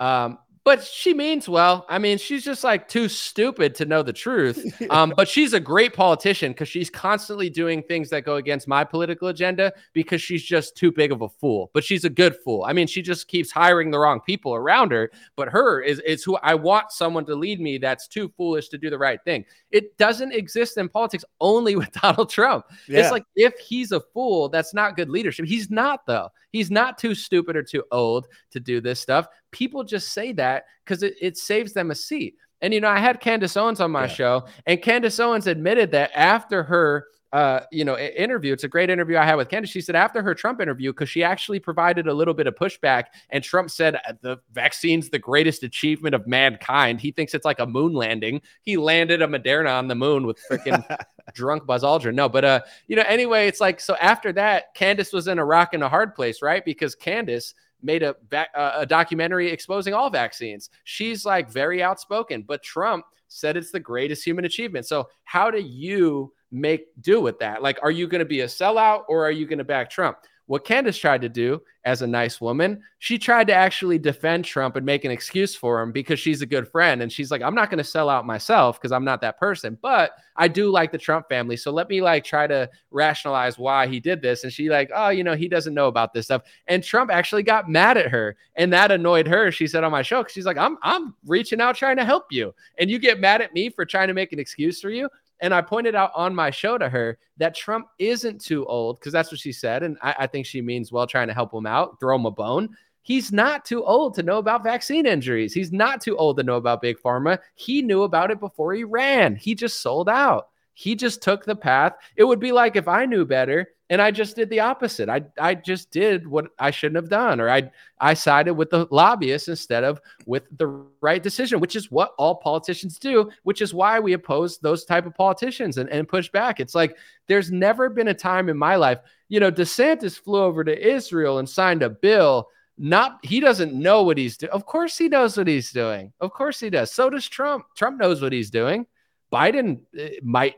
Um, 0.00 0.38
but 0.66 0.82
she 0.82 1.14
means 1.14 1.48
well. 1.48 1.86
I 1.88 2.00
mean, 2.00 2.18
she's 2.18 2.44
just 2.44 2.64
like 2.64 2.88
too 2.88 3.08
stupid 3.08 3.76
to 3.76 3.84
know 3.86 4.02
the 4.02 4.12
truth. 4.12 4.64
Um, 4.90 5.12
but 5.16 5.28
she's 5.28 5.52
a 5.52 5.60
great 5.60 5.94
politician 5.94 6.52
because 6.52 6.68
she's 6.68 6.88
constantly 6.88 7.50
doing 7.50 7.82
things 7.82 8.08
that 8.10 8.24
go 8.24 8.36
against 8.36 8.68
my 8.68 8.84
political 8.84 9.28
agenda 9.28 9.72
because 9.92 10.22
she's 10.22 10.42
just 10.42 10.76
too 10.76 10.92
big 10.92 11.12
of 11.12 11.22
a 11.22 11.28
fool. 11.28 11.70
But 11.74 11.82
she's 11.82 12.04
a 12.04 12.10
good 12.10 12.36
fool. 12.44 12.64
I 12.64 12.72
mean, 12.72 12.86
she 12.86 13.02
just 13.02 13.26
keeps 13.26 13.50
hiring 13.50 13.90
the 13.90 13.98
wrong 13.98 14.20
people 14.20 14.54
around 14.54 14.92
her. 14.92 15.10
But 15.34 15.48
her 15.48 15.80
is 15.80 15.98
is 16.00 16.22
who 16.24 16.36
I 16.36 16.54
want 16.54 16.92
someone 16.92 17.26
to 17.26 17.34
lead 17.34 17.60
me 17.60 17.78
that's 17.78 18.06
too 18.06 18.32
foolish 18.36 18.68
to 18.68 18.78
do 18.78 18.90
the 18.90 18.98
right 18.98 19.22
thing. 19.24 19.44
It 19.70 19.96
doesn't 19.98 20.32
exist 20.32 20.78
in 20.78 20.88
politics 20.88 21.24
only 21.40 21.76
with 21.80 21.92
Donald 21.92 22.30
Trump. 22.30 22.66
It's 22.86 23.12
like 23.12 23.24
if 23.34 23.58
he's 23.58 23.92
a 23.92 24.00
fool, 24.00 24.48
that's 24.48 24.72
not 24.72 24.96
good 24.96 25.10
leadership. 25.10 25.46
He's 25.46 25.70
not 25.70 26.06
though. 26.06 26.30
He's 26.52 26.70
not 26.70 26.98
too 26.98 27.14
stupid 27.14 27.56
or 27.56 27.62
too 27.62 27.84
old 27.90 28.26
to 28.52 28.60
do 28.60 28.80
this 28.80 29.00
stuff. 29.00 29.26
People 29.50 29.84
just 29.84 30.12
say 30.12 30.32
that 30.32 30.64
because 30.84 31.02
it, 31.02 31.14
it 31.20 31.36
saves 31.36 31.72
them 31.72 31.90
a 31.90 31.94
seat. 31.94 32.36
And 32.62 32.72
you 32.72 32.80
know, 32.80 32.88
I 32.88 32.98
had 32.98 33.20
Candace 33.20 33.56
Owens 33.56 33.80
on 33.80 33.90
my 33.90 34.02
Yeah. 34.02 34.06
show, 34.08 34.46
and 34.66 34.80
Candace 34.80 35.20
Owens 35.20 35.46
admitted 35.46 35.90
that 35.92 36.10
after 36.14 36.62
her 36.62 37.06
uh, 37.36 37.60
you 37.70 37.84
know, 37.84 37.98
interview. 37.98 38.54
It's 38.54 38.64
a 38.64 38.68
great 38.68 38.88
interview 38.88 39.18
I 39.18 39.26
had 39.26 39.34
with 39.34 39.50
Candace. 39.50 39.68
She 39.68 39.82
said 39.82 39.94
after 39.94 40.22
her 40.22 40.34
Trump 40.34 40.58
interview, 40.58 40.90
because 40.90 41.10
she 41.10 41.22
actually 41.22 41.60
provided 41.60 42.08
a 42.08 42.14
little 42.14 42.32
bit 42.32 42.46
of 42.46 42.54
pushback, 42.54 43.08
and 43.28 43.44
Trump 43.44 43.70
said 43.70 43.96
"Uh, 43.96 44.14
the 44.22 44.38
vaccine's 44.54 45.10
the 45.10 45.18
greatest 45.18 45.62
achievement 45.62 46.14
of 46.14 46.26
mankind. 46.26 46.98
He 46.98 47.10
thinks 47.12 47.34
it's 47.34 47.44
like 47.44 47.58
a 47.58 47.66
moon 47.66 47.92
landing. 47.92 48.40
He 48.62 48.78
landed 48.78 49.20
a 49.20 49.26
Moderna 49.26 49.78
on 49.78 49.86
the 49.86 49.94
moon 49.94 50.26
with 50.26 50.40
freaking 50.50 50.82
drunk 51.34 51.66
Buzz 51.66 51.82
Aldrin. 51.82 52.14
No, 52.14 52.26
but 52.26 52.46
uh, 52.46 52.60
you 52.86 52.96
know, 52.96 53.04
anyway, 53.06 53.48
it's 53.48 53.60
like 53.60 53.80
so 53.80 53.96
after 53.96 54.32
that, 54.32 54.74
Candace 54.74 55.12
was 55.12 55.28
in 55.28 55.38
a 55.38 55.44
rock 55.44 55.74
and 55.74 55.82
a 55.82 55.90
hard 55.90 56.14
place, 56.14 56.40
right? 56.40 56.64
Because 56.64 56.94
Candace 56.94 57.52
made 57.82 58.02
a 58.02 58.16
uh, 58.32 58.72
a 58.76 58.86
documentary 58.86 59.50
exposing 59.50 59.92
all 59.92 60.08
vaccines. 60.08 60.70
She's 60.84 61.26
like 61.26 61.50
very 61.50 61.82
outspoken, 61.82 62.44
but 62.48 62.62
Trump 62.62 63.04
said 63.28 63.58
it's 63.58 63.72
the 63.72 63.80
greatest 63.80 64.24
human 64.24 64.46
achievement. 64.46 64.86
So 64.86 65.10
how 65.24 65.50
do 65.50 65.60
you 65.60 66.32
make 66.50 66.86
do 67.00 67.20
with 67.20 67.38
that? 67.40 67.62
Like, 67.62 67.78
are 67.82 67.90
you 67.90 68.06
going 68.06 68.20
to 68.20 68.24
be 68.24 68.40
a 68.40 68.46
sellout 68.46 69.04
or 69.08 69.26
are 69.26 69.30
you 69.30 69.46
going 69.46 69.58
to 69.58 69.64
back 69.64 69.90
Trump? 69.90 70.18
What 70.46 70.64
Candace 70.64 70.96
tried 70.96 71.22
to 71.22 71.28
do 71.28 71.60
as 71.84 72.02
a 72.02 72.06
nice 72.06 72.40
woman, 72.40 72.80
she 73.00 73.18
tried 73.18 73.48
to 73.48 73.52
actually 73.52 73.98
defend 73.98 74.44
Trump 74.44 74.76
and 74.76 74.86
make 74.86 75.04
an 75.04 75.10
excuse 75.10 75.56
for 75.56 75.80
him 75.80 75.90
because 75.90 76.20
she's 76.20 76.40
a 76.40 76.46
good 76.46 76.68
friend. 76.68 77.02
And 77.02 77.12
she's 77.12 77.32
like, 77.32 77.42
I'm 77.42 77.54
not 77.54 77.68
going 77.68 77.78
to 77.78 77.84
sell 77.84 78.08
out 78.08 78.24
myself 78.24 78.80
because 78.80 78.92
I'm 78.92 79.04
not 79.04 79.20
that 79.22 79.40
person, 79.40 79.76
but 79.82 80.12
I 80.36 80.46
do 80.46 80.70
like 80.70 80.92
the 80.92 80.98
Trump 80.98 81.28
family. 81.28 81.56
So 81.56 81.72
let 81.72 81.88
me 81.88 82.00
like 82.00 82.22
try 82.22 82.46
to 82.46 82.70
rationalize 82.92 83.58
why 83.58 83.88
he 83.88 83.98
did 83.98 84.22
this. 84.22 84.44
And 84.44 84.52
she 84.52 84.68
like, 84.68 84.90
oh, 84.94 85.08
you 85.08 85.24
know, 85.24 85.34
he 85.34 85.48
doesn't 85.48 85.74
know 85.74 85.88
about 85.88 86.14
this 86.14 86.26
stuff. 86.26 86.42
And 86.68 86.82
Trump 86.82 87.10
actually 87.10 87.42
got 87.42 87.68
mad 87.68 87.96
at 87.96 88.10
her. 88.12 88.36
And 88.54 88.72
that 88.72 88.92
annoyed 88.92 89.26
her. 89.26 89.50
She 89.50 89.66
said 89.66 89.82
on 89.82 89.90
my 89.90 90.02
show, 90.02 90.24
she's 90.28 90.46
like, 90.46 90.58
I'm 90.58 90.78
I'm 90.82 91.14
reaching 91.26 91.60
out 91.60 91.74
trying 91.74 91.96
to 91.96 92.04
help 92.04 92.30
you. 92.30 92.54
And 92.78 92.88
you 92.88 93.00
get 93.00 93.18
mad 93.18 93.42
at 93.42 93.52
me 93.52 93.68
for 93.68 93.84
trying 93.84 94.08
to 94.08 94.14
make 94.14 94.32
an 94.32 94.38
excuse 94.38 94.80
for 94.80 94.90
you. 94.90 95.08
And 95.40 95.52
I 95.52 95.60
pointed 95.60 95.94
out 95.94 96.12
on 96.14 96.34
my 96.34 96.50
show 96.50 96.78
to 96.78 96.88
her 96.88 97.18
that 97.36 97.54
Trump 97.54 97.88
isn't 97.98 98.40
too 98.40 98.64
old, 98.66 98.98
because 98.98 99.12
that's 99.12 99.30
what 99.30 99.40
she 99.40 99.52
said. 99.52 99.82
And 99.82 99.98
I, 100.02 100.14
I 100.20 100.26
think 100.26 100.46
she 100.46 100.62
means 100.62 100.90
well 100.90 101.06
trying 101.06 101.28
to 101.28 101.34
help 101.34 101.52
him 101.52 101.66
out, 101.66 102.00
throw 102.00 102.16
him 102.16 102.24
a 102.26 102.30
bone. 102.30 102.70
He's 103.02 103.30
not 103.30 103.64
too 103.64 103.84
old 103.84 104.14
to 104.14 104.22
know 104.22 104.38
about 104.38 104.64
vaccine 104.64 105.06
injuries. 105.06 105.52
He's 105.52 105.72
not 105.72 106.00
too 106.00 106.16
old 106.16 106.38
to 106.38 106.42
know 106.42 106.56
about 106.56 106.80
big 106.82 106.98
pharma. 106.98 107.38
He 107.54 107.82
knew 107.82 108.02
about 108.02 108.30
it 108.30 108.40
before 108.40 108.72
he 108.72 108.82
ran. 108.82 109.36
He 109.36 109.54
just 109.54 109.80
sold 109.80 110.08
out. 110.08 110.48
he 110.78 110.94
just 110.94 111.22
took 111.22 111.44
the 111.44 111.56
path. 111.56 111.94
It 112.16 112.24
would 112.24 112.38
be 112.38 112.52
like 112.52 112.76
if 112.76 112.86
I 112.86 113.06
knew 113.06 113.24
better 113.24 113.68
and 113.88 114.02
I 114.02 114.10
just 114.10 114.34
did 114.34 114.50
the 114.50 114.60
opposite. 114.60 115.08
I 115.08 115.22
I 115.38 115.54
just 115.54 115.90
did 115.90 116.26
what 116.26 116.46
I 116.58 116.70
shouldn't 116.70 116.96
have 116.96 117.08
done, 117.08 117.40
or 117.40 117.48
I 117.48 117.70
I 118.00 118.14
sided 118.14 118.54
with 118.54 118.70
the 118.70 118.86
lobbyists 118.90 119.48
instead 119.48 119.84
of 119.84 120.00
with 120.26 120.44
the 120.56 120.66
right 121.00 121.22
decision, 121.22 121.60
which 121.60 121.76
is 121.76 121.90
what 121.90 122.12
all 122.18 122.36
politicians 122.36 122.98
do, 122.98 123.30
which 123.44 123.62
is 123.62 123.72
why 123.72 124.00
we 124.00 124.14
oppose 124.14 124.58
those 124.58 124.84
type 124.84 125.06
of 125.06 125.14
politicians 125.14 125.78
and, 125.78 125.88
and 125.90 126.08
push 126.08 126.28
back. 126.30 126.58
It's 126.58 126.74
like 126.74 126.96
there's 127.28 127.52
never 127.52 127.88
been 127.88 128.08
a 128.08 128.14
time 128.14 128.48
in 128.48 128.56
my 128.56 128.76
life, 128.76 128.98
you 129.28 129.40
know, 129.40 129.50
DeSantis 129.50 130.18
flew 130.18 130.42
over 130.42 130.64
to 130.64 130.94
Israel 130.94 131.38
and 131.38 131.48
signed 131.48 131.82
a 131.82 131.90
bill. 131.90 132.48
Not 132.78 133.18
he 133.22 133.40
doesn't 133.40 133.72
know 133.72 134.02
what 134.02 134.18
he's 134.18 134.36
doing. 134.36 134.52
Of 134.52 134.66
course 134.66 134.98
he 134.98 135.08
knows 135.08 135.36
what 135.36 135.46
he's 135.46 135.70
doing. 135.70 136.12
Of 136.20 136.32
course 136.32 136.60
he 136.60 136.70
does. 136.70 136.92
So 136.92 137.08
does 137.08 137.26
Trump. 137.26 137.64
Trump 137.76 137.98
knows 137.98 138.20
what 138.20 138.32
he's 138.32 138.50
doing. 138.50 138.86
Biden 139.32 139.80
eh, 139.98 140.16
might 140.22 140.56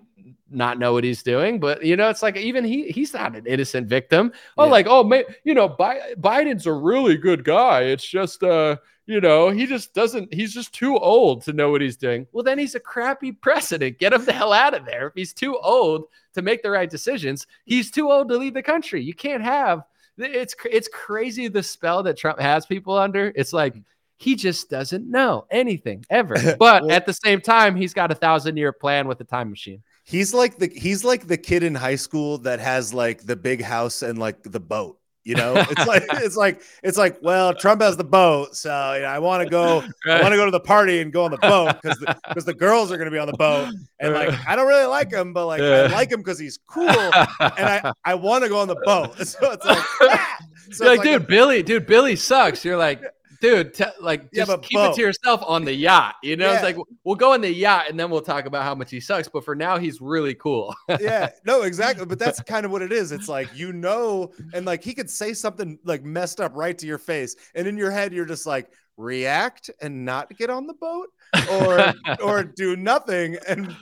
not 0.51 0.79
know 0.79 0.93
what 0.93 1.05
he's 1.05 1.23
doing, 1.23 1.61
but 1.61 1.85
you 1.85 1.97
know, 1.97 2.09
it's 2.09 2.23
like 2.23 2.37
even 2.37 2.65
he 2.65 2.91
he's 2.91 3.13
not 3.13 3.37
an 3.37 3.47
innocent 3.47 3.87
victim. 3.87 4.33
Oh, 4.57 4.65
yeah. 4.65 4.71
like 4.71 4.87
oh, 4.89 5.05
man, 5.05 5.25
you 5.45 5.55
know, 5.55 5.69
Bi- 5.69 6.15
Biden's 6.19 6.67
a 6.67 6.73
really 6.73 7.17
good 7.17 7.45
guy. 7.45 7.83
It's 7.83 8.07
just 8.07 8.43
uh, 8.43 8.77
you 9.07 9.21
know, 9.21 9.51
he 9.51 9.67
just 9.67 9.95
doesn't. 9.95 10.33
He's 10.33 10.53
just 10.53 10.75
too 10.75 10.99
old 10.99 11.43
to 11.45 11.53
know 11.53 11.71
what 11.71 11.81
he's 11.81 11.97
doing. 11.97 12.27
Well, 12.33 12.45
then 12.45 12.59
he's 12.59 12.75
a 12.75 12.81
crappy 12.81 13.33
president. 13.33 13.99
Get 13.99 14.13
him 14.13 14.25
the 14.25 14.33
hell 14.33 14.53
out 14.53 14.75
of 14.75 14.85
there. 14.85 15.09
If 15.09 15.15
he's 15.15 15.33
too 15.33 15.57
old 15.59 16.05
to 16.35 16.43
make 16.43 16.63
the 16.63 16.71
right 16.71 16.91
decisions, 16.91 17.47
he's 17.65 17.91
too 17.91 18.11
old 18.11 18.29
to 18.29 18.37
lead 18.37 18.55
the 18.55 18.63
country. 18.63 19.03
You 19.03 19.15
can't 19.15 19.43
have. 19.43 19.83
It's 20.19 20.55
it's 20.71 20.89
crazy 20.89 21.49
the 21.49 21.63
spell 21.63 22.03
that 22.03 22.19
Trump 22.19 22.41
has 22.41 22.67
people 22.67 22.99
under. 22.99 23.33
It's 23.35 23.53
like 23.53 23.77
he 24.19 24.35
just 24.35 24.69
doesn't 24.69 25.09
know 25.09 25.47
anything 25.51 26.05
ever. 26.11 26.35
But 26.59 26.83
well, 26.83 26.91
at 26.91 27.07
the 27.07 27.13
same 27.13 27.41
time, 27.41 27.77
he's 27.77 27.95
got 27.95 28.13
a 28.13 28.17
thousand 28.17 28.57
year 28.57 28.73
plan 28.73 29.09
with 29.09 29.21
a 29.21 29.25
time 29.25 29.49
machine. 29.51 29.83
He's 30.09 30.33
like 30.33 30.57
the 30.57 30.73
he's 30.75 31.05
like 31.05 31.27
the 31.27 31.37
kid 31.37 31.63
in 31.63 31.75
high 31.75 31.97
school 31.97 32.39
that 32.39 32.61
has 32.61 32.95
like 32.95 33.25
the 33.25 33.37
big 33.37 33.61
house 33.61 34.01
and 34.01 34.19
like 34.19 34.43
the 34.43 34.59
boat. 34.59 34.99
You 35.23 35.35
know, 35.35 35.53
it's 35.57 35.87
like 35.87 36.05
it's 36.13 36.35
like 36.35 36.63
it's 36.83 36.97
like 36.97 37.19
well, 37.21 37.53
Trump 37.53 37.83
has 37.83 37.99
the 37.99 38.05
boat, 38.05 38.57
so 38.57 38.95
you 38.95 39.03
know, 39.03 39.09
I 39.09 39.19
want 39.19 39.43
to 39.43 39.51
go. 39.51 39.85
I 40.07 40.23
want 40.23 40.33
to 40.33 40.39
go 40.39 40.47
to 40.47 40.51
the 40.51 40.61
party 40.61 41.01
and 41.01 41.13
go 41.13 41.27
on 41.27 41.31
the 41.31 41.37
boat 41.37 41.75
because 41.83 41.99
because 41.99 42.47
the, 42.47 42.55
the, 42.55 42.59
girls 42.59 42.91
are 42.91 42.97
going 42.97 43.05
to 43.05 43.11
be 43.11 43.19
on 43.19 43.27
the 43.27 43.37
boat, 43.37 43.75
and 44.01 44.15
like 44.15 44.31
I 44.49 44.57
don't 44.57 44.67
really 44.67 44.87
like 44.87 45.13
him, 45.13 45.35
but 45.35 45.45
like 45.45 45.61
I 45.61 45.89
like 45.89 46.11
him 46.11 46.21
because 46.21 46.39
he's 46.39 46.59
cool, 46.67 46.89
and 46.89 47.13
I 47.39 47.93
I 48.03 48.15
want 48.15 48.45
to 48.45 48.49
go 48.49 48.61
on 48.61 48.69
the 48.69 48.81
boat. 48.87 49.15
So 49.27 49.53
it's 49.53 49.65
like, 49.67 49.85
ah! 50.01 50.39
so 50.71 50.87
like, 50.87 51.01
like, 51.01 51.07
dude, 51.07 51.23
a, 51.23 51.27
Billy, 51.27 51.63
dude, 51.63 51.87
Billy 51.87 52.17
sucks. 52.17 52.65
You're 52.65 52.79
like, 52.79 53.03
dude, 53.41 53.79
like 54.01 54.33
just 54.33 54.51
yeah, 54.51 54.57
keep 54.59 54.77
boat. 54.77 54.93
it 54.93 54.97
to 54.97 55.01
yourself 55.03 55.43
on 55.47 55.65
the 55.65 55.73
yacht. 55.73 56.17
You 56.23 56.37
know, 56.37 56.47
yeah. 56.47 56.55
it's 56.55 56.63
like 56.63 56.77
we'll 57.05 57.17
go 57.17 57.33
on 57.33 57.41
the 57.41 57.53
yacht 57.53 57.87
and 57.89 57.99
then 57.99 58.11
we'll 58.11 58.21
talk 58.21 58.47
about 58.47 58.63
how 58.63 58.75
much 58.75 58.91
he 58.91 59.01
sucks. 59.01 59.29
But 59.29 59.45
for 59.45 59.55
now, 59.55 59.79
he's 59.79 60.01
really 60.01 60.35
cool. 60.35 60.75
yeah, 61.01 61.31
no, 61.45 61.63
exactly. 61.63 62.07
But 62.07 62.19
that's 62.19 62.41
kind 62.43 62.65
of 62.65 62.73
what 62.73 62.83
it 62.83 62.93
is. 62.93 63.13
It's 63.13 63.29
like 63.29 63.49
you 63.55 63.73
know, 63.73 64.33
and 64.53 64.67
like 64.67 64.83
he 64.83 64.95
could 64.95 65.11
say 65.11 65.33
something 65.33 65.79
like 65.85 66.03
messed 66.03 66.41
up 66.41 66.53
right 66.55 66.77
to 66.79 66.87
your 66.87 66.99
face, 66.99 67.37
and 67.55 67.67
in 67.67 67.77
your 67.77 67.91
head, 67.91 68.13
you're 68.13 68.27
just 68.27 68.47
like 68.47 68.71
react 68.97 69.71
and 69.81 70.05
not 70.05 70.37
get 70.37 70.51
on 70.51 70.67
the 70.67 70.75
boat, 70.75 71.09
or 71.51 71.93
or 72.23 72.45
do 72.45 72.77
nothing 72.77 73.37
and 73.47 73.75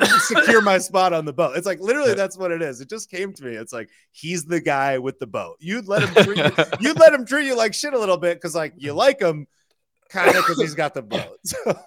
secure 0.18 0.60
my 0.60 0.78
spot 0.78 1.12
on 1.12 1.24
the 1.24 1.32
boat. 1.32 1.56
It's 1.56 1.66
like 1.66 1.80
literally 1.80 2.14
that's 2.14 2.36
what 2.36 2.50
it 2.50 2.62
is. 2.62 2.80
It 2.80 2.88
just 2.88 3.10
came 3.10 3.32
to 3.32 3.44
me. 3.44 3.54
It's 3.54 3.72
like 3.72 3.90
he's 4.12 4.44
the 4.44 4.60
guy 4.60 4.98
with 4.98 5.18
the 5.18 5.26
boat. 5.26 5.56
You'd 5.60 5.86
let 5.86 6.02
him 6.02 6.14
treat 6.24 6.38
you, 6.38 6.64
you'd 6.80 6.98
let 6.98 7.12
him 7.12 7.26
treat 7.26 7.46
you 7.46 7.56
like 7.56 7.74
shit 7.74 7.94
a 7.94 7.98
little 7.98 8.16
bit 8.16 8.36
because 8.36 8.54
like 8.54 8.74
you 8.76 8.92
like 8.92 9.20
him 9.20 9.46
kind 10.08 10.28
of 10.28 10.36
because 10.36 10.60
he's 10.60 10.74
got 10.74 10.94
the 10.94 11.02
boat. 11.02 11.38
So. 11.44 11.78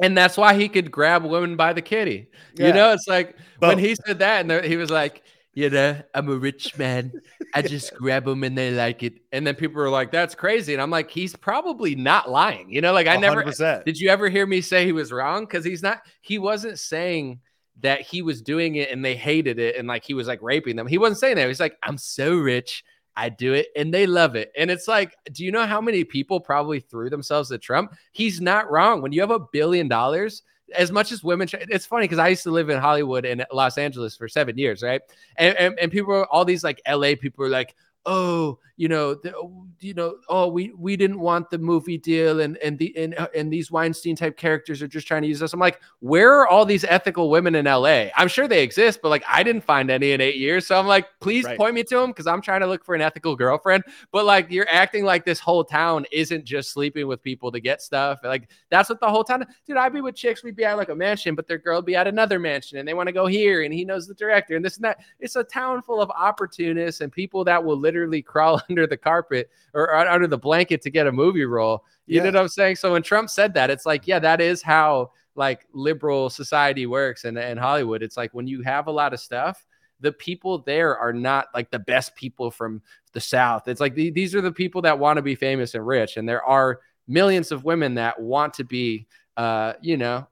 and 0.00 0.16
that's 0.16 0.36
why 0.36 0.54
he 0.54 0.68
could 0.68 0.90
grab 0.90 1.24
women 1.24 1.56
by 1.56 1.72
the 1.72 1.82
kitty. 1.82 2.28
Yeah. 2.54 2.68
You 2.68 2.72
know, 2.72 2.92
it's 2.92 3.08
like 3.08 3.36
when 3.58 3.78
he 3.78 3.94
said 3.94 4.20
that, 4.20 4.48
and 4.48 4.64
he 4.64 4.76
was 4.76 4.90
like, 4.90 5.22
you 5.58 5.68
know, 5.70 6.00
I'm 6.14 6.28
a 6.28 6.36
rich 6.36 6.78
man. 6.78 7.12
I 7.52 7.62
just 7.62 7.92
grab 7.96 8.26
them 8.26 8.44
and 8.44 8.56
they 8.56 8.70
like 8.70 9.02
it. 9.02 9.14
And 9.32 9.44
then 9.44 9.56
people 9.56 9.82
are 9.82 9.90
like, 9.90 10.12
that's 10.12 10.36
crazy. 10.36 10.72
And 10.72 10.80
I'm 10.80 10.90
like, 10.90 11.10
he's 11.10 11.34
probably 11.34 11.96
not 11.96 12.30
lying. 12.30 12.70
You 12.70 12.80
know, 12.80 12.92
like 12.92 13.08
I 13.08 13.16
100%. 13.16 13.20
never 13.20 13.82
did 13.84 13.98
you 13.98 14.08
ever 14.08 14.28
hear 14.28 14.46
me 14.46 14.60
say 14.60 14.84
he 14.84 14.92
was 14.92 15.10
wrong? 15.10 15.46
Because 15.46 15.64
he's 15.64 15.82
not, 15.82 16.02
he 16.20 16.38
wasn't 16.38 16.78
saying 16.78 17.40
that 17.80 18.02
he 18.02 18.22
was 18.22 18.40
doing 18.40 18.76
it 18.76 18.92
and 18.92 19.04
they 19.04 19.16
hated 19.16 19.58
it 19.58 19.74
and 19.74 19.88
like 19.88 20.04
he 20.04 20.14
was 20.14 20.28
like 20.28 20.40
raping 20.42 20.76
them. 20.76 20.86
He 20.86 20.96
wasn't 20.96 21.18
saying 21.18 21.34
that. 21.34 21.48
He's 21.48 21.58
like, 21.58 21.76
I'm 21.82 21.98
so 21.98 22.36
rich. 22.36 22.84
I 23.16 23.28
do 23.28 23.52
it 23.52 23.66
and 23.74 23.92
they 23.92 24.06
love 24.06 24.36
it. 24.36 24.52
And 24.56 24.70
it's 24.70 24.86
like, 24.86 25.16
do 25.32 25.44
you 25.44 25.50
know 25.50 25.66
how 25.66 25.80
many 25.80 26.04
people 26.04 26.38
probably 26.38 26.78
threw 26.78 27.10
themselves 27.10 27.50
at 27.50 27.62
Trump? 27.62 27.96
He's 28.12 28.40
not 28.40 28.70
wrong. 28.70 29.02
When 29.02 29.10
you 29.10 29.22
have 29.22 29.32
a 29.32 29.40
billion 29.40 29.88
dollars, 29.88 30.44
as 30.74 30.92
much 30.92 31.12
as 31.12 31.24
women, 31.24 31.48
it's 31.52 31.86
funny 31.86 32.04
because 32.04 32.18
I 32.18 32.28
used 32.28 32.42
to 32.44 32.50
live 32.50 32.70
in 32.70 32.78
Hollywood 32.78 33.24
and 33.24 33.44
Los 33.52 33.78
Angeles 33.78 34.16
for 34.16 34.28
seven 34.28 34.58
years, 34.58 34.82
right? 34.82 35.00
And, 35.36 35.56
and, 35.56 35.78
and 35.78 35.92
people, 35.92 36.26
all 36.30 36.44
these 36.44 36.64
like 36.64 36.80
LA 36.88 37.14
people 37.20 37.44
are 37.44 37.50
like, 37.50 37.74
oh, 38.06 38.58
you 38.78 38.86
know, 38.86 39.12
the, 39.12 39.34
you 39.80 39.92
know, 39.92 40.18
oh, 40.28 40.46
we 40.46 40.72
we 40.78 40.96
didn't 40.96 41.18
want 41.18 41.50
the 41.50 41.58
movie 41.58 41.98
deal, 41.98 42.40
and 42.40 42.56
and 42.58 42.78
the 42.78 42.96
and, 42.96 43.12
uh, 43.18 43.26
and 43.34 43.52
these 43.52 43.72
Weinstein 43.72 44.14
type 44.14 44.36
characters 44.36 44.80
are 44.80 44.86
just 44.86 45.06
trying 45.06 45.22
to 45.22 45.28
use 45.28 45.42
us. 45.42 45.52
I'm 45.52 45.58
like, 45.58 45.80
where 45.98 46.32
are 46.32 46.46
all 46.46 46.64
these 46.64 46.84
ethical 46.84 47.28
women 47.28 47.56
in 47.56 47.64
LA? 47.64 48.06
I'm 48.16 48.28
sure 48.28 48.46
they 48.46 48.62
exist, 48.62 49.00
but 49.02 49.08
like 49.08 49.24
I 49.28 49.42
didn't 49.42 49.64
find 49.64 49.90
any 49.90 50.12
in 50.12 50.20
eight 50.20 50.36
years. 50.36 50.64
So 50.64 50.78
I'm 50.78 50.86
like, 50.86 51.08
please 51.20 51.44
right. 51.44 51.58
point 51.58 51.74
me 51.74 51.82
to 51.82 51.96
them 51.96 52.10
because 52.10 52.28
I'm 52.28 52.40
trying 52.40 52.60
to 52.60 52.68
look 52.68 52.84
for 52.84 52.94
an 52.94 53.00
ethical 53.00 53.34
girlfriend. 53.34 53.82
But 54.12 54.24
like, 54.24 54.48
you're 54.48 54.68
acting 54.70 55.04
like 55.04 55.24
this 55.24 55.40
whole 55.40 55.64
town 55.64 56.06
isn't 56.12 56.44
just 56.44 56.70
sleeping 56.70 57.08
with 57.08 57.20
people 57.20 57.50
to 57.50 57.58
get 57.58 57.82
stuff. 57.82 58.20
Like 58.22 58.48
that's 58.70 58.88
what 58.88 59.00
the 59.00 59.08
whole 59.08 59.24
town. 59.24 59.44
Dude, 59.66 59.76
I'd 59.76 59.92
be 59.92 60.02
with 60.02 60.14
chicks. 60.14 60.44
We'd 60.44 60.54
be 60.54 60.64
at 60.64 60.76
like 60.76 60.88
a 60.88 60.94
mansion, 60.94 61.34
but 61.34 61.48
their 61.48 61.58
girl 61.58 61.78
would 61.78 61.84
be 61.84 61.96
at 61.96 62.06
another 62.06 62.38
mansion, 62.38 62.78
and 62.78 62.86
they 62.86 62.94
want 62.94 63.08
to 63.08 63.12
go 63.12 63.26
here, 63.26 63.62
and 63.64 63.74
he 63.74 63.84
knows 63.84 64.06
the 64.06 64.14
director, 64.14 64.54
and 64.54 64.64
this 64.64 64.76
and 64.76 64.84
that. 64.84 65.00
It's 65.18 65.34
a 65.34 65.42
town 65.42 65.82
full 65.82 66.00
of 66.00 66.10
opportunists 66.10 67.00
and 67.00 67.10
people 67.10 67.42
that 67.42 67.64
will 67.64 67.76
literally 67.76 68.22
crawl 68.28 68.62
under 68.68 68.86
the 68.86 68.96
carpet 68.96 69.50
or 69.74 69.94
under 69.94 70.26
the 70.26 70.38
blanket 70.38 70.82
to 70.82 70.90
get 70.90 71.06
a 71.06 71.12
movie 71.12 71.44
role. 71.44 71.84
You 72.06 72.16
yeah. 72.16 72.30
know 72.30 72.38
what 72.38 72.42
I'm 72.42 72.48
saying? 72.48 72.76
So 72.76 72.92
when 72.92 73.02
Trump 73.02 73.30
said 73.30 73.54
that, 73.54 73.70
it's 73.70 73.86
like, 73.86 74.06
yeah, 74.06 74.18
that 74.18 74.40
is 74.40 74.62
how 74.62 75.12
like 75.34 75.66
liberal 75.72 76.30
society 76.30 76.86
works 76.86 77.24
and, 77.24 77.38
and 77.38 77.58
Hollywood. 77.58 78.02
It's 78.02 78.16
like 78.16 78.34
when 78.34 78.46
you 78.46 78.62
have 78.62 78.86
a 78.86 78.92
lot 78.92 79.14
of 79.14 79.20
stuff, 79.20 79.64
the 80.00 80.12
people 80.12 80.58
there 80.58 80.96
are 80.96 81.12
not 81.12 81.46
like 81.54 81.70
the 81.70 81.78
best 81.78 82.14
people 82.14 82.50
from 82.50 82.82
the 83.12 83.20
South. 83.20 83.68
It's 83.68 83.80
like 83.80 83.94
the, 83.94 84.10
these 84.10 84.34
are 84.34 84.40
the 84.40 84.52
people 84.52 84.82
that 84.82 84.98
want 84.98 85.16
to 85.16 85.22
be 85.22 85.34
famous 85.34 85.74
and 85.74 85.86
rich. 85.86 86.16
And 86.16 86.28
there 86.28 86.44
are 86.44 86.80
millions 87.06 87.52
of 87.52 87.64
women 87.64 87.94
that 87.94 88.20
want 88.20 88.54
to 88.54 88.64
be, 88.64 89.06
uh, 89.36 89.74
you 89.80 89.96
know, 89.96 90.26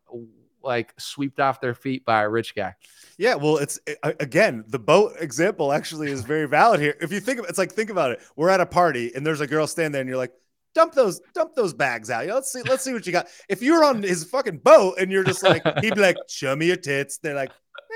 like 0.63 0.93
swept 0.99 1.41
off 1.41 1.61
their 1.61 1.75
feet 1.75 2.05
by 2.05 2.23
a 2.23 2.29
rich 2.29 2.55
guy. 2.55 2.75
Yeah, 3.19 3.37
well, 3.37 3.57
it's 3.57 3.79
again 4.03 4.65
the 4.69 4.79
boat 4.79 5.15
example 5.21 5.73
actually 5.73 6.11
is 6.11 6.23
very 6.23 6.47
valid 6.47 6.81
here. 6.81 6.97
If 7.01 7.13
you 7.13 7.21
think 7.21 7.39
of 7.39 7.47
it's 7.47 7.59
like 7.59 7.73
think 7.73 7.91
about 7.91 8.11
it, 8.11 8.21
we're 8.37 8.51
at 8.51 8.61
a 8.61 8.67
party 8.67 9.13
and 9.15 9.27
there's 9.27 9.41
a 9.41 9.47
girl 9.47 9.67
standing 9.67 9.93
there 9.93 10.03
and 10.03 10.09
you're 10.09 10.19
like, 10.19 10.33
dump 10.75 10.93
those 10.93 11.21
dump 11.35 11.55
those 11.55 11.73
bags 11.73 12.11
out. 12.11 12.23
You 12.23 12.29
know, 12.29 12.35
let's 12.35 12.53
see 12.53 12.63
let's 12.63 12.85
see 12.85 12.93
what 12.93 13.07
you 13.07 13.13
got. 13.13 13.29
If 13.49 13.63
you're 13.63 13.83
on 13.85 14.03
his 14.03 14.25
fucking 14.25 14.59
boat 14.59 14.99
and 14.99 15.11
you're 15.11 15.25
just 15.25 15.43
like 15.43 15.63
he'd 15.81 15.95
be 15.95 16.01
like, 16.01 16.17
show 16.29 16.55
me 16.55 16.67
your 16.67 16.77
tits. 16.77 17.19
They're 17.19 17.35
like, 17.35 17.51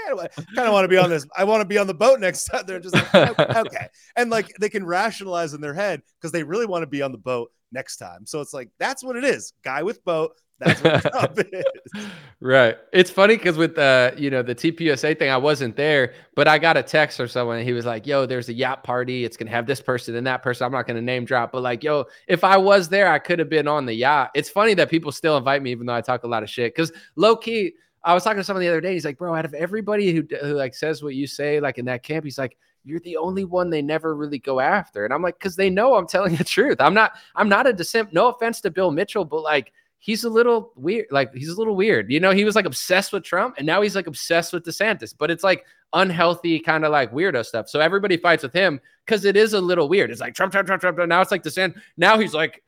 I 0.08 0.28
kind 0.54 0.66
of 0.66 0.72
want 0.72 0.84
to 0.84 0.88
be 0.88 0.96
on 0.96 1.10
this. 1.10 1.26
I 1.36 1.44
want 1.44 1.60
to 1.60 1.66
be 1.66 1.78
on 1.78 1.86
the 1.86 1.94
boat 1.94 2.18
next 2.20 2.44
time. 2.44 2.64
They're 2.66 2.80
just 2.80 2.94
like, 2.94 3.38
okay, 3.38 3.88
and 4.16 4.30
like 4.30 4.52
they 4.58 4.68
can 4.68 4.84
rationalize 4.84 5.52
in 5.52 5.60
their 5.60 5.74
head 5.74 6.02
because 6.18 6.32
they 6.32 6.42
really 6.42 6.66
want 6.66 6.82
to 6.82 6.86
be 6.86 7.02
on 7.02 7.12
the 7.12 7.18
boat 7.18 7.52
next 7.72 7.98
time. 7.98 8.26
So 8.26 8.40
it's 8.40 8.54
like 8.54 8.70
that's 8.78 9.04
what 9.04 9.16
it 9.16 9.24
is. 9.24 9.52
Guy 9.62 9.82
with 9.82 10.04
boat. 10.04 10.32
That's 10.60 10.82
what 10.82 11.38
is. 11.52 12.06
Right. 12.40 12.76
It's 12.92 13.10
funny 13.10 13.36
because 13.36 13.56
with 13.56 13.74
the 13.74 14.14
you 14.16 14.30
know 14.30 14.42
the 14.42 14.54
TPUSA 14.54 15.18
thing, 15.18 15.30
I 15.30 15.36
wasn't 15.36 15.76
there, 15.76 16.14
but 16.34 16.48
I 16.48 16.58
got 16.58 16.76
a 16.76 16.82
text 16.82 17.18
or 17.18 17.28
someone. 17.28 17.58
And 17.58 17.66
he 17.66 17.72
was 17.72 17.86
like, 17.86 18.06
"Yo, 18.06 18.26
there's 18.26 18.48
a 18.48 18.52
yacht 18.52 18.84
party. 18.84 19.24
It's 19.24 19.36
gonna 19.36 19.50
have 19.50 19.66
this 19.66 19.80
person 19.80 20.14
and 20.16 20.26
that 20.26 20.42
person. 20.42 20.64
I'm 20.64 20.72
not 20.72 20.86
gonna 20.86 21.02
name 21.02 21.24
drop, 21.24 21.52
but 21.52 21.62
like, 21.62 21.82
yo, 21.82 22.04
if 22.28 22.44
I 22.44 22.56
was 22.56 22.88
there, 22.88 23.10
I 23.10 23.18
could 23.18 23.38
have 23.38 23.48
been 23.48 23.68
on 23.68 23.86
the 23.86 23.94
yacht. 23.94 24.30
It's 24.34 24.50
funny 24.50 24.74
that 24.74 24.90
people 24.90 25.12
still 25.12 25.36
invite 25.36 25.62
me, 25.62 25.70
even 25.70 25.86
though 25.86 25.94
I 25.94 26.00
talk 26.00 26.24
a 26.24 26.28
lot 26.28 26.42
of 26.42 26.50
shit. 26.50 26.74
Because 26.74 26.92
low 27.16 27.36
key, 27.36 27.72
I 28.04 28.14
was 28.14 28.24
talking 28.24 28.38
to 28.38 28.44
someone 28.44 28.62
the 28.62 28.68
other 28.68 28.80
day. 28.80 28.94
He's 28.94 29.04
like, 29.04 29.18
bro, 29.18 29.34
out 29.34 29.44
of 29.44 29.54
everybody 29.54 30.12
who, 30.12 30.26
who 30.42 30.54
like 30.54 30.74
says 30.74 31.02
what 31.02 31.14
you 31.14 31.26
say, 31.26 31.60
like 31.60 31.78
in 31.78 31.84
that 31.86 32.02
camp, 32.02 32.24
he's 32.24 32.38
like, 32.38 32.56
you're 32.84 33.00
the 33.00 33.16
only 33.16 33.44
one 33.44 33.68
they 33.68 33.82
never 33.82 34.16
really 34.16 34.38
go 34.38 34.60
after. 34.60 35.04
And 35.04 35.12
I'm 35.12 35.22
like, 35.22 35.38
because 35.38 35.56
they 35.56 35.68
know 35.68 35.94
I'm 35.94 36.06
telling 36.06 36.36
the 36.36 36.44
truth. 36.44 36.80
I'm 36.80 36.94
not, 36.94 37.12
I'm 37.36 37.48
not 37.48 37.66
a 37.66 37.72
dissent. 37.72 38.12
No 38.12 38.28
offense 38.28 38.60
to 38.62 38.70
Bill 38.70 38.90
Mitchell, 38.90 39.24
but 39.24 39.42
like 39.42 39.72
he's 40.00 40.24
a 40.24 40.28
little 40.28 40.72
weird. 40.74 41.06
Like 41.10 41.32
he's 41.32 41.50
a 41.50 41.56
little 41.56 41.76
weird. 41.76 42.10
You 42.10 42.18
know, 42.18 42.32
he 42.32 42.44
was 42.44 42.56
like 42.56 42.64
obsessed 42.64 43.12
with 43.12 43.22
Trump 43.22 43.54
and 43.58 43.66
now 43.66 43.82
he's 43.82 43.94
like 43.94 44.06
obsessed 44.06 44.52
with 44.52 44.64
DeSantis, 44.64 45.14
but 45.16 45.30
it's 45.30 45.44
like 45.44 45.64
unhealthy 45.92 46.58
kind 46.58 46.84
of 46.84 46.90
like 46.90 47.12
weirdo 47.12 47.44
stuff. 47.46 47.68
So 47.68 47.80
everybody 47.80 48.16
fights 48.16 48.42
with 48.42 48.52
him 48.52 48.80
because 49.06 49.24
it 49.24 49.36
is 49.36 49.52
a 49.52 49.60
little 49.60 49.88
weird. 49.88 50.10
It's 50.10 50.20
like 50.20 50.34
Trump, 50.34 50.52
Trump, 50.52 50.66
Trump, 50.66 50.80
Trump. 50.80 50.98
Now 50.98 51.20
it's 51.20 51.30
like 51.30 51.44
DeSantis. 51.44 51.80
Now 51.96 52.18
he's 52.18 52.34
like 52.34 52.62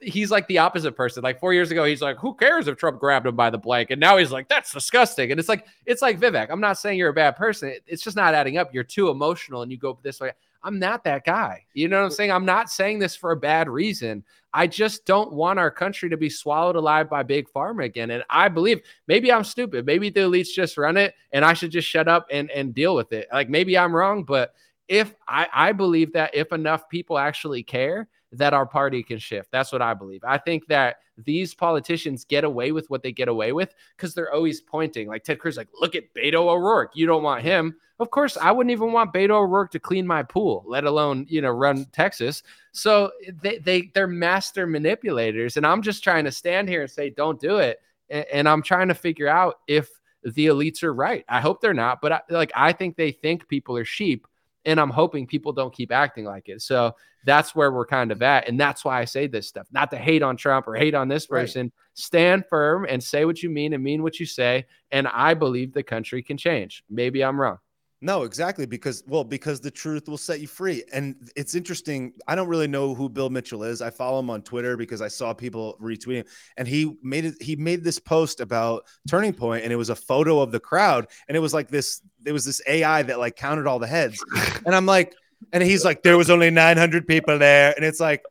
he's 0.00 0.30
like 0.30 0.46
the 0.48 0.58
opposite 0.58 0.92
person. 0.92 1.22
Like 1.22 1.40
four 1.40 1.52
years 1.52 1.70
ago, 1.70 1.84
he's 1.84 2.02
like, 2.02 2.16
"Who 2.18 2.34
cares 2.34 2.68
if 2.68 2.76
Trump 2.76 2.98
grabbed 2.98 3.26
him 3.26 3.36
by 3.36 3.50
the 3.50 3.58
blank?" 3.58 3.90
And 3.90 4.00
now 4.00 4.16
he's 4.16 4.32
like, 4.32 4.48
"That's 4.48 4.72
disgusting." 4.72 5.30
And 5.30 5.38
it's 5.38 5.48
like, 5.48 5.66
it's 5.84 6.02
like 6.02 6.18
Vivek. 6.18 6.48
I'm 6.50 6.60
not 6.60 6.78
saying 6.78 6.98
you're 6.98 7.10
a 7.10 7.14
bad 7.14 7.36
person. 7.36 7.74
It's 7.86 8.02
just 8.02 8.16
not 8.16 8.34
adding 8.34 8.58
up. 8.58 8.72
You're 8.72 8.84
too 8.84 9.10
emotional, 9.10 9.62
and 9.62 9.70
you 9.70 9.78
go 9.78 9.98
this 10.02 10.20
way. 10.20 10.32
I'm 10.62 10.78
not 10.78 11.04
that 11.04 11.24
guy. 11.24 11.64
You 11.74 11.88
know 11.88 11.98
what 11.98 12.06
I'm 12.06 12.10
saying? 12.10 12.32
I'm 12.32 12.44
not 12.44 12.70
saying 12.70 12.98
this 12.98 13.14
for 13.14 13.30
a 13.30 13.36
bad 13.36 13.68
reason. 13.68 14.24
I 14.56 14.66
just 14.66 15.04
don't 15.04 15.34
want 15.34 15.58
our 15.58 15.70
country 15.70 16.08
to 16.08 16.16
be 16.16 16.30
swallowed 16.30 16.76
alive 16.76 17.10
by 17.10 17.22
big 17.22 17.46
pharma 17.54 17.84
again. 17.84 18.10
And 18.10 18.24
I 18.30 18.48
believe 18.48 18.80
maybe 19.06 19.30
I'm 19.30 19.44
stupid. 19.44 19.84
Maybe 19.84 20.08
the 20.08 20.20
elites 20.20 20.48
just 20.48 20.78
run 20.78 20.96
it, 20.96 21.14
and 21.32 21.44
I 21.44 21.52
should 21.52 21.70
just 21.70 21.86
shut 21.86 22.08
up 22.08 22.26
and 22.30 22.50
and 22.50 22.74
deal 22.74 22.94
with 22.94 23.12
it. 23.12 23.28
Like 23.30 23.50
maybe 23.50 23.76
I'm 23.76 23.94
wrong, 23.94 24.24
but 24.24 24.54
if 24.88 25.14
I, 25.28 25.46
I 25.52 25.72
believe 25.72 26.14
that 26.14 26.34
if 26.34 26.52
enough 26.52 26.88
people 26.88 27.18
actually 27.18 27.62
care, 27.64 28.08
that 28.32 28.54
our 28.54 28.66
party 28.66 29.02
can 29.02 29.18
shift. 29.18 29.50
That's 29.50 29.72
what 29.72 29.82
I 29.82 29.94
believe. 29.94 30.22
I 30.24 30.38
think 30.38 30.66
that 30.66 30.96
these 31.16 31.54
politicians 31.54 32.24
get 32.24 32.44
away 32.44 32.72
with 32.72 32.90
what 32.90 33.02
they 33.02 33.12
get 33.12 33.28
away 33.28 33.52
with 33.52 33.74
because 33.96 34.14
they're 34.14 34.32
always 34.32 34.60
pointing. 34.60 35.08
Like 35.08 35.24
Ted 35.24 35.38
Cruz, 35.38 35.56
like, 35.56 35.68
look 35.80 35.94
at 35.94 36.12
Beto 36.14 36.48
O'Rourke. 36.48 36.92
You 36.94 37.06
don't 37.06 37.22
want 37.22 37.42
him. 37.42 37.76
Of 37.98 38.10
course, 38.10 38.36
I 38.36 38.52
wouldn't 38.52 38.72
even 38.72 38.92
want 38.92 39.14
Beto 39.14 39.30
O'Rourke 39.30 39.70
to 39.70 39.78
clean 39.78 40.06
my 40.06 40.22
pool, 40.22 40.64
let 40.66 40.84
alone, 40.84 41.26
you 41.28 41.40
know, 41.40 41.50
run 41.50 41.86
Texas. 41.92 42.42
So 42.72 43.10
they, 43.42 43.58
they 43.58 43.90
they're 43.94 44.06
master 44.06 44.66
manipulators. 44.66 45.56
And 45.56 45.66
I'm 45.66 45.80
just 45.80 46.04
trying 46.04 46.24
to 46.24 46.32
stand 46.32 46.68
here 46.68 46.82
and 46.82 46.90
say, 46.90 47.10
don't 47.10 47.40
do 47.40 47.56
it. 47.58 47.80
And, 48.10 48.48
I'm 48.48 48.62
trying 48.62 48.88
to 48.88 48.94
figure 48.94 49.26
out 49.26 49.60
if 49.66 49.88
the 50.22 50.46
elites 50.46 50.82
are 50.82 50.94
right. 50.94 51.24
I 51.28 51.40
hope 51.40 51.60
they're 51.60 51.74
not, 51.74 52.00
but 52.00 52.12
I, 52.12 52.20
like 52.28 52.52
I 52.54 52.72
think 52.72 52.96
they 52.96 53.10
think 53.10 53.48
people 53.48 53.76
are 53.76 53.84
sheep 53.84 54.28
and 54.66 54.78
I'm 54.78 54.90
hoping 54.90 55.26
people 55.26 55.52
don't 55.52 55.72
keep 55.72 55.92
acting 55.92 56.24
like 56.24 56.48
it. 56.48 56.60
So 56.60 56.94
that's 57.24 57.54
where 57.54 57.72
we're 57.72 57.86
kind 57.86 58.12
of 58.12 58.22
at. 58.22 58.48
And 58.48 58.60
that's 58.60 58.84
why 58.84 59.00
I 59.00 59.04
say 59.04 59.26
this 59.26 59.48
stuff, 59.48 59.66
not 59.72 59.90
to 59.92 59.96
hate 59.96 60.22
on 60.22 60.36
Trump 60.36 60.68
or 60.68 60.74
hate 60.74 60.94
on 60.94 61.08
this 61.08 61.26
person. 61.26 61.66
Right. 61.66 61.72
Stand 61.94 62.44
firm 62.48 62.86
and 62.88 63.02
say 63.02 63.24
what 63.24 63.42
you 63.42 63.48
mean 63.48 63.72
and 63.72 63.82
mean 63.82 64.02
what 64.02 64.20
you 64.20 64.26
say. 64.26 64.66
And 64.90 65.08
I 65.08 65.34
believe 65.34 65.72
the 65.72 65.82
country 65.82 66.22
can 66.22 66.36
change. 66.36 66.84
Maybe 66.90 67.24
I'm 67.24 67.40
wrong. 67.40 67.58
No, 68.02 68.24
exactly. 68.24 68.66
Because, 68.66 69.02
well, 69.06 69.24
because 69.24 69.60
the 69.60 69.70
truth 69.70 70.08
will 70.08 70.18
set 70.18 70.40
you 70.40 70.46
free. 70.46 70.84
And 70.92 71.16
it's 71.34 71.54
interesting. 71.54 72.12
I 72.28 72.34
don't 72.34 72.48
really 72.48 72.68
know 72.68 72.94
who 72.94 73.08
Bill 73.08 73.30
Mitchell 73.30 73.64
is. 73.64 73.80
I 73.80 73.90
follow 73.90 74.18
him 74.18 74.28
on 74.28 74.42
Twitter 74.42 74.76
because 74.76 75.00
I 75.00 75.08
saw 75.08 75.32
people 75.32 75.78
retweeting 75.80 76.26
and 76.56 76.68
he 76.68 76.96
made 77.02 77.24
it, 77.24 77.40
he 77.40 77.56
made 77.56 77.82
this 77.82 77.98
post 77.98 78.40
about 78.40 78.84
Turning 79.08 79.32
Point 79.32 79.64
and 79.64 79.72
it 79.72 79.76
was 79.76 79.88
a 79.88 79.96
photo 79.96 80.40
of 80.40 80.52
the 80.52 80.60
crowd. 80.60 81.06
And 81.26 81.36
it 81.36 81.40
was 81.40 81.54
like 81.54 81.68
this, 81.68 82.02
there 82.20 82.34
was 82.34 82.44
this 82.44 82.60
AI 82.66 83.02
that 83.02 83.18
like 83.18 83.36
counted 83.36 83.66
all 83.66 83.78
the 83.78 83.86
heads. 83.86 84.22
And 84.66 84.74
I'm 84.74 84.86
like, 84.86 85.14
and 85.52 85.62
he's 85.62 85.84
like, 85.84 86.02
there 86.02 86.18
was 86.18 86.28
only 86.28 86.50
900 86.50 87.06
people 87.06 87.38
there. 87.38 87.72
And 87.76 87.84
it's 87.84 88.00
like, 88.00 88.22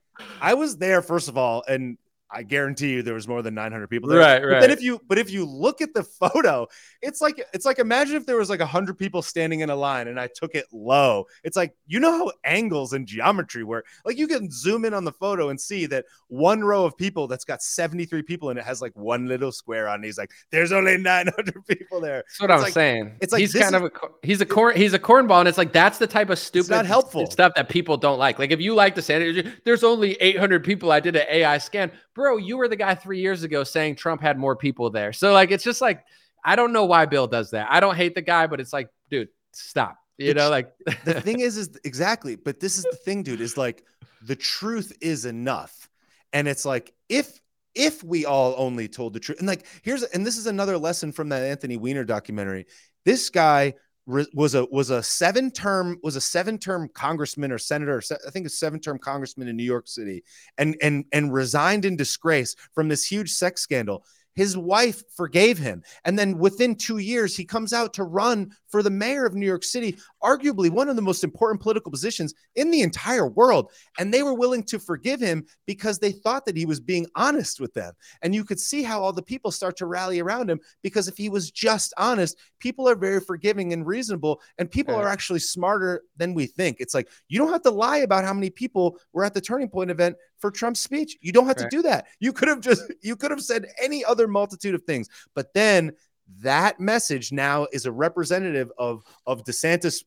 I 0.41 0.53
was 0.53 0.77
there, 0.77 1.01
first 1.01 1.27
of 1.27 1.37
all, 1.37 1.63
and 1.67 1.97
I 2.35 2.43
guarantee 2.43 2.91
you 2.91 3.01
there 3.01 3.13
was 3.13 3.29
more 3.29 3.41
than 3.41 3.55
900 3.55 3.87
people 3.87 4.09
there. 4.09 4.19
Right, 4.19 4.41
but. 4.41 4.59
Then 4.59 4.71
if 4.71 4.81
you, 4.81 4.99
but 5.07 5.17
if 5.17 5.31
you 5.31 5.45
look 5.45 5.81
at 5.81 5.93
the 5.93 6.03
photo, 6.19 6.67
it's 7.01 7.21
like 7.21 7.41
it's 7.53 7.65
like 7.65 7.79
imagine 7.79 8.17
if 8.17 8.25
there 8.25 8.35
was 8.35 8.49
like 8.49 8.59
100 8.59 8.97
people 8.97 9.21
standing 9.21 9.61
in 9.61 9.69
a 9.69 9.75
line 9.75 10.09
and 10.09 10.19
I 10.19 10.27
took 10.27 10.53
it 10.53 10.65
low. 10.73 11.25
It's 11.45 11.55
like 11.55 11.73
you 11.87 11.99
know 11.99 12.11
how 12.11 12.31
angles 12.43 12.91
and 12.91 13.07
geometry 13.07 13.63
work. 13.63 13.87
Like 14.03 14.17
you 14.17 14.27
can 14.27 14.51
zoom 14.51 14.83
in 14.83 14.93
on 14.93 15.05
the 15.05 15.13
photo 15.13 15.49
and 15.49 15.59
see 15.59 15.85
that 15.85 16.05
one 16.27 16.61
row 16.61 16.83
of 16.83 16.97
people 16.97 17.27
that's 17.27 17.45
got 17.45 17.63
73 17.63 18.21
people 18.23 18.49
and 18.49 18.59
it 18.59 18.65
has 18.65 18.81
like 18.81 18.95
one 18.95 19.27
little 19.27 19.51
square 19.51 19.87
on. 19.87 20.03
It. 20.03 20.07
He's 20.07 20.17
like, 20.17 20.31
there's 20.51 20.73
only 20.73 20.97
900 20.97 21.65
people 21.67 22.01
there. 22.01 22.25
That's 22.27 22.41
what 22.41 22.51
it's 22.51 22.57
I'm 22.57 22.63
like, 22.63 22.73
saying. 22.73 23.17
It's 23.21 23.31
like 23.31 23.39
he's 23.39 23.53
kind 23.53 23.75
is, 23.75 23.81
of 23.81 23.83
a 23.83 23.91
he's 24.23 24.41
a 24.41 24.45
corn 24.45 24.75
he's 24.75 24.93
a 24.93 24.99
cornball, 24.99 25.39
and 25.39 25.47
it's 25.47 25.57
like 25.57 25.71
that's 25.71 25.99
the 25.99 26.07
type 26.07 26.29
of 26.29 26.37
stupid 26.37 26.71
not 26.71 26.85
helpful 26.85 27.29
stuff 27.31 27.53
that 27.55 27.69
people 27.69 27.95
don't 27.95 28.19
like. 28.19 28.39
Like 28.39 28.51
if 28.51 28.59
you 28.59 28.75
like 28.75 28.95
DeSantis, 28.95 29.53
there's 29.63 29.85
only 29.85 30.13
800 30.15 30.63
people. 30.65 30.91
I 30.91 30.99
did 30.99 31.15
an 31.15 31.25
AI 31.29 31.57
scan, 31.59 31.91
bro. 32.13 32.24
You 32.33 32.57
were 32.57 32.67
the 32.67 32.75
guy 32.75 32.95
three 32.95 33.19
years 33.19 33.43
ago 33.43 33.63
saying 33.63 33.95
Trump 33.95 34.21
had 34.21 34.37
more 34.37 34.55
people 34.55 34.89
there. 34.89 35.13
So 35.13 35.33
like 35.33 35.51
it's 35.51 35.63
just 35.63 35.81
like 35.81 36.03
I 36.43 36.55
don't 36.55 36.73
know 36.73 36.85
why 36.85 37.05
Bill 37.05 37.27
does 37.27 37.51
that. 37.51 37.67
I 37.69 37.79
don't 37.79 37.95
hate 37.95 38.13
the 38.13 38.21
guy, 38.21 38.47
but 38.47 38.59
it's 38.59 38.71
like, 38.71 38.89
dude, 39.09 39.29
stop. 39.51 39.97
You 40.17 40.33
know, 40.33 40.49
like 40.49 40.71
the 41.03 41.19
thing 41.21 41.41
is, 41.41 41.57
is 41.57 41.77
exactly. 41.83 42.35
But 42.35 42.59
this 42.59 42.77
is 42.77 42.83
the 42.83 42.95
thing, 42.95 43.23
dude. 43.23 43.41
Is 43.41 43.57
like 43.57 43.83
the 44.21 44.35
truth 44.35 44.95
is 45.01 45.25
enough, 45.25 45.89
and 46.31 46.47
it's 46.47 46.65
like 46.65 46.93
if 47.09 47.39
if 47.73 48.01
we 48.03 48.25
all 48.25 48.55
only 48.57 48.87
told 48.87 49.13
the 49.13 49.19
truth, 49.19 49.39
and 49.39 49.47
like 49.47 49.65
here's 49.81 50.03
and 50.03 50.25
this 50.25 50.37
is 50.37 50.47
another 50.47 50.77
lesson 50.77 51.11
from 51.11 51.29
that 51.29 51.43
Anthony 51.43 51.75
Weiner 51.75 52.05
documentary. 52.05 52.67
This 53.03 53.29
guy 53.29 53.73
was 54.07 54.53
a 54.53 54.65
was 54.65 54.91
a 54.91 55.01
seven 55.01 55.49
term 55.49 55.97
was 56.03 56.15
a 56.15 56.21
seven 56.21 56.59
term 56.59 56.87
congressman 56.93 57.51
or 57.51 57.57
senator 57.57 58.01
I 58.25 58.29
think 58.29 58.45
a 58.45 58.49
seven 58.49 58.79
term 58.79 58.99
congressman 58.99 59.47
in 59.47 59.57
New 59.57 59.63
York 59.63 59.87
City 59.87 60.23
and 60.57 60.77
and 60.81 61.05
and 61.11 61.33
resigned 61.33 61.85
in 61.85 61.95
disgrace 61.95 62.55
from 62.73 62.87
this 62.87 63.03
huge 63.03 63.31
sex 63.31 63.61
scandal 63.61 64.05
his 64.35 64.57
wife 64.57 65.03
forgave 65.15 65.57
him. 65.57 65.83
And 66.03 66.19
then 66.19 66.37
within 66.37 66.75
two 66.75 66.97
years, 66.97 67.35
he 67.35 67.45
comes 67.45 67.73
out 67.73 67.93
to 67.93 68.03
run 68.03 68.51
for 68.67 68.83
the 68.83 68.89
mayor 68.89 69.25
of 69.25 69.33
New 69.33 69.45
York 69.45 69.63
City, 69.63 69.97
arguably 70.21 70.69
one 70.69 70.89
of 70.89 70.95
the 70.95 71.01
most 71.01 71.23
important 71.23 71.61
political 71.61 71.91
positions 71.91 72.33
in 72.55 72.71
the 72.71 72.81
entire 72.81 73.27
world. 73.27 73.71
And 73.97 74.13
they 74.13 74.23
were 74.23 74.33
willing 74.33 74.63
to 74.63 74.79
forgive 74.79 75.19
him 75.19 75.45
because 75.65 75.99
they 75.99 76.11
thought 76.11 76.45
that 76.45 76.57
he 76.57 76.65
was 76.65 76.79
being 76.79 77.07
honest 77.15 77.59
with 77.59 77.73
them. 77.73 77.93
And 78.21 78.35
you 78.35 78.43
could 78.43 78.59
see 78.59 78.83
how 78.83 79.01
all 79.01 79.13
the 79.13 79.21
people 79.21 79.51
start 79.51 79.77
to 79.77 79.85
rally 79.85 80.19
around 80.19 80.49
him 80.49 80.59
because 80.83 81.07
if 81.07 81.17
he 81.17 81.29
was 81.29 81.51
just 81.51 81.93
honest, 81.97 82.37
people 82.59 82.89
are 82.89 82.95
very 82.95 83.21
forgiving 83.21 83.71
and 83.71 83.85
reasonable. 83.85 84.41
And 84.57 84.69
people 84.69 84.95
are 84.95 85.07
actually 85.07 85.39
smarter 85.39 86.03
than 86.17 86.33
we 86.33 86.45
think. 86.45 86.77
It's 86.79 86.93
like 86.93 87.07
you 87.29 87.39
don't 87.39 87.51
have 87.51 87.63
to 87.63 87.71
lie 87.71 87.97
about 87.97 88.25
how 88.25 88.33
many 88.33 88.49
people 88.49 88.97
were 89.13 89.23
at 89.23 89.33
the 89.33 89.41
Turning 89.41 89.69
Point 89.69 89.91
event 89.91 90.17
for 90.39 90.51
Trump's 90.51 90.81
speech. 90.81 91.17
You 91.21 91.31
don't 91.31 91.47
have 91.47 91.57
right. 91.57 91.69
to 91.69 91.77
do 91.77 91.81
that. 91.83 92.07
You 92.19 92.33
could 92.33 92.47
have 92.47 92.61
just, 92.61 92.83
you 93.01 93.15
could 93.15 93.31
have 93.31 93.41
said 93.41 93.67
any 93.81 94.03
other 94.03 94.27
multitude 94.27 94.75
of 94.75 94.83
things. 94.83 95.09
But 95.33 95.53
then 95.53 95.93
that 96.41 96.79
message 96.79 97.31
now 97.31 97.67
is 97.71 97.85
a 97.85 97.91
representative 97.91 98.71
of 98.77 99.03
of 99.27 99.43
DeSantis 99.43 100.03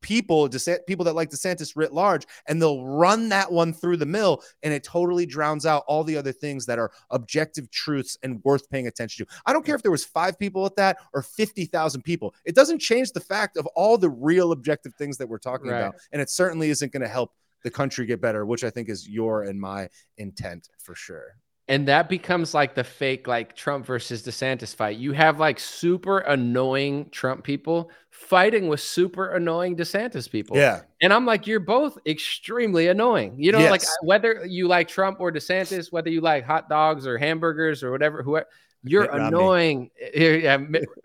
people, 0.00 0.48
DeSantis, 0.48 0.86
people 0.86 1.04
that 1.04 1.14
like 1.14 1.30
DeSantis 1.30 1.76
writ 1.76 1.92
large, 1.92 2.26
and 2.48 2.60
they'll 2.60 2.84
run 2.84 3.28
that 3.30 3.50
one 3.50 3.72
through 3.72 3.96
the 3.96 4.06
mill, 4.06 4.42
and 4.62 4.72
it 4.72 4.84
totally 4.84 5.26
drowns 5.26 5.66
out 5.66 5.84
all 5.86 6.04
the 6.04 6.16
other 6.16 6.32
things 6.32 6.66
that 6.66 6.78
are 6.78 6.90
objective 7.10 7.70
truths 7.70 8.18
and 8.22 8.42
worth 8.44 8.68
paying 8.70 8.86
attention 8.86 9.24
to. 9.24 9.32
I 9.46 9.52
don't 9.52 9.64
care 9.64 9.74
if 9.74 9.82
there 9.82 9.90
was 9.90 10.04
five 10.04 10.38
people 10.38 10.66
at 10.66 10.76
that 10.76 10.98
or 11.12 11.22
fifty 11.22 11.64
thousand 11.64 12.02
people. 12.02 12.34
It 12.44 12.54
doesn't 12.54 12.80
change 12.80 13.12
the 13.12 13.20
fact 13.20 13.56
of 13.56 13.66
all 13.68 13.98
the 13.98 14.10
real 14.10 14.52
objective 14.52 14.94
things 14.94 15.16
that 15.18 15.28
we're 15.28 15.38
talking 15.38 15.70
right. 15.70 15.78
about, 15.78 15.96
and 16.12 16.20
it 16.20 16.30
certainly 16.30 16.70
isn't 16.70 16.92
going 16.92 17.02
to 17.02 17.08
help 17.08 17.32
the 17.62 17.70
country 17.70 18.06
get 18.06 18.20
better, 18.20 18.46
which 18.46 18.64
I 18.64 18.70
think 18.70 18.88
is 18.88 19.08
your 19.08 19.44
and 19.44 19.60
my 19.60 19.88
intent 20.18 20.68
for 20.78 20.94
sure 20.94 21.36
and 21.70 21.86
that 21.86 22.08
becomes 22.08 22.52
like 22.52 22.74
the 22.74 22.82
fake 22.82 23.28
like 23.28 23.54
Trump 23.54 23.86
versus 23.86 24.24
DeSantis 24.24 24.74
fight. 24.74 24.98
You 24.98 25.12
have 25.12 25.38
like 25.38 25.60
super 25.60 26.18
annoying 26.18 27.08
Trump 27.10 27.44
people 27.44 27.92
fighting 28.10 28.66
with 28.66 28.80
super 28.80 29.36
annoying 29.36 29.76
DeSantis 29.76 30.28
people. 30.28 30.56
Yeah. 30.56 30.80
And 31.00 31.12
I'm 31.12 31.24
like, 31.24 31.46
you're 31.46 31.60
both 31.60 31.96
extremely 32.06 32.88
annoying. 32.88 33.36
You 33.38 33.52
know, 33.52 33.60
yes. 33.60 33.70
like 33.70 33.82
whether 34.02 34.44
you 34.44 34.66
like 34.66 34.88
Trump 34.88 35.20
or 35.20 35.30
DeSantis, 35.30 35.92
whether 35.92 36.10
you 36.10 36.20
like 36.20 36.44
hot 36.44 36.68
dogs 36.68 37.06
or 37.06 37.16
hamburgers 37.18 37.84
or 37.84 37.92
whatever, 37.92 38.24
whoever 38.24 38.48
you're 38.82 39.04
annoying. 39.04 39.90
Yeah, 40.12 40.58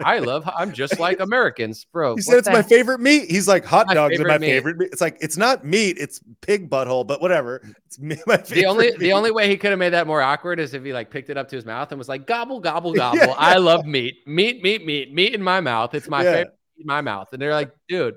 I 0.03 0.19
love. 0.19 0.49
I'm 0.53 0.73
just 0.73 0.99
like 0.99 1.19
Americans, 1.19 1.85
bro. 1.85 2.15
He 2.15 2.21
said 2.21 2.37
it's 2.37 2.49
my 2.49 2.63
favorite 2.63 2.99
meat. 2.99 3.29
He's 3.29 3.47
like 3.47 3.63
hot 3.65 3.87
dogs 3.89 4.19
are 4.19 4.27
my 4.27 4.37
meat. 4.37 4.47
favorite 4.47 4.77
meat. 4.77 4.89
It's 4.91 5.01
like 5.01 5.17
it's 5.21 5.37
not 5.37 5.63
meat. 5.63 5.97
It's 5.99 6.21
pig 6.41 6.69
butthole, 6.69 7.05
but 7.05 7.21
whatever. 7.21 7.61
It's 7.85 7.99
my 7.99 8.15
favorite. 8.15 8.47
The 8.47 8.65
only 8.65 8.85
meat. 8.87 8.99
the 8.99 9.13
only 9.13 9.31
way 9.31 9.47
he 9.47 9.57
could 9.57 9.69
have 9.69 9.79
made 9.79 9.91
that 9.91 10.07
more 10.07 10.21
awkward 10.21 10.59
is 10.59 10.73
if 10.73 10.83
he 10.83 10.91
like 10.91 11.11
picked 11.11 11.29
it 11.29 11.37
up 11.37 11.49
to 11.49 11.55
his 11.55 11.65
mouth 11.65 11.91
and 11.91 11.99
was 11.99 12.09
like 12.09 12.25
gobble 12.25 12.59
gobble 12.59 12.93
gobble. 12.95 13.19
yeah. 13.19 13.35
I 13.37 13.57
love 13.57 13.85
meat, 13.85 14.15
meat, 14.25 14.63
meat, 14.63 14.85
meat, 14.85 15.13
meat 15.13 15.35
in 15.35 15.43
my 15.43 15.59
mouth. 15.59 15.93
It's 15.93 16.09
my 16.09 16.23
yeah. 16.23 16.31
favorite. 16.31 16.57
In 16.79 16.85
my 16.87 17.01
mouth, 17.01 17.29
and 17.31 17.41
they're 17.41 17.53
like, 17.53 17.71
dude, 17.87 18.15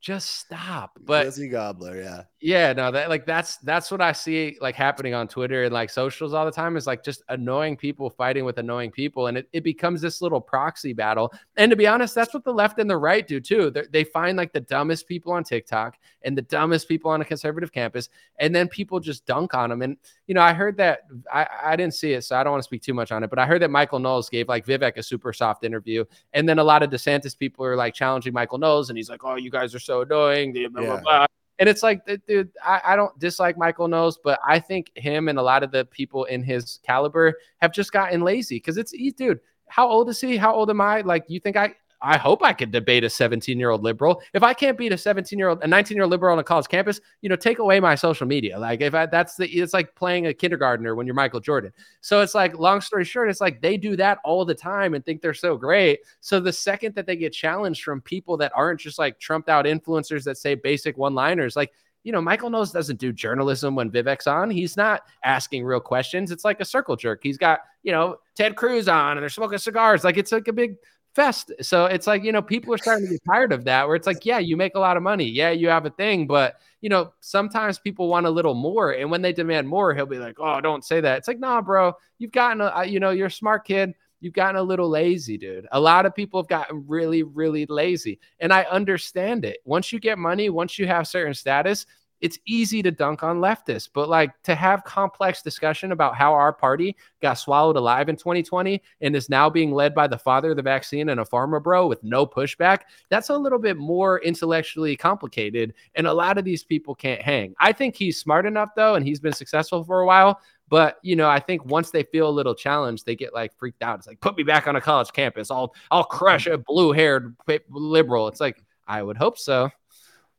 just 0.00 0.30
stop. 0.36 0.98
But 1.04 1.26
Lizzie 1.26 1.48
Gobbler, 1.48 2.00
yeah. 2.00 2.22
Yeah, 2.40 2.72
no, 2.72 2.90
that 2.90 3.10
like 3.10 3.26
that's 3.26 3.58
that's 3.58 3.90
what 3.90 4.00
I 4.00 4.12
see 4.12 4.56
like 4.62 4.74
happening 4.74 5.12
on 5.12 5.28
Twitter 5.28 5.64
and 5.64 5.74
like 5.74 5.90
socials 5.90 6.32
all 6.32 6.46
the 6.46 6.50
time 6.50 6.78
is 6.78 6.86
like 6.86 7.04
just 7.04 7.22
annoying 7.28 7.76
people 7.76 8.08
fighting 8.08 8.46
with 8.46 8.56
annoying 8.56 8.90
people, 8.90 9.26
and 9.26 9.36
it, 9.36 9.48
it 9.52 9.62
becomes 9.62 10.00
this 10.00 10.22
little 10.22 10.40
proxy 10.40 10.94
battle. 10.94 11.34
And 11.58 11.68
to 11.68 11.76
be 11.76 11.86
honest, 11.86 12.14
that's 12.14 12.32
what 12.32 12.44
the 12.44 12.52
left 12.52 12.78
and 12.78 12.88
the 12.88 12.96
right 12.96 13.26
do 13.26 13.40
too. 13.40 13.70
They're, 13.70 13.88
they 13.92 14.04
find 14.04 14.38
like 14.38 14.54
the 14.54 14.60
dumbest 14.60 15.06
people 15.06 15.32
on 15.32 15.44
TikTok 15.44 15.98
and 16.22 16.36
the 16.36 16.42
dumbest 16.42 16.88
people 16.88 17.10
on 17.10 17.20
a 17.20 17.24
conservative 17.26 17.72
campus, 17.72 18.08
and 18.38 18.54
then 18.54 18.68
people 18.68 19.00
just 19.00 19.26
dunk 19.26 19.52
on 19.52 19.68
them. 19.68 19.82
And 19.82 19.98
you 20.26 20.34
know, 20.34 20.40
I 20.40 20.54
heard 20.54 20.78
that 20.78 21.00
I, 21.30 21.46
I 21.62 21.76
didn't 21.76 21.94
see 21.94 22.14
it, 22.14 22.24
so 22.24 22.36
I 22.36 22.42
don't 22.42 22.52
want 22.52 22.62
to 22.62 22.66
speak 22.66 22.82
too 22.82 22.94
much 22.94 23.12
on 23.12 23.22
it, 23.22 23.28
but 23.28 23.38
I 23.38 23.44
heard 23.44 23.60
that 23.60 23.70
Michael 23.70 23.98
Knowles 23.98 24.30
gave 24.30 24.48
like 24.48 24.64
Vivek 24.64 24.96
a 24.96 25.02
super 25.02 25.34
soft 25.34 25.62
interview, 25.62 26.06
and 26.32 26.48
then 26.48 26.58
a 26.58 26.64
lot 26.64 26.82
of 26.82 26.88
DeSantis 26.88 27.38
people 27.38 27.66
are 27.66 27.76
like 27.76 27.92
challenging 27.92 28.32
Michael 28.32 28.56
Knowles, 28.56 28.88
and 28.88 28.96
he's 28.96 29.10
like, 29.10 29.24
"Oh, 29.24 29.36
you 29.36 29.50
guys 29.50 29.74
are 29.74 29.78
so 29.78 29.89
annoying." 29.90 30.52
Blah, 30.52 30.82
blah, 30.82 31.00
blah. 31.00 31.26
And 31.58 31.68
it's 31.68 31.82
like, 31.82 32.06
dude, 32.26 32.50
I, 32.64 32.80
I 32.84 32.96
don't 32.96 33.16
dislike 33.18 33.58
Michael 33.58 33.86
Knowles, 33.86 34.18
but 34.24 34.40
I 34.46 34.58
think 34.58 34.90
him 34.94 35.28
and 35.28 35.38
a 35.38 35.42
lot 35.42 35.62
of 35.62 35.70
the 35.70 35.84
people 35.84 36.24
in 36.24 36.42
his 36.42 36.80
caliber 36.82 37.34
have 37.60 37.70
just 37.70 37.92
gotten 37.92 38.22
lazy 38.22 38.56
because 38.56 38.78
it's, 38.78 38.94
dude, 39.16 39.40
how 39.68 39.86
old 39.86 40.08
is 40.08 40.18
he? 40.18 40.38
How 40.38 40.54
old 40.54 40.70
am 40.70 40.80
I? 40.80 41.02
Like, 41.02 41.24
you 41.28 41.38
think 41.38 41.56
I, 41.56 41.74
I 42.02 42.16
hope 42.16 42.42
I 42.42 42.52
could 42.52 42.70
debate 42.70 43.04
a 43.04 43.10
17 43.10 43.58
year 43.58 43.70
old 43.70 43.82
liberal. 43.82 44.22
If 44.32 44.42
I 44.42 44.54
can't 44.54 44.78
beat 44.78 44.92
a 44.92 44.98
17 44.98 45.38
year 45.38 45.48
old, 45.48 45.62
a 45.62 45.66
19 45.66 45.96
year 45.96 46.04
old 46.04 46.10
liberal 46.10 46.32
on 46.32 46.38
a 46.38 46.44
college 46.44 46.68
campus, 46.68 47.00
you 47.20 47.28
know, 47.28 47.36
take 47.36 47.58
away 47.58 47.78
my 47.80 47.94
social 47.94 48.26
media. 48.26 48.58
Like 48.58 48.80
if 48.80 48.94
I, 48.94 49.06
that's 49.06 49.36
the, 49.36 49.46
it's 49.48 49.74
like 49.74 49.94
playing 49.94 50.26
a 50.26 50.34
kindergartner 50.34 50.94
when 50.94 51.06
you're 51.06 51.14
Michael 51.14 51.40
Jordan. 51.40 51.72
So 52.00 52.22
it's 52.22 52.34
like, 52.34 52.58
long 52.58 52.80
story 52.80 53.04
short, 53.04 53.28
it's 53.28 53.40
like 53.40 53.60
they 53.60 53.76
do 53.76 53.96
that 53.96 54.18
all 54.24 54.44
the 54.44 54.54
time 54.54 54.94
and 54.94 55.04
think 55.04 55.20
they're 55.20 55.34
so 55.34 55.56
great. 55.56 56.00
So 56.20 56.40
the 56.40 56.52
second 56.52 56.94
that 56.94 57.06
they 57.06 57.16
get 57.16 57.32
challenged 57.32 57.82
from 57.82 58.00
people 58.00 58.36
that 58.38 58.52
aren't 58.54 58.80
just 58.80 58.98
like 58.98 59.18
trumped 59.18 59.48
out 59.48 59.66
influencers 59.66 60.24
that 60.24 60.38
say 60.38 60.54
basic 60.54 60.96
one 60.96 61.14
liners, 61.14 61.54
like 61.54 61.72
you 62.02 62.12
know, 62.12 62.20
Michael 62.22 62.48
Knowles 62.48 62.72
doesn't 62.72 62.98
do 62.98 63.12
journalism 63.12 63.74
when 63.74 63.90
Vivek's 63.90 64.26
on. 64.26 64.50
He's 64.50 64.76
not 64.76 65.02
asking 65.22 65.64
real 65.64 65.80
questions. 65.80 66.30
It's 66.30 66.44
like 66.44 66.60
a 66.60 66.64
circle 66.64 66.96
jerk. 66.96 67.20
He's 67.22 67.36
got, 67.36 67.60
you 67.82 67.92
know, 67.92 68.16
Ted 68.34 68.56
Cruz 68.56 68.88
on 68.88 69.18
and 69.18 69.22
they're 69.22 69.28
smoking 69.28 69.58
cigars. 69.58 70.02
Like 70.02 70.16
it's 70.16 70.32
like 70.32 70.48
a 70.48 70.52
big 70.52 70.76
fest. 71.14 71.52
So 71.60 71.86
it's 71.86 72.06
like, 72.06 72.24
you 72.24 72.32
know, 72.32 72.42
people 72.42 72.72
are 72.74 72.78
starting 72.78 73.06
to 73.06 73.12
get 73.12 73.22
tired 73.26 73.52
of 73.52 73.64
that 73.64 73.86
where 73.86 73.96
it's 73.96 74.06
like, 74.06 74.24
yeah, 74.24 74.38
you 74.38 74.56
make 74.56 74.74
a 74.74 74.80
lot 74.80 74.96
of 74.96 75.02
money. 75.02 75.24
Yeah, 75.24 75.50
you 75.50 75.68
have 75.68 75.86
a 75.86 75.90
thing. 75.90 76.26
But, 76.26 76.56
you 76.80 76.88
know, 76.88 77.12
sometimes 77.20 77.78
people 77.78 78.08
want 78.08 78.26
a 78.26 78.30
little 78.30 78.54
more. 78.54 78.92
And 78.92 79.10
when 79.10 79.22
they 79.22 79.32
demand 79.32 79.68
more, 79.68 79.94
he'll 79.94 80.06
be 80.06 80.18
like, 80.18 80.36
oh, 80.38 80.60
don't 80.60 80.84
say 80.84 81.00
that. 81.00 81.18
It's 81.18 81.28
like, 81.28 81.40
nah, 81.40 81.60
bro, 81.60 81.94
you've 82.18 82.32
gotten, 82.32 82.60
a, 82.60 82.76
uh, 82.76 82.82
you 82.82 83.00
know, 83.00 83.10
you're 83.10 83.26
a 83.26 83.30
smart 83.30 83.66
kid 83.66 83.94
you've 84.20 84.34
gotten 84.34 84.56
a 84.56 84.62
little 84.62 84.88
lazy, 84.88 85.36
dude. 85.36 85.66
A 85.72 85.80
lot 85.80 86.06
of 86.06 86.14
people 86.14 86.40
have 86.40 86.48
gotten 86.48 86.84
really, 86.86 87.22
really 87.22 87.66
lazy. 87.66 88.20
And 88.38 88.52
I 88.52 88.62
understand 88.64 89.44
it. 89.44 89.58
Once 89.64 89.92
you 89.92 89.98
get 89.98 90.18
money, 90.18 90.50
once 90.50 90.78
you 90.78 90.86
have 90.86 91.08
certain 91.08 91.34
status, 91.34 91.86
it's 92.20 92.38
easy 92.46 92.82
to 92.82 92.90
dunk 92.90 93.22
on 93.22 93.40
leftists, 93.40 93.88
but 93.92 94.08
like 94.08 94.30
to 94.42 94.54
have 94.54 94.84
complex 94.84 95.42
discussion 95.42 95.92
about 95.92 96.14
how 96.14 96.32
our 96.32 96.52
party 96.52 96.96
got 97.22 97.34
swallowed 97.34 97.76
alive 97.76 98.08
in 98.08 98.16
2020 98.16 98.82
and 99.00 99.16
is 99.16 99.28
now 99.28 99.48
being 99.48 99.72
led 99.72 99.94
by 99.94 100.06
the 100.06 100.18
father 100.18 100.50
of 100.50 100.56
the 100.56 100.62
vaccine 100.62 101.08
and 101.08 101.20
a 101.20 101.24
pharma 101.24 101.62
bro 101.62 101.86
with 101.86 102.02
no 102.04 102.26
pushback, 102.26 102.80
that's 103.08 103.30
a 103.30 103.36
little 103.36 103.58
bit 103.58 103.76
more 103.76 104.20
intellectually 104.20 104.96
complicated. 104.96 105.74
And 105.94 106.06
a 106.06 106.12
lot 106.12 106.38
of 106.38 106.44
these 106.44 106.62
people 106.64 106.94
can't 106.94 107.22
hang. 107.22 107.54
I 107.58 107.72
think 107.72 107.96
he's 107.96 108.18
smart 108.20 108.46
enough 108.46 108.70
though, 108.76 108.94
and 108.94 109.06
he's 109.06 109.20
been 109.20 109.32
successful 109.32 109.84
for 109.84 110.00
a 110.00 110.06
while. 110.06 110.40
But 110.68 110.98
you 111.02 111.16
know, 111.16 111.28
I 111.28 111.40
think 111.40 111.64
once 111.64 111.90
they 111.90 112.04
feel 112.04 112.28
a 112.28 112.30
little 112.30 112.54
challenged, 112.54 113.04
they 113.04 113.16
get 113.16 113.34
like 113.34 113.52
freaked 113.58 113.82
out. 113.82 113.98
It's 113.98 114.06
like, 114.06 114.20
put 114.20 114.36
me 114.36 114.44
back 114.44 114.68
on 114.68 114.76
a 114.76 114.80
college 114.80 115.12
campus. 115.12 115.50
I'll 115.50 115.74
I'll 115.90 116.04
crush 116.04 116.46
a 116.46 116.58
blue-haired 116.58 117.34
liberal. 117.68 118.28
It's 118.28 118.40
like, 118.40 118.62
I 118.86 119.02
would 119.02 119.16
hope 119.16 119.38
so. 119.38 119.70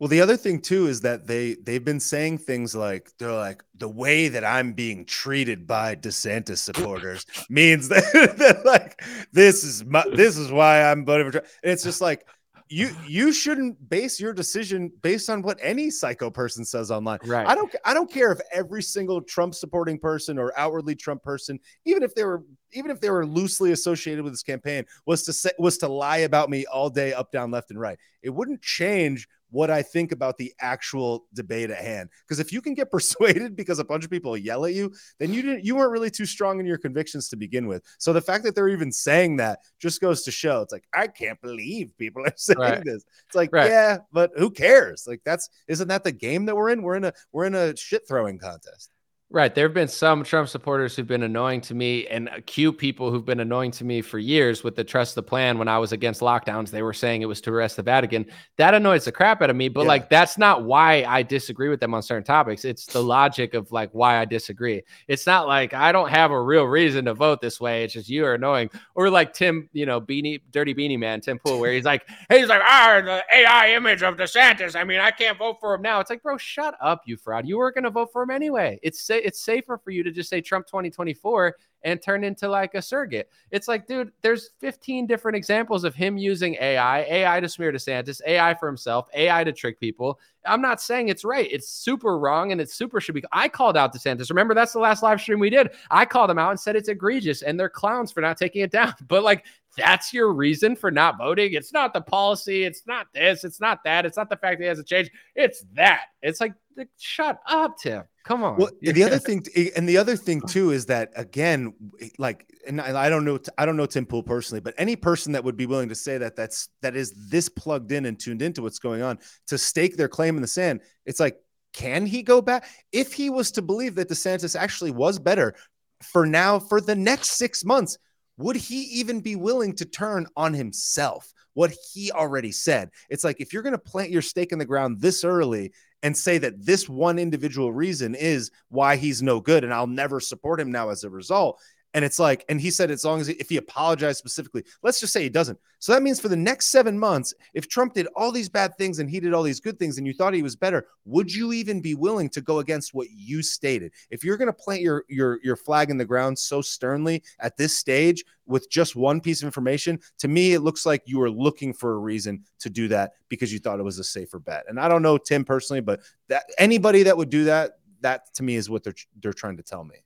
Well, 0.02 0.07
the 0.07 0.22
other 0.22 0.36
thing 0.36 0.61
too 0.61 0.88
is 0.88 1.02
that 1.02 1.28
they 1.28 1.53
they've 1.53 1.86
been 1.86 1.99
saying 1.99 2.40
things 2.40 2.73
like 2.73 3.11
they're 3.19 3.32
like 3.32 3.64
the 3.76 3.88
way 3.88 4.30
that 4.30 4.44
I'm 4.44 4.73
being 4.73 5.06
treated 5.06 5.68
by 5.68 5.95
DeSantis 5.95 6.57
supporters 6.57 7.23
means 7.52 7.88
that, 7.90 8.64
like 8.65 8.99
this 9.32 9.64
is 9.64 9.86
my, 9.86 10.03
this 10.15 10.38
is 10.38 10.52
why 10.52 10.82
I'm 10.82 11.06
voting 11.06 11.28
for 11.28 11.32
Trump. 11.34 11.45
And 11.61 11.72
it's 11.72 11.84
just 11.84 12.02
like 12.02 12.26
you 12.68 12.90
you 13.06 13.32
shouldn't 13.32 13.90
base 13.91 14.19
your 14.19 14.34
decision 14.34 14.91
based 15.03 15.30
on 15.30 15.44
what 15.44 15.60
any 15.61 15.91
psycho 15.91 16.32
person 16.32 16.65
says 16.65 16.90
online. 16.90 17.19
Right. 17.23 17.45
I 17.45 17.53
don't 17.53 17.76
I 17.86 17.94
don't 17.94 18.11
care 18.11 18.32
if 18.32 18.40
every 18.52 18.82
single 18.82 19.22
Trump 19.22 19.53
supporting 19.53 19.99
person 19.99 20.40
or 20.40 20.52
outwardly 20.57 20.95
Trump 20.95 21.22
person, 21.22 21.60
even 21.86 22.02
if 22.02 22.15
they 22.15 22.23
were 22.23 22.44
even 22.72 22.90
if 22.90 23.02
they 23.02 23.11
were 23.11 23.28
loosely 23.28 23.72
associated 23.72 24.23
with 24.23 24.34
this 24.34 24.41
campaign, 24.41 24.84
was 25.06 25.22
to 25.26 25.34
say 25.34 25.52
was 25.60 25.78
to 25.78 25.88
lie 25.88 26.19
about 26.19 26.49
me 26.49 26.65
all 26.65 26.90
day, 26.90 27.14
up, 27.14 27.32
down, 27.32 27.52
left, 27.52 27.69
and 27.69 27.80
right. 27.80 27.99
It 28.23 28.32
wouldn't 28.32 28.64
change 28.64 29.28
what 29.52 29.69
I 29.69 29.82
think 29.82 30.11
about 30.11 30.38
the 30.38 30.53
actual 30.60 31.26
debate 31.34 31.69
at 31.69 31.84
hand. 31.84 32.10
Because 32.26 32.40
if 32.40 32.52
you 32.52 32.61
can 32.61 32.73
get 32.73 32.90
persuaded 32.91 33.56
because 33.56 33.80
a 33.80 33.84
bunch 33.84 34.03
of 34.03 34.10
people 34.10 34.36
yell 34.36 34.65
at 34.65 34.73
you, 34.73 34.91
then 35.19 35.34
you 35.34 35.41
didn't 35.41 35.64
you 35.64 35.76
weren't 35.76 35.91
really 35.91 36.10
too 36.10 36.26
strong 36.26 36.60
in 36.60 36.65
your 36.65 36.78
convictions 36.78 37.30
to 37.30 37.36
begin 37.36 37.68
with. 37.68 37.84
So 37.99 38.14
the 38.14 38.22
fact 38.22 38.44
that 38.45 38.56
they're 38.56 38.69
even 38.69 38.91
saying 38.91 39.38
that 39.38 39.60
just 39.80 40.02
goes 40.02 40.23
to 40.23 40.32
show 40.32 40.61
it's 40.61 40.73
like 40.73 40.88
I 40.94 41.07
can't 41.07 41.40
believe 41.41 41.98
people 41.98 42.26
are 42.26 42.34
saying 42.36 42.60
right. 42.60 42.84
this. 42.84 43.03
It's 43.28 43.36
like 43.36 43.53
right. 43.53 43.69
yeah, 43.69 43.99
but 44.11 44.32
who 44.38 44.49
cares? 44.49 45.06
Like 45.07 45.22
that's 45.23 45.49
isn't 45.68 45.90
that 45.90 46.03
the 46.03 46.11
game 46.11 46.45
that 46.45 46.56
we're 46.56 46.69
in? 46.69 46.82
We're 46.82 46.95
in 46.95 47.06
a 47.06 47.14
we're 47.32 47.45
in 47.45 47.56
a 47.56 47.76
shit 47.76 48.07
throwing 48.07 48.40
contest. 48.40 48.91
Right. 49.34 49.56
There 49.56 49.64
have 49.64 49.74
been 49.74 49.88
some 49.88 50.26
Trump 50.26 50.49
supporters 50.49 50.94
who've 50.94 51.08
been 51.08 51.24
annoying 51.24 51.62
to 51.62 51.74
me 51.74 52.06
and 52.08 52.30
cute 52.48 52.78
people 52.78 53.10
who've 53.10 53.24
been 53.24 53.40
annoying 53.40 53.72
to 53.72 53.86
me 53.86 54.02
for 54.02 54.20
years 54.20 54.62
with 54.62 54.76
the 54.76 54.84
trust 54.84 55.16
the 55.16 55.24
plan 55.24 55.58
when 55.58 55.70
I 55.70 55.78
was 55.78 55.94
against 55.94 56.20
lockdowns. 56.20 56.70
They 56.70 56.84
were 56.84 56.91
saying 56.91 57.22
it 57.22 57.28
was 57.28 57.40
to 57.41 57.52
arrest 57.53 57.78
the 57.78 57.82
Vatican. 57.82 58.26
That 58.58 58.74
annoys 58.74 59.06
the 59.06 59.14
crap 59.14 59.41
out 59.41 59.49
of 59.49 59.56
me. 59.56 59.70
But 59.70 59.84
yeah. 59.84 59.88
like, 59.88 60.10
that's 60.10 60.38
not 60.38 60.66
why 60.66 61.06
I 61.06 61.24
disagree 61.24 61.70
with 61.70 61.80
them 61.80 61.94
on 61.94 62.03
certain 62.03 62.26
topics. 62.26 62.66
It's 62.66 62.86
the 62.88 63.02
logic 63.02 63.53
of 63.53 63.72
like 63.72 63.90
why 63.94 64.18
I 64.18 64.26
disagree. 64.26 64.82
It's 65.08 65.26
not 65.26 65.48
like 65.48 65.74
I 65.74 65.94
don't 65.94 66.10
have 66.10 66.32
a 66.32 66.41
real 66.41 66.66
reason 66.66 67.06
to 67.06 67.14
vote 67.14 67.40
this 67.40 67.62
way. 67.62 67.86
It's 67.86 67.94
just 67.94 68.10
you 68.10 68.26
are 68.26 68.34
annoying. 68.34 68.70
Or 68.95 69.10
like 69.10 69.32
Tim, 69.32 69.70
you 69.72 69.86
know, 69.86 70.02
Beanie, 70.02 70.41
Dirty 70.52 70.76
Beanie 70.76 70.99
Man, 70.99 71.22
Tim 71.22 71.40
Pool, 71.40 71.58
where 71.62 71.72
he's 71.72 71.86
like, 71.86 72.06
he's 72.30 72.49
like, 72.49 72.64
ah, 72.66 73.02
the 73.02 73.24
AI 73.34 73.76
image 73.76 74.03
of 74.03 74.18
DeSantis. 74.18 74.76
I 74.76 74.84
mean, 74.84 74.99
I 74.99 75.12
can't 75.12 75.38
vote 75.38 75.56
for 75.62 75.74
him 75.74 75.82
now. 75.84 76.02
It's 76.02 76.10
like, 76.10 76.22
bro, 76.22 76.38
shut 76.38 76.76
up, 76.82 77.03
you 77.06 77.16
fraud. 77.16 77.48
You 77.48 77.60
were 77.60 77.72
going 77.72 77.86
to 77.86 77.90
vote 77.90 78.10
for 78.12 78.24
him 78.24 78.30
anyway. 78.30 78.78
It's 78.84 79.10
it's 79.26 79.41
safer 79.41 79.77
for 79.77 79.91
you 79.91 80.03
to 80.03 80.11
just 80.11 80.30
say 80.30 80.41
Trump 80.41 80.68
2024 80.68 81.56
and 81.84 82.02
turn 82.02 82.23
into 82.23 82.48
like 82.48 82.76
a 82.76 82.81
surrogate. 82.81 83.30
It's 83.49 83.68
like, 83.68 83.88
dude, 83.88 84.11
there's 84.22 84.52
15 84.60 85.07
different 85.07 85.35
examples 85.35 85.84
of 85.84 85.95
him 85.95 86.18
using 86.18 86.56
AI, 86.56 87.02
AI 87.02 87.39
to 87.39 87.49
smear 87.49 87.72
DeSantis, 87.72 88.22
AI 88.26 88.53
for 88.53 88.68
himself, 88.68 89.07
AI 89.14 89.43
to 89.43 89.52
trick 89.52 89.80
people. 89.80 90.19
I'm 90.45 90.61
not 90.61 90.81
saying 90.81 91.10
it's 91.10 91.23
right. 91.23 91.48
It's 91.52 91.69
super 91.69 92.18
wrong 92.18 92.52
and 92.52 92.60
it's 92.60 92.73
super 92.73 92.99
should 92.99 93.15
be. 93.15 93.23
I 93.31 93.48
called 93.48 93.77
out 93.77 93.93
DeSantis. 93.93 94.30
Remember, 94.30 94.53
that's 94.53 94.73
the 94.73 94.80
last 94.80 95.03
live 95.03 95.22
stream 95.22 95.39
we 95.39 95.49
did. 95.49 95.72
I 95.89 96.06
called 96.06 96.30
him 96.30 96.39
out 96.39 96.52
and 96.52 96.60
said 96.60 96.76
it's 96.76 96.89
egregious 96.89 97.41
and 97.41 97.60
they're 97.60 97.69
clowns 97.69 98.11
for 98.11 98.22
not 98.22 98.38
taking 98.38 98.61
it 98.61 98.72
down. 98.72 98.93
But 99.07 99.23
like, 99.23 99.45
that's 99.77 100.14
your 100.14 100.31
reason 100.31 100.76
for 100.76 100.89
not 100.89 101.18
voting. 101.18 101.53
It's 101.53 101.73
not 101.73 101.93
the 101.93 102.02
policy. 102.02 102.64
It's 102.64 102.84
not 102.85 103.07
this. 103.14 103.43
It's 103.43 103.60
not 103.60 103.84
that. 103.84 104.06
It's 104.06 104.18
not 104.18 104.30
the 104.30 104.38
fact 104.38 104.60
that 104.60 104.64
he 104.64 104.68
hasn't 104.68 104.88
changed. 104.88 105.11
It's 105.35 105.65
that. 105.73 106.06
It's 106.22 106.39
like, 106.39 106.53
shut 106.98 107.41
up, 107.45 107.77
Tim. 107.77 108.03
Come 108.23 108.43
on. 108.43 108.57
Well, 108.57 108.69
the 108.81 109.03
other 109.03 109.19
thing, 109.19 109.43
eh, 109.56 109.69
and 109.76 109.88
the 109.88 109.98
other 109.98 110.15
thing 110.15 110.41
too, 110.41 110.72
is 110.72 110.85
that 110.88 111.11
again, 111.15 111.73
eh, 111.99 112.10
like, 112.18 112.48
and 112.68 112.80
I 112.80 113.10
don't 113.10 113.26
know, 113.26 113.39
I 113.57 113.65
don't 113.65 113.77
know 113.77 113.85
Tim 113.85 114.06
Pool 114.06 114.23
personally, 114.23 114.61
but 114.61 114.73
any 114.77 114.95
person 114.95 115.31
that 115.34 115.43
would 115.43 115.57
be 115.57 115.65
willing 115.65 115.89
to 115.89 115.95
say 115.95 116.18
that 116.19 116.35
that's 116.35 116.69
that 116.81 116.95
is 116.95 117.14
this 117.30 117.49
plugged 117.49 117.91
in 117.91 118.06
and 118.06 118.19
tuned 118.19 118.41
into 118.41 118.61
what's 118.61 118.80
going 118.80 119.02
on 119.02 119.19
to 119.48 119.57
stake 119.57 119.98
their 119.98 120.07
claim 120.07 120.35
in 120.35 120.41
the 120.41 120.48
sand, 120.48 120.81
it's 121.06 121.19
like, 121.19 121.38
can 121.73 122.06
he 122.06 122.22
go 122.22 122.41
back 122.41 122.68
if 122.91 123.14
he 123.14 123.30
was 123.30 123.52
to 123.52 123.61
believe 123.61 123.95
that 123.95 124.10
DeSantis 124.10 124.60
actually 124.60 124.91
was 124.91 125.18
better 125.18 125.56
for 126.03 126.26
now 126.26 126.60
for 126.60 126.81
the 126.81 126.95
next 126.95 127.31
six 127.31 127.65
months? 127.65 127.98
Would 128.38 128.56
he 128.56 128.84
even 128.99 129.22
be 129.22 129.35
willing 129.35 129.76
to 129.76 129.85
turn 129.85 130.27
on 130.35 130.53
himself? 130.53 131.34
What 131.53 131.73
he 131.93 132.11
already 132.11 132.52
said. 132.52 132.91
It's 133.10 133.23
like 133.23 133.41
if 133.41 133.53
you're 133.53 133.61
going 133.61 133.73
to 133.73 133.77
plant 133.77 134.10
your 134.10 134.22
stake 134.22 134.52
in 134.52 134.60
the 134.60 134.65
ground 134.65 135.02
this 135.02 135.23
early 135.23 135.73
and 136.03 136.18
say 136.18 136.38
that 136.38 136.65
this 136.65 136.90
one 136.90 137.19
individual 137.19 137.72
reason 137.72 138.15
is 138.15 138.52
why 138.69 138.95
he's 138.95 139.22
no 139.22 139.40
good 139.40 139.64
and 139.64 139.73
I'll 139.73 139.88
never 139.88 140.19
support 140.19 140.60
him 140.60 140.72
now 140.72 140.90
as 140.90 141.03
a 141.03 141.10
result. 141.10 141.60
And 141.93 142.05
it's 142.05 142.19
like, 142.19 142.45
and 142.47 142.61
he 142.61 142.72
said, 142.72 142.89
as 142.89 143.03
long 143.03 143.19
as 143.19 143.27
he, 143.27 143.34
if 143.34 143.49
he 143.49 143.57
apologized 143.57 144.18
specifically, 144.18 144.63
let's 144.81 144.99
just 144.99 145.11
say 145.11 145.23
he 145.23 145.30
doesn't. 145.30 145.59
So 145.80 145.91
that 145.91 146.03
means 146.03 146.22
for 146.22 146.30
the 146.30 146.38
next 146.38 146.68
seven 146.68 146.97
months, 146.97 147.34
if 147.53 147.68
Trump 147.68 147.93
did 147.93 148.07
all 148.15 148.31
these 148.31 148.47
bad 148.47 148.77
things 148.77 148.99
and 148.99 149.09
he 149.09 149.19
did 149.19 149.34
all 149.34 149.43
these 149.43 149.59
good 149.59 149.77
things 149.77 149.97
and 149.97 150.07
you 150.07 150.13
thought 150.13 150.34
he 150.34 150.43
was 150.43 150.55
better, 150.55 150.88
would 151.05 151.34
you 151.34 151.51
even 151.51 151.81
be 151.81 151.95
willing 151.95 152.30
to 152.30 152.41
go 152.41 152.59
against 152.59 152.93
what 152.93 153.07
you 153.11 153.41
stated? 153.41 153.91
If 154.09 154.23
you're 154.23 154.38
going 154.38 154.47
to 154.47 154.53
plant 154.53 154.81
your 154.81 155.03
your 155.09 155.39
your 155.43 155.55
flag 155.55 155.89
in 155.89 155.97
the 155.97 156.05
ground 156.05 156.39
so 156.39 156.61
sternly 156.61 157.23
at 157.39 157.57
this 157.57 157.76
stage 157.76 158.23
with 158.45 158.69
just 158.69 158.95
one 158.95 159.19
piece 159.19 159.41
of 159.41 159.47
information, 159.47 159.99
to 160.19 160.27
me, 160.27 160.53
it 160.53 160.61
looks 160.61 160.85
like 160.85 161.01
you 161.05 161.19
were 161.19 161.31
looking 161.31 161.73
for 161.73 161.93
a 161.93 161.99
reason 161.99 162.43
to 162.59 162.69
do 162.69 162.88
that 162.88 163.13
because 163.27 163.51
you 163.51 163.59
thought 163.59 163.80
it 163.80 163.84
was 163.84 163.99
a 163.99 164.03
safer 164.03 164.39
bet. 164.39 164.63
And 164.69 164.80
I 164.80 164.88
don't 164.88 165.01
know 165.01 165.18
Tim 165.18 165.43
personally, 165.43 165.81
but 165.81 165.99
that 166.30 166.43
anybody 166.57 167.03
that 167.03 167.18
would 167.18 167.30
do 167.30 167.45
that, 167.45 167.80
that 167.99 168.34
to 168.35 168.43
me 168.43 168.55
is 168.55 168.69
what 168.69 168.84
they're 168.84 168.95
they're 169.22 169.34
trying 169.34 169.57
to 169.57 169.63
tell 169.63 169.84
me. 169.84 169.97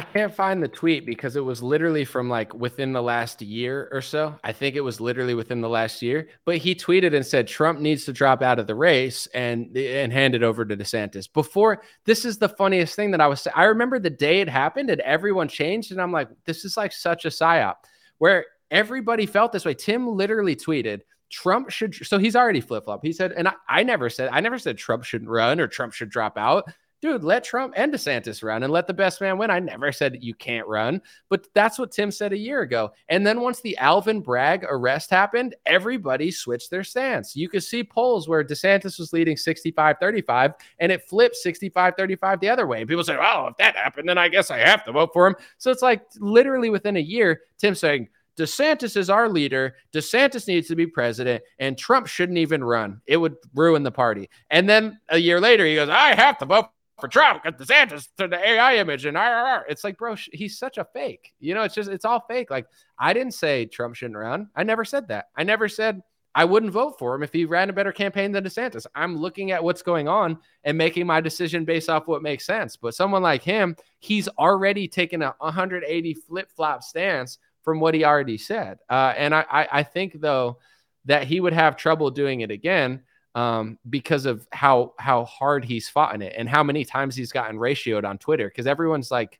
I 0.00 0.04
can't 0.04 0.32
find 0.34 0.62
the 0.62 0.68
tweet 0.68 1.04
because 1.04 1.34
it 1.34 1.44
was 1.44 1.60
literally 1.60 2.04
from 2.04 2.28
like 2.28 2.54
within 2.54 2.92
the 2.92 3.02
last 3.02 3.42
year 3.42 3.88
or 3.90 4.00
so. 4.00 4.38
I 4.44 4.52
think 4.52 4.76
it 4.76 4.80
was 4.80 5.00
literally 5.00 5.34
within 5.34 5.60
the 5.60 5.68
last 5.68 6.02
year. 6.02 6.28
But 6.44 6.58
he 6.58 6.76
tweeted 6.76 7.16
and 7.16 7.26
said 7.26 7.48
Trump 7.48 7.80
needs 7.80 8.04
to 8.04 8.12
drop 8.12 8.40
out 8.40 8.60
of 8.60 8.68
the 8.68 8.76
race 8.76 9.26
and 9.34 9.76
and 9.76 10.12
hand 10.12 10.36
it 10.36 10.44
over 10.44 10.64
to 10.64 10.76
DeSantis. 10.76 11.30
Before 11.32 11.82
this 12.04 12.24
is 12.24 12.38
the 12.38 12.48
funniest 12.48 12.94
thing 12.94 13.10
that 13.10 13.20
I 13.20 13.26
was. 13.26 13.48
I 13.56 13.64
remember 13.64 13.98
the 13.98 14.08
day 14.08 14.40
it 14.40 14.48
happened 14.48 14.88
and 14.88 15.00
everyone 15.00 15.48
changed, 15.48 15.90
and 15.90 16.00
I'm 16.00 16.12
like, 16.12 16.28
this 16.44 16.64
is 16.64 16.76
like 16.76 16.92
such 16.92 17.24
a 17.24 17.28
psyop 17.28 17.74
where 18.18 18.46
everybody 18.70 19.26
felt 19.26 19.50
this 19.50 19.64
way. 19.64 19.74
Tim 19.74 20.06
literally 20.06 20.54
tweeted. 20.54 21.00
Trump 21.30 21.70
should 21.70 21.94
so 22.06 22.18
he's 22.18 22.36
already 22.36 22.60
flip 22.60 22.84
flop. 22.84 23.00
He 23.02 23.12
said, 23.12 23.32
and 23.32 23.48
I, 23.48 23.54
I 23.68 23.82
never 23.82 24.08
said 24.08 24.30
I 24.32 24.40
never 24.40 24.58
said 24.58 24.78
Trump 24.78 25.04
shouldn't 25.04 25.30
run 25.30 25.60
or 25.60 25.66
Trump 25.66 25.92
should 25.92 26.08
drop 26.08 26.38
out 26.38 26.72
dude, 27.00 27.24
let 27.24 27.44
Trump 27.44 27.74
and 27.76 27.92
DeSantis 27.92 28.42
run 28.42 28.62
and 28.62 28.72
let 28.72 28.86
the 28.86 28.94
best 28.94 29.20
man 29.20 29.38
win. 29.38 29.50
I 29.50 29.58
never 29.58 29.92
said 29.92 30.18
you 30.20 30.34
can't 30.34 30.66
run, 30.66 31.00
but 31.28 31.46
that's 31.54 31.78
what 31.78 31.92
Tim 31.92 32.10
said 32.10 32.32
a 32.32 32.38
year 32.38 32.62
ago. 32.62 32.92
And 33.08 33.26
then 33.26 33.40
once 33.40 33.60
the 33.60 33.76
Alvin 33.78 34.20
Bragg 34.20 34.64
arrest 34.68 35.10
happened, 35.10 35.54
everybody 35.66 36.30
switched 36.30 36.70
their 36.70 36.84
stance. 36.84 37.36
You 37.36 37.48
could 37.48 37.62
see 37.62 37.84
polls 37.84 38.28
where 38.28 38.44
DeSantis 38.44 38.98
was 38.98 39.12
leading 39.12 39.36
65 39.36 39.96
35 40.00 40.54
and 40.78 40.92
it 40.92 41.08
flipped 41.08 41.36
65 41.36 41.94
35 41.96 42.40
the 42.40 42.48
other 42.48 42.66
way. 42.66 42.80
And 42.80 42.88
people 42.88 43.04
say, 43.04 43.16
oh, 43.20 43.48
if 43.48 43.56
that 43.58 43.76
happened, 43.76 44.08
then 44.08 44.18
I 44.18 44.28
guess 44.28 44.50
I 44.50 44.58
have 44.58 44.84
to 44.84 44.92
vote 44.92 45.10
for 45.12 45.26
him. 45.26 45.36
So 45.58 45.70
it's 45.70 45.82
like 45.82 46.02
literally 46.18 46.70
within 46.70 46.96
a 46.96 47.00
year, 47.00 47.42
Tim 47.58 47.74
saying, 47.74 48.08
DeSantis 48.38 48.96
is 48.96 49.10
our 49.10 49.28
leader. 49.28 49.74
DeSantis 49.92 50.46
needs 50.46 50.68
to 50.68 50.76
be 50.76 50.86
president, 50.86 51.42
and 51.58 51.76
Trump 51.76 52.06
shouldn't 52.06 52.38
even 52.38 52.62
run. 52.62 53.00
It 53.04 53.16
would 53.16 53.34
ruin 53.52 53.82
the 53.82 53.90
party. 53.90 54.30
And 54.50 54.68
then 54.68 55.00
a 55.08 55.18
year 55.18 55.40
later, 55.40 55.66
he 55.66 55.74
goes, 55.74 55.88
I 55.88 56.14
have 56.14 56.38
to 56.38 56.46
vote 56.46 56.68
for 57.00 57.08
Trump 57.08 57.42
because 57.42 57.66
DeSantis 57.66 58.08
to 58.18 58.28
the 58.28 58.38
AI 58.38 58.76
image 58.76 59.04
and 59.04 59.16
RRR. 59.16 59.62
It's 59.68 59.84
like, 59.84 59.98
bro, 59.98 60.16
he's 60.32 60.58
such 60.58 60.78
a 60.78 60.86
fake. 60.92 61.32
You 61.40 61.54
know, 61.54 61.62
it's 61.62 61.74
just, 61.74 61.90
it's 61.90 62.04
all 62.04 62.24
fake. 62.28 62.50
Like, 62.50 62.66
I 62.98 63.12
didn't 63.12 63.34
say 63.34 63.66
Trump 63.66 63.94
shouldn't 63.94 64.18
run. 64.18 64.48
I 64.56 64.64
never 64.64 64.84
said 64.84 65.08
that. 65.08 65.26
I 65.36 65.44
never 65.44 65.68
said 65.68 66.02
I 66.34 66.44
wouldn't 66.44 66.72
vote 66.72 66.98
for 66.98 67.14
him 67.14 67.22
if 67.22 67.32
he 67.32 67.44
ran 67.44 67.70
a 67.70 67.72
better 67.72 67.92
campaign 67.92 68.32
than 68.32 68.44
DeSantis. 68.44 68.86
I'm 68.94 69.16
looking 69.16 69.50
at 69.50 69.62
what's 69.62 69.82
going 69.82 70.08
on 70.08 70.38
and 70.64 70.78
making 70.78 71.06
my 71.06 71.20
decision 71.20 71.64
based 71.64 71.88
off 71.88 72.06
what 72.06 72.22
makes 72.22 72.46
sense. 72.46 72.76
But 72.76 72.94
someone 72.94 73.22
like 73.22 73.42
him, 73.42 73.76
he's 73.98 74.28
already 74.28 74.86
taken 74.88 75.22
a 75.22 75.34
180 75.38 76.14
flip 76.14 76.50
flop 76.54 76.82
stance 76.82 77.38
from 77.62 77.80
what 77.80 77.94
he 77.94 78.04
already 78.04 78.38
said. 78.38 78.78
Uh, 78.88 79.14
and 79.16 79.34
I, 79.34 79.44
I, 79.50 79.68
I 79.72 79.82
think 79.82 80.20
though 80.20 80.58
that 81.06 81.26
he 81.26 81.40
would 81.40 81.54
have 81.54 81.76
trouble 81.76 82.10
doing 82.10 82.42
it 82.42 82.50
again 82.50 83.02
um, 83.38 83.78
because 83.88 84.26
of 84.26 84.48
how 84.50 84.94
how 84.98 85.24
hard 85.24 85.64
he's 85.64 85.88
fought 85.88 86.12
in 86.12 86.22
it 86.22 86.34
and 86.36 86.48
how 86.48 86.64
many 86.64 86.84
times 86.84 87.14
he's 87.14 87.30
gotten 87.30 87.56
ratioed 87.56 88.04
on 88.04 88.18
Twitter. 88.18 88.48
Because 88.48 88.66
everyone's 88.66 89.12
like, 89.12 89.38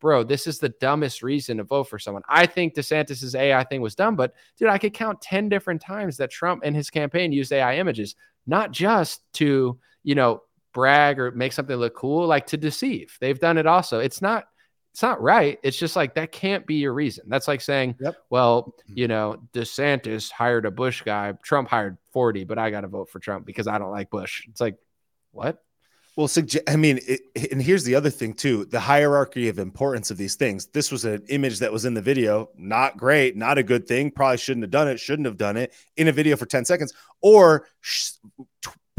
"Bro, 0.00 0.24
this 0.24 0.46
is 0.46 0.58
the 0.58 0.70
dumbest 0.80 1.22
reason 1.22 1.58
to 1.58 1.64
vote 1.64 1.84
for 1.84 1.98
someone." 1.98 2.22
I 2.26 2.46
think 2.46 2.74
DeSantis's 2.74 3.34
AI 3.34 3.62
thing 3.64 3.82
was 3.82 3.94
dumb, 3.94 4.16
but 4.16 4.32
dude, 4.56 4.70
I 4.70 4.78
could 4.78 4.94
count 4.94 5.20
ten 5.20 5.50
different 5.50 5.82
times 5.82 6.16
that 6.16 6.30
Trump 6.30 6.62
and 6.64 6.74
his 6.74 6.88
campaign 6.88 7.32
used 7.32 7.52
AI 7.52 7.76
images, 7.76 8.16
not 8.46 8.70
just 8.70 9.20
to 9.34 9.78
you 10.04 10.14
know 10.14 10.42
brag 10.72 11.20
or 11.20 11.30
make 11.32 11.52
something 11.52 11.76
look 11.76 11.94
cool, 11.94 12.26
like 12.26 12.46
to 12.46 12.56
deceive. 12.56 13.14
They've 13.20 13.38
done 13.38 13.58
it 13.58 13.66
also. 13.66 13.98
It's 14.00 14.22
not 14.22 14.44
it's 14.94 15.02
not 15.02 15.20
right. 15.20 15.58
It's 15.64 15.76
just 15.76 15.96
like 15.96 16.14
that 16.14 16.30
can't 16.30 16.64
be 16.68 16.76
your 16.76 16.94
reason. 16.94 17.24
That's 17.26 17.48
like 17.48 17.60
saying, 17.60 17.96
Yep. 17.98 18.14
well, 18.30 18.62
mm-hmm. 18.62 18.92
you 18.96 19.08
know, 19.08 19.42
DeSantis 19.52 20.30
hired 20.30 20.66
a 20.66 20.70
Bush 20.70 21.02
guy, 21.02 21.32
Trump 21.42 21.68
hired 21.68 21.98
40, 22.12 22.44
but 22.44 22.58
I 22.60 22.70
got 22.70 22.82
to 22.82 22.86
vote 22.86 23.10
for 23.10 23.18
Trump 23.18 23.44
because 23.44 23.66
I 23.66 23.78
don't 23.78 23.90
like 23.90 24.08
Bush. 24.08 24.46
It's 24.48 24.60
like, 24.60 24.76
what? 25.32 25.58
Well, 26.14 26.28
sugge- 26.28 26.62
I 26.68 26.76
mean, 26.76 27.00
it, 27.08 27.22
and 27.50 27.60
here's 27.60 27.82
the 27.82 27.96
other 27.96 28.08
thing 28.08 28.34
too: 28.34 28.66
the 28.66 28.78
hierarchy 28.78 29.48
of 29.48 29.58
importance 29.58 30.12
of 30.12 30.16
these 30.16 30.36
things. 30.36 30.66
This 30.66 30.92
was 30.92 31.04
an 31.04 31.24
image 31.28 31.58
that 31.58 31.72
was 31.72 31.86
in 31.86 31.94
the 31.94 32.00
video, 32.00 32.50
not 32.56 32.96
great, 32.96 33.36
not 33.36 33.58
a 33.58 33.64
good 33.64 33.88
thing. 33.88 34.12
Probably 34.12 34.36
shouldn't 34.36 34.62
have 34.62 34.70
done 34.70 34.86
it. 34.86 35.00
Shouldn't 35.00 35.26
have 35.26 35.38
done 35.38 35.56
it 35.56 35.74
in 35.96 36.06
a 36.06 36.12
video 36.12 36.36
for 36.36 36.46
ten 36.46 36.64
seconds, 36.64 36.92
or 37.20 37.66
sh- 37.80 38.12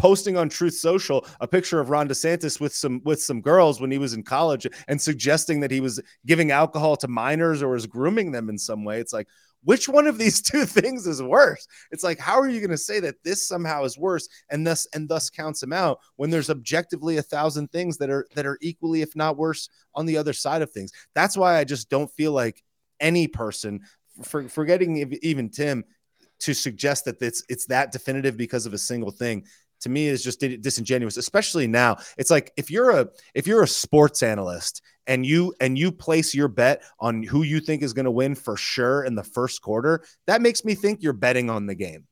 posting 0.05 0.37
on 0.37 0.47
Truth 0.47 0.75
Social 0.75 1.25
a 1.39 1.47
picture 1.47 1.79
of 1.79 1.89
Ron 1.89 2.07
DeSantis 2.07 2.61
with 2.61 2.75
some 2.75 3.01
with 3.05 3.19
some 3.19 3.41
girls 3.41 3.81
when 3.81 3.89
he 3.89 3.97
was 3.97 4.13
in 4.13 4.21
college, 4.21 4.67
and 4.87 5.01
suggesting 5.01 5.61
that 5.61 5.71
he 5.71 5.79
was 5.79 5.99
giving 6.27 6.51
alcohol 6.51 6.95
to 6.97 7.07
minors 7.07 7.63
or 7.63 7.69
was 7.69 7.87
grooming 7.87 8.31
them 8.31 8.47
in 8.47 8.55
some 8.59 8.83
way. 8.83 8.99
It's 8.99 9.13
like, 9.13 9.27
which 9.63 9.89
one 9.89 10.05
of 10.05 10.19
these 10.19 10.41
two 10.51 10.63
things 10.63 11.07
is 11.07 11.23
worse 11.23 11.67
it's 11.89 12.03
like 12.03 12.19
how 12.19 12.39
are 12.39 12.47
you 12.47 12.59
going 12.59 12.69
to 12.69 12.77
say 12.77 12.99
that 12.99 13.15
this 13.23 13.47
somehow 13.47 13.83
is 13.83 13.97
worse 13.97 14.29
and 14.51 14.67
thus 14.67 14.85
and 14.93 15.09
thus 15.09 15.31
counts 15.31 15.63
him 15.63 15.73
out 15.73 15.97
when 16.17 16.29
there's 16.29 16.51
objectively 16.51 17.17
a 17.17 17.23
thousand 17.23 17.71
things 17.71 17.97
that 17.97 18.11
are 18.11 18.27
that 18.35 18.45
are 18.45 18.59
equally 18.61 19.01
if 19.01 19.15
not 19.15 19.37
worse 19.37 19.69
on 19.95 20.05
the 20.05 20.17
other 20.17 20.33
side 20.33 20.61
of 20.61 20.71
things 20.71 20.91
that's 21.15 21.35
why 21.35 21.57
i 21.57 21.63
just 21.63 21.89
don't 21.89 22.11
feel 22.11 22.31
like 22.31 22.63
any 22.99 23.27
person 23.27 23.81
for, 24.21 24.47
forgetting 24.47 25.17
even 25.23 25.49
tim 25.49 25.83
to 26.39 26.53
suggest 26.53 27.05
that 27.05 27.21
it's 27.21 27.43
it's 27.49 27.65
that 27.65 27.91
definitive 27.91 28.37
because 28.37 28.65
of 28.65 28.73
a 28.73 28.77
single 28.77 29.11
thing 29.11 29.43
to 29.85 29.89
me 29.89 30.07
is 30.07 30.23
just 30.23 30.39
disingenuous 30.39 31.15
especially 31.15 31.67
now 31.67 31.95
it's 32.17 32.31
like 32.31 32.51
if 32.57 32.71
you're 32.71 32.89
a 32.89 33.07
if 33.35 33.45
you're 33.45 33.61
a 33.61 33.67
sports 33.67 34.23
analyst 34.23 34.81
and 35.05 35.23
you 35.23 35.53
and 35.61 35.77
you 35.77 35.91
place 35.91 36.33
your 36.33 36.47
bet 36.47 36.83
on 36.99 37.21
who 37.21 37.43
you 37.43 37.59
think 37.59 37.83
is 37.83 37.93
going 37.93 38.05
to 38.05 38.11
win 38.11 38.33
for 38.33 38.57
sure 38.57 39.03
in 39.03 39.13
the 39.13 39.23
first 39.23 39.61
quarter 39.61 40.03
that 40.25 40.41
makes 40.41 40.65
me 40.65 40.73
think 40.73 41.03
you're 41.03 41.13
betting 41.13 41.51
on 41.51 41.67
the 41.67 41.75
game 41.75 42.07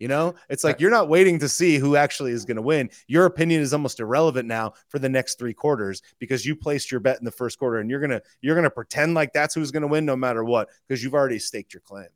you 0.00 0.08
know 0.08 0.34
it's 0.50 0.64
like 0.64 0.80
you're 0.80 0.90
not 0.90 1.08
waiting 1.08 1.38
to 1.38 1.48
see 1.48 1.76
who 1.76 1.94
actually 1.94 2.32
is 2.32 2.44
going 2.44 2.56
to 2.56 2.62
win 2.62 2.90
your 3.06 3.26
opinion 3.26 3.62
is 3.62 3.72
almost 3.72 4.00
irrelevant 4.00 4.48
now 4.48 4.72
for 4.88 4.98
the 4.98 5.08
next 5.08 5.38
three 5.38 5.54
quarters 5.54 6.02
because 6.18 6.44
you 6.44 6.56
placed 6.56 6.90
your 6.90 6.98
bet 6.98 7.20
in 7.20 7.24
the 7.24 7.30
first 7.30 7.56
quarter 7.56 7.78
and 7.78 7.88
you're 7.88 8.00
going 8.00 8.10
to 8.10 8.20
you're 8.40 8.56
going 8.56 8.64
to 8.64 8.70
pretend 8.70 9.14
like 9.14 9.32
that's 9.32 9.54
who's 9.54 9.70
going 9.70 9.82
to 9.82 9.86
win 9.86 10.04
no 10.04 10.16
matter 10.16 10.42
what 10.42 10.68
because 10.88 11.04
you've 11.04 11.14
already 11.14 11.38
staked 11.38 11.72
your 11.72 11.82
claim 11.82 12.08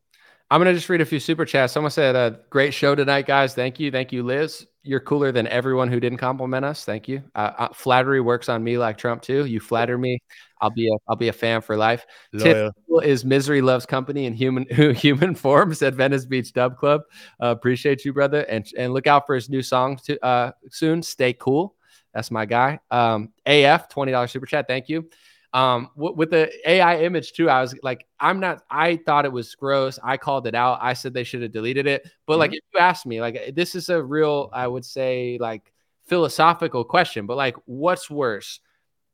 I'm 0.50 0.60
going 0.62 0.72
to 0.72 0.78
just 0.78 0.88
read 0.88 1.00
a 1.00 1.06
few 1.06 1.18
super 1.18 1.44
chats. 1.44 1.72
Someone 1.72 1.90
said, 1.90 2.14
uh, 2.14 2.30
great 2.50 2.72
show 2.72 2.94
tonight, 2.94 3.26
guys. 3.26 3.54
Thank 3.54 3.80
you. 3.80 3.90
Thank 3.90 4.12
you, 4.12 4.22
Liz. 4.22 4.66
You're 4.86 5.00
cooler 5.00 5.32
than 5.32 5.46
everyone 5.48 5.90
who 5.90 5.98
didn't 6.00 6.18
compliment 6.18 6.64
us. 6.64 6.84
Thank 6.84 7.08
you. 7.08 7.22
Uh, 7.34 7.52
uh, 7.58 7.68
flattery 7.72 8.20
works 8.20 8.48
on 8.48 8.62
me 8.62 8.78
like 8.78 8.96
Trump 8.96 9.22
too. 9.22 9.44
You 9.46 9.60
flatter 9.60 9.98
me. 9.98 10.20
I'll 10.60 10.70
be 10.70 10.88
a, 10.88 10.96
I'll 11.08 11.16
be 11.16 11.28
a 11.28 11.32
fan 11.32 11.60
for 11.60 11.76
life. 11.76 12.06
Loyal. 12.32 12.72
Typical 12.72 13.00
is 13.00 13.24
misery 13.24 13.60
loves 13.60 13.84
company 13.84 14.26
in 14.26 14.34
human 14.34 14.66
human 14.94 15.34
form. 15.34 15.74
Said 15.74 15.94
Venice 15.96 16.24
Beach 16.24 16.52
Dub 16.52 16.78
Club. 16.78 17.02
Uh, 17.42 17.46
appreciate 17.46 18.04
you, 18.04 18.12
brother, 18.12 18.42
and 18.42 18.66
and 18.78 18.92
look 18.92 19.06
out 19.06 19.26
for 19.26 19.34
his 19.34 19.50
new 19.50 19.62
song 19.62 19.98
to, 20.04 20.24
uh, 20.24 20.52
soon. 20.70 21.02
Stay 21.02 21.32
cool. 21.32 21.74
That's 22.14 22.30
my 22.30 22.46
guy. 22.46 22.80
Um, 22.90 23.32
AF 23.44 23.88
twenty 23.88 24.12
dollars 24.12 24.30
super 24.30 24.46
chat. 24.46 24.66
Thank 24.68 24.88
you. 24.88 25.10
Um, 25.52 25.90
w- 25.96 26.14
with 26.14 26.30
the 26.30 26.50
AI 26.68 27.00
image 27.00 27.32
too, 27.32 27.48
I 27.48 27.60
was 27.60 27.74
like, 27.82 28.06
I'm 28.20 28.40
not. 28.40 28.62
I 28.70 28.96
thought 29.06 29.24
it 29.24 29.32
was 29.32 29.54
gross. 29.54 29.98
I 30.02 30.16
called 30.16 30.46
it 30.46 30.54
out. 30.54 30.78
I 30.82 30.92
said 30.92 31.14
they 31.14 31.24
should 31.24 31.42
have 31.42 31.52
deleted 31.52 31.86
it. 31.86 32.08
But 32.26 32.38
like, 32.38 32.52
if 32.52 32.60
you 32.74 32.80
ask 32.80 33.06
me, 33.06 33.20
like, 33.20 33.54
this 33.54 33.74
is 33.74 33.88
a 33.88 34.02
real, 34.02 34.50
I 34.52 34.66
would 34.66 34.84
say, 34.84 35.38
like 35.40 35.72
philosophical 36.06 36.84
question. 36.84 37.26
But 37.26 37.36
like, 37.36 37.56
what's 37.66 38.10
worse? 38.10 38.60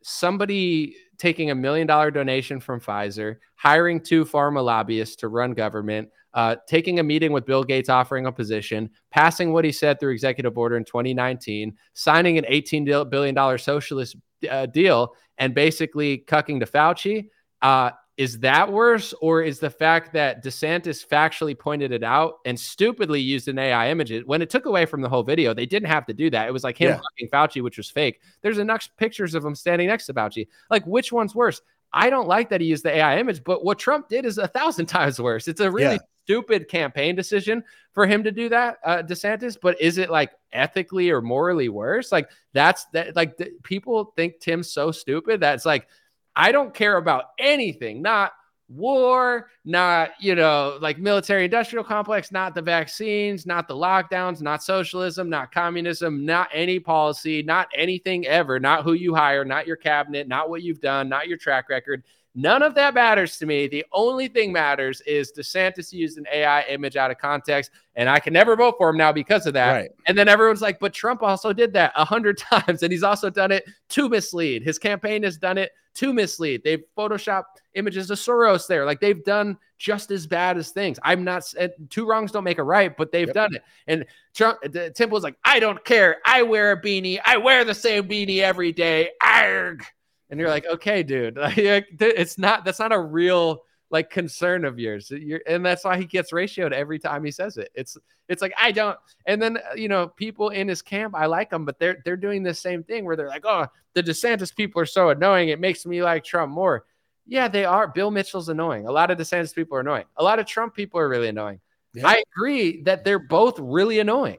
Somebody 0.02 0.96
taking 1.18 1.50
a 1.50 1.54
million 1.54 1.86
dollar 1.86 2.10
donation 2.10 2.58
from 2.60 2.80
Pfizer, 2.80 3.36
hiring 3.54 4.00
two 4.00 4.24
pharma 4.24 4.64
lobbyists 4.64 5.16
to 5.16 5.28
run 5.28 5.52
government, 5.54 6.08
uh, 6.34 6.56
taking 6.66 6.98
a 6.98 7.02
meeting 7.02 7.32
with 7.32 7.46
Bill 7.46 7.62
Gates 7.62 7.88
offering 7.88 8.26
a 8.26 8.32
position, 8.32 8.90
passing 9.10 9.52
what 9.52 9.64
he 9.64 9.72
said 9.72 10.00
through 10.00 10.12
executive 10.12 10.56
order 10.56 10.76
in 10.76 10.84
2019, 10.84 11.76
signing 11.94 12.38
an 12.38 12.44
$18 12.50 13.10
billion 13.10 13.58
socialist 13.58 14.16
uh, 14.50 14.66
deal, 14.66 15.14
and 15.38 15.54
basically 15.54 16.18
cucking 16.26 16.60
to 16.60 16.66
Fauci. 16.66 17.28
Uh, 17.60 17.90
is 18.18 18.38
that 18.40 18.70
worse, 18.70 19.14
or 19.22 19.42
is 19.42 19.58
the 19.58 19.70
fact 19.70 20.12
that 20.12 20.44
DeSantis 20.44 21.06
factually 21.06 21.58
pointed 21.58 21.92
it 21.92 22.02
out 22.04 22.34
and 22.44 22.60
stupidly 22.60 23.20
used 23.20 23.48
an 23.48 23.58
AI 23.58 23.90
image 23.90 24.12
when 24.26 24.42
it 24.42 24.50
took 24.50 24.66
away 24.66 24.84
from 24.84 25.00
the 25.00 25.08
whole 25.08 25.22
video? 25.22 25.54
They 25.54 25.64
didn't 25.66 25.88
have 25.88 26.04
to 26.06 26.12
do 26.12 26.28
that. 26.30 26.46
It 26.46 26.52
was 26.52 26.62
like 26.62 26.76
him 26.76 26.90
Yeah. 26.90 26.96
fucking 27.00 27.28
Fauci, 27.32 27.62
which 27.62 27.78
was 27.78 27.88
fake. 27.90 28.20
There's 28.42 28.58
enough 28.58 28.86
pictures 28.98 29.34
of 29.34 29.44
him 29.44 29.54
standing 29.54 29.88
next 29.88 30.06
to 30.06 30.14
Fauci. 30.14 30.46
Like, 30.70 30.86
which 30.86 31.10
one's 31.10 31.34
worse? 31.34 31.62
I 31.94 32.10
don't 32.10 32.28
like 32.28 32.50
that 32.50 32.60
he 32.60 32.66
used 32.66 32.84
the 32.84 32.94
AI 32.94 33.18
image, 33.18 33.42
but 33.44 33.64
what 33.64 33.78
Trump 33.78 34.08
did 34.08 34.26
is 34.26 34.36
a 34.38 34.46
thousand 34.48 34.86
times 34.96 35.18
worse. 35.20 35.48
It's 35.48 35.60
a 35.60 35.70
really 35.70 35.94
Yeah. 35.94 36.00
stupid 36.24 36.68
campaign 36.68 37.16
decision 37.16 37.64
for 37.92 38.06
him 38.06 38.22
to 38.24 38.30
do 38.30 38.48
that, 38.50 38.76
uh, 38.84 39.02
DeSantis. 39.02 39.56
But 39.60 39.80
is 39.80 39.96
it 39.98 40.10
like 40.10 40.32
ethically 40.52 41.10
or 41.10 41.20
morally 41.20 41.68
worse? 41.68 42.12
Like 42.12 42.30
that's 42.52 42.84
that. 42.86 43.16
Like 43.16 43.40
people 43.62 44.12
think 44.16 44.40
Tim's 44.40 44.70
so 44.70 44.90
stupid 44.90 45.40
that 45.40 45.54
it's 45.54 45.66
like 45.66 45.86
I 46.34 46.52
don't 46.52 46.74
care 46.74 46.96
about 46.96 47.26
anything, 47.38 48.02
not 48.02 48.32
war, 48.68 49.50
not 49.64 50.10
you 50.20 50.34
know 50.34 50.78
like 50.80 50.98
military 50.98 51.44
industrial 51.44 51.84
complex, 51.84 52.32
not 52.32 52.54
the 52.54 52.62
vaccines, 52.62 53.46
not 53.46 53.68
the 53.68 53.74
lockdowns, 53.74 54.40
not 54.40 54.62
socialism, 54.62 55.28
not 55.28 55.52
communism, 55.52 56.24
not 56.24 56.48
any 56.52 56.78
policy, 56.78 57.42
not 57.42 57.68
anything 57.74 58.26
ever, 58.26 58.58
not 58.58 58.84
who 58.84 58.94
you 58.94 59.14
hire, 59.14 59.44
not 59.44 59.66
your 59.66 59.76
cabinet, 59.76 60.28
not 60.28 60.48
what 60.48 60.62
you've 60.62 60.80
done, 60.80 61.08
not 61.08 61.28
your 61.28 61.38
track 61.38 61.68
record. 61.68 62.02
None 62.34 62.62
of 62.62 62.74
that 62.76 62.94
matters 62.94 63.36
to 63.38 63.46
me. 63.46 63.66
The 63.68 63.84
only 63.92 64.26
thing 64.26 64.52
matters 64.52 65.02
is 65.02 65.32
DeSantis 65.32 65.92
used 65.92 66.16
an 66.16 66.24
AI 66.32 66.62
image 66.62 66.96
out 66.96 67.10
of 67.10 67.18
context, 67.18 67.70
and 67.94 68.08
I 68.08 68.20
can 68.20 68.32
never 68.32 68.56
vote 68.56 68.76
for 68.78 68.88
him 68.88 68.96
now 68.96 69.12
because 69.12 69.46
of 69.46 69.52
that. 69.54 69.72
Right. 69.72 69.90
And 70.06 70.16
then 70.16 70.28
everyone's 70.28 70.62
like, 70.62 70.80
but 70.80 70.94
Trump 70.94 71.22
also 71.22 71.52
did 71.52 71.74
that 71.74 71.92
a 71.94 72.04
hundred 72.06 72.38
times, 72.50 72.82
and 72.82 72.90
he's 72.90 73.02
also 73.02 73.28
done 73.28 73.52
it 73.52 73.64
to 73.90 74.08
mislead. 74.08 74.62
His 74.62 74.78
campaign 74.78 75.22
has 75.24 75.36
done 75.36 75.58
it 75.58 75.72
to 75.94 76.14
mislead. 76.14 76.62
They've 76.64 76.82
photoshopped 76.96 77.44
images 77.74 78.10
of 78.10 78.18
Soros 78.18 78.66
there. 78.66 78.86
Like 78.86 79.00
they've 79.00 79.22
done 79.24 79.58
just 79.76 80.10
as 80.10 80.26
bad 80.26 80.56
as 80.56 80.70
things. 80.70 80.98
I'm 81.02 81.24
not 81.24 81.44
two 81.90 82.06
wrongs 82.06 82.32
don't 82.32 82.44
make 82.44 82.58
a 82.58 82.62
right, 82.62 82.96
but 82.96 83.12
they've 83.12 83.28
Yep. 83.28 83.34
done 83.34 83.54
it. 83.56 83.62
And 83.88 84.06
Trump, 84.32 84.60
the, 84.62 84.90
Tim 84.90 85.10
was 85.10 85.22
like, 85.22 85.36
I 85.44 85.60
don't 85.60 85.84
care. 85.84 86.16
I 86.24 86.44
wear 86.44 86.72
a 86.72 86.80
beanie. 86.80 87.20
I 87.26 87.36
wear 87.36 87.62
the 87.64 87.74
same 87.74 88.08
beanie 88.08 88.38
every 88.38 88.72
day. 88.72 89.10
Arg. 89.22 89.84
And 90.32 90.40
you're 90.40 90.48
like, 90.48 90.64
okay, 90.64 91.02
dude, 91.02 91.36
it's 91.40 92.38
not. 92.38 92.64
That's 92.64 92.78
not 92.78 92.90
a 92.90 92.98
real 92.98 93.64
like 93.90 94.08
concern 94.08 94.64
of 94.64 94.78
yours. 94.78 95.10
You're, 95.10 95.42
and 95.46 95.64
that's 95.64 95.84
why 95.84 95.98
he 95.98 96.06
gets 96.06 96.32
ratioed 96.32 96.72
every 96.72 96.98
time 96.98 97.22
he 97.22 97.30
says 97.30 97.58
it. 97.58 97.70
It's 97.74 97.98
it's 98.30 98.40
like 98.40 98.54
I 98.58 98.72
don't. 98.72 98.98
And 99.26 99.42
then 99.42 99.58
uh, 99.58 99.74
you 99.76 99.88
know, 99.88 100.08
people 100.08 100.48
in 100.48 100.68
his 100.68 100.80
camp, 100.80 101.14
I 101.14 101.26
like 101.26 101.50
them, 101.50 101.66
but 101.66 101.78
they're 101.78 101.98
they're 102.06 102.16
doing 102.16 102.42
the 102.42 102.54
same 102.54 102.82
thing 102.82 103.04
where 103.04 103.14
they're 103.14 103.28
like, 103.28 103.44
oh, 103.44 103.66
the 103.92 104.02
DeSantis 104.02 104.56
people 104.56 104.80
are 104.80 104.86
so 104.86 105.10
annoying. 105.10 105.50
It 105.50 105.60
makes 105.60 105.84
me 105.84 106.02
like 106.02 106.24
Trump 106.24 106.50
more. 106.50 106.86
Yeah, 107.26 107.48
they 107.48 107.66
are. 107.66 107.86
Bill 107.86 108.10
Mitchell's 108.10 108.48
annoying. 108.48 108.86
A 108.86 108.90
lot 108.90 109.10
of 109.10 109.18
DeSantis 109.18 109.54
people 109.54 109.76
are 109.76 109.80
annoying. 109.80 110.06
A 110.16 110.24
lot 110.24 110.38
of 110.38 110.46
Trump 110.46 110.74
people 110.74 110.98
are 110.98 111.10
really 111.10 111.28
annoying. 111.28 111.60
Yeah. 111.92 112.08
I 112.08 112.22
agree 112.34 112.80
that 112.84 113.04
they're 113.04 113.18
both 113.18 113.58
really 113.58 113.98
annoying. 113.98 114.38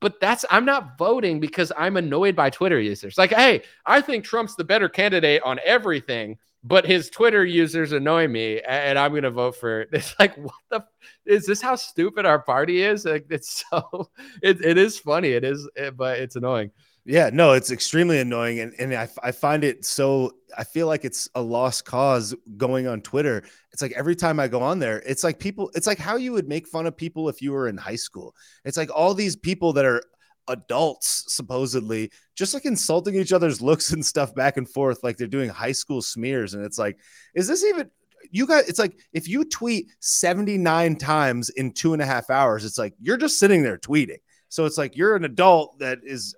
But 0.00 0.20
that's 0.20 0.44
I'm 0.50 0.64
not 0.66 0.98
voting 0.98 1.40
because 1.40 1.72
I'm 1.76 1.96
annoyed 1.96 2.36
by 2.36 2.50
Twitter 2.50 2.78
users. 2.80 3.16
Like, 3.16 3.32
hey, 3.32 3.62
I 3.86 4.00
think 4.02 4.24
Trump's 4.24 4.54
the 4.54 4.64
better 4.64 4.88
candidate 4.88 5.42
on 5.42 5.58
everything. 5.64 6.38
but 6.64 6.84
his 6.86 7.08
Twitter 7.08 7.44
users 7.44 7.92
annoy 7.92 8.26
me, 8.28 8.60
and 8.62 8.98
I'm 8.98 9.14
gonna 9.14 9.30
vote 9.30 9.56
for. 9.56 9.82
It. 9.82 9.88
It's 9.92 10.14
like, 10.18 10.36
what 10.36 10.54
the? 10.70 10.84
Is 11.26 11.46
this 11.46 11.62
how 11.62 11.76
stupid 11.76 12.26
our 12.26 12.40
party 12.40 12.82
is? 12.82 13.04
Like, 13.06 13.26
it's 13.30 13.64
so. 13.70 14.10
It, 14.42 14.60
it 14.64 14.76
is 14.78 14.98
funny. 14.98 15.30
It 15.30 15.44
is, 15.44 15.68
it, 15.76 15.96
but 15.96 16.18
it's 16.18 16.36
annoying. 16.36 16.70
Yeah, 17.08 17.30
no, 17.32 17.52
it's 17.52 17.70
extremely 17.70 18.18
annoying. 18.18 18.60
And, 18.60 18.74
and 18.78 18.94
I, 18.94 19.08
I 19.22 19.32
find 19.32 19.64
it 19.64 19.86
so, 19.86 20.34
I 20.58 20.62
feel 20.62 20.86
like 20.86 21.06
it's 21.06 21.26
a 21.34 21.40
lost 21.40 21.86
cause 21.86 22.34
going 22.58 22.86
on 22.86 23.00
Twitter. 23.00 23.44
It's 23.72 23.80
like 23.80 23.92
every 23.92 24.14
time 24.14 24.38
I 24.38 24.46
go 24.46 24.60
on 24.60 24.78
there, 24.78 24.98
it's 25.06 25.24
like 25.24 25.38
people, 25.38 25.70
it's 25.74 25.86
like 25.86 25.98
how 25.98 26.16
you 26.16 26.32
would 26.32 26.48
make 26.48 26.68
fun 26.68 26.86
of 26.86 26.94
people 26.94 27.30
if 27.30 27.40
you 27.40 27.52
were 27.52 27.66
in 27.66 27.78
high 27.78 27.96
school. 27.96 28.36
It's 28.66 28.76
like 28.76 28.90
all 28.94 29.14
these 29.14 29.36
people 29.36 29.72
that 29.72 29.86
are 29.86 30.02
adults, 30.48 31.24
supposedly, 31.28 32.10
just 32.34 32.52
like 32.52 32.66
insulting 32.66 33.14
each 33.14 33.32
other's 33.32 33.62
looks 33.62 33.90
and 33.90 34.04
stuff 34.04 34.34
back 34.34 34.58
and 34.58 34.68
forth, 34.68 35.02
like 35.02 35.16
they're 35.16 35.26
doing 35.26 35.48
high 35.48 35.72
school 35.72 36.02
smears. 36.02 36.52
And 36.52 36.62
it's 36.62 36.78
like, 36.78 36.98
is 37.34 37.48
this 37.48 37.64
even, 37.64 37.90
you 38.30 38.46
guys, 38.46 38.68
it's 38.68 38.78
like 38.78 38.98
if 39.14 39.26
you 39.26 39.46
tweet 39.46 39.92
79 40.00 40.96
times 40.96 41.48
in 41.48 41.72
two 41.72 41.94
and 41.94 42.02
a 42.02 42.06
half 42.06 42.28
hours, 42.28 42.66
it's 42.66 42.76
like 42.76 42.92
you're 43.00 43.16
just 43.16 43.38
sitting 43.38 43.62
there 43.62 43.78
tweeting. 43.78 44.18
So 44.50 44.66
it's 44.66 44.76
like 44.76 44.94
you're 44.94 45.16
an 45.16 45.24
adult 45.24 45.78
that 45.78 46.00
is 46.02 46.34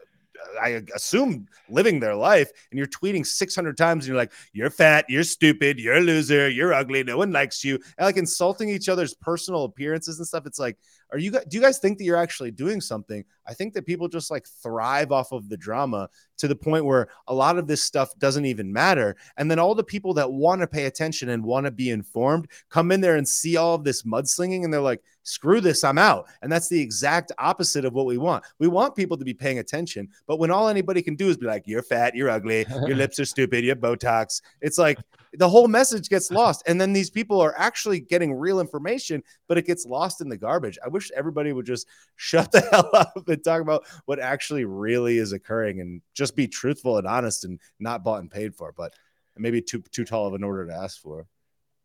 I 0.62 0.82
assume 0.94 1.46
living 1.68 2.00
their 2.00 2.14
life, 2.14 2.50
and 2.70 2.78
you're 2.78 2.86
tweeting 2.86 3.26
600 3.26 3.76
times, 3.76 4.04
and 4.04 4.08
you're 4.08 4.16
like, 4.16 4.32
"You're 4.52 4.70
fat, 4.70 5.04
you're 5.08 5.24
stupid, 5.24 5.78
you're 5.78 5.96
a 5.96 6.00
loser, 6.00 6.48
you're 6.48 6.74
ugly, 6.74 7.02
no 7.04 7.16
one 7.18 7.32
likes 7.32 7.64
you," 7.64 7.76
and 7.98 8.06
like 8.06 8.16
insulting 8.16 8.68
each 8.68 8.88
other's 8.88 9.14
personal 9.14 9.64
appearances 9.64 10.18
and 10.18 10.26
stuff. 10.26 10.46
It's 10.46 10.58
like, 10.58 10.76
are 11.12 11.18
you 11.18 11.30
do 11.30 11.56
you 11.56 11.60
guys 11.60 11.78
think 11.78 11.98
that 11.98 12.04
you're 12.04 12.16
actually 12.16 12.50
doing 12.50 12.80
something? 12.80 13.24
I 13.46 13.54
think 13.54 13.74
that 13.74 13.86
people 13.86 14.08
just 14.08 14.30
like 14.30 14.46
thrive 14.46 15.10
off 15.12 15.32
of 15.32 15.48
the 15.48 15.56
drama 15.56 16.08
to 16.38 16.48
the 16.48 16.56
point 16.56 16.84
where 16.84 17.08
a 17.26 17.34
lot 17.34 17.58
of 17.58 17.66
this 17.66 17.82
stuff 17.82 18.16
doesn't 18.18 18.44
even 18.44 18.72
matter. 18.72 19.16
And 19.36 19.50
then 19.50 19.58
all 19.58 19.74
the 19.74 19.84
people 19.84 20.14
that 20.14 20.32
want 20.32 20.60
to 20.60 20.66
pay 20.66 20.84
attention 20.84 21.30
and 21.30 21.44
want 21.44 21.66
to 21.66 21.70
be 21.70 21.90
informed 21.90 22.48
come 22.68 22.92
in 22.92 23.00
there 23.00 23.16
and 23.16 23.28
see 23.28 23.56
all 23.56 23.74
of 23.74 23.84
this 23.84 24.02
mudslinging 24.02 24.64
and 24.64 24.72
they're 24.72 24.80
like, 24.80 25.02
screw 25.22 25.60
this, 25.60 25.84
I'm 25.84 25.98
out. 25.98 26.28
And 26.42 26.50
that's 26.50 26.68
the 26.68 26.80
exact 26.80 27.32
opposite 27.38 27.84
of 27.84 27.92
what 27.92 28.06
we 28.06 28.18
want. 28.18 28.44
We 28.58 28.68
want 28.68 28.96
people 28.96 29.16
to 29.16 29.24
be 29.24 29.34
paying 29.34 29.58
attention, 29.58 30.08
but 30.26 30.38
when 30.38 30.50
all 30.50 30.68
anybody 30.68 31.02
can 31.02 31.14
do 31.14 31.28
is 31.28 31.36
be 31.36 31.46
like, 31.46 31.66
you're 31.66 31.82
fat, 31.82 32.14
you're 32.14 32.30
ugly, 32.30 32.66
your 32.86 32.96
lips 32.96 33.18
are 33.18 33.24
stupid, 33.24 33.64
you 33.64 33.70
have 33.70 33.78
Botox, 33.78 34.40
it's 34.60 34.78
like 34.78 34.98
the 35.34 35.48
whole 35.48 35.68
message 35.68 36.08
gets 36.08 36.30
lost. 36.30 36.62
And 36.66 36.80
then 36.80 36.92
these 36.92 37.10
people 37.10 37.40
are 37.40 37.54
actually 37.56 38.00
getting 38.00 38.32
real 38.32 38.60
information, 38.60 39.22
but 39.46 39.58
it 39.58 39.66
gets 39.66 39.86
lost 39.86 40.20
in 40.20 40.28
the 40.28 40.36
garbage. 40.36 40.78
I 40.84 40.88
wish 40.88 40.99
everybody 41.14 41.52
would 41.52 41.66
just 41.66 41.86
shut 42.16 42.52
the 42.52 42.60
hell 42.60 42.90
up 42.92 43.28
and 43.28 43.42
talk 43.42 43.62
about 43.62 43.84
what 44.06 44.18
actually 44.18 44.64
really 44.64 45.18
is 45.18 45.32
occurring 45.32 45.80
and 45.80 46.02
just 46.14 46.36
be 46.36 46.46
truthful 46.46 46.98
and 46.98 47.06
honest 47.06 47.44
and 47.44 47.60
not 47.78 48.04
bought 48.04 48.20
and 48.20 48.30
paid 48.30 48.54
for. 48.54 48.72
But 48.76 48.92
maybe 49.36 49.62
too 49.62 49.82
too 49.90 50.04
tall 50.04 50.26
of 50.26 50.34
an 50.34 50.44
order 50.44 50.66
to 50.66 50.74
ask 50.74 51.00
for. 51.00 51.26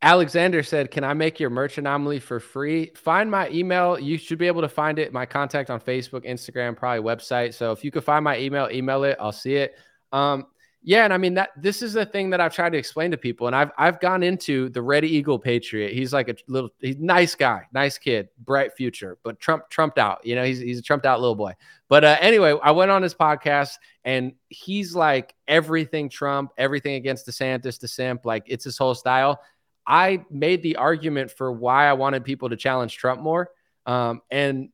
Alexander 0.01 0.61
said, 0.61 0.91
Can 0.91 1.03
I 1.03 1.13
make 1.13 1.39
your 1.39 1.49
merch 1.49 1.77
anomaly 1.77 2.19
for 2.19 2.39
free? 2.39 2.91
Find 2.95 3.31
my 3.31 3.49
email. 3.49 3.99
You 3.99 4.17
should 4.17 4.37
be 4.37 4.47
able 4.47 4.61
to 4.61 4.69
find 4.69 4.99
it. 4.99 5.11
My 5.11 5.25
contact 5.25 5.69
on 5.69 5.79
Facebook, 5.79 6.25
Instagram, 6.25 6.75
probably 6.75 7.03
website. 7.03 7.53
So 7.53 7.71
if 7.71 7.83
you 7.83 7.91
could 7.91 8.03
find 8.03 8.23
my 8.23 8.37
email, 8.37 8.69
email 8.71 9.03
it. 9.03 9.17
I'll 9.19 9.31
see 9.31 9.55
it. 9.55 9.75
Um, 10.11 10.45
yeah, 10.87 11.03
and 11.03 11.11
I 11.11 11.17
mean 11.17 11.33
that 11.33 11.49
this 11.57 11.81
is 11.81 11.93
the 11.93 12.05
thing 12.05 12.29
that 12.29 12.39
I've 12.39 12.53
tried 12.53 12.69
to 12.73 12.77
explain 12.77 13.09
to 13.09 13.17
people, 13.17 13.47
and 13.47 13.55
I've 13.55 13.71
I've 13.75 13.99
gone 13.99 14.21
into 14.21 14.69
the 14.69 14.83
Red 14.83 15.03
Eagle 15.03 15.39
Patriot. 15.39 15.93
He's 15.93 16.13
like 16.13 16.29
a 16.29 16.35
little, 16.47 16.69
he's 16.79 16.97
nice 16.97 17.33
guy, 17.33 17.63
nice 17.73 17.97
kid, 17.97 18.29
bright 18.37 18.71
future, 18.73 19.17
but 19.23 19.39
Trump 19.39 19.67
trumped 19.71 19.97
out. 19.97 20.23
You 20.23 20.35
know, 20.35 20.43
he's 20.43 20.59
he's 20.59 20.77
a 20.77 20.83
trumped 20.83 21.07
out 21.07 21.19
little 21.19 21.35
boy. 21.35 21.53
But 21.89 22.03
uh, 22.05 22.17
anyway, 22.21 22.55
I 22.61 22.69
went 22.69 22.91
on 22.91 23.01
his 23.01 23.15
podcast, 23.15 23.71
and 24.03 24.33
he's 24.49 24.93
like 24.93 25.33
everything 25.47 26.07
Trump, 26.07 26.51
everything 26.55 26.93
against 26.93 27.25
DeSantis, 27.25 27.79
the 27.79 27.87
simp, 27.87 28.23
like 28.23 28.43
it's 28.45 28.65
his 28.65 28.77
whole 28.77 28.93
style. 28.93 29.41
I 29.87 30.23
made 30.29 30.61
the 30.61 30.75
argument 30.75 31.31
for 31.31 31.51
why 31.51 31.87
I 31.87 31.93
wanted 31.93 32.23
people 32.23 32.49
to 32.49 32.55
challenge 32.55 32.95
Trump 32.95 33.21
more, 33.21 33.49
um, 33.87 34.21
and 34.29 34.69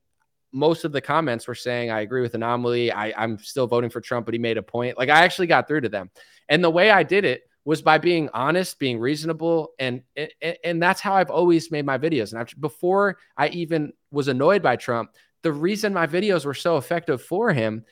most 0.51 0.85
of 0.85 0.91
the 0.91 1.01
comments 1.01 1.47
were 1.47 1.55
saying, 1.55 1.91
I 1.91 2.01
agree 2.01 2.21
with 2.21 2.35
Anomaly. 2.35 2.91
I, 2.91 3.13
I'm 3.17 3.37
still 3.39 3.67
voting 3.67 3.89
for 3.89 4.01
Trump, 4.01 4.25
but 4.25 4.33
he 4.33 4.39
made 4.39 4.57
a 4.57 4.63
point. 4.63 4.97
Like 4.97 5.09
I 5.09 5.23
actually 5.23 5.47
got 5.47 5.67
through 5.67 5.81
to 5.81 5.89
them. 5.89 6.09
And 6.49 6.63
the 6.63 6.69
way 6.69 6.91
I 6.91 7.03
did 7.03 7.25
it 7.25 7.43
was 7.63 7.81
by 7.81 7.97
being 7.97 8.29
honest, 8.33 8.79
being 8.79 8.99
reasonable. 8.99 9.71
And, 9.79 10.01
and, 10.15 10.57
and 10.63 10.81
that's 10.81 10.99
how 10.99 11.13
I've 11.13 11.29
always 11.29 11.71
made 11.71 11.85
my 11.85 11.97
videos. 11.97 12.31
And 12.31 12.41
I've, 12.41 12.53
before 12.59 13.17
I 13.37 13.49
even 13.49 13.93
was 14.11 14.27
annoyed 14.27 14.61
by 14.61 14.75
Trump, 14.75 15.11
the 15.43 15.53
reason 15.53 15.93
my 15.93 16.07
videos 16.07 16.45
were 16.45 16.53
so 16.53 16.77
effective 16.77 17.21
for 17.21 17.51
him 17.53 17.85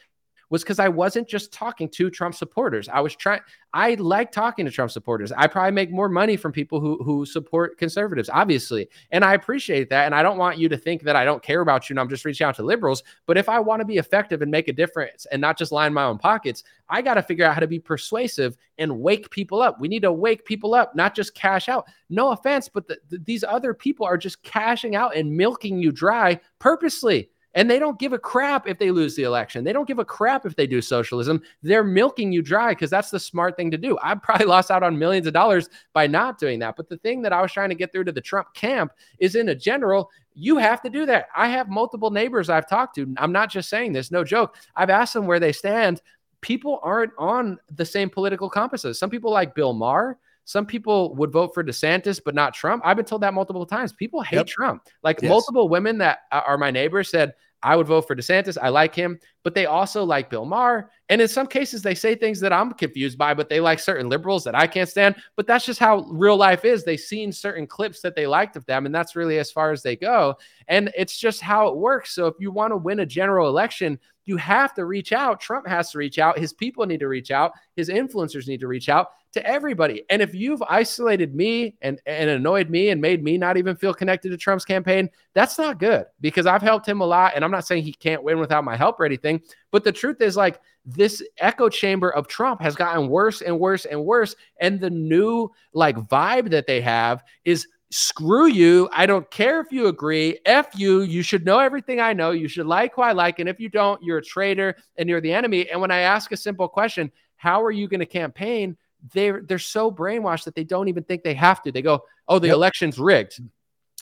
was 0.49 0.63
because 0.63 0.79
I 0.79 0.89
wasn't 0.89 1.27
just 1.27 1.51
talking 1.53 1.89
to 1.89 2.09
Trump 2.09 2.35
supporters. 2.35 2.89
I 2.89 2.99
was 3.01 3.15
trying, 3.15 3.41
I 3.73 3.95
like 3.95 4.31
talking 4.31 4.65
to 4.65 4.71
Trump 4.71 4.91
supporters. 4.91 5.31
I 5.31 5.47
probably 5.47 5.71
make 5.71 5.91
more 5.91 6.09
money 6.09 6.37
from 6.37 6.51
people 6.51 6.79
who, 6.79 7.01
who 7.03 7.25
support 7.25 7.77
conservatives, 7.77 8.29
obviously. 8.31 8.89
And 9.11 9.23
I 9.23 9.35
appreciate 9.35 9.89
that. 9.89 10.05
And 10.05 10.15
I 10.15 10.23
don't 10.23 10.37
want 10.37 10.57
you 10.57 10.67
to 10.69 10.77
think 10.77 11.03
that 11.03 11.15
I 11.15 11.23
don't 11.23 11.43
care 11.43 11.61
about 11.61 11.89
you 11.89 11.93
and 11.93 11.99
I'm 11.99 12.09
just 12.09 12.25
reaching 12.25 12.45
out 12.45 12.55
to 12.55 12.63
liberals. 12.63 13.03
But 13.27 13.37
if 13.37 13.47
I 13.47 13.59
want 13.59 13.81
to 13.81 13.85
be 13.85 13.97
effective 13.97 14.41
and 14.41 14.49
make 14.49 14.67
a 14.67 14.73
difference 14.73 15.27
and 15.27 15.39
not 15.39 15.57
just 15.57 15.71
line 15.71 15.93
my 15.93 16.03
own 16.03 16.17
pockets, 16.17 16.63
I 16.89 17.01
got 17.01 17.15
to 17.15 17.23
figure 17.23 17.45
out 17.45 17.53
how 17.53 17.59
to 17.59 17.67
be 17.67 17.79
persuasive 17.79 18.57
and 18.79 18.99
wake 18.99 19.29
people 19.29 19.61
up. 19.61 19.79
We 19.79 19.87
need 19.87 20.01
to 20.01 20.11
wake 20.11 20.45
people 20.45 20.73
up, 20.73 20.95
not 20.95 21.15
just 21.15 21.35
cash 21.35 21.69
out. 21.69 21.87
No 22.09 22.31
offense, 22.31 22.67
but 22.67 22.87
the, 22.87 22.97
the, 23.09 23.19
these 23.19 23.43
other 23.43 23.73
people 23.73 24.05
are 24.05 24.17
just 24.17 24.41
cashing 24.41 24.95
out 24.95 25.15
and 25.15 25.35
milking 25.35 25.79
you 25.79 25.91
dry 25.91 26.39
purposely. 26.57 27.29
And 27.59 27.69
they 27.69 27.77
don't 27.77 27.99
give 27.99 28.13
a 28.13 28.17
crap 28.17 28.69
if 28.69 28.79
they 28.79 28.89
lose 28.89 29.17
the 29.17 29.23
election. 29.23 29.65
They 29.65 29.73
don't 29.73 29.85
give 29.85 29.99
a 29.99 30.05
crap 30.05 30.45
if 30.45 30.55
they 30.55 30.65
do 30.65 30.81
socialism. 30.81 31.41
They're 31.61 31.83
milking 31.83 32.31
you 32.31 32.41
dry 32.41 32.69
because 32.69 32.89
that's 32.89 33.09
the 33.09 33.19
smart 33.19 33.57
thing 33.57 33.69
to 33.71 33.77
do. 33.77 33.97
I 34.01 34.15
probably 34.15 34.45
lost 34.45 34.71
out 34.71 34.81
on 34.81 34.97
millions 34.97 35.27
of 35.27 35.33
dollars 35.33 35.69
by 35.91 36.07
not 36.07 36.39
doing 36.39 36.59
that. 36.59 36.77
But 36.77 36.87
the 36.87 36.95
thing 36.99 37.21
that 37.23 37.33
I 37.33 37.41
was 37.41 37.51
trying 37.51 37.67
to 37.67 37.75
get 37.75 37.91
through 37.91 38.05
to 38.05 38.13
the 38.13 38.21
Trump 38.21 38.53
camp 38.53 38.93
is 39.17 39.35
in 39.35 39.49
a 39.49 39.55
general, 39.55 40.09
you 40.33 40.55
have 40.55 40.81
to 40.83 40.89
do 40.89 41.05
that. 41.07 41.27
I 41.35 41.49
have 41.49 41.67
multiple 41.67 42.11
neighbors 42.11 42.49
I've 42.49 42.69
talked 42.69 42.95
to. 42.95 43.13
I'm 43.17 43.33
not 43.33 43.51
just 43.51 43.69
saying 43.69 43.91
this, 43.91 44.09
no 44.09 44.23
joke. 44.23 44.55
I've 44.77 44.89
asked 44.89 45.13
them 45.13 45.27
where 45.27 45.41
they 45.41 45.51
stand. 45.51 46.01
People 46.39 46.79
aren't 46.81 47.11
on 47.17 47.59
the 47.75 47.83
same 47.83 48.09
political 48.09 48.49
compasses. 48.49 48.97
Some 48.97 49.09
people 49.09 49.31
like 49.31 49.53
Bill 49.53 49.73
Maher. 49.73 50.17
Some 50.45 50.65
people 50.65 51.13
would 51.15 51.31
vote 51.33 51.53
for 51.53 51.61
DeSantis, 51.61 52.21
but 52.23 52.33
not 52.33 52.53
Trump. 52.53 52.81
I've 52.85 52.95
been 52.95 53.05
told 53.05 53.21
that 53.21 53.33
multiple 53.33 53.65
times. 53.65 53.91
People 53.91 54.21
hate 54.21 54.37
yep. 54.37 54.47
Trump. 54.47 54.87
Like 55.03 55.21
yes. 55.21 55.29
multiple 55.29 55.67
women 55.67 55.97
that 55.97 56.19
are 56.31 56.57
my 56.57 56.71
neighbors 56.71 57.11
said, 57.11 57.33
I 57.61 57.75
would 57.75 57.87
vote 57.87 58.07
for 58.07 58.15
DeSantis. 58.15 58.57
I 58.61 58.69
like 58.69 58.95
him, 58.95 59.19
but 59.43 59.53
they 59.53 59.65
also 59.65 60.03
like 60.03 60.29
Bill 60.29 60.45
Maher. 60.45 60.89
And 61.09 61.21
in 61.21 61.27
some 61.27 61.47
cases, 61.47 61.81
they 61.81 61.95
say 61.95 62.15
things 62.15 62.39
that 62.39 62.53
I'm 62.53 62.71
confused 62.71 63.17
by, 63.17 63.33
but 63.33 63.49
they 63.49 63.59
like 63.59 63.79
certain 63.79 64.07
liberals 64.07 64.43
that 64.45 64.55
I 64.55 64.67
can't 64.67 64.87
stand. 64.87 65.15
But 65.35 65.47
that's 65.47 65.65
just 65.65 65.79
how 65.79 66.05
real 66.09 66.37
life 66.37 66.63
is. 66.63 66.83
They've 66.83 66.99
seen 66.99 67.31
certain 67.31 67.67
clips 67.67 68.01
that 68.01 68.15
they 68.15 68.27
liked 68.27 68.55
of 68.55 68.65
them, 68.65 68.85
and 68.85 68.95
that's 68.95 69.15
really 69.15 69.39
as 69.39 69.51
far 69.51 69.71
as 69.71 69.83
they 69.83 69.95
go. 69.95 70.35
And 70.67 70.91
it's 70.95 71.17
just 71.17 71.41
how 71.41 71.67
it 71.67 71.77
works. 71.77 72.15
So 72.15 72.27
if 72.27 72.35
you 72.39 72.51
want 72.51 72.71
to 72.71 72.77
win 72.77 72.99
a 72.99 73.05
general 73.05 73.49
election, 73.49 73.99
you 74.25 74.37
have 74.37 74.73
to 74.75 74.85
reach 74.85 75.11
out. 75.11 75.41
Trump 75.41 75.67
has 75.67 75.91
to 75.91 75.97
reach 75.97 76.19
out. 76.19 76.37
His 76.37 76.53
people 76.53 76.85
need 76.85 76.99
to 76.99 77.07
reach 77.07 77.31
out. 77.31 77.51
His 77.75 77.89
influencers 77.89 78.47
need 78.47 78.59
to 78.59 78.67
reach 78.67 78.87
out 78.87 79.07
to 79.33 79.45
everybody. 79.45 80.03
And 80.09 80.21
if 80.21 80.33
you've 80.33 80.61
isolated 80.63 81.35
me 81.35 81.75
and, 81.81 82.01
and 82.05 82.29
annoyed 82.29 82.69
me 82.69 82.89
and 82.89 82.99
made 82.99 83.23
me 83.23 83.37
not 83.37 83.57
even 83.57 83.75
feel 83.75 83.93
connected 83.93 84.29
to 84.29 84.37
Trump's 84.37 84.65
campaign, 84.65 85.09
that's 85.33 85.57
not 85.57 85.79
good 85.79 86.05
because 86.21 86.45
I've 86.45 86.61
helped 86.61 86.87
him 86.87 87.01
a 87.01 87.05
lot. 87.05 87.33
And 87.35 87.45
I'm 87.45 87.51
not 87.51 87.67
saying 87.67 87.83
he 87.83 87.93
can't 87.93 88.23
win 88.23 88.39
without 88.39 88.63
my 88.63 88.75
help 88.75 88.99
or 88.99 89.05
anything. 89.05 89.41
But 89.71 89.83
the 89.83 89.91
truth 89.91 90.21
is, 90.21 90.35
like, 90.35 90.59
this 90.85 91.21
echo 91.37 91.69
chamber 91.69 92.09
of 92.09 92.27
Trump 92.27 92.61
has 92.61 92.75
gotten 92.75 93.07
worse 93.07 93.41
and 93.41 93.59
worse 93.59 93.85
and 93.85 94.03
worse. 94.03 94.35
And 94.59 94.79
the 94.79 94.89
new, 94.89 95.51
like, 95.73 95.95
vibe 95.97 96.49
that 96.49 96.65
they 96.65 96.81
have 96.81 97.23
is 97.45 97.67
screw 97.91 98.47
you. 98.47 98.89
I 98.91 99.05
don't 99.05 99.29
care 99.31 99.59
if 99.61 99.71
you 99.71 99.87
agree. 99.87 100.39
F 100.45 100.67
you. 100.75 101.01
You 101.01 101.21
should 101.21 101.45
know 101.45 101.59
everything 101.59 101.99
I 101.99 102.13
know. 102.13 102.31
You 102.31 102.47
should 102.47 102.67
like 102.67 102.95
who 102.95 103.01
I 103.01 103.11
like. 103.11 103.39
And 103.39 103.49
if 103.49 103.59
you 103.59 103.69
don't, 103.69 104.01
you're 104.03 104.19
a 104.19 104.23
traitor 104.23 104.75
and 104.97 105.09
you're 105.09 105.21
the 105.21 105.33
enemy. 105.33 105.69
And 105.69 105.81
when 105.81 105.91
I 105.91 105.99
ask 105.99 106.31
a 106.31 106.37
simple 106.37 106.67
question, 106.67 107.11
how 107.37 107.63
are 107.63 107.71
you 107.71 107.87
going 107.87 107.99
to 107.99 108.05
campaign? 108.05 108.77
They're 109.13 109.41
they're 109.41 109.59
so 109.59 109.91
brainwashed 109.91 110.45
that 110.45 110.55
they 110.55 110.63
don't 110.63 110.87
even 110.87 111.03
think 111.03 111.23
they 111.23 111.33
have 111.33 111.61
to. 111.63 111.71
They 111.71 111.81
go, 111.81 112.03
"Oh, 112.27 112.39
the 112.39 112.47
yep. 112.47 112.55
election's 112.55 112.99
rigged." 112.99 113.41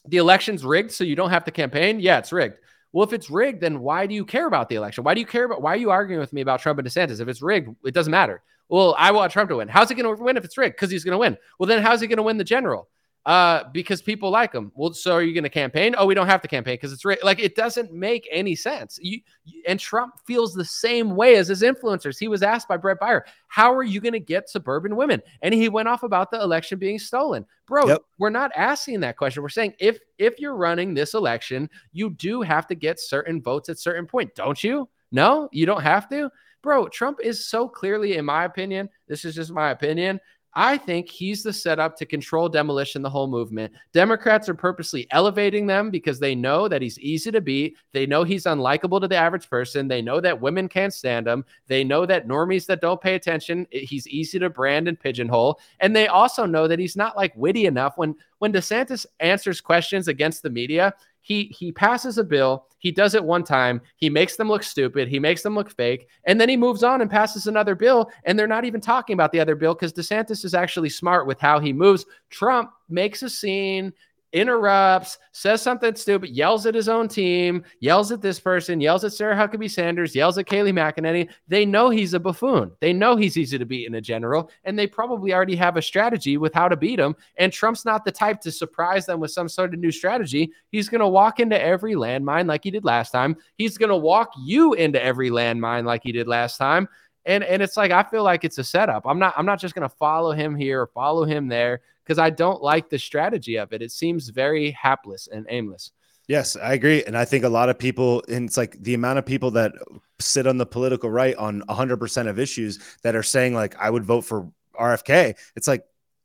The 0.05 0.17
election's 0.17 0.63
rigged, 0.63 0.91
so 0.91 1.03
you 1.03 1.15
don't 1.15 1.31
have 1.31 1.43
to 1.45 1.51
campaign. 1.51 1.99
Yeah, 1.99 2.17
it's 2.17 2.31
rigged. 2.31 2.59
Well, 2.93 3.05
if 3.05 3.13
it's 3.13 3.29
rigged, 3.29 3.61
then 3.61 3.81
why 3.81 4.07
do 4.07 4.15
you 4.15 4.25
care 4.25 4.47
about 4.47 4.69
the 4.69 4.75
election? 4.75 5.03
Why 5.03 5.13
do 5.13 5.19
you 5.19 5.27
care 5.27 5.43
about? 5.43 5.61
Why 5.61 5.73
are 5.73 5.77
you 5.77 5.91
arguing 5.91 6.19
with 6.19 6.33
me 6.33 6.41
about 6.41 6.61
Trump 6.61 6.79
and 6.79 6.87
DeSantis? 6.87 7.19
If 7.19 7.27
it's 7.27 7.41
rigged, 7.41 7.75
it 7.83 7.93
doesn't 7.93 8.11
matter. 8.11 8.41
Well, 8.69 8.95
I 8.97 9.11
want 9.11 9.31
Trump 9.31 9.49
to 9.49 9.57
win. 9.57 9.67
How's 9.67 9.89
he 9.89 9.95
going 9.95 10.17
to 10.17 10.23
win 10.23 10.37
if 10.37 10.45
it's 10.45 10.57
rigged? 10.57 10.75
Because 10.75 10.91
he's 10.91 11.03
going 11.03 11.13
to 11.13 11.17
win. 11.17 11.37
Well, 11.57 11.67
then 11.67 11.81
how's 11.81 12.01
he 12.01 12.07
going 12.07 12.17
to 12.17 12.23
win 12.23 12.37
the 12.37 12.43
general? 12.43 12.89
Uh, 13.27 13.65
because 13.73 14.01
people 14.01 14.31
like 14.31 14.53
him. 14.53 14.71
Well, 14.73 14.93
so 14.93 15.11
are 15.11 15.21
you 15.21 15.33
going 15.33 15.43
to 15.43 15.49
campaign? 15.49 15.95
Oh, 15.97 16.05
we 16.05 16.15
don't 16.15 16.27
have 16.27 16.41
to 16.43 16.47
campaign 16.47 16.75
because 16.75 16.93
it's 16.93 17.03
re- 17.03 17.17
like 17.21 17.39
it 17.39 17.55
doesn't 17.55 17.91
make 17.91 18.25
any 18.31 18.55
sense. 18.55 18.97
You, 19.01 19.19
and 19.67 19.77
Trump 19.77 20.13
feels 20.25 20.53
the 20.53 20.63
same 20.63 21.13
way 21.13 21.35
as 21.35 21.49
his 21.49 21.61
influencers. 21.61 22.17
He 22.17 22.29
was 22.29 22.41
asked 22.41 22.69
by 22.69 22.77
Brett 22.77 23.01
Baier, 23.01 23.23
"How 23.49 23.75
are 23.75 23.83
you 23.83 23.99
going 23.99 24.13
to 24.13 24.21
get 24.21 24.49
suburban 24.49 24.95
women?" 24.95 25.21
And 25.41 25.53
he 25.53 25.67
went 25.67 25.89
off 25.89 26.03
about 26.03 26.31
the 26.31 26.41
election 26.41 26.79
being 26.79 26.97
stolen. 26.99 27.45
Bro, 27.65 27.87
yep. 27.87 28.01
we're 28.17 28.29
not 28.29 28.51
asking 28.55 29.01
that 29.01 29.17
question. 29.17 29.43
We're 29.43 29.49
saying 29.49 29.73
if 29.77 29.99
if 30.17 30.39
you're 30.39 30.55
running 30.55 30.93
this 30.93 31.13
election, 31.13 31.69
you 31.91 32.11
do 32.11 32.41
have 32.43 32.65
to 32.67 32.75
get 32.75 32.97
certain 32.97 33.41
votes 33.41 33.67
at 33.67 33.77
certain 33.77 34.07
point, 34.07 34.35
don't 34.35 34.63
you? 34.63 34.87
No, 35.11 35.49
you 35.51 35.65
don't 35.65 35.83
have 35.83 36.07
to. 36.09 36.31
Bro, 36.63 36.89
Trump 36.89 37.19
is 37.21 37.47
so 37.47 37.67
clearly, 37.67 38.17
in 38.17 38.25
my 38.25 38.45
opinion, 38.45 38.89
this 39.07 39.25
is 39.25 39.35
just 39.35 39.51
my 39.51 39.71
opinion, 39.71 40.19
I 40.59 40.75
think 40.75 41.07
he's 41.07 41.43
the 41.43 41.53
setup 41.53 41.95
to 41.97 42.05
control 42.07 42.49
demolition, 42.49 43.03
the 43.03 43.09
whole 43.11 43.27
movement. 43.27 43.71
Democrats 43.93 44.49
are 44.49 44.55
purposely 44.55 45.05
elevating 45.11 45.67
them 45.67 45.91
because 45.91 46.19
they 46.19 46.33
know 46.33 46.67
that 46.67 46.81
he's 46.81 46.97
easy 46.97 47.29
to 47.29 47.41
beat. 47.41 47.77
They 47.91 48.07
know 48.07 48.23
he's 48.23 48.45
unlikable 48.45 48.99
to 49.01 49.07
the 49.07 49.17
average 49.17 49.51
person. 49.51 49.87
They 49.87 50.01
know 50.01 50.19
that 50.19 50.41
women 50.41 50.67
can't 50.67 50.91
stand 50.91 51.27
him. 51.27 51.45
They 51.67 51.83
know 51.83 52.07
that 52.07 52.27
normies 52.27 52.65
that 52.65 52.81
don't 52.81 52.99
pay 52.99 53.13
attention, 53.13 53.67
he's 53.69 54.07
easy 54.07 54.39
to 54.39 54.49
brand 54.49 54.87
and 54.87 54.99
pigeonhole. 54.99 55.59
And 55.79 55.95
they 55.95 56.07
also 56.07 56.47
know 56.47 56.67
that 56.67 56.79
he's 56.79 56.95
not 56.95 57.15
like 57.15 57.35
witty 57.35 57.67
enough 57.67 57.95
when 57.95 58.15
when 58.39 58.51
DeSantis 58.51 59.05
answers 59.19 59.61
questions 59.61 60.07
against 60.07 60.41
the 60.41 60.49
media, 60.49 60.93
he 61.27 61.53
he 61.59 61.73
passes 61.73 62.17
a 62.17 62.23
bill, 62.23 62.67
he 62.77 62.89
does 62.89 63.13
it 63.13 63.21
one 63.21 63.43
time, 63.43 63.81
he 63.97 64.09
makes 64.09 64.37
them 64.37 64.47
look 64.47 64.63
stupid, 64.63 65.09
he 65.09 65.19
makes 65.19 65.41
them 65.41 65.55
look 65.55 65.69
fake, 65.69 66.07
and 66.23 66.39
then 66.39 66.47
he 66.47 66.55
moves 66.55 66.83
on 66.83 67.01
and 67.01 67.11
passes 67.11 67.47
another 67.47 67.75
bill, 67.75 68.09
and 68.23 68.39
they're 68.39 68.47
not 68.47 68.63
even 68.63 68.79
talking 68.79 69.13
about 69.13 69.33
the 69.33 69.39
other 69.41 69.53
bill 69.53 69.73
because 69.73 69.91
DeSantis 69.91 70.45
is 70.45 70.53
actually 70.53 70.87
smart 70.87 71.27
with 71.27 71.37
how 71.37 71.59
he 71.59 71.73
moves. 71.73 72.05
Trump 72.29 72.71
makes 72.87 73.23
a 73.23 73.29
scene, 73.29 73.91
interrupts, 74.39 75.17
says 75.31 75.61
something 75.61 75.95
stupid, 75.95 76.29
yells 76.29 76.65
at 76.65 76.75
his 76.75 76.89
own 76.89 77.07
team, 77.07 77.63
yells 77.79 78.11
at 78.11 78.21
this 78.21 78.39
person, 78.39 78.81
yells 78.81 79.03
at 79.03 79.13
Sarah 79.13 79.35
Huckabee 79.35 79.69
Sanders, 79.69 80.15
yells 80.15 80.37
at 80.37 80.45
Kayleigh 80.45 80.73
McEnany. 80.73 81.29
They 81.47 81.65
know 81.65 81.89
he's 81.89 82.13
a 82.13 82.19
buffoon. 82.19 82.71
They 82.79 82.93
know 82.93 83.15
he's 83.15 83.37
easy 83.37 83.57
to 83.57 83.65
beat 83.65 83.87
in 83.87 83.95
a 83.95 84.01
general, 84.01 84.49
and 84.63 84.77
they 84.77 84.87
probably 84.87 85.33
already 85.33 85.55
have 85.55 85.77
a 85.77 85.81
strategy 85.81 86.37
with 86.37 86.53
how 86.53 86.67
to 86.67 86.77
beat 86.77 86.99
him. 86.99 87.15
And 87.37 87.51
Trump's 87.51 87.85
not 87.85 88.05
the 88.05 88.11
type 88.11 88.41
to 88.41 88.51
surprise 88.51 89.05
them 89.05 89.19
with 89.19 89.31
some 89.31 89.49
sort 89.49 89.73
of 89.73 89.79
new 89.79 89.91
strategy. 89.91 90.51
He's 90.71 90.89
going 90.89 91.01
to 91.01 91.07
walk 91.07 91.39
into 91.39 91.61
every 91.61 91.95
landmine 91.95 92.47
like 92.47 92.63
he 92.63 92.71
did 92.71 92.85
last 92.85 93.11
time. 93.11 93.35
He's 93.57 93.77
going 93.77 93.89
to 93.89 93.97
walk 93.97 94.31
you 94.37 94.73
into 94.73 95.01
every 95.03 95.29
landmine 95.29 95.85
like 95.85 96.03
he 96.03 96.11
did 96.11 96.27
last 96.27 96.57
time. 96.57 96.87
And, 97.25 97.43
and 97.43 97.61
it's 97.61 97.75
like 97.75 97.91
I 97.91 98.03
feel 98.03 98.23
like 98.23 98.45
it's 98.45 98.57
a 98.57 98.63
setup. 98.63 99.05
I'm 99.05 99.19
not 99.19 99.33
I'm 99.37 99.45
not 99.45 99.59
just 99.59 99.75
to 99.75 99.89
follow 99.89 100.31
him 100.31 100.55
here 100.55 100.81
or 100.81 100.87
follow 100.87 101.25
him 101.25 101.49
there 101.49 101.81
because 102.07 102.19
I 102.19 102.29
don't 102.29 102.61
like 102.61 102.89
the 102.89 102.97
strategy 102.97 103.57
of 103.57 103.73
it. 103.73 103.81
It 103.81 103.91
seems 103.91 104.29
very 104.29 104.71
hapless 104.71 105.27
and 105.27 105.45
aimless. 105.49 105.91
Yes, 106.29 106.55
I 106.55 106.73
agree. 106.73 107.03
And 107.03 107.17
I 107.17 107.25
think 107.25 107.43
a 107.43 107.49
lot 107.49 107.67
of 107.67 107.77
people, 107.77 108.23
and 108.29 108.47
it's 108.47 108.55
like 108.55 108.81
the 108.81 108.93
amount 108.93 109.19
of 109.19 109.25
people 109.25 109.51
that 109.51 109.73
sit 110.19 110.47
on 110.47 110.57
the 110.57 110.65
political 110.65 111.09
right 111.09 111.35
on 111.35 111.63
100% 111.63 112.27
of 112.27 112.39
issues 112.39 112.79
that 113.03 113.15
are 113.15 113.23
saying, 113.23 113.53
like, 113.53 113.75
I 113.77 113.89
would 113.89 114.05
vote 114.05 114.21
for 114.21 114.49
RFK. 114.79 115.35
It's 115.57 115.67
like, 115.67 115.83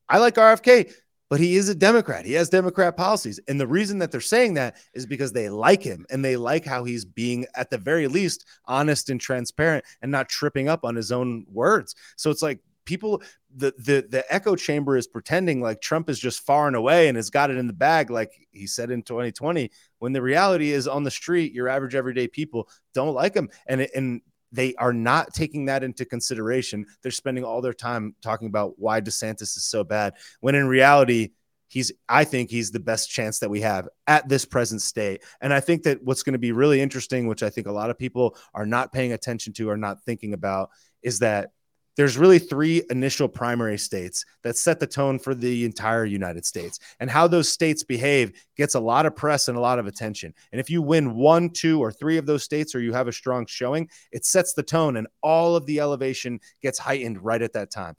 I 0.08 0.18
like 0.18 0.36
RFK, 0.36 0.92
but 1.28 1.40
he 1.40 1.56
is 1.56 1.68
a 1.68 1.74
Democrat. 1.74 2.26
He 2.26 2.34
has 2.34 2.48
Democrat 2.48 2.96
policies. 2.96 3.40
And 3.48 3.60
the 3.60 3.66
reason 3.66 3.98
that 3.98 4.12
they're 4.12 4.20
saying 4.20 4.54
that 4.54 4.76
is 4.94 5.04
because 5.04 5.32
they 5.32 5.48
like 5.48 5.82
him 5.82 6.06
and 6.10 6.24
they 6.24 6.36
like 6.36 6.64
how 6.64 6.84
he's 6.84 7.04
being, 7.04 7.46
at 7.56 7.70
the 7.70 7.78
very 7.78 8.06
least, 8.06 8.44
honest 8.66 9.10
and 9.10 9.20
transparent 9.20 9.84
and 10.00 10.12
not 10.12 10.28
tripping 10.28 10.68
up 10.68 10.84
on 10.84 10.94
his 10.94 11.10
own 11.10 11.44
words. 11.50 11.96
So 12.16 12.30
it's 12.30 12.42
like, 12.42 12.60
people 12.84 13.22
the 13.54 13.72
the 13.78 14.06
the 14.08 14.24
echo 14.28 14.56
chamber 14.56 14.96
is 14.96 15.06
pretending 15.06 15.60
like 15.60 15.80
Trump 15.80 16.08
is 16.08 16.18
just 16.18 16.44
far 16.44 16.66
and 16.66 16.76
away 16.76 17.08
and 17.08 17.16
has 17.16 17.30
got 17.30 17.50
it 17.50 17.56
in 17.56 17.66
the 17.66 17.72
bag, 17.72 18.10
like 18.10 18.32
he 18.50 18.66
said 18.66 18.90
in 18.90 19.02
2020. 19.02 19.70
When 19.98 20.12
the 20.12 20.22
reality 20.22 20.70
is, 20.70 20.88
on 20.88 21.04
the 21.04 21.10
street, 21.10 21.52
your 21.52 21.68
average 21.68 21.94
everyday 21.94 22.28
people 22.28 22.68
don't 22.94 23.14
like 23.14 23.34
him, 23.34 23.50
and 23.66 23.86
and 23.94 24.22
they 24.52 24.74
are 24.76 24.92
not 24.92 25.32
taking 25.32 25.66
that 25.66 25.82
into 25.82 26.04
consideration. 26.04 26.86
They're 27.02 27.10
spending 27.10 27.44
all 27.44 27.60
their 27.60 27.72
time 27.72 28.14
talking 28.22 28.48
about 28.48 28.78
why 28.78 29.00
DeSantis 29.00 29.42
is 29.42 29.64
so 29.64 29.82
bad, 29.82 30.14
when 30.40 30.54
in 30.54 30.68
reality, 30.68 31.30
he's 31.68 31.90
I 32.08 32.24
think 32.24 32.50
he's 32.50 32.70
the 32.70 32.80
best 32.80 33.10
chance 33.10 33.38
that 33.38 33.50
we 33.50 33.62
have 33.62 33.88
at 34.06 34.28
this 34.28 34.44
present 34.44 34.82
state. 34.82 35.22
And 35.40 35.54
I 35.54 35.60
think 35.60 35.84
that 35.84 36.02
what's 36.02 36.22
going 36.22 36.34
to 36.34 36.38
be 36.38 36.52
really 36.52 36.80
interesting, 36.80 37.26
which 37.26 37.42
I 37.42 37.50
think 37.50 37.66
a 37.66 37.72
lot 37.72 37.90
of 37.90 37.98
people 37.98 38.36
are 38.54 38.66
not 38.66 38.92
paying 38.92 39.12
attention 39.12 39.54
to 39.54 39.70
or 39.70 39.76
not 39.78 40.02
thinking 40.02 40.34
about, 40.34 40.70
is 41.02 41.20
that 41.20 41.50
there's 41.96 42.16
really 42.16 42.38
three 42.38 42.82
initial 42.90 43.28
primary 43.28 43.78
states 43.78 44.24
that 44.42 44.56
set 44.56 44.80
the 44.80 44.86
tone 44.86 45.18
for 45.18 45.34
the 45.34 45.64
entire 45.64 46.04
United 46.04 46.46
States. 46.46 46.78
And 47.00 47.10
how 47.10 47.26
those 47.26 47.48
states 47.48 47.82
behave 47.82 48.32
gets 48.56 48.74
a 48.74 48.80
lot 48.80 49.06
of 49.06 49.14
press 49.14 49.48
and 49.48 49.58
a 49.58 49.60
lot 49.60 49.78
of 49.78 49.86
attention. 49.86 50.34
And 50.52 50.60
if 50.60 50.70
you 50.70 50.82
win 50.82 51.14
one, 51.14 51.50
two, 51.50 51.80
or 51.80 51.92
three 51.92 52.16
of 52.16 52.26
those 52.26 52.42
states, 52.42 52.74
or 52.74 52.80
you 52.80 52.92
have 52.92 53.08
a 53.08 53.12
strong 53.12 53.46
showing, 53.46 53.88
it 54.10 54.24
sets 54.24 54.54
the 54.54 54.62
tone 54.62 54.96
and 54.96 55.06
all 55.22 55.56
of 55.56 55.66
the 55.66 55.80
elevation 55.80 56.40
gets 56.62 56.78
heightened 56.78 57.22
right 57.22 57.42
at 57.42 57.52
that 57.52 57.70
time 57.70 57.96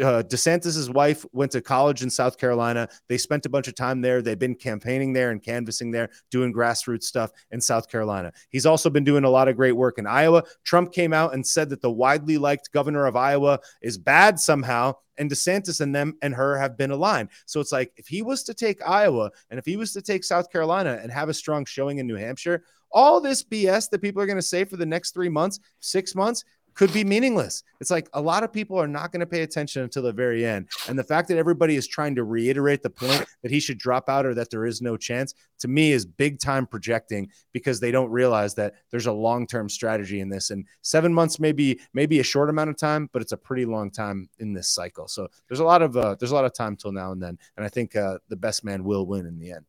uh, 0.00 0.22
DeSantis's 0.22 0.90
wife 0.90 1.24
went 1.32 1.52
to 1.52 1.60
college 1.60 2.02
in 2.02 2.10
South 2.10 2.38
Carolina. 2.38 2.88
They 3.08 3.18
spent 3.18 3.46
a 3.46 3.48
bunch 3.48 3.68
of 3.68 3.74
time 3.74 4.00
there. 4.00 4.22
They've 4.22 4.38
been 4.38 4.54
campaigning 4.54 5.12
there 5.12 5.30
and 5.30 5.42
canvassing 5.42 5.90
there, 5.90 6.10
doing 6.30 6.52
grassroots 6.52 7.04
stuff 7.04 7.30
in 7.50 7.60
South 7.60 7.88
Carolina. 7.88 8.32
He's 8.50 8.66
also 8.66 8.90
been 8.90 9.04
doing 9.04 9.24
a 9.24 9.30
lot 9.30 9.48
of 9.48 9.56
great 9.56 9.72
work 9.72 9.98
in 9.98 10.06
Iowa. 10.06 10.44
Trump 10.64 10.92
came 10.92 11.12
out 11.12 11.34
and 11.34 11.46
said 11.46 11.70
that 11.70 11.82
the 11.82 11.90
widely 11.90 12.38
liked 12.38 12.72
governor 12.72 13.06
of 13.06 13.16
Iowa 13.16 13.60
is 13.82 13.98
bad 13.98 14.38
somehow, 14.38 14.94
and 15.18 15.30
DeSantis 15.30 15.80
and 15.80 15.94
them 15.94 16.16
and 16.22 16.34
her 16.34 16.56
have 16.58 16.76
been 16.76 16.90
aligned. 16.90 17.30
So 17.46 17.60
it's 17.60 17.72
like 17.72 17.92
if 17.96 18.06
he 18.06 18.22
was 18.22 18.42
to 18.44 18.54
take 18.54 18.86
Iowa 18.86 19.30
and 19.50 19.58
if 19.58 19.64
he 19.64 19.76
was 19.76 19.92
to 19.92 20.02
take 20.02 20.24
South 20.24 20.50
Carolina 20.50 20.98
and 21.02 21.10
have 21.10 21.28
a 21.28 21.34
strong 21.34 21.64
showing 21.64 21.98
in 21.98 22.06
New 22.06 22.16
Hampshire, 22.16 22.62
all 22.90 23.20
this 23.20 23.42
BS 23.42 23.90
that 23.90 24.00
people 24.00 24.22
are 24.22 24.26
going 24.26 24.36
to 24.36 24.42
say 24.42 24.64
for 24.64 24.76
the 24.76 24.86
next 24.86 25.12
three 25.12 25.28
months, 25.28 25.60
six 25.80 26.14
months, 26.14 26.44
could 26.74 26.92
be 26.92 27.04
meaningless. 27.04 27.62
It's 27.80 27.90
like 27.90 28.08
a 28.12 28.20
lot 28.20 28.44
of 28.44 28.52
people 28.52 28.80
are 28.80 28.88
not 28.88 29.12
going 29.12 29.20
to 29.20 29.26
pay 29.26 29.42
attention 29.42 29.82
until 29.82 30.02
the 30.02 30.12
very 30.12 30.44
end. 30.44 30.68
And 30.88 30.98
the 30.98 31.04
fact 31.04 31.28
that 31.28 31.38
everybody 31.38 31.76
is 31.76 31.86
trying 31.86 32.14
to 32.16 32.24
reiterate 32.24 32.82
the 32.82 32.90
point 32.90 33.24
that 33.42 33.50
he 33.50 33.60
should 33.60 33.78
drop 33.78 34.08
out 34.08 34.26
or 34.26 34.34
that 34.34 34.50
there 34.50 34.64
is 34.64 34.80
no 34.80 34.96
chance 34.96 35.34
to 35.60 35.68
me 35.68 35.92
is 35.92 36.04
big 36.06 36.38
time 36.38 36.66
projecting 36.66 37.28
because 37.52 37.80
they 37.80 37.90
don't 37.90 38.10
realize 38.10 38.54
that 38.54 38.74
there's 38.90 39.06
a 39.06 39.12
long 39.12 39.46
term 39.46 39.68
strategy 39.68 40.20
in 40.20 40.28
this. 40.28 40.50
And 40.50 40.64
seven 40.82 41.12
months 41.12 41.40
may 41.40 41.52
be 41.52 41.80
maybe 41.94 42.20
a 42.20 42.24
short 42.24 42.50
amount 42.50 42.70
of 42.70 42.76
time, 42.76 43.08
but 43.12 43.22
it's 43.22 43.32
a 43.32 43.36
pretty 43.36 43.64
long 43.64 43.90
time 43.90 44.28
in 44.38 44.52
this 44.52 44.68
cycle. 44.68 45.08
So 45.08 45.28
there's 45.48 45.60
a 45.60 45.64
lot 45.64 45.82
of 45.82 45.96
uh, 45.96 46.16
there's 46.18 46.32
a 46.32 46.34
lot 46.34 46.44
of 46.44 46.54
time 46.54 46.76
till 46.76 46.92
now 46.92 47.12
and 47.12 47.22
then. 47.22 47.38
And 47.56 47.66
I 47.66 47.68
think 47.68 47.96
uh, 47.96 48.18
the 48.28 48.36
best 48.36 48.64
man 48.64 48.84
will 48.84 49.06
win 49.06 49.26
in 49.26 49.38
the 49.38 49.52
end 49.52 49.64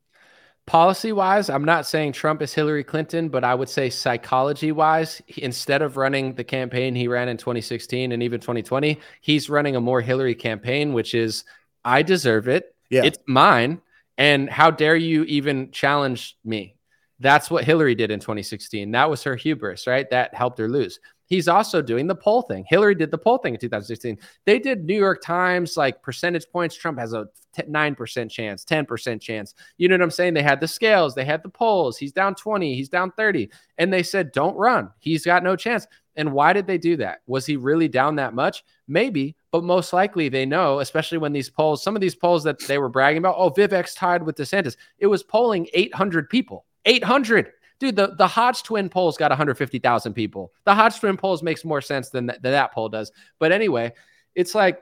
policy 0.69 1.11
wise, 1.11 1.49
I'm 1.49 1.65
not 1.65 1.87
saying 1.87 2.11
Trump 2.11 2.43
is 2.43 2.53
Hillary 2.53 2.83
Clinton, 2.83 3.29
but 3.29 3.43
I 3.43 3.55
would 3.55 3.69
say 3.69 3.89
psychology 3.89 4.71
wise, 4.71 5.19
instead 5.35 5.81
of 5.81 5.97
running 5.97 6.35
the 6.35 6.43
campaign 6.43 6.93
he 6.93 7.07
ran 7.07 7.27
in 7.27 7.37
2016 7.37 8.11
and 8.11 8.21
even 8.21 8.39
2020, 8.39 8.99
he's 9.19 9.49
running 9.49 9.75
a 9.75 9.81
more 9.81 9.99
Hillary 9.99 10.35
campaign, 10.35 10.93
which 10.93 11.15
is 11.15 11.43
I 11.83 12.03
deserve 12.03 12.47
it. 12.47 12.75
Yeah. 12.91 13.03
It's 13.03 13.17
mine. 13.25 13.81
And 14.19 14.47
how 14.47 14.69
dare 14.69 14.95
you 14.95 15.23
even 15.23 15.71
challenge 15.71 16.37
me? 16.45 16.75
That's 17.19 17.51
what 17.51 17.63
Hillary 17.65 17.95
did 17.95 18.11
in 18.11 18.19
2016. 18.19 18.91
That 18.91 19.09
was 19.09 19.23
her 19.23 19.35
hubris, 19.35 19.87
right? 19.87 20.09
That 20.09 20.33
helped 20.33 20.57
her 20.59 20.69
lose. 20.69 20.99
He's 21.25 21.47
also 21.47 21.81
doing 21.81 22.07
the 22.07 22.15
poll 22.15 22.41
thing. 22.41 22.65
Hillary 22.67 22.95
did 22.95 23.11
the 23.11 23.17
poll 23.17 23.37
thing 23.37 23.53
in 23.53 23.59
2016. 23.59 24.17
They 24.45 24.57
did 24.57 24.85
New 24.85 24.97
York 24.97 25.21
Times 25.21 25.77
like 25.77 26.01
percentage 26.01 26.45
points. 26.51 26.75
Trump 26.75 26.97
has 26.97 27.13
a 27.13 27.27
9% 27.55 28.31
chance, 28.31 28.65
10% 28.65 29.21
chance. 29.21 29.53
You 29.77 29.87
know 29.87 29.93
what 29.93 30.01
I'm 30.01 30.11
saying? 30.11 30.33
They 30.33 30.41
had 30.41 30.59
the 30.59 30.67
scales, 30.67 31.13
they 31.13 31.25
had 31.25 31.43
the 31.43 31.49
polls. 31.49 31.97
He's 31.97 32.11
down 32.11 32.33
20, 32.33 32.73
he's 32.73 32.89
down 32.89 33.11
30. 33.11 33.51
And 33.77 33.93
they 33.93 34.01
said, 34.01 34.31
don't 34.31 34.57
run. 34.57 34.89
He's 34.99 35.23
got 35.23 35.43
no 35.43 35.55
chance. 35.55 35.85
And 36.15 36.33
why 36.33 36.51
did 36.51 36.65
they 36.65 36.77
do 36.77 36.97
that? 36.97 37.19
Was 37.27 37.45
he 37.45 37.57
really 37.57 37.87
down 37.87 38.15
that 38.15 38.33
much? 38.33 38.63
Maybe, 38.87 39.35
but 39.51 39.63
most 39.63 39.93
likely 39.93 40.29
they 40.29 40.45
know, 40.45 40.79
especially 40.79 41.19
when 41.19 41.31
these 41.31 41.49
polls, 41.49 41.83
some 41.83 41.95
of 41.95 42.01
these 42.01 42.15
polls 42.15 42.43
that 42.43 42.59
they 42.67 42.79
were 42.79 42.89
bragging 42.89 43.19
about, 43.19 43.35
oh, 43.37 43.51
Vivek's 43.51 43.93
tied 43.93 44.23
with 44.23 44.35
DeSantis. 44.35 44.77
It 44.97 45.07
was 45.07 45.21
polling 45.21 45.67
800 45.73 46.29
people. 46.29 46.65
800 46.85 47.51
dude, 47.79 47.95
the, 47.95 48.13
the 48.17 48.27
Hodge 48.27 48.63
twin 48.63 48.89
polls 48.89 49.17
got 49.17 49.31
150,000 49.31 50.13
people. 50.13 50.51
The 50.65 50.75
Hodge 50.75 50.99
twin 50.99 51.17
polls 51.17 51.41
makes 51.41 51.65
more 51.65 51.81
sense 51.81 52.09
than, 52.09 52.27
th- 52.27 52.41
than 52.41 52.51
that 52.51 52.73
poll 52.73 52.89
does. 52.89 53.11
But 53.39 53.51
anyway, 53.51 53.93
it's 54.35 54.53
like 54.53 54.79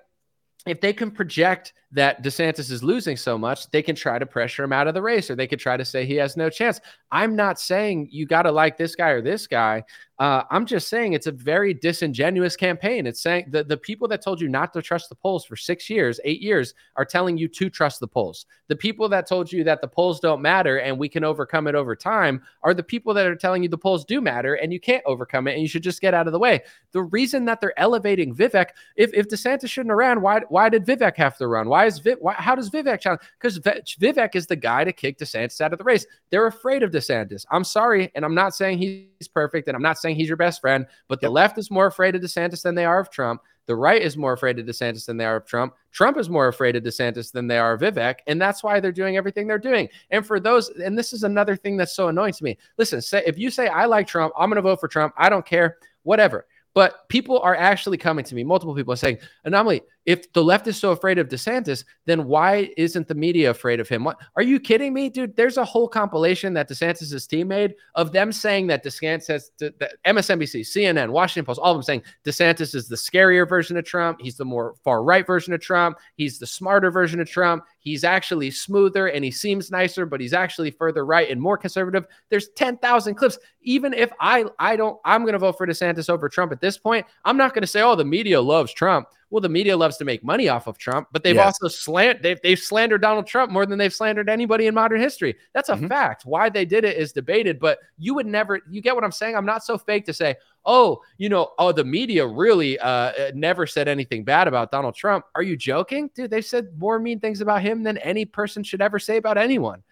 if 0.70 0.82
they 0.82 0.94
can 0.94 1.12
project 1.12 1.74
that 1.92 2.22
DeSantis 2.22 2.70
is 2.70 2.84
losing 2.84 3.16
so 3.16 3.38
much, 3.38 3.70
they 3.72 3.82
can 3.82 3.96
try 3.96 4.20
to 4.20 4.26
pressure 4.26 4.64
him 4.64 4.74
out 4.74 4.88
of 4.88 4.94
the 4.94 5.02
race 5.02 5.32
or 5.32 5.36
they 5.36 5.48
could 5.48 5.60
try 5.60 5.78
to 5.78 5.86
say 5.86 6.06
he 6.06 6.16
has 6.16 6.36
no 6.36 6.50
chance. 6.50 6.82
I'm 7.12 7.36
not 7.36 7.60
saying 7.60 8.10
you 8.12 8.26
got 8.26 8.44
to 8.44 8.52
like 8.52 8.78
this 8.78 8.96
guy 8.96 9.10
or 9.10 9.22
this 9.22 9.48
guy. 9.48 9.84
Uh, 10.20 10.44
I'm 10.50 10.66
just 10.66 10.90
saying 10.90 11.14
it's 11.14 11.28
a 11.28 11.32
very 11.32 11.76
disingenuous 11.76 12.56
campaign. 12.56 13.06
It's 13.06 13.22
saying 13.22 13.46
the, 13.50 13.64
the 13.64 13.78
people 13.78 14.08
that 14.08 14.24
told 14.24 14.42
you 14.42 14.50
not 14.50 14.74
to 14.74 14.82
trust 14.82 15.10
the 15.10 15.16
polls 15.16 15.46
for 15.46 15.56
six 15.56 15.90
years, 15.92 16.20
eight 16.24 16.42
years, 16.42 16.74
are 16.96 17.06
telling 17.06 17.38
you 17.38 17.48
to 17.50 17.70
trust 17.70 18.00
the 18.00 18.08
polls. 18.08 18.48
The 18.68 18.76
people 18.76 19.08
that 19.10 19.28
told 19.28 19.52
you 19.52 19.64
that 19.66 19.80
the 19.80 19.88
polls 19.88 20.20
don't 20.20 20.42
matter 20.42 20.80
and 20.80 20.98
we 20.98 21.08
can 21.08 21.24
overcome 21.24 21.68
it 21.68 21.76
over 21.76 21.96
time 21.96 22.42
are 22.64 22.74
the 22.74 22.82
people 22.82 23.14
that 23.14 23.28
are 23.28 23.36
telling 23.36 23.62
you 23.62 23.70
the 23.70 23.78
polls 23.78 24.06
do 24.06 24.20
matter 24.20 24.56
and 24.56 24.74
you 24.74 24.80
can't 24.80 25.04
overcome 25.06 25.48
it 25.48 25.54
and 25.54 25.62
you 25.62 25.68
should 25.68 25.84
just 25.84 26.02
get 26.02 26.16
out 26.16 26.26
of 26.26 26.34
the 26.34 26.40
way. 26.40 26.62
The 26.94 27.04
reason 27.04 27.46
that 27.46 27.62
they're 27.62 27.80
elevating 27.80 28.36
Vivek, 28.36 28.70
if, 28.96 29.14
if 29.14 29.28
DeSantis 29.28 29.70
shouldn't 29.70 29.92
have 29.92 29.98
ran, 29.98 30.22
why, 30.22 30.42
why 30.50 30.57
did 30.70 30.86
Vivek 30.86 31.16
have 31.18 31.38
to 31.38 31.48
run? 31.48 31.70
Why 31.70 31.86
is 31.86 32.00
Viv, 32.00 32.18
why, 32.20 32.34
how 32.34 32.56
does 32.56 32.70
Vivek 32.70 33.00
challenge? 33.00 33.22
Because 33.40 33.60
Vivek 33.60 34.36
is 34.36 34.48
the 34.48 34.56
guy 34.56 34.84
to 34.84 34.92
kick 34.92 35.20
DeSantis 35.20 35.62
out 35.62 35.74
of 35.74 35.78
the 35.78 35.84
race. 35.84 36.06
They're 36.30 36.48
afraid 36.48 36.84
of 36.84 36.92
DeSantis. 36.92 37.46
I'm 37.52 37.64
sorry. 37.64 38.12
And 38.16 38.26
I'm 38.26 38.36
not 38.36 38.56
saying 38.56 38.78
he's 38.78 39.28
perfect 39.28 39.68
and 39.68 39.76
I'm 39.76 39.82
not 39.84 39.98
saying 39.98 40.16
he's 40.16 40.28
your 40.28 40.38
best 40.38 40.62
friend, 40.62 40.86
but 41.08 41.22
the 41.22 41.30
left 41.30 41.58
is 41.58 41.70
more 41.70 41.86
afraid 41.86 42.16
of 42.16 42.22
DeSantis 42.22 42.62
than 42.62 42.76
they 42.76 42.86
are 42.86 43.00
of 43.00 43.10
Trump. 43.10 43.42
The 43.68 43.76
right 43.76 44.02
is 44.02 44.16
more 44.16 44.32
afraid 44.32 44.60
of 44.60 44.66
DeSantis 44.66 45.06
than 45.06 45.18
they 45.18 45.26
are 45.26 45.36
of 45.36 45.46
Trump. 45.46 45.74
Trump 45.92 46.18
is 46.18 46.30
more 46.30 46.48
afraid 46.48 46.78
of 46.78 46.84
DeSantis 46.84 47.32
than 47.34 47.48
they 47.48 47.58
are 47.58 47.74
of 47.74 47.82
Vivek. 47.82 48.16
And 48.26 48.42
that's 48.42 48.64
why 48.64 48.80
they're 48.80 48.94
doing 48.94 49.18
everything 49.18 49.46
they're 49.46 49.60
doing. 49.60 49.90
And 50.10 50.26
for 50.26 50.40
those, 50.40 50.70
and 50.70 50.98
this 50.98 51.12
is 51.12 51.24
another 51.24 51.58
thing 51.58 51.76
that's 51.76 51.96
so 51.96 52.08
annoying 52.08 52.34
to 52.34 52.44
me. 52.44 52.58
Listen, 52.78 53.02
say 53.02 53.24
if 53.26 53.38
you 53.38 53.52
say 53.52 53.68
I 53.68 53.86
like 53.86 54.08
Trump, 54.08 54.34
I'm 54.38 54.50
gonna 54.50 54.62
vote 54.62 54.80
for 54.80 54.88
Trump. 54.88 55.14
I 55.18 55.30
don't 55.30 55.46
care, 55.46 55.78
whatever. 56.04 56.46
But 56.74 57.10
people 57.10 57.40
are 57.40 57.56
actually 57.56 57.98
coming 57.98 58.24
to 58.24 58.36
me, 58.36 58.44
multiple 58.44 58.76
people 58.76 58.94
are 58.94 58.98
saying, 58.98 59.18
Anomaly, 59.46 59.82
if 60.08 60.32
the 60.32 60.44
left 60.44 60.66
is 60.68 60.78
so 60.78 60.92
afraid 60.92 61.20
of 61.20 61.28
DeSantis, 61.28 61.84
then 62.06 62.28
why 62.28 62.72
isn't 62.78 63.10
the 63.10 63.14
media 63.14 63.52
afraid 63.52 63.82
of 63.82 63.90
him? 63.90 64.06
What 64.06 64.18
are 64.38 64.42
you 64.42 64.58
kidding 64.58 64.94
me, 64.94 65.10
dude? 65.10 65.36
There's 65.36 65.58
a 65.58 65.66
whole 65.66 65.90
compilation 65.90 66.54
that 66.54 66.70
DeSantis' 66.70 67.28
team 67.28 67.50
made 67.50 67.76
of 67.94 68.14
them 68.14 68.32
saying 68.32 68.68
that 68.68 68.86
DeSantis, 68.86 69.50
that 69.60 69.96
MSNBC, 70.06 70.62
CNN, 70.62 71.10
Washington 71.10 71.46
Post, 71.46 71.60
all 71.62 71.74
of 71.74 71.76
them 71.76 71.84
saying 71.84 72.04
DeSantis 72.24 72.74
is 72.74 72.88
the 72.88 72.96
scarier 72.96 73.48
version 73.48 73.76
of 73.76 73.84
Trump. 73.84 74.22
He's 74.22 74.38
the 74.38 74.46
more 74.46 74.76
far 74.82 75.04
right 75.04 75.28
version 75.28 75.54
of 75.54 75.60
Trump. 75.60 75.98
He's 76.16 76.40
the 76.40 76.48
smarter 76.48 76.90
version 76.90 77.20
of 77.20 77.30
Trump. 77.30 77.66
He's 77.80 78.06
actually 78.06 78.52
smoother 78.52 79.08
and 79.08 79.26
he 79.26 79.32
seems 79.32 79.72
nicer, 79.72 80.06
but 80.06 80.22
he's 80.22 80.34
actually 80.34 80.72
further 80.72 81.06
right 81.06 81.30
and 81.30 81.42
more 81.42 81.58
conservative. 81.58 82.06
There's 82.30 82.48
10,000 82.56 83.16
clips. 83.16 83.38
Even 83.62 83.94
if 83.94 84.10
I 84.22 84.46
I 84.58 84.78
don't 84.78 84.98
I'm 85.04 85.24
going 85.24 85.34
to 85.34 85.40
vote 85.40 85.58
for 85.58 85.68
DeSantis 85.68 86.10
over 86.10 86.30
Trump 86.30 86.54
at 86.54 86.62
this 86.62 86.78
point, 86.78 87.06
I'm 87.26 87.36
not 87.36 87.54
going 87.54 87.64
to 87.64 87.68
say 87.68 87.82
oh 87.82 87.96
the 87.96 88.06
media 88.06 88.40
loves 88.40 88.74
Trump. 88.74 89.10
Well, 89.30 89.42
the 89.42 89.50
media 89.50 89.76
loves 89.76 89.98
to 89.98 90.06
make 90.06 90.24
money 90.24 90.48
off 90.48 90.68
of 90.68 90.78
Trump, 90.78 91.10
but 91.12 91.22
they've 91.22 91.36
Yes. 91.36 91.58
also 91.62 91.68
slant 91.68 92.22
they've 92.22 92.40
they've 92.44 92.58
slandered 92.58 93.02
Donald 93.02 93.28
Trump 93.28 93.52
more 93.52 93.66
than 93.66 93.78
they've 93.78 93.94
slandered 93.94 94.30
anybody 94.30 94.68
in 94.68 94.74
modern 94.74 95.02
history. 95.02 95.36
That's 95.54 95.68
a 95.68 95.76
Mhm. 95.76 95.90
fact. 95.90 96.24
Why 96.26 96.48
they 96.50 96.64
did 96.64 96.86
it 96.86 96.96
is 96.98 97.12
debated, 97.12 97.60
but 97.60 97.80
you 97.98 98.14
would 98.14 98.26
never 98.26 98.62
you 98.70 98.82
get 98.82 98.96
what 98.96 99.04
I'm 99.04 99.12
saying? 99.12 99.36
I'm 99.36 99.46
not 99.46 99.66
so 99.66 99.78
fake 99.78 100.06
to 100.06 100.14
say, 100.14 100.36
"Oh, 100.66 101.02
you 101.18 101.28
know, 101.28 101.52
oh 101.60 101.74
the 101.74 101.84
media 101.84 102.26
really 102.26 102.80
uh 102.80 102.88
uh, 102.88 103.32
never 103.36 103.68
said 103.68 103.88
anything 103.90 104.24
bad 104.24 104.48
about 104.48 104.72
Donald 104.72 104.96
Trump." 104.96 105.26
Are 105.36 105.44
you 105.44 105.58
joking? 105.58 106.10
Dude, 106.16 106.32
they've 106.32 106.46
said 106.46 106.70
more 106.78 106.98
mean 106.98 107.20
things 107.20 107.42
about 107.42 107.62
him 107.62 107.84
than 107.84 107.98
any 107.98 108.24
person 108.24 108.64
should 108.64 108.82
ever 108.82 108.98
say 108.98 109.18
about 109.18 109.38
anyone. 109.38 109.84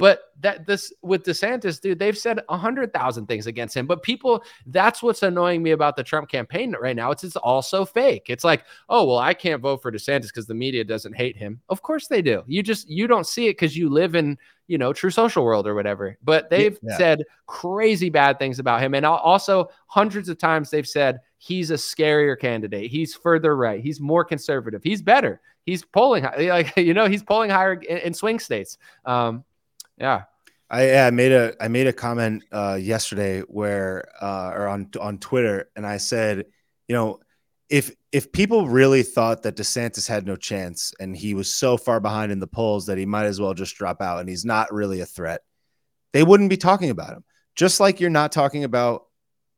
But 0.00 0.32
that 0.40 0.66
this 0.66 0.92
with 1.02 1.24
DeSantis, 1.24 1.80
dude, 1.80 1.98
they've 1.98 2.16
said 2.16 2.40
a 2.48 2.56
hundred 2.56 2.92
thousand 2.92 3.26
things 3.26 3.46
against 3.46 3.76
him. 3.76 3.86
But 3.86 4.02
people, 4.02 4.42
that's 4.66 5.02
what's 5.02 5.22
annoying 5.22 5.62
me 5.62 5.72
about 5.72 5.94
the 5.94 6.02
Trump 6.02 6.28
campaign 6.30 6.74
right 6.80 6.96
now. 6.96 7.10
It's 7.10 7.22
it's 7.22 7.36
also 7.36 7.84
fake. 7.84 8.24
It's 8.28 8.42
like, 8.42 8.64
oh 8.88 9.04
well, 9.04 9.18
I 9.18 9.34
can't 9.34 9.60
vote 9.60 9.82
for 9.82 9.92
DeSantis 9.92 10.28
because 10.28 10.46
the 10.46 10.54
media 10.54 10.82
doesn't 10.82 11.12
hate 11.14 11.36
him. 11.36 11.60
Of 11.68 11.82
course 11.82 12.08
they 12.08 12.22
do. 12.22 12.42
You 12.46 12.62
just 12.62 12.88
you 12.88 13.06
don't 13.06 13.26
see 13.26 13.46
it 13.46 13.52
because 13.52 13.76
you 13.76 13.90
live 13.90 14.14
in 14.14 14.38
you 14.68 14.78
know 14.78 14.92
Truth 14.92 15.14
Social 15.14 15.44
world 15.44 15.66
or 15.66 15.74
whatever. 15.74 16.16
But 16.24 16.48
they've 16.48 16.78
Yeah. 16.82 16.96
said 16.96 17.24
crazy 17.46 18.08
bad 18.08 18.38
things 18.38 18.58
about 18.58 18.80
him, 18.80 18.94
and 18.94 19.04
also 19.04 19.68
hundreds 19.86 20.28
of 20.30 20.38
times 20.38 20.70
they've 20.70 20.88
said 20.88 21.20
he's 21.36 21.70
a 21.70 21.74
scarier 21.74 22.38
candidate. 22.38 22.90
He's 22.90 23.14
further 23.14 23.56
right. 23.56 23.80
He's 23.82 24.00
more 24.00 24.24
conservative. 24.24 24.82
He's 24.82 25.02
better. 25.02 25.40
He's 25.66 25.84
polling 25.84 26.24
like 26.24 26.74
you 26.78 26.94
know 26.94 27.06
he's 27.06 27.22
polling 27.22 27.50
higher 27.50 27.74
in, 27.74 27.98
in 27.98 28.14
swing 28.14 28.38
states. 28.38 28.78
Um, 29.04 29.44
yeah. 30.00 30.22
I, 30.70 30.98
I 30.98 31.10
made 31.10 31.32
a 31.32 31.54
I 31.60 31.68
made 31.68 31.88
a 31.88 31.92
comment 31.92 32.44
uh, 32.52 32.78
yesterday 32.80 33.40
where 33.40 34.08
uh, 34.20 34.52
or 34.54 34.68
on 34.68 34.88
on 35.00 35.18
Twitter, 35.18 35.68
and 35.74 35.84
I 35.84 35.96
said, 35.96 36.44
you 36.86 36.94
know, 36.94 37.18
if 37.68 37.92
if 38.12 38.30
people 38.32 38.68
really 38.68 39.02
thought 39.02 39.42
that 39.42 39.56
DeSantis 39.56 40.08
had 40.08 40.26
no 40.26 40.36
chance 40.36 40.92
and 41.00 41.16
he 41.16 41.34
was 41.34 41.52
so 41.52 41.76
far 41.76 42.00
behind 42.00 42.30
in 42.30 42.38
the 42.38 42.46
polls 42.46 42.86
that 42.86 42.98
he 42.98 43.06
might 43.06 43.26
as 43.26 43.40
well 43.40 43.54
just 43.54 43.76
drop 43.76 44.00
out 44.00 44.20
and 44.20 44.28
he's 44.28 44.44
not 44.44 44.72
really 44.72 45.00
a 45.00 45.06
threat, 45.06 45.42
they 46.12 46.22
wouldn't 46.22 46.50
be 46.50 46.56
talking 46.56 46.90
about 46.90 47.14
him. 47.14 47.24
Just 47.56 47.80
like 47.80 48.00
you're 48.00 48.10
not 48.10 48.32
talking 48.32 48.64
about 48.64 49.06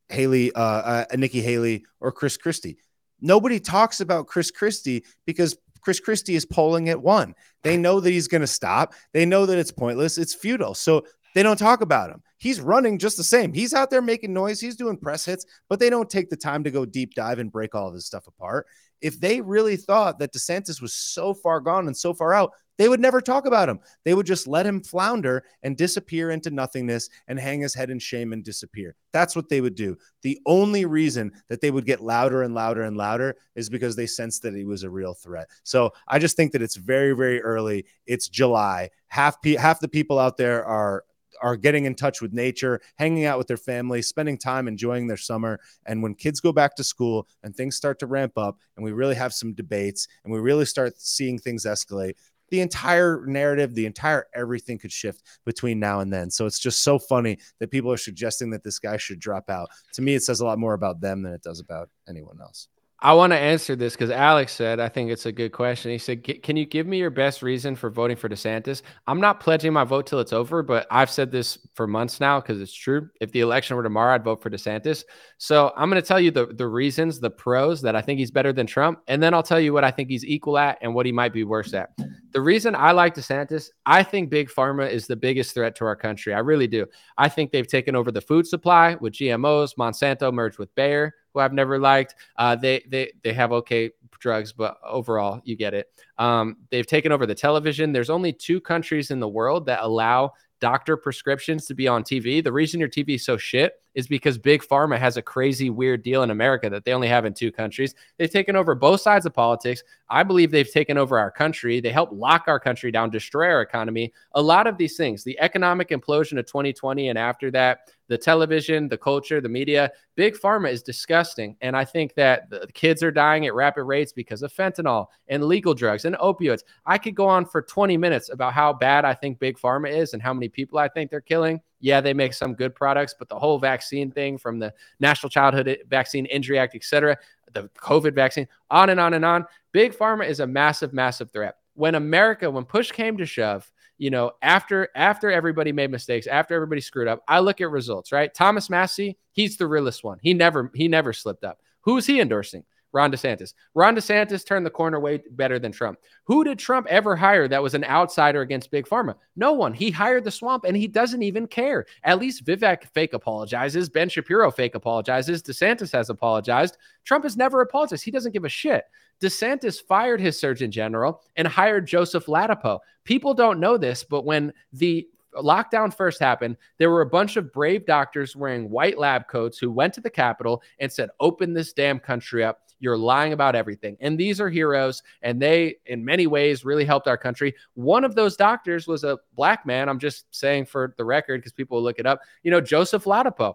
Haley, 0.09 0.53
uh, 0.53 0.61
uh, 0.61 1.05
Nikki 1.17 1.41
Haley 1.41 1.85
or 2.01 2.13
Chris 2.13 2.37
Christie. 2.37 2.79
Nobody 3.21 3.61
talks 3.61 4.01
about 4.01 4.27
Chris 4.27 4.51
Christie 4.51 5.05
because 5.27 5.57
Chris 5.83 6.01
Christie 6.01 6.35
is 6.35 6.47
polling 6.47 6.89
at 6.89 7.03
one. 7.03 7.35
They 7.63 7.77
know 7.77 8.01
that 8.01 8.11
he's 8.11 8.29
going 8.29 8.41
to 8.41 8.47
stop. 8.47 8.95
They 9.13 9.27
know 9.27 9.47
that 9.47 9.59
it's 9.59 9.73
pointless. 9.73 10.19
It's 10.19 10.35
futile. 10.35 10.75
So 10.75 11.05
they 11.35 11.43
don't 11.43 11.59
talk 11.59 11.81
about 11.81 12.11
him. 12.11 12.23
He's 12.39 12.61
running 12.61 12.99
just 12.99 13.17
the 13.17 13.25
same. 13.25 13.53
He's 13.53 13.75
out 13.75 13.91
there 13.91 14.03
making 14.03 14.33
noise. 14.33 14.61
He's 14.61 14.77
doing 14.77 14.97
press 14.97 15.25
hits, 15.25 15.47
but 15.69 15.79
they 15.79 15.91
don't 15.91 16.11
take 16.11 16.31
the 16.31 16.37
time 16.37 16.65
to 16.65 16.71
go 16.71 16.85
deep 16.85 17.15
dive 17.15 17.39
and 17.39 17.53
break 17.53 17.75
all 17.75 17.89
of 17.89 17.95
this 17.95 18.07
stuff 18.07 18.27
apart. 18.27 18.67
If 19.03 19.21
they 19.21 19.41
really 19.41 19.77
thought 19.77 20.19
that 20.21 20.33
DeSantis 20.33 20.81
was 20.81 20.95
so 20.95 21.35
far 21.35 21.61
gone 21.61 21.87
and 21.87 21.97
so 21.97 22.15
far 22.15 22.33
out, 22.33 22.53
they 22.79 22.89
would 22.89 23.01
never 23.01 23.21
talk 23.21 23.47
about 23.47 23.69
him. 23.69 23.81
They 24.05 24.15
would 24.15 24.27
just 24.27 24.47
let 24.47 24.67
him 24.67 24.83
flounder 24.83 25.45
and 25.63 25.77
disappear 25.77 26.31
into 26.31 26.51
nothingness 26.51 27.11
and 27.29 27.39
hang 27.39 27.61
his 27.61 27.75
head 27.75 27.91
in 27.91 27.99
shame 27.99 28.33
and 28.33 28.43
disappear. 28.43 28.95
That's 29.13 29.37
what 29.37 29.49
they 29.49 29.61
would 29.61 29.75
do. 29.75 29.97
The 30.23 30.41
only 30.47 30.85
reason 30.85 31.33
that 31.49 31.61
they 31.61 31.71
would 31.71 31.85
get 31.85 32.01
louder 32.01 32.43
and 32.43 32.55
louder 32.55 32.83
and 32.83 32.97
louder 32.97 33.37
is 33.55 33.69
because 33.69 33.95
they 33.95 34.07
sensed 34.07 34.43
that 34.43 34.55
he 34.55 34.65
was 34.65 34.83
a 34.83 34.91
real 34.91 35.15
threat. 35.15 35.49
So 35.65 35.93
I 36.09 36.19
just 36.19 36.37
think 36.37 36.53
that 36.53 36.63
it's 36.63 36.77
very, 36.77 37.13
very 37.13 37.43
early. 37.43 37.85
It's 38.07 38.29
July. 38.29 38.91
Half 39.09 39.43
pe- 39.43 39.57
half 39.57 39.81
the 39.81 39.89
people 39.89 40.19
out 40.19 40.37
there 40.37 40.65
are 40.65 41.05
are 41.43 41.57
getting 41.57 41.85
in 41.85 41.95
touch 41.95 42.23
with 42.23 42.33
nature, 42.33 42.81
hanging 42.97 43.25
out 43.25 43.39
with 43.39 43.49
their 43.49 43.57
family, 43.57 44.01
spending 44.01 44.39
time 44.39 44.69
enjoying 44.69 45.07
their 45.07 45.17
summer. 45.17 45.61
And 45.87 46.03
when 46.03 46.15
kids 46.15 46.41
go 46.41 46.53
back 46.53 46.77
to 46.77 46.85
school 46.85 47.27
and 47.43 47.55
things 47.55 47.77
start 47.77 47.99
to 47.99 48.07
ramp 48.07 48.39
up 48.39 48.59
and 48.77 48.85
we 48.85 48.93
really 48.93 49.17
have 49.17 49.35
some 49.35 49.53
debates 49.53 50.09
and 50.25 50.33
we 50.33 50.39
really 50.39 50.65
start 50.65 50.95
seeing 50.97 51.39
things 51.39 51.67
escalate, 51.67 52.15
the 52.51 52.61
entire 52.61 53.25
narrative, 53.27 53.75
the 53.75 53.87
entire 53.87 54.27
everything 54.35 54.79
could 54.79 54.93
shift 54.93 55.23
between 55.47 55.81
now 55.81 56.01
and 56.01 56.13
then. 56.13 56.31
So 56.31 56.45
it's 56.45 56.59
just 56.59 56.83
so 56.83 56.99
funny 56.99 57.39
that 57.61 57.71
people 57.71 57.91
are 57.91 57.97
suggesting 57.97 58.51
that 58.51 58.63
this 58.63 58.79
guy 58.79 58.99
should 58.99 59.21
drop 59.21 59.49
out. 59.49 59.71
To 59.95 60.03
me, 60.03 60.15
it 60.15 60.23
says 60.23 60.41
a 60.41 60.45
lot 60.45 60.59
more 60.59 60.75
about 60.75 61.01
them 61.01 61.23
than 61.23 61.33
it 61.33 61.43
does 61.43 61.61
about 61.61 61.89
anyone 62.07 62.39
else. 62.43 62.69
I 63.05 63.15
want 63.15 63.33
to 63.33 63.39
answer 63.39 63.75
this 63.75 63.95
because 63.95 64.11
Alex 64.11 64.53
said, 64.53 64.79
I 64.79 64.89
think 64.89 65.11
it's 65.11 65.27
a 65.27 65.33
good 65.33 65.51
question. 65.51 65.91
He 65.91 65.99
said, 65.99 66.23
Can 66.45 66.57
you 66.57 66.65
give 66.65 66.87
me 66.87 66.99
your 66.99 67.11
best 67.11 67.43
reason 67.43 67.75
for 67.75 67.91
voting 67.91 68.17
for 68.17 68.29
DeSantis? 68.29 68.83
I'm 69.09 69.21
not 69.21 69.41
pledging 69.41 69.73
my 69.73 69.83
vote 69.83 70.07
till 70.07 70.21
it's 70.21 70.33
over, 70.33 70.63
but 70.63 70.87
I've 70.89 71.11
said 71.11 71.33
this 71.33 71.59
for 71.75 71.89
months 71.89 72.21
now 72.21 72.41
because 72.41 72.61
it's 72.61 72.73
true. 72.73 73.11
If 73.21 73.33
the 73.33 73.41
election 73.41 73.77
were 73.77 73.83
tomorrow, 73.83 74.15
I'd 74.15 74.23
vote 74.23 74.41
for 74.41 74.51
DeSantis. 74.51 75.03
So 75.39 75.73
I'm 75.77 75.91
going 75.91 76.01
to 76.01 76.07
tell 76.07 76.21
you 76.21 76.31
the, 76.31 76.47
the 76.47 76.69
reasons, 76.69 77.19
the 77.19 77.29
pros 77.29 77.83
that 77.83 77.97
I 77.97 78.03
think 78.03 78.21
he's 78.21 78.31
better 78.31 78.53
than 78.53 78.69
Trump. 78.69 79.01
And 79.09 79.21
then 79.21 79.35
I'll 79.35 79.43
tell 79.43 79.61
you 79.61 79.73
what 79.73 79.83
I 79.83 79.91
think 79.91 80.09
he's 80.09 80.25
equal 80.25 80.57
at 80.57 80.79
and 80.81 80.95
what 80.95 81.05
he 81.05 81.11
might 81.11 81.33
be 81.33 81.43
worse 81.43 81.75
at. 81.75 81.91
The 82.31 82.41
reason 82.41 82.77
I 82.77 82.93
like 82.93 83.17
DeSantis, 83.17 83.71
I 83.85 84.05
think 84.05 84.31
Big 84.31 84.49
Pharma 84.49 84.89
is 84.89 85.09
the 85.09 85.17
biggest 85.17 85.55
threat 85.55 85.75
to 85.77 85.85
our 85.87 85.97
country. 85.97 86.35
I 86.35 86.39
really 86.39 86.69
do. 86.69 86.87
I 87.19 87.29
think 87.29 87.51
they've 87.51 87.67
taken 87.67 87.97
over 87.97 88.13
the 88.13 88.21
food 88.21 88.47
supply 88.47 88.95
with 89.01 89.15
GMOs. 89.15 89.75
Monsanto 89.77 90.33
merged 90.33 90.59
with 90.59 90.73
Bayer, 90.77 91.15
who 91.33 91.41
I've 91.41 91.53
never 91.53 91.79
liked. 91.79 92.15
Uh, 92.37 92.57
they 92.57 92.85
they 92.89 93.13
they 93.23 93.33
have 93.33 93.53
okay 93.53 93.91
drugs, 94.19 94.53
but 94.53 94.79
overall, 94.85 95.41
you 95.45 95.57
get 95.57 95.75
it. 95.75 95.89
Um, 96.19 96.57
they've 96.71 96.87
taken 96.87 97.13
over 97.13 97.27
the 97.27 97.35
television. 97.35 97.93
There's 97.93 98.11
only 98.11 98.33
two 98.33 98.61
countries 98.61 99.11
in 99.11 99.21
the 99.21 99.29
world 99.29 99.67
that 99.67 99.83
allow 99.83 100.33
doctor 100.63 100.97
prescriptions 100.97 101.67
to 101.67 101.75
be 101.75 101.89
on 101.89 102.05
TV. 102.05 102.43
The 102.43 102.53
reason 102.53 102.79
your 102.79 102.89
TV 102.89 103.17
is 103.17 103.25
so 103.25 103.37
shit 103.37 103.83
is 103.97 104.07
because 104.07 104.39
Big 104.39 104.63
Pharma 104.63 104.97
has 104.97 105.17
a 105.17 105.23
crazy, 105.23 105.71
weird 105.71 106.05
deal 106.05 106.23
in 106.23 106.31
America 106.31 106.71
that 106.71 106.85
they 106.85 106.93
only 106.93 107.09
have 107.09 107.25
in 107.25 107.35
two 107.35 107.51
countries. 107.51 107.97
They've 108.17 108.31
taken 108.31 108.55
over 108.55 108.77
both 108.77 109.01
sides 109.01 109.27
of 109.27 109.35
politics. 109.35 109.83
I 110.09 110.23
believe 110.23 110.53
they've 110.53 110.71
taken 110.71 110.97
over 110.97 111.19
our 111.19 111.33
country. 111.33 111.81
They 111.81 111.91
helped 111.91 112.13
lock 112.13 112.45
our 112.47 112.61
country 112.61 112.93
down, 112.93 113.11
destroy 113.11 113.49
our 113.49 113.61
economy. 113.61 114.13
A 114.35 114.41
lot 114.41 114.69
of 114.69 114.79
these 114.79 114.97
things, 114.97 115.25
the 115.25 115.39
economic 115.41 115.89
implosion 115.89 116.39
of 116.39 116.47
2020 116.47 117.09
and 117.09 117.19
after 117.19 117.51
that, 117.51 117.91
the 118.13 118.19
television, 118.19 118.89
the 118.89 118.99
culture, 118.99 119.41
the 119.41 119.49
media, 119.49 119.91
big 120.17 120.35
pharma 120.35 120.71
is 120.71 120.83
disgusting. 120.83 121.57
And 121.63 121.75
I 121.75 121.87
think 121.87 122.13
that 122.15 122.51
the 122.51 122.69
kids 122.75 123.03
are 123.03 123.11
dying 123.11 123.47
at 123.47 123.55
rapid 123.55 123.85
rates 123.85 124.13
because 124.13 124.43
of 124.43 124.53
fentanyl 124.53 125.07
and 125.29 125.43
legal 125.43 125.73
drugs 125.73 126.05
and 126.05 126.15
opioids. 126.17 126.61
I 126.85 126.99
could 126.99 127.15
go 127.15 127.27
on 127.27 127.47
for 127.47 127.63
20 127.63 127.97
minutes 127.97 128.29
about 128.29 128.53
how 128.53 128.75
bad 128.75 129.07
I 129.07 129.15
think 129.15 129.39
big 129.39 129.59
pharma 129.59 129.91
is 129.91 130.13
and 130.13 130.23
how 130.23 130.35
many 130.35 130.51
people 130.51 130.79
I 130.79 130.89
think 130.89 131.11
they're 131.11 131.23
killing. 131.23 131.63
Yeah, 131.81 132.03
they 132.03 132.13
make 132.13 132.35
some 132.35 132.53
good 132.53 132.75
products, 132.75 133.15
but 133.19 133.31
the 133.31 133.39
whole 133.39 133.59
vaccine 133.59 134.11
thing 134.11 134.37
from 134.37 134.59
the 134.59 134.75
National 135.01 135.31
Childhood 135.31 135.79
Vaccine 135.89 136.27
Injury 136.27 136.59
Act, 136.59 136.75
et 136.75 136.85
cetera, 136.85 137.17
the 137.55 137.71
COVID 137.79 138.15
vaccine, 138.15 138.47
on 138.71 138.91
and 138.91 139.01
on 139.01 139.15
and 139.15 139.25
on. 139.25 139.47
Big 139.73 139.97
pharma 139.97 140.29
is 140.29 140.41
a 140.41 140.47
massive, 140.47 140.93
massive 140.93 141.31
threat. 141.31 141.57
When 141.73 141.95
America, 141.95 142.51
when 142.51 142.67
push 142.67 142.93
came 142.93 143.17
to 143.17 143.25
shove, 143.25 143.73
you 143.99 144.11
know, 144.11 144.33
after 144.43 144.89
after 144.95 145.31
everybody 145.31 145.73
made 145.73 145.91
mistakes, 145.91 146.27
after 146.27 146.55
everybody 146.55 146.81
screwed 146.81 147.09
up, 147.09 147.23
I 147.29 147.41
look 147.41 147.61
at 147.61 147.71
results, 147.71 148.13
right? 148.13 148.33
Thomas 148.33 148.69
Massie, 148.69 149.19
he's 149.33 149.57
the 149.57 149.67
realest 149.67 150.03
one. 150.05 150.19
He 150.23 150.35
never 150.35 150.71
he 150.75 150.89
never 150.89 151.13
slipped 151.13 151.45
up. 151.45 151.59
Who's 151.83 152.07
he 152.07 152.21
endorsing? 152.21 152.65
Ron 152.93 153.11
DeSantis. 153.11 153.55
Ron 153.75 153.97
DeSantis 153.97 154.47
turned 154.47 154.67
the 154.67 154.71
corner 154.71 155.01
way 155.01 155.23
better 155.33 155.59
than 155.59 155.73
Trump. 155.73 155.99
Who 156.25 156.45
did 156.45 156.59
Trump 156.59 156.87
ever 156.89 157.17
hire 157.17 157.49
that 157.49 157.63
was 157.63 157.75
an 157.75 157.85
outsider 157.85 158.43
against 158.43 158.71
Big 158.71 158.87
Pharma? 158.87 159.15
No 159.37 159.53
one. 159.53 159.73
He 159.73 159.91
hired 159.91 160.25
the 160.25 160.31
swamp 160.31 160.65
and 160.65 160.77
he 160.77 160.87
doesn't 160.87 161.23
even 161.23 161.47
care. 161.47 161.87
At 162.05 162.19
least 162.19 162.45
Vivek 162.45 162.85
fake 162.93 163.15
apologizes. 163.15 163.89
Ben 163.89 164.09
Shapiro 164.09 164.51
fake 164.51 164.75
apologizes. 164.75 165.43
DeSantis 165.43 165.93
has 165.93 166.11
apologized. 166.11 166.77
Trump 167.05 167.25
has 167.25 167.37
never 167.37 167.63
apologized. 167.63 168.05
He 168.05 168.11
doesn't 168.11 168.33
give 168.33 168.45
a 168.45 168.51
shit. 168.51 168.85
DeSantis 169.21 169.81
fired 169.81 170.21
his 170.21 170.39
surgeon 170.39 170.71
general 170.71 171.23
and 171.37 171.47
hired 171.47 171.87
Joseph 171.87 172.27
Ladapo. 172.27 172.81
People 173.05 173.35
don't 173.35 173.61
know 173.61 173.77
this, 173.77 174.05
but 174.05 174.25
when 174.25 174.53
the 174.73 175.09
lockdown 175.37 175.95
first 175.95 176.21
happened, 176.21 176.57
there 176.79 176.91
were 176.91 177.01
a 177.01 177.07
bunch 177.07 177.37
of 177.37 177.53
brave 177.53 177.87
doctors 177.87 178.37
wearing 178.37 178.69
white 178.69 178.99
lab 178.99 179.29
coats 179.29 179.59
who 179.59 179.71
went 179.71 179.95
to 179.95 180.01
the 180.01 180.11
Capitol 180.11 180.63
and 180.79 180.93
said, 180.93 181.09
Open 181.21 181.55
this 181.55 181.73
damn 181.73 181.99
country 181.99 182.45
up. 182.45 182.63
You're 182.83 182.99
lying 182.99 183.33
about 183.33 183.55
everything. 183.55 183.97
And 184.01 184.19
these 184.19 184.41
are 184.41 184.51
heroes, 184.51 185.05
and 185.23 185.41
they, 185.41 185.77
in 185.87 186.05
many 186.05 186.27
ways, 186.27 186.65
really 186.65 186.85
helped 186.85 187.07
our 187.07 187.17
country. 187.17 187.55
One 187.75 188.03
of 188.03 188.17
those 188.17 188.37
doctors 188.37 188.89
was 188.89 189.05
a 189.05 189.19
black 189.37 189.65
man. 189.65 189.89
I'm 189.89 190.01
just 190.01 190.27
saying 190.35 190.67
for 190.67 190.93
the 190.99 191.05
record 191.05 191.41
because 191.41 191.53
people 191.53 191.77
will 191.77 191.85
look 191.85 192.01
it 192.01 192.07
up. 192.07 192.21
You 192.43 192.51
know, 192.51 192.61
Joseph 192.61 193.05
Ladapo. 193.05 193.55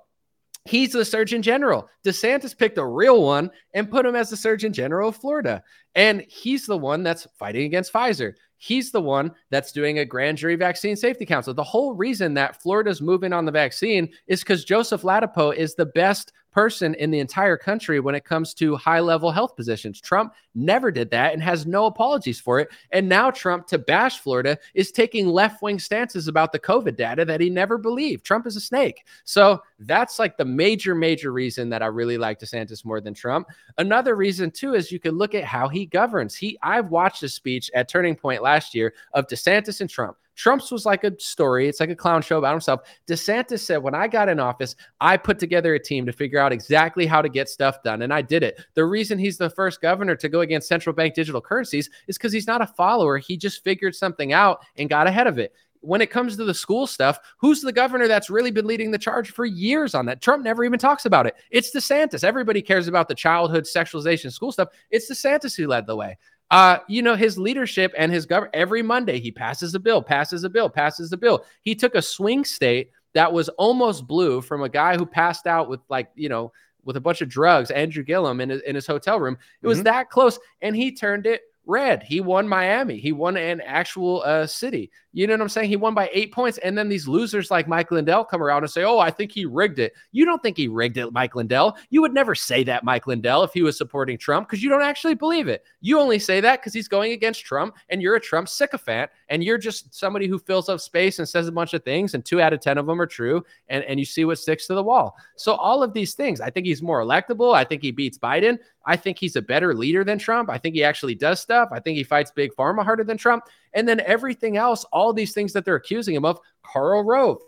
He's 0.63 0.93
the 0.93 1.03
Surgeon 1.03 1.41
General. 1.41 1.89
DeSantis 2.05 2.57
picked 2.57 2.77
a 2.77 2.85
real 2.85 3.21
one 3.21 3.51
and 3.73 3.91
put 3.91 4.05
him 4.05 4.15
as 4.15 4.29
the 4.29 4.37
Surgeon 4.37 4.71
General 4.71 5.09
of 5.09 5.17
Florida. 5.17 5.61
And 5.95 6.25
he's 6.29 6.65
the 6.65 6.77
one 6.77 7.03
that's 7.03 7.27
fighting 7.37 7.65
against 7.65 7.91
Pfizer. 7.91 8.33
He's 8.57 8.91
the 8.91 9.01
one 9.01 9.33
that's 9.49 9.71
doing 9.73 9.99
a 9.99 10.05
grand 10.05 10.37
jury 10.37 10.55
vaccine 10.55 10.95
safety 10.95 11.25
council. 11.25 11.53
The 11.53 11.63
whole 11.63 11.93
reason 11.95 12.33
that 12.35 12.61
Florida's 12.61 13.01
moving 13.01 13.33
on 13.33 13.45
the 13.45 13.51
vaccine 13.51 14.09
is 14.27 14.39
because 14.39 14.65
Joseph 14.65 15.03
Ladapo 15.03 15.53
is 15.53 15.75
the 15.75 15.85
best 15.85 16.31
person 16.57 16.95
in 16.95 17.11
the 17.11 17.19
entire 17.19 17.55
country 17.55 17.99
when 17.99 18.15
it 18.15 18.25
comes 18.25 18.51
to 18.51 18.75
high 18.75 18.99
level 18.99 19.29
health 19.29 19.55
positions. 19.55 20.01
Trump 20.01 20.33
never 20.55 20.89
did 20.89 21.11
that 21.11 21.33
and 21.33 21.43
has 21.43 21.67
no 21.67 21.85
apologies 21.85 22.39
for 22.39 22.59
it. 22.59 22.67
And 22.91 23.07
now 23.07 23.29
Trump, 23.29 23.67
to 23.67 23.77
bash 23.77 24.21
Florida, 24.21 24.57
is 24.73 24.91
taking 24.91 25.27
left 25.27 25.61
wing 25.61 25.77
stances 25.77 26.27
about 26.27 26.51
the 26.51 26.57
COVID 26.57 26.95
data 26.95 27.25
that 27.25 27.41
he 27.41 27.51
never 27.51 27.77
believed. 27.77 28.25
Trump 28.25 28.47
is 28.47 28.55
a 28.55 28.59
snake. 28.59 29.05
So 29.23 29.61
that's 29.81 30.17
like 30.17 30.35
the 30.35 30.45
major, 30.45 30.95
major 30.95 31.31
reason 31.31 31.69
that 31.69 31.83
I 31.83 31.85
really 31.85 32.17
like 32.17 32.39
DeSantis 32.39 32.83
more 32.83 33.01
than 33.01 33.13
Trump. 33.13 33.49
Another 33.77 34.15
reason, 34.15 34.49
too, 34.49 34.73
is 34.73 34.91
you 34.91 34.99
can 34.99 35.15
look 35.15 35.35
at 35.35 35.43
how 35.43 35.67
he 35.67 35.85
governs. 35.85 36.33
He 36.33 36.57
I've 36.63 36.89
watched 36.89 37.21
a 37.21 37.29
speech 37.29 37.69
at 37.75 37.87
Turning 37.87 38.15
Point 38.15 38.41
last 38.41 38.73
year 38.73 38.95
of 39.13 39.27
DeSantis 39.27 39.79
and 39.79 39.89
Trump. 39.91 40.17
Trump's 40.37 40.71
was 40.71 40.85
like 40.85 41.03
a 41.03 41.19
story. 41.19 41.67
It's 41.67 41.79
like 41.79 41.89
a 41.89 41.95
clown 41.95 42.21
show 42.21 42.37
about 42.37 42.53
himself. 42.53 42.81
DeSantis 43.07 43.59
said, 43.59 43.77
when 43.77 43.95
I 43.95 44.07
got 44.07 44.29
in 44.29 44.39
office, 44.39 44.75
I 45.01 45.17
put 45.17 45.39
together 45.39 45.73
a 45.73 45.79
team 45.79 46.05
to 46.05 46.13
figure 46.13 46.39
out 46.39 46.53
exactly 46.53 47.07
how 47.07 47.21
to 47.21 47.27
get 47.27 47.49
stuff 47.49 47.81
done. 47.83 48.03
And 48.03 48.13
I 48.13 48.21
did 48.21 48.43
it. 48.43 48.63
The 48.75 48.85
reason 48.85 49.17
he's 49.17 49.37
the 49.37 49.49
first 49.49 49.81
governor 49.81 50.15
to 50.15 50.29
go 50.29 50.41
against 50.41 50.67
central 50.67 50.93
bank 50.95 51.15
digital 51.15 51.41
currencies 51.41 51.89
is 52.07 52.17
because 52.17 52.31
he's 52.31 52.47
not 52.47 52.61
a 52.61 52.67
follower. 52.67 53.17
He 53.17 53.35
just 53.35 53.63
figured 53.63 53.95
something 53.95 54.31
out 54.31 54.63
and 54.77 54.89
got 54.89 55.07
ahead 55.07 55.27
of 55.27 55.39
it 55.39 55.53
when 55.81 56.01
it 56.01 56.09
comes 56.09 56.35
to 56.35 56.43
the 56.43 56.53
school 56.53 56.87
stuff, 56.87 57.19
who's 57.37 57.61
the 57.61 57.71
governor 57.71 58.07
that's 58.07 58.29
really 58.29 58.51
been 58.51 58.65
leading 58.65 58.91
the 58.91 58.97
charge 58.97 59.31
for 59.31 59.45
years 59.45 59.95
on 59.95 60.05
that? 60.07 60.21
Trump 60.21 60.43
never 60.43 60.63
even 60.65 60.79
talks 60.79 61.05
about 61.05 61.27
it. 61.27 61.35
It's 61.51 61.73
DeSantis. 61.73 62.23
Everybody 62.23 62.61
cares 62.61 62.87
about 62.87 63.07
the 63.07 63.15
childhood 63.15 63.63
sexualization 63.63 64.31
school 64.31 64.51
stuff. 64.51 64.69
It's 64.89 65.09
DeSantis 65.09 65.55
who 65.55 65.67
led 65.67 65.85
the 65.85 65.95
way 65.95 66.17
uh, 66.49 66.79
you 66.87 67.01
know, 67.01 67.15
his 67.15 67.37
leadership 67.37 67.93
and 67.97 68.11
his 68.11 68.25
government 68.25 68.55
every 68.55 68.81
Monday, 68.81 69.19
he 69.19 69.31
passes 69.31 69.75
a 69.75 69.79
bill, 69.79 70.01
passes 70.01 70.43
a 70.43 70.49
bill, 70.49 70.69
passes 70.69 71.11
a 71.11 71.17
bill. 71.17 71.45
He 71.61 71.75
took 71.75 71.95
a 71.95 72.01
swing 72.01 72.45
state 72.45 72.91
that 73.13 73.31
was 73.31 73.49
almost 73.49 74.07
blue 74.07 74.41
from 74.41 74.63
a 74.63 74.69
guy 74.69 74.95
who 74.95 75.05
passed 75.05 75.47
out 75.47 75.69
with 75.69 75.81
like, 75.89 76.09
you 76.15 76.29
know, 76.29 76.51
with 76.85 76.95
a 76.95 77.01
bunch 77.01 77.21
of 77.21 77.27
drugs, 77.27 77.69
Andrew 77.69 78.03
Gillum 78.03 78.39
in 78.39 78.49
his, 78.49 78.61
in 78.61 78.75
his 78.75 78.87
hotel 78.87 79.19
room. 79.19 79.37
It 79.61 79.67
was 79.67 79.79
mm-hmm. 79.79 79.85
that 79.85 80.09
close, 80.09 80.39
and 80.61 80.75
he 80.75 80.95
turned 80.95 81.25
it 81.25 81.41
red. 81.65 82.01
He 82.01 82.21
won 82.21 82.47
Miami. 82.47 82.97
He 82.97 83.11
won 83.11 83.35
an 83.35 83.59
actual 83.59 84.23
uh, 84.25 84.47
city. 84.47 84.89
You 85.17 85.25
know 85.25 85.33
what 85.33 85.41
I'm 85.41 85.49
saying? 85.49 85.69
He 85.69 85.77
won 85.77 85.95
by 85.95 86.11
eight 86.13 86.31
points. 86.31 86.59
And 86.59 86.77
then 86.77 86.89
these 86.89 87.07
losers 87.07 87.49
like 87.49 87.67
Mike 87.67 87.89
Lindell 87.89 88.23
come 88.23 88.43
around 88.43 88.61
and 88.61 88.69
say, 88.69 88.83
Oh, 88.83 88.99
I 88.99 89.09
think 89.09 89.31
he 89.31 89.45
rigged 89.45 89.79
it. 89.79 89.93
You 90.11 90.25
don't 90.25 90.43
think 90.43 90.55
he 90.55 90.67
rigged 90.67 90.97
it, 90.97 91.11
Mike 91.11 91.33
Lindell. 91.33 91.75
You 91.89 92.01
would 92.01 92.13
never 92.13 92.35
say 92.35 92.63
that, 92.65 92.83
Mike 92.83 93.07
Lindell, 93.07 93.41
if 93.41 93.51
he 93.51 93.63
was 93.63 93.75
supporting 93.75 94.19
Trump, 94.19 94.47
because 94.47 94.61
you 94.61 94.69
don't 94.69 94.83
actually 94.83 95.15
believe 95.15 95.47
it. 95.47 95.63
You 95.81 95.99
only 95.99 96.19
say 96.19 96.39
that 96.41 96.59
because 96.61 96.71
he's 96.71 96.87
going 96.87 97.13
against 97.13 97.43
Trump 97.43 97.77
and 97.89 97.99
you're 97.99 98.15
a 98.15 98.21
Trump 98.21 98.47
sycophant 98.47 99.09
and 99.29 99.43
you're 99.43 99.57
just 99.57 99.91
somebody 99.91 100.27
who 100.27 100.37
fills 100.37 100.69
up 100.69 100.79
space 100.79 101.17
and 101.17 101.27
says 101.27 101.47
a 101.47 101.51
bunch 101.51 101.73
of 101.73 101.83
things, 101.83 102.13
and 102.13 102.23
two 102.23 102.39
out 102.39 102.53
of 102.53 102.59
10 102.59 102.77
of 102.77 102.85
them 102.85 103.01
are 103.01 103.07
true. 103.07 103.43
And, 103.69 103.83
and 103.85 103.97
you 103.99 104.05
see 104.05 104.23
what 104.23 104.37
sticks 104.37 104.67
to 104.67 104.75
the 104.75 104.83
wall. 104.83 105.17
So, 105.35 105.55
all 105.55 105.81
of 105.81 105.93
these 105.93 106.13
things, 106.13 106.41
I 106.41 106.51
think 106.51 106.67
he's 106.67 106.83
more 106.83 107.01
electable. 107.01 107.55
I 107.55 107.63
think 107.63 107.81
he 107.81 107.89
beats 107.89 108.19
Biden. 108.19 108.59
I 108.85 108.95
think 108.95 109.17
he's 109.17 109.35
a 109.35 109.41
better 109.41 109.73
leader 109.73 110.03
than 110.03 110.17
Trump. 110.17 110.49
I 110.49 110.57
think 110.57 110.75
he 110.75 110.83
actually 110.83 111.15
does 111.15 111.41
stuff. 111.41 111.69
I 111.73 111.79
think 111.79 111.97
he 111.97 112.03
fights 112.03 112.31
big 112.31 112.53
pharma 112.55 112.85
harder 112.85 113.03
than 113.03 113.17
Trump. 113.17 113.43
And 113.73 113.87
then 113.87 113.99
everything 114.01 114.57
else, 114.57 114.83
all 114.85 115.13
these 115.13 115.33
things 115.33 115.53
that 115.53 115.65
they're 115.65 115.75
accusing 115.75 116.15
him 116.15 116.25
of, 116.25 116.39
Karl 116.63 117.03
Rove, 117.03 117.41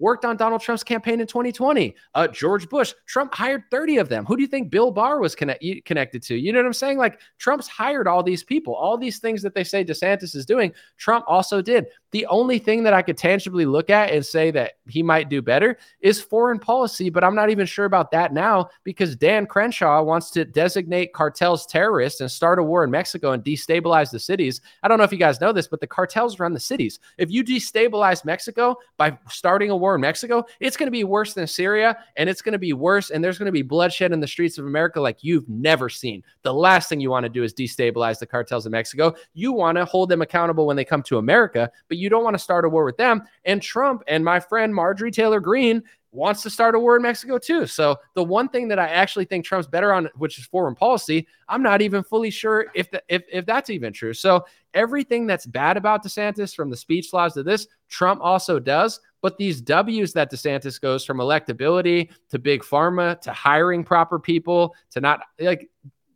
worked 0.00 0.24
on 0.24 0.36
Donald 0.36 0.60
Trump's 0.60 0.82
campaign 0.82 1.20
in 1.20 1.26
2020. 1.26 1.94
Uh, 2.14 2.26
George 2.26 2.68
Bush, 2.68 2.92
Trump 3.06 3.32
hired 3.32 3.62
30 3.70 3.98
of 3.98 4.08
them. 4.08 4.24
Who 4.26 4.36
do 4.36 4.42
you 4.42 4.48
think 4.48 4.70
Bill 4.70 4.90
Barr 4.90 5.20
was 5.20 5.36
connect- 5.36 5.62
connected 5.84 6.22
to? 6.24 6.34
You 6.34 6.52
know 6.52 6.58
what 6.58 6.66
I'm 6.66 6.72
saying? 6.72 6.98
Like 6.98 7.20
Trump's 7.38 7.68
hired 7.68 8.08
all 8.08 8.22
these 8.22 8.42
people, 8.42 8.74
all 8.74 8.98
these 8.98 9.18
things 9.18 9.42
that 9.42 9.54
they 9.54 9.62
say 9.62 9.84
DeSantis 9.84 10.34
is 10.34 10.44
doing, 10.44 10.72
Trump 10.96 11.24
also 11.28 11.62
did. 11.62 11.86
The 12.12 12.26
only 12.26 12.58
thing 12.58 12.82
that 12.82 12.92
I 12.92 13.02
could 13.02 13.16
tangibly 13.16 13.66
look 13.66 13.90
at 13.90 14.10
and 14.10 14.26
say 14.26 14.50
that 14.50 14.72
he 14.88 15.02
might 15.02 15.28
do 15.28 15.42
better 15.42 15.78
is 16.00 16.20
foreign 16.20 16.58
policy, 16.58 17.10
but 17.10 17.22
I'm 17.22 17.36
not 17.36 17.50
even 17.50 17.66
sure 17.66 17.84
about 17.84 18.10
that 18.10 18.32
now 18.32 18.70
because 18.82 19.14
Dan 19.14 19.46
Crenshaw 19.46 20.02
wants 20.02 20.30
to 20.30 20.44
designate 20.44 21.12
cartels 21.12 21.66
terrorists 21.66 22.20
and 22.20 22.30
start 22.30 22.58
a 22.58 22.62
war 22.62 22.82
in 22.82 22.90
Mexico 22.90 23.32
and 23.32 23.44
destabilize 23.44 24.10
the 24.10 24.18
cities. 24.18 24.60
I 24.82 24.88
don't 24.88 24.98
know 24.98 25.04
if 25.04 25.12
you 25.12 25.18
guys 25.18 25.40
know 25.40 25.52
this, 25.52 25.68
but 25.68 25.80
the 25.80 25.86
cartels 25.86 26.40
run 26.40 26.52
the 26.52 26.60
cities. 26.60 26.98
If 27.18 27.30
you 27.30 27.44
destabilize 27.44 28.24
Mexico 28.24 28.76
by 28.96 29.16
starting 29.28 29.70
a 29.70 29.76
war 29.76 29.89
in 29.94 30.00
Mexico, 30.00 30.44
it's 30.60 30.76
going 30.76 30.86
to 30.86 30.92
be 30.92 31.04
worse 31.04 31.34
than 31.34 31.46
Syria 31.46 31.96
and 32.16 32.28
it's 32.28 32.42
going 32.42 32.52
to 32.52 32.58
be 32.58 32.72
worse 32.72 33.10
and 33.10 33.22
there's 33.22 33.38
going 33.38 33.46
to 33.46 33.52
be 33.52 33.62
bloodshed 33.62 34.12
in 34.12 34.20
the 34.20 34.26
streets 34.26 34.58
of 34.58 34.66
America 34.66 35.00
like 35.00 35.22
you've 35.22 35.48
never 35.48 35.88
seen. 35.88 36.22
The 36.42 36.54
last 36.54 36.88
thing 36.88 37.00
you 37.00 37.10
want 37.10 37.24
to 37.24 37.30
do 37.30 37.42
is 37.42 37.54
destabilize 37.54 38.18
the 38.18 38.26
cartels 38.26 38.66
in 38.66 38.72
Mexico. 38.72 39.14
You 39.34 39.52
want 39.52 39.76
to 39.78 39.84
hold 39.84 40.08
them 40.08 40.22
accountable 40.22 40.66
when 40.66 40.76
they 40.76 40.84
come 40.84 41.02
to 41.04 41.18
America, 41.18 41.70
but 41.88 41.98
you 41.98 42.08
don't 42.08 42.24
want 42.24 42.34
to 42.34 42.42
start 42.42 42.64
a 42.64 42.68
war 42.68 42.84
with 42.84 42.96
them. 42.96 43.22
And 43.44 43.62
Trump 43.62 44.02
and 44.06 44.24
my 44.24 44.40
friend 44.40 44.74
Marjorie 44.74 45.10
Taylor 45.10 45.40
Greene 45.40 45.82
wants 46.12 46.42
to 46.42 46.50
start 46.50 46.74
a 46.74 46.78
war 46.78 46.96
in 46.96 47.02
Mexico 47.02 47.38
too. 47.38 47.66
So 47.66 47.96
the 48.14 48.24
one 48.24 48.48
thing 48.48 48.68
that 48.68 48.78
I 48.78 48.88
actually 48.88 49.24
think 49.24 49.44
Trump's 49.44 49.68
better 49.68 49.92
on, 49.92 50.08
which 50.16 50.38
is 50.38 50.46
foreign 50.46 50.74
policy, 50.74 51.26
I'm 51.48 51.62
not 51.62 51.82
even 51.82 52.02
fully 52.02 52.30
sure 52.30 52.66
if 52.74 52.90
the, 52.90 53.02
if 53.08 53.22
if 53.30 53.46
that's 53.46 53.70
even 53.70 53.92
true. 53.92 54.14
So 54.14 54.44
everything 54.74 55.26
that's 55.26 55.46
bad 55.46 55.76
about 55.76 56.04
DeSantis, 56.04 56.54
from 56.54 56.70
the 56.70 56.76
speech 56.76 57.12
laws 57.12 57.34
to 57.34 57.42
this, 57.42 57.68
Trump 57.88 58.20
also 58.22 58.58
does. 58.58 59.00
But 59.22 59.36
these 59.36 59.60
W's 59.60 60.12
that 60.14 60.32
DeSantis 60.32 60.80
goes 60.80 61.04
from 61.04 61.18
electability 61.18 62.10
to 62.30 62.38
big 62.38 62.62
pharma 62.62 63.20
to 63.20 63.32
hiring 63.32 63.84
proper 63.84 64.18
people 64.18 64.74
to 64.90 65.00
not 65.00 65.20
like 65.38 65.68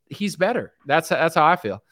he's 0.09 0.37
better. 0.37 0.73
That's 0.87 1.09
that's 1.09 1.35
how 1.35 1.45
I 1.45 1.57
feel. 1.57 1.83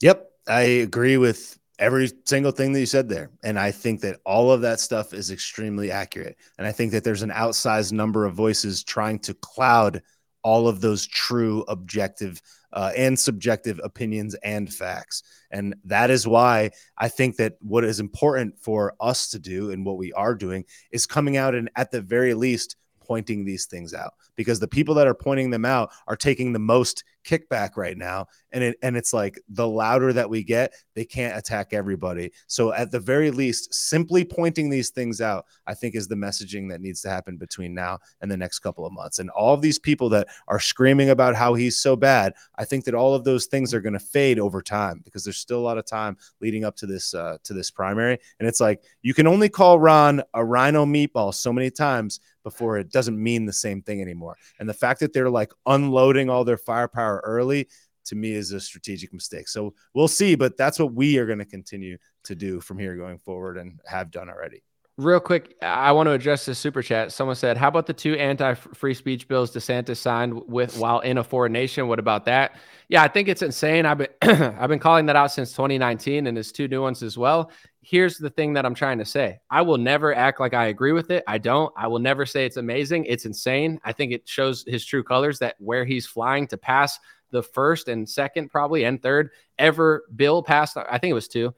Yep, 0.00 0.30
I 0.48 0.62
agree 0.62 1.18
with 1.18 1.58
every 1.78 2.10
single 2.24 2.52
thing 2.52 2.72
that 2.72 2.80
you 2.80 2.86
said 2.86 3.08
there. 3.08 3.30
And 3.42 3.58
I 3.58 3.70
think 3.70 4.00
that 4.02 4.20
all 4.24 4.50
of 4.52 4.60
that 4.62 4.80
stuff 4.80 5.12
is 5.12 5.30
extremely 5.30 5.90
accurate. 5.90 6.36
And 6.58 6.66
I 6.66 6.72
think 6.72 6.92
that 6.92 7.04
there's 7.04 7.22
an 7.22 7.30
outsized 7.30 7.92
number 7.92 8.24
of 8.24 8.34
voices 8.34 8.84
trying 8.84 9.18
to 9.20 9.34
cloud 9.34 10.02
all 10.42 10.68
of 10.68 10.80
those 10.80 11.06
true, 11.06 11.64
objective, 11.68 12.40
uh, 12.72 12.92
and 12.96 13.18
subjective 13.18 13.80
opinions 13.82 14.34
and 14.42 14.72
facts. 14.72 15.22
And 15.50 15.74
that 15.84 16.10
is 16.10 16.26
why 16.26 16.70
I 16.98 17.08
think 17.08 17.36
that 17.36 17.54
what 17.60 17.84
is 17.84 18.00
important 18.00 18.58
for 18.58 18.94
us 19.00 19.30
to 19.30 19.38
do 19.38 19.70
and 19.70 19.84
what 19.84 19.96
we 19.96 20.12
are 20.12 20.34
doing 20.34 20.64
is 20.90 21.06
coming 21.06 21.36
out 21.36 21.54
and, 21.54 21.70
at 21.76 21.90
the 21.90 22.00
very 22.00 22.34
least, 22.34 22.76
pointing 23.00 23.44
these 23.44 23.66
things 23.66 23.94
out 23.94 24.14
because 24.36 24.60
the 24.60 24.68
people 24.68 24.94
that 24.94 25.06
are 25.06 25.14
pointing 25.14 25.50
them 25.50 25.64
out 25.64 25.90
are 26.06 26.16
taking 26.16 26.52
the 26.52 26.58
most 26.58 27.04
kickback 27.24 27.76
right 27.76 27.96
now 27.96 28.26
and 28.52 28.64
it 28.64 28.76
and 28.82 28.96
it's 28.96 29.12
like 29.12 29.40
the 29.48 29.66
louder 29.66 30.12
that 30.12 30.28
we 30.28 30.42
get 30.42 30.72
they 30.94 31.04
can't 31.04 31.36
attack 31.36 31.72
everybody. 31.72 32.30
So 32.46 32.72
at 32.72 32.90
the 32.90 33.00
very 33.00 33.30
least 33.30 33.74
simply 33.74 34.24
pointing 34.24 34.70
these 34.70 34.90
things 34.90 35.20
out 35.20 35.46
i 35.66 35.74
think 35.74 35.94
is 35.94 36.08
the 36.08 36.14
messaging 36.14 36.68
that 36.70 36.80
needs 36.80 37.00
to 37.02 37.08
happen 37.08 37.36
between 37.36 37.74
now 37.74 37.98
and 38.20 38.30
the 38.30 38.36
next 38.36 38.60
couple 38.60 38.86
of 38.86 38.92
months. 38.92 39.18
And 39.18 39.30
all 39.30 39.54
of 39.54 39.62
these 39.62 39.78
people 39.78 40.08
that 40.10 40.28
are 40.48 40.60
screaming 40.60 41.10
about 41.10 41.34
how 41.34 41.54
he's 41.54 41.78
so 41.78 41.96
bad 41.96 42.34
i 42.56 42.64
think 42.64 42.84
that 42.84 42.94
all 42.94 43.14
of 43.14 43.24
those 43.24 43.46
things 43.46 43.72
are 43.72 43.80
going 43.80 43.92
to 43.92 43.98
fade 43.98 44.38
over 44.38 44.62
time 44.62 45.00
because 45.04 45.24
there's 45.24 45.38
still 45.38 45.58
a 45.58 45.60
lot 45.60 45.78
of 45.78 45.86
time 45.86 46.16
leading 46.40 46.64
up 46.64 46.76
to 46.76 46.86
this 46.86 47.14
uh, 47.14 47.38
to 47.44 47.54
this 47.54 47.70
primary. 47.70 48.18
And 48.38 48.48
it's 48.48 48.60
like 48.60 48.82
you 49.02 49.14
can 49.14 49.26
only 49.26 49.48
call 49.48 49.78
ron 49.78 50.22
a 50.34 50.44
RINO 50.44 50.86
meatball 50.86 51.32
so 51.32 51.52
many 51.52 51.70
times 51.70 52.20
before 52.42 52.76
it 52.76 52.90
doesn't 52.90 53.20
mean 53.20 53.46
the 53.46 53.52
same 53.52 53.80
thing 53.82 54.02
anymore. 54.02 54.36
And 54.58 54.68
the 54.68 54.74
fact 54.74 55.00
that 55.00 55.12
they're 55.12 55.30
like 55.30 55.52
unloading 55.66 56.28
all 56.28 56.44
their 56.44 56.58
firepower 56.58 57.13
early 57.20 57.68
to 58.06 58.14
me 58.14 58.32
is 58.32 58.52
a 58.52 58.60
strategic 58.60 59.12
mistake. 59.12 59.48
So 59.48 59.74
we'll 59.94 60.08
see, 60.08 60.34
but 60.34 60.56
that's 60.56 60.78
what 60.78 60.92
we 60.92 61.18
are 61.18 61.26
going 61.26 61.38
to 61.38 61.44
continue 61.44 61.96
to 62.24 62.34
do 62.34 62.60
from 62.60 62.78
here 62.78 62.96
going 62.96 63.18
forward 63.18 63.56
and 63.56 63.80
have 63.86 64.10
done 64.10 64.28
already. 64.28 64.62
Real 64.96 65.18
quick, 65.18 65.56
I 65.60 65.90
want 65.90 66.06
to 66.06 66.12
address 66.12 66.46
this 66.46 66.56
super 66.56 66.80
chat. 66.80 67.10
Someone 67.10 67.34
said, 67.34 67.56
"How 67.56 67.66
about 67.66 67.86
the 67.86 67.92
two 67.92 68.14
anti-free 68.14 68.94
speech 68.94 69.26
bills 69.26 69.50
DeSantis 69.52 69.96
signed 69.96 70.46
with 70.46 70.78
while 70.78 71.00
in 71.00 71.18
a 71.18 71.24
foreign 71.24 71.50
nation? 71.50 71.88
What 71.88 71.98
about 71.98 72.24
that?" 72.26 72.54
Yeah, 72.88 73.02
I 73.02 73.08
think 73.08 73.26
it's 73.26 73.42
insane. 73.42 73.86
I've 73.86 73.98
been 73.98 74.08
I've 74.22 74.68
been 74.68 74.78
calling 74.78 75.06
that 75.06 75.16
out 75.16 75.32
since 75.32 75.50
2019, 75.50 76.28
and 76.28 76.36
there's 76.36 76.52
two 76.52 76.68
new 76.68 76.80
ones 76.80 77.02
as 77.02 77.18
well. 77.18 77.50
Here's 77.82 78.18
the 78.18 78.30
thing 78.30 78.52
that 78.52 78.64
I'm 78.64 78.74
trying 78.74 78.98
to 78.98 79.04
say: 79.04 79.40
I 79.50 79.62
will 79.62 79.78
never 79.78 80.14
act 80.14 80.38
like 80.38 80.54
I 80.54 80.66
agree 80.66 80.92
with 80.92 81.10
it. 81.10 81.24
I 81.26 81.38
don't. 81.38 81.72
I 81.76 81.88
will 81.88 81.98
never 81.98 82.24
say 82.24 82.46
it's 82.46 82.56
amazing. 82.56 83.06
It's 83.06 83.24
insane. 83.24 83.80
I 83.84 83.90
think 83.90 84.12
it 84.12 84.28
shows 84.28 84.62
his 84.64 84.86
true 84.86 85.02
colors 85.02 85.40
that 85.40 85.56
where 85.58 85.84
he's 85.84 86.06
flying 86.06 86.46
to 86.48 86.56
pass 86.56 87.00
the 87.32 87.42
first 87.42 87.88
and 87.88 88.08
second, 88.08 88.48
probably 88.48 88.84
and 88.84 89.02
third 89.02 89.30
ever 89.58 90.04
bill 90.14 90.40
passed. 90.40 90.76
I 90.76 90.98
think 90.98 91.10
it 91.10 91.14
was 91.14 91.26
two. 91.26 91.52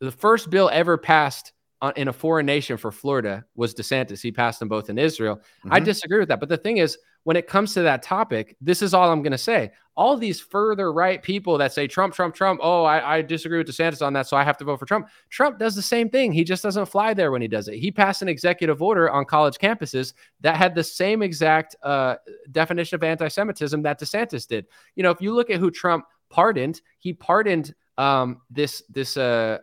The 0.00 0.10
first 0.10 0.50
bill 0.50 0.68
ever 0.72 0.98
passed 0.98 1.52
in 1.96 2.08
a 2.08 2.12
foreign 2.12 2.46
nation 2.46 2.76
for 2.76 2.92
Florida 2.92 3.44
was 3.54 3.74
DeSantis. 3.74 4.20
He 4.20 4.30
passed 4.30 4.58
them 4.58 4.68
both 4.68 4.90
in 4.90 4.98
Israel. 4.98 5.36
Mm-hmm. 5.36 5.72
I 5.72 5.80
disagree 5.80 6.18
with 6.18 6.28
that. 6.28 6.40
But 6.40 6.48
the 6.48 6.56
thing 6.56 6.76
is, 6.76 6.98
when 7.24 7.36
it 7.36 7.46
comes 7.46 7.74
to 7.74 7.82
that 7.82 8.02
topic, 8.02 8.56
this 8.60 8.80
is 8.80 8.94
all 8.94 9.10
I'm 9.10 9.22
going 9.22 9.32
to 9.32 9.38
say. 9.38 9.72
All 9.94 10.16
these 10.16 10.40
further 10.40 10.92
right 10.92 11.22
people 11.22 11.58
that 11.58 11.72
say 11.72 11.86
Trump, 11.86 12.14
Trump, 12.14 12.34
Trump, 12.34 12.60
oh, 12.62 12.84
I, 12.84 13.16
I, 13.16 13.22
disagree 13.22 13.58
with 13.58 13.68
DeSantis 13.68 14.04
on 14.04 14.14
that, 14.14 14.26
so 14.26 14.36
I 14.36 14.44
have 14.44 14.56
to 14.58 14.64
vote 14.64 14.78
for 14.78 14.86
Trump. 14.86 15.08
Trump 15.28 15.58
does 15.58 15.74
the 15.74 15.82
same 15.82 16.08
thing. 16.08 16.32
He 16.32 16.44
just 16.44 16.62
doesn't 16.62 16.86
fly 16.86 17.12
there 17.12 17.30
when 17.30 17.42
he 17.42 17.48
does 17.48 17.68
it. 17.68 17.76
He 17.78 17.90
passed 17.90 18.22
an 18.22 18.28
executive 18.28 18.80
order 18.80 19.10
on 19.10 19.26
college 19.26 19.58
campuses 19.58 20.14
that 20.40 20.56
had 20.56 20.74
the 20.74 20.84
same 20.84 21.22
exact 21.22 21.76
uh, 21.82 22.16
definition 22.50 22.96
of 22.96 23.02
anti 23.02 23.28
Semitism 23.28 23.82
that 23.82 24.00
DeSantis 24.00 24.46
did. 24.46 24.66
You 24.96 25.02
know, 25.02 25.10
if 25.10 25.20
you 25.20 25.34
look 25.34 25.50
at 25.50 25.60
who 25.60 25.70
Trump 25.70 26.06
pardoned, 26.30 26.80
he 26.98 27.12
pardoned 27.12 27.74
um, 28.00 28.40
this 28.48 28.82
this 28.88 29.18
uh, 29.18 29.58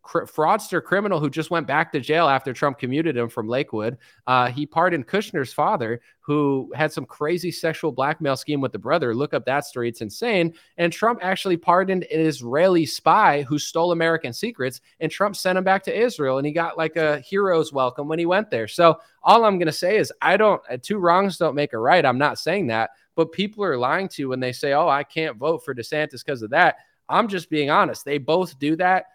cr- 0.00 0.24
fraudster 0.24 0.82
criminal 0.82 1.20
who 1.20 1.28
just 1.28 1.50
went 1.50 1.66
back 1.66 1.92
to 1.92 2.00
jail 2.00 2.26
after 2.26 2.54
Trump 2.54 2.78
commuted 2.78 3.18
him 3.18 3.28
from 3.28 3.46
Lakewood. 3.46 3.98
Uh, 4.26 4.48
he 4.48 4.64
pardoned 4.64 5.06
Kushner's 5.06 5.52
father, 5.52 6.00
who 6.20 6.72
had 6.74 6.90
some 6.90 7.04
crazy 7.04 7.50
sexual 7.50 7.92
blackmail 7.92 8.34
scheme 8.34 8.62
with 8.62 8.72
the 8.72 8.78
brother. 8.78 9.14
Look 9.14 9.34
up 9.34 9.44
that 9.44 9.66
story; 9.66 9.90
it's 9.90 10.00
insane. 10.00 10.54
And 10.78 10.90
Trump 10.90 11.18
actually 11.20 11.58
pardoned 11.58 12.04
an 12.04 12.20
Israeli 12.20 12.86
spy 12.86 13.42
who 13.42 13.58
stole 13.58 13.92
American 13.92 14.32
secrets, 14.32 14.80
and 15.00 15.12
Trump 15.12 15.36
sent 15.36 15.58
him 15.58 15.64
back 15.64 15.82
to 15.82 15.94
Israel, 15.94 16.38
and 16.38 16.46
he 16.46 16.52
got 16.54 16.78
like 16.78 16.96
a 16.96 17.20
hero's 17.20 17.74
welcome 17.74 18.08
when 18.08 18.18
he 18.18 18.24
went 18.24 18.48
there. 18.48 18.68
So 18.68 19.00
all 19.22 19.44
I'm 19.44 19.58
gonna 19.58 19.70
say 19.70 19.98
is, 19.98 20.10
I 20.22 20.38
don't 20.38 20.62
uh, 20.70 20.78
two 20.80 20.96
wrongs 20.96 21.36
don't 21.36 21.54
make 21.54 21.74
a 21.74 21.78
right. 21.78 22.06
I'm 22.06 22.16
not 22.16 22.38
saying 22.38 22.68
that, 22.68 22.92
but 23.16 23.32
people 23.32 23.62
are 23.64 23.76
lying 23.76 24.08
to 24.08 24.22
you 24.22 24.30
when 24.30 24.40
they 24.40 24.52
say, 24.52 24.72
"Oh, 24.72 24.88
I 24.88 25.04
can't 25.04 25.36
vote 25.36 25.62
for 25.62 25.74
DeSantis 25.74 26.24
because 26.24 26.40
of 26.40 26.48
that." 26.50 26.76
I'm 27.12 27.28
just 27.28 27.50
being 27.50 27.70
honest. 27.70 28.04
They 28.04 28.18
both 28.18 28.58
do 28.58 28.76
that. 28.76 29.06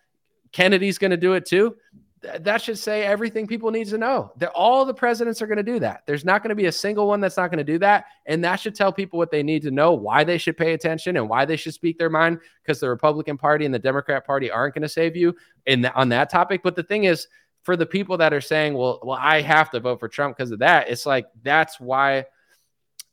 Kennedy's 0.52 0.98
going 0.98 1.12
to 1.12 1.18
do 1.18 1.34
it 1.34 1.46
too. 1.46 1.76
that 2.40 2.62
should 2.62 2.78
say 2.80 3.04
everything 3.04 3.46
people 3.46 3.70
need 3.70 3.88
to 3.88 3.98
know. 3.98 4.32
That 4.38 4.50
all 4.50 4.86
the 4.86 4.94
presidents 4.94 5.42
are 5.42 5.48
going 5.48 5.58
to 5.58 5.64
do 5.64 5.80
that. 5.80 6.04
There's 6.06 6.26
not 6.26 6.42
going 6.42 6.50
to 6.50 6.56
be 6.56 6.66
a 6.66 6.72
single 6.72 7.08
one 7.08 7.20
that's 7.20 7.38
not 7.38 7.52
going 7.52 7.60
to 7.60 7.64
do 7.64 7.78
that, 7.80 8.06
and 8.26 8.44
that 8.44 8.56
should 8.58 8.76
tell 8.76 8.92
people 8.92 9.18
what 9.20 9.32
they 9.32 9.44
need 9.44 9.62
to 9.64 9.72
know, 9.72 9.94
why 9.94 10.24
they 10.24 10.38
should 10.38 10.58
pay 10.58 10.74
attention, 10.74 11.18
and 11.18 11.30
why 11.30 11.46
they 11.46 11.56
should 11.56 11.74
speak 11.74 11.98
their 11.98 12.10
mind. 12.10 12.40
Because 12.64 12.80
the 12.80 12.90
Republican 12.90 13.38
Party 13.38 13.66
and 13.66 13.74
the 13.74 13.80
Democrat 13.80 14.26
Party 14.26 14.50
aren't 14.50 14.74
going 14.74 14.82
to 14.82 14.90
save 14.90 15.16
you 15.16 15.36
in 15.66 15.82
the, 15.82 15.94
on 15.94 16.10
that 16.10 16.30
topic. 16.30 16.62
But 16.64 16.76
the 16.76 16.84
thing 16.84 17.04
is, 17.04 17.28
for 17.62 17.76
the 17.76 17.86
people 17.86 18.18
that 18.18 18.34
are 18.34 18.42
saying, 18.42 18.74
"Well, 18.74 19.00
well, 19.04 19.20
I 19.22 19.42
have 19.42 19.70
to 19.72 19.80
vote 19.80 20.00
for 20.00 20.08
Trump 20.08 20.38
because 20.38 20.52
of 20.52 20.60
that," 20.60 20.90
it's 20.90 21.06
like 21.06 21.28
that's 21.44 21.80
why 21.80 22.26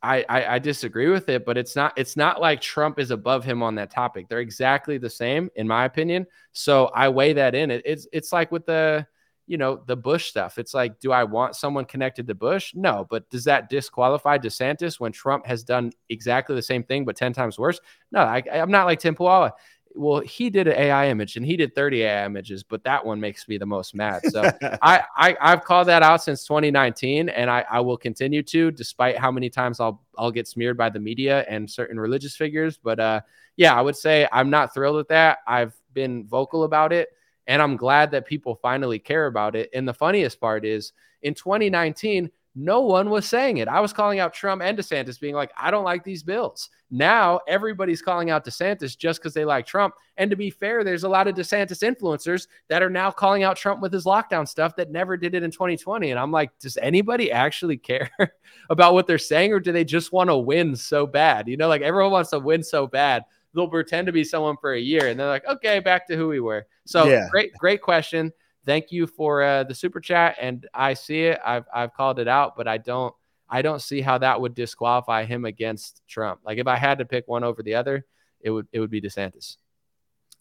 I, 0.05 0.25
I, 0.29 0.55
I 0.55 0.59
disagree 0.59 1.09
with 1.09 1.29
it, 1.31 1.47
but 1.47 1.57
it's 1.57 1.75
not 1.75 1.95
it's 1.97 2.17
not 2.17 2.41
like 2.41 2.61
Trump 2.61 2.99
is 2.99 3.11
above 3.11 3.45
him 3.45 3.63
on 3.63 3.75
that 3.77 3.91
topic. 3.91 4.29
They're 4.29 4.41
exactly 4.41 4.99
the 4.99 5.11
same, 5.11 5.51
in 5.57 5.67
my 5.67 5.87
opinion. 5.87 6.27
So 6.53 6.87
I 6.95 7.09
weigh 7.09 7.33
that 7.33 7.55
in. 7.55 7.71
It, 7.71 7.83
it's 7.85 8.07
it's 8.13 8.33
like 8.33 8.53
with 8.53 8.67
the 8.67 9.07
you 9.47 9.57
know 9.57 9.83
the 9.87 9.97
Bush 9.97 10.27
stuff. 10.27 10.59
It's 10.59 10.75
like, 10.75 11.01
do 11.01 11.11
I 11.11 11.25
want 11.25 11.57
someone 11.57 11.87
connected 11.87 12.27
to 12.27 12.35
Bush? 12.35 12.73
No, 12.75 13.07
but 13.09 13.29
does 13.31 13.45
that 13.45 13.71
disqualify 13.71 14.39
DeSantis 14.39 15.01
when 15.01 15.13
Trump 15.13 15.47
has 15.47 15.65
done 15.65 15.91
exactly 16.11 16.55
the 16.55 16.63
same 16.63 16.85
thing 16.85 17.05
but 17.05 17.17
ten 17.17 17.33
times 17.33 17.59
worse? 17.59 17.81
No, 18.13 18.21
I, 18.21 18.43
I'm 18.53 18.71
not 18.71 18.87
like 18.87 19.01
Tim 19.01 19.15
Poala 19.15 19.53
well, 19.95 20.21
he 20.21 20.51
did 20.51 20.67
an 20.67 20.75
AI 20.75 21.09
image 21.09 21.37
and 21.37 21.47
he 21.47 21.57
did 21.57 21.75
30 21.75 22.03
AI 22.03 22.27
images, 22.27 22.63
but 22.63 22.83
that 22.85 23.05
one 23.05 23.21
makes 23.21 23.47
me 23.49 23.59
the 23.59 23.67
most 23.67 23.95
mad. 23.95 24.23
So 24.31 24.43
I, 24.83 25.05
I 25.17 25.37
I've 25.41 25.65
called 25.65 25.89
that 25.89 26.03
out 26.03 26.23
since 26.23 26.45
2019, 26.45 27.29
and 27.29 27.49
I, 27.49 27.65
I 27.71 27.81
will 27.81 27.97
continue 27.97 28.43
to, 28.45 28.71
despite 28.71 29.17
how 29.17 29.31
many 29.31 29.49
times 29.49 29.81
I'll 29.81 30.03
I'll 30.19 30.33
get 30.33 30.49
smeared 30.49 30.77
by 30.77 30.91
the 30.91 30.99
media 30.99 31.45
and 31.49 31.71
certain 31.71 31.99
religious 31.99 32.37
figures. 32.37 32.77
But 32.77 32.99
uh, 32.99 33.21
yeah, 33.57 33.75
I 33.75 33.81
would 33.81 33.97
say 33.97 34.29
I'm 34.33 34.51
not 34.51 34.75
thrilled 34.75 34.97
with 34.97 35.09
that. 35.09 35.39
I've 35.47 35.75
been 35.93 36.27
vocal 36.27 36.65
about 36.65 36.93
it, 36.93 37.09
and 37.47 37.63
I'm 37.63 37.77
glad 37.77 38.11
that 38.11 38.27
people 38.27 38.57
finally 38.57 38.99
care 38.99 39.27
about 39.27 39.55
it. 39.55 39.71
And 39.73 39.87
the 39.87 39.95
funniest 39.95 40.41
part 40.41 40.65
is 40.65 40.93
in 41.23 41.35
2019 41.35 42.31
no 42.57 42.81
one 42.81 43.11
was 43.11 43.27
saying 43.27 43.57
it. 43.57 43.67
I 43.67 43.81
was 43.81 43.93
calling 43.93 44.21
out 44.21 44.33
Trump 44.33 44.63
and 44.63 44.79
DeSantis, 44.79 45.19
being 45.19 45.35
like, 45.35 45.51
I 45.61 45.71
don't 45.71 45.85
like 45.85 46.05
these 46.05 46.23
bills. 46.23 46.71
Now 46.91 47.41
everybody's 47.49 48.01
calling 48.01 48.31
out 48.31 48.45
DeSantis 48.45 48.97
just 48.97 49.21
because 49.21 49.35
they 49.35 49.45
like 49.45 49.67
Trump. 49.67 49.95
And 50.17 50.31
to 50.31 50.37
be 50.37 50.51
fair, 50.51 50.85
there's 50.85 51.03
a 51.03 51.09
lot 51.09 51.27
of 51.27 51.35
DeSantis 51.35 51.83
influencers 51.83 52.47
that 52.69 52.83
are 52.83 52.91
now 52.91 53.11
calling 53.11 53.43
out 53.43 53.57
Trump 53.57 53.81
with 53.81 53.93
his 53.93 54.05
lockdown 54.05 54.47
stuff 54.47 54.77
that 54.77 54.93
never 54.93 55.17
did 55.17 55.35
it 55.35 55.43
in 55.43 55.51
2020. 55.51 56.13
And 56.13 56.21
I'm 56.21 56.31
like, 56.31 56.57
does 56.61 56.77
anybody 56.77 57.33
actually 57.33 57.77
care 57.77 58.11
about 58.71 58.95
what 58.95 59.09
they're 59.09 59.19
saying, 59.19 59.53
or 59.53 59.59
do 59.59 59.73
they 59.73 59.85
just 59.85 60.13
want 60.13 60.31
to 60.31 60.37
win 60.37 60.77
so 60.77 61.07
bad? 61.07 61.49
You 61.49 61.57
know, 61.57 61.69
like 61.69 61.83
everyone 61.83 62.13
wants 62.13 62.31
to 62.31 62.39
win 62.39 62.63
so 62.63 62.87
bad. 62.87 63.25
They'll 63.53 63.69
pretend 63.69 64.07
to 64.07 64.13
be 64.13 64.25
someone 64.25 64.57
for 64.61 64.75
a 64.75 64.81
year 64.81 65.09
and 65.09 65.19
they're 65.19 65.29
like, 65.29 65.47
okay, 65.47 65.81
back 65.81 66.07
to 66.09 66.17
who 66.17 66.29
we 66.29 66.41
were. 66.41 66.67
So 66.87 67.07
yeah. 67.07 67.29
great, 67.31 67.53
great 67.55 67.83
question 67.83 68.33
thank 68.67 68.93
you 68.93 69.07
for 69.07 69.43
uh, 69.43 69.65
the 69.65 69.75
super 69.75 70.01
chat. 70.01 70.37
And 70.41 70.67
I 70.75 70.95
see 70.95 71.23
it. 71.23 71.41
I've 71.45 71.65
I've 71.73 71.95
called 71.95 72.19
it 72.19 72.29
out, 72.29 72.57
but 72.57 72.69
I 72.69 72.79
don't 72.79 73.15
I 73.49 73.63
don't 73.63 73.81
see 73.81 74.01
how 74.01 74.19
that 74.19 74.41
would 74.41 74.55
disqualify 74.55 75.25
him 75.25 75.45
against 75.45 76.03
Trump. 76.09 76.41
Like 76.45 76.59
if 76.59 76.67
I 76.67 76.77
had 76.77 76.99
to 76.99 77.05
pick 77.05 77.29
one 77.29 77.45
over 77.45 77.63
the 77.63 77.75
other, 77.75 78.05
it 78.41 78.51
would 78.51 78.67
it 78.73 78.81
would 78.81 78.91
be 78.91 79.01
DeSantis. 79.01 79.57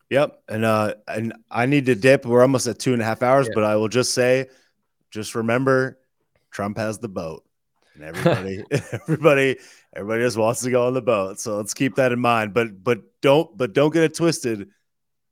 Yep. 0.10 0.42
And 0.48 0.66
uh 0.66 0.96
and 1.08 1.34
I 1.50 1.66
need 1.66 1.86
to 1.88 1.96
dip. 1.96 2.26
We're 2.26 2.42
almost 2.42 2.68
at 2.68 2.80
two 2.80 2.94
and 2.94 3.02
a 3.02 3.06
half 3.06 3.24
hours, 3.24 3.48
yeah. 3.48 3.54
but 3.56 3.64
I 3.64 3.76
will 3.76 3.90
just 3.90 4.14
say, 4.14 4.50
just 5.12 5.36
remember 5.36 6.00
Trump 6.52 6.78
has 6.78 7.00
the 7.00 7.10
boat. 7.10 7.44
And 7.96 8.04
everybody, 8.04 8.64
everybody, 8.94 9.58
everybody 9.96 10.24
just 10.24 10.38
wants 10.38 10.62
to 10.62 10.72
go 10.72 10.88
on 10.88 10.94
the 10.94 11.02
boat. 11.02 11.40
So 11.40 11.58
let's 11.58 11.74
keep 11.74 11.96
that 11.96 12.12
in 12.12 12.20
mind. 12.20 12.54
But 12.54 12.84
but 12.84 13.02
don't 13.22 13.56
but 13.58 13.74
don't 13.74 13.94
get 13.94 14.04
it 14.04 14.16
twisted. 14.16 14.70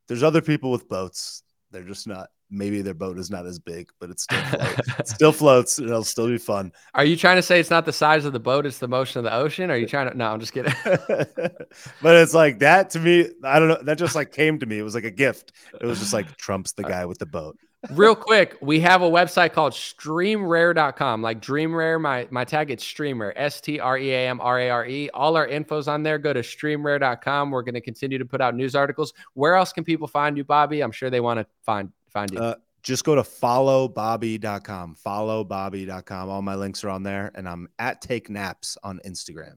There's 0.08 0.22
other 0.22 0.42
people 0.42 0.70
with 0.70 0.88
boats. 0.88 1.42
They're 1.70 1.84
just 1.84 2.06
not 2.06 2.28
maybe 2.52 2.82
their 2.82 2.94
boat 2.94 3.18
is 3.18 3.30
not 3.30 3.46
as 3.46 3.58
big, 3.58 3.88
but 3.98 4.10
it 4.10 4.20
still 4.20 4.42
floats. 4.44 4.88
it 4.98 5.08
still 5.08 5.32
floats. 5.32 5.78
It'll 5.78 6.04
still 6.04 6.28
be 6.28 6.38
fun. 6.38 6.72
Are 6.94 7.04
you 7.04 7.16
trying 7.16 7.36
to 7.36 7.42
say 7.42 7.58
it's 7.58 7.70
not 7.70 7.86
the 7.86 7.92
size 7.92 8.24
of 8.24 8.32
the 8.32 8.40
boat; 8.40 8.66
it's 8.66 8.78
the 8.78 8.88
motion 8.88 9.18
of 9.18 9.24
the 9.24 9.34
ocean? 9.34 9.70
Are 9.70 9.76
you 9.76 9.86
trying 9.86 10.10
to? 10.10 10.16
No, 10.16 10.30
I'm 10.30 10.38
just 10.38 10.52
kidding. 10.52 10.74
but 10.84 12.16
it's 12.16 12.34
like 12.34 12.60
that 12.60 12.90
to 12.90 13.00
me. 13.00 13.28
I 13.42 13.58
don't 13.58 13.68
know. 13.68 13.82
That 13.82 13.98
just 13.98 14.14
like 14.14 14.32
came 14.32 14.58
to 14.60 14.66
me. 14.66 14.78
It 14.78 14.82
was 14.82 14.94
like 14.94 15.04
a 15.04 15.10
gift. 15.10 15.52
It 15.80 15.86
was 15.86 15.98
just 15.98 16.12
like 16.12 16.36
Trump's 16.36 16.72
the 16.72 16.84
uh, 16.84 16.88
guy 16.88 17.06
with 17.06 17.18
the 17.18 17.26
boat. 17.26 17.56
Real 17.90 18.14
quick, 18.14 18.56
we 18.60 18.78
have 18.78 19.02
a 19.02 19.10
website 19.10 19.52
called 19.54 19.72
streamrare.com. 19.72 21.20
Like 21.20 21.40
Dream 21.40 21.74
Rare, 21.74 21.98
my 21.98 22.28
my 22.30 22.44
tag 22.44 22.70
it's 22.70 22.84
Streamrare, 22.84 23.32
S 23.34 23.60
T 23.60 23.80
R 23.80 23.98
E 23.98 24.12
A 24.12 24.28
M 24.28 24.40
R 24.40 24.60
A 24.60 24.70
R 24.70 24.86
E. 24.86 25.10
All 25.10 25.36
our 25.36 25.48
info's 25.48 25.88
on 25.88 26.04
there. 26.04 26.18
Go 26.18 26.32
to 26.32 26.40
streamrare.com. 26.40 27.50
We're 27.50 27.62
going 27.62 27.74
to 27.74 27.80
continue 27.80 28.18
to 28.18 28.24
put 28.24 28.40
out 28.40 28.54
news 28.54 28.76
articles. 28.76 29.12
Where 29.34 29.56
else 29.56 29.72
can 29.72 29.82
people 29.82 30.06
find 30.06 30.36
you, 30.36 30.44
Bobby? 30.44 30.80
I'm 30.80 30.92
sure 30.92 31.10
they 31.10 31.20
want 31.20 31.40
to 31.40 31.46
find 31.64 31.90
find 32.12 32.30
you? 32.30 32.38
Uh, 32.38 32.54
just 32.82 33.04
go 33.04 33.14
to 33.14 33.22
followbobby.com. 33.22 34.96
Followbobby.com. 35.04 36.28
All 36.28 36.42
my 36.42 36.54
links 36.54 36.84
are 36.84 36.90
on 36.90 37.02
there. 37.02 37.30
And 37.34 37.48
I'm 37.48 37.68
at 37.78 38.00
Take 38.00 38.28
Naps 38.28 38.76
on 38.82 39.00
Instagram. 39.04 39.56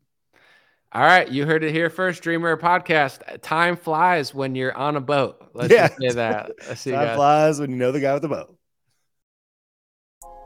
All 0.92 1.02
right. 1.02 1.28
You 1.30 1.46
heard 1.46 1.64
it 1.64 1.72
here 1.72 1.90
first. 1.90 2.24
Dreamer 2.24 2.56
podcast. 2.56 3.42
Time 3.42 3.76
flies 3.76 4.34
when 4.34 4.56
you're 4.56 4.76
on 4.78 4.96
a 4.96 5.02
boat. 5.02 5.50
Let's 5.54 5.74
yeah. 5.74 5.88
say 6.00 6.14
that. 6.14 6.52
Time 6.84 7.16
flies 7.16 7.60
when 7.60 7.72
you 7.72 7.76
know 7.76 7.92
the 7.92 8.00
guy 8.00 8.14
with 8.14 8.22
the 8.22 8.30
boat. 8.30 8.55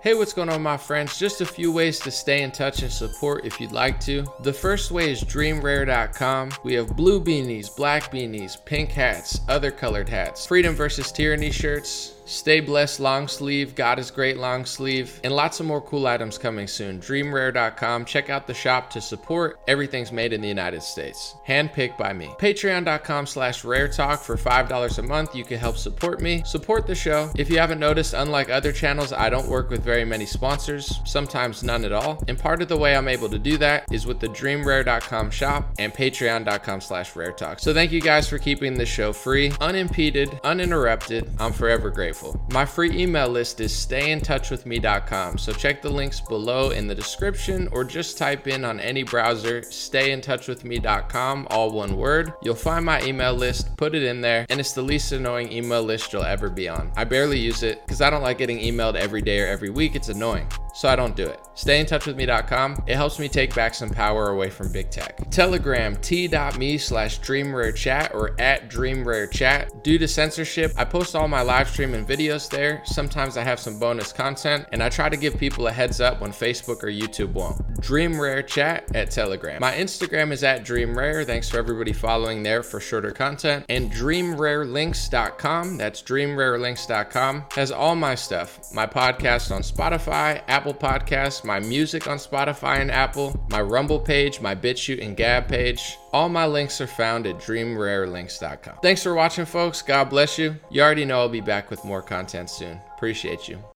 Hey, 0.02 0.14
what's 0.14 0.32
going 0.32 0.48
on, 0.48 0.62
my 0.62 0.78
friends? 0.78 1.20
Just 1.20 1.42
a 1.42 1.46
few 1.46 1.74
ways 1.74 2.00
to 2.00 2.10
stay 2.10 2.42
in 2.44 2.52
touch 2.52 2.84
and 2.84 2.92
support 2.92 3.46
if 3.46 3.60
you'd 3.60 3.74
like 3.74 4.00
to. 4.02 4.26
The 4.44 4.54
first 4.54 4.92
way 4.92 5.12
is 5.12 5.26
dreamrare.com. 5.26 6.52
We 6.64 6.74
have 6.76 6.96
blue 6.96 7.22
beanies, 7.22 7.76
black 7.76 8.10
beanies, 8.10 8.64
pink 8.64 8.92
hats, 8.92 9.42
other 9.50 9.72
colored 9.72 10.08
hats, 10.08 10.46
freedom 10.46 10.74
versus 10.74 11.12
tyranny 11.12 11.52
shirts 11.52 12.14
Stay 12.30 12.60
blessed 12.60 13.00
long 13.00 13.28
sleeve, 13.28 13.74
God 13.74 13.98
is 13.98 14.12
great 14.12 14.38
long 14.38 14.64
sleeve, 14.64 15.20
and 15.24 15.34
lots 15.34 15.60
of 15.60 15.66
more 15.66 15.82
cool 15.82 16.06
items 16.06 16.38
coming 16.38 16.68
soon. 16.68 17.00
Dreamrare.com. 17.00 18.06
Check 18.06 18.30
out 18.30 18.46
the 18.46 18.54
shop 18.54 18.92
to 18.92 19.02
support. 19.02 19.60
Everything's 19.68 20.12
made 20.12 20.32
in 20.32 20.40
the 20.40 20.48
United 20.48 20.84
States. 20.84 21.36
Handpicked 21.48 21.98
by 21.98 22.14
me. 22.14 22.28
Patreon.com 22.38 23.26
slash 23.26 23.66
rare 23.66 23.88
talk 23.88 24.22
for 24.22 24.38
$5 24.38 25.00
a 25.00 25.02
month. 25.02 25.36
You 25.36 25.44
can 25.44 25.58
help 25.58 25.76
support 25.76 26.22
me, 26.22 26.44
support 26.46 26.86
the 26.86 26.94
show. 26.94 27.32
If 27.36 27.50
you 27.50 27.58
haven't 27.58 27.80
noticed, 27.80 28.14
unlike 28.14 28.52
other 28.52 28.72
channels, 28.72 29.12
I 29.12 29.32
don't 29.32 29.50
work 29.50 29.72
with 29.72 29.84
very 29.84 30.06
many 30.06 30.28
sponsors, 30.28 31.00
sometimes 31.06 31.64
none 31.64 31.84
at 31.84 31.92
all. 31.92 32.24
And 32.28 32.38
part 32.38 32.62
of 32.62 32.68
the 32.68 32.78
way 32.78 32.96
I'm 32.96 33.08
able 33.08 33.30
to 33.30 33.40
do 33.40 33.58
that 33.58 33.86
is 33.92 34.06
with 34.06 34.20
the 34.20 34.28
dreamrare.com 34.28 35.32
shop 35.32 35.74
and 35.80 35.92
patreon.com 35.92 36.82
slash 36.82 37.16
rare 37.16 37.32
talk. 37.32 37.60
So 37.60 37.74
thank 37.74 37.92
you 37.92 38.02
guys 38.02 38.30
for 38.30 38.38
keeping 38.38 38.76
the 38.76 38.86
show 38.86 39.14
free, 39.14 39.52
unimpeded, 39.60 40.40
uninterrupted. 40.44 41.28
I'm 41.40 41.54
forever 41.54 41.90
grateful 41.90 42.19
grateful. 42.20 42.46
My 42.52 42.66
free 42.66 42.92
email 42.92 43.30
list 43.30 43.62
is 43.62 43.72
stayintouchwithme.com, 43.74 45.38
so 45.38 45.52
check 45.54 45.82
the 45.82 45.90
links 45.90 46.20
below 46.20 46.72
in 46.72 46.88
the 46.88 46.96
description 46.96 47.70
or 47.72 47.84
just 47.84 48.18
type 48.18 48.48
in 48.48 48.66
on 48.66 48.80
any 48.80 49.04
browser 49.04 49.62
stayintouchwithme.com, 49.62 51.48
all 51.50 51.72
one 51.72 51.96
word. 51.98 52.34
You'll 52.42 52.56
find 52.56 52.86
my 52.86 53.02
email 53.04 53.34
list, 53.34 53.76
put 53.78 53.96
it 53.96 54.04
in 54.04 54.22
there, 54.22 54.46
and 54.50 54.60
it's 54.60 54.74
the 54.74 54.82
least 54.82 55.12
annoying 55.12 55.52
email 55.52 55.84
list 55.84 56.14
you'll 56.14 56.24
ever 56.24 56.50
be 56.50 56.68
on. 56.68 56.92
I 56.96 57.04
barely 57.04 57.40
use 57.40 57.64
it 57.64 57.82
because 57.86 58.02
I 58.02 58.10
don't 58.10 58.24
like 58.24 58.38
getting 58.38 58.60
emailed 58.60 58.96
every 58.96 59.22
day 59.22 59.42
or 59.42 59.48
every 59.48 59.70
week, 59.70 59.96
it's 59.96 60.10
annoying. 60.10 60.48
so 60.74 60.88
I 60.88 60.96
don't 60.96 61.16
do 61.16 61.26
it. 61.28 61.40
StayInTouchWithMe.com. 61.56 62.84
It 62.88 62.96
helps 62.96 63.20
me 63.20 63.28
take 63.28 63.54
back 63.54 63.74
some 63.74 63.90
power 63.90 64.30
away 64.30 64.50
from 64.50 64.72
big 64.72 64.90
tech. 64.90 65.30
Telegram 65.30 65.96
t.me 65.98 66.78
slash 66.78 67.20
DreamRareChat 67.20 68.14
or 68.14 68.40
at 68.40 68.70
DreamRareChat. 68.70 69.84
Due 69.84 69.98
to 69.98 70.08
censorship, 70.08 70.72
I 70.78 70.86
post 70.86 71.16
all 71.16 71.28
my 71.28 71.42
live 71.42 71.70
stream 71.70 71.94
and 71.94 72.08
videos 72.10 72.50
there. 72.50 72.82
Sometimes 72.86 73.38
I 73.38 73.44
have 73.44 73.60
some 73.60 73.78
bonus 73.78 74.12
content, 74.12 74.66
and 74.72 74.82
I 74.82 74.90
try 74.90 75.10
to 75.10 75.16
give 75.16 75.38
people 75.38 75.68
a 75.68 75.72
heads 75.72 76.02
up 76.02 76.20
when 76.20 76.32
Facebook 76.32 76.84
or 76.84 76.88
YouTube 76.88 77.34
won't. 77.34 77.80
Dream 77.82 78.20
Rare 78.20 78.42
Chat 78.42 78.96
at 78.96 79.12
Telegram. 79.12 79.62
My 79.62 79.74
Instagram 79.74 80.32
is 80.32 80.44
at 80.44 80.64
Dream 80.64 80.98
Rare. 80.98 81.24
Thanks 81.24 81.50
for 81.50 81.58
everybody 81.58 81.94
following 81.94 82.42
there 82.42 82.64
for 82.64 82.80
shorter 82.80 83.12
content. 83.12 83.66
And 83.70 83.92
DreamRareLinks.com. 83.92 85.78
That's 85.78 86.02
DreamRareLinks.com. 86.02 87.46
Has 87.54 87.72
all 87.72 87.96
my 87.96 88.16
stuff. 88.16 88.74
My 88.74 88.88
podcast 88.88 89.56
on 89.56 89.62
Spotify, 89.62 90.42
Apple 90.48 90.74
Podcasts, 90.74 91.44
my 91.44 91.60
music 91.60 92.08
on 92.08 92.18
Spotify 92.18 92.80
and 92.80 92.90
Apple, 92.90 93.40
my 93.50 93.62
Rumble 93.62 94.00
page, 94.00 94.42
my 94.42 94.56
BitChute 94.56 95.06
and 95.06 95.16
Gab 95.16 95.48
page. 95.48 95.98
All 96.12 96.30
my 96.30 96.46
links 96.46 96.82
are 96.82 96.88
found 96.88 97.28
at 97.28 97.38
DreamRareLinks.com. 97.38 98.78
Thanks 98.82 99.04
for 99.04 99.14
watching, 99.14 99.46
folks. 99.46 99.82
God 99.82 100.06
bless 100.10 100.38
you. 100.38 100.56
You 100.70 100.82
already 100.82 101.06
know 101.06 101.20
I'll 101.20 101.30
be 101.30 101.42
back 101.42 101.70
with 101.70 101.86
more 101.86 102.02
content 102.02 102.50
soon. 102.50 102.80
Appreciate 102.96 103.48
you. 103.48 103.69